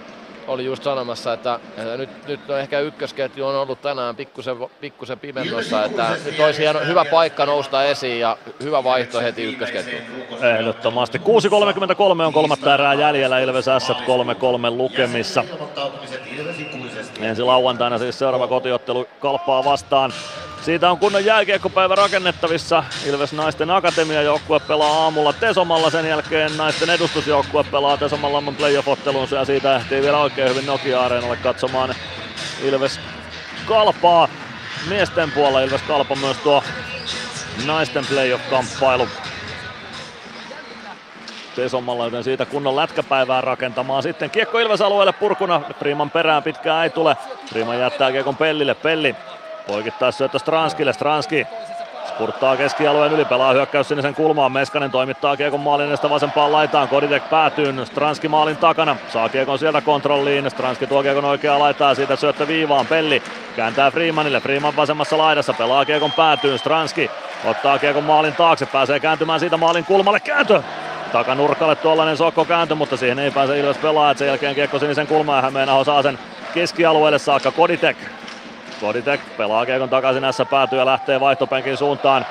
Oli 0.47 0.65
just 0.65 0.83
sanomassa, 0.83 1.33
että, 1.33 1.59
että 1.77 1.97
nyt, 1.97 2.27
nyt 2.27 2.49
on 2.49 2.59
ehkä 2.59 2.79
ykkösketju 2.79 3.45
on 3.45 3.55
ollut 3.55 3.81
tänään 3.81 4.15
pikkusen, 4.15 4.57
pikkusen 4.81 5.19
pimennossa, 5.19 5.85
että 5.85 6.09
nyt 6.25 6.39
olisi 6.39 6.61
hieno, 6.61 6.79
hyvä 6.79 7.05
paikka 7.05 7.45
nousta 7.45 7.83
esiin 7.83 8.19
ja 8.19 8.37
hyvä 8.63 8.83
vaihto 8.83 9.19
heti 9.19 9.43
ykkösketjuun. 9.43 10.01
Ehdottomasti. 10.41 11.17
6.33 11.17 11.23
on 12.21 12.33
kolmatta 12.33 12.73
erää 12.73 12.93
jäljellä, 12.93 13.39
Ilves 13.39 13.65
S 13.65 13.89
3-3 13.89 13.93
lukemissa. 14.69 15.43
Ensi 17.21 17.41
lauantaina 17.41 17.97
siis 17.97 18.19
seuraava 18.19 18.47
kotiottelu 18.47 19.07
kalppaa 19.19 19.65
vastaan. 19.65 20.13
Siitä 20.67 20.91
on 20.91 20.97
kunnon 20.97 21.25
jääkiekkopäivä 21.25 21.95
rakennettavissa. 21.95 22.83
Ilves 23.05 23.33
Naisten 23.33 23.71
Akatemia 23.71 24.21
joukkue 24.21 24.59
pelaa 24.59 25.03
aamulla 25.03 25.33
Tesomalla, 25.33 25.89
sen 25.89 26.05
jälkeen 26.05 26.57
naisten 26.57 26.89
edustusjoukkue 26.89 27.63
pelaa 27.63 27.97
Tesomalla 27.97 28.53
playoff-ottelunsa 28.57 29.35
ja 29.35 29.45
siitä 29.45 29.75
ehtii 29.75 30.01
vielä 30.01 30.17
oikein 30.17 30.49
hyvin 30.49 30.65
Nokia-areenalle 30.65 31.37
katsomaan 31.37 31.95
Ilves 32.63 32.99
Kalpaa. 33.65 34.27
Miesten 34.89 35.31
puolella 35.31 35.61
Ilves 35.61 35.81
Kalpa 35.81 36.15
myös 36.15 36.37
tuo 36.37 36.63
naisten 37.65 38.05
playoff-kamppailu. 38.05 39.07
Tesomalla, 41.55 42.05
joten 42.05 42.23
siitä 42.23 42.45
kunnon 42.45 42.75
lätkäpäivää 42.75 43.41
rakentamaan. 43.41 44.03
Sitten 44.03 44.29
kiekko 44.29 44.59
Ilves 44.59 44.81
alueelle 44.81 45.13
purkuna. 45.13 45.61
Priiman 45.79 46.11
perään 46.11 46.43
pitkään 46.43 46.83
ei 46.83 46.89
tule. 46.89 47.17
Priiman 47.49 47.79
jättää 47.79 48.11
kiekon 48.11 48.35
Pellille. 48.37 48.75
Pelli 48.75 49.15
poikittaa 49.67 50.11
syöttö 50.11 50.39
Stranskille. 50.39 50.93
Stranski 50.93 51.47
spurttaa 52.07 52.57
keskialueen 52.57 53.13
yli, 53.13 53.25
pelaa 53.25 53.53
hyökkäys 53.53 53.87
sinisen 53.87 54.15
kulmaan. 54.15 54.51
Meskanen 54.51 54.91
toimittaa 54.91 55.37
kiekon 55.37 55.59
maalin 55.59 55.87
edestä 55.87 56.09
vasempaan 56.09 56.51
laitaan. 56.51 56.87
Koditek 56.87 57.29
päätyy, 57.29 57.85
Stranski 57.85 58.27
maalin 58.27 58.57
takana. 58.57 58.95
Saa 59.13 59.29
kiekon 59.29 59.59
sieltä 59.59 59.81
kontrolliin. 59.81 60.49
Stranski 60.51 60.87
tuo 60.87 61.03
kiekon 61.03 61.25
oikeaa 61.25 61.59
laitaa, 61.59 61.95
siitä 61.95 62.15
syöttö 62.15 62.47
viivaan. 62.47 62.85
Pelli 62.85 63.23
kääntää 63.55 63.91
Freemanille. 63.91 64.39
Freeman 64.39 64.75
vasemmassa 64.75 65.17
laidassa, 65.17 65.53
pelaa 65.53 65.85
kiekon 65.85 66.11
päätyyn. 66.11 66.59
Stranski 66.59 67.11
ottaa 67.45 67.79
kiekon 67.79 68.03
maalin 68.03 68.33
taakse, 68.33 68.65
pääsee 68.65 68.99
kääntymään 68.99 69.39
siitä 69.39 69.57
maalin 69.57 69.85
kulmalle. 69.85 70.19
Kääntö! 70.19 70.63
Takanurkalle 71.11 71.75
tuollainen 71.75 72.17
sokko 72.17 72.45
kääntö, 72.45 72.75
mutta 72.75 72.97
siihen 72.97 73.19
ei 73.19 73.31
pääse 73.31 73.59
Ilves 73.59 73.77
pelaajat. 73.77 74.17
Sen 74.17 74.27
jälkeen 74.27 74.55
kiekko 74.55 74.79
sinisen 74.79 75.07
kulmaan 75.07 75.37
ja 75.37 75.41
Hämeenaho 75.41 75.83
saa 75.83 76.01
sen 76.01 76.19
keskialueelle 76.53 77.19
saakka. 77.19 77.51
Koditek 77.51 77.97
Koditek 78.81 79.21
pelaa 79.37 79.65
kiekon 79.65 79.89
takaisin 79.89 80.21
näissä 80.21 80.45
päätyy 80.45 80.79
ja 80.79 80.85
lähtee 80.85 81.19
vaihtopenkin 81.19 81.77
suuntaan. 81.77 82.25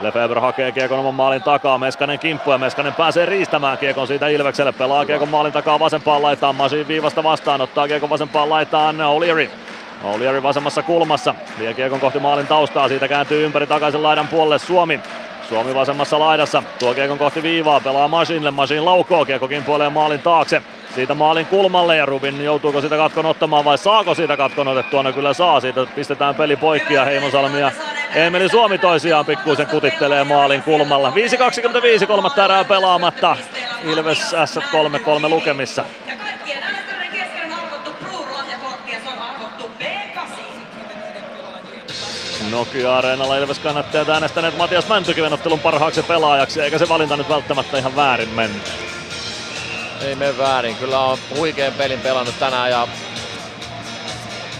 Lefebvre 0.00 0.40
hakee 0.40 0.72
kiekon 0.72 0.98
oman 0.98 1.14
maalin 1.14 1.42
takaa, 1.42 1.78
Meskanen 1.78 2.18
kimppu 2.18 2.50
ja 2.50 2.58
Meskanen 2.58 2.94
pääsee 2.94 3.26
riistämään 3.26 3.78
kiekon 3.78 4.06
siitä 4.06 4.28
Ilvekselle. 4.28 4.72
Pelaa 4.72 5.04
kiekon 5.06 5.28
maalin 5.28 5.52
takaa 5.52 5.78
vasempaan 5.78 6.22
laitaan, 6.22 6.54
Masin 6.54 6.88
viivasta 6.88 7.22
vastaan, 7.22 7.60
ottaa 7.60 7.88
kiekon 7.88 8.10
vasempaan 8.10 8.50
laitaan 8.50 8.96
O'Leary. 8.96 9.50
O'Leary 10.04 10.42
vasemmassa 10.42 10.82
kulmassa, 10.82 11.34
vie 11.58 11.74
kiekon 11.74 12.00
kohti 12.00 12.18
maalin 12.18 12.46
taustaa, 12.46 12.88
siitä 12.88 13.08
kääntyy 13.08 13.44
ympäri 13.44 13.66
takaisin 13.66 14.02
laidan 14.02 14.28
puolelle 14.28 14.58
Suomi. 14.58 15.00
Suomi 15.48 15.74
vasemmassa 15.74 16.18
laidassa, 16.18 16.62
tuo 16.78 16.94
kiekon 16.94 17.18
kohti 17.18 17.42
viivaa, 17.42 17.80
pelaa 17.80 18.08
Masinille, 18.08 18.50
Masin 18.50 18.84
laukoo, 18.84 19.24
kiekko 19.24 19.48
kimpoilee 19.48 19.88
maalin 19.88 20.20
taakse. 20.20 20.62
Siitä 20.98 21.14
maalin 21.14 21.46
kulmalle 21.46 21.96
ja 21.96 22.06
Rubin 22.06 22.44
joutuuko 22.44 22.80
sitä 22.80 22.96
katkon 22.96 23.26
ottamaan 23.26 23.64
vai 23.64 23.78
saako 23.78 24.14
siitä 24.14 24.36
katkon 24.36 24.68
otettua? 24.68 25.02
No 25.02 25.12
kyllä 25.12 25.34
saa, 25.34 25.60
siitä 25.60 25.86
pistetään 25.94 26.34
peli 26.34 26.56
poikki 26.56 26.94
ja 26.94 27.04
Heimosalmi 27.04 27.60
ja 27.60 27.70
Emeli 28.14 28.48
Suomi 28.48 28.78
toisiaan 28.78 29.26
pikkuisen 29.26 29.66
kutittelee 29.66 30.24
maalin 30.24 30.62
kulmalla. 30.62 31.12
5.25 32.00 32.06
kolmatta 32.06 32.44
erää 32.44 32.64
pelaamatta. 32.64 33.36
Ilves 33.84 34.18
S 34.18 34.56
3-3 34.56 35.28
lukemissa. 35.28 35.84
Ja 36.06 36.16
kaikkien 36.16 36.62
äänestäjien 36.62 37.12
kesken 37.12 37.52
on 37.52 37.58
arvottu 37.58 37.90
Pro-lahjakortti 38.04 38.92
ja 38.92 38.98
se 39.00 39.08
on 39.08 39.18
arvottu 39.18 39.70
B8. 39.78 40.20
Nokia-areenalla 42.50 43.36
Ilves 43.36 43.58
kannattajat 43.58 44.08
äänestäneet 44.08 44.56
Matias 44.56 44.88
Mäntykiven 44.88 45.32
ottelun 45.32 45.60
parhaaksi 45.60 46.02
pelaajaksi, 46.02 46.60
eikä 46.60 46.78
se 46.78 46.88
valinta 46.88 47.16
nyt 47.16 47.28
välttämättä 47.28 47.78
ihan 47.78 47.96
väärin 47.96 48.28
mennyt. 48.28 48.97
Ei 50.02 50.14
mene 50.14 50.38
väärin, 50.38 50.76
kyllä 50.76 50.98
on 50.98 51.18
huikean 51.36 51.72
pelin 51.72 52.00
pelannut 52.00 52.38
tänään 52.38 52.70
ja 52.70 52.88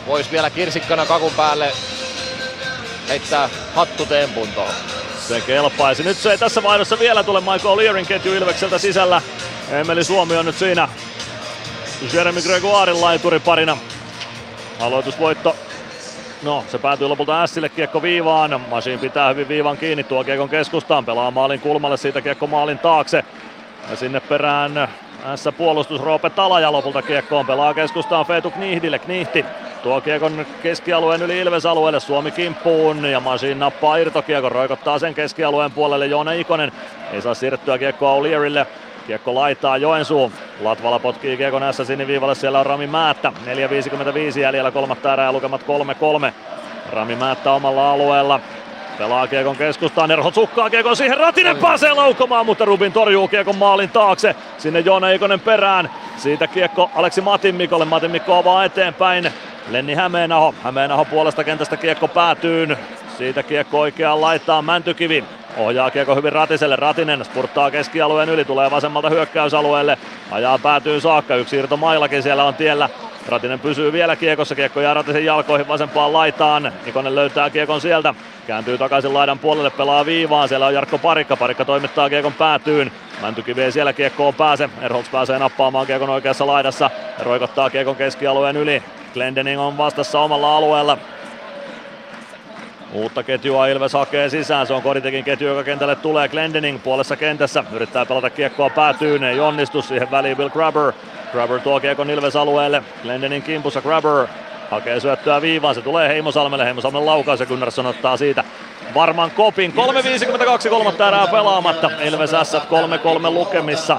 vois 0.07 0.33
vielä 0.33 0.50
kirsikkana 0.50 1.07
kakun 1.07 1.33
päälle 1.36 1.73
heittää 3.08 3.49
hattutempun 3.75 4.49
tuohon. 4.49 4.75
Se 5.28 5.41
kelpaisi. 5.41 6.02
Nyt 6.02 6.17
se 6.17 6.31
ei 6.31 6.39
tässä 6.39 6.62
vaihdossa 6.62 6.99
vielä 6.99 7.23
tule 7.23 7.41
Michael 7.41 7.76
Learin 7.76 8.07
ketju 8.07 8.34
Ilvekseltä 8.34 8.78
sisällä. 8.78 9.23
Emeli 9.70 10.05
Suomi 10.05 10.36
on 10.36 10.47
nyt 10.47 10.58
siinä 10.58 10.89
Jeremy 12.12 12.42
Gregoirin 12.42 13.00
laituriparina. 13.00 13.76
Aloitusvoitto. 14.81 15.57
No, 16.42 16.65
se 16.70 16.78
päätyy 16.78 17.08
lopulta 17.08 17.42
Ässille 17.42 17.68
kiekko 17.68 18.02
viivaan. 18.02 18.60
Masin 18.60 18.99
pitää 18.99 19.28
hyvin 19.28 19.49
viivan 19.49 19.76
kiinni, 19.76 20.05
tuo 20.05 20.25
kiekon 20.25 20.49
keskustaan, 20.49 21.05
pelaa 21.05 21.31
maalin 21.31 21.60
kulmalle, 21.60 21.97
siitä 21.97 22.20
kiekko 22.20 22.47
maalin 22.47 22.78
taakse. 22.78 23.25
Ja 23.91 23.97
sinne 23.97 24.20
perään 24.20 24.89
S 25.36 25.48
puolustus 25.56 26.00
Roope 26.00 26.30
Talaja 26.30 26.72
lopulta 26.72 27.02
kiekkoon 27.02 27.47
pelaa 27.47 27.74
keskustaan 27.74 28.26
Feetu 28.26 28.50
Knihdille. 28.50 28.98
Knihti 28.98 29.44
tuo 29.82 30.00
kiekon 30.00 30.47
keskialueen 30.62 31.22
yli 31.22 31.38
Ilves-alueelle, 31.38 32.00
Suomi 32.00 32.30
kimppuun 32.30 33.05
ja 33.05 33.20
Masin 33.20 33.58
nappaa 33.58 33.97
irtokiekon, 33.97 34.52
roikottaa 34.52 34.98
sen 34.98 35.14
keskialueen 35.14 35.70
puolelle 35.70 36.06
Joone 36.06 36.38
Ikonen. 36.40 36.72
Ei 37.12 37.22
saa 37.22 37.34
siirtyä 37.34 37.78
kiekkoa 37.78 38.20
O'Learylle. 38.20 38.66
Kiekko 39.06 39.34
laittaa 39.34 39.76
Joensuu. 39.76 40.32
Latvala 40.60 40.98
potkii 40.98 41.36
kiekon 41.36 41.62
S 41.74 41.86
siniviivalle, 41.86 42.34
siellä 42.34 42.60
on 42.60 42.66
Rami 42.66 42.86
Määttä. 42.86 43.32
4.55 44.34 44.38
jäljellä 44.38 44.70
kolmatta 44.70 45.12
erää 45.12 45.32
lukemat 45.32 45.60
3-3. 46.28 46.32
Rami 46.92 47.16
Määttä 47.16 47.52
omalla 47.52 47.92
alueella. 47.92 48.40
Pelaa 48.99 49.27
kiekon 49.27 49.57
keskustaan, 49.57 50.10
Erho 50.10 50.31
sukkaa 50.31 50.70
kiekon 50.70 50.97
siihen, 50.97 51.18
Ratinen 51.18 51.57
pääsee 51.57 51.93
laukomaan, 51.93 52.47
mutta 52.47 52.65
Rubin 52.65 52.93
torjuu 52.93 53.28
kiekon 53.28 53.57
maalin 53.57 53.91
taakse. 53.91 54.36
Sinne 54.59 54.81
Joona 54.81 55.10
Ikonen 55.10 55.41
perään. 55.41 55.91
Siitä 56.17 56.47
kiekko 56.47 56.91
Aleksi 56.94 57.20
Matinmikolle, 57.20 57.85
Matinmikko 57.85 58.35
avaa 58.35 58.65
eteenpäin. 58.65 59.33
Lenni 59.70 59.94
Hämeenaho, 59.94 60.55
Hämeenaho 60.62 61.05
puolesta 61.05 61.44
kentästä 61.44 61.77
kiekko 61.77 62.09
päätyyn. 62.09 62.77
Siitä 63.18 63.43
kiekko 63.43 63.81
oikeaan 63.81 64.20
laittaa 64.20 64.62
Mäntykivi. 64.62 65.25
ohjaa 65.57 65.91
kiekko 65.91 66.15
hyvin 66.15 66.33
Ratiselle. 66.33 66.77
Ratinen 66.77 67.25
spurttaa 67.25 67.70
keskialueen 67.70 68.28
yli, 68.28 68.44
tulee 68.44 68.70
vasemmalta 68.70 69.10
hyökkäysalueelle. 69.10 69.99
Ajaa 70.31 70.59
päätyy 70.59 71.01
saakka, 71.01 71.36
yksi 71.36 71.57
irto 71.57 71.77
mailakin 71.77 72.23
siellä 72.23 72.44
on 72.44 72.55
tiellä. 72.55 72.89
Ratinen 73.28 73.60
pysyy 73.60 73.92
vielä 73.92 74.16
kiekossa, 74.16 74.55
kiekko 74.55 74.81
jää 74.81 74.94
Ratisen 74.94 75.24
jalkoihin 75.24 75.68
vasempaan 75.68 76.12
laitaan. 76.12 76.73
Ikonen 76.86 77.15
löytää 77.15 77.50
kiekon 77.50 77.81
sieltä, 77.81 78.15
kääntyy 78.47 78.78
takaisin 78.78 79.15
laidan 79.15 79.39
puolelle, 79.39 79.70
pelaa 79.70 80.07
viivaan. 80.07 80.48
Siellä 80.48 80.66
on 80.66 80.74
Jarkko 80.74 80.98
Parikka, 80.98 81.36
Parikka 81.36 81.65
toimittaa 81.65 82.08
kiekon 82.08 82.32
päätyyn. 82.32 82.92
Mäntykivi 83.23 83.62
ei 83.62 83.73
siellä 83.73 83.92
kiekkoon 83.92 84.34
pääse. 84.34 84.70
Erholz 84.81 85.10
pääsee 85.10 85.39
nappaamaan 85.39 85.86
kiekon 85.86 86.10
oikeassa 86.10 86.47
laidassa. 86.47 86.90
Roikottaa 87.18 87.70
kiekon 87.70 87.97
keskialueen 87.97 88.57
yli. 88.57 88.82
Glendening 89.15 89.60
on 89.60 89.78
vastassa 89.78 90.20
omalla 90.20 90.57
alueella. 90.57 90.98
Uutta 92.92 93.23
ketjua 93.23 93.67
Ilves 93.67 93.92
hakee 93.92 94.28
sisään, 94.28 94.67
se 94.67 94.75
on 94.75 94.83
Koditekin 94.83 95.25
ketju, 95.25 95.49
joka 95.49 95.65
kentälle 95.65 95.97
tulee. 95.97 96.28
Glendening 96.28 96.83
puolessa 96.83 97.17
kentässä, 97.17 97.65
yrittää 97.73 98.07
pelata 98.07 98.31
kiekkoa 98.31 98.70
päätyyn, 98.70 99.25
ei 99.25 99.41
onnistu 99.41 99.83
siihen 99.83 100.10
väliin 100.10 100.36
Bill 100.36 100.49
Grabber. 100.49 100.92
Grabber 101.33 101.60
tuo 101.60 101.81
kiekon 101.81 102.10
Ilves 102.10 102.36
alueelle, 102.36 102.83
Glendening 103.02 103.44
kimpussa 103.44 103.81
Grabber 103.81 104.26
hakee 104.70 105.00
syöttöä 105.00 105.42
viivaan, 105.42 105.75
se 105.75 105.83
tulee 105.83 106.08
Heimosalmelle, 106.08 106.65
Heimosalmen 106.65 107.07
laukaus 107.07 107.41
ja 107.41 107.47
Gunnarsson 107.47 107.86
ottaa 107.86 108.17
siitä 108.17 108.44
varman 108.94 109.31
kopin. 109.31 109.75
3.52 110.65 110.68
kolmatta 110.68 111.08
erää 111.08 111.26
pelaamatta, 111.26 111.91
Ilves 112.05 112.31
S 112.31 112.55
3-3 112.55 113.31
lukemissa 113.31 113.97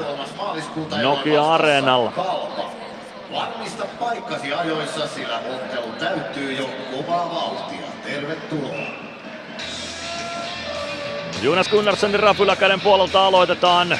Nokia 1.01 1.53
Areenalla. 1.53 2.11
Varmista 3.33 3.85
paikkasi 3.99 4.53
ajoissa, 4.53 5.07
sillä 5.07 5.39
ottelu 5.53 5.91
täyttyy 5.99 6.53
jo 6.53 6.69
kovaa 6.91 7.29
vauhtia. 7.29 7.88
Tervetuloa. 8.09 8.75
Jonas 11.41 11.69
Gunnarssonin 11.69 12.19
rapyläkäden 12.19 12.81
puolelta 12.81 13.25
aloitetaan. 13.25 13.97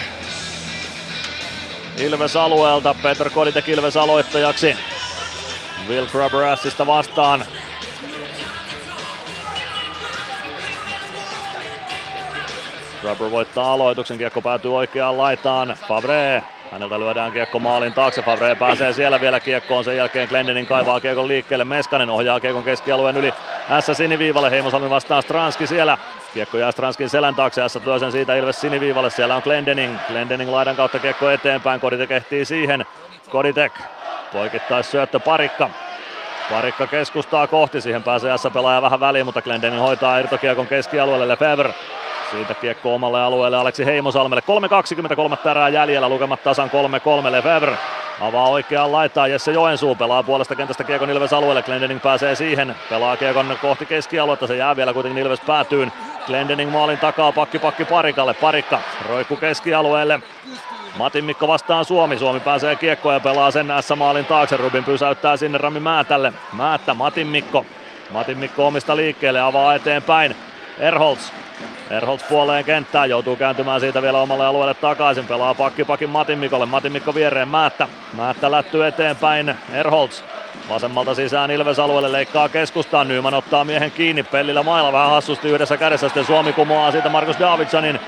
Ilves 1.97 2.35
alueelta, 2.35 2.95
Peter 3.03 3.29
Koditek 3.29 3.69
Ilves 3.69 3.97
aloittajaksi. 3.97 4.75
Will 5.89 6.05
Grubber 6.05 6.43
Assista 6.43 6.87
vastaan. 6.87 7.45
Grubber 13.01 13.31
voittaa 13.31 13.73
aloituksen, 13.73 14.17
kiekko 14.17 14.41
päätyy 14.41 14.75
oikeaan 14.75 15.17
laitaan. 15.17 15.77
Favre 15.87 16.43
Häneltä 16.71 16.99
lyödään 16.99 17.31
kiekko 17.31 17.59
maalin 17.59 17.93
taakse, 17.93 18.21
Favre 18.21 18.55
pääsee 18.55 18.93
siellä 18.93 19.21
vielä 19.21 19.39
kiekkoon, 19.39 19.83
sen 19.83 19.97
jälkeen 19.97 20.27
Glendening 20.29 20.67
kaivaa 20.67 20.99
kiekon 20.99 21.27
liikkeelle, 21.27 21.65
Meskanen 21.65 22.09
ohjaa 22.09 22.39
kiekon 22.39 22.63
keskialueen 22.63 23.17
yli. 23.17 23.33
S 23.79 23.97
siniviivalle, 23.97 24.51
Heimosalmi 24.51 24.89
vastaa 24.89 25.21
Stranski 25.21 25.67
siellä, 25.67 25.97
kiekko 26.33 26.57
jää 26.57 26.71
Stranskin 26.71 27.09
selän 27.09 27.35
taakse, 27.35 27.61
S 27.69 27.79
lyö 27.85 27.99
sen 27.99 28.11
siitä 28.11 28.35
Ilves 28.35 28.61
siniviivalle, 28.61 29.09
siellä 29.09 29.35
on 29.35 29.41
Glendening, 29.43 29.97
Glendening 30.07 30.51
laidan 30.51 30.75
kautta 30.75 30.99
kiekko 30.99 31.29
eteenpäin, 31.29 31.79
Koditek 31.79 32.11
ehtii 32.11 32.45
siihen, 32.45 32.85
Koditek, 33.29 33.73
poikittais 34.33 34.91
syöttö 34.91 35.19
Parikka, 35.19 35.69
Parikka 36.51 36.87
keskustaa 36.87 37.47
kohti, 37.47 37.81
siihen 37.81 38.03
pääsee 38.03 38.37
S-pelaaja 38.37 38.81
vähän 38.81 38.99
väliin, 38.99 39.25
mutta 39.25 39.41
Glendening 39.41 39.81
hoitaa 39.81 40.19
irtokiekon 40.19 40.67
keskialueelle. 40.67 41.27
Lefebvre. 41.27 41.73
Siitä 42.31 42.53
kiekko 42.53 42.95
omalle 42.95 43.21
alueelle 43.21 43.57
Aleksi 43.57 43.85
Heimosalmelle. 43.85 44.43
3.23 45.45 45.49
erää 45.49 45.69
jäljellä, 45.69 46.09
lukemat 46.09 46.43
tasan 46.43 46.69
3-3 47.27 47.31
Lefebvre. 47.31 47.77
Avaa 48.21 48.49
oikeaan 48.49 48.91
laittaa 48.91 49.27
Jesse 49.27 49.51
Joensuu, 49.51 49.95
pelaa 49.95 50.23
puolesta 50.23 50.55
kentästä 50.55 50.83
Kiekon 50.83 51.09
Ilves 51.09 51.33
alueelle, 51.33 51.63
Glendening 51.63 52.01
pääsee 52.01 52.35
siihen, 52.35 52.75
pelaa 52.89 53.17
Kiekon 53.17 53.57
kohti 53.61 53.85
keskialuetta, 53.85 54.47
se 54.47 54.55
jää 54.55 54.75
vielä 54.75 54.93
kuitenkin 54.93 55.23
Ilves 55.23 55.41
päätyyn. 55.41 55.91
Glendening 56.25 56.71
maalin 56.71 56.97
takaa, 56.97 57.31
pakki 57.31 57.59
pakki 57.59 57.85
Parikalle, 57.85 58.33
Parikka 58.33 58.79
roikku 59.09 59.35
keskialueelle. 59.35 60.19
Matin 60.97 61.25
Mikko 61.25 61.47
vastaan 61.47 61.85
Suomi, 61.85 62.17
Suomi 62.17 62.39
pääsee 62.39 62.75
kiekkoon 62.75 63.13
ja 63.13 63.19
pelaa 63.19 63.51
sen 63.51 63.67
S-maalin 63.81 64.25
taakse, 64.25 64.57
Rubin 64.57 64.83
pysäyttää 64.83 65.37
sinne 65.37 65.57
Rami 65.57 65.79
Määtälle. 65.79 66.33
Määttä, 66.53 66.93
Matin 66.93 67.27
Mikko, 67.27 67.65
Matin 68.11 68.37
Mikko 68.37 68.67
omista 68.67 68.95
liikkeelle, 68.95 69.41
avaa 69.41 69.75
eteenpäin. 69.75 70.35
Erholz 70.79 71.31
Erholz 71.89 72.23
puoleen 72.29 72.65
kenttään, 72.65 73.09
joutuu 73.09 73.35
kääntymään 73.35 73.79
siitä 73.79 74.01
vielä 74.01 74.21
omalle 74.21 74.45
alueelle 74.45 74.73
takaisin, 74.73 75.25
pelaa 75.25 75.53
pakki 75.53 75.85
pakin 75.85 76.09
Matin 76.09 76.39
Mikolle, 76.39 76.65
Matin 76.65 76.91
Mikko 76.91 77.15
viereen 77.15 77.47
Määttä, 77.47 77.87
Määttä 78.13 78.51
lättyy 78.51 78.87
eteenpäin, 78.87 79.55
Erholz 79.73 80.21
Vasemmalta 80.69 81.15
sisään 81.15 81.51
Ilves 81.51 81.79
alueelle 81.79 82.11
leikkaa 82.11 82.49
keskustaan, 82.49 83.07
Nyman 83.07 83.33
ottaa 83.33 83.63
miehen 83.63 83.91
kiinni, 83.91 84.23
Pellillä 84.23 84.63
mailla 84.63 84.93
vähän 84.93 85.09
hassusti 85.09 85.49
yhdessä 85.49 85.77
kädessä, 85.77 86.07
sitten 86.07 86.25
Suomi 86.25 86.53
kumoaa 86.53 86.91
siitä 86.91 87.09
Markus 87.09 87.39
Davidsonin. 87.39 87.99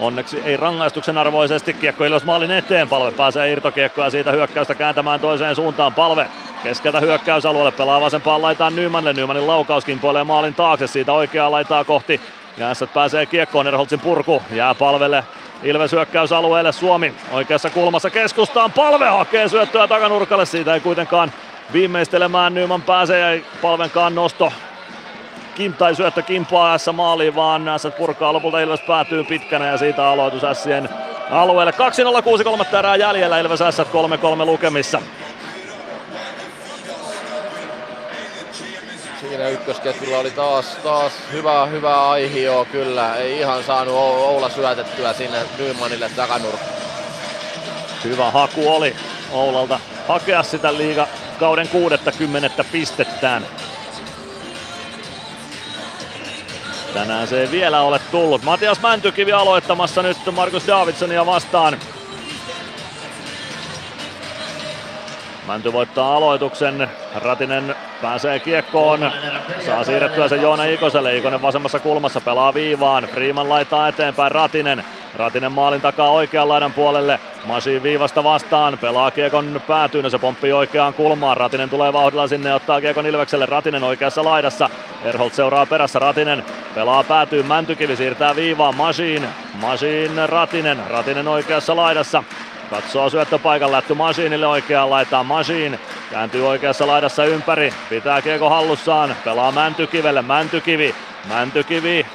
Onneksi 0.00 0.42
ei 0.44 0.56
rangaistuksen 0.56 1.18
arvoisesti 1.18 1.74
kiekko 1.74 2.04
Ilves 2.04 2.24
maalin 2.24 2.50
eteen, 2.50 2.88
palve 2.88 3.10
pääsee 3.10 3.52
irtokiekkoa 3.52 4.10
siitä 4.10 4.32
hyökkäystä 4.32 4.74
kääntämään 4.74 5.20
toiseen 5.20 5.56
suuntaan, 5.56 5.94
palve 5.94 6.26
keskeltä 6.62 7.00
hyökkäysalueelle 7.00 7.72
pelaa 7.72 8.00
vasempaan 8.00 8.42
laitaan 8.42 8.76
Nymanille, 8.76 9.12
Nymanin 9.12 9.46
laukaus 9.46 9.84
kimpoilee 9.84 10.24
maalin 10.24 10.54
taakse, 10.54 10.86
siitä 10.86 11.12
oikeaa 11.12 11.50
laitaa 11.50 11.84
kohti 11.84 12.20
Jäässä 12.58 12.86
pääsee 12.86 13.26
kiekkoon, 13.26 13.66
Erholtsin 13.66 14.00
purku. 14.00 14.42
Jää 14.50 14.74
palvelle 14.74 15.24
Ilves 15.62 15.92
hyökkäysalueelle, 15.92 16.72
Suomi 16.72 17.14
oikeassa 17.32 17.70
kulmassa 17.70 18.10
keskustaan, 18.10 18.72
palve 18.72 19.06
hakee 19.06 19.48
syöttöä 19.48 19.88
takanurkalle, 19.88 20.46
siitä 20.46 20.74
ei 20.74 20.80
kuitenkaan 20.80 21.32
viimeistelemään. 21.72 22.54
Nyman 22.54 22.82
pääsee 22.82 23.36
ja 23.36 23.42
palvenkaan 23.62 24.14
nosto. 24.14 24.52
Kim 25.54 25.72
tai 25.72 25.94
syöttö 25.94 26.22
kimpaa 26.22 26.78
S 26.78 26.86
maaliin, 26.92 27.34
vaan 27.34 27.62
S 27.76 27.88
purkaa. 27.98 28.32
Lopulta 28.32 28.60
Ilves 28.60 28.80
päätyy 28.80 29.24
pitkänä 29.24 29.66
ja 29.66 29.78
siitä 29.78 30.08
aloitus 30.08 30.42
Sien 30.52 30.88
alueelle. 31.30 31.74
2-0-6-3 32.72 32.76
erää 32.78 32.96
jäljellä. 32.96 33.38
Ilves 33.38 33.58
S 33.58 33.78
3-3 33.78 34.44
lukemissa. 34.44 35.02
Siinä 39.20 39.48
ykkösketjulla 39.48 40.18
oli 40.18 40.30
taas, 40.30 40.76
taas 40.82 41.12
hyvä, 41.32 41.66
hyvä 41.66 42.10
aihio 42.10 42.66
kyllä. 42.72 43.16
Ei 43.16 43.38
ihan 43.38 43.64
saanut 43.64 43.94
Oula 43.94 44.50
syötettyä 44.50 45.12
sinne 45.12 45.38
Nymanille 45.58 46.10
takanurkkaan. 46.16 46.70
Hyvä 48.04 48.30
haku 48.30 48.68
oli 48.74 48.96
Oulalta 49.32 49.80
hakea 50.08 50.42
sitä 50.42 50.74
liiga 50.74 51.06
kauden 51.38 51.68
60 51.68 52.64
pistettään. 52.72 53.46
Tänään 56.94 57.28
se 57.28 57.40
ei 57.40 57.50
vielä 57.50 57.80
ole 57.80 58.00
tullut. 58.10 58.42
Matias 58.42 58.80
Mäntykivi 58.80 59.32
aloittamassa 59.32 60.02
nyt 60.02 60.16
Markus 60.32 60.66
Davidsonia 60.66 61.26
vastaan. 61.26 61.78
Mänty 65.48 65.72
voittaa 65.72 66.16
aloituksen. 66.16 66.88
Ratinen 67.14 67.74
pääsee 68.02 68.38
kiekkoon. 68.38 69.12
Saa 69.66 69.84
siirrettyä 69.84 70.28
sen 70.28 70.42
Joona 70.42 70.64
Ikoselle. 70.64 71.16
Ikonen 71.16 71.42
vasemmassa 71.42 71.78
kulmassa 71.78 72.20
pelaa 72.20 72.54
viivaan. 72.54 73.04
Freeman 73.04 73.48
laittaa 73.48 73.88
eteenpäin 73.88 74.32
Ratinen. 74.32 74.84
Ratinen 75.16 75.52
maalin 75.52 75.80
takaa 75.80 76.10
oikean 76.10 76.48
laidan 76.48 76.72
puolelle. 76.72 77.20
Masiin 77.44 77.82
viivasta 77.82 78.24
vastaan. 78.24 78.78
Pelaa 78.78 79.10
kiekon 79.10 79.60
päätyyn 79.66 80.10
se 80.10 80.18
pomppii 80.18 80.52
oikeaan 80.52 80.94
kulmaan. 80.94 81.36
Ratinen 81.36 81.70
tulee 81.70 81.92
vauhdilla 81.92 82.28
sinne 82.28 82.48
ja 82.48 82.54
ottaa 82.54 82.80
kiekon 82.80 83.06
Ilvekselle. 83.06 83.46
Ratinen 83.46 83.84
oikeassa 83.84 84.24
laidassa. 84.24 84.70
Erholt 85.04 85.34
seuraa 85.34 85.66
perässä. 85.66 85.98
Ratinen 85.98 86.44
pelaa 86.74 87.04
päätyyn. 87.04 87.46
Mäntykivi 87.46 87.96
siirtää 87.96 88.36
viivaan. 88.36 88.76
Masiin. 88.76 89.28
Masiin 89.54 90.28
Ratinen. 90.28 90.78
Ratinen 90.88 91.28
oikeassa 91.28 91.76
laidassa. 91.76 92.24
Katsoo 92.70 93.10
syöttöpaikan 93.10 93.72
lätty 93.72 93.94
Masiinille 93.94 94.46
oikeaan 94.46 94.90
laitaan. 94.90 95.26
Masiin 95.26 95.78
kääntyy 96.10 96.48
oikeassa 96.48 96.86
laidassa 96.86 97.24
ympäri. 97.24 97.74
Pitää 97.88 98.22
kiekko 98.22 98.50
hallussaan. 98.50 99.16
Pelaa 99.24 99.52
Mäntykivelle. 99.52 100.22
Mäntykivi. 100.22 100.94
Mäntykivi 101.28 102.06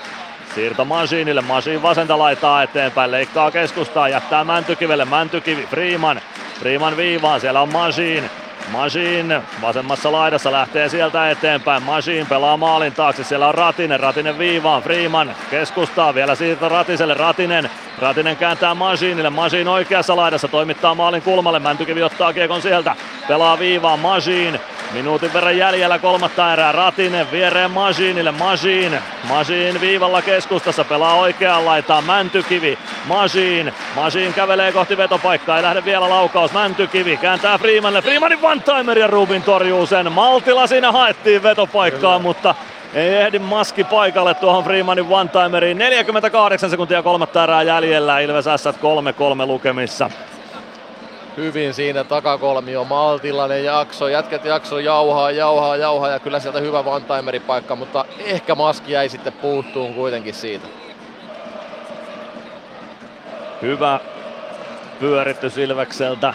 Siirto 0.56 0.85
Masiinille, 0.85 1.41
Masiin 1.41 1.82
vasenta 1.82 2.17
laitaa 2.19 2.64
eteenpäin, 2.64 3.11
leikkaa 3.11 3.51
keskustaa, 3.51 4.09
jättää 4.09 4.43
Mäntykivelle, 4.43 5.06
Mäntykivi, 5.06 5.65
Freeman, 5.65 6.22
Freeman 6.59 6.98
viivaan, 6.98 7.41
siellä 7.41 7.61
on 7.61 7.73
Masiin, 7.73 8.30
Masiin 8.72 9.41
vasemmassa 9.61 10.11
laidassa 10.11 10.51
lähtee 10.51 10.90
sieltä 10.90 11.30
eteenpäin. 11.30 11.83
Masiin 11.83 12.27
pelaa 12.27 12.57
maalin 12.57 12.93
taakse. 12.93 13.23
Siellä 13.23 13.48
on 13.48 13.56
Ratinen. 13.56 13.99
Ratinen 13.99 14.38
viivaan. 14.38 14.83
Freeman 14.83 15.35
keskustaa. 15.51 16.15
Vielä 16.15 16.35
siirto 16.35 16.69
Ratiselle. 16.69 17.14
Ratinen. 17.14 17.69
Ratinen 18.03 18.38
kääntää 18.38 18.73
Masiinille. 18.75 19.30
Masiin 19.30 19.67
oikeassa 19.67 20.15
laidassa 20.15 20.48
toimittaa 20.48 20.95
maalin 20.95 21.22
kulmalle. 21.22 21.59
Mäntykivi 21.59 22.03
ottaa 22.03 22.33
kiekon 22.33 22.61
sieltä. 22.61 22.95
Pelaa 23.27 23.59
viivaan. 23.59 23.99
Masiin. 23.99 24.59
Minuutin 24.91 25.33
verran 25.33 25.57
jäljellä 25.57 25.99
kolmatta 25.99 26.53
erää. 26.53 26.72
Ratinen 26.72 27.32
viereen 27.32 27.72
Masiinille. 27.72 28.32
Masiin. 28.32 28.99
Masiin 29.30 29.82
viivalla 29.82 30.22
keskustassa. 30.22 30.83
Pelaa 30.83 31.15
oikeaan 31.15 31.65
laitaan. 31.65 32.03
Mäntykivi. 32.03 32.77
Masiin. 33.06 33.73
Masiin 33.95 34.33
kävelee 34.33 34.72
kohti 34.72 34.98
vetopaikkaa. 34.98 35.57
Ei 35.57 35.64
lähde 35.64 35.85
vielä 35.85 36.09
laukaus. 36.09 36.51
Mäntykivi 36.53 37.17
kääntää 37.17 37.57
Freemanille. 37.57 38.01
Freemanin 38.01 38.40
one-timer 38.41 38.99
ja 38.99 39.07
Rubin 39.07 39.43
torjuu 39.43 39.85
sen. 39.85 40.11
Maltilla 40.11 40.67
siinä 40.67 40.91
haettiin 40.91 41.43
vetopaikkaa, 41.43 42.17
Kyllä. 42.17 42.19
mutta 42.19 42.56
Ei 42.93 43.15
ehdi 43.15 43.39
maski 43.39 43.83
paikalle 43.83 44.33
tuohon 44.33 44.63
Freemanin 44.63 45.05
one-timeriin. 45.05 45.77
48 45.77 46.69
sekuntia 46.69 47.03
kolmatta 47.03 47.43
erää 47.43 47.63
jäljellä. 47.63 48.19
Ilves 48.19 48.45
S 48.45 48.67
3-3 48.67 49.45
lukemissa. 49.45 50.09
Hyvin 51.38 51.73
siinä 51.73 52.03
takakolmio, 52.03 52.83
maltillainen 52.83 53.63
jakso, 53.63 54.07
jätkät 54.07 54.45
jakso 54.45 54.80
jauhaa, 54.80 55.31
jauhaa, 55.31 55.75
jauhaa 55.75 56.09
ja 56.09 56.19
kyllä 56.19 56.39
sieltä 56.39 56.59
hyvä 56.59 56.80
one 56.80 57.39
paikka, 57.39 57.75
mutta 57.75 58.05
ehkä 58.19 58.55
maski 58.55 58.91
jäi 58.91 59.09
sitten 59.09 59.33
puuttuun 59.33 59.93
kuitenkin 59.93 60.33
siitä. 60.33 60.67
Hyvä 63.61 63.99
pyöritys 64.99 65.57
Ilvekseltä. 65.57 66.33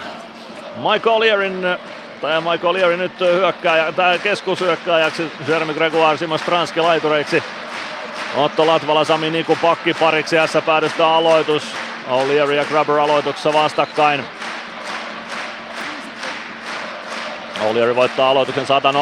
Mike 0.77 1.11
O'Learyn 1.11 1.79
tai 2.21 2.41
Michael 2.41 2.73
Leary 2.73 2.97
nyt 2.97 3.21
hyökkääjä, 3.21 3.93
tai 3.93 4.19
keskushyökkääjäksi, 4.19 5.33
Jeremy 5.49 5.75
Gregoire, 5.75 6.17
Simon 6.17 6.39
Stranski 6.39 6.81
laitureiksi. 6.81 7.43
Otto 8.37 8.67
Latvala, 8.67 9.05
Sami 9.05 9.31
Niku 9.31 9.59
pariksi, 10.01 10.37
S 10.47 10.65
päädystä 10.67 11.09
aloitus. 11.09 11.63
O'Leary 12.09 12.53
ja 12.53 12.65
Grabber 12.65 12.99
aloituksessa 12.99 13.53
vastakkain. 13.53 14.25
O'Leary 17.61 17.97
voittaa 17.97 18.31
aloituksen 18.31 18.67
100 18.67 18.93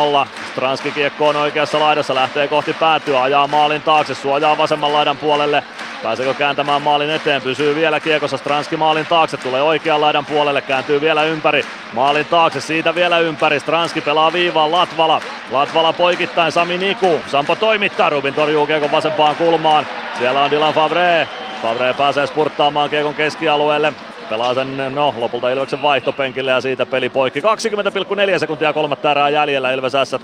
Stranski 0.52 0.90
kiekko 0.90 1.28
on 1.28 1.36
oikeassa 1.36 1.80
laidassa, 1.80 2.14
lähtee 2.14 2.48
kohti 2.48 2.72
päätyä, 2.72 3.22
ajaa 3.22 3.46
maalin 3.46 3.82
taakse, 3.82 4.14
suojaa 4.14 4.58
vasemman 4.58 4.92
laidan 4.92 5.16
puolelle. 5.16 5.64
Pääseekö 6.02 6.34
kääntämään 6.34 6.82
maalin 6.82 7.10
eteen? 7.10 7.42
Pysyy 7.42 7.74
vielä 7.74 8.00
kiekossa. 8.00 8.36
Stranski 8.36 8.76
maalin 8.76 9.06
taakse. 9.06 9.36
Tulee 9.36 9.62
oikean 9.62 10.00
laidan 10.00 10.26
puolelle. 10.26 10.62
Kääntyy 10.62 11.00
vielä 11.00 11.24
ympäri. 11.24 11.64
Maalin 11.92 12.26
taakse. 12.26 12.60
Siitä 12.60 12.94
vielä 12.94 13.18
ympäri. 13.18 13.60
Stranski 13.60 14.00
pelaa 14.00 14.32
viivaan. 14.32 14.72
Latvala. 14.72 15.20
Latvala 15.50 15.92
poikittain. 15.92 16.52
Sami 16.52 16.78
Niku. 16.78 17.20
Sampo 17.26 17.56
toimittaa. 17.56 18.10
Rubin 18.10 18.34
torjuu 18.34 18.66
kiekon 18.66 18.92
vasempaan 18.92 19.36
kulmaan. 19.36 19.86
Siellä 20.18 20.42
on 20.42 20.50
Dylan 20.50 20.74
Favre. 20.74 21.28
Favre 21.62 21.94
pääsee 21.94 22.26
spurttaamaan 22.26 22.90
kiekon 22.90 23.14
keskialueelle. 23.14 23.92
Pelaa 24.28 24.54
sen, 24.54 24.94
no 24.94 25.14
lopulta 25.16 25.50
Ilveksen 25.50 25.82
vaihtopenkille 25.82 26.50
ja 26.50 26.60
siitä 26.60 26.86
peli 26.86 27.08
poikki. 27.08 27.40
20,4 27.40 28.38
sekuntia 28.38 28.72
kolmatta 28.72 29.10
erää 29.10 29.28
jäljellä. 29.28 29.72
Ilves 29.72 29.92
S 29.92 30.14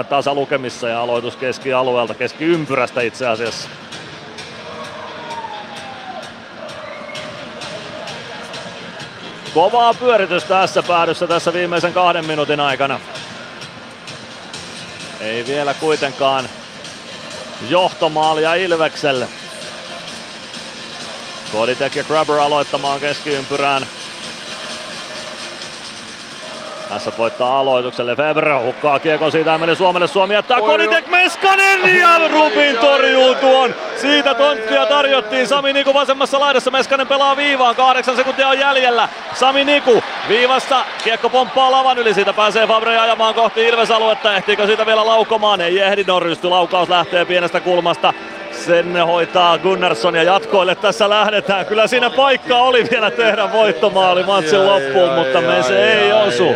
3-3 0.00 0.04
tasa 0.04 0.34
lukemissa 0.34 0.88
ja 0.88 1.00
aloitus 1.00 1.36
keskialueelta, 1.36 2.14
keskiympyrästä 2.14 3.00
itse 3.00 3.26
asiassa. 3.26 3.68
Kovaa 9.54 9.94
pyöritystä 9.94 10.48
tässä 10.48 10.82
päädyssä 10.82 11.26
tässä 11.26 11.52
viimeisen 11.52 11.92
kahden 11.92 12.26
minuutin 12.26 12.60
aikana. 12.60 13.00
Ei 15.20 15.46
vielä 15.46 15.74
kuitenkaan 15.74 16.48
johtomaalia 17.68 18.54
Ilvekselle. 18.54 19.28
Koditek 21.52 21.96
ja 21.96 22.04
Grabber 22.04 22.38
aloittamaan 22.38 23.00
keskiympyrään. 23.00 23.86
Tässä 26.88 27.12
voittaa 27.18 27.58
aloituksen 27.58 28.06
Lefebvre, 28.06 28.58
hukkaa 28.62 28.98
kiekon 28.98 29.32
siitä 29.32 29.58
meni 29.58 29.76
Suomelle, 29.76 30.06
Suomi 30.06 30.34
jättää 30.34 30.60
Koditek 30.60 31.06
Meskanen 31.06 31.98
ja 31.98 32.28
Rubin 32.28 32.78
torjuu 32.78 33.34
tuon. 33.34 33.74
Siitä 33.96 34.34
tonttia 34.34 34.86
tarjottiin 34.86 35.48
Sami 35.48 35.72
Niku 35.72 35.94
vasemmassa 35.94 36.40
laidassa, 36.40 36.70
Meskanen 36.70 37.06
pelaa 37.06 37.36
viivaan, 37.36 37.76
kahdeksan 37.76 38.16
sekuntia 38.16 38.48
on 38.48 38.58
jäljellä. 38.58 39.08
Sami 39.34 39.64
Niku 39.64 40.02
viivassa, 40.28 40.84
kiekko 41.04 41.28
pomppaa 41.30 41.72
lavan 41.72 41.98
yli, 41.98 42.14
siitä 42.14 42.32
pääsee 42.32 42.66
Fabre 42.66 42.98
ajamaan 42.98 43.34
kohti 43.34 43.68
Ilves-aluetta, 43.68 44.36
ehtiikö 44.36 44.66
siitä 44.66 44.86
vielä 44.86 45.06
laukomaan, 45.06 45.60
ei 45.60 45.80
ehdi. 45.80 46.04
Norrysty, 46.06 46.48
laukaus 46.48 46.88
lähtee 46.88 47.24
pienestä 47.24 47.60
kulmasta. 47.60 48.14
Sen 48.66 48.96
hoitaa 48.96 49.58
Gunnarsson 49.58 50.14
ja 50.14 50.22
jatkoille 50.22 50.74
tässä 50.74 51.08
lähdetään. 51.08 51.66
Kyllä 51.66 51.86
siinä 51.86 52.10
paikka 52.10 52.56
oli 52.56 52.88
vielä 52.90 53.10
tehdä 53.10 53.52
voittomaali 53.52 54.22
matsin 54.22 54.66
loppuun, 54.66 55.12
mutta 55.14 55.40
me 55.40 55.62
se 55.62 55.92
ei 55.92 56.12
osu. 56.12 56.54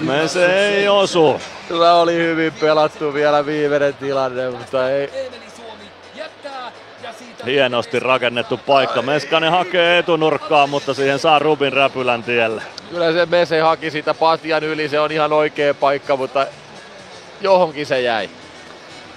Me 0.00 0.28
se 0.28 0.68
ei 0.68 0.88
osu. 0.88 1.40
Kyllä 1.68 1.94
oli 1.94 2.14
hyvin 2.14 2.52
pelattu 2.60 3.14
vielä 3.14 3.46
viimeinen 3.46 3.94
tilanne, 3.94 4.50
mutta 4.50 4.90
ei, 4.90 5.10
Hienosti 7.46 8.00
rakennettu 8.00 8.60
paikka. 8.66 9.02
Meskanen 9.02 9.50
hakee 9.50 9.98
etunurkkaa, 9.98 10.66
mutta 10.66 10.94
siihen 10.94 11.18
saa 11.18 11.38
Rubin 11.38 11.72
räpylän 11.72 12.22
tielle. 12.22 12.62
Kyllä 12.90 13.12
se 13.12 13.26
Mese 13.26 13.60
haki 13.60 13.90
sitä 13.90 14.14
Patian 14.14 14.64
yli, 14.64 14.88
se 14.88 15.00
on 15.00 15.12
ihan 15.12 15.32
oikea 15.32 15.74
paikka, 15.74 16.16
mutta 16.16 16.46
johonkin 17.40 17.86
se 17.86 18.00
jäi. 18.00 18.30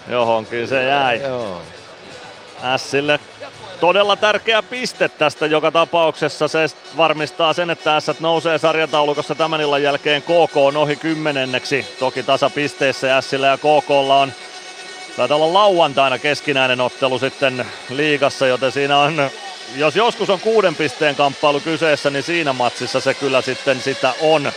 Johonkin 0.07 0.67
se 0.67 0.83
jäi. 0.83 1.21
Joo. 1.21 1.61
Sille 2.77 3.19
todella 3.79 4.15
tärkeä 4.15 4.63
piste 4.63 5.09
tästä 5.09 5.45
joka 5.45 5.71
tapauksessa. 5.71 6.47
Se 6.47 6.65
varmistaa 6.97 7.53
sen, 7.53 7.69
että 7.69 7.99
S 7.99 8.19
nousee 8.19 8.57
sarjataulukossa 8.57 9.35
tämän 9.35 9.61
illan 9.61 9.83
jälkeen 9.83 10.21
KK 10.21 10.57
ohi 10.57 10.95
kymmenenneksi. 10.95 11.95
Toki 11.99 12.23
tasapisteissä 12.23 13.21
Sillä 13.21 13.47
ja 13.47 13.57
KKlla 13.57 14.21
on 14.21 14.33
Taitaa 15.17 15.37
olla 15.37 15.53
lauantaina 15.53 16.19
keskinäinen 16.19 16.81
ottelu 16.81 17.19
sitten 17.19 17.65
liigassa, 17.89 18.47
joten 18.47 18.71
siinä 18.71 18.97
on, 18.97 19.29
jos 19.75 19.95
joskus 19.95 20.29
on 20.29 20.39
kuuden 20.39 20.75
pisteen 20.75 21.15
kamppailu 21.15 21.59
kyseessä, 21.59 22.09
niin 22.09 22.23
siinä 22.23 22.53
matsissa 22.53 22.99
se 22.99 23.13
kyllä 23.13 23.41
sitten 23.41 23.81
sitä 23.81 24.13
on. 24.21 24.51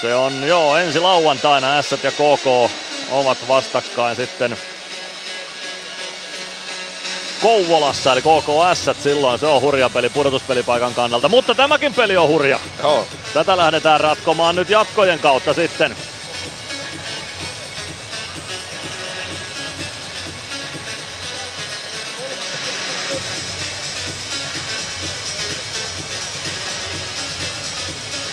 Se 0.00 0.14
on 0.14 0.42
joo 0.46 0.76
ensi 0.76 1.00
lauantaina 1.00 1.82
S 1.82 1.90
ja 1.90 2.10
KK 2.10 2.70
ovat 3.10 3.38
vastakkain 3.48 4.16
sitten 4.16 4.56
Kouvolassa, 7.44 8.12
eli 8.12 8.22
KKS 8.22 9.02
silloin. 9.02 9.38
Se 9.38 9.46
on 9.46 9.60
hurja 9.60 9.90
peli 9.90 10.08
pudotuspelipaikan 10.08 10.94
kannalta, 10.94 11.28
mutta 11.28 11.54
tämäkin 11.54 11.94
peli 11.94 12.16
on 12.16 12.28
hurja. 12.28 12.60
Joo. 12.82 13.06
Tätä 13.34 13.56
lähdetään 13.56 14.00
ratkomaan 14.00 14.56
nyt 14.56 14.70
jatkojen 14.70 15.18
kautta 15.18 15.54
sitten. 15.54 15.96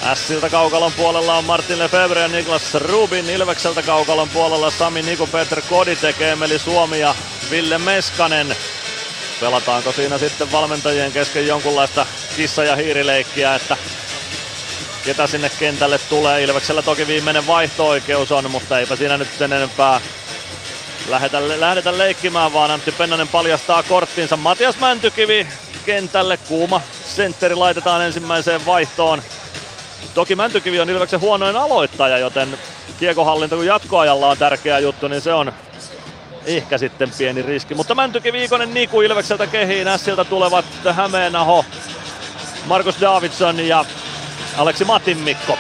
Ässiltä 0.04 0.50
kaukalon 0.50 0.92
puolella 0.92 1.38
on 1.38 1.46
Martin 1.46 1.80
Lefebvre 1.80 2.22
ja 2.22 2.28
Niklas 2.28 2.74
Rubin. 2.74 3.30
Ilvekseltä 3.30 3.82
kaukalon 3.82 4.30
puolella 4.30 4.72
Sami 4.72 5.02
Niku, 5.02 5.28
Petr 5.28 5.62
Koditek, 5.70 6.22
Emeli 6.22 6.60
Suomi 6.60 7.00
ja 7.00 7.16
Ville 7.50 7.78
Meskanen. 7.78 8.56
Pelataanko 9.42 9.92
siinä 9.92 10.18
sitten 10.18 10.52
valmentajien 10.52 11.12
kesken 11.12 11.48
jonkunlaista 11.48 12.06
kissa- 12.36 12.64
ja 12.64 12.76
hiirileikkiä, 12.76 13.56
että 13.56 13.78
ketä 15.06 15.28
sinne 15.28 15.52
kentälle 15.60 15.98
tulee. 15.98 16.44
Ilveksellä 16.44 16.82
toki 16.82 17.08
viimeinen 17.08 17.48
vaihto-oikeus 17.48 18.32
on, 18.32 18.52
mutta 18.52 18.80
eipä 18.80 18.96
siinä 18.96 19.18
nyt 19.18 19.28
sen 19.38 19.54
enempää 19.54 20.02
lähdetä, 21.08 21.60
lähdetä 21.60 21.98
leikkimään, 21.98 22.54
vaan 22.54 22.72
Antti 22.72 22.92
Pennanen 22.92 23.28
paljastaa 23.28 23.84
korttinsa. 23.84 24.38
Matias 24.38 24.80
Mäntykivi 24.80 25.48
kentälle, 25.86 26.38
kuuma 26.38 26.82
sentteri 27.06 27.56
laitetaan 27.56 28.02
ensimmäiseen 28.02 28.66
vaihtoon. 28.66 29.22
Toki 30.14 30.36
Mäntykivi 30.36 30.80
on 30.80 30.90
Ilveksen 30.90 31.22
huonoin 31.22 31.56
aloittaja, 31.56 32.18
joten 32.18 32.58
kiekohallinta 33.00 33.56
kun 33.56 33.66
jatkoajalla 33.66 34.30
on 34.30 34.38
tärkeä 34.38 34.80
juttu, 34.80 35.08
niin 35.08 35.22
se 35.22 35.34
on 35.34 35.54
ehkä 36.46 36.78
sitten 36.78 37.12
pieni 37.18 37.42
riski. 37.42 37.76
Mutta 37.76 37.96
Mäntyki 37.96 38.34
Viikonen 38.34 38.74
Niku 38.74 39.02
Ilvekseltä 39.02 39.48
kehiin, 39.48 39.88
Ässiltä 39.88 40.24
tulevat 40.24 40.66
Hämeenaho, 40.92 41.66
Markus 42.66 43.02
Davidson 43.02 43.68
ja 43.68 43.86
Aleksi 44.58 44.86
Matinmikko. 44.86 45.58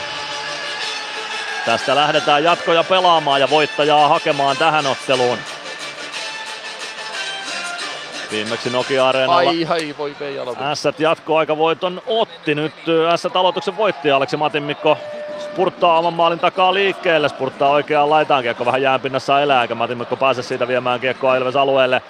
Tästä 1.66 1.96
lähdetään 1.96 2.44
jatkoja 2.44 2.84
pelaamaan 2.84 3.42
ja 3.42 3.50
voittajaa 3.50 4.08
hakemaan 4.08 4.58
tähän 4.58 4.88
otteluun. 4.88 5.38
Viimeksi 8.32 8.70
Nokia-areenalla. 8.70 9.50
Ai, 9.50 9.66
ai, 9.70 9.96
voi 9.98 10.16
Ässät 10.62 11.00
jatkoaikavoiton 11.00 12.02
otti. 12.06 12.56
Nyt 12.56 12.74
Ässät 13.12 13.36
aloituksen 13.36 13.78
voitti 13.78 14.12
Aleksi 14.12 14.38
Matinmikko 14.38 14.98
spurttaa 15.54 16.00
oman 16.00 16.14
maalin 16.14 16.40
takaa 16.40 16.74
liikkeelle, 16.74 17.30
spurttaa 17.30 17.70
oikeaan 17.70 18.10
laitaan, 18.10 18.44
kiekko 18.44 18.66
vähän 18.66 18.82
jäänpinnassa 18.82 19.42
elää, 19.42 19.62
eikä 19.62 19.76
Matimikko 19.76 20.18
pääse 20.18 20.44
siitä 20.44 20.68
viemään 20.68 21.00
kiekkoa 21.00 21.36
Ilves 21.36 21.56
alueelle. 21.56 22.02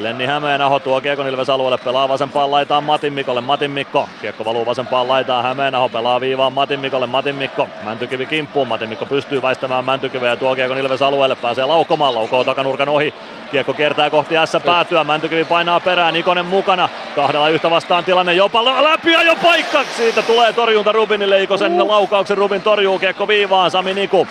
Lenni 0.00 0.26
Hämeenaho 0.26 0.78
tuo 0.78 1.00
Kiekon 1.00 1.28
Ilves 1.28 1.50
alueelle, 1.50 1.78
pelaa 1.78 2.08
vasempaan 2.08 2.50
laitaan 2.50 2.84
Matin 2.84 3.12
Mikolle, 3.12 3.40
Matin 3.40 3.70
Mikko. 3.70 4.08
Kiekko 4.20 4.44
valuu 4.44 4.66
vasempaan 4.66 5.08
laitaan 5.08 5.44
Hämeenaho, 5.44 5.88
pelaa 5.88 6.20
viivaan 6.20 6.52
Matin 6.52 6.80
Mikolle, 6.80 7.06
Matin 7.06 7.34
Mikko. 7.34 7.68
Mäntykivi 7.82 8.26
kimppuun, 8.26 8.68
Matin 8.68 8.88
Mikko 8.88 9.06
pystyy 9.06 9.42
väistämään 9.42 9.84
Mäntykiveä 9.84 10.30
ja 10.30 10.36
tuo 10.36 10.54
Kiekon 10.54 10.78
Ilves 10.78 11.02
alueelle, 11.02 11.36
pääsee 11.36 11.64
laukomaan, 11.64 12.14
laukoo 12.14 12.44
takanurkan 12.44 12.88
ohi. 12.88 13.14
Kiekko 13.50 13.74
kiertää 13.74 14.10
kohti 14.10 14.34
S 14.44 14.56
päätyä, 14.64 15.04
Mäntykivi 15.04 15.44
painaa 15.44 15.80
perään, 15.80 16.16
Ikonen 16.16 16.46
mukana. 16.46 16.88
Kahdella 17.16 17.48
yhtä 17.48 17.70
vastaan 17.70 18.04
tilanne 18.04 18.34
jopa 18.34 18.64
läpi 18.64 19.12
ja 19.12 19.22
jo 19.22 19.36
paikka. 19.42 19.84
Siitä 19.96 20.22
tulee 20.22 20.52
torjunta 20.52 20.92
Rubinille, 20.92 21.42
Ikosen 21.42 21.88
laukauksen 21.88 22.38
Rubin 22.38 22.62
torjuu 22.62 22.98
Kiekko 22.98 23.28
viivaan, 23.28 23.70
Sami 23.70 23.94
Niku 23.94 24.28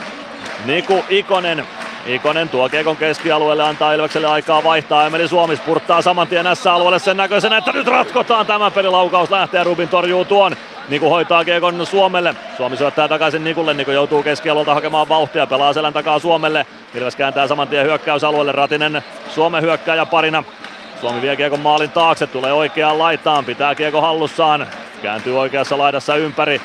Niku 0.65 1.06
Ikonen. 1.09 1.65
Ikonen 2.09 2.49
tuo 2.49 2.69
Kiekon 2.69 2.97
keskialueelle, 2.97 3.63
antaa 3.63 3.93
Ilvekselle 3.93 4.27
aikaa 4.27 4.63
vaihtaa. 4.63 5.05
Emeli 5.05 5.27
Suomi 5.27 5.55
spurttaa 5.55 6.01
saman 6.01 6.27
tien 6.27 6.55
S-alueelle 6.55 6.99
sen 6.99 7.17
näköisenä, 7.17 7.57
että 7.57 7.71
nyt 7.71 7.88
ratkotaan 7.88 8.45
tämä 8.45 8.71
pelilaukaus 8.71 9.31
lähtee. 9.31 9.63
Rubin 9.63 9.88
torjuu 9.88 10.25
tuon. 10.25 10.55
Niku 10.89 11.09
hoitaa 11.09 11.45
Kiekon 11.45 11.85
Suomelle. 11.85 12.35
Suomi 12.57 12.77
syöttää 12.77 13.07
takaisin 13.07 13.43
Nikulle. 13.43 13.73
Niku 13.73 13.91
joutuu 13.91 14.23
keskialueelta 14.23 14.73
hakemaan 14.73 15.09
vauhtia. 15.09 15.47
Pelaa 15.47 15.73
selän 15.73 15.93
takaa 15.93 16.19
Suomelle. 16.19 16.65
Ilves 16.95 17.15
kääntää 17.15 17.47
saman 17.47 17.67
tien 17.67 17.85
hyökkäysalueelle. 17.85 18.51
Ratinen 18.51 19.03
Suomen 19.35 19.63
hyökkääjä 19.63 20.05
parina. 20.05 20.43
Suomi 21.01 21.21
vie 21.21 21.35
Kiekon 21.35 21.59
maalin 21.59 21.91
taakse, 21.91 22.27
tulee 22.27 22.53
oikeaan 22.53 22.99
laitaan, 22.99 23.45
pitää 23.45 23.75
Kiekon 23.75 24.01
hallussaan, 24.01 24.67
kääntyy 25.01 25.39
oikeassa 25.39 25.77
laidassa 25.77 26.15
ympäri. 26.15 26.61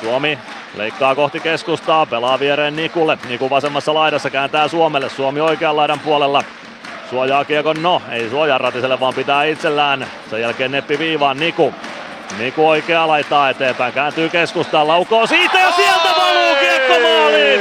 Suomi 0.00 0.38
leikkaa 0.76 1.14
kohti 1.14 1.40
keskustaa, 1.40 2.06
pelaa 2.06 2.38
viereen 2.38 2.76
Nikulle. 2.76 3.18
Niku 3.28 3.50
vasemmassa 3.50 3.94
laidassa 3.94 4.30
kääntää 4.30 4.68
Suomelle, 4.68 5.08
Suomi 5.08 5.40
oikean 5.40 5.76
laidan 5.76 6.00
puolella. 6.00 6.44
Suojaa 7.10 7.44
Kiekon, 7.44 7.82
no 7.82 8.02
ei 8.10 8.30
suojaa 8.30 8.58
Ratiselle 8.58 9.00
vaan 9.00 9.14
pitää 9.14 9.44
itsellään. 9.44 10.06
Sen 10.30 10.40
jälkeen 10.40 10.70
neppi 10.70 10.98
viivaan 10.98 11.40
Niku. 11.40 11.74
Niku 12.38 12.68
oikea 12.68 13.08
laittaa 13.08 13.50
eteenpäin, 13.50 13.92
kääntyy 13.92 14.28
keskustaan, 14.28 14.88
laukoo 14.88 15.26
siitä 15.26 15.58
ja 15.58 15.72
sieltä 15.72 16.08
valuu 16.16 16.56
kiekko 16.60 16.92
maaliin! 16.92 17.60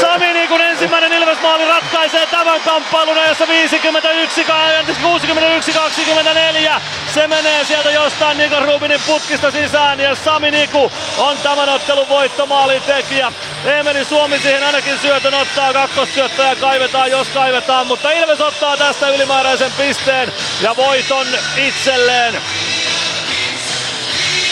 Sami 0.00 0.32
Nikun 0.32 0.60
ensimmäinen 0.60 1.12
Ilves-maali 1.12 1.68
ratkaisee 1.68 2.26
tämän 2.26 2.60
kamppailun 2.60 3.18
ajassa 3.18 3.48
51, 3.48 4.42
61-24. 4.42 4.46
Se 7.14 7.26
menee 7.26 7.64
sieltä 7.64 7.90
jostain 7.90 8.38
Nikon 8.38 8.64
Rubinin 8.64 9.00
putkista 9.06 9.50
sisään 9.50 10.00
ja 10.00 10.14
Sami 10.14 10.50
Niku 10.50 10.92
on 11.18 11.36
tämän 11.42 11.68
ottelun 11.68 12.08
voittomaalin 12.08 12.82
tekijä. 12.82 13.32
Emeli 13.64 14.04
Suomi 14.04 14.38
siihen 14.38 14.66
ainakin 14.66 14.98
syötön 14.98 15.34
ottaa 15.34 15.72
kakkossyöttö 15.72 16.42
ja 16.42 16.56
kaivetaan 16.56 17.10
jos 17.10 17.28
kaivetaan, 17.28 17.86
mutta 17.86 18.10
Ilves 18.10 18.40
ottaa 18.40 18.76
tästä 18.76 19.08
ylimääräisen 19.08 19.72
pisteen 19.78 20.32
ja 20.62 20.76
voiton 20.76 21.26
itselleen. 21.56 22.34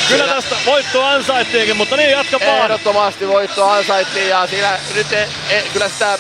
Kyllä 0.09 0.27
tästä 0.27 0.57
voitto 0.67 1.05
ansaittiinkin, 1.05 1.77
mutta 1.77 1.97
niin 1.97 2.11
jatka 2.11 2.41
vaan. 2.41 2.63
Ehdottomasti 2.63 3.29
voitto 3.29 3.69
ansaittiin 3.69 4.29
ja 4.29 4.47
siinä 4.47 4.79
nyt 4.95 5.13
e, 5.13 5.29
e, 5.51 5.63
kyllä 5.73 5.89
sitä 5.89 6.19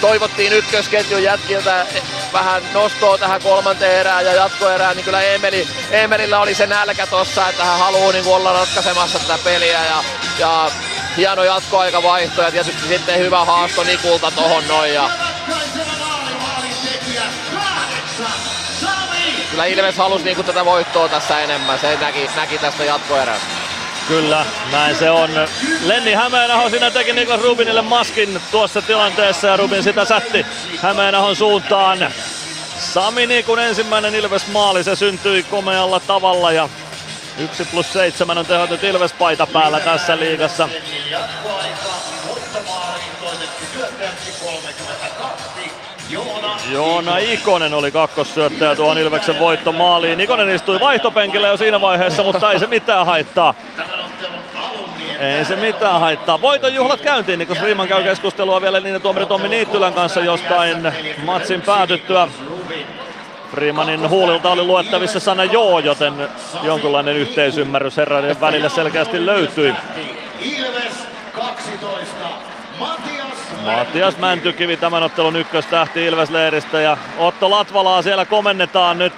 toivottiin 0.00 0.52
ykkösketjun 0.52 1.22
jätkiltä 1.22 1.82
e, 1.82 2.02
vähän 2.32 2.62
nostoa 2.72 3.18
tähän 3.18 3.42
kolmanteen 3.42 3.92
erään 3.92 4.24
ja 4.24 4.34
jatkoerään, 4.34 4.96
niin 4.96 5.04
kyllä 5.04 5.22
Emeli, 5.22 5.68
Emelillä 5.90 6.40
oli 6.40 6.54
se 6.54 6.66
nälkä 6.66 7.06
tossa, 7.06 7.48
että 7.48 7.64
hän 7.64 7.78
haluaa 7.78 8.12
niin 8.12 8.26
olla 8.26 8.52
ratkaisemassa 8.52 9.18
tätä 9.18 9.38
peliä 9.44 9.84
ja, 9.84 10.04
ja 10.38 10.70
hieno 11.16 11.44
jatkoaikavaihto 11.44 12.42
ja 12.42 12.50
tietysti 12.50 12.88
sitten 12.88 13.18
hyvä 13.18 13.44
haasto 13.44 13.82
Nikulta 13.82 14.30
tohon 14.30 14.68
noin 14.68 14.94
ja 14.94 15.10
kyllä 19.56 19.66
Ilves 19.66 19.96
halusi 19.96 20.24
niinku 20.24 20.42
tätä 20.42 20.64
voittoa 20.64 21.08
tässä 21.08 21.40
enemmän, 21.40 21.78
se 21.78 21.96
näki, 22.00 22.30
näki 22.36 22.58
tästä 22.58 22.84
jatkoerästä. 22.84 23.46
Kyllä, 24.08 24.46
näin 24.72 24.96
se 24.96 25.10
on. 25.10 25.30
Lenni 25.84 26.12
Hämeenaho 26.12 26.68
siinä 26.68 26.90
teki 26.90 27.12
Niklas 27.12 27.40
Rubinille 27.40 27.82
maskin 27.82 28.40
tuossa 28.50 28.82
tilanteessa 28.82 29.46
ja 29.46 29.56
Rubin 29.56 29.82
sitä 29.82 30.04
sätti 30.04 30.46
Hämeenahon 30.82 31.36
suuntaan. 31.36 32.12
Sami 32.78 33.26
Nikun 33.26 33.58
ensimmäinen 33.58 34.14
Ilves 34.14 34.46
maali, 34.46 34.84
se 34.84 34.96
syntyi 34.96 35.42
komealla 35.42 36.00
tavalla 36.00 36.52
ja 36.52 36.68
1 37.38 37.64
plus 37.64 37.92
7 37.92 38.38
on 38.38 38.46
tehot 38.46 38.70
nyt 38.70 38.84
Ilves 38.84 39.12
paita 39.12 39.46
päällä 39.46 39.80
tässä 39.80 40.16
liigassa. 40.16 40.68
Joona 46.72 47.18
Ikonen 47.18 47.74
oli 47.74 47.90
kakkossyöttäjä 47.90 48.76
tuohon 48.76 48.98
Ilveksen 48.98 49.38
voittomaaliin. 49.38 50.20
Ikonen 50.20 50.48
istui 50.48 50.80
vaihtopenkillä 50.80 51.48
jo 51.48 51.56
siinä 51.56 51.80
vaiheessa, 51.80 52.22
mutta 52.22 52.52
ei 52.52 52.58
se 52.58 52.66
mitään 52.66 53.06
haittaa. 53.06 53.54
Ei 55.20 55.44
se 55.44 55.56
mitään 55.56 56.00
haittaa. 56.00 56.40
Voiton 56.40 56.74
juhlat 56.74 57.00
käyntiin, 57.00 57.38
niin 57.38 57.46
kun 57.46 57.56
Riiman 57.62 57.88
käy 57.88 58.02
keskustelua 58.02 58.60
vielä 58.60 58.80
niin 58.80 59.02
tuomari 59.02 59.26
Tommi 59.26 59.48
Niittylän 59.48 59.94
kanssa 59.94 60.20
jostain 60.20 60.92
matsin 61.24 61.62
päätyttyä. 61.62 62.28
Freemanin 63.50 64.08
huulilta 64.08 64.50
oli 64.50 64.62
luettavissa 64.62 65.20
sana 65.20 65.44
joo, 65.44 65.78
joten 65.78 66.28
jonkinlainen 66.62 67.16
yhteisymmärrys 67.16 67.96
herroiden 67.96 68.40
välillä 68.40 68.68
selkeästi 68.68 69.26
löytyi. 69.26 69.74
Ilves 70.40 71.08
12. 71.32 72.16
Matias 73.66 74.18
Mäntykivi 74.18 74.76
tämän 74.76 75.02
ottelun 75.02 75.36
ykköstähti 75.36 76.06
Ilves-leiristä 76.06 76.80
ja 76.80 76.96
Otto 77.18 77.50
Latvalaa 77.50 78.02
siellä 78.02 78.24
komennetaan 78.24 78.98
nyt 78.98 79.12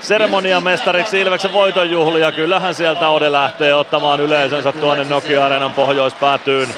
seremoniamestariksi 0.00 1.20
Ilveksen 1.20 1.52
voitonjuhlia. 1.52 2.32
Kyllähän 2.32 2.74
sieltä 2.74 3.08
Ode 3.08 3.32
lähtee 3.32 3.74
ottamaan 3.74 4.20
yleisönsä 4.20 4.72
tuonne 4.72 5.04
Nokia-areenan 5.04 5.72
pohjoispäätyyn. 5.72 6.68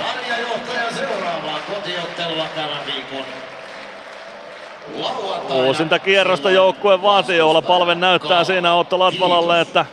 Uusinta 5.50 5.98
kierrosta 5.98 6.50
joukkue 6.50 7.02
vaatii, 7.02 7.38
jolla 7.38 7.62
palve 7.62 7.94
näyttää 7.94 8.44
siinä 8.44 8.74
Otto 8.74 8.98
Latvalalle, 8.98 9.60
että 9.60 9.86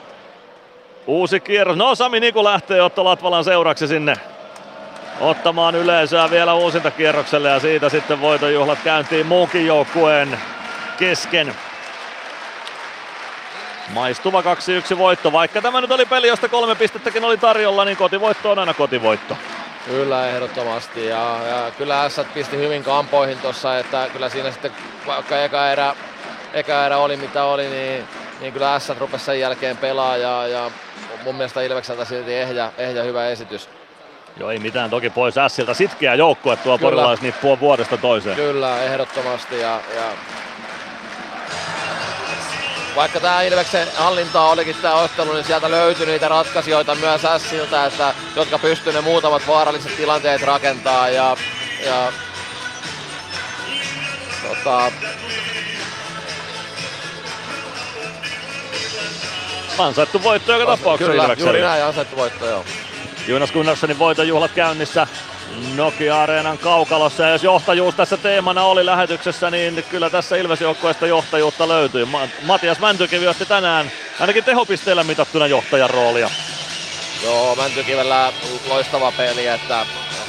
uusi 1.07 1.39
kierros. 1.39 1.77
No 1.77 1.95
Sami 1.95 2.19
Niku 2.19 2.43
lähtee 2.43 2.81
Otto 2.81 3.05
Latvalan 3.05 3.43
seuraksi 3.43 3.87
sinne 3.87 4.15
ottamaan 5.19 5.75
yleisöä 5.75 6.31
vielä 6.31 6.53
uusinta 6.53 6.91
kierrokselle 6.91 7.49
ja 7.49 7.59
siitä 7.59 7.89
sitten 7.89 8.21
voitonjuhlat 8.21 8.79
käyntiin 8.83 9.25
muunkin 9.25 9.65
joukkueen 9.65 10.39
kesken. 10.97 11.55
Maistuva 13.93 14.41
2-1 14.41 14.97
voitto, 14.97 15.31
vaikka 15.31 15.61
tämä 15.61 15.81
nyt 15.81 15.91
oli 15.91 16.05
peli, 16.05 16.27
josta 16.27 16.49
kolme 16.49 16.75
pistettäkin 16.75 17.23
oli 17.23 17.37
tarjolla, 17.37 17.85
niin 17.85 17.97
kotivoitto 17.97 18.51
on 18.51 18.59
aina 18.59 18.73
kotivoitto. 18.73 19.37
Kyllä, 19.85 20.29
ehdottomasti. 20.29 21.05
Ja, 21.05 21.39
ja 21.49 21.71
kyllä 21.77 22.09
S 22.09 22.21
pisti 22.33 22.57
hyvin 22.57 22.83
kampoihin 22.83 23.37
tuossa, 23.37 23.79
että 23.79 24.07
kyllä 24.13 24.29
siinä 24.29 24.51
sitten, 24.51 24.71
vaikka 25.07 25.37
eka 25.37 25.69
erä, 25.69 25.95
eka 26.53 26.85
erä 26.85 26.97
oli 26.97 27.17
mitä 27.17 27.43
oli, 27.43 27.69
niin, 27.69 28.07
niin 28.39 28.53
kyllä 28.53 28.79
S 28.79 28.89
rupesi 28.89 29.25
sen 29.25 29.39
jälkeen 29.39 29.77
pelaa 29.77 30.17
ja, 30.17 30.47
ja 30.47 30.71
mun 31.23 31.35
mielestä 31.35 31.61
Ilvekseltä 31.61 32.05
silti 32.05 32.35
ehjä, 32.35 32.71
ehjä 32.77 33.03
hyvä 33.03 33.27
esitys. 33.27 33.69
Joo, 34.39 34.51
ei 34.51 34.59
mitään 34.59 34.89
toki 34.89 35.09
pois 35.09 35.37
Ässiltä. 35.37 35.73
Sitkeä 35.73 36.15
joukkue 36.15 36.55
tuo 36.55 36.77
porilaisnippua 36.77 37.59
vuodesta 37.59 37.97
toiseen. 37.97 38.35
Kyllä, 38.35 38.83
ehdottomasti. 38.83 39.59
Ja, 39.59 39.79
ja 39.95 40.03
vaikka 42.95 43.19
tämä 43.19 43.41
Ilveksen 43.41 43.87
hallintaa 43.95 44.49
olikin 44.49 44.75
tämä 44.81 44.95
ottelu, 44.95 45.33
niin 45.33 45.45
sieltä 45.45 45.71
löytyi 45.71 46.05
niitä 46.05 46.27
ratkaisijoita 46.27 46.95
myös 46.95 47.25
Ässiltä, 47.25 47.85
että, 47.85 48.13
jotka 48.35 48.59
pystyivät 48.59 48.95
ne 49.03 49.09
muutamat 49.09 49.47
vaaralliset 49.47 49.97
tilanteet 49.97 50.41
rakentaa. 50.41 51.09
Ja, 51.09 51.37
ja 51.85 52.11
tota, 54.47 54.91
Ansaittu 59.77 60.23
voitto 60.23 60.51
joka 60.51 60.77
tapauksessa 60.77 61.11
Kyllä, 61.11 61.23
Ilvekselle. 61.23 61.51
juuri 61.51 61.61
näin, 61.61 61.83
ansaittu 61.83 62.15
voitto, 62.15 62.45
joo. 62.45 62.65
Jonas 63.27 63.51
Gunnarssonin 63.51 63.99
voitonjuhlat 63.99 64.51
käynnissä 64.51 65.07
Nokia-areenan 65.75 66.57
kaukalossa. 66.57 67.23
Ja 67.23 67.29
jos 67.29 67.43
johtajuus 67.43 67.95
tässä 67.95 68.17
teemana 68.17 68.63
oli 68.63 68.85
lähetyksessä, 68.85 69.51
niin 69.51 69.83
kyllä 69.89 70.09
tässä 70.09 70.35
Ilves-joukkueesta 70.35 71.07
johtajuutta 71.07 71.67
löytyy. 71.67 72.05
Ma- 72.05 72.27
Matias 72.43 72.79
Mäntykivi 72.79 73.27
otti 73.27 73.45
tänään 73.45 73.91
ainakin 74.19 74.43
tehopisteellä 74.43 75.03
mitattuna 75.03 75.47
johtajan 75.47 75.89
roolia. 75.89 76.29
Joo, 77.23 77.55
Mäntykivellä 77.55 78.33
loistava 78.69 79.11
peli, 79.11 79.47
että 79.47 79.85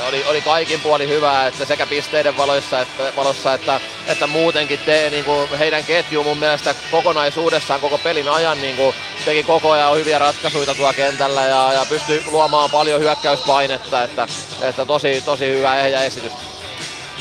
oli, 0.08 0.24
oli 0.24 0.40
kaikin 0.42 0.80
puoli 0.80 1.08
hyvää, 1.08 1.46
että 1.46 1.64
sekä 1.64 1.86
pisteiden 1.86 2.36
valoissa 2.36 2.80
että, 2.80 3.12
valossa, 3.16 3.54
että, 3.54 3.80
että 4.06 4.26
muutenkin 4.26 4.78
te, 4.78 5.10
niin 5.10 5.24
kuin 5.24 5.48
heidän 5.58 5.84
ketju 5.84 6.24
mun 6.24 6.38
mielestä 6.38 6.74
kokonaisuudessaan 6.90 7.80
koko 7.80 7.98
pelin 7.98 8.28
ajan 8.28 8.60
niin 8.60 8.76
kuin 8.76 8.94
teki 9.24 9.42
koko 9.42 9.70
ajan 9.70 9.96
hyviä 9.96 10.18
ratkaisuja 10.18 10.74
tuolla 10.74 10.92
kentällä 10.92 11.42
ja, 11.42 11.72
ja 11.72 11.86
pystyi 11.88 12.22
luomaan 12.30 12.70
paljon 12.70 13.00
hyökkäyspainetta, 13.00 14.02
että, 14.02 14.28
että 14.60 14.86
tosi, 14.86 15.22
tosi 15.24 15.48
hyvä 15.48 15.80
ehjä 15.80 16.02
esitys. 16.02 16.32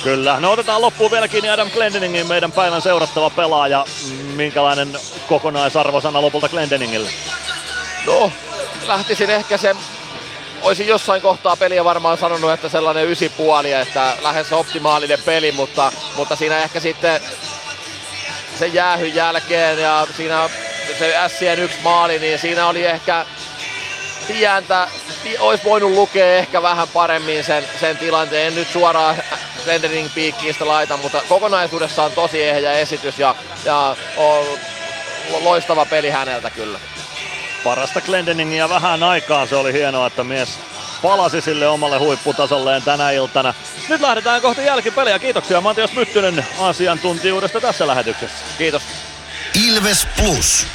Kyllä. 0.04 0.40
No 0.40 0.52
otetaan 0.52 0.82
loppuun 0.82 1.12
vielä 1.12 1.28
kiinni 1.28 1.50
Adam 1.50 1.72
Glendeningin, 1.72 2.28
meidän 2.28 2.52
päivän 2.52 2.82
seurattava 2.82 3.30
pelaaja. 3.30 3.86
Minkälainen 4.36 5.00
kokonaisarvosana 5.28 6.22
lopulta 6.22 6.50
Glendeningille? 6.50 7.10
No, 8.06 8.32
lähtisin 8.88 9.30
ehkä 9.30 9.58
se, 9.58 9.76
olisin 10.62 10.88
jossain 10.88 11.22
kohtaa 11.22 11.56
peliä 11.56 11.84
varmaan 11.84 12.18
sanonut, 12.18 12.52
että 12.52 12.70
sellainen 12.70 13.10
ysi 13.10 13.30
puoli, 13.30 13.74
että 13.74 14.18
lähes 14.22 14.54
optimaalinen 14.54 15.20
peli, 15.26 15.52
mutta, 15.52 15.92
mutta 16.16 16.36
siinä 16.36 16.58
ehkä 16.58 16.80
sitten 16.80 17.22
sen 18.60 18.74
jäähyn 18.74 19.16
jälkeen 19.16 19.80
ja 19.80 20.08
siinä 20.18 20.50
se 21.00 21.16
Sien 21.40 21.60
yksi 21.60 21.78
maali, 21.84 22.20
niin 22.20 22.40
siinä 22.40 22.68
oli 22.68 22.86
ehkä 22.86 23.26
tiedän, 24.28 24.58
että 24.58 24.88
olisi 25.40 25.64
voinut 25.64 25.92
lukea 25.92 26.36
ehkä 26.36 26.62
vähän 26.62 26.88
paremmin 26.88 27.44
sen, 27.44 27.64
sen 27.80 27.98
tilanteen. 27.98 28.48
En 28.48 28.56
nyt 28.56 28.68
suoraan 28.68 29.16
Glendening 29.64 30.10
piikkiin 30.16 30.54
sitä 30.54 30.68
laita, 30.68 30.98
mutta 30.98 31.22
kokonaisuudessaan 31.30 32.12
tosi 32.12 32.44
ehjä 32.44 32.72
esitys 32.72 33.20
ja, 33.20 33.36
ja 33.66 33.96
on 34.18 34.46
loistava 35.44 35.86
peli 35.86 36.10
häneltä 36.10 36.50
kyllä. 36.50 36.80
Parasta 37.66 38.02
Glendeningia 38.02 38.70
vähän 38.70 39.04
aikaan. 39.04 39.48
Se 39.48 39.56
oli 39.56 39.74
hienoa, 39.74 40.08
että 40.08 40.24
mies 40.24 40.60
palasi 41.02 41.42
sille 41.42 41.68
omalle 41.68 42.00
huipputasolleen 42.00 42.82
tänä 42.82 43.12
iltana. 43.12 43.54
Nyt 43.90 44.02
lähdetään 44.02 44.42
kohti 44.42 44.66
jälkipeliä. 44.66 45.20
Kiitoksia 45.20 45.62
Matias 45.62 45.94
Myttynen 45.94 46.46
asiantuntijuudesta 46.60 47.62
tässä 47.62 47.88
lähetyksessä. 47.88 48.46
Kiitos. 48.58 48.84
Ilves 49.68 50.08
Plus. 50.18 50.68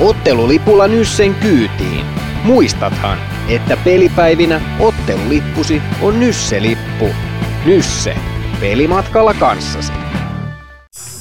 Ottelulipulla 0.00 0.88
Nyssen 0.88 1.34
kyytiin. 1.34 2.06
Muistathan, 2.44 3.18
että 3.48 3.76
pelipäivinä 3.76 4.60
ottelulippusi 4.80 5.82
on 6.00 6.20
Nysse-lippu. 6.20 7.14
Nysse. 7.64 8.16
Pelimatkalla 8.60 9.34
kanssasi. 9.34 9.92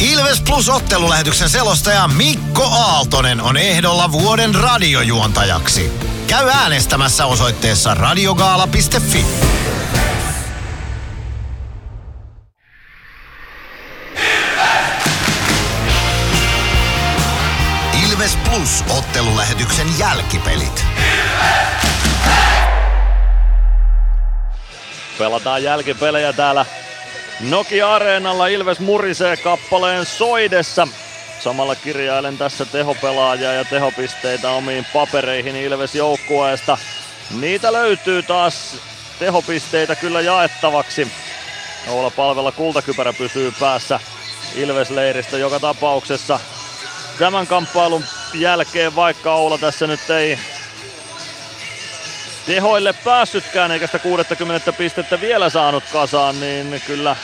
Ilves 0.00 0.40
Plus 0.40 0.68
ottelulähetyksen 0.68 1.50
selostaja 1.50 2.08
Mikko 2.08 2.64
Aaltonen 2.64 3.40
on 3.40 3.56
ehdolla 3.56 4.12
vuoden 4.12 4.54
radiojuontajaksi. 4.54 5.92
Käy 6.26 6.48
äänestämässä 6.48 7.26
osoitteessa 7.26 7.94
radiogaala.fi. 7.94 9.26
Ilves 18.06 18.36
Plus 18.36 18.84
ottelulähetyksen 18.98 19.98
jälkipelit. 19.98 20.86
Pelataan 25.18 25.62
jälkipelejä 25.62 26.32
täällä 26.32 26.66
Nokia-areenalla. 27.40 28.46
Ilves 28.46 28.80
murisee 28.80 29.36
kappaleen 29.36 30.06
soidessa. 30.06 30.88
Samalla 31.40 31.74
kirjailen 31.74 32.38
tässä 32.38 32.64
tehopelaajia 32.64 33.52
ja 33.52 33.64
tehopisteitä 33.64 34.50
omiin 34.50 34.86
papereihin 34.92 35.56
Ilves 35.56 35.94
joukkueesta. 35.94 36.78
Niitä 37.40 37.72
löytyy 37.72 38.22
taas 38.22 38.76
tehopisteitä 39.18 39.96
kyllä 39.96 40.20
jaettavaksi. 40.20 41.12
Oula 41.88 42.10
palvella 42.10 42.52
kultakypärä 42.52 43.12
pysyy 43.12 43.52
päässä 43.60 44.00
Ilves-leiristä 44.54 45.36
joka 45.38 45.60
tapauksessa. 45.60 46.40
Tämän 47.18 47.46
kamppailun 47.46 48.04
jälkeen, 48.34 48.96
vaikka 48.96 49.34
Oula 49.34 49.58
tässä 49.58 49.86
nyt 49.86 50.10
ei 50.10 50.38
tehoille 52.54 52.94
päässytkään 53.04 53.70
eikä 53.70 53.86
sitä 53.86 53.98
60 53.98 54.72
pistettä 54.72 55.20
vielä 55.20 55.50
saanut 55.50 55.84
kasaan, 55.92 56.40
niin 56.40 56.82
kyllä 56.86 57.16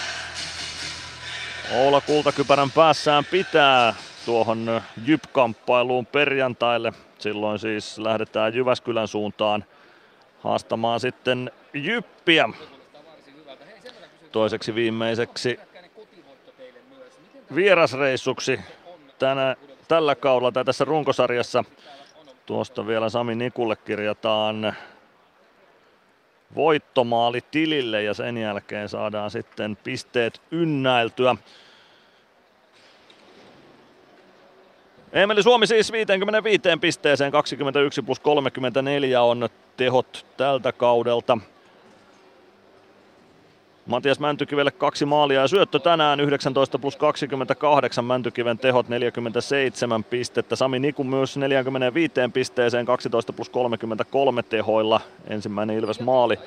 Oula 1.75 2.01
kultakypärän 2.01 2.71
päässään 2.71 3.25
pitää 3.25 3.95
tuohon 4.27 4.83
Jyp-kamppailuun 5.07 6.07
perjantaille. 6.07 6.93
Silloin 7.19 7.59
siis 7.59 7.99
lähdetään 7.99 8.55
Jyväskylän 8.55 9.09
suuntaan 9.09 9.65
haastamaan 10.39 11.01
sitten 11.01 11.51
Jyppiä. 11.75 12.49
Toiseksi 14.33 14.75
viimeiseksi 14.75 15.61
vierasreissuksi 17.55 18.61
tänä, 19.19 19.57
tällä 19.89 20.15
kaudella 20.15 20.53
tai 20.53 20.65
tässä 20.65 20.85
runkosarjassa. 20.85 21.65
Tuosta 22.47 22.87
vielä 22.87 23.09
Sami 23.09 23.35
Nikulle 23.35 23.77
kirjataan 23.77 24.77
voittomaali 26.55 27.41
tilille 27.51 28.03
ja 28.03 28.15
sen 28.15 28.39
jälkeen 28.39 28.89
saadaan 28.89 29.31
sitten 29.31 29.77
pisteet 29.85 30.43
ynnäiltyä. 30.51 31.37
Emeli 35.13 35.43
Suomi 35.43 35.67
siis 35.67 35.93
55 35.93 36.63
pisteeseen, 36.81 37.33
21 37.33 38.03
plus 38.03 38.21
34 38.21 39.23
on 39.23 39.49
tehot 39.77 40.27
tältä 40.37 40.73
kaudelta. 40.73 41.39
Matias 43.87 44.21
Mäntykivelle 44.21 44.71
kaksi 44.71 45.05
maalia 45.05 45.41
ja 45.41 45.49
syöttö 45.49 45.79
tänään 45.79 46.21
19 46.21 46.79
plus 46.79 46.97
28, 46.97 48.05
Mäntykiven 48.05 48.59
tehot 48.59 48.89
47 48.89 50.05
pistettä. 50.05 50.57
Sami 50.57 50.79
Niku 50.79 51.05
myös 51.05 51.37
45 51.37 52.13
pisteeseen 52.33 52.87
12 52.87 53.33
plus 53.33 53.49
33 53.49 54.43
tehoilla. 54.43 55.01
Ensimmäinen 55.29 55.77
Ilves 55.77 56.01
maali 56.01 56.39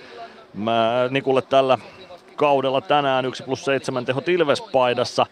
Mä 0.54 1.08
Nikulle 1.10 1.42
tällä 1.42 1.78
kaudella 2.36 2.82
tänään 2.82 3.26
1 3.26 3.44
plus 3.44 3.66
7 3.66 4.06
tehot 4.06 4.30
Ilves-paidassa. 4.30 5.26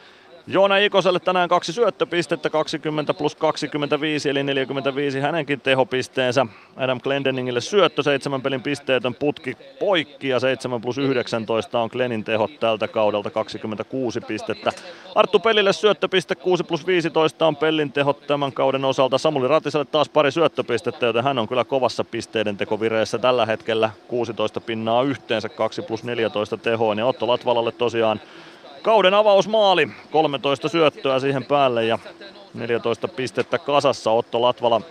Joona 0.50 0.78
Ikoselle 0.78 1.20
tänään 1.20 1.50
kaksi 1.50 1.74
syöttöpistettä, 1.74 2.50
20 2.50 3.14
plus 3.14 3.36
25 3.36 4.30
eli 4.30 4.44
45 4.44 5.20
hänenkin 5.20 5.62
tehopisteensä. 5.62 6.46
Adam 6.76 7.00
Glendeningille 7.02 7.62
syöttö, 7.62 8.04
seitsemän 8.04 8.42
pelin 8.42 8.62
pisteetön 8.62 9.16
putki 9.16 9.58
poikki 9.80 10.28
ja 10.28 10.40
7 10.40 10.82
plus 10.82 10.98
19 10.98 11.80
on 11.80 11.90
Glenin 11.92 12.24
tehot 12.24 12.60
tältä 12.60 12.88
kaudelta 12.88 13.30
26 13.30 14.22
pistettä. 14.22 14.72
Arttu 15.16 15.40
Pelille 15.40 15.74
syöttöpiste 15.74 16.36
6 16.36 16.64
plus 16.64 16.88
15 16.88 17.48
on 17.48 17.56
Pellin 17.56 17.92
tehot 17.92 18.28
tämän 18.28 18.54
kauden 18.54 18.86
osalta. 18.86 19.18
Samuli 19.18 19.48
Ratiselle 19.48 19.86
taas 19.86 20.10
pari 20.10 20.32
syöttöpistettä, 20.32 21.06
joten 21.06 21.24
hän 21.24 21.40
on 21.40 21.48
kyllä 21.48 21.64
kovassa 21.64 22.04
pisteiden 22.04 22.58
tekovireessä 22.58 23.18
tällä 23.18 23.46
hetkellä 23.46 23.90
16 24.08 24.62
pinnaa 24.62 25.04
yhteensä 25.04 25.50
2 25.50 25.82
plus 25.82 26.04
14 26.04 26.58
tehoon 26.58 26.98
ja 26.98 27.06
Otto 27.06 27.28
Latvalalle 27.28 27.72
tosiaan 27.72 28.22
Kauden 28.88 29.14
avausmaali, 29.14 29.90
13 30.12 30.70
syöttöä 30.70 31.20
siihen 31.20 31.46
päälle 31.46 31.86
ja 31.86 32.00
14 32.54 33.08
pistettä 33.08 33.58
kasassa 33.58 34.12
Otto 34.12 34.42
Latvala 34.42 34.82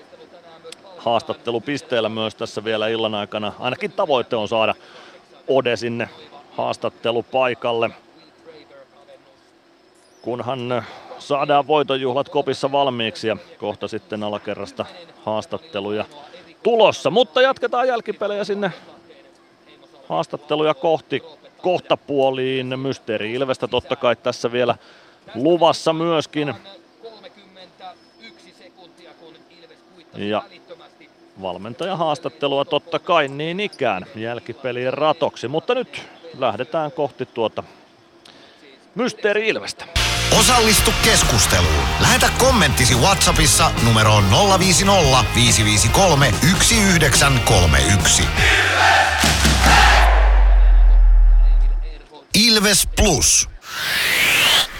haastattelupisteellä 0.98 2.08
myös 2.08 2.34
tässä 2.34 2.64
vielä 2.64 2.88
illan 2.88 3.14
aikana. 3.14 3.52
Ainakin 3.58 3.92
tavoite 3.92 4.36
on 4.36 4.48
saada 4.48 4.74
Ode 5.48 5.76
sinne 5.76 6.08
haastattelupaikalle. 6.50 7.90
Kunhan 10.22 10.84
saadaan 11.18 11.66
voitonjuhlat 11.66 12.28
kopissa 12.28 12.72
valmiiksi 12.72 13.28
ja 13.28 13.36
kohta 13.58 13.88
sitten 13.88 14.22
alakerrasta 14.22 14.84
haastatteluja 15.24 16.04
tulossa. 16.62 17.10
Mutta 17.10 17.42
jatketaan 17.42 17.88
jälkipelejä 17.88 18.44
sinne 18.44 18.72
haastatteluja 20.08 20.74
kohti 20.74 21.22
kohtapuoliin. 21.62 22.78
Mysteeri 22.78 23.32
Ilvestä 23.32 23.68
totta 23.68 23.96
kai 23.96 24.16
tässä 24.16 24.52
vielä 24.52 24.76
luvassa 25.34 25.92
myöskin. 25.92 26.54
Ja 30.14 30.42
valmentajan 31.42 31.98
haastattelua 31.98 32.64
totta 32.64 32.98
kai 32.98 33.28
niin 33.28 33.60
ikään 33.60 34.06
jälkipelien 34.14 34.94
ratoksi, 34.94 35.48
mutta 35.48 35.74
nyt 35.74 36.02
lähdetään 36.38 36.92
kohti 36.92 37.26
tuota 37.26 37.62
Mysteeri 38.94 39.48
Ilvestä. 39.48 39.84
Osallistu 40.38 40.90
keskusteluun. 41.04 41.84
Lähetä 42.00 42.30
kommenttisi 42.38 42.94
Whatsappissa 42.94 43.70
numeroon 43.84 44.24
050 44.58 45.24
553 45.34 46.32
1931. 46.40 48.22
Ilves 48.22 49.25
Plus. 52.96 53.48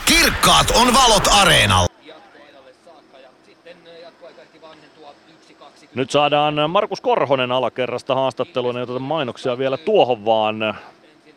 Kirkkaat 0.04 0.70
on 0.70 0.94
valot 0.94 1.22
areenalla. 1.32 1.86
Nyt 5.94 6.10
saadaan 6.10 6.70
Markus 6.70 7.00
Korhonen 7.00 7.52
alakerrasta 7.52 8.14
haastatteluun, 8.14 8.78
ei 8.78 8.86
mainoksia 8.98 9.58
vielä 9.58 9.76
tuohon 9.76 10.24
vaan. 10.24 10.78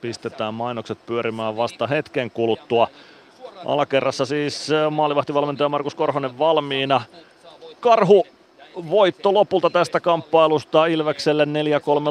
Pistetään 0.02 0.54
mainokset 0.54 1.06
pyörimään 1.06 1.58
vasta 1.58 1.88
hetken 1.88 2.32
kuluttua. 2.32 2.88
Alakerrassa 3.66 4.26
siis 4.26 4.68
maalivahtivalmentaja 4.92 5.70
Markus 5.70 5.96
Korhonen 5.96 6.40
valmiina. 6.40 7.02
Karhu 7.80 8.28
voitto 8.90 9.34
lopulta 9.34 9.70
tästä 9.70 10.00
kamppailusta 10.00 10.86
Ilvekselle 10.86 11.46
4-3 11.46 11.48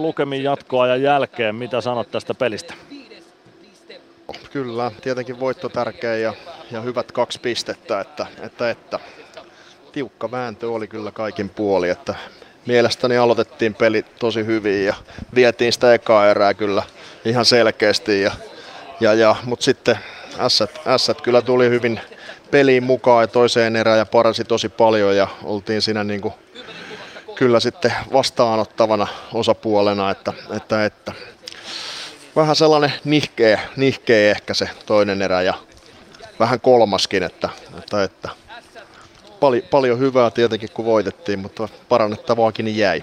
lukemin 0.00 0.42
jatkoajan 0.42 1.02
jälkeen. 1.02 1.54
Mitä 1.54 1.80
sanot 1.80 2.10
tästä 2.10 2.34
pelistä? 2.34 2.74
Kyllä, 4.52 4.90
tietenkin 5.02 5.40
voitto 5.40 5.68
tärkeä 5.68 6.16
ja, 6.16 6.34
ja 6.70 6.80
hyvät 6.80 7.12
kaksi 7.12 7.40
pistettä, 7.40 8.00
että, 8.00 8.26
että, 8.42 8.70
että. 8.70 8.98
Tiukka 9.92 10.30
vääntö 10.30 10.70
oli 10.70 10.88
kyllä 10.88 11.10
kaikin 11.10 11.48
puoli, 11.48 11.88
että 11.88 12.14
mielestäni 12.66 13.16
aloitettiin 13.16 13.74
peli 13.74 14.04
tosi 14.18 14.46
hyvin 14.46 14.86
ja 14.86 14.94
vietiin 15.34 15.72
sitä 15.72 15.94
ekaa 15.94 16.30
erää 16.30 16.54
kyllä 16.54 16.82
ihan 17.24 17.44
selkeästi, 17.44 18.22
ja, 18.22 18.32
ja, 19.00 19.14
ja, 19.14 19.36
mutta 19.44 19.64
sitten 19.64 19.98
ässät, 20.38 20.80
ässät 20.86 21.20
kyllä 21.20 21.42
tuli 21.42 21.70
hyvin 21.70 22.00
peliin 22.50 22.82
mukaan 22.82 23.22
ja 23.22 23.26
toiseen 23.28 23.76
erään 23.76 23.98
ja 23.98 24.06
paransi 24.06 24.44
tosi 24.44 24.68
paljon 24.68 25.16
ja 25.16 25.28
oltiin 25.44 25.82
siinä 25.82 26.04
niin 26.04 26.20
kuin 26.20 26.34
kyllä 27.34 27.60
sitten 27.60 27.92
vastaanottavana 28.12 29.06
osapuolena, 29.32 30.10
että, 30.10 30.32
että, 30.56 30.84
että 30.84 31.12
vähän 32.38 32.56
sellainen 32.56 32.92
nihkeä, 33.04 33.60
nihkeä 33.76 34.30
ehkä 34.30 34.54
se 34.54 34.68
toinen 34.86 35.22
erä 35.22 35.42
ja 35.42 35.54
vähän 36.40 36.60
kolmaskin, 36.60 37.22
että, 37.22 37.48
että, 37.78 38.02
että 38.02 38.28
Pali, 39.40 39.64
paljon 39.70 39.98
hyvää 39.98 40.30
tietenkin 40.30 40.68
kun 40.74 40.84
voitettiin, 40.84 41.38
mutta 41.38 41.68
parannettavaakin 41.88 42.76
jäi. 42.76 43.02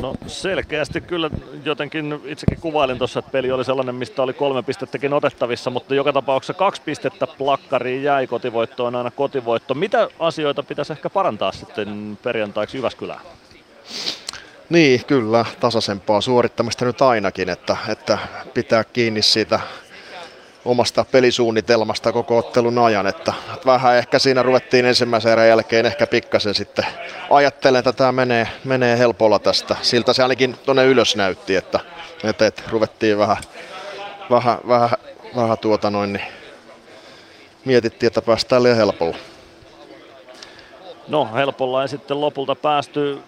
No 0.00 0.14
selkeästi 0.26 1.00
kyllä 1.00 1.30
jotenkin 1.64 2.20
itsekin 2.24 2.60
kuvailin 2.60 2.98
tuossa, 2.98 3.18
että 3.18 3.30
peli 3.30 3.52
oli 3.52 3.64
sellainen, 3.64 3.94
mistä 3.94 4.22
oli 4.22 4.32
kolme 4.32 4.62
pistettäkin 4.62 5.12
otettavissa, 5.12 5.70
mutta 5.70 5.94
joka 5.94 6.12
tapauksessa 6.12 6.54
kaksi 6.54 6.82
pistettä 6.82 7.26
plakkariin 7.26 8.02
jäi 8.02 8.26
kotivoittoon 8.26 8.96
aina 8.96 9.10
kotivoitto. 9.10 9.74
Mitä 9.74 10.08
asioita 10.18 10.62
pitäisi 10.62 10.92
ehkä 10.92 11.10
parantaa 11.10 11.52
sitten 11.52 12.18
perjantaiksi 12.22 12.76
Jyväskylään? 12.76 13.20
Niin, 14.68 15.04
kyllä, 15.04 15.44
tasaisempaa 15.60 16.20
suorittamista 16.20 16.84
nyt 16.84 17.02
ainakin, 17.02 17.48
että, 17.48 17.76
että 17.88 18.18
pitää 18.54 18.84
kiinni 18.84 19.22
siitä 19.22 19.60
omasta 20.64 21.04
pelisuunnitelmasta 21.12 22.12
koko 22.12 22.38
ottelun 22.38 22.78
ajan, 22.78 23.06
että 23.06 23.32
vähän 23.66 23.96
ehkä 23.96 24.18
siinä 24.18 24.42
ruvettiin 24.42 24.86
ensimmäisen 24.86 25.32
erän 25.32 25.48
jälkeen 25.48 25.86
ehkä 25.86 26.06
pikkasen 26.06 26.54
sitten 26.54 26.86
ajattelen, 27.30 27.78
että 27.78 27.92
tämä 27.92 28.12
menee, 28.12 28.48
menee 28.64 28.98
helpolla 28.98 29.38
tästä. 29.38 29.76
Siltä 29.82 30.12
se 30.12 30.22
ainakin 30.22 30.56
tuonne 30.64 30.84
ylös 30.84 31.16
näytti, 31.16 31.56
että, 31.56 31.80
että, 32.24 32.46
että 32.46 32.62
ruvettiin 32.70 33.18
vähän, 33.18 33.36
vähän, 34.30 34.58
vähän, 34.68 34.98
vähän 35.36 35.58
tuota 35.58 35.90
noin, 35.90 36.12
niin 36.12 36.26
mietittiin, 37.64 38.06
että 38.06 38.22
päästään 38.22 38.62
liian 38.62 38.76
helpolla. 38.76 39.16
No 41.08 41.28
helpolla 41.34 41.82
ei 41.82 41.88
sitten 41.88 42.20
lopulta 42.20 42.54
päästy 42.54 43.18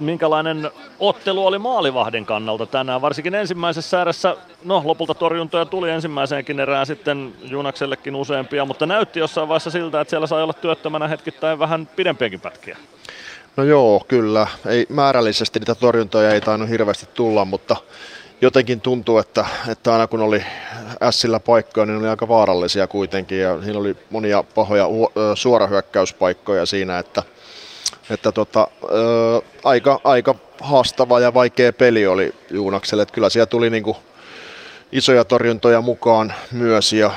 minkälainen 0.00 0.70
ottelu 0.98 1.46
oli 1.46 1.58
maalivahden 1.58 2.26
kannalta 2.26 2.66
tänään, 2.66 3.02
varsinkin 3.02 3.34
ensimmäisessä 3.34 4.00
erässä, 4.00 4.36
no 4.64 4.82
lopulta 4.84 5.14
torjuntoja 5.14 5.64
tuli 5.64 5.90
ensimmäiseenkin 5.90 6.60
erään 6.60 6.86
sitten 6.86 7.34
Junaksellekin 7.42 8.16
useampia, 8.16 8.64
mutta 8.64 8.86
näytti 8.86 9.18
jossain 9.18 9.48
vaiheessa 9.48 9.70
siltä, 9.70 10.00
että 10.00 10.10
siellä 10.10 10.26
sai 10.26 10.42
olla 10.42 10.52
työttömänä 10.52 11.08
hetkittäin 11.08 11.58
vähän 11.58 11.88
pidempiäkin 11.96 12.40
pätkiä. 12.40 12.76
No 13.56 13.64
joo, 13.64 14.04
kyllä. 14.08 14.46
Ei, 14.66 14.86
määrällisesti 14.88 15.58
niitä 15.58 15.74
torjuntoja 15.74 16.30
ei 16.30 16.40
tainnut 16.40 16.68
hirveästi 16.68 17.08
tulla, 17.14 17.44
mutta 17.44 17.76
jotenkin 18.40 18.80
tuntuu, 18.80 19.18
että, 19.18 19.46
että 19.68 19.92
aina 19.92 20.06
kun 20.06 20.20
oli 20.20 20.44
Sillä 21.10 21.40
paikkoja, 21.40 21.86
niin 21.86 21.98
oli 21.98 22.08
aika 22.08 22.28
vaarallisia 22.28 22.86
kuitenkin 22.86 23.40
ja 23.40 23.62
siinä 23.62 23.78
oli 23.78 23.96
monia 24.10 24.44
pahoja 24.54 24.86
suorahyökkäyspaikkoja 25.34 26.66
siinä, 26.66 26.98
että– 26.98 27.22
että 28.10 28.32
tota, 28.32 28.68
ö, 28.84 29.42
aika, 29.64 30.00
aika 30.04 30.34
haastava 30.60 31.20
ja 31.20 31.34
vaikea 31.34 31.72
peli 31.72 32.06
oli 32.06 32.34
Juunakselle. 32.50 33.02
Että 33.02 33.14
kyllä 33.14 33.30
siellä 33.30 33.46
tuli 33.46 33.70
niinku 33.70 33.96
isoja 34.92 35.24
torjuntoja 35.24 35.80
mukaan 35.80 36.34
myös 36.52 36.92
ja 36.92 37.10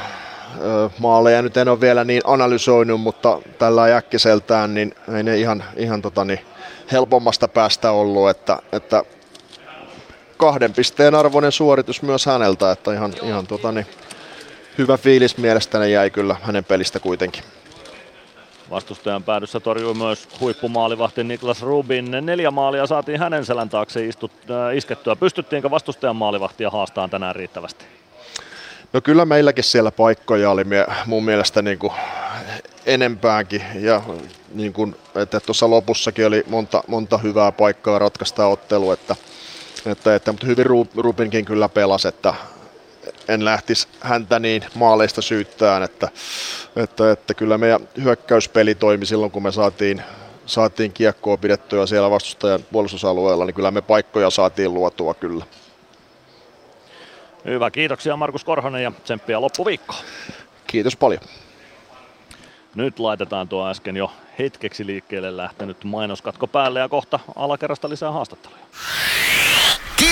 ö, 0.62 0.90
maaleja 1.00 1.42
nyt 1.42 1.58
en 1.58 1.68
ole 1.68 1.82
vielä 1.82 2.04
niin 2.04 2.22
analysoinut, 2.26 3.02
mutta 3.02 3.40
tällä 3.60 3.96
äkkiseltään 3.96 4.74
niin 4.74 4.96
ei 5.16 5.24
ne 5.24 5.38
ihan, 5.38 5.64
ihan 5.76 6.02
tota 6.02 6.26
niin, 6.26 6.40
helpommasta 6.92 7.48
päästä 7.48 7.92
ollut, 7.92 8.30
että, 8.30 8.60
että 8.72 9.04
kahden 10.38 10.74
pisteen 10.74 11.16
arvoinen 11.16 11.52
suoritus 11.52 12.02
myös 12.02 12.26
häneltä, 12.26 12.72
että 12.72 12.94
ihan, 12.94 13.14
ihan 13.24 13.48
tota 13.48 13.72
niin, 13.72 13.88
hyvä 14.78 14.98
fiilis 14.98 15.38
mielestäni 15.38 15.92
jäi 15.92 16.10
kyllä 16.10 16.36
hänen 16.42 16.64
pelistä 16.64 17.00
kuitenkin. 17.00 17.44
Vastustajan 18.70 19.24
päädyssä 19.24 19.60
torjui 19.60 19.94
myös 19.94 20.28
huippumaalivahti 20.40 21.24
Niklas 21.24 21.62
Rubin. 21.62 22.12
Neljä 22.22 22.52
maalia 22.52 22.88
saatiin 22.88 23.20
hänen 23.20 23.46
selän 23.46 23.70
taakse 23.70 24.06
istut, 24.06 24.32
äh, 24.50 24.78
iskettyä. 24.78 25.16
Pystyttiinkö 25.16 25.72
vastustajan 25.72 26.16
maalivahtia 26.16 26.70
haastaan 26.70 27.10
tänään 27.10 27.36
riittävästi? 27.36 27.86
No 28.94 29.02
kyllä 29.02 29.26
meilläkin 29.26 29.64
siellä 29.64 29.92
paikkoja 29.92 30.52
oli 30.52 30.64
mun 31.06 31.26
mielestä 31.26 31.62
niin 31.62 31.80
kuin 31.80 31.94
enempäänkin 32.86 33.62
ja 33.76 34.02
niin 34.54 34.74
kuin, 34.74 34.96
että 35.16 35.40
tuossa 35.40 35.70
lopussakin 35.70 36.26
oli 36.26 36.44
monta, 36.50 36.84
monta 36.88 37.18
hyvää 37.18 37.52
paikkaa 37.52 38.00
ratkaista 38.00 38.48
ottelu, 38.48 38.92
että, 38.92 39.16
että, 39.86 40.16
että, 40.16 40.32
mutta 40.32 40.48
hyvin 40.48 40.66
Rubinkin 40.96 41.46
kyllä 41.46 41.70
pelasi, 41.70 42.08
että 42.08 42.34
en 43.28 43.46
lähtisi 43.46 43.88
häntä 44.00 44.40
niin 44.40 44.66
maaleista 44.76 45.22
syyttään, 45.22 45.84
että, 45.84 46.10
että, 46.76 47.12
että 47.12 47.34
kyllä 47.34 47.58
meidän 47.58 47.88
hyökkäyspeli 48.04 48.76
toimi 48.76 49.06
silloin, 49.06 49.32
kun 49.32 49.44
me 49.44 49.52
saatiin, 49.52 50.02
saatiin 50.46 50.94
kiekkoa 50.94 51.38
pidettyä 51.38 51.86
siellä 51.86 52.10
vastustajan 52.10 52.64
puolustusalueella, 52.72 53.46
niin 53.46 53.56
kyllä 53.56 53.72
me 53.72 53.82
paikkoja 53.82 54.30
saatiin 54.30 54.74
luotua 54.74 55.14
kyllä. 55.14 55.46
Hyvä, 57.46 57.72
kiitoksia 57.72 58.18
Markus 58.18 58.44
Korhonen 58.44 58.84
ja 58.84 58.92
tsemppiä 59.04 59.42
loppuviikkoa. 59.42 59.98
Kiitos 60.68 60.96
paljon. 60.96 61.22
Nyt 62.76 63.00
laitetaan 63.00 63.48
tuo 63.48 63.68
äsken 63.68 63.98
jo 63.98 64.12
hetkeksi 64.40 64.86
liikkeelle 64.86 65.38
lähtenyt 65.38 65.84
mainoskatko 65.84 66.48
päälle 66.48 66.80
ja 66.80 66.90
kohta 66.90 67.20
alakerrasta 67.36 67.90
lisää 67.90 68.12
haastatteluja. 68.12 68.62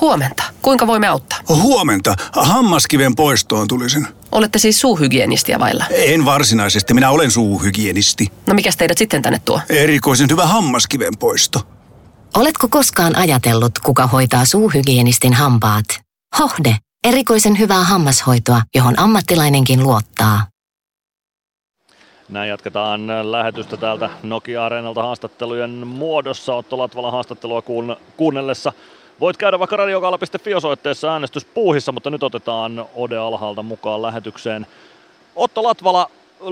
Huomenta. 0.00 0.42
Kuinka 0.62 0.86
voimme 0.86 1.06
auttaa? 1.06 1.38
Huomenta. 1.48 2.14
Hammaskiven 2.32 3.16
poistoon 3.16 3.68
tulisin. 3.68 4.06
Olette 4.32 4.58
siis 4.58 4.80
suuhygienistiä 4.80 5.58
vailla? 5.58 5.84
En 5.90 6.24
varsinaisesti. 6.24 6.94
Minä 6.94 7.10
olen 7.10 7.30
suuhygienisti. 7.30 8.26
No 8.46 8.54
mikä 8.54 8.70
teidät 8.78 8.98
sitten 8.98 9.22
tänne 9.22 9.40
tuo? 9.44 9.60
Erikoisen 9.68 10.30
hyvä 10.30 10.46
hammaskiven 10.46 11.18
poisto. 11.18 11.60
Oletko 12.36 12.68
koskaan 12.68 13.16
ajatellut, 13.16 13.78
kuka 13.78 14.06
hoitaa 14.06 14.44
suuhygienistin 14.44 15.34
hampaat? 15.34 15.84
Hohde. 16.38 16.76
Erikoisen 17.04 17.58
hyvää 17.58 17.84
hammashoitoa, 17.84 18.62
johon 18.74 18.98
ammattilainenkin 18.98 19.82
luottaa. 19.82 20.46
Näin 22.28 22.48
jatketaan 22.48 23.32
lähetystä 23.32 23.76
täältä 23.76 24.10
Nokia-areenalta 24.22 25.02
haastattelujen 25.02 25.86
muodossa. 25.86 26.54
Otto 26.54 26.78
Latvala 26.78 27.10
haastattelua 27.10 27.62
kuunnellessa 28.16 28.72
Voit 29.20 29.36
käydä 29.36 29.58
vaikka 29.58 29.76
radiokaala.fi 29.76 30.54
osoitteessa 30.54 31.12
äänestyspuuhissa, 31.12 31.92
mutta 31.92 32.10
nyt 32.10 32.22
otetaan 32.22 32.86
Ode 32.94 33.16
alhaalta 33.16 33.62
mukaan 33.62 34.02
lähetykseen. 34.02 34.66
Otto 35.36 35.62
Latvala, 35.62 36.10
4-3 36.40 36.44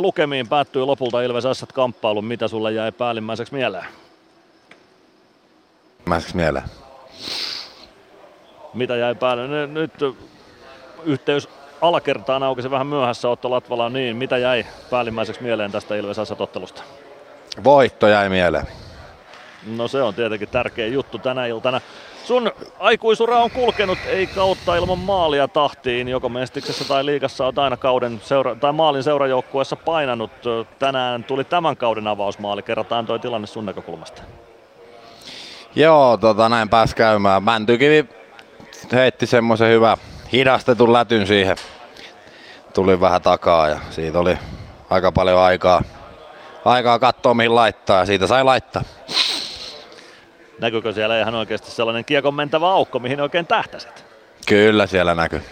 lukemiin 0.00 0.48
päättyi 0.48 0.82
lopulta 0.82 1.22
Ilves 1.22 1.46
Ässät 1.46 1.72
kamppailun. 1.72 2.24
Mitä 2.24 2.48
sulle 2.48 2.72
jäi 2.72 2.92
päällimmäiseksi 2.92 3.54
mieleen? 3.54 3.84
Päällimmäiseksi 5.96 6.36
mieleen? 6.36 6.64
Mitä 8.74 8.96
jäi 8.96 9.14
päälle? 9.14 9.66
Nyt 9.66 9.92
yhteys 11.04 11.48
alakertaan 11.80 12.42
aukesi 12.42 12.70
vähän 12.70 12.86
myöhässä 12.86 13.28
Otto 13.28 13.50
Latvala. 13.50 13.88
Niin, 13.88 14.16
mitä 14.16 14.38
jäi 14.38 14.66
päällimmäiseksi 14.90 15.42
mieleen 15.42 15.72
tästä 15.72 15.96
Ilves 15.96 16.18
ottelusta? 16.38 16.82
Voitto 17.64 18.08
jäi 18.08 18.28
mieleen. 18.28 18.81
No 19.66 19.88
se 19.88 20.02
on 20.02 20.14
tietenkin 20.14 20.48
tärkeä 20.48 20.86
juttu 20.86 21.18
tänä 21.18 21.46
iltana. 21.46 21.80
Sun 22.24 22.52
aikuisura 22.78 23.38
on 23.38 23.50
kulkenut 23.50 23.98
ei 24.06 24.26
kautta 24.26 24.76
ilman 24.76 24.98
maalia 24.98 25.48
tahtiin, 25.48 26.08
joko 26.08 26.28
mestiksessä 26.28 26.84
tai 26.84 27.06
liigassa 27.06 27.46
on 27.46 27.58
aina 27.58 27.76
kauden 27.76 28.20
seura- 28.24 28.54
tai 28.54 28.72
maalin 28.72 29.02
seurajoukkueessa 29.02 29.76
painanut. 29.76 30.30
Tänään 30.78 31.24
tuli 31.24 31.44
tämän 31.44 31.76
kauden 31.76 32.06
avausmaali, 32.06 32.62
kerrotaan 32.62 33.06
toi 33.06 33.18
tilanne 33.18 33.46
sun 33.46 33.66
näkökulmasta. 33.66 34.22
Joo, 35.74 36.16
tota, 36.16 36.48
näin 36.48 36.68
pääs 36.68 36.94
käymään. 36.94 37.42
Mäntykivi 37.42 38.08
heitti 38.92 39.26
semmoisen 39.26 39.70
hyvä 39.70 39.96
hidastetun 40.32 40.92
lätyn 40.92 41.26
siihen. 41.26 41.56
Tuli 42.74 43.00
vähän 43.00 43.22
takaa 43.22 43.68
ja 43.68 43.78
siitä 43.90 44.18
oli 44.18 44.38
aika 44.90 45.12
paljon 45.12 45.38
aikaa, 45.38 45.82
aikaa 46.64 46.98
katsoa 46.98 47.34
mihin 47.34 47.54
laittaa 47.54 47.98
ja 47.98 48.06
siitä 48.06 48.26
sai 48.26 48.44
laittaa. 48.44 48.82
Näkyykö 50.58 50.92
siellä 50.92 51.20
ihan 51.20 51.34
oikeasti 51.34 51.70
sellainen 51.70 52.04
kiekon 52.04 52.34
mentävä 52.34 52.70
aukko, 52.70 52.98
mihin 52.98 53.20
oikein 53.20 53.46
tähtäsit? 53.46 54.04
Kyllä 54.46 54.86
siellä 54.86 55.14
näkyy. 55.14 55.42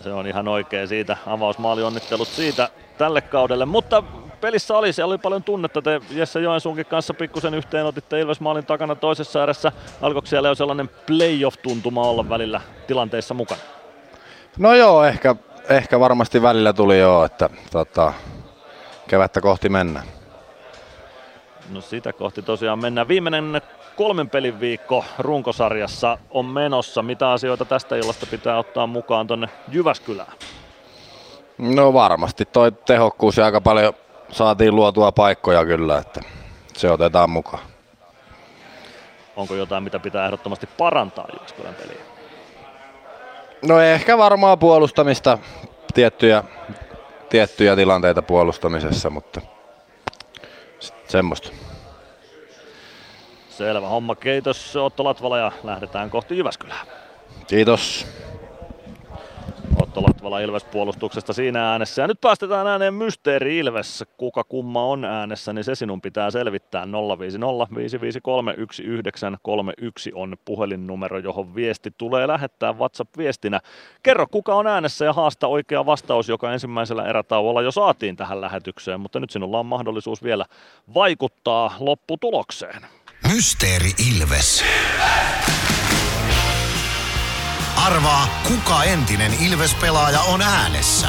Se 0.00 0.12
on 0.12 0.26
ihan 0.26 0.48
oikein 0.48 0.88
siitä. 0.88 1.16
Avausmaalionnittelut 1.26 2.28
siitä 2.28 2.68
tälle 2.98 3.20
kaudelle. 3.20 3.64
Mutta 3.64 4.02
pelissä 4.40 4.76
oli, 4.78 4.92
siellä 4.92 5.12
oli 5.12 5.18
paljon 5.18 5.42
tunnetta. 5.42 5.82
Te 5.82 6.00
Jesse 6.10 6.40
Joensuunkin 6.40 6.86
kanssa 6.86 7.14
pikkusen 7.14 7.54
yhteen 7.54 7.86
otitte 7.86 8.20
Ilves 8.20 8.40
maalin 8.40 8.66
takana 8.66 8.94
toisessa 8.94 9.42
erässä. 9.42 9.72
Alkoiko 10.02 10.26
siellä 10.26 10.48
jo 10.48 10.54
sellainen 10.54 10.88
playoff-tuntuma 10.88 12.08
olla 12.08 12.28
välillä 12.28 12.60
tilanteissa 12.86 13.34
mukana? 13.34 13.60
No 14.58 14.74
joo, 14.74 15.04
ehkä, 15.04 15.36
ehkä 15.68 16.00
varmasti 16.00 16.42
välillä 16.42 16.72
tuli 16.72 16.98
joo, 16.98 17.24
että 17.24 17.50
tota, 17.72 18.12
kevättä 19.08 19.40
kohti 19.40 19.68
mennään. 19.68 20.15
No 21.70 21.80
sitä 21.80 22.12
kohti 22.12 22.42
tosiaan 22.42 22.78
mennään. 22.78 23.08
Viimeinen 23.08 23.62
kolmen 23.96 24.30
pelin 24.30 24.60
viikko 24.60 25.04
runkosarjassa 25.18 26.18
on 26.30 26.44
menossa. 26.44 27.02
Mitä 27.02 27.32
asioita 27.32 27.64
tästä 27.64 27.96
illasta 27.96 28.26
pitää 28.26 28.58
ottaa 28.58 28.86
mukaan 28.86 29.26
tuonne 29.26 29.48
Jyväskylään? 29.68 30.32
No 31.58 31.92
varmasti 31.92 32.44
toi 32.44 32.72
tehokkuus 32.72 33.36
ja 33.36 33.44
aika 33.44 33.60
paljon 33.60 33.92
saatiin 34.30 34.76
luotua 34.76 35.12
paikkoja 35.12 35.64
kyllä, 35.64 35.98
että 35.98 36.20
se 36.76 36.90
otetaan 36.90 37.30
mukaan. 37.30 37.62
Onko 39.36 39.54
jotain, 39.54 39.82
mitä 39.82 39.98
pitää 39.98 40.24
ehdottomasti 40.26 40.68
parantaa 40.78 41.26
Jyväskylän 41.32 41.74
peliä? 41.74 42.02
No 43.62 43.80
ehkä 43.80 44.18
varmaan 44.18 44.58
puolustamista, 44.58 45.38
tiettyjä, 45.94 46.44
tiettyjä 47.28 47.76
tilanteita 47.76 48.22
puolustamisessa, 48.22 49.10
mutta 49.10 49.40
semmoista. 51.08 51.48
Selvä 53.48 53.88
homma. 53.88 54.14
Kiitos 54.14 54.76
Otto 54.76 55.04
Latvala 55.04 55.38
ja 55.38 55.52
lähdetään 55.64 56.10
kohti 56.10 56.38
Jyväskylää. 56.38 56.84
Kiitos. 57.46 58.06
Otto 59.96 60.08
Latvala 60.08 60.40
Ilves 60.40 60.64
puolustuksesta 60.64 61.32
siinä 61.32 61.70
äänessä. 61.70 62.02
Ja 62.02 62.08
nyt 62.08 62.20
päästetään 62.20 62.66
ääneen 62.66 62.94
Mysteeri 62.94 63.58
Ilves. 63.58 64.04
Kuka 64.16 64.44
kumma 64.44 64.84
on 64.84 65.04
äänessä, 65.04 65.52
niin 65.52 65.64
se 65.64 65.74
sinun 65.74 66.00
pitää 66.00 66.30
selvittää. 66.30 66.86
050 67.18 67.74
553 67.76 68.52
1931 68.52 70.12
on 70.14 70.36
puhelinnumero, 70.44 71.18
johon 71.18 71.54
viesti 71.54 71.90
tulee 71.98 72.26
lähettää 72.26 72.72
WhatsApp-viestinä. 72.72 73.60
Kerro 74.02 74.26
kuka 74.26 74.54
on 74.54 74.66
äänessä 74.66 75.04
ja 75.04 75.12
haasta 75.12 75.46
oikea 75.46 75.86
vastaus, 75.86 76.28
joka 76.28 76.52
ensimmäisellä 76.52 77.04
erätauolla 77.04 77.62
jo 77.62 77.70
saatiin 77.70 78.16
tähän 78.16 78.40
lähetykseen. 78.40 79.00
Mutta 79.00 79.20
nyt 79.20 79.30
sinulla 79.30 79.58
on 79.58 79.66
mahdollisuus 79.66 80.22
vielä 80.22 80.44
vaikuttaa 80.94 81.74
lopputulokseen. 81.80 82.86
Mysteeri 83.34 83.90
Ilves. 84.10 84.64
Arvaa, 87.76 88.28
kuka 88.48 88.82
entinen 88.84 89.32
Ilves-pelaaja 89.40 90.20
on 90.20 90.42
äänessä. 90.42 91.08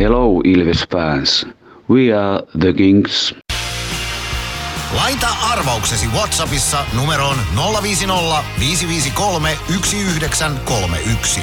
Hello 0.00 0.40
Ilves 0.44 0.86
fans. 0.92 1.46
We 1.90 2.14
are 2.14 2.42
the 2.60 2.72
Kings. 2.72 3.34
Laita 4.92 5.28
arvauksesi 5.50 6.06
Whatsappissa 6.06 6.84
numeroon 6.92 7.36
050 7.82 8.44
553 8.58 9.58
1931. 9.66 11.40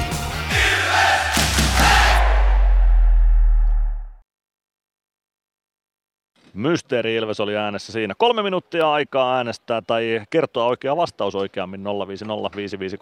Mysteeri 6.54 7.14
Ilves 7.14 7.40
oli 7.40 7.56
äänessä 7.56 7.92
siinä. 7.92 8.14
Kolme 8.18 8.42
minuuttia 8.42 8.92
aikaa 8.92 9.36
äänestää 9.36 9.82
tai 9.86 10.22
kertoa 10.30 10.64
oikea 10.64 10.96
vastaus 10.96 11.34
oikeammin 11.34 11.84
050 11.84 12.96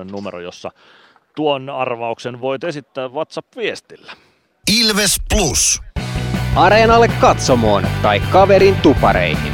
on 0.00 0.06
numero, 0.06 0.40
jossa 0.40 0.70
tuon 1.36 1.70
arvauksen 1.70 2.40
voit 2.40 2.64
esittää 2.64 3.08
WhatsApp-viestillä. 3.08 4.12
Ilves 4.80 5.16
Plus. 5.34 5.82
Areenalle 6.56 7.08
katsomoon 7.08 7.86
tai 8.02 8.20
kaverin 8.20 8.76
tupareihin. 8.76 9.52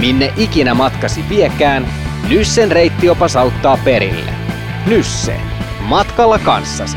Minne 0.00 0.32
ikinä 0.36 0.74
matkasi 0.74 1.24
viekään, 1.28 1.86
Nyssen 2.28 2.72
reittiopas 2.72 3.36
auttaa 3.36 3.78
perille. 3.84 4.30
Nysse. 4.86 5.40
Matkalla 5.80 6.38
kanssasi. 6.38 6.96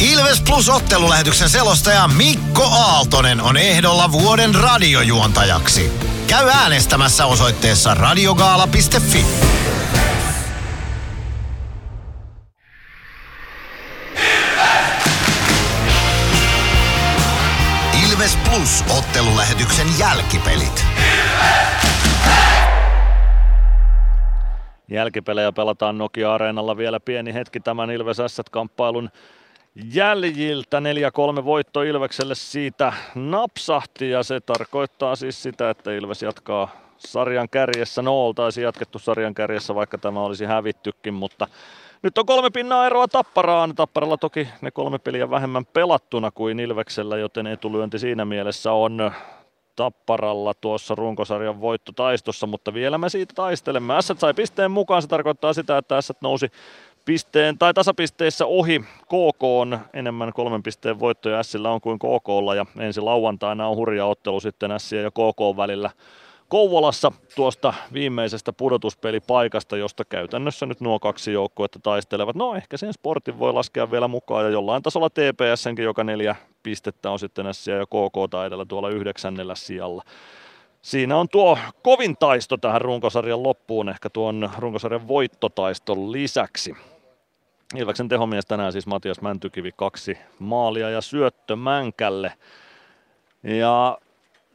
Ilves 0.00 0.40
Plus 0.40 0.68
ottelulähetyksen 0.68 1.48
selostaja 1.48 2.08
Mikko 2.08 2.62
Aaltonen 2.62 3.40
on 3.40 3.56
ehdolla 3.56 4.12
vuoden 4.12 4.54
radiojuontajaksi. 4.54 5.92
Käy 6.26 6.48
äänestämässä 6.48 7.26
osoitteessa 7.26 7.94
radiogaala.fi. 7.94 9.26
Ilves 18.08 18.38
Plus 18.50 18.84
ottelulähetyksen 18.98 19.86
jälkipelit. 19.98 20.86
Jälkipelejä 24.90 25.52
pelataan 25.52 25.98
Nokia-areenalla 25.98 26.76
vielä 26.76 27.00
pieni 27.00 27.34
hetki 27.34 27.60
tämän 27.60 27.90
Ilves 27.90 28.18
kamppailun 28.50 29.10
jäljiltä. 29.74 30.80
4-3 31.40 31.44
voitto 31.44 31.82
Ilvekselle 31.82 32.34
siitä 32.34 32.92
napsahti 33.14 34.10
ja 34.10 34.22
se 34.22 34.40
tarkoittaa 34.40 35.16
siis 35.16 35.42
sitä, 35.42 35.70
että 35.70 35.92
Ilves 35.92 36.22
jatkaa 36.22 36.68
sarjan 36.98 37.48
kärjessä. 37.48 38.02
No 38.02 38.26
oltaisiin 38.26 38.64
jatkettu 38.64 38.98
sarjan 38.98 39.34
kärjessä, 39.34 39.74
vaikka 39.74 39.98
tämä 39.98 40.20
olisi 40.20 40.44
hävittykin, 40.44 41.14
mutta 41.14 41.48
nyt 42.02 42.18
on 42.18 42.26
kolme 42.26 42.50
pinnaa 42.50 42.86
eroa 42.86 43.08
Tapparaan. 43.08 43.74
Tapparalla 43.74 44.16
toki 44.16 44.48
ne 44.60 44.70
kolme 44.70 44.98
peliä 44.98 45.30
vähemmän 45.30 45.66
pelattuna 45.66 46.30
kuin 46.30 46.60
Ilveksellä, 46.60 47.18
joten 47.18 47.46
etulyönti 47.46 47.98
siinä 47.98 48.24
mielessä 48.24 48.72
on 48.72 49.12
Tapparalla 49.76 50.54
tuossa 50.54 50.94
runkosarjan 50.94 51.60
voittotaistossa, 51.60 52.46
mutta 52.46 52.74
vielä 52.74 52.98
me 52.98 53.08
siitä 53.08 53.32
taistelemme. 53.34 53.94
S 54.02 54.12
sai 54.18 54.34
pisteen 54.34 54.70
mukaan, 54.70 55.02
se 55.02 55.08
tarkoittaa 55.08 55.52
sitä, 55.52 55.78
että 55.78 56.00
S 56.00 56.12
nousi 56.20 56.48
pisteen 57.04 57.58
tai 57.58 57.74
tasapisteissä 57.74 58.46
ohi 58.46 58.80
KK 59.04 59.42
on 59.42 59.78
enemmän 59.92 60.32
kolmen 60.32 60.62
pisteen 60.62 61.00
voittoja 61.00 61.42
Sillä 61.42 61.70
on 61.70 61.80
kuin 61.80 61.98
KKlla 61.98 62.54
ja 62.54 62.66
ensi 62.78 63.00
lauantaina 63.00 63.68
on 63.68 63.76
hurja 63.76 64.06
ottelu 64.06 64.40
sitten 64.40 64.70
S 64.80 64.92
ja 64.92 65.10
KK 65.10 65.56
välillä 65.56 65.90
Kouvolassa 66.50 67.12
tuosta 67.36 67.74
viimeisestä 67.92 68.52
pudotuspelipaikasta, 68.52 69.76
josta 69.76 70.04
käytännössä 70.04 70.66
nyt 70.66 70.80
nuo 70.80 70.98
kaksi 70.98 71.32
joukkuetta 71.32 71.78
taistelevat. 71.82 72.36
No 72.36 72.54
ehkä 72.54 72.76
sen 72.76 72.92
sportin 72.92 73.38
voi 73.38 73.52
laskea 73.52 73.90
vielä 73.90 74.08
mukaan 74.08 74.44
ja 74.44 74.50
jollain 74.50 74.82
tasolla 74.82 75.10
TPSnkin, 75.10 75.84
joka 75.84 76.04
neljä 76.04 76.36
pistettä 76.62 77.10
on 77.10 77.18
sitten 77.18 77.54
S 77.54 77.66
ja 77.66 77.86
KK 77.86 78.30
taidella 78.30 78.64
tuolla 78.64 78.88
yhdeksännellä 78.88 79.54
sijalla. 79.54 80.02
Siinä 80.82 81.16
on 81.16 81.28
tuo 81.28 81.58
kovin 81.82 82.16
taisto 82.16 82.56
tähän 82.56 82.80
runkosarjan 82.80 83.42
loppuun, 83.42 83.88
ehkä 83.88 84.10
tuon 84.10 84.50
runkosarjan 84.58 85.08
voittotaiston 85.08 86.12
lisäksi. 86.12 86.74
Ilveksen 87.76 88.08
tehomies 88.08 88.46
tänään 88.46 88.72
siis 88.72 88.86
Matias 88.86 89.20
Mäntykivi 89.20 89.72
kaksi 89.76 90.18
maalia 90.38 90.90
ja 90.90 91.00
syöttö 91.00 91.56
Mänkälle. 91.56 92.32
Ja 93.42 93.98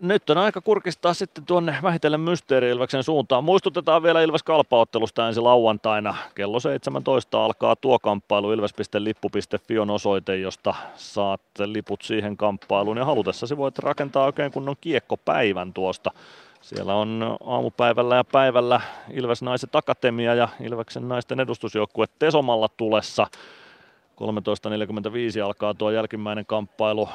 nyt 0.01 0.29
on 0.29 0.37
aika 0.37 0.61
kurkistaa 0.61 1.13
sitten 1.13 1.45
tuonne 1.45 1.77
vähitellen 1.83 2.19
Mysteeri-Ilveksen 2.19 3.03
suuntaan. 3.03 3.43
Muistutetaan 3.43 4.03
vielä 4.03 4.21
Ilves 4.21 4.43
Kalpaottelusta 4.43 5.27
ensi 5.27 5.39
lauantaina. 5.39 6.15
Kello 6.35 6.59
17 6.59 7.45
alkaa 7.45 7.75
tuo 7.75 7.99
kamppailu. 7.99 8.51
Ilves.lippu.fi 8.51 9.79
on 9.79 9.89
osoite, 9.89 10.37
josta 10.37 10.75
saat 10.95 11.41
liput 11.65 12.01
siihen 12.01 12.37
kamppailuun. 12.37 12.97
Ja 12.97 13.05
halutessasi 13.05 13.57
voit 13.57 13.79
rakentaa 13.79 14.25
oikein 14.25 14.51
kunnon 14.51 14.75
kiekkopäivän 14.81 15.73
tuosta. 15.73 16.11
Siellä 16.65 16.95
on 16.95 17.37
aamupäivällä 17.45 18.15
ja 18.15 18.23
päivällä 18.23 18.81
Ilves 19.11 19.41
Naiset 19.41 19.75
Akatemia 19.75 20.35
ja 20.35 20.47
Ilveksen 20.61 21.07
naisten 21.07 21.39
edustusjoukkue 21.39 22.05
Tesomalla 22.19 22.69
tulessa. 22.77 23.27
13.45 24.15 25.45
alkaa 25.45 25.73
tuo 25.73 25.91
jälkimmäinen 25.91 26.45
kamppailu. 26.45 27.09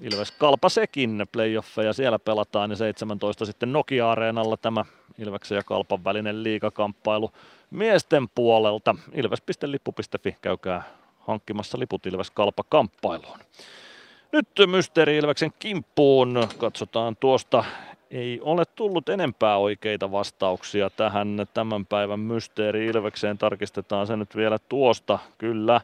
Ilves 0.00 0.30
Kalpa 0.30 0.68
sekin 0.68 1.26
playoffeja 1.32 1.92
siellä 1.92 2.18
pelataan 2.18 2.70
ja 2.70 2.76
17 2.76 3.46
sitten 3.46 3.72
Nokia-areenalla 3.72 4.56
tämä 4.56 4.84
Ilveksen 5.18 5.56
ja 5.56 5.62
Kalpan 5.62 6.04
välinen 6.04 6.42
liikakamppailu 6.42 7.32
miesten 7.70 8.28
puolelta. 8.34 8.94
Ilves.lippu.fi 9.12 10.36
käykää 10.40 10.82
hankkimassa 11.18 11.78
liput 11.78 12.06
Ilves 12.06 12.30
Kalpa 12.30 12.64
kamppailuun. 12.68 13.38
Nyt 14.32 14.48
Mysteeri 14.66 15.16
Ilveksen 15.16 15.52
kimppuun. 15.58 16.48
Katsotaan 16.58 17.16
tuosta. 17.16 17.64
Ei 18.10 18.40
ole 18.42 18.64
tullut 18.74 19.08
enempää 19.08 19.56
oikeita 19.56 20.12
vastauksia 20.12 20.90
tähän 20.90 21.46
tämän 21.54 21.86
päivän 21.86 22.20
Mysteeri 22.20 22.86
Ilvekseen. 22.86 23.38
Tarkistetaan 23.38 24.06
se 24.06 24.16
nyt 24.16 24.36
vielä 24.36 24.58
tuosta. 24.68 25.18
Kyllä. 25.38 25.80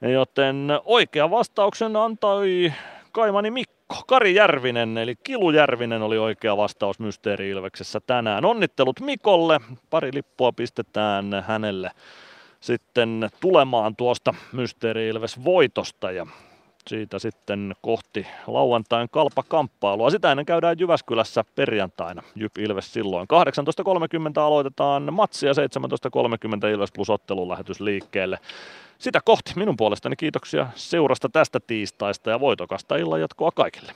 Joten 0.00 0.68
oikea 0.84 1.30
vastauksen 1.30 1.96
antoi 1.96 2.72
Kaimani 3.12 3.50
Mikko, 3.50 4.02
Kari 4.06 4.34
Järvinen, 4.34 4.98
eli 4.98 5.14
Kilu 5.22 5.50
Järvinen 5.50 6.02
oli 6.02 6.18
oikea 6.18 6.56
vastaus 6.56 6.98
Mysteeri 6.98 7.50
Ilveksessä 7.50 8.00
tänään. 8.06 8.44
Onnittelut 8.44 9.00
Mikolle, 9.00 9.60
pari 9.90 10.10
lippua 10.14 10.52
pistetään 10.52 11.44
hänelle 11.46 11.90
sitten 12.60 13.30
tulemaan 13.40 13.96
tuosta 13.96 14.34
Mysteeri 14.52 15.08
Ilves 15.08 15.44
voitosta 15.44 16.10
ja 16.10 16.26
siitä 16.88 17.18
sitten 17.18 17.74
kohti 17.82 18.26
lauantain 18.46 19.08
kalpakamppailua. 19.12 20.10
Sitä 20.10 20.30
ennen 20.30 20.46
käydään 20.46 20.78
Jyväskylässä 20.78 21.44
perjantaina. 21.54 22.22
Jyp 22.34 22.58
Ilves 22.58 22.92
silloin. 22.92 23.28
18.30 24.36 24.40
aloitetaan 24.40 25.14
matsi 25.14 25.46
ja 25.46 25.52
17.30 25.52 26.66
Ilves 26.72 26.92
plus 26.92 27.10
ottelun 27.10 27.48
lähetys 27.48 27.80
liikkeelle. 27.80 28.38
Sitä 28.98 29.20
kohti 29.24 29.52
minun 29.56 29.76
puolestani 29.76 30.16
kiitoksia 30.16 30.66
seurasta 30.74 31.28
tästä 31.28 31.60
tiistaista 31.60 32.30
ja 32.30 32.40
voitokasta 32.40 32.96
illan 32.96 33.20
jatkoa 33.20 33.50
kaikille. 33.50 33.92